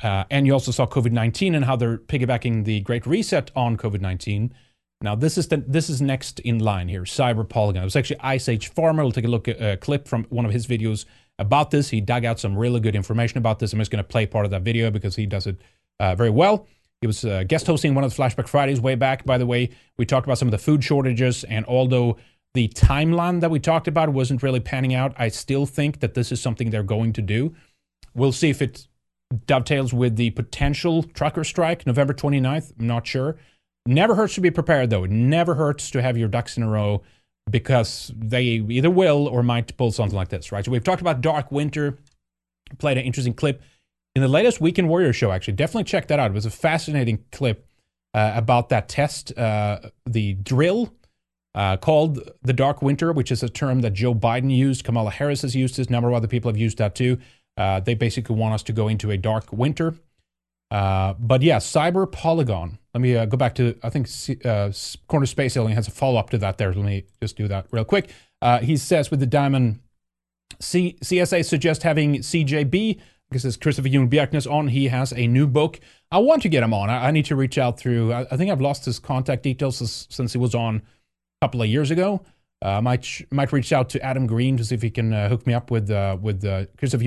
uh, 0.00 0.22
and 0.30 0.46
you 0.46 0.52
also 0.52 0.70
saw 0.70 0.86
COVID 0.86 1.10
19 1.10 1.56
and 1.56 1.64
how 1.64 1.74
they're 1.74 1.98
piggybacking 1.98 2.64
the 2.64 2.78
Great 2.82 3.06
Reset 3.06 3.50
on 3.56 3.76
COVID 3.76 4.00
19. 4.00 4.54
Now, 5.00 5.16
this 5.16 5.36
is 5.36 5.48
the, 5.48 5.56
this 5.56 5.90
is 5.90 6.00
next 6.00 6.38
in 6.38 6.60
line 6.60 6.86
here, 6.86 7.02
Cyber 7.02 7.46
Polygon. 7.46 7.82
It 7.82 7.86
was 7.86 7.96
actually 7.96 8.20
Ice 8.20 8.48
Age 8.48 8.68
Farmer. 8.68 9.02
We'll 9.02 9.10
take 9.10 9.24
a 9.24 9.28
look 9.28 9.48
at 9.48 9.60
a 9.60 9.76
clip 9.76 10.06
from 10.06 10.26
one 10.30 10.46
of 10.46 10.52
his 10.52 10.68
videos 10.68 11.06
about 11.38 11.70
this. 11.70 11.90
He 11.90 12.00
dug 12.00 12.24
out 12.24 12.38
some 12.38 12.56
really 12.56 12.80
good 12.80 12.96
information 12.96 13.38
about 13.38 13.58
this. 13.58 13.72
I'm 13.72 13.78
just 13.78 13.90
going 13.90 14.02
to 14.02 14.08
play 14.08 14.26
part 14.26 14.44
of 14.44 14.50
that 14.52 14.62
video 14.62 14.90
because 14.90 15.16
he 15.16 15.26
does 15.26 15.46
it 15.46 15.60
uh, 16.00 16.14
very 16.14 16.30
well. 16.30 16.66
He 17.00 17.06
was 17.06 17.24
uh, 17.24 17.44
guest 17.46 17.66
hosting 17.66 17.94
one 17.94 18.04
of 18.04 18.14
the 18.14 18.22
Flashback 18.22 18.48
Fridays 18.48 18.80
way 18.80 18.94
back, 18.94 19.24
by 19.24 19.36
the 19.36 19.46
way. 19.46 19.70
We 19.98 20.06
talked 20.06 20.26
about 20.26 20.38
some 20.38 20.48
of 20.48 20.52
the 20.52 20.58
food 20.58 20.82
shortages, 20.82 21.44
and 21.44 21.66
although 21.66 22.16
the 22.54 22.68
timeline 22.68 23.40
that 23.40 23.50
we 23.50 23.58
talked 23.58 23.88
about 23.88 24.10
wasn't 24.10 24.42
really 24.42 24.60
panning 24.60 24.94
out, 24.94 25.12
I 25.18 25.28
still 25.28 25.66
think 25.66 26.00
that 26.00 26.14
this 26.14 26.32
is 26.32 26.40
something 26.40 26.70
they're 26.70 26.82
going 26.82 27.12
to 27.14 27.22
do. 27.22 27.54
We'll 28.14 28.32
see 28.32 28.48
if 28.48 28.62
it 28.62 28.86
dovetails 29.46 29.92
with 29.92 30.16
the 30.16 30.30
potential 30.30 31.02
trucker 31.02 31.44
strike, 31.44 31.86
November 31.86 32.14
29th. 32.14 32.72
I'm 32.78 32.86
not 32.86 33.06
sure. 33.06 33.36
Never 33.86 34.14
hurts 34.14 34.36
to 34.36 34.40
be 34.40 34.50
prepared, 34.50 34.90
though. 34.90 35.04
It 35.04 35.10
never 35.10 35.56
hurts 35.56 35.90
to 35.90 36.00
have 36.00 36.16
your 36.16 36.28
ducks 36.28 36.56
in 36.56 36.62
a 36.62 36.68
row 36.68 37.02
because 37.50 38.10
they 38.16 38.42
either 38.42 38.90
will 38.90 39.28
or 39.28 39.42
might 39.42 39.76
pull 39.76 39.92
something 39.92 40.16
like 40.16 40.28
this, 40.28 40.50
right? 40.50 40.64
So 40.64 40.70
we've 40.70 40.84
talked 40.84 41.00
about 41.00 41.20
Dark 41.20 41.52
Winter, 41.52 41.98
played 42.78 42.98
an 42.98 43.04
interesting 43.04 43.34
clip 43.34 43.62
in 44.14 44.22
the 44.22 44.28
latest 44.28 44.60
Weekend 44.60 44.88
Warrior 44.88 45.12
show, 45.12 45.32
actually. 45.32 45.54
Definitely 45.54 45.84
check 45.84 46.08
that 46.08 46.18
out. 46.18 46.30
It 46.30 46.34
was 46.34 46.46
a 46.46 46.50
fascinating 46.50 47.24
clip 47.32 47.66
uh, 48.14 48.32
about 48.34 48.68
that 48.68 48.88
test, 48.88 49.36
uh, 49.36 49.80
the 50.06 50.34
drill 50.34 50.94
uh, 51.54 51.76
called 51.76 52.30
the 52.42 52.52
Dark 52.52 52.80
Winter, 52.80 53.12
which 53.12 53.30
is 53.30 53.42
a 53.42 53.48
term 53.48 53.80
that 53.80 53.92
Joe 53.92 54.14
Biden 54.14 54.54
used. 54.54 54.84
Kamala 54.84 55.10
Harris 55.10 55.42
has 55.42 55.54
used 55.54 55.76
this. 55.76 55.88
A 55.88 55.92
number 55.92 56.08
of 56.08 56.14
other 56.14 56.28
people 56.28 56.50
have 56.50 56.56
used 56.56 56.78
that 56.78 56.94
too. 56.94 57.18
Uh, 57.56 57.80
they 57.80 57.94
basically 57.94 58.34
want 58.36 58.54
us 58.54 58.62
to 58.64 58.72
go 58.72 58.88
into 58.88 59.10
a 59.10 59.16
dark 59.16 59.52
winter. 59.52 59.94
Uh, 60.70 61.14
but 61.18 61.42
yeah, 61.42 61.58
Cyber 61.58 62.10
Polygon. 62.10 62.78
Let 62.94 63.00
me 63.00 63.16
uh, 63.16 63.24
go 63.24 63.36
back 63.36 63.56
to, 63.56 63.76
I 63.82 63.90
think 63.90 64.08
uh, 64.44 64.70
Corner 65.08 65.26
Space 65.26 65.56
Alien 65.56 65.74
has 65.74 65.88
a 65.88 65.90
follow 65.90 66.18
up 66.18 66.30
to 66.30 66.38
that 66.38 66.58
there. 66.58 66.72
Let 66.72 66.84
me 66.84 67.04
just 67.20 67.36
do 67.36 67.48
that 67.48 67.66
real 67.72 67.84
quick. 67.84 68.10
Uh, 68.40 68.60
he 68.60 68.76
says 68.76 69.10
with 69.10 69.20
the 69.20 69.26
diamond, 69.26 69.80
C- 70.60 70.96
CSA 71.02 71.44
suggests 71.44 71.82
having 71.82 72.16
CJB, 72.16 73.00
because 73.28 73.44
it's 73.44 73.56
Christopher 73.56 73.88
Bjerknes 73.88 74.48
on. 74.48 74.68
He 74.68 74.88
has 74.88 75.12
a 75.12 75.26
new 75.26 75.48
book. 75.48 75.80
I 76.12 76.18
want 76.18 76.42
to 76.42 76.48
get 76.48 76.62
him 76.62 76.72
on. 76.72 76.88
I, 76.88 77.08
I 77.08 77.10
need 77.10 77.24
to 77.26 77.36
reach 77.36 77.58
out 77.58 77.78
through, 77.80 78.12
I, 78.12 78.26
I, 78.30 78.36
think 78.36 78.50
I've 78.50 78.60
lost 78.60 78.84
his 78.84 79.00
contact 79.00 79.42
details 79.42 79.78
since, 79.78 80.06
since 80.08 80.32
he 80.32 80.38
was 80.38 80.54
on 80.54 80.76
a 80.76 81.46
couple 81.46 81.60
of 81.62 81.68
years 81.68 81.90
ago. 81.90 82.22
Uh, 82.62 82.80
might 82.80 83.26
might 83.30 83.52
reach 83.52 83.72
out 83.72 83.90
to 83.90 84.00
Adam 84.02 84.26
Green 84.26 84.56
to 84.56 84.64
see 84.64 84.74
if 84.74 84.80
he 84.80 84.88
can 84.88 85.12
uh, 85.12 85.28
hook 85.28 85.46
me 85.46 85.52
up 85.52 85.70
with 85.70 85.90
uh, 85.90 86.16
with 86.18 86.42
Christopher. 86.78 87.04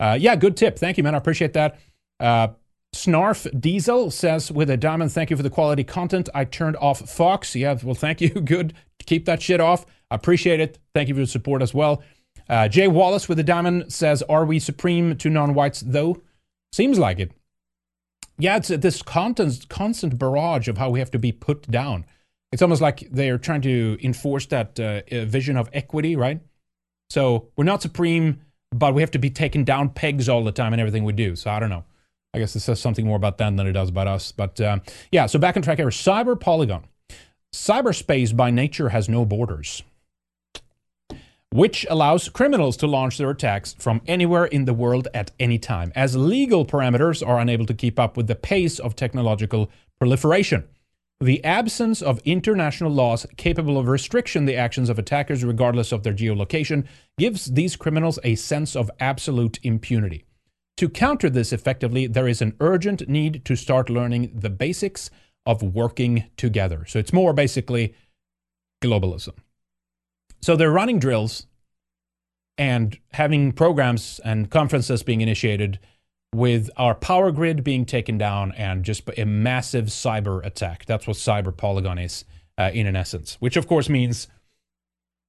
Uh, 0.00 0.18
yeah, 0.20 0.36
good 0.36 0.56
tip. 0.56 0.78
Thank 0.78 0.98
you, 0.98 1.04
man. 1.04 1.14
I 1.14 1.18
appreciate 1.18 1.54
that. 1.54 1.78
Uh, 2.92 2.96
Snarf 2.96 3.60
Diesel 3.60 4.10
says 4.10 4.50
with 4.50 4.70
a 4.70 4.76
diamond, 4.76 5.12
thank 5.12 5.30
you 5.30 5.36
for 5.36 5.42
the 5.42 5.50
quality 5.50 5.84
content. 5.84 6.28
I 6.34 6.44
turned 6.44 6.76
off 6.76 7.08
Fox. 7.08 7.54
Yeah, 7.54 7.78
well, 7.82 7.94
thank 7.94 8.20
you. 8.20 8.28
Good. 8.44 8.74
Keep 9.06 9.24
that 9.26 9.42
shit 9.42 9.60
off. 9.60 9.86
I 10.10 10.16
appreciate 10.16 10.60
it. 10.60 10.78
Thank 10.94 11.08
you 11.08 11.14
for 11.14 11.20
your 11.20 11.26
support 11.26 11.62
as 11.62 11.72
well. 11.72 12.02
Uh, 12.48 12.68
Jay 12.68 12.88
Wallace 12.88 13.28
with 13.28 13.38
a 13.38 13.44
diamond 13.44 13.92
says, 13.92 14.22
Are 14.22 14.44
we 14.44 14.58
supreme 14.58 15.16
to 15.16 15.30
non 15.30 15.54
whites 15.54 15.80
though? 15.80 16.22
Seems 16.72 16.98
like 16.98 17.18
it. 17.18 17.32
Yeah, 18.38 18.56
it's 18.56 18.68
this 18.68 19.02
constant, 19.02 19.68
constant 19.68 20.18
barrage 20.18 20.66
of 20.68 20.78
how 20.78 20.90
we 20.90 20.98
have 20.98 21.10
to 21.10 21.18
be 21.18 21.30
put 21.30 21.70
down. 21.70 22.06
It's 22.52 22.62
almost 22.62 22.80
like 22.80 23.06
they're 23.10 23.38
trying 23.38 23.60
to 23.62 23.98
enforce 24.02 24.46
that 24.46 24.80
uh, 24.80 25.02
vision 25.26 25.56
of 25.56 25.68
equity, 25.72 26.16
right? 26.16 26.40
So 27.10 27.48
we're 27.56 27.64
not 27.64 27.82
supreme, 27.82 28.40
but 28.72 28.94
we 28.94 29.02
have 29.02 29.10
to 29.12 29.18
be 29.18 29.30
taken 29.30 29.64
down 29.64 29.90
pegs 29.90 30.28
all 30.28 30.42
the 30.42 30.52
time 30.52 30.72
in 30.72 30.80
everything 30.80 31.04
we 31.04 31.12
do. 31.12 31.36
So 31.36 31.50
I 31.50 31.60
don't 31.60 31.70
know. 31.70 31.84
I 32.32 32.38
guess 32.38 32.54
it 32.54 32.60
says 32.60 32.80
something 32.80 33.06
more 33.06 33.16
about 33.16 33.38
them 33.38 33.56
than 33.56 33.66
it 33.66 33.72
does 33.72 33.88
about 33.88 34.06
us. 34.06 34.32
But 34.32 34.60
uh, 34.60 34.78
yeah, 35.10 35.26
so 35.26 35.38
back 35.38 35.56
on 35.56 35.62
track 35.62 35.78
here. 35.78 35.88
Cyber 35.88 36.38
Polygon. 36.38 36.84
Cyberspace 37.52 38.36
by 38.36 38.50
nature 38.50 38.90
has 38.90 39.08
no 39.08 39.24
borders, 39.24 39.82
which 41.50 41.84
allows 41.90 42.28
criminals 42.28 42.76
to 42.76 42.86
launch 42.86 43.18
their 43.18 43.30
attacks 43.30 43.74
from 43.76 44.00
anywhere 44.06 44.44
in 44.44 44.66
the 44.66 44.72
world 44.72 45.08
at 45.12 45.32
any 45.40 45.58
time, 45.58 45.90
as 45.96 46.16
legal 46.16 46.64
parameters 46.64 47.26
are 47.26 47.40
unable 47.40 47.66
to 47.66 47.74
keep 47.74 47.98
up 47.98 48.16
with 48.16 48.28
the 48.28 48.36
pace 48.36 48.78
of 48.78 48.94
technological 48.94 49.68
proliferation. 49.98 50.68
The 51.20 51.44
absence 51.44 52.00
of 52.00 52.20
international 52.24 52.92
laws 52.92 53.26
capable 53.36 53.76
of 53.76 53.88
restriction 53.88 54.44
the 54.44 54.56
actions 54.56 54.88
of 54.88 54.98
attackers 54.98 55.44
regardless 55.44 55.90
of 55.90 56.04
their 56.04 56.14
geolocation 56.14 56.86
gives 57.18 57.46
these 57.46 57.74
criminals 57.74 58.20
a 58.22 58.36
sense 58.36 58.76
of 58.76 58.92
absolute 59.00 59.58
impunity. 59.64 60.24
To 60.80 60.88
counter 60.88 61.28
this 61.28 61.52
effectively, 61.52 62.06
there 62.06 62.26
is 62.26 62.40
an 62.40 62.56
urgent 62.58 63.06
need 63.06 63.44
to 63.44 63.54
start 63.54 63.90
learning 63.90 64.32
the 64.34 64.48
basics 64.48 65.10
of 65.44 65.62
working 65.62 66.24
together. 66.38 66.86
So 66.86 66.98
it's 66.98 67.12
more 67.12 67.34
basically 67.34 67.94
globalism. 68.82 69.34
So 70.40 70.56
they're 70.56 70.70
running 70.70 70.98
drills 70.98 71.46
and 72.56 72.98
having 73.12 73.52
programs 73.52 74.20
and 74.24 74.48
conferences 74.48 75.02
being 75.02 75.20
initiated 75.20 75.78
with 76.34 76.70
our 76.78 76.94
power 76.94 77.30
grid 77.30 77.62
being 77.62 77.84
taken 77.84 78.16
down 78.16 78.52
and 78.52 78.82
just 78.82 79.02
a 79.18 79.26
massive 79.26 79.88
cyber 79.88 80.42
attack. 80.46 80.86
That's 80.86 81.06
what 81.06 81.18
cyber 81.18 81.54
polygon 81.54 81.98
is 81.98 82.24
uh, 82.56 82.70
in 82.72 82.86
an 82.86 82.96
essence, 82.96 83.36
which 83.38 83.58
of 83.58 83.66
course 83.66 83.90
means 83.90 84.28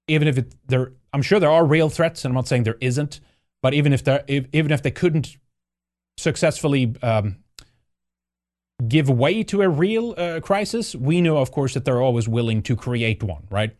even 0.08 0.30
if 0.30 0.38
it 0.38 0.56
there, 0.68 0.94
I'm 1.12 1.22
sure 1.22 1.42
there 1.42 1.52
are 1.52 1.66
real 1.66 1.90
threats, 1.90 2.24
and 2.24 2.32
I'm 2.32 2.36
not 2.36 2.48
saying 2.48 2.64
there 2.64 2.78
isn't, 2.80 3.20
but 3.62 3.74
even 3.74 3.94
if 3.94 4.08
if, 4.08 4.46
even 4.54 4.72
if 4.72 4.82
they 4.82 4.92
couldn't 4.92 5.38
successfully 6.18 6.96
um, 7.02 7.38
give 8.88 9.10
way 9.10 9.44
to 9.44 9.62
a 9.62 9.70
real 9.70 10.14
uh, 10.18 10.40
crisis, 10.40 10.96
we 10.96 11.22
know, 11.22 11.38
of 11.38 11.52
course, 11.52 11.74
that 11.74 11.86
they're 11.86 12.02
always 12.02 12.28
willing 12.28 12.62
to 12.64 12.76
create 12.76 13.24
one, 13.24 13.48
right? 13.50 13.76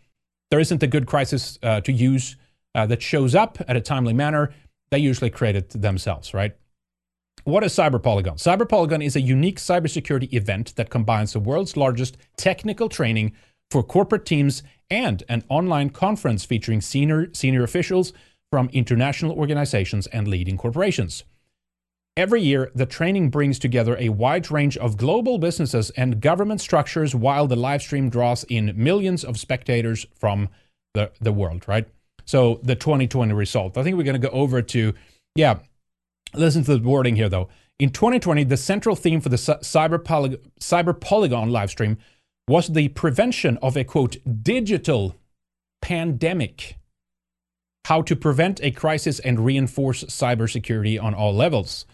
There 0.50 0.60
isn't 0.60 0.84
a 0.84 0.88
good 0.88 1.08
crisis 1.08 1.58
uh, 1.64 1.82
to 1.82 1.92
use 1.92 2.36
uh, 2.76 2.86
that 2.88 3.02
shows 3.02 3.36
up 3.36 3.58
at 3.68 3.76
a 3.76 3.82
timely 3.82 4.14
manner. 4.14 4.54
They 4.92 5.00
usually 5.00 5.30
create 5.30 5.56
it 5.56 5.70
themselves, 5.70 6.34
right? 6.34 6.56
What 7.44 7.64
is 7.64 7.74
Cyber 7.74 8.02
Polygon? 8.02 8.36
Cyber 8.36 8.68
Polygon 8.68 9.02
is 9.02 9.16
a 9.16 9.22
unique 9.22 9.58
cybersecurity 9.58 10.32
event 10.34 10.76
that 10.76 10.90
combines 10.90 11.34
the 11.34 11.40
world's 11.40 11.76
largest 11.76 12.18
technical 12.38 12.88
training 12.88 13.34
for 13.72 13.82
corporate 13.82 14.26
teams 14.26 14.62
and 14.90 15.24
an 15.30 15.44
online 15.50 15.90
conference 15.90 16.46
featuring 16.46 16.82
senior, 16.82 17.30
senior 17.34 17.64
officials 17.64 18.14
from 18.52 18.70
international 18.74 19.32
organizations 19.32 20.08
and 20.08 20.28
leading 20.28 20.58
corporations. 20.58 21.24
Every 22.18 22.42
year, 22.42 22.70
the 22.76 22.86
training 22.86 23.30
brings 23.30 23.58
together 23.58 23.96
a 23.98 24.10
wide 24.10 24.52
range 24.52 24.76
of 24.78 24.98
global 24.98 25.38
businesses 25.38 25.92
and 25.92 26.20
government 26.20 26.60
structures 26.60 27.16
while 27.16 27.48
the 27.48 27.56
live 27.56 27.82
stream 27.82 28.10
draws 28.10 28.44
in 28.44 28.74
millions 28.76 29.24
of 29.24 29.40
spectators 29.40 30.06
from 30.14 30.50
the, 30.94 31.12
the 31.22 31.32
world, 31.32 31.66
right? 31.68 31.88
So, 32.26 32.60
the 32.64 32.76
2020 32.76 33.34
result. 33.34 33.78
I 33.78 33.84
think 33.84 33.96
we're 33.96 34.04
going 34.04 34.22
to 34.22 34.28
go 34.28 34.34
over 34.34 34.62
to, 34.62 34.94
yeah, 35.36 35.60
listen 36.34 36.64
to 36.66 36.78
the 36.78 36.88
wording 36.88 37.16
here 37.16 37.30
though. 37.30 37.48
In 37.80 37.90
2020, 37.90 38.44
the 38.44 38.58
central 38.58 38.96
theme 38.96 39.22
for 39.22 39.30
the 39.30 39.38
Cyber, 39.38 40.04
Poly- 40.04 40.38
Cyber 40.60 41.00
Polygon 41.00 41.50
live 41.50 41.70
stream 41.70 41.98
was 42.48 42.68
the 42.68 42.90
prevention 42.90 43.58
of 43.62 43.78
a 43.78 43.84
quote, 43.84 44.18
digital 44.44 45.16
pandemic. 45.82 46.76
How 47.86 48.02
to 48.04 48.16
prevent 48.16 48.62
a 48.64 48.72
crisis 48.72 49.20
and 49.20 49.40
reinforce 49.40 50.04
cybersecurity 50.06 51.02
on 51.02 51.14
all 51.14 51.34
levels. 51.34 51.86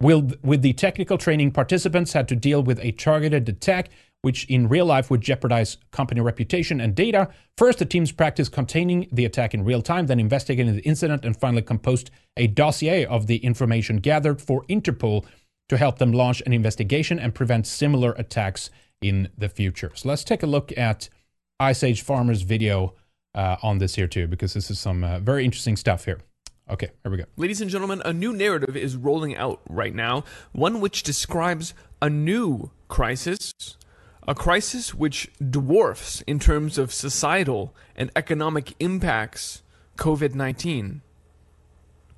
With 0.00 0.62
the 0.62 0.72
technical 0.72 1.18
training, 1.18 1.52
participants 1.52 2.12
had 2.12 2.28
to 2.28 2.36
deal 2.36 2.62
with 2.62 2.78
a 2.80 2.92
targeted 2.92 3.48
attack, 3.48 3.90
which 4.22 4.44
in 4.46 4.68
real 4.68 4.86
life 4.86 5.10
would 5.10 5.20
jeopardize 5.20 5.78
company 5.90 6.20
reputation 6.20 6.80
and 6.80 6.94
data. 6.94 7.28
First, 7.58 7.78
the 7.80 7.84
teams 7.84 8.12
practiced 8.12 8.52
containing 8.52 9.08
the 9.12 9.24
attack 9.24 9.52
in 9.52 9.64
real 9.64 9.82
time, 9.82 10.06
then 10.06 10.20
investigating 10.20 10.74
the 10.74 10.82
incident, 10.82 11.24
and 11.24 11.36
finally 11.36 11.62
composed 11.62 12.10
a 12.36 12.46
dossier 12.46 13.04
of 13.04 13.26
the 13.26 13.38
information 13.38 13.96
gathered 13.96 14.40
for 14.40 14.64
Interpol 14.64 15.26
to 15.68 15.76
help 15.76 15.98
them 15.98 16.12
launch 16.12 16.42
an 16.46 16.52
investigation 16.52 17.18
and 17.18 17.34
prevent 17.34 17.66
similar 17.66 18.12
attacks 18.12 18.70
in 19.00 19.28
the 19.36 19.48
future. 19.48 19.92
So 19.94 20.08
let's 20.08 20.24
take 20.24 20.42
a 20.42 20.46
look 20.46 20.76
at 20.78 21.08
Ice 21.58 21.82
Age 21.82 22.02
Farmer's 22.02 22.42
video 22.42 22.94
uh, 23.34 23.56
on 23.62 23.78
this 23.78 23.94
here 23.94 24.06
too, 24.06 24.26
because 24.26 24.54
this 24.54 24.70
is 24.70 24.78
some 24.78 25.04
uh, 25.04 25.18
very 25.20 25.44
interesting 25.44 25.76
stuff 25.76 26.04
here. 26.04 26.20
Okay, 26.70 26.90
here 27.02 27.10
we 27.10 27.18
go. 27.18 27.24
Ladies 27.36 27.60
and 27.60 27.68
gentlemen, 27.70 28.00
a 28.04 28.12
new 28.12 28.32
narrative 28.32 28.76
is 28.76 28.96
rolling 28.96 29.36
out 29.36 29.60
right 29.68 29.94
now, 29.94 30.24
one 30.52 30.80
which 30.80 31.02
describes 31.02 31.74
a 32.00 32.08
new 32.08 32.70
crisis, 32.86 33.52
a 34.26 34.36
crisis 34.36 34.94
which 34.94 35.30
dwarfs 35.38 36.20
in 36.22 36.38
terms 36.38 36.78
of 36.78 36.92
societal 36.92 37.74
and 37.96 38.10
economic 38.14 38.74
impacts 38.78 39.62
COVID 39.96 40.34
19. 40.34 41.02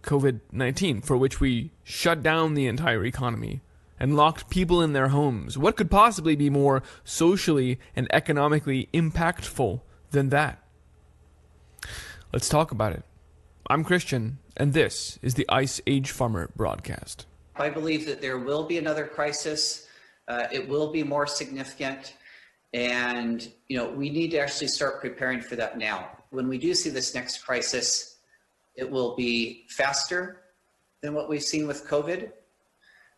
COVID 0.03 0.41
19, 0.51 1.01
for 1.01 1.17
which 1.17 1.41
we 1.41 1.71
shut 1.83 2.23
down 2.23 2.55
the 2.55 2.67
entire 2.67 3.05
economy 3.07 3.63
and 3.99 4.17
locked 4.17 4.51
people 4.51 4.83
in 4.83 4.93
their 4.93 5.09
homes. 5.09 5.57
What 5.57 5.77
could 5.77 5.91
possibly 5.91 6.37
be 6.37 6.51
more 6.51 6.83
socially 7.05 7.79
and 7.97 8.07
economically 8.13 8.89
impactful 8.93 9.81
than 10.11 10.29
that? 10.31 10.62
Let's 12.33 12.49
talk 12.49 12.71
about 12.71 12.93
it. 12.93 13.05
I'm 13.69 13.85
Christian, 13.85 14.39
and 14.57 14.73
this 14.73 15.19
is 15.23 15.35
the 15.35 15.47
Ice 15.49 15.81
Age 15.87 16.11
Farmer 16.11 16.51
broadcast. 16.57 17.27
I 17.57 17.71
believe 17.71 18.07
that 18.07 18.21
there 18.21 18.39
will 18.39 18.65
be 18.65 18.79
another 18.79 19.07
crisis. 19.07 19.87
Uh, 20.29 20.47
it 20.51 20.69
will 20.69 20.91
be 20.91 21.03
more 21.03 21.27
significant. 21.27 22.15
And, 22.73 23.53
you 23.69 23.77
know, 23.77 23.91
we 23.91 24.09
need 24.09 24.31
to 24.31 24.39
actually 24.39 24.69
start 24.69 25.01
preparing 25.01 25.41
for 25.41 25.57
that 25.57 25.77
now. 25.77 26.09
When 26.31 26.49
we 26.49 26.59
do 26.59 26.75
see 26.75 26.91
this 26.91 27.15
next 27.15 27.45
crisis, 27.45 28.17
it 28.75 28.91
will 28.91 29.15
be 29.15 29.67
faster 29.69 30.43
than 31.03 31.13
what 31.13 31.29
we've 31.29 31.43
seen 31.43 31.67
with 31.67 31.87
COVID. 31.87 32.31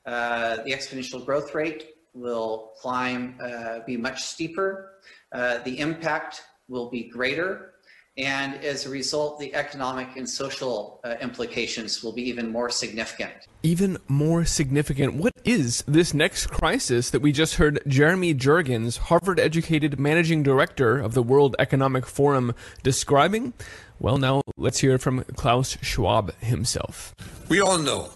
Uh, 0.06 0.56
the 0.64 0.72
exponential 0.72 1.24
growth 1.24 1.54
rate 1.54 1.90
will 2.12 2.72
climb, 2.80 3.38
uh, 3.40 3.80
be 3.86 3.96
much 3.96 4.22
steeper. 4.22 4.94
Uh, 5.32 5.58
the 5.58 5.78
impact 5.78 6.42
will 6.68 6.90
be 6.90 7.04
greater. 7.04 7.73
And 8.16 8.62
as 8.62 8.86
a 8.86 8.90
result, 8.90 9.40
the 9.40 9.52
economic 9.56 10.16
and 10.16 10.28
social 10.28 11.00
uh, 11.02 11.16
implications 11.20 12.00
will 12.04 12.12
be 12.12 12.22
even 12.28 12.48
more 12.48 12.70
significant. 12.70 13.32
Even 13.64 13.98
more 14.06 14.44
significant. 14.44 15.14
What 15.14 15.32
is 15.44 15.82
this 15.88 16.14
next 16.14 16.46
crisis 16.46 17.10
that 17.10 17.22
we 17.22 17.32
just 17.32 17.56
heard 17.56 17.80
Jeremy 17.88 18.32
Jurgens, 18.32 18.98
Harvard 18.98 19.40
educated 19.40 19.98
managing 19.98 20.44
director 20.44 21.00
of 21.00 21.14
the 21.14 21.24
World 21.24 21.56
Economic 21.58 22.06
Forum, 22.06 22.54
describing? 22.84 23.52
Well, 23.98 24.18
now 24.18 24.42
let's 24.56 24.78
hear 24.78 24.96
from 24.98 25.24
Klaus 25.34 25.76
Schwab 25.82 26.36
himself. 26.38 27.16
We 27.48 27.60
all 27.60 27.78
know, 27.78 28.10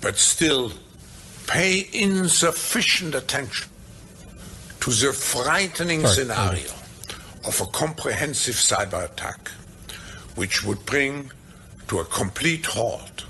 but 0.00 0.18
still 0.18 0.70
pay 1.48 1.88
insufficient 1.92 3.16
attention 3.16 3.70
to 4.80 4.90
the 4.90 5.12
frightening 5.12 6.02
Sorry. 6.02 6.14
scenario 6.14 6.85
of 7.46 7.60
a 7.60 7.66
comprehensive 7.66 8.56
cyber 8.56 9.04
attack, 9.04 9.48
which 10.34 10.64
would 10.64 10.84
bring 10.84 11.30
to 11.88 12.00
a 12.00 12.04
complete 12.04 12.66
halt 12.66 13.24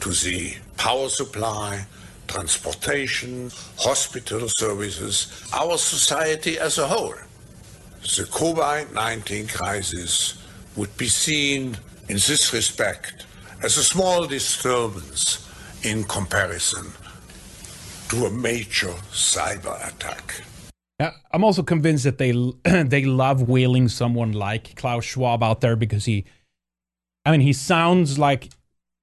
to 0.00 0.10
the 0.10 0.56
power 0.76 1.08
supply, 1.08 1.86
transportation, 2.26 3.50
hospital 3.78 4.48
services, 4.48 5.48
our 5.52 5.76
society 5.76 6.58
as 6.58 6.78
a 6.78 6.86
whole. 6.86 7.14
The 8.00 8.24
COVID 8.24 8.92
19 8.92 9.48
crisis 9.48 10.42
would 10.76 10.96
be 10.96 11.08
seen 11.08 11.76
in 12.08 12.16
this 12.16 12.52
respect 12.52 13.26
as 13.62 13.76
a 13.76 13.84
small 13.84 14.26
disturbance 14.26 15.46
in 15.82 16.04
comparison 16.04 16.92
to 18.08 18.26
a 18.26 18.30
major 18.30 18.94
cyber 19.12 19.76
attack. 19.88 20.42
I'm 20.98 21.44
also 21.44 21.62
convinced 21.62 22.04
that 22.04 22.18
they 22.18 22.32
they 22.64 23.04
love 23.04 23.48
wheeling 23.48 23.88
someone 23.88 24.32
like 24.32 24.76
Klaus 24.76 25.04
Schwab 25.04 25.42
out 25.42 25.60
there 25.60 25.76
because 25.76 26.06
he, 26.06 26.24
I 27.24 27.32
mean, 27.32 27.42
he 27.42 27.52
sounds 27.52 28.18
like, 28.18 28.50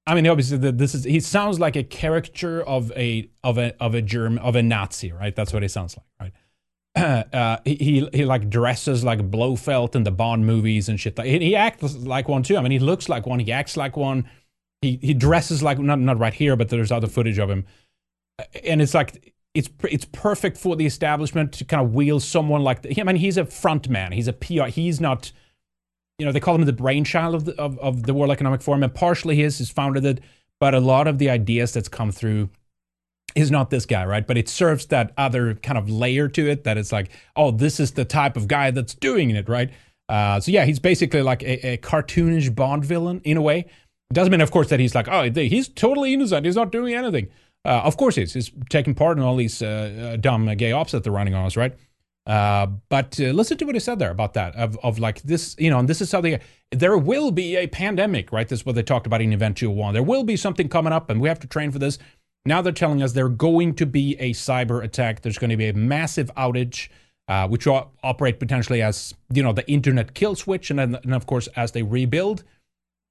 I 0.06 0.14
mean, 0.14 0.26
obviously 0.26 0.58
this 0.58 0.94
is 0.94 1.04
he 1.04 1.20
sounds 1.20 1.60
like 1.60 1.76
a 1.76 1.84
caricature 1.84 2.62
of 2.62 2.90
a 2.92 3.30
of 3.44 3.58
a 3.58 3.74
of 3.80 3.94
a 3.94 4.02
German 4.02 4.38
of 4.38 4.56
a 4.56 4.62
Nazi, 4.62 5.12
right? 5.12 5.34
That's 5.34 5.52
what 5.52 5.62
he 5.62 5.68
sounds 5.68 5.96
like, 5.96 6.06
right? 6.20 6.32
Uh, 6.96 7.58
he, 7.64 7.74
he 7.74 8.08
he 8.12 8.24
like 8.24 8.48
dresses 8.48 9.02
like 9.02 9.28
Blofeld 9.28 9.96
in 9.96 10.04
the 10.04 10.12
Bond 10.12 10.46
movies 10.46 10.88
and 10.88 10.98
shit. 10.98 11.18
He, 11.18 11.38
he 11.40 11.56
acts 11.56 11.96
like 11.96 12.28
one 12.28 12.44
too. 12.44 12.56
I 12.56 12.60
mean, 12.60 12.70
he 12.70 12.78
looks 12.78 13.08
like 13.08 13.26
one. 13.26 13.40
He 13.40 13.50
acts 13.50 13.76
like 13.76 13.96
one. 13.96 14.28
He 14.80 14.98
he 15.02 15.12
dresses 15.12 15.60
like 15.60 15.78
not 15.78 15.98
not 15.98 16.18
right 16.18 16.34
here, 16.34 16.54
but 16.54 16.68
there's 16.68 16.92
other 16.92 17.08
footage 17.08 17.38
of 17.38 17.50
him, 17.50 17.66
and 18.64 18.80
it's 18.80 18.94
like 18.94 19.33
it's 19.54 19.70
it's 19.84 20.04
perfect 20.06 20.58
for 20.58 20.74
the 20.74 20.84
establishment 20.84 21.52
to 21.52 21.64
kind 21.64 21.82
of 21.82 21.94
wheel 21.94 22.18
someone 22.18 22.62
like 22.62 22.82
the, 22.82 23.00
I 23.00 23.04
mean 23.04 23.16
he's 23.16 23.36
a 23.36 23.46
front 23.46 23.88
man. 23.88 24.12
He's 24.12 24.28
a 24.28 24.32
PR 24.32 24.64
he's 24.64 25.00
not 25.00 25.30
you 26.18 26.26
know 26.26 26.32
they 26.32 26.40
call 26.40 26.56
him 26.56 26.64
the 26.64 26.72
brainchild 26.72 27.34
of 27.34 27.44
the 27.44 27.54
of, 27.60 27.78
of 27.78 28.02
the 28.02 28.14
World 28.14 28.32
Economic 28.32 28.62
Forum 28.62 28.82
and 28.82 28.92
partially 28.92 29.36
his 29.36 29.60
is 29.60 29.70
founded 29.70 30.04
it 30.04 30.20
but 30.60 30.74
a 30.74 30.80
lot 30.80 31.06
of 31.06 31.18
the 31.18 31.30
ideas 31.30 31.72
that's 31.72 31.88
come 31.88 32.10
through 32.10 32.48
is 33.36 33.50
not 33.50 33.70
this 33.70 33.86
guy 33.86 34.04
right? 34.04 34.26
But 34.26 34.36
it 34.36 34.48
serves 34.48 34.86
that 34.86 35.12
other 35.16 35.54
kind 35.54 35.78
of 35.78 35.88
layer 35.88 36.26
to 36.28 36.50
it 36.50 36.64
that 36.64 36.76
it's 36.76 36.90
like 36.90 37.10
oh 37.36 37.52
this 37.52 37.78
is 37.78 37.92
the 37.92 38.04
type 38.04 38.36
of 38.36 38.48
guy 38.48 38.72
that's 38.72 38.94
doing 38.94 39.30
it 39.30 39.48
right? 39.48 39.70
Uh, 40.08 40.40
so 40.40 40.50
yeah 40.50 40.64
he's 40.64 40.80
basically 40.80 41.22
like 41.22 41.44
a, 41.44 41.74
a 41.74 41.76
cartoonish 41.78 42.52
Bond 42.52 42.84
villain 42.84 43.20
in 43.22 43.36
a 43.36 43.42
way. 43.42 43.60
It 44.10 44.14
doesn't 44.14 44.32
mean 44.32 44.40
of 44.40 44.50
course 44.50 44.68
that 44.70 44.80
he's 44.80 44.96
like 44.96 45.06
oh 45.06 45.30
he's 45.30 45.68
totally 45.68 46.12
innocent. 46.12 46.44
He's 46.44 46.56
not 46.56 46.72
doing 46.72 46.92
anything 46.92 47.28
uh, 47.64 47.82
of 47.84 47.96
course, 47.96 48.16
he's, 48.16 48.34
he's 48.34 48.52
taking 48.68 48.94
part 48.94 49.16
in 49.16 49.24
all 49.24 49.36
these 49.36 49.62
uh, 49.62 50.12
uh, 50.12 50.16
dumb 50.16 50.46
gay 50.56 50.72
ops 50.72 50.92
that 50.92 51.02
they're 51.02 51.12
running 51.12 51.34
on 51.34 51.46
us, 51.46 51.56
right? 51.56 51.74
Uh, 52.26 52.66
but 52.88 53.18
uh, 53.20 53.24
listen 53.24 53.58
to 53.58 53.64
what 53.66 53.74
he 53.74 53.80
said 53.80 53.98
there 53.98 54.10
about 54.10 54.34
that 54.34 54.54
of, 54.56 54.78
of 54.82 54.98
like 54.98 55.22
this, 55.22 55.54
you 55.58 55.70
know, 55.70 55.78
and 55.78 55.88
this 55.88 56.00
is 56.00 56.10
how 56.10 56.20
they, 56.20 56.40
there 56.70 56.96
will 56.96 57.30
be 57.30 57.56
a 57.56 57.66
pandemic, 57.66 58.32
right? 58.32 58.48
This 58.48 58.60
is 58.60 58.66
what 58.66 58.74
they 58.74 58.82
talked 58.82 59.06
about 59.06 59.20
in 59.20 59.32
Event 59.32 59.56
201. 59.58 59.92
There 59.94 60.02
will 60.02 60.24
be 60.24 60.36
something 60.36 60.68
coming 60.68 60.92
up 60.92 61.10
and 61.10 61.20
we 61.20 61.28
have 61.28 61.40
to 61.40 61.46
train 61.46 61.70
for 61.70 61.78
this. 61.78 61.98
Now 62.46 62.62
they're 62.62 62.72
telling 62.72 63.02
us 63.02 63.12
there's 63.12 63.36
going 63.36 63.74
to 63.74 63.86
be 63.86 64.16
a 64.18 64.32
cyber 64.32 64.82
attack. 64.82 65.22
There's 65.22 65.38
going 65.38 65.50
to 65.50 65.56
be 65.56 65.68
a 65.68 65.74
massive 65.74 66.30
outage, 66.34 66.88
uh, 67.28 67.48
which 67.48 67.66
will 67.66 67.90
operate 68.02 68.38
potentially 68.38 68.82
as, 68.82 69.14
you 69.32 69.42
know, 69.42 69.52
the 69.52 69.68
internet 69.70 70.14
kill 70.14 70.34
switch. 70.34 70.70
And 70.70 70.78
then, 70.78 70.94
and 71.04 71.14
of 71.14 71.26
course, 71.26 71.46
as 71.56 71.72
they 71.72 71.82
rebuild, 71.82 72.42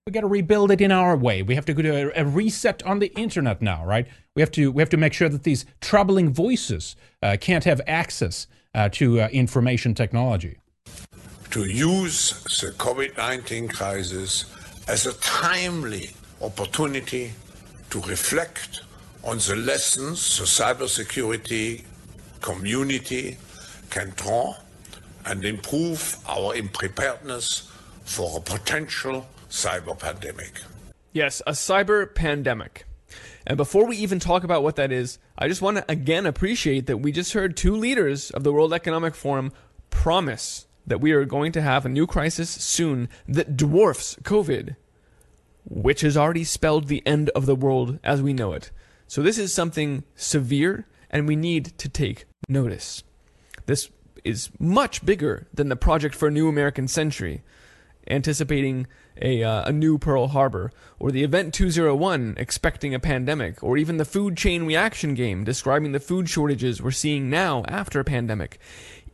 we 0.05 0.11
got 0.11 0.21
to 0.21 0.27
rebuild 0.27 0.69
it 0.69 0.81
in 0.81 0.91
our 0.91 1.15
way. 1.15 1.43
We 1.43 1.55
have 1.55 1.65
to 1.65 1.73
do 1.73 1.93
a, 1.93 2.21
a, 2.21 2.25
reset 2.25 2.83
on 2.83 2.99
the 2.99 3.07
internet 3.17 3.61
now, 3.61 3.85
right? 3.85 4.05
We 4.35 4.41
have 4.41 4.51
to 4.51 4.69
we 4.69 4.81
have 4.81 4.89
to 4.89 4.97
make 4.97 5.13
sure 5.13 5.29
that 5.29 5.43
these 5.43 5.65
troubling 5.79 6.33
voices 6.33 6.97
uh, 7.21 7.37
can't 7.39 7.63
have 7.63 7.79
access 7.87 8.47
uh, 8.75 8.89
to 8.93 9.21
uh, 9.21 9.29
information 9.29 9.93
technology. 9.93 10.57
To 11.51 11.63
use 11.63 12.43
the 12.43 12.71
COVID 12.71 13.15
19 13.15 13.69
crisis 13.69 14.45
as 14.89 15.05
a 15.05 15.13
timely 15.19 16.09
opportunity 16.41 17.31
to 17.89 18.01
reflect 18.01 18.81
on 19.23 19.37
the 19.37 19.55
lessons 19.55 20.37
the 20.37 20.43
cybersecurity 20.43 21.85
community 22.41 23.37
can 23.89 24.11
draw 24.17 24.53
and 25.25 25.45
improve 25.45 26.17
our 26.27 26.55
preparedness 26.73 27.71
for 28.03 28.39
a 28.39 28.41
potential 28.41 29.25
cyber 29.53 29.97
pandemic. 29.97 30.61
Yes, 31.11 31.39
a 31.45 31.51
cyber 31.51 32.13
pandemic. 32.13 32.85
And 33.45 33.55
before 33.55 33.85
we 33.85 33.97
even 33.97 34.19
talk 34.19 34.43
about 34.43 34.63
what 34.63 34.77
that 34.77 34.91
is, 34.91 35.19
I 35.37 35.47
just 35.47 35.61
want 35.61 35.77
to 35.77 35.85
again 35.87 36.25
appreciate 36.25 36.87
that 36.87 36.97
we 36.97 37.11
just 37.11 37.33
heard 37.33 37.55
two 37.55 37.75
leaders 37.75 38.31
of 38.31 38.43
the 38.43 38.51
World 38.51 38.73
Economic 38.73 39.13
Forum 39.13 39.53
promise 39.91 40.65
that 40.87 41.01
we 41.01 41.11
are 41.11 41.23
going 41.23 41.51
to 41.51 41.61
have 41.61 41.85
a 41.85 41.89
new 41.89 42.07
crisis 42.07 42.49
soon 42.49 43.09
that 43.27 43.55
dwarfs 43.55 44.15
COVID, 44.23 44.75
which 45.69 46.01
has 46.01 46.17
already 46.17 46.43
spelled 46.43 46.87
the 46.87 47.05
end 47.05 47.29
of 47.29 47.45
the 47.45 47.55
world 47.55 47.99
as 48.03 48.23
we 48.23 48.33
know 48.33 48.53
it. 48.53 48.71
So 49.07 49.21
this 49.21 49.37
is 49.37 49.53
something 49.53 50.03
severe, 50.15 50.87
and 51.11 51.27
we 51.27 51.35
need 51.35 51.77
to 51.77 51.87
take 51.87 52.25
notice. 52.49 53.03
This 53.67 53.91
is 54.23 54.49
much 54.57 55.05
bigger 55.05 55.45
than 55.53 55.69
the 55.69 55.75
Project 55.75 56.15
for 56.15 56.29
a 56.29 56.31
New 56.31 56.49
American 56.49 56.87
Century, 56.87 57.43
anticipating 58.09 58.87
a, 59.21 59.43
uh, 59.43 59.63
a 59.65 59.71
new 59.71 59.97
Pearl 59.97 60.27
Harbor, 60.27 60.71
or 60.99 61.11
the 61.11 61.23
Event 61.23 61.53
201 61.53 62.35
expecting 62.37 62.93
a 62.93 62.99
pandemic, 62.99 63.63
or 63.63 63.77
even 63.77 63.97
the 63.97 64.05
food 64.05 64.37
chain 64.37 64.65
reaction 64.65 65.13
game 65.13 65.43
describing 65.43 65.91
the 65.91 65.99
food 65.99 66.29
shortages 66.29 66.81
we're 66.81 66.91
seeing 66.91 67.29
now 67.29 67.63
after 67.67 67.99
a 67.99 68.05
pandemic. 68.05 68.59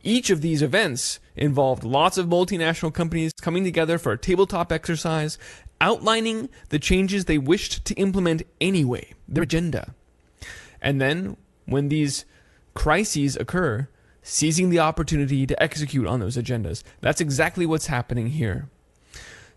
Each 0.02 0.30
of 0.30 0.40
these 0.40 0.62
events 0.62 1.20
involved 1.36 1.84
lots 1.84 2.16
of 2.16 2.26
multinational 2.26 2.94
companies 2.94 3.32
coming 3.40 3.64
together 3.64 3.98
for 3.98 4.12
a 4.12 4.18
tabletop 4.18 4.72
exercise, 4.72 5.36
outlining 5.80 6.48
the 6.70 6.78
changes 6.78 7.26
they 7.26 7.38
wished 7.38 7.84
to 7.84 7.94
implement 7.94 8.42
anyway, 8.60 9.12
their 9.28 9.42
agenda. 9.42 9.94
And 10.80 11.00
then 11.00 11.36
when 11.66 11.90
these 11.90 12.24
crises 12.74 13.36
occur, 13.36 13.88
seizing 14.22 14.70
the 14.70 14.78
opportunity 14.78 15.46
to 15.46 15.62
execute 15.62 16.06
on 16.06 16.20
those 16.20 16.36
agendas. 16.36 16.82
That's 17.00 17.20
exactly 17.20 17.66
what's 17.66 17.86
happening 17.86 18.28
here. 18.28 18.68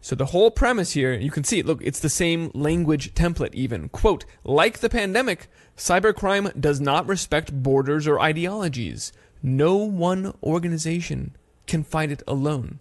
So 0.04 0.16
the 0.18 0.26
whole 0.28 0.52
premise 0.52 0.92
here, 0.92 1.14
you 1.14 1.32
can 1.32 1.46
see. 1.46 1.64
Look, 1.64 1.82
it's 1.82 2.02
the 2.02 2.10
same 2.10 2.52
language 2.54 3.14
template 3.16 3.54
even. 3.54 3.88
Quote, 3.88 4.26
like 4.44 4.80
the 4.80 4.90
pandemic, 4.90 5.48
cybercrime 5.78 6.60
does 6.60 6.82
not 6.82 7.08
respect 7.08 7.54
borders 7.64 8.06
or 8.06 8.20
ideologies. 8.20 9.14
No 9.42 9.78
one 9.78 10.34
organization 10.44 11.38
can 11.68 11.86
fight 11.86 12.12
it 12.12 12.22
alone. 12.28 12.80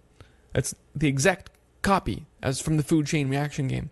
That's 0.51 0.75
the 0.93 1.07
exact 1.07 1.49
copy 1.81 2.25
as 2.41 2.59
from 2.59 2.75
the 2.75 2.83
food 2.83 3.07
chain 3.07 3.29
reaction 3.29 3.69
game. 3.69 3.89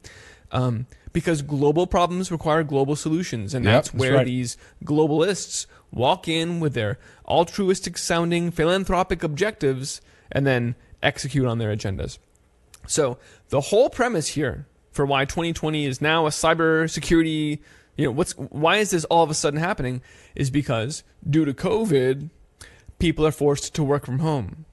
Um, 0.52 0.88
because 1.14 1.42
global 1.42 1.88
problems 1.88 2.34
require 2.34 2.64
global 2.64 2.98
solutions, 2.98 3.54
and 3.54 3.64
Yep, 3.64 3.74
that's 3.74 3.90
that's 3.92 4.00
where 4.00 4.16
right. 4.16 4.26
these 4.26 4.58
globalists 4.84 5.68
walk 5.90 6.28
in 6.28 6.60
with 6.60 6.74
their 6.74 7.00
altruistic 7.26 7.98
sounding 7.98 8.52
philanthropic 8.52 9.24
objectives 9.24 10.02
and 10.30 10.46
then 10.46 10.76
execute 11.02 11.46
on 11.46 11.60
their 11.60 11.74
agendas. 11.74 12.18
So 12.88 13.18
the 13.50 13.62
whole 13.62 13.90
premise 13.90 14.30
here 14.30 14.68
for 14.92 15.06
why 15.06 15.26
2020 15.26 15.86
is 15.86 16.02
now 16.02 16.26
a 16.26 16.30
cybersecurity, 16.30 17.60
you 17.96 18.06
know, 18.06 18.12
what's 18.12 18.34
why 18.34 18.78
is 18.78 18.92
this 18.92 19.06
all 19.06 19.24
of 19.24 19.30
a 19.30 19.34
sudden 19.34 19.60
happening 19.60 20.02
is 20.36 20.50
because 20.50 21.04
due 21.28 21.46
to 21.46 21.54
COVID, 21.54 22.30
people 23.00 23.26
are 23.26 23.32
forced 23.32 23.74
to 23.76 23.84
work 23.84 24.06
from 24.06 24.20
home. 24.20 24.66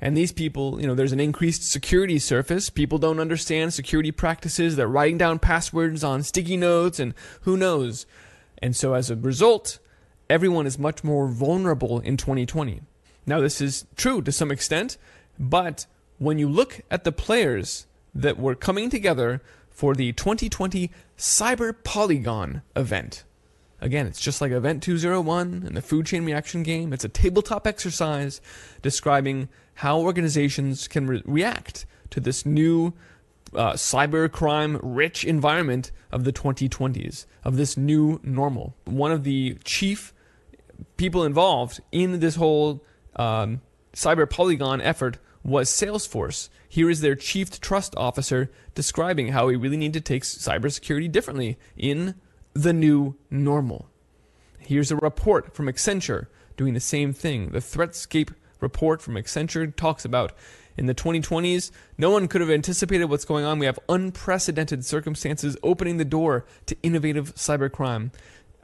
And 0.00 0.16
these 0.16 0.32
people, 0.32 0.80
you 0.80 0.86
know, 0.86 0.94
there's 0.94 1.12
an 1.12 1.20
increased 1.20 1.70
security 1.70 2.18
surface. 2.18 2.68
People 2.68 2.98
don't 2.98 3.20
understand 3.20 3.72
security 3.72 4.12
practices. 4.12 4.76
They're 4.76 4.88
writing 4.88 5.16
down 5.16 5.38
passwords 5.38 6.04
on 6.04 6.22
sticky 6.22 6.58
notes 6.58 7.00
and 7.00 7.14
who 7.42 7.56
knows. 7.56 8.04
And 8.58 8.76
so 8.76 8.92
as 8.92 9.10
a 9.10 9.16
result, 9.16 9.78
everyone 10.28 10.66
is 10.66 10.78
much 10.78 11.02
more 11.02 11.28
vulnerable 11.28 12.00
in 12.00 12.16
2020. 12.16 12.82
Now, 13.24 13.40
this 13.40 13.60
is 13.60 13.86
true 13.96 14.22
to 14.22 14.30
some 14.30 14.50
extent, 14.50 14.98
but 15.38 15.86
when 16.18 16.38
you 16.38 16.48
look 16.48 16.80
at 16.90 17.04
the 17.04 17.12
players 17.12 17.86
that 18.14 18.38
were 18.38 18.54
coming 18.54 18.90
together 18.90 19.42
for 19.70 19.94
the 19.94 20.12
2020 20.12 20.90
Cyber 21.18 21.74
Polygon 21.84 22.62
event, 22.74 23.24
again, 23.80 24.06
it's 24.06 24.20
just 24.20 24.40
like 24.40 24.52
Event 24.52 24.82
201 24.82 25.64
and 25.66 25.76
the 25.76 25.82
food 25.82 26.06
chain 26.06 26.24
reaction 26.24 26.62
game. 26.62 26.92
It's 26.92 27.04
a 27.04 27.08
tabletop 27.08 27.66
exercise 27.66 28.40
describing 28.82 29.48
how 29.74 30.00
organizations 30.00 30.88
can 30.88 31.06
re- 31.06 31.22
react 31.26 31.84
to 32.10 32.20
this 32.20 32.46
new 32.46 32.94
uh, 33.54 33.72
cyber 33.72 34.30
crime 34.30 34.78
rich 34.82 35.24
environment 35.24 35.92
of 36.10 36.24
the 36.24 36.32
2020s, 36.32 37.26
of 37.44 37.56
this 37.56 37.76
new 37.76 38.20
normal. 38.22 38.74
One 38.84 39.12
of 39.12 39.24
the 39.24 39.58
chief 39.64 40.14
people 40.96 41.24
involved 41.24 41.80
in 41.92 42.20
this 42.20 42.36
whole 42.36 42.82
um, 43.16 43.60
cyber 43.92 44.28
polygon 44.28 44.80
effort 44.80 45.18
was 45.46 45.70
Salesforce. 45.70 46.48
Here 46.68 46.90
is 46.90 47.00
their 47.00 47.14
chief 47.14 47.60
trust 47.60 47.94
officer 47.96 48.50
describing 48.74 49.28
how 49.28 49.46
we 49.46 49.54
really 49.54 49.76
need 49.76 49.92
to 49.92 50.00
take 50.00 50.24
cybersecurity 50.24 51.10
differently 51.10 51.56
in 51.76 52.16
the 52.52 52.72
new 52.72 53.16
normal. 53.30 53.88
Here's 54.58 54.90
a 54.90 54.96
report 54.96 55.54
from 55.54 55.66
Accenture 55.66 56.26
doing 56.56 56.74
the 56.74 56.80
same 56.80 57.12
thing. 57.12 57.50
The 57.50 57.60
Threatscape 57.60 58.34
report 58.60 59.00
from 59.00 59.14
Accenture 59.14 59.74
talks 59.74 60.04
about 60.04 60.32
in 60.76 60.86
the 60.86 60.94
2020s, 60.94 61.70
no 61.96 62.10
one 62.10 62.28
could 62.28 62.40
have 62.40 62.50
anticipated 62.50 63.06
what's 63.06 63.24
going 63.24 63.44
on. 63.44 63.58
We 63.58 63.66
have 63.66 63.78
unprecedented 63.88 64.84
circumstances 64.84 65.56
opening 65.62 65.96
the 65.96 66.04
door 66.04 66.44
to 66.66 66.76
innovative 66.82 67.34
cybercrime. 67.36 68.10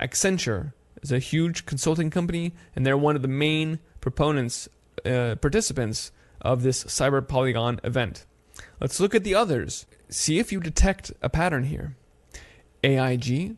Accenture 0.01 0.73
is 1.01 1.13
a 1.13 1.19
huge 1.21 1.65
consulting 1.65 2.11
company, 2.11 2.53
and 2.77 2.85
they're 2.85 2.99
one 2.99 3.17
of 3.17 3.23
the 3.23 3.29
main 3.29 3.79
proponents, 4.01 4.69
uh, 5.07 5.37
participants 5.37 6.13
of 6.43 6.63
this 6.63 6.85
Cyber 6.85 7.27
Polygon 7.27 7.81
event. 7.83 8.27
Let's 8.81 9.01
look 9.01 9.15
at 9.15 9.25
the 9.25 9.35
others. 9.35 9.87
See 10.09 10.39
if 10.39 10.53
you 10.53 10.61
detect 10.61 11.13
a 11.23 11.31
pattern 11.31 11.65
here. 11.65 11.97
AIG, 12.85 13.57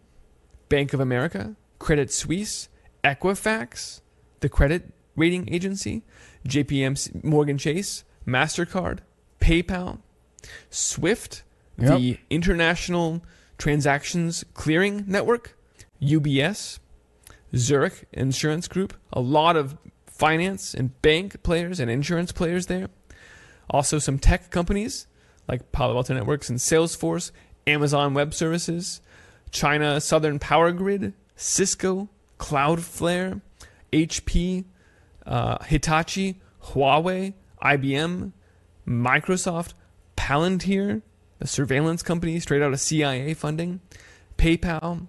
Bank 0.69 0.93
of 0.93 1.01
America, 1.01 1.57
Credit 1.79 2.13
Suisse, 2.13 2.69
Equifax, 3.03 4.01
the 4.41 4.49
credit 4.49 4.93
rating 5.17 5.53
agency, 5.53 6.03
JPM 6.47 7.25
Morgan 7.25 7.59
Chase, 7.59 8.05
MasterCard, 8.27 9.01
PayPal, 9.41 10.01
Swift, 10.71 11.43
the 11.77 12.19
International 12.31 13.23
Transactions 13.59 14.45
Clearing 14.55 15.05
Network, 15.07 15.57
UBS, 16.01 16.79
Zurich 17.57 18.07
Insurance 18.13 18.69
Group, 18.69 18.95
a 19.13 19.21
lot 19.21 19.57
of 19.57 19.77
finance 20.17 20.75
and 20.75 21.01
bank 21.03 21.43
players 21.43 21.81
and 21.81 21.91
insurance 21.91 22.33
players 22.33 22.67
there. 22.67 22.89
Also, 23.69 23.99
some 23.99 24.19
tech 24.19 24.51
companies 24.51 25.07
like 25.49 25.73
Palo 25.73 25.97
Alto 25.97 26.15
Networks 26.15 26.49
and 26.49 26.59
Salesforce, 26.59 27.31
Amazon 27.67 28.15
Web 28.15 28.33
Services, 28.35 29.01
China 29.51 30.01
Southern 30.01 30.39
Power 30.39 30.73
Grid, 30.73 31.15
Cisco, 31.37 32.09
Cloudflare, 32.39 33.41
HP, 33.93 34.65
uh, 35.27 35.63
Hitachi, 35.65 36.41
Huawei, 36.63 37.35
IBM, 37.63 38.33
Microsoft, 38.87 39.75
Palantir, 40.17 41.03
the 41.39 41.47
surveillance 41.47 42.03
company 42.03 42.39
straight 42.41 42.63
out 42.63 42.73
of 42.73 42.81
CIA 42.81 43.35
funding, 43.35 43.81
PayPal, 44.39 45.07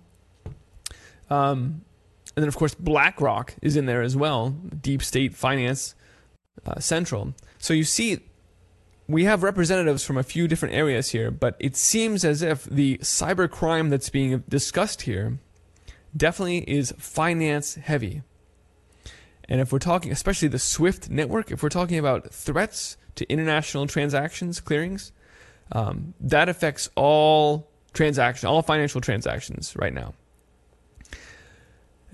um, 1.30 1.85
and 2.36 2.44
then 2.44 2.48
of 2.48 2.56
course 2.56 2.74
BlackRock 2.74 3.56
is 3.62 3.76
in 3.76 3.86
there 3.86 4.02
as 4.02 4.16
well, 4.16 4.50
Deep 4.50 5.02
State 5.02 5.34
Finance 5.34 5.96
uh, 6.66 6.80
Central. 6.80 7.34
So 7.58 7.74
you 7.74 7.84
see, 7.84 8.20
we 9.08 9.26
have 9.26 9.44
representatives 9.44 10.04
from 10.04 10.18
a 10.18 10.24
few 10.24 10.48
different 10.48 10.76
areas 10.76 11.12
here, 11.12 11.30
but 11.32 11.56
it 11.60 11.76
seems 11.76 12.26
as 12.26 12.42
if 12.42 12.64
the 12.66 12.98
cybercrime 13.00 13.90
that's 13.90 14.10
being 14.10 14.44
discussed 14.50 15.04
here 15.04 15.38
definitely 16.16 16.60
is 16.70 16.94
finance 16.98 17.76
heavy. 17.76 18.24
And 19.48 19.62
if 19.62 19.72
we're 19.72 19.80
talking, 19.80 20.12
especially 20.12 20.48
the 20.48 20.60
SWIFT 20.60 21.10
network, 21.10 21.52
if 21.52 21.62
we're 21.62 21.70
talking 21.70 22.00
about 22.00 22.34
threats 22.34 22.98
to 23.16 23.30
international 23.30 23.86
transactions, 23.86 24.60
clearings, 24.60 25.12
um, 25.72 26.14
that 26.20 26.50
affects 26.50 26.90
all 26.96 27.70
transaction, 27.94 28.48
all 28.48 28.62
financial 28.62 29.02
transactions 29.02 29.76
right 29.76 29.94
now. 29.94 30.14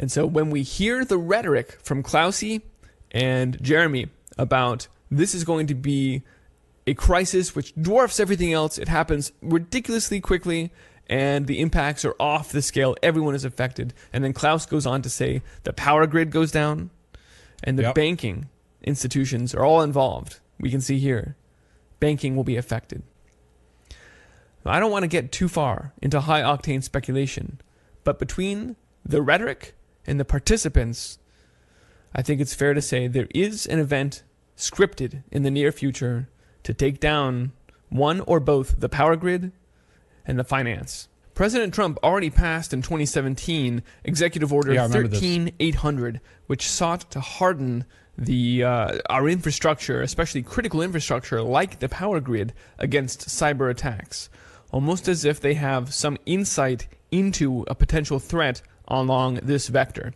And 0.02 0.12
so 0.12 0.26
when 0.26 0.50
we 0.50 0.64
hear 0.64 1.06
the 1.06 1.18
rhetoric 1.18 1.78
from 1.84 2.02
Klausy 2.02 2.64
and 3.12 3.62
Jeremy 3.62 4.08
about 4.38 4.88
this 5.12 5.36
is 5.36 5.44
going 5.44 5.68
to 5.68 5.76
be 5.76 6.24
a 6.88 6.96
crisis 6.96 7.56
which 7.56 7.76
dwarfs 7.76 8.20
everything 8.20 8.52
else, 8.52 8.80
it 8.80 8.88
happens 8.88 9.32
ridiculously 9.44 10.20
quickly, 10.20 10.72
and 11.08 11.46
the 11.46 11.60
impacts 11.60 12.04
are 12.04 12.16
off 12.20 12.52
the 12.52 12.64
scale. 12.64 12.96
Everyone 13.04 13.36
is 13.36 13.46
affected. 13.46 13.94
And 14.12 14.24
then 14.24 14.34
Klaus 14.34 14.66
goes 14.66 14.88
on 14.88 15.04
to 15.04 15.10
say 15.10 15.44
the 15.64 15.74
power 15.74 16.08
grid 16.08 16.32
goes 16.32 16.52
down, 16.52 16.90
and 17.64 17.78
the 17.78 17.84
Yep. 17.84 17.96
banking 17.96 18.50
institutions 18.82 19.54
are 19.54 19.64
all 19.64 19.82
involved. 19.84 20.40
We 20.60 20.72
can 20.72 20.82
see 20.82 20.98
here 20.98 21.36
banking 22.00 22.36
will 22.36 22.44
be 22.44 22.58
affected. 22.58 23.04
I 24.66 24.80
don't 24.80 24.92
want 24.92 25.04
to 25.04 25.08
get 25.08 25.32
too 25.32 25.48
far 25.48 25.94
into 26.02 26.22
high 26.22 26.42
octane 26.42 26.84
speculation, 26.84 27.62
but 28.04 28.18
between 28.18 28.76
the 29.06 29.22
rhetoric 29.22 29.76
and 30.06 30.20
the 30.20 30.26
participants, 30.26 31.20
I 32.14 32.22
think 32.22 32.42
it's 32.42 32.54
fair 32.54 32.74
to 32.74 32.82
say 32.82 33.08
there 33.08 33.28
is 33.34 33.66
an 33.66 33.80
event 33.80 34.24
scripted 34.58 35.24
in 35.32 35.44
the 35.44 35.52
near 35.52 35.72
future 35.72 36.30
to 36.64 36.74
take 36.74 37.00
down 37.00 37.52
one 37.90 38.22
or 38.22 38.40
both 38.40 38.80
the 38.80 38.90
power 38.90 39.16
grid 39.16 39.52
and 40.26 40.38
the 40.38 40.44
finance. 40.44 41.08
President 41.34 41.74
Trump 41.74 41.98
already 42.04 42.30
passed 42.30 42.74
in 42.74 42.82
2017 42.82 43.84
Executive 44.04 44.52
Order 44.52 44.74
Yeah, 44.74 44.84
I 44.84 44.88
remember 44.88 45.08
this. 45.08 45.20
13800, 45.20 46.22
which 46.48 46.70
sought 46.70 47.10
to 47.12 47.20
harden 47.20 47.86
the 48.18 48.64
uh, 48.64 49.00
our 49.10 49.28
infrastructure, 49.28 50.02
especially 50.02 50.44
critical 50.44 50.82
infrastructure 50.82 51.42
like 51.42 51.80
the 51.80 51.90
power 51.90 52.20
grid, 52.20 52.54
against 52.78 53.28
cyber 53.28 53.72
attacks, 53.72 54.30
almost 54.72 55.08
as 55.08 55.26
if 55.26 55.40
they 55.40 55.54
have 55.54 55.94
some 55.94 56.18
insight 56.26 56.88
into 57.12 57.64
a 57.68 57.76
potential 57.76 58.20
threat 58.20 58.62
along 59.00 59.36
this 59.44 59.68
vector. 59.68 60.14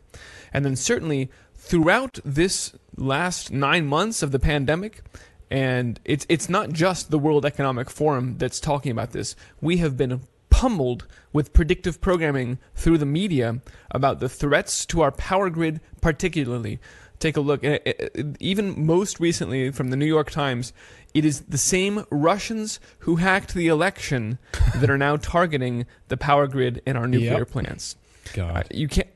And 0.54 0.64
then 0.66 0.76
certainly 0.76 1.30
throughout 1.56 2.20
this 2.24 2.74
last 2.96 3.52
nine 3.52 3.86
months 3.88 4.22
of 4.22 4.32
the 4.32 4.40
pandemic, 4.40 5.02
and 5.52 6.00
it's 6.06 6.26
it's 6.30 6.50
not 6.50 6.72
just 6.72 7.12
the 7.12 7.20
World 7.20 7.46
Economic 7.46 7.90
Forum 7.90 8.38
that's 8.38 8.60
talking 8.60 8.92
about 8.92 9.12
this. 9.12 9.36
We 9.62 9.78
have 9.78 9.96
been 9.98 10.22
pummeled 10.50 11.06
with 11.34 11.54
predictive 11.54 12.00
programming 12.02 12.58
through 12.76 12.98
the 12.98 13.06
media 13.06 13.60
about 13.92 14.20
the 14.20 14.30
threats 14.30 14.86
to 14.88 15.02
our 15.02 15.12
power 15.12 15.50
grid, 15.50 15.82
particularly. 16.02 16.80
Take 17.20 17.38
a 17.38 17.42
look. 17.42 17.64
eh, 17.64 17.80
eh, 17.86 17.94
eh, 18.16 18.24
Even 18.40 18.86
most 18.86 19.20
recently, 19.20 19.72
from 19.72 19.90
the 19.90 19.96
New 19.98 20.06
York 20.06 20.32
Times, 20.32 20.74
it 21.14 21.24
is 21.26 21.42
the 21.42 21.58
same 21.58 22.06
Russians 22.10 22.80
who 23.00 23.16
hacked 23.18 23.54
the 23.54 23.68
election 23.68 24.38
that 24.76 24.90
are 24.90 24.98
now 24.98 25.16
targeting 25.18 25.86
the 26.10 26.18
power 26.18 26.46
grid 26.48 26.82
and 26.86 26.98
our 26.98 27.08
nuclear 27.08 27.40
Yep. 27.40 27.50
plants. 27.50 27.96
God. 28.34 28.68
You 28.72 28.88
can't. 28.88 29.10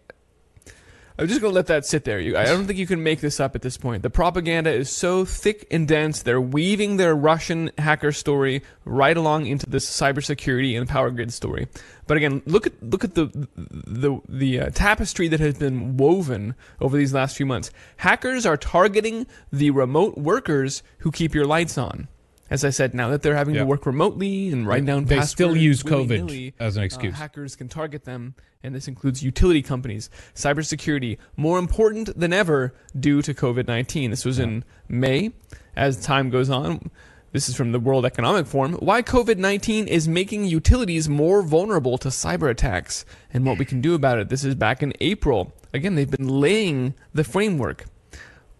I'm 1.19 1.27
just 1.27 1.41
gonna 1.41 1.53
let 1.53 1.67
that 1.67 1.85
sit 1.85 2.05
there. 2.05 2.17
You, 2.21 2.37
I 2.37 2.45
don't 2.45 2.65
think 2.65 2.79
you 2.79 2.87
can 2.87 3.03
make 3.03 3.19
this 3.19 3.41
up 3.41 3.53
at 3.53 3.61
this 3.61 3.75
point. 3.75 4.03
The 4.03 4.09
propaganda 4.09 4.71
is 4.71 4.89
so 4.89 5.25
thick 5.25 5.67
and 5.69 5.85
dense. 5.85 6.21
They're 6.21 6.39
weaving 6.39 6.95
their 6.95 7.13
Russian 7.13 7.71
hacker 7.77 8.13
story 8.13 8.61
right 8.85 9.17
along 9.17 9.47
into 9.47 9.69
this 9.69 9.85
cybersecurity 9.85 10.79
and 10.79 10.87
power 10.87 11.11
grid 11.11 11.33
story. 11.33 11.67
But 12.07 12.15
again, 12.15 12.41
look 12.45 12.65
at 12.65 12.81
look 12.81 13.03
at 13.03 13.15
the 13.15 13.25
the 13.57 14.21
the 14.29 14.59
uh, 14.61 14.69
tapestry 14.69 15.27
that 15.27 15.41
has 15.41 15.55
been 15.55 15.97
woven 15.97 16.55
over 16.79 16.95
these 16.95 17.13
last 17.13 17.35
few 17.35 17.45
months. 17.45 17.69
Hackers 17.97 18.45
are 18.45 18.55
targeting 18.55 19.27
the 19.51 19.71
remote 19.71 20.17
workers 20.17 20.83
who 20.99 21.11
keep 21.11 21.35
your 21.35 21.45
lights 21.45 21.77
on. 21.77 22.07
As 22.49 22.65
I 22.65 22.71
said, 22.71 22.93
now 22.95 23.09
that 23.09 23.21
they're 23.21 23.35
having 23.35 23.55
Yeah. 23.55 23.61
to 23.61 23.67
work 23.67 23.85
remotely 23.85 24.49
and 24.49 24.67
write 24.67 24.85
down 24.85 25.05
They 25.05 25.21
still 25.21 25.55
use 25.55 25.83
COVID 25.83 26.53
as 26.59 26.77
an 26.77 26.81
uh, 26.81 26.85
excuse. 26.85 27.15
hackers 27.15 27.55
can 27.55 27.67
target 27.69 28.05
them, 28.05 28.33
and 28.63 28.73
this 28.73 28.87
includes 28.87 29.21
utility 29.21 29.61
companies, 29.61 30.09
cybersecurity, 30.33 31.17
more 31.37 31.59
important 31.59 32.17
than 32.19 32.33
ever 32.33 32.73
due 32.99 33.21
to 33.21 33.33
COVID 33.33 33.67
19. 33.67 34.09
This 34.09 34.25
was 34.25 34.39
in 34.39 34.63
May. 34.87 35.31
As 35.75 36.01
time 36.03 36.29
goes 36.29 36.49
on, 36.49 36.89
this 37.31 37.47
is 37.47 37.55
from 37.55 37.71
the 37.71 37.79
World 37.79 38.05
Economic 38.05 38.47
Forum. 38.47 38.73
Why 38.73 39.03
COVID 39.03 39.37
19 39.37 39.87
is 39.87 40.07
making 40.07 40.45
utilities 40.45 41.07
more 41.07 41.43
vulnerable 41.43 41.99
to 41.99 42.07
cyber 42.09 42.49
attacks 42.49 43.05
and 43.31 43.45
what 43.45 43.59
we 43.59 43.65
can 43.65 43.79
do 43.81 43.93
about 43.93 44.17
it. 44.17 44.29
This 44.29 44.43
is 44.43 44.55
back 44.55 44.81
in 44.81 44.93
April. 44.99 45.53
Again, 45.71 45.93
they've 45.93 46.09
been 46.09 46.27
laying 46.27 46.95
the 47.13 47.23
framework, 47.23 47.85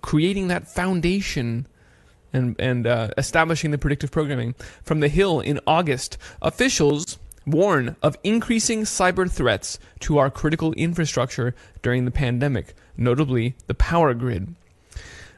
creating 0.01 0.47
that 0.49 0.67
foundation 0.67 1.65
and 2.33 2.55
and 2.59 2.85
uh, 2.87 3.09
establishing 3.17 3.71
the 3.71 3.77
predictive 3.77 4.11
programming. 4.11 4.55
From 4.83 4.99
the 4.99 5.07
Hill 5.09 5.39
in 5.39 5.59
August, 5.65 6.17
officials 6.41 7.17
warn 7.45 7.95
of 8.03 8.17
increasing 8.23 8.81
cyber 8.83 9.29
threats 9.29 9.79
to 10.01 10.17
our 10.17 10.29
critical 10.29 10.73
infrastructure 10.73 11.55
during 11.81 12.05
the 12.05 12.11
pandemic, 12.11 12.73
notably 12.97 13.55
the 13.67 13.73
power 13.73 14.13
grid. 14.13 14.55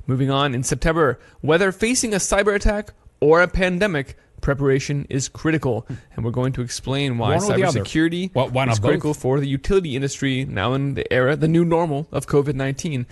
Moving 0.08 0.30
on 0.32 0.53
in 0.53 0.64
September, 0.64 1.20
whether 1.42 1.72
facing 1.72 2.14
a 2.14 2.18
cyber 2.18 2.56
attack 2.56 2.94
or 3.20 3.42
a 3.42 3.48
pandemic, 3.48 4.18
preparation 4.42 5.06
is 5.10 5.30
critical, 5.30 5.86
and 6.16 6.26
we're 6.26 6.32
going 6.32 6.52
to 6.53 6.61
explain 6.61 7.18
why 7.18 7.38
cybersecurity 7.38 8.32
Why- 8.34 8.48
why 8.48 8.64
is 8.68 8.80
both? 8.80 8.90
critical 8.90 9.14
for 9.14 9.40
the 9.40 9.48
utility 9.48 9.95
industry 9.95 10.44
now 10.45 10.74
in 10.74 10.95
the 10.95 11.11
era, 11.14 11.36
the 11.36 11.48
new 11.48 11.64
normal 11.64 12.08
of 12.11 12.26
COVID 12.28 12.56
19. 12.56 13.06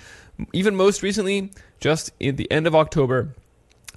Even 0.53 0.75
most 0.75 1.03
recently, 1.03 1.51
just 1.79 2.11
at 2.21 2.37
the 2.37 2.51
end 2.51 2.65
of 2.65 2.75
October, 2.75 3.35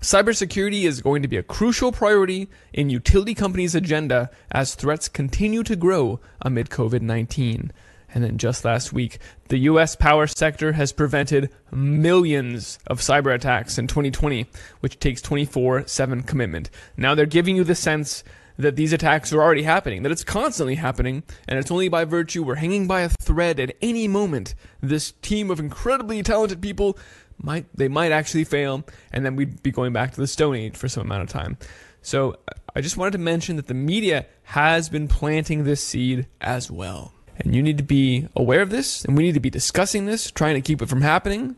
cybersecurity 0.03 0.83
is 0.83 1.01
going 1.01 1.23
to 1.23 1.29
be 1.29 1.37
a 1.37 1.45
crucial 1.45 1.93
priority 1.93 2.51
in 2.73 2.91
utility 2.91 3.35
companies' 3.35 3.77
agenda 3.77 4.31
as 4.51 4.75
threats 4.75 5.09
continue 5.09 5.63
to 5.63 5.77
grow 5.77 6.19
amid 6.41 6.71
COVID 6.71 7.03
19. 7.03 7.73
And 8.15 8.25
then 8.25 8.37
just 8.37 8.65
last 8.65 8.93
week, 8.93 9.19
the 9.49 9.59
US 9.59 9.95
power 9.95 10.27
sector 10.27 10.73
has 10.73 10.93
prevented 10.93 11.51
millions 11.71 12.81
of 12.89 13.01
cyber 13.01 13.33
attacks 13.33 13.79
in 13.79 13.87
2020, 13.87 14.47
which 14.81 14.99
takes 14.99 15.23
24 15.23 15.87
7 15.87 16.23
commitment. 16.25 16.69
Now 16.97 17.15
they're 17.15 17.25
giving 17.25 17.55
you 17.55 17.63
the 17.63 17.77
sense 17.77 18.25
that 18.59 18.77
these 18.77 18.93
attacks 18.93 19.33
are 19.33 19.43
already 19.43 19.63
happening, 19.63 20.03
that 20.03 20.13
it's 20.13 20.25
constantly 20.25 20.75
happening, 20.75 21.23
and 21.49 21.59
it's 21.59 21.71
only 21.71 21.89
by 21.89 22.05
virtue 22.05 22.43
we're 22.43 22.57
hanging 22.57 22.87
by 22.87 23.03
a 23.03 23.09
thread 23.09 23.59
at 23.59 23.75
any 23.81 24.09
moment. 24.09 24.55
This 24.81 25.13
team 25.23 25.51
of 25.51 25.61
incredibly 25.61 26.23
talented 26.23 26.61
people 26.61 26.99
might 27.43 27.67
they 27.75 27.89
might 27.89 28.13
actually 28.13 28.45
fail, 28.45 28.85
and 29.13 29.25
then 29.25 29.37
we'd 29.37 29.63
be 29.63 29.71
going 29.71 29.93
back 29.93 30.13
to 30.13 30.21
the 30.21 30.27
Stone 30.27 30.57
Age 30.57 30.77
for 30.77 30.89
some 30.89 31.03
amount 31.03 31.23
of 31.23 31.29
time. 31.29 31.57
So 32.03 32.37
I 32.75 32.81
just 32.81 32.97
wanted 32.97 33.13
to 33.13 33.19
mention 33.19 33.57
that 33.57 33.69
the 33.69 33.75
media 33.75 34.27
has 34.45 34.89
been 34.89 35.09
planting 35.09 35.65
this 35.65 35.83
seed 35.83 36.27
as 36.41 36.71
well. 36.71 37.13
And 37.39 37.55
you 37.55 37.63
need 37.63 37.79
to 37.79 37.85
be 37.85 38.29
aware 38.37 38.61
of 38.61 38.71
this, 38.71 39.05
and 39.05 39.17
we 39.17 39.23
need 39.23 39.35
to 39.35 39.41
be 39.41 39.51
discussing 39.51 40.07
this, 40.07 40.31
trying 40.31 40.55
to 40.55 40.61
keep 40.61 40.83
it 40.83 40.89
from 40.89 41.01
happening 41.01 41.57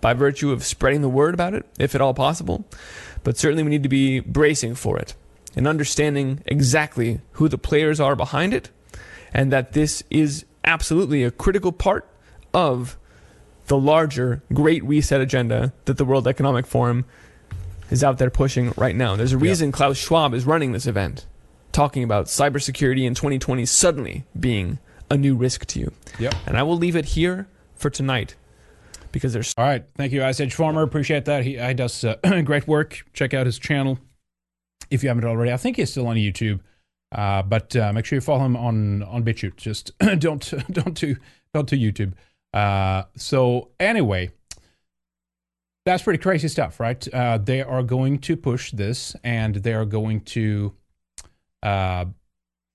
by 0.00 0.12
virtue 0.14 0.52
of 0.52 0.64
spreading 0.64 1.00
the 1.00 1.08
word 1.08 1.34
about 1.34 1.54
it, 1.54 1.66
if 1.78 1.94
at 1.94 2.00
all 2.00 2.14
possible. 2.14 2.64
But 3.24 3.36
certainly 3.36 3.62
we 3.62 3.70
need 3.70 3.82
to 3.82 3.88
be 3.88 4.20
bracing 4.20 4.74
for 4.74 4.98
it 4.98 5.14
and 5.56 5.66
understanding 5.66 6.42
exactly 6.46 7.20
who 7.32 7.48
the 7.48 7.58
players 7.58 7.98
are 8.00 8.14
behind 8.14 8.54
it, 8.54 8.70
and 9.34 9.52
that 9.52 9.72
this 9.72 10.02
is 10.10 10.44
absolutely 10.64 11.24
a 11.24 11.30
critical 11.30 11.72
part 11.72 12.08
of 12.54 12.96
the 13.70 13.78
larger 13.78 14.42
Great 14.52 14.82
Reset 14.82 15.20
agenda 15.20 15.72
that 15.84 15.96
the 15.96 16.04
World 16.04 16.26
Economic 16.26 16.66
Forum 16.66 17.04
is 17.88 18.02
out 18.02 18.18
there 18.18 18.28
pushing 18.28 18.72
right 18.76 18.96
now. 18.96 19.14
There's 19.14 19.32
a 19.32 19.38
reason 19.38 19.70
Klaus 19.70 19.96
Schwab 19.96 20.34
is 20.34 20.44
running 20.44 20.72
this 20.72 20.88
event, 20.88 21.24
talking 21.70 22.02
about 22.02 22.26
cybersecurity 22.26 23.04
in 23.04 23.14
2020 23.14 23.64
suddenly 23.64 24.24
being 24.38 24.80
a 25.08 25.16
new 25.16 25.36
risk 25.36 25.66
to 25.66 25.78
you. 25.78 25.92
Yep. 26.18 26.34
And 26.46 26.58
I 26.58 26.64
will 26.64 26.76
leave 26.76 26.96
it 26.96 27.04
here 27.04 27.46
for 27.76 27.90
tonight 27.90 28.34
because 29.12 29.32
there's 29.32 29.54
All 29.56 29.64
right. 29.64 29.84
Thank 29.94 30.10
you, 30.10 30.24
Ice 30.24 30.40
Age 30.40 30.52
Farmer. 30.52 30.82
Appreciate 30.82 31.26
that. 31.26 31.44
He, 31.44 31.56
he 31.56 31.74
does 31.74 32.02
uh, 32.02 32.16
great 32.44 32.66
work. 32.66 33.04
Check 33.12 33.34
out 33.34 33.46
his 33.46 33.60
channel 33.60 34.00
if 34.90 35.04
you 35.04 35.10
haven't 35.10 35.24
already. 35.24 35.52
I 35.52 35.56
think 35.56 35.76
he's 35.76 35.92
still 35.92 36.08
on 36.08 36.16
YouTube. 36.16 36.58
Uh, 37.12 37.42
but 37.42 37.76
uh, 37.76 37.92
make 37.92 38.04
sure 38.04 38.16
you 38.16 38.20
follow 38.20 38.44
him 38.44 38.56
on 38.56 39.04
on 39.04 39.22
BitChute. 39.22 39.56
Just 39.56 39.96
don't 40.18 40.52
don't 40.72 40.94
do 40.94 41.14
don't 41.54 41.68
do 41.68 41.76
YouTube. 41.76 42.14
Uh, 42.52 43.04
so 43.16 43.70
anyway, 43.78 44.30
that's 45.86 46.02
pretty 46.02 46.18
crazy 46.18 46.48
stuff, 46.48 46.80
right? 46.80 47.06
Uh, 47.12 47.38
they 47.38 47.62
are 47.62 47.82
going 47.82 48.18
to 48.18 48.36
push 48.36 48.70
this, 48.72 49.16
and 49.24 49.56
they 49.56 49.72
are 49.72 49.84
going 49.84 50.20
to 50.20 50.74
uh, 51.62 52.04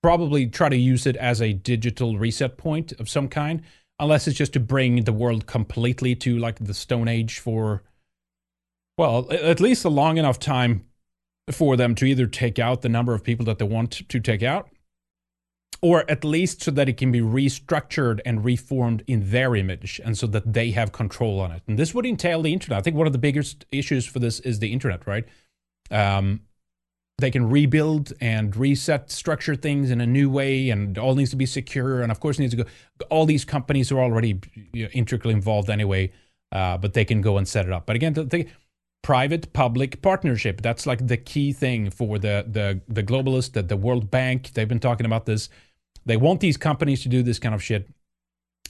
probably 0.02 0.46
try 0.46 0.68
to 0.68 0.76
use 0.76 1.06
it 1.06 1.16
as 1.16 1.40
a 1.40 1.52
digital 1.52 2.18
reset 2.18 2.56
point 2.56 2.92
of 3.00 3.08
some 3.08 3.28
kind, 3.28 3.62
unless 3.98 4.26
it's 4.26 4.36
just 4.36 4.52
to 4.54 4.60
bring 4.60 5.04
the 5.04 5.12
world 5.12 5.46
completely 5.46 6.14
to 6.14 6.38
like 6.38 6.58
the 6.58 6.74
Stone 6.74 7.08
Age 7.08 7.38
for, 7.38 7.82
well, 8.98 9.30
at 9.30 9.60
least 9.60 9.84
a 9.84 9.88
long 9.88 10.18
enough 10.18 10.38
time 10.38 10.86
for 11.50 11.76
them 11.76 11.94
to 11.94 12.04
either 12.04 12.26
take 12.26 12.58
out 12.58 12.82
the 12.82 12.88
number 12.88 13.14
of 13.14 13.22
people 13.22 13.46
that 13.46 13.58
they 13.58 13.64
want 13.64 13.92
to 14.08 14.20
take 14.20 14.42
out, 14.42 14.68
or 15.82 16.08
at 16.10 16.24
least 16.24 16.62
so 16.62 16.70
that 16.70 16.88
it 16.88 16.96
can 16.96 17.12
be 17.12 17.20
restructured 17.20 18.20
and 18.24 18.44
reformed 18.44 19.02
in 19.06 19.30
their 19.30 19.54
image 19.54 20.00
and 20.04 20.16
so 20.16 20.26
that 20.26 20.52
they 20.52 20.70
have 20.70 20.92
control 20.92 21.40
on 21.40 21.52
it. 21.52 21.62
And 21.66 21.78
this 21.78 21.94
would 21.94 22.06
entail 22.06 22.42
the 22.42 22.52
internet. 22.52 22.78
I 22.78 22.82
think 22.82 22.96
one 22.96 23.06
of 23.06 23.12
the 23.12 23.18
biggest 23.18 23.66
issues 23.70 24.06
for 24.06 24.18
this 24.18 24.40
is 24.40 24.58
the 24.58 24.72
internet, 24.72 25.06
right? 25.06 25.24
Um, 25.90 26.40
they 27.18 27.30
can 27.30 27.48
rebuild 27.48 28.12
and 28.20 28.54
reset 28.56 29.10
structure 29.10 29.54
things 29.54 29.90
in 29.90 30.00
a 30.00 30.06
new 30.06 30.28
way 30.28 30.70
and 30.70 30.98
all 30.98 31.14
needs 31.14 31.30
to 31.30 31.36
be 31.36 31.46
secure 31.46 32.02
and 32.02 32.12
of 32.12 32.20
course 32.20 32.38
needs 32.38 32.54
to 32.54 32.62
go 32.62 32.68
all 33.10 33.26
these 33.26 33.44
companies 33.44 33.90
are 33.90 34.00
already 34.00 34.38
you 34.72 34.84
know, 34.84 34.90
intricately 34.92 35.32
involved 35.32 35.70
anyway 35.70 36.12
uh, 36.52 36.76
but 36.76 36.92
they 36.92 37.04
can 37.04 37.20
go 37.22 37.38
and 37.38 37.48
set 37.48 37.64
it 37.64 37.72
up 37.72 37.86
but 37.86 37.96
again 37.96 38.12
the, 38.12 38.24
the 38.24 38.46
private 39.02 39.52
public 39.52 40.02
partnership 40.02 40.60
that's 40.60 40.86
like 40.86 41.06
the 41.06 41.16
key 41.16 41.52
thing 41.52 41.90
for 41.90 42.18
the 42.18 42.44
the 42.48 42.80
the 42.88 43.02
globalists 43.02 43.52
the, 43.52 43.62
the 43.62 43.76
world 43.76 44.10
bank 44.10 44.52
they've 44.52 44.68
been 44.68 44.80
talking 44.80 45.06
about 45.06 45.26
this 45.26 45.48
they 46.06 46.16
want 46.16 46.40
these 46.40 46.56
companies 46.56 47.02
to 47.02 47.08
do 47.08 47.22
this 47.22 47.38
kind 47.38 47.54
of 47.54 47.62
shit 47.62 47.88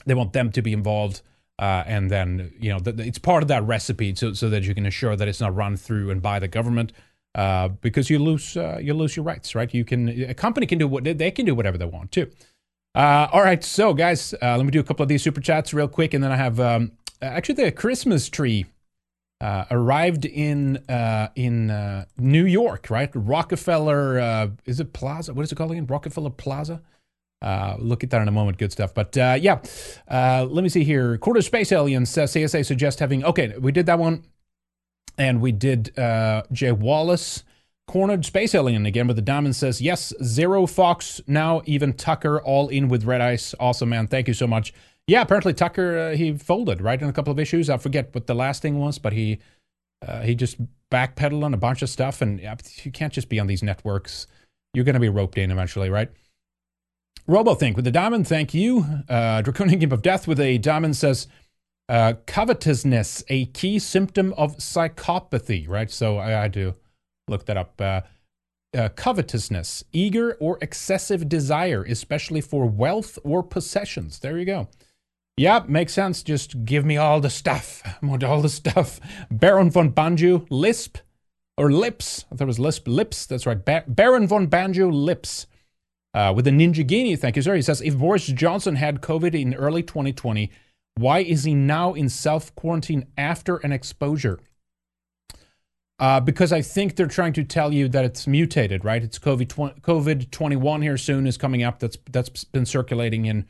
they 0.05 0.13
want 0.13 0.33
them 0.33 0.51
to 0.51 0.61
be 0.61 0.73
involved 0.73 1.21
uh, 1.59 1.83
and 1.87 2.11
then 2.11 2.53
you 2.59 2.69
know 2.71 2.79
th- 2.79 2.99
it's 2.99 3.17
part 3.17 3.41
of 3.41 3.47
that 3.47 3.63
recipe 3.63 4.13
so, 4.13 4.33
so 4.33 4.49
that 4.49 4.63
you 4.63 4.75
can 4.75 4.85
assure 4.85 5.15
that 5.15 5.27
it's 5.27 5.41
not 5.41 5.55
run 5.55 5.77
through 5.77 6.11
and 6.11 6.21
by 6.21 6.39
the 6.39 6.47
government 6.47 6.91
uh, 7.37 7.67
because 7.67 8.09
you 8.09 8.17
lose 8.19 8.57
uh, 8.57 8.79
you 8.81 8.93
lose 8.93 9.15
your 9.15 9.23
rights, 9.23 9.53
right? 9.53 9.71
You 9.73 9.85
can 9.85 10.09
a 10.09 10.33
company 10.33 10.65
can 10.65 10.79
do 10.79 10.87
what 10.87 11.03
they 11.03 11.31
can 11.31 11.45
do 11.45 11.53
whatever 11.53 11.77
they 11.77 11.85
want 11.85 12.11
too. 12.11 12.29
Uh, 12.95 13.27
all 13.31 13.43
right, 13.43 13.63
so 13.63 13.93
guys, 13.93 14.33
uh, 14.41 14.57
let 14.57 14.65
me 14.65 14.71
do 14.71 14.79
a 14.79 14.83
couple 14.83 15.03
of 15.03 15.09
these 15.09 15.21
super 15.21 15.39
chats 15.39 15.71
real 15.71 15.87
quick, 15.87 16.15
and 16.15 16.23
then 16.23 16.31
I 16.31 16.35
have 16.35 16.59
um, 16.59 16.93
actually 17.21 17.63
the 17.63 17.71
Christmas 17.71 18.27
tree 18.27 18.65
uh, 19.39 19.65
arrived 19.69 20.25
in 20.25 20.77
uh, 20.89 21.29
in 21.35 22.05
New 22.17 22.45
York, 22.45 22.89
right? 22.89 23.11
Rockefeller 23.13 24.49
is 24.65 24.79
it 24.79 24.93
Plaza? 24.93 25.33
What 25.33 25.43
is 25.43 25.51
it 25.51 25.55
called 25.55 25.71
again? 25.71 25.85
Rockefeller 25.85 26.31
Plaza. 26.31 26.81
Uh, 27.41 27.75
look 27.77 28.03
at 28.03 28.09
that 28.09 28.21
in 28.21 28.27
a 28.27 28.31
moment. 28.31 28.57
Good 28.57 28.71
stuff. 28.71 28.93
But 28.93 29.17
uh, 29.17 29.37
yeah, 29.39 29.61
uh, 30.09 30.45
let 30.49 30.63
me 30.63 30.69
see 30.69 30.83
here. 30.83 31.17
Quarter 31.17 31.41
Space 31.41 31.71
Aliens 31.71 32.17
uh, 32.17 32.23
CSA 32.23 32.65
suggests 32.65 32.99
having. 32.99 33.23
Okay, 33.23 33.53
we 33.57 33.71
did 33.71 33.85
that 33.85 33.99
one 33.99 34.23
and 35.17 35.41
we 35.41 35.51
did 35.51 35.97
uh, 35.97 36.43
Jay 36.51 36.71
Wallace, 36.71 37.43
cornered 37.87 38.25
space 38.25 38.53
alien 38.53 38.85
again. 38.85 39.07
But 39.07 39.15
the 39.15 39.21
diamond 39.21 39.55
says 39.55 39.81
yes, 39.81 40.13
zero 40.23 40.65
Fox 40.65 41.21
now, 41.27 41.61
even 41.65 41.93
Tucker 41.93 42.41
all 42.41 42.69
in 42.69 42.87
with 42.87 43.03
red 43.03 43.21
ice. 43.21 43.53
Awesome 43.59 43.89
man, 43.89 44.07
thank 44.07 44.27
you 44.27 44.33
so 44.33 44.47
much. 44.47 44.73
Yeah, 45.05 45.21
apparently 45.21 45.53
Tucker 45.53 45.97
uh, 45.97 46.15
he 46.15 46.33
folded 46.37 46.81
right 46.81 47.01
in 47.01 47.07
a 47.07 47.13
couple 47.13 47.31
of 47.31 47.39
issues. 47.39 47.69
I 47.69 47.77
forget 47.77 48.13
what 48.13 48.27
the 48.27 48.35
last 48.35 48.61
thing 48.61 48.79
was, 48.79 48.99
but 48.99 49.13
he 49.13 49.39
he 50.23 50.35
just 50.35 50.57
backpedaled 50.91 51.43
on 51.43 51.53
a 51.53 51.57
bunch 51.57 51.81
of 51.81 51.89
stuff, 51.89 52.21
and 52.21 52.39
you 52.83 52.91
can't 52.91 53.11
just 53.11 53.29
be 53.29 53.39
on 53.39 53.47
these 53.47 53.63
networks. 53.63 54.27
You're 54.73 54.85
going 54.85 54.93
to 54.93 54.99
be 54.99 55.09
roped 55.09 55.37
in 55.37 55.49
eventually, 55.49 55.89
right? 55.89 56.09
RoboThink 57.27 57.75
with 57.75 57.85
the 57.85 57.91
diamond, 57.91 58.27
thank 58.27 58.53
you. 58.53 58.85
Uh, 59.09 59.41
Draconian 59.41 59.79
Gimp 59.79 59.93
of 59.93 60.01
Death 60.01 60.27
with 60.27 60.39
a 60.39 60.57
diamond 60.57 60.95
says, 60.95 61.27
uh, 61.89 62.13
covetousness, 62.25 63.23
a 63.29 63.45
key 63.45 63.79
symptom 63.79 64.33
of 64.37 64.57
psychopathy, 64.57 65.67
right? 65.67 65.89
So 65.89 66.17
I 66.17 66.29
had 66.29 66.53
to 66.53 66.75
look 67.27 67.45
that 67.45 67.57
up. 67.57 67.79
Uh, 67.79 68.01
uh, 68.77 68.89
covetousness, 68.89 69.83
eager 69.93 70.33
or 70.39 70.57
excessive 70.61 71.29
desire, 71.29 71.83
especially 71.83 72.41
for 72.41 72.65
wealth 72.65 73.17
or 73.23 73.41
possessions. 73.41 74.19
There 74.19 74.37
you 74.37 74.45
go. 74.45 74.67
Yeah, 75.37 75.63
makes 75.67 75.93
sense. 75.93 76.23
Just 76.23 76.65
give 76.65 76.83
me 76.85 76.97
all 76.97 77.19
the 77.21 77.29
stuff. 77.29 77.81
I 78.01 78.05
want 78.05 78.23
all 78.23 78.41
the 78.41 78.49
stuff. 78.49 78.99
Baron 79.31 79.71
von 79.71 79.89
Banjo, 79.89 80.45
Lisp, 80.49 80.97
or 81.57 81.71
Lips. 81.71 82.25
I 82.31 82.35
thought 82.35 82.45
it 82.45 82.47
was 82.47 82.59
Lisp, 82.59 82.87
Lips. 82.87 83.25
That's 83.25 83.45
right. 83.45 83.63
Ba- 83.63 83.85
Baron 83.87 84.27
von 84.27 84.47
Banjo, 84.47 84.89
Lips. 84.89 85.47
Uh, 86.17 86.33
with 86.33 86.47
a 86.47 86.49
Ninjaghini, 86.49 87.19
thank 87.19 87.35
you, 87.35 87.43
sir. 87.43 87.53
He 87.53 87.61
says, 87.61 87.79
if 87.79 87.95
Boris 87.95 88.25
Johnson 88.25 88.75
had 88.75 89.01
COVID 89.01 89.39
in 89.39 89.53
early 89.53 89.83
2020, 89.83 90.49
why 90.95 91.19
is 91.19 91.43
he 91.43 91.53
now 91.53 91.93
in 91.93 92.09
self 92.09 92.55
quarantine 92.55 93.05
after 93.19 93.57
an 93.57 93.71
exposure? 93.71 94.39
Uh, 95.99 96.19
because 96.19 96.51
I 96.51 96.63
think 96.63 96.95
they're 96.95 97.05
trying 97.05 97.33
to 97.33 97.43
tell 97.43 97.71
you 97.71 97.87
that 97.89 98.03
it's 98.03 98.25
mutated, 98.25 98.83
right? 98.83 99.03
It's 99.03 99.19
COVID 99.19 99.81
COVID 99.81 100.31
21 100.31 100.81
here 100.81 100.97
soon 100.97 101.27
is 101.27 101.37
coming 101.37 101.61
up. 101.61 101.77
That's 101.77 101.99
that's 102.09 102.43
been 102.45 102.65
circulating 102.65 103.27
in 103.27 103.45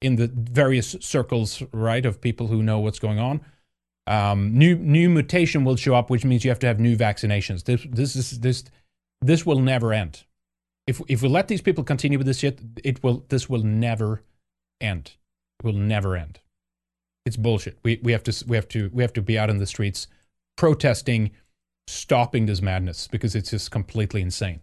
in 0.00 0.16
the 0.16 0.30
various 0.34 0.96
circles, 1.00 1.62
right, 1.70 2.06
of 2.06 2.22
people 2.22 2.46
who 2.46 2.62
know 2.62 2.78
what's 2.78 2.98
going 2.98 3.18
on. 3.18 3.42
Um, 4.06 4.56
new 4.56 4.74
new 4.74 5.10
mutation 5.10 5.64
will 5.64 5.76
show 5.76 5.94
up, 5.94 6.08
which 6.08 6.24
means 6.24 6.46
you 6.46 6.50
have 6.50 6.60
to 6.60 6.66
have 6.66 6.80
new 6.80 6.96
vaccinations. 6.96 7.64
This 7.64 7.86
this 7.90 8.16
is 8.16 8.40
this 8.40 8.64
this 9.20 9.44
will 9.44 9.60
never 9.60 9.92
end. 9.92 10.24
If 10.90 11.00
if 11.08 11.22
we 11.22 11.28
let 11.28 11.46
these 11.46 11.62
people 11.62 11.84
continue 11.84 12.18
with 12.18 12.26
this 12.26 12.40
shit, 12.40 12.60
it 12.82 13.02
will 13.02 13.24
this 13.28 13.48
will 13.48 13.62
never 13.62 14.22
end. 14.80 15.12
It 15.60 15.64
will 15.64 15.80
never 15.94 16.16
end. 16.16 16.40
It's 17.24 17.36
bullshit. 17.36 17.78
We 17.84 18.00
we 18.02 18.10
have 18.10 18.24
to 18.24 18.44
we 18.48 18.56
have 18.56 18.66
to 18.68 18.90
we 18.92 19.02
have 19.04 19.12
to 19.12 19.22
be 19.22 19.38
out 19.38 19.50
in 19.50 19.58
the 19.58 19.66
streets 19.66 20.08
protesting, 20.56 21.30
stopping 21.86 22.46
this 22.46 22.60
madness 22.60 23.06
because 23.06 23.36
it's 23.36 23.50
just 23.50 23.70
completely 23.70 24.20
insane. 24.20 24.60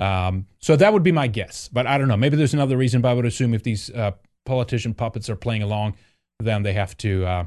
Um, 0.00 0.46
so 0.58 0.76
that 0.76 0.92
would 0.92 1.02
be 1.04 1.12
my 1.12 1.28
guess, 1.28 1.68
but 1.68 1.86
I 1.86 1.98
don't 1.98 2.08
know. 2.08 2.16
Maybe 2.16 2.36
there's 2.36 2.54
another 2.54 2.76
reason, 2.76 3.00
but 3.00 3.10
I 3.10 3.14
would 3.14 3.26
assume 3.26 3.54
if 3.54 3.62
these 3.62 3.90
uh, 3.90 4.12
politician 4.46 4.94
puppets 4.94 5.30
are 5.30 5.36
playing 5.36 5.62
along, 5.62 5.94
then 6.40 6.62
they 6.62 6.72
have 6.72 6.96
to 6.98 7.26
uh, 7.26 7.44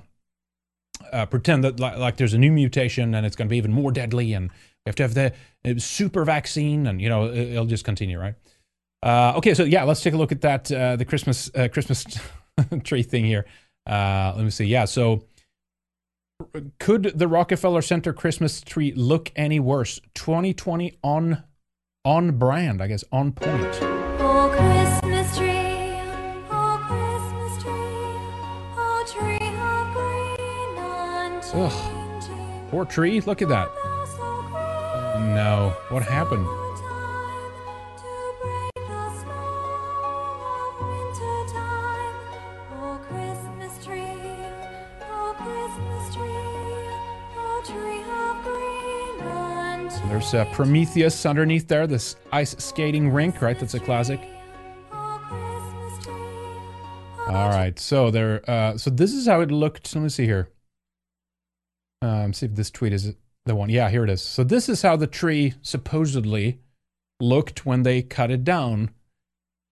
uh, 1.11 1.25
pretend 1.25 1.63
that 1.63 1.79
like, 1.79 1.97
like, 1.97 2.17
there's 2.17 2.33
a 2.33 2.37
new 2.37 2.51
mutation 2.51 3.15
and 3.15 3.25
it's 3.25 3.35
going 3.35 3.47
to 3.47 3.49
be 3.49 3.57
even 3.57 3.73
more 3.73 3.91
deadly, 3.91 4.33
and 4.33 4.51
we 4.85 4.89
have 4.89 4.95
to 4.95 5.03
have 5.03 5.13
the 5.13 5.33
uh, 5.65 5.79
super 5.79 6.25
vaccine, 6.25 6.87
and 6.87 7.01
you 7.01 7.09
know 7.09 7.31
it'll 7.31 7.65
just 7.65 7.85
continue, 7.85 8.19
right? 8.19 8.35
Uh, 9.01 9.33
okay, 9.37 9.53
so 9.53 9.63
yeah, 9.63 9.83
let's 9.83 10.01
take 10.01 10.13
a 10.13 10.17
look 10.17 10.31
at 10.31 10.41
that 10.41 10.71
uh, 10.71 10.95
the 10.95 11.05
Christmas 11.05 11.49
uh, 11.55 11.67
Christmas 11.71 12.05
tree 12.83 13.03
thing 13.03 13.25
here. 13.25 13.45
let 13.87 14.37
me 14.37 14.49
see. 14.49 14.65
Yeah, 14.65 14.85
so 14.85 15.23
could 16.79 17.13
the 17.15 17.27
Rockefeller 17.27 17.81
Center 17.81 18.13
Christmas 18.13 18.61
tree 18.61 18.93
look 18.95 19.31
any 19.35 19.59
worse? 19.59 19.99
2020 20.15 20.97
on 21.03 21.43
on 22.05 22.37
brand, 22.37 22.81
I 22.81 22.87
guess, 22.87 23.03
on 23.11 23.31
point. 23.31 23.79
Oh, 24.19 24.49
Christmas 24.51 25.37
tree, 25.37 25.99
oh, 26.51 26.77
Christmas 26.87 27.63
tree, 27.63 27.71
oh, 28.77 29.05
tree 29.07 29.47
of 29.47 29.93
green 31.53 31.61
Ugh. 31.63 32.69
Poor 32.69 32.85
tree. 32.85 33.21
Look 33.21 33.41
at 33.41 33.49
that. 33.49 33.69
No. 35.15 35.75
What 35.89 36.03
happened? 36.03 36.47
There's 50.09 50.33
uh, 50.35 50.45
Prometheus 50.53 51.25
underneath 51.25 51.67
there, 51.67 51.87
this 51.87 52.15
ice 52.31 52.55
skating 52.59 53.09
rink, 53.09 53.41
right? 53.41 53.59
That's 53.59 53.73
a 53.73 53.79
classic. 53.79 54.19
All 57.27 57.49
right, 57.49 57.79
so 57.79 58.11
there. 58.11 58.47
Uh, 58.47 58.77
so 58.77 58.89
this 58.91 59.11
is 59.11 59.25
how 59.25 59.41
it 59.41 59.49
looked. 59.49 59.95
Let 59.95 60.01
me 60.01 60.09
see 60.09 60.25
here. 60.25 60.49
Um, 62.01 62.33
see 62.33 62.45
if 62.45 62.53
this 62.53 62.69
tweet 62.69 62.93
is 62.93 63.15
the 63.45 63.55
one. 63.55 63.69
Yeah, 63.69 63.89
here 63.89 64.03
it 64.03 64.09
is. 64.09 64.21
So 64.21 64.43
this 64.43 64.69
is 64.69 64.81
how 64.81 64.95
the 64.95 65.07
tree 65.07 65.53
supposedly 65.61 66.59
looked 67.19 67.65
when 67.65 67.83
they 67.83 68.01
cut 68.01 68.31
it 68.31 68.43
down. 68.43 68.91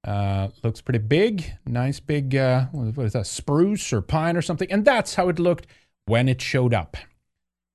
Uh, 0.03 0.49
looks 0.63 0.81
pretty 0.81 0.99
big, 0.99 1.53
nice 1.65 1.99
big. 1.99 2.35
Uh, 2.35 2.65
what 2.71 3.05
is 3.05 3.13
that? 3.13 3.27
Spruce 3.27 3.93
or 3.93 4.01
pine 4.01 4.35
or 4.35 4.41
something? 4.41 4.71
And 4.71 4.83
that's 4.83 5.15
how 5.15 5.29
it 5.29 5.39
looked 5.39 5.67
when 6.05 6.27
it 6.27 6.41
showed 6.41 6.73
up. 6.73 6.97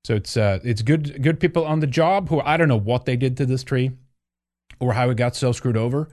So 0.04 0.14
it's 0.14 0.36
uh, 0.36 0.60
it's 0.62 0.82
good 0.82 1.22
good 1.22 1.40
people 1.40 1.64
on 1.64 1.80
the 1.80 1.86
job 1.86 2.28
who 2.28 2.40
I 2.40 2.56
don't 2.56 2.68
know 2.68 2.78
what 2.78 3.06
they 3.06 3.16
did 3.16 3.36
to 3.38 3.46
this 3.46 3.64
tree 3.64 3.90
or 4.78 4.92
how 4.92 5.10
it 5.10 5.16
got 5.16 5.34
so 5.34 5.52
screwed 5.52 5.76
over. 5.76 6.08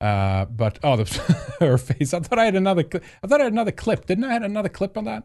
Uh, 0.00 0.44
but 0.46 0.78
oh, 0.82 0.96
the, 0.96 1.56
her 1.60 1.78
face! 1.78 2.12
I 2.12 2.20
thought 2.20 2.38
I 2.38 2.44
had 2.44 2.56
another. 2.56 2.82
Cl- 2.82 3.04
I 3.22 3.26
thought 3.26 3.40
I 3.40 3.44
had 3.44 3.52
another 3.52 3.72
clip. 3.72 4.06
Didn't 4.06 4.24
I 4.24 4.32
have 4.32 4.42
another 4.42 4.68
clip 4.68 4.96
on 4.96 5.04
that? 5.04 5.24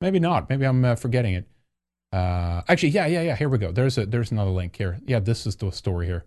Maybe 0.00 0.18
not. 0.18 0.48
Maybe 0.50 0.64
I'm 0.64 0.84
uh, 0.84 0.94
forgetting 0.96 1.34
it. 1.34 1.48
Uh, 2.12 2.62
actually, 2.68 2.90
yeah, 2.90 3.06
yeah, 3.06 3.22
yeah. 3.22 3.36
Here 3.36 3.48
we 3.48 3.58
go. 3.58 3.72
There's 3.72 3.98
a 3.98 4.06
there's 4.06 4.30
another 4.30 4.50
link 4.50 4.76
here. 4.76 4.98
Yeah, 5.06 5.18
this 5.18 5.46
is 5.46 5.56
the 5.56 5.70
story 5.70 6.06
here. 6.06 6.24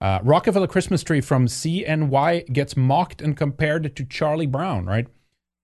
Uh, 0.00 0.18
Rockefeller 0.22 0.66
Christmas 0.66 1.02
tree 1.02 1.20
from 1.20 1.46
CNY 1.46 2.52
gets 2.52 2.76
mocked 2.76 3.20
and 3.20 3.36
compared 3.36 3.94
to 3.96 4.04
Charlie 4.04 4.46
Brown. 4.46 4.86
Right. 4.86 5.06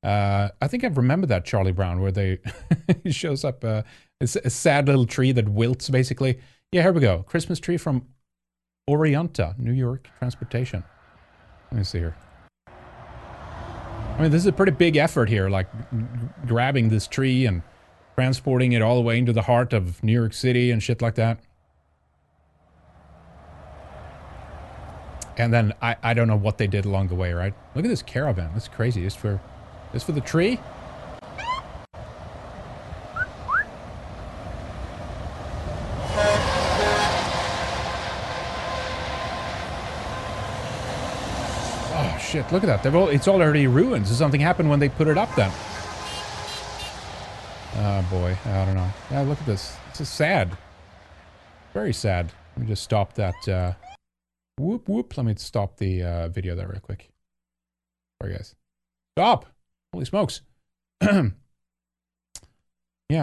Uh, 0.03 0.51
I 0.61 0.69
think 0.69 0.85
I 0.85 0.89
remember 0.89 1.27
that 1.27 1.45
Charlie 1.45 1.73
Brown 1.73 2.01
where 2.01 2.13
they 2.13 2.39
he 3.05 3.13
shows 3.13 3.45
up. 3.45 3.65
Uh, 3.65 3.83
it's 4.21 4.37
a 4.37 4.51
sad 4.51 4.87
little 4.87 5.07
tree 5.07 5.33
that 5.33 5.49
wilts, 5.49 5.91
basically. 5.91 6.39
Yeah, 6.73 6.83
here 6.83 6.93
we 6.93 7.01
go. 7.01 7.23
Christmas 7.23 7.61
tree 7.61 7.77
from 7.77 8.07
Oneonta, 8.89 9.59
New 9.59 9.73
York 9.73 10.09
Transportation. 10.19 10.85
Let 11.71 11.79
me 11.79 11.85
see 11.85 11.99
here. 11.99 12.17
I 14.17 14.23
mean, 14.23 14.31
this 14.31 14.43
is 14.43 14.47
a 14.47 14.53
pretty 14.53 14.73
big 14.73 14.97
effort 14.97 15.29
here, 15.29 15.51
like 15.51 15.67
grabbing 16.47 16.89
this 16.89 17.07
tree 17.07 17.45
and 17.45 17.63
transporting 18.17 18.73
it 18.73 18.81
all 18.81 18.97
the 18.97 19.03
way 19.03 19.19
into 19.19 19.31
the 19.31 19.43
heart 19.43 19.75
of 19.75 20.03
New 20.03 20.13
York 20.13 20.33
City 20.33 20.71
and 20.71 20.83
shit 20.83 21.03
like 21.03 21.17
that. 21.17 21.39
And 25.37 25.53
then 25.53 25.75
I, 25.83 25.97
I 26.03 26.15
don't 26.15 26.27
know 26.27 26.37
what 26.37 26.57
they 26.57 26.67
did 26.67 26.87
along 26.87 27.09
the 27.09 27.15
way, 27.15 27.35
right? 27.35 27.53
Look 27.75 27.85
at 27.85 27.89
this 27.89 28.01
caravan. 28.01 28.53
That's 28.55 28.69
crazy. 28.69 29.03
Just 29.03 29.19
for, 29.19 29.39
just 29.93 30.07
for 30.07 30.13
the 30.13 30.23
tree? 30.23 30.59
Oh 41.93 42.19
shit, 42.19 42.51
look 42.51 42.65
at 42.65 42.83
that. 42.83 42.95
All, 42.95 43.09
it's 43.09 43.29
already 43.29 43.67
ruined. 43.67 44.09
So 44.09 44.15
something 44.15 44.41
happened 44.41 44.71
when 44.71 44.81
they 44.81 44.89
put 44.89 45.07
it 45.07 45.19
up 45.19 45.35
then. 45.35 45.53
Oh 47.79 48.07
boy, 48.11 48.35
I 48.47 48.65
don't 48.65 48.75
know. 48.75 48.91
Yeah, 49.11 49.21
look 49.23 49.39
at 49.39 49.45
this. 49.45 49.77
This 49.91 50.01
is 50.01 50.09
sad. 50.09 50.57
Very 51.75 51.93
sad. 51.93 52.33
Let 52.57 52.63
me 52.63 52.69
just 52.69 52.83
stop 52.83 53.13
that. 53.15 53.47
Uh, 53.47 53.75
whoop, 54.59 54.89
whoop. 54.89 55.15
Let 55.15 55.27
me 55.27 55.35
stop 55.37 55.77
the 55.77 56.03
uh, 56.03 56.29
video 56.29 56.55
there 56.55 56.69
real 56.69 56.81
quick. 56.81 57.11
Sorry, 58.21 58.35
guys. 58.35 58.55
Stop! 59.15 59.45
Holy 59.93 60.07
smokes. 60.07 60.41
yeah, 61.03 61.27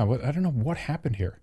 what, 0.04 0.24
I 0.24 0.32
don't 0.32 0.44
know 0.44 0.52
what 0.52 0.78
happened 0.78 1.16
here. 1.16 1.40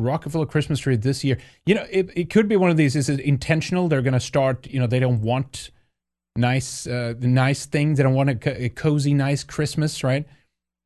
Rockefeller 0.00 0.46
Christmas 0.46 0.80
tree 0.80 0.96
this 0.96 1.22
year. 1.22 1.38
You 1.66 1.76
know, 1.76 1.86
it, 1.88 2.10
it 2.16 2.30
could 2.30 2.48
be 2.48 2.56
one 2.56 2.70
of 2.70 2.76
these. 2.76 2.96
Is 2.96 3.08
it 3.08 3.20
intentional? 3.20 3.86
They're 3.86 4.02
going 4.02 4.14
to 4.14 4.20
start, 4.20 4.66
you 4.66 4.80
know, 4.80 4.88
they 4.88 4.98
don't 4.98 5.22
want 5.22 5.70
nice, 6.34 6.88
uh, 6.88 7.14
nice 7.20 7.66
things. 7.66 7.98
They 7.98 8.02
don't 8.02 8.14
want 8.14 8.30
a, 8.30 8.64
a 8.64 8.68
cozy, 8.70 9.14
nice 9.14 9.44
Christmas, 9.44 10.02
right? 10.02 10.26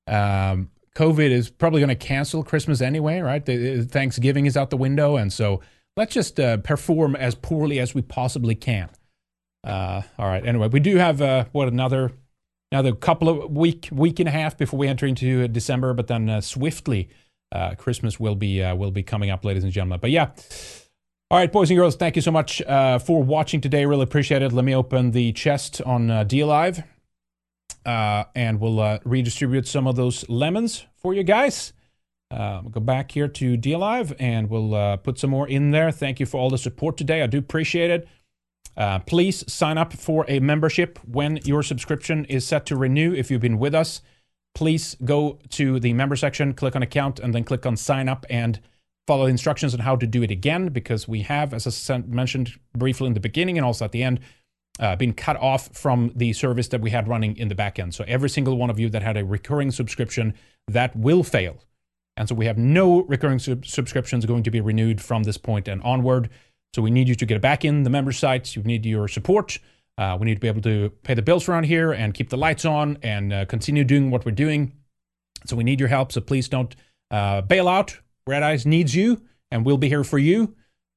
Um, 0.09 0.71
COVID 0.97 1.31
is 1.31 1.51
probably 1.51 1.81
going 1.81 1.89
to 1.89 1.95
cancel 1.95 2.43
Christmas 2.43 2.81
anyway, 2.81 3.21
right? 3.21 3.45
The, 3.45 3.85
Thanksgiving 3.85 4.47
is 4.47 4.57
out 4.57 4.71
the 4.71 4.77
window, 4.77 5.17
and 5.17 5.33
so 5.33 5.61
let's 5.97 6.15
just 6.15 6.41
uh, 6.41 6.57
perform 6.59 7.15
as 7.15 7.35
poorly 7.35 7.79
as 7.79 7.95
we 7.95 8.03
possibly 8.03 8.55
can. 8.55 8.89
Uh, 9.65 10.03
all 10.19 10.27
right. 10.27 10.45
Anyway, 10.45 10.69
we 10.69 10.81
do 10.81 10.97
have 10.97 11.21
uh, 11.21 11.45
what 11.53 11.69
another 11.69 12.13
another 12.73 12.95
couple 12.95 13.29
of 13.29 13.51
week 13.51 13.89
week 13.93 14.19
and 14.19 14.29
a 14.29 14.33
half 14.33 14.57
before 14.57 14.79
we 14.79 14.89
enter 14.89 15.07
into 15.07 15.47
December, 15.49 15.95
but 15.95 16.07
then 16.07 16.29
uh, 16.29 16.41
swiftly 16.41 17.09
uh, 17.53 17.75
Christmas 17.75 18.19
will 18.19 18.35
be 18.35 18.63
uh, 18.63 18.75
will 18.75 18.91
be 18.91 19.03
coming 19.03 19.31
up, 19.31 19.45
ladies 19.45 19.65
and 19.65 19.73
gentlemen. 19.73 20.01
But 20.01 20.11
yeah. 20.11 20.31
All 21.31 21.37
right, 21.37 21.53
boys 21.53 21.69
and 21.69 21.79
girls, 21.79 21.95
thank 21.95 22.17
you 22.17 22.23
so 22.23 22.31
much 22.31 22.63
uh, 22.63 22.99
for 22.99 23.23
watching 23.23 23.61
today. 23.61 23.85
Really 23.85 24.05
appreciate 24.05 24.41
it. 24.41 24.51
Let 24.51 24.65
me 24.65 24.75
open 24.75 25.11
the 25.11 25.33
chest 25.33 25.83
on 25.83 26.11
uh, 26.11 26.25
DLive, 26.25 26.83
uh, 27.89 28.25
and 28.35 28.61
we'll 28.61 28.81
uh, 28.81 28.99
redistribute 29.07 29.67
some 29.67 29.87
of 29.87 29.97
those 29.97 30.29
lemons 30.29 30.85
for 30.95 31.15
you 31.15 31.23
guys. 31.23 31.73
Uh, 32.31 32.61
we'll 32.63 32.71
go 32.71 32.81
back 32.81 33.11
here 33.13 33.29
to 33.29 33.57
DLive, 33.57 34.15
and 34.19 34.51
we'll 34.51 34.75
uh, 34.75 34.99
put 34.99 35.19
some 35.19 35.31
more 35.31 35.49
in 35.49 35.71
there. 35.71 35.91
Thank 35.91 36.21
you 36.21 36.27
for 36.27 36.39
all 36.39 36.51
the 36.51 36.59
support 36.59 36.99
today. 36.99 37.23
I 37.23 37.27
do 37.27 37.39
appreciate 37.39 37.91
it. 37.91 38.07
Uh, 38.77 38.99
please 38.99 39.51
sign 39.51 39.79
up 39.79 39.95
for 39.95 40.27
a 40.29 40.39
membership 40.39 40.99
when 41.07 41.39
your 41.45 41.63
subscription 41.63 42.27
is 42.27 42.47
set 42.47 42.67
to 42.67 42.77
renew. 42.77 43.15
If 43.15 43.31
you've 43.31 43.41
been 43.41 43.59
with 43.59 43.75
us, 43.75 44.03
please 44.55 44.95
go 45.03 45.39
to 45.49 45.81
the 45.81 45.95
member 45.95 46.15
section, 46.15 46.53
click 46.53 46.77
on 46.77 46.83
account, 46.83 47.19
and 47.19 47.35
then 47.35 47.43
click 47.43 47.65
on 47.65 47.75
sign 47.79 48.07
up 48.07 48.27
and 48.29 48.61
follow 49.07 49.25
the 49.25 49.31
instructions 49.31 49.73
on 49.73 49.81
how 49.81 49.97
to 49.97 50.07
do 50.07 50.23
it 50.23 50.31
again 50.31 50.69
because 50.69 51.09
we 51.09 51.23
have, 51.23 51.55
as 51.55 51.91
I 51.91 51.99
mentioned 52.07 52.53
briefly 52.77 53.07
in 53.07 53.15
the 53.15 53.21
beginning 53.21 53.57
and 53.57 53.65
also 53.65 53.87
at 53.87 53.93
the 53.93 54.03
end, 54.03 54.21
uh, 54.79 54.97
been 54.97 55.13
cut 55.13 55.37
off 55.37 55.69
from 55.77 56.13
the 56.15 56.33
service 56.33 56.69
that 56.69 56.81
we 56.81 56.91
had 56.91 57.09
running 57.09 57.37
in 57.37 57.49
the 57.49 57.55
back 57.55 57.79
end. 57.79 57.95
So 57.95 58.05
every 58.07 58.31
single 58.31 58.57
one 58.57 58.71
of 58.71 58.79
you 58.79 58.89
that 58.91 59.03
had 59.03 59.17
a 59.17 59.25
recurring 59.25 59.71
subscription, 59.71 60.35
that 60.69 60.95
will 60.95 61.23
fail. 61.23 61.59
And 62.17 62.29
so 62.29 62.35
we 62.35 62.47
have 62.47 62.59
no 62.59 63.03
recurring 63.03 63.39
sub- 63.39 63.67
subscriptions 63.67 64.27
going 64.27 64.43
to 64.43 64.51
be 64.51 64.61
renewed 64.61 65.01
from 65.01 65.23
this 65.23 65.39
point 65.39 65.69
and 65.69 65.83
onward. 65.83 66.31
So 66.75 66.83
we 66.83 66.91
need 66.91 67.09
you 67.09 67.15
to 67.15 67.27
get 67.27 67.41
back 67.41 67.65
in 67.65 67.85
the 67.85 67.91
member 67.91 68.13
sites. 68.13 68.57
You 68.57 68.63
need 68.63 68.85
your 68.85 69.09
support. 69.09 69.59
Uh, 69.97 70.17
we 70.19 70.27
need 70.27 70.35
to 70.35 70.41
be 70.41 70.49
able 70.49 70.63
to 70.63 70.91
pay 71.03 71.15
the 71.15 71.23
bills 71.23 71.49
around 71.49 71.65
here 71.65 71.93
and 71.93 72.15
keep 72.15 72.31
the 72.31 72.37
lights 72.37 72.65
on 72.65 72.99
and 73.03 73.33
uh, 73.33 73.45
continue 73.47 73.85
doing 73.85 74.11
what 74.11 74.25
we're 74.25 74.33
doing. 74.33 74.73
So 75.47 75.57
we 75.57 75.65
need 75.65 75.81
your 75.81 75.89
help. 75.89 76.13
So 76.13 76.21
please 76.21 76.49
don't 76.49 76.75
uh, 77.11 77.41
bail 77.41 77.69
out. 77.69 77.99
Red 78.27 78.43
Ice 78.43 78.67
needs 78.67 78.95
you, 78.95 79.23
and 79.51 79.65
we'll 79.65 79.79
be 79.79 79.89
here 79.89 80.05
for 80.05 80.19
you. 80.19 80.55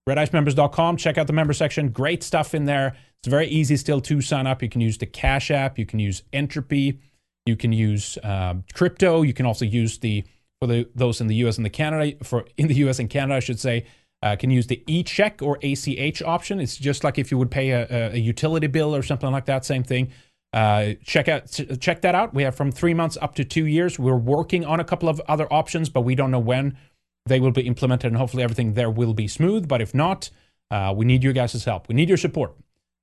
RedIceMembers.com. 0.10 0.98
Check 0.98 1.18
out 1.18 1.28
the 1.28 1.34
member 1.34 1.54
section. 1.54 1.90
Great 1.90 2.24
stuff 2.24 2.54
in 2.54 2.66
there. 2.66 2.96
It's 3.22 3.30
very 3.30 3.48
easy 3.48 3.78
still 3.78 4.02
to 4.02 4.20
sign 4.22 4.48
up. 4.48 4.64
You 4.64 4.70
can 4.70 4.82
use 4.82 4.98
the 4.98 5.06
Cash 5.06 5.52
App. 5.52 5.78
You 5.78 5.86
can 5.86 6.00
use 6.00 6.24
Entropy. 6.34 7.00
You 7.46 7.56
can 7.56 7.72
use 7.72 8.18
um, 8.24 8.64
crypto. 8.74 9.22
You 9.22 9.34
can 9.34 9.46
also 9.46 9.66
use 9.66 10.00
the 10.00 10.24
for 10.60 10.68
the 10.68 10.90
those 10.96 11.22
in 11.22 11.28
the 11.28 11.36
U.S. 11.36 11.58
and 11.58 11.66
the 11.66 11.70
Canada 11.70 12.24
for 12.24 12.46
in 12.58 12.68
the 12.68 12.76
U.S. 12.76 13.00
and 13.00 13.10
Canada, 13.10 13.36
I 13.36 13.40
should 13.40 13.60
say. 13.60 13.86
Uh, 14.24 14.36
can 14.36 14.52
use 14.52 14.68
the 14.68 14.84
e-check 14.86 15.42
or 15.42 15.58
ACH 15.64 16.22
option. 16.22 16.60
It's 16.60 16.78
just 16.78 17.04
like 17.04 17.18
if 17.18 17.32
you 17.32 17.40
would 17.40 17.50
pay 17.50 17.72
a, 17.72 17.88
a, 17.90 18.12
a 18.14 18.18
utility 18.18 18.68
bill 18.68 18.96
or 18.96 19.02
something 19.02 19.32
like 19.32 19.46
that. 19.46 19.66
Same 19.66 19.84
thing. 19.84 20.12
Uh, 20.54 20.94
check 21.04 21.28
out 21.28 21.48
check 21.80 22.02
that 22.02 22.14
out. 22.14 22.34
We 22.34 22.44
have 22.44 22.56
from 22.56 22.72
three 22.72 22.94
months 22.94 23.18
up 23.22 23.36
to 23.36 23.44
two 23.44 23.66
years. 23.66 23.98
We're 23.98 24.16
working 24.18 24.66
on 24.66 24.80
a 24.80 24.84
couple 24.84 25.10
of 25.10 25.20
other 25.28 25.52
options, 25.52 25.90
but 25.90 26.02
we 26.02 26.14
don't 26.14 26.30
know 26.30 26.40
when 26.40 26.78
they 27.26 27.40
will 27.40 27.52
be 27.52 27.62
implemented, 27.62 28.12
and 28.12 28.18
hopefully 28.18 28.44
everything 28.44 28.74
there 28.74 28.90
will 28.90 29.14
be 29.14 29.28
smooth. 29.28 29.68
But 29.68 29.82
if 29.82 29.94
not, 29.94 30.30
uh, 30.70 30.94
we 30.96 31.06
need 31.06 31.24
your 31.24 31.34
guys' 31.34 31.64
help. 31.64 31.88
We 31.88 31.96
need 31.96 32.10
your 32.10 32.18
support. 32.18 32.56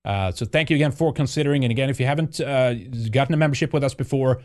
Uh, 0.05 0.33
so 0.33 0.47
thank 0.47 0.71
you 0.71 0.77
again 0.77 0.93
for 0.93 1.13
considering. 1.13 1.65
And 1.65 1.71
again, 1.71 1.91
if 1.91 2.01
you 2.01 2.07
haven't 2.07 2.41
uh, 2.41 2.75
gotten 3.11 3.35
a 3.35 3.37
membership 3.37 3.73
with 3.73 3.85
us 3.85 3.95
before, 3.95 4.43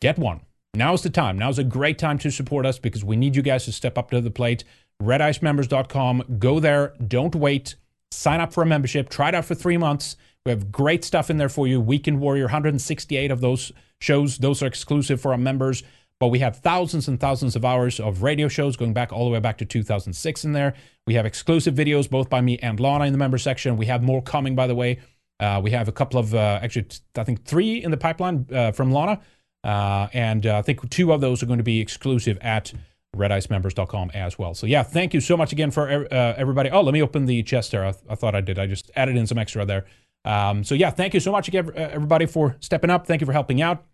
get 0.00 0.18
one. 0.18 0.40
Now's 0.74 1.02
the 1.02 1.10
time. 1.10 1.38
Now's 1.38 1.58
a 1.58 1.64
great 1.64 1.98
time 1.98 2.18
to 2.18 2.30
support 2.30 2.66
us 2.66 2.78
because 2.78 3.04
we 3.04 3.16
need 3.16 3.34
you 3.34 3.42
guys 3.42 3.64
to 3.64 3.72
step 3.72 3.98
up 3.98 4.10
to 4.10 4.20
the 4.20 4.30
plate. 4.30 4.64
RedIceMembers.com. 5.02 6.36
Go 6.38 6.60
there. 6.60 6.94
Don't 7.06 7.34
wait. 7.34 7.76
Sign 8.10 8.40
up 8.40 8.52
for 8.52 8.62
a 8.62 8.66
membership. 8.66 9.08
Try 9.08 9.28
it 9.28 9.34
out 9.34 9.44
for 9.44 9.54
three 9.54 9.76
months. 9.76 10.16
We 10.44 10.50
have 10.50 10.70
great 10.72 11.04
stuff 11.04 11.30
in 11.30 11.36
there 11.36 11.48
for 11.48 11.66
you. 11.66 11.80
Weekend 11.80 12.20
Warrior, 12.20 12.44
168 12.44 13.30
of 13.30 13.40
those 13.40 13.72
shows. 14.00 14.38
Those 14.38 14.62
are 14.62 14.66
exclusive 14.66 15.20
for 15.20 15.32
our 15.32 15.38
members. 15.38 15.82
But 16.20 16.28
we 16.28 16.40
have 16.40 16.56
thousands 16.56 17.06
and 17.06 17.20
thousands 17.20 17.54
of 17.54 17.64
hours 17.64 18.00
of 18.00 18.22
radio 18.22 18.48
shows 18.48 18.76
going 18.76 18.92
back 18.92 19.12
all 19.12 19.24
the 19.24 19.30
way 19.30 19.38
back 19.38 19.58
to 19.58 19.64
2006 19.64 20.44
in 20.44 20.52
there. 20.52 20.74
We 21.06 21.14
have 21.14 21.26
exclusive 21.26 21.74
videos 21.74 22.10
both 22.10 22.28
by 22.28 22.40
me 22.40 22.58
and 22.58 22.80
Lana 22.80 23.04
in 23.04 23.12
the 23.12 23.18
member 23.18 23.38
section. 23.38 23.76
We 23.76 23.86
have 23.86 24.02
more 24.02 24.20
coming, 24.20 24.56
by 24.56 24.66
the 24.66 24.74
way. 24.74 24.98
Uh, 25.40 25.60
we 25.62 25.70
have 25.70 25.86
a 25.86 25.92
couple 25.92 26.18
of, 26.18 26.34
uh, 26.34 26.58
actually, 26.60 26.88
I 27.16 27.22
think 27.22 27.44
three 27.44 27.82
in 27.82 27.92
the 27.92 27.96
pipeline 27.96 28.46
uh, 28.52 28.72
from 28.72 28.90
Lana. 28.90 29.20
Uh, 29.62 30.08
and 30.12 30.46
uh, 30.46 30.58
I 30.58 30.62
think 30.62 30.88
two 30.90 31.12
of 31.12 31.20
those 31.20 31.42
are 31.42 31.46
going 31.46 31.58
to 31.58 31.64
be 31.64 31.80
exclusive 31.80 32.38
at 32.40 32.72
redicemembers.com 33.16 34.10
as 34.12 34.38
well. 34.38 34.54
So, 34.54 34.66
yeah, 34.66 34.82
thank 34.82 35.14
you 35.14 35.20
so 35.20 35.36
much 35.36 35.52
again 35.52 35.70
for 35.70 35.88
uh, 35.88 36.34
everybody. 36.36 36.70
Oh, 36.70 36.82
let 36.82 36.94
me 36.94 37.02
open 37.02 37.26
the 37.26 37.42
chest 37.44 37.70
there. 37.70 37.84
I, 37.84 37.94
I, 38.08 38.14
thought 38.16 38.34
I 38.34 38.40
did. 38.40 38.58
I 38.58 38.66
just 38.66 38.90
added 38.96 39.16
in 39.16 39.26
some 39.26 39.38
extra 39.38 39.64
there. 39.64 39.86
Um, 40.24 40.64
so, 40.64 40.74
yeah, 40.74 40.90
thank 40.90 41.14
you 41.14 41.20
so 41.20 41.30
much 41.30 41.46
again, 41.46 41.70
everybody, 41.76 42.26
for 42.26 42.56
stepping 42.60 42.90
up. 42.90 43.06
Thank 43.06 43.20
you 43.20 43.26
for 43.26 43.32
helping 43.32 43.62
out. 43.62 43.84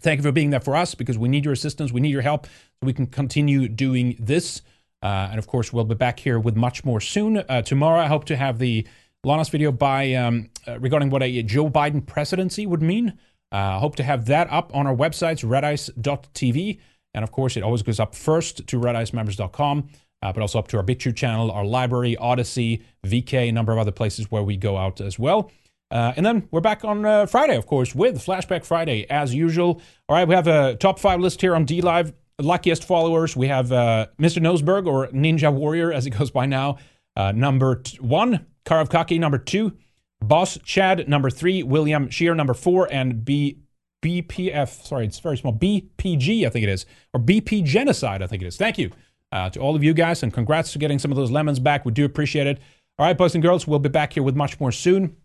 Thank 0.00 0.18
you 0.18 0.22
for 0.22 0.32
being 0.32 0.50
there 0.50 0.60
for 0.60 0.76
us 0.76 0.94
because 0.94 1.16
we 1.16 1.28
need 1.28 1.44
your 1.44 1.54
assistance. 1.54 1.92
We 1.92 2.00
need 2.00 2.10
your 2.10 2.22
help 2.22 2.46
so 2.46 2.52
we 2.82 2.92
can 2.92 3.06
continue 3.06 3.68
doing 3.68 4.16
this. 4.18 4.62
Uh, 5.02 5.28
and 5.30 5.38
of 5.38 5.46
course, 5.46 5.72
we'll 5.72 5.84
be 5.84 5.94
back 5.94 6.18
here 6.18 6.38
with 6.38 6.56
much 6.56 6.84
more 6.84 7.00
soon. 7.00 7.38
Uh, 7.48 7.62
tomorrow, 7.62 8.00
I 8.00 8.06
hope 8.06 8.24
to 8.26 8.36
have 8.36 8.58
the 8.58 8.86
Lana's 9.24 9.48
video 9.48 9.72
by 9.72 10.14
um, 10.14 10.50
uh, 10.66 10.78
regarding 10.78 11.10
what 11.10 11.22
a 11.22 11.42
Joe 11.42 11.70
Biden 11.70 12.04
presidency 12.04 12.66
would 12.66 12.82
mean. 12.82 13.18
I 13.52 13.78
hope 13.78 13.94
to 13.96 14.02
have 14.02 14.26
that 14.26 14.50
up 14.50 14.74
on 14.74 14.86
our 14.86 14.94
websites, 14.94 15.44
redice.tv. 15.44 16.80
And 17.14 17.22
of 17.22 17.30
course, 17.30 17.56
it 17.56 17.62
always 17.62 17.82
goes 17.82 18.00
up 18.00 18.14
first 18.14 18.66
to 18.66 18.80
redicemembers.com, 18.80 19.88
uh, 20.22 20.32
but 20.32 20.40
also 20.40 20.58
up 20.58 20.68
to 20.68 20.76
our 20.76 20.82
BitChute 20.82 21.14
channel, 21.14 21.50
our 21.52 21.62
LBRY, 21.62 22.16
Odysee, 22.18 22.82
VK, 23.06 23.48
a 23.48 23.52
number 23.52 23.72
of 23.72 23.78
other 23.78 23.92
places 23.92 24.30
where 24.30 24.42
we 24.42 24.56
go 24.56 24.76
out 24.76 25.00
as 25.00 25.18
well. 25.18 25.50
Uh, 25.90 26.12
and 26.16 26.24
then 26.24 26.48
we're 26.50 26.60
back 26.60 26.84
on 26.84 27.04
uh, 27.04 27.26
Friday, 27.26 27.56
of 27.56 27.66
course, 27.66 27.94
with 27.94 28.16
Flashback 28.16 28.64
Friday 28.64 29.08
as 29.10 29.34
usual. 29.34 29.80
All 30.08 30.16
right, 30.16 30.26
we 30.26 30.34
have 30.34 30.48
a 30.48 30.76
top 30.76 30.98
five 30.98 31.20
list 31.20 31.40
here 31.40 31.54
on 31.54 31.66
DLive. 31.66 32.12
Luckiest 32.40 32.82
followers, 32.84 33.36
we 33.36 33.46
have 33.46 33.70
uh, 33.70 34.06
Mr. 34.18 34.42
Noseberg 34.42 34.86
or 34.88 35.06
Ninja 35.08 35.52
Warrior, 35.52 35.92
as 35.92 36.04
he 36.04 36.10
goes 36.18 36.30
by 36.30 36.46
now, 36.46 36.78
uh, 37.16 37.32
number 37.32 37.76
t- 37.76 37.98
one. 37.98 38.46
Karavkaki, 38.66 39.20
number 39.20 39.38
two. 39.38 39.76
Boss 40.20 40.58
Chad, 40.64 41.08
number 41.08 41.30
three. 41.30 41.62
William 41.62 42.08
Shear, 42.08 42.34
number 42.34 42.54
four. 42.54 42.92
And 42.92 43.24
B 43.24 43.58
BPF, 44.04 44.84
sorry, 44.84 45.06
it's 45.06 45.18
very 45.18 45.38
small. 45.38 45.54
BPG, 45.54 46.46
I 46.46 46.50
think 46.50 46.62
it 46.62 46.68
is. 46.68 46.84
Or 47.14 47.20
BP 47.20 47.64
Genocide, 47.64 48.22
I 48.22 48.26
think 48.26 48.42
it 48.42 48.46
is. 48.46 48.56
Thank 48.56 48.76
you 48.78 48.90
uh, 49.32 49.48
to 49.50 49.60
all 49.60 49.74
of 49.74 49.82
you 49.82 49.94
guys, 49.94 50.22
and 50.22 50.32
congrats 50.32 50.72
to 50.72 50.78
getting 50.78 50.98
some 50.98 51.10
of 51.10 51.16
those 51.16 51.30
lemons 51.30 51.58
back. 51.58 51.86
We 51.86 51.92
do 51.92 52.04
appreciate 52.04 52.46
it. 52.46 52.60
All 52.98 53.06
right, 53.06 53.16
boys 53.16 53.34
and 53.34 53.42
girls, 53.42 53.66
we'll 53.66 53.78
be 53.78 53.88
back 53.88 54.12
here 54.12 54.22
with 54.22 54.36
much 54.36 54.60
more 54.60 54.72
soon. 54.72 55.16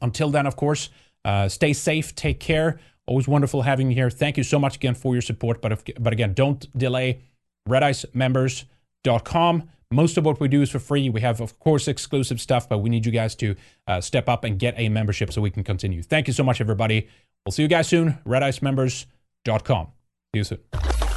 Until 0.00 0.30
then, 0.30 0.46
of 0.46 0.56
course, 0.56 0.90
uh, 1.24 1.48
stay 1.48 1.72
safe, 1.72 2.14
take 2.14 2.40
care. 2.40 2.80
Always 3.06 3.26
wonderful 3.26 3.62
having 3.62 3.90
you 3.90 3.94
here. 3.94 4.10
Thank 4.10 4.36
you 4.36 4.44
so 4.44 4.58
much 4.58 4.76
again 4.76 4.94
for 4.94 5.14
your 5.14 5.22
support. 5.22 5.60
But 5.60 5.72
if, 5.72 5.82
but 5.98 6.12
again, 6.12 6.34
don't 6.34 6.66
delay. 6.78 7.20
RedIceMembers.com. 7.68 9.68
Most 9.92 10.16
of 10.16 10.24
what 10.24 10.38
we 10.38 10.46
do 10.46 10.62
is 10.62 10.70
for 10.70 10.78
free. 10.78 11.10
We 11.10 11.20
have, 11.20 11.40
of 11.40 11.58
course, 11.58 11.88
exclusive 11.88 12.40
stuff, 12.40 12.68
but 12.68 12.78
we 12.78 12.88
need 12.88 13.04
you 13.04 13.10
guys 13.10 13.34
to 13.36 13.56
uh, 13.88 14.00
step 14.00 14.28
up 14.28 14.44
and 14.44 14.58
get 14.58 14.74
a 14.76 14.88
membership 14.88 15.32
so 15.32 15.40
we 15.40 15.50
can 15.50 15.64
continue. 15.64 16.02
Thank 16.02 16.28
you 16.28 16.32
so 16.32 16.44
much, 16.44 16.60
everybody. 16.60 17.08
We'll 17.44 17.52
see 17.52 17.62
you 17.62 17.68
guys 17.68 17.88
soon. 17.88 18.18
RedIceMembers.com. 18.24 19.88
See 20.32 20.38
you 20.38 20.44
soon. 20.44 21.09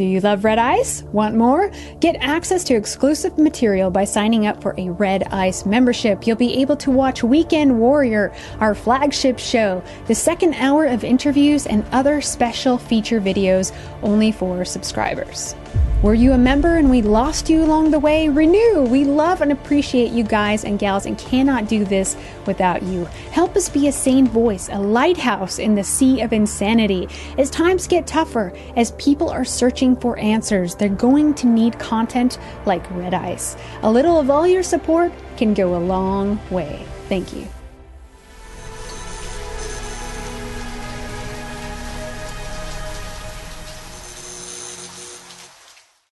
Do 0.00 0.06
you 0.06 0.20
love 0.20 0.46
Red 0.46 0.58
Ice? 0.58 1.02
Want 1.12 1.34
more? 1.34 1.70
Get 2.00 2.16
access 2.20 2.64
to 2.64 2.74
exclusive 2.74 3.36
material 3.36 3.90
by 3.90 4.04
signing 4.04 4.46
up 4.46 4.62
for 4.62 4.74
a 4.78 4.88
Red 4.88 5.24
Ice 5.24 5.66
membership. 5.66 6.26
You'll 6.26 6.38
be 6.38 6.62
able 6.62 6.76
to 6.76 6.90
watch 6.90 7.22
Weekend 7.22 7.78
Warrior, 7.78 8.32
our 8.60 8.74
flagship 8.74 9.38
show, 9.38 9.82
the 10.06 10.14
second 10.14 10.54
hour 10.54 10.86
of 10.86 11.04
interviews, 11.04 11.66
and 11.66 11.84
other 11.92 12.22
special 12.22 12.78
feature 12.78 13.20
videos 13.20 13.74
only 14.02 14.32
for 14.32 14.64
subscribers. 14.64 15.54
Were 16.02 16.14
you 16.14 16.32
a 16.32 16.38
member 16.38 16.76
and 16.76 16.88
we 16.88 17.02
lost 17.02 17.50
you 17.50 17.62
along 17.62 17.90
the 17.90 17.98
way? 17.98 18.30
Renew! 18.30 18.80
We 18.80 19.04
love 19.04 19.42
and 19.42 19.52
appreciate 19.52 20.12
you 20.12 20.24
guys 20.24 20.64
and 20.64 20.78
gals 20.78 21.04
and 21.04 21.18
cannot 21.18 21.68
do 21.68 21.84
this 21.84 22.16
without 22.46 22.82
you. 22.82 23.04
Help 23.32 23.54
us 23.54 23.68
be 23.68 23.86
a 23.86 23.92
sane 23.92 24.26
voice, 24.26 24.70
a 24.72 24.80
lighthouse 24.80 25.58
in 25.58 25.74
the 25.74 25.84
sea 25.84 26.22
of 26.22 26.32
insanity. 26.32 27.06
As 27.36 27.50
times 27.50 27.86
get 27.86 28.06
tougher, 28.06 28.54
as 28.76 28.92
people 28.92 29.28
are 29.28 29.44
searching 29.44 29.89
for 29.96 30.18
answers, 30.18 30.74
they're 30.74 30.88
going 30.88 31.34
to 31.34 31.46
need 31.46 31.78
content 31.78 32.38
like 32.66 32.88
Red 32.90 33.14
Ice. 33.14 33.56
A 33.82 33.90
little 33.90 34.18
of 34.18 34.30
all 34.30 34.46
your 34.46 34.62
support 34.62 35.12
can 35.36 35.54
go 35.54 35.76
a 35.76 35.78
long 35.78 36.40
way. 36.50 36.84
Thank 37.08 37.32
you. 37.32 37.46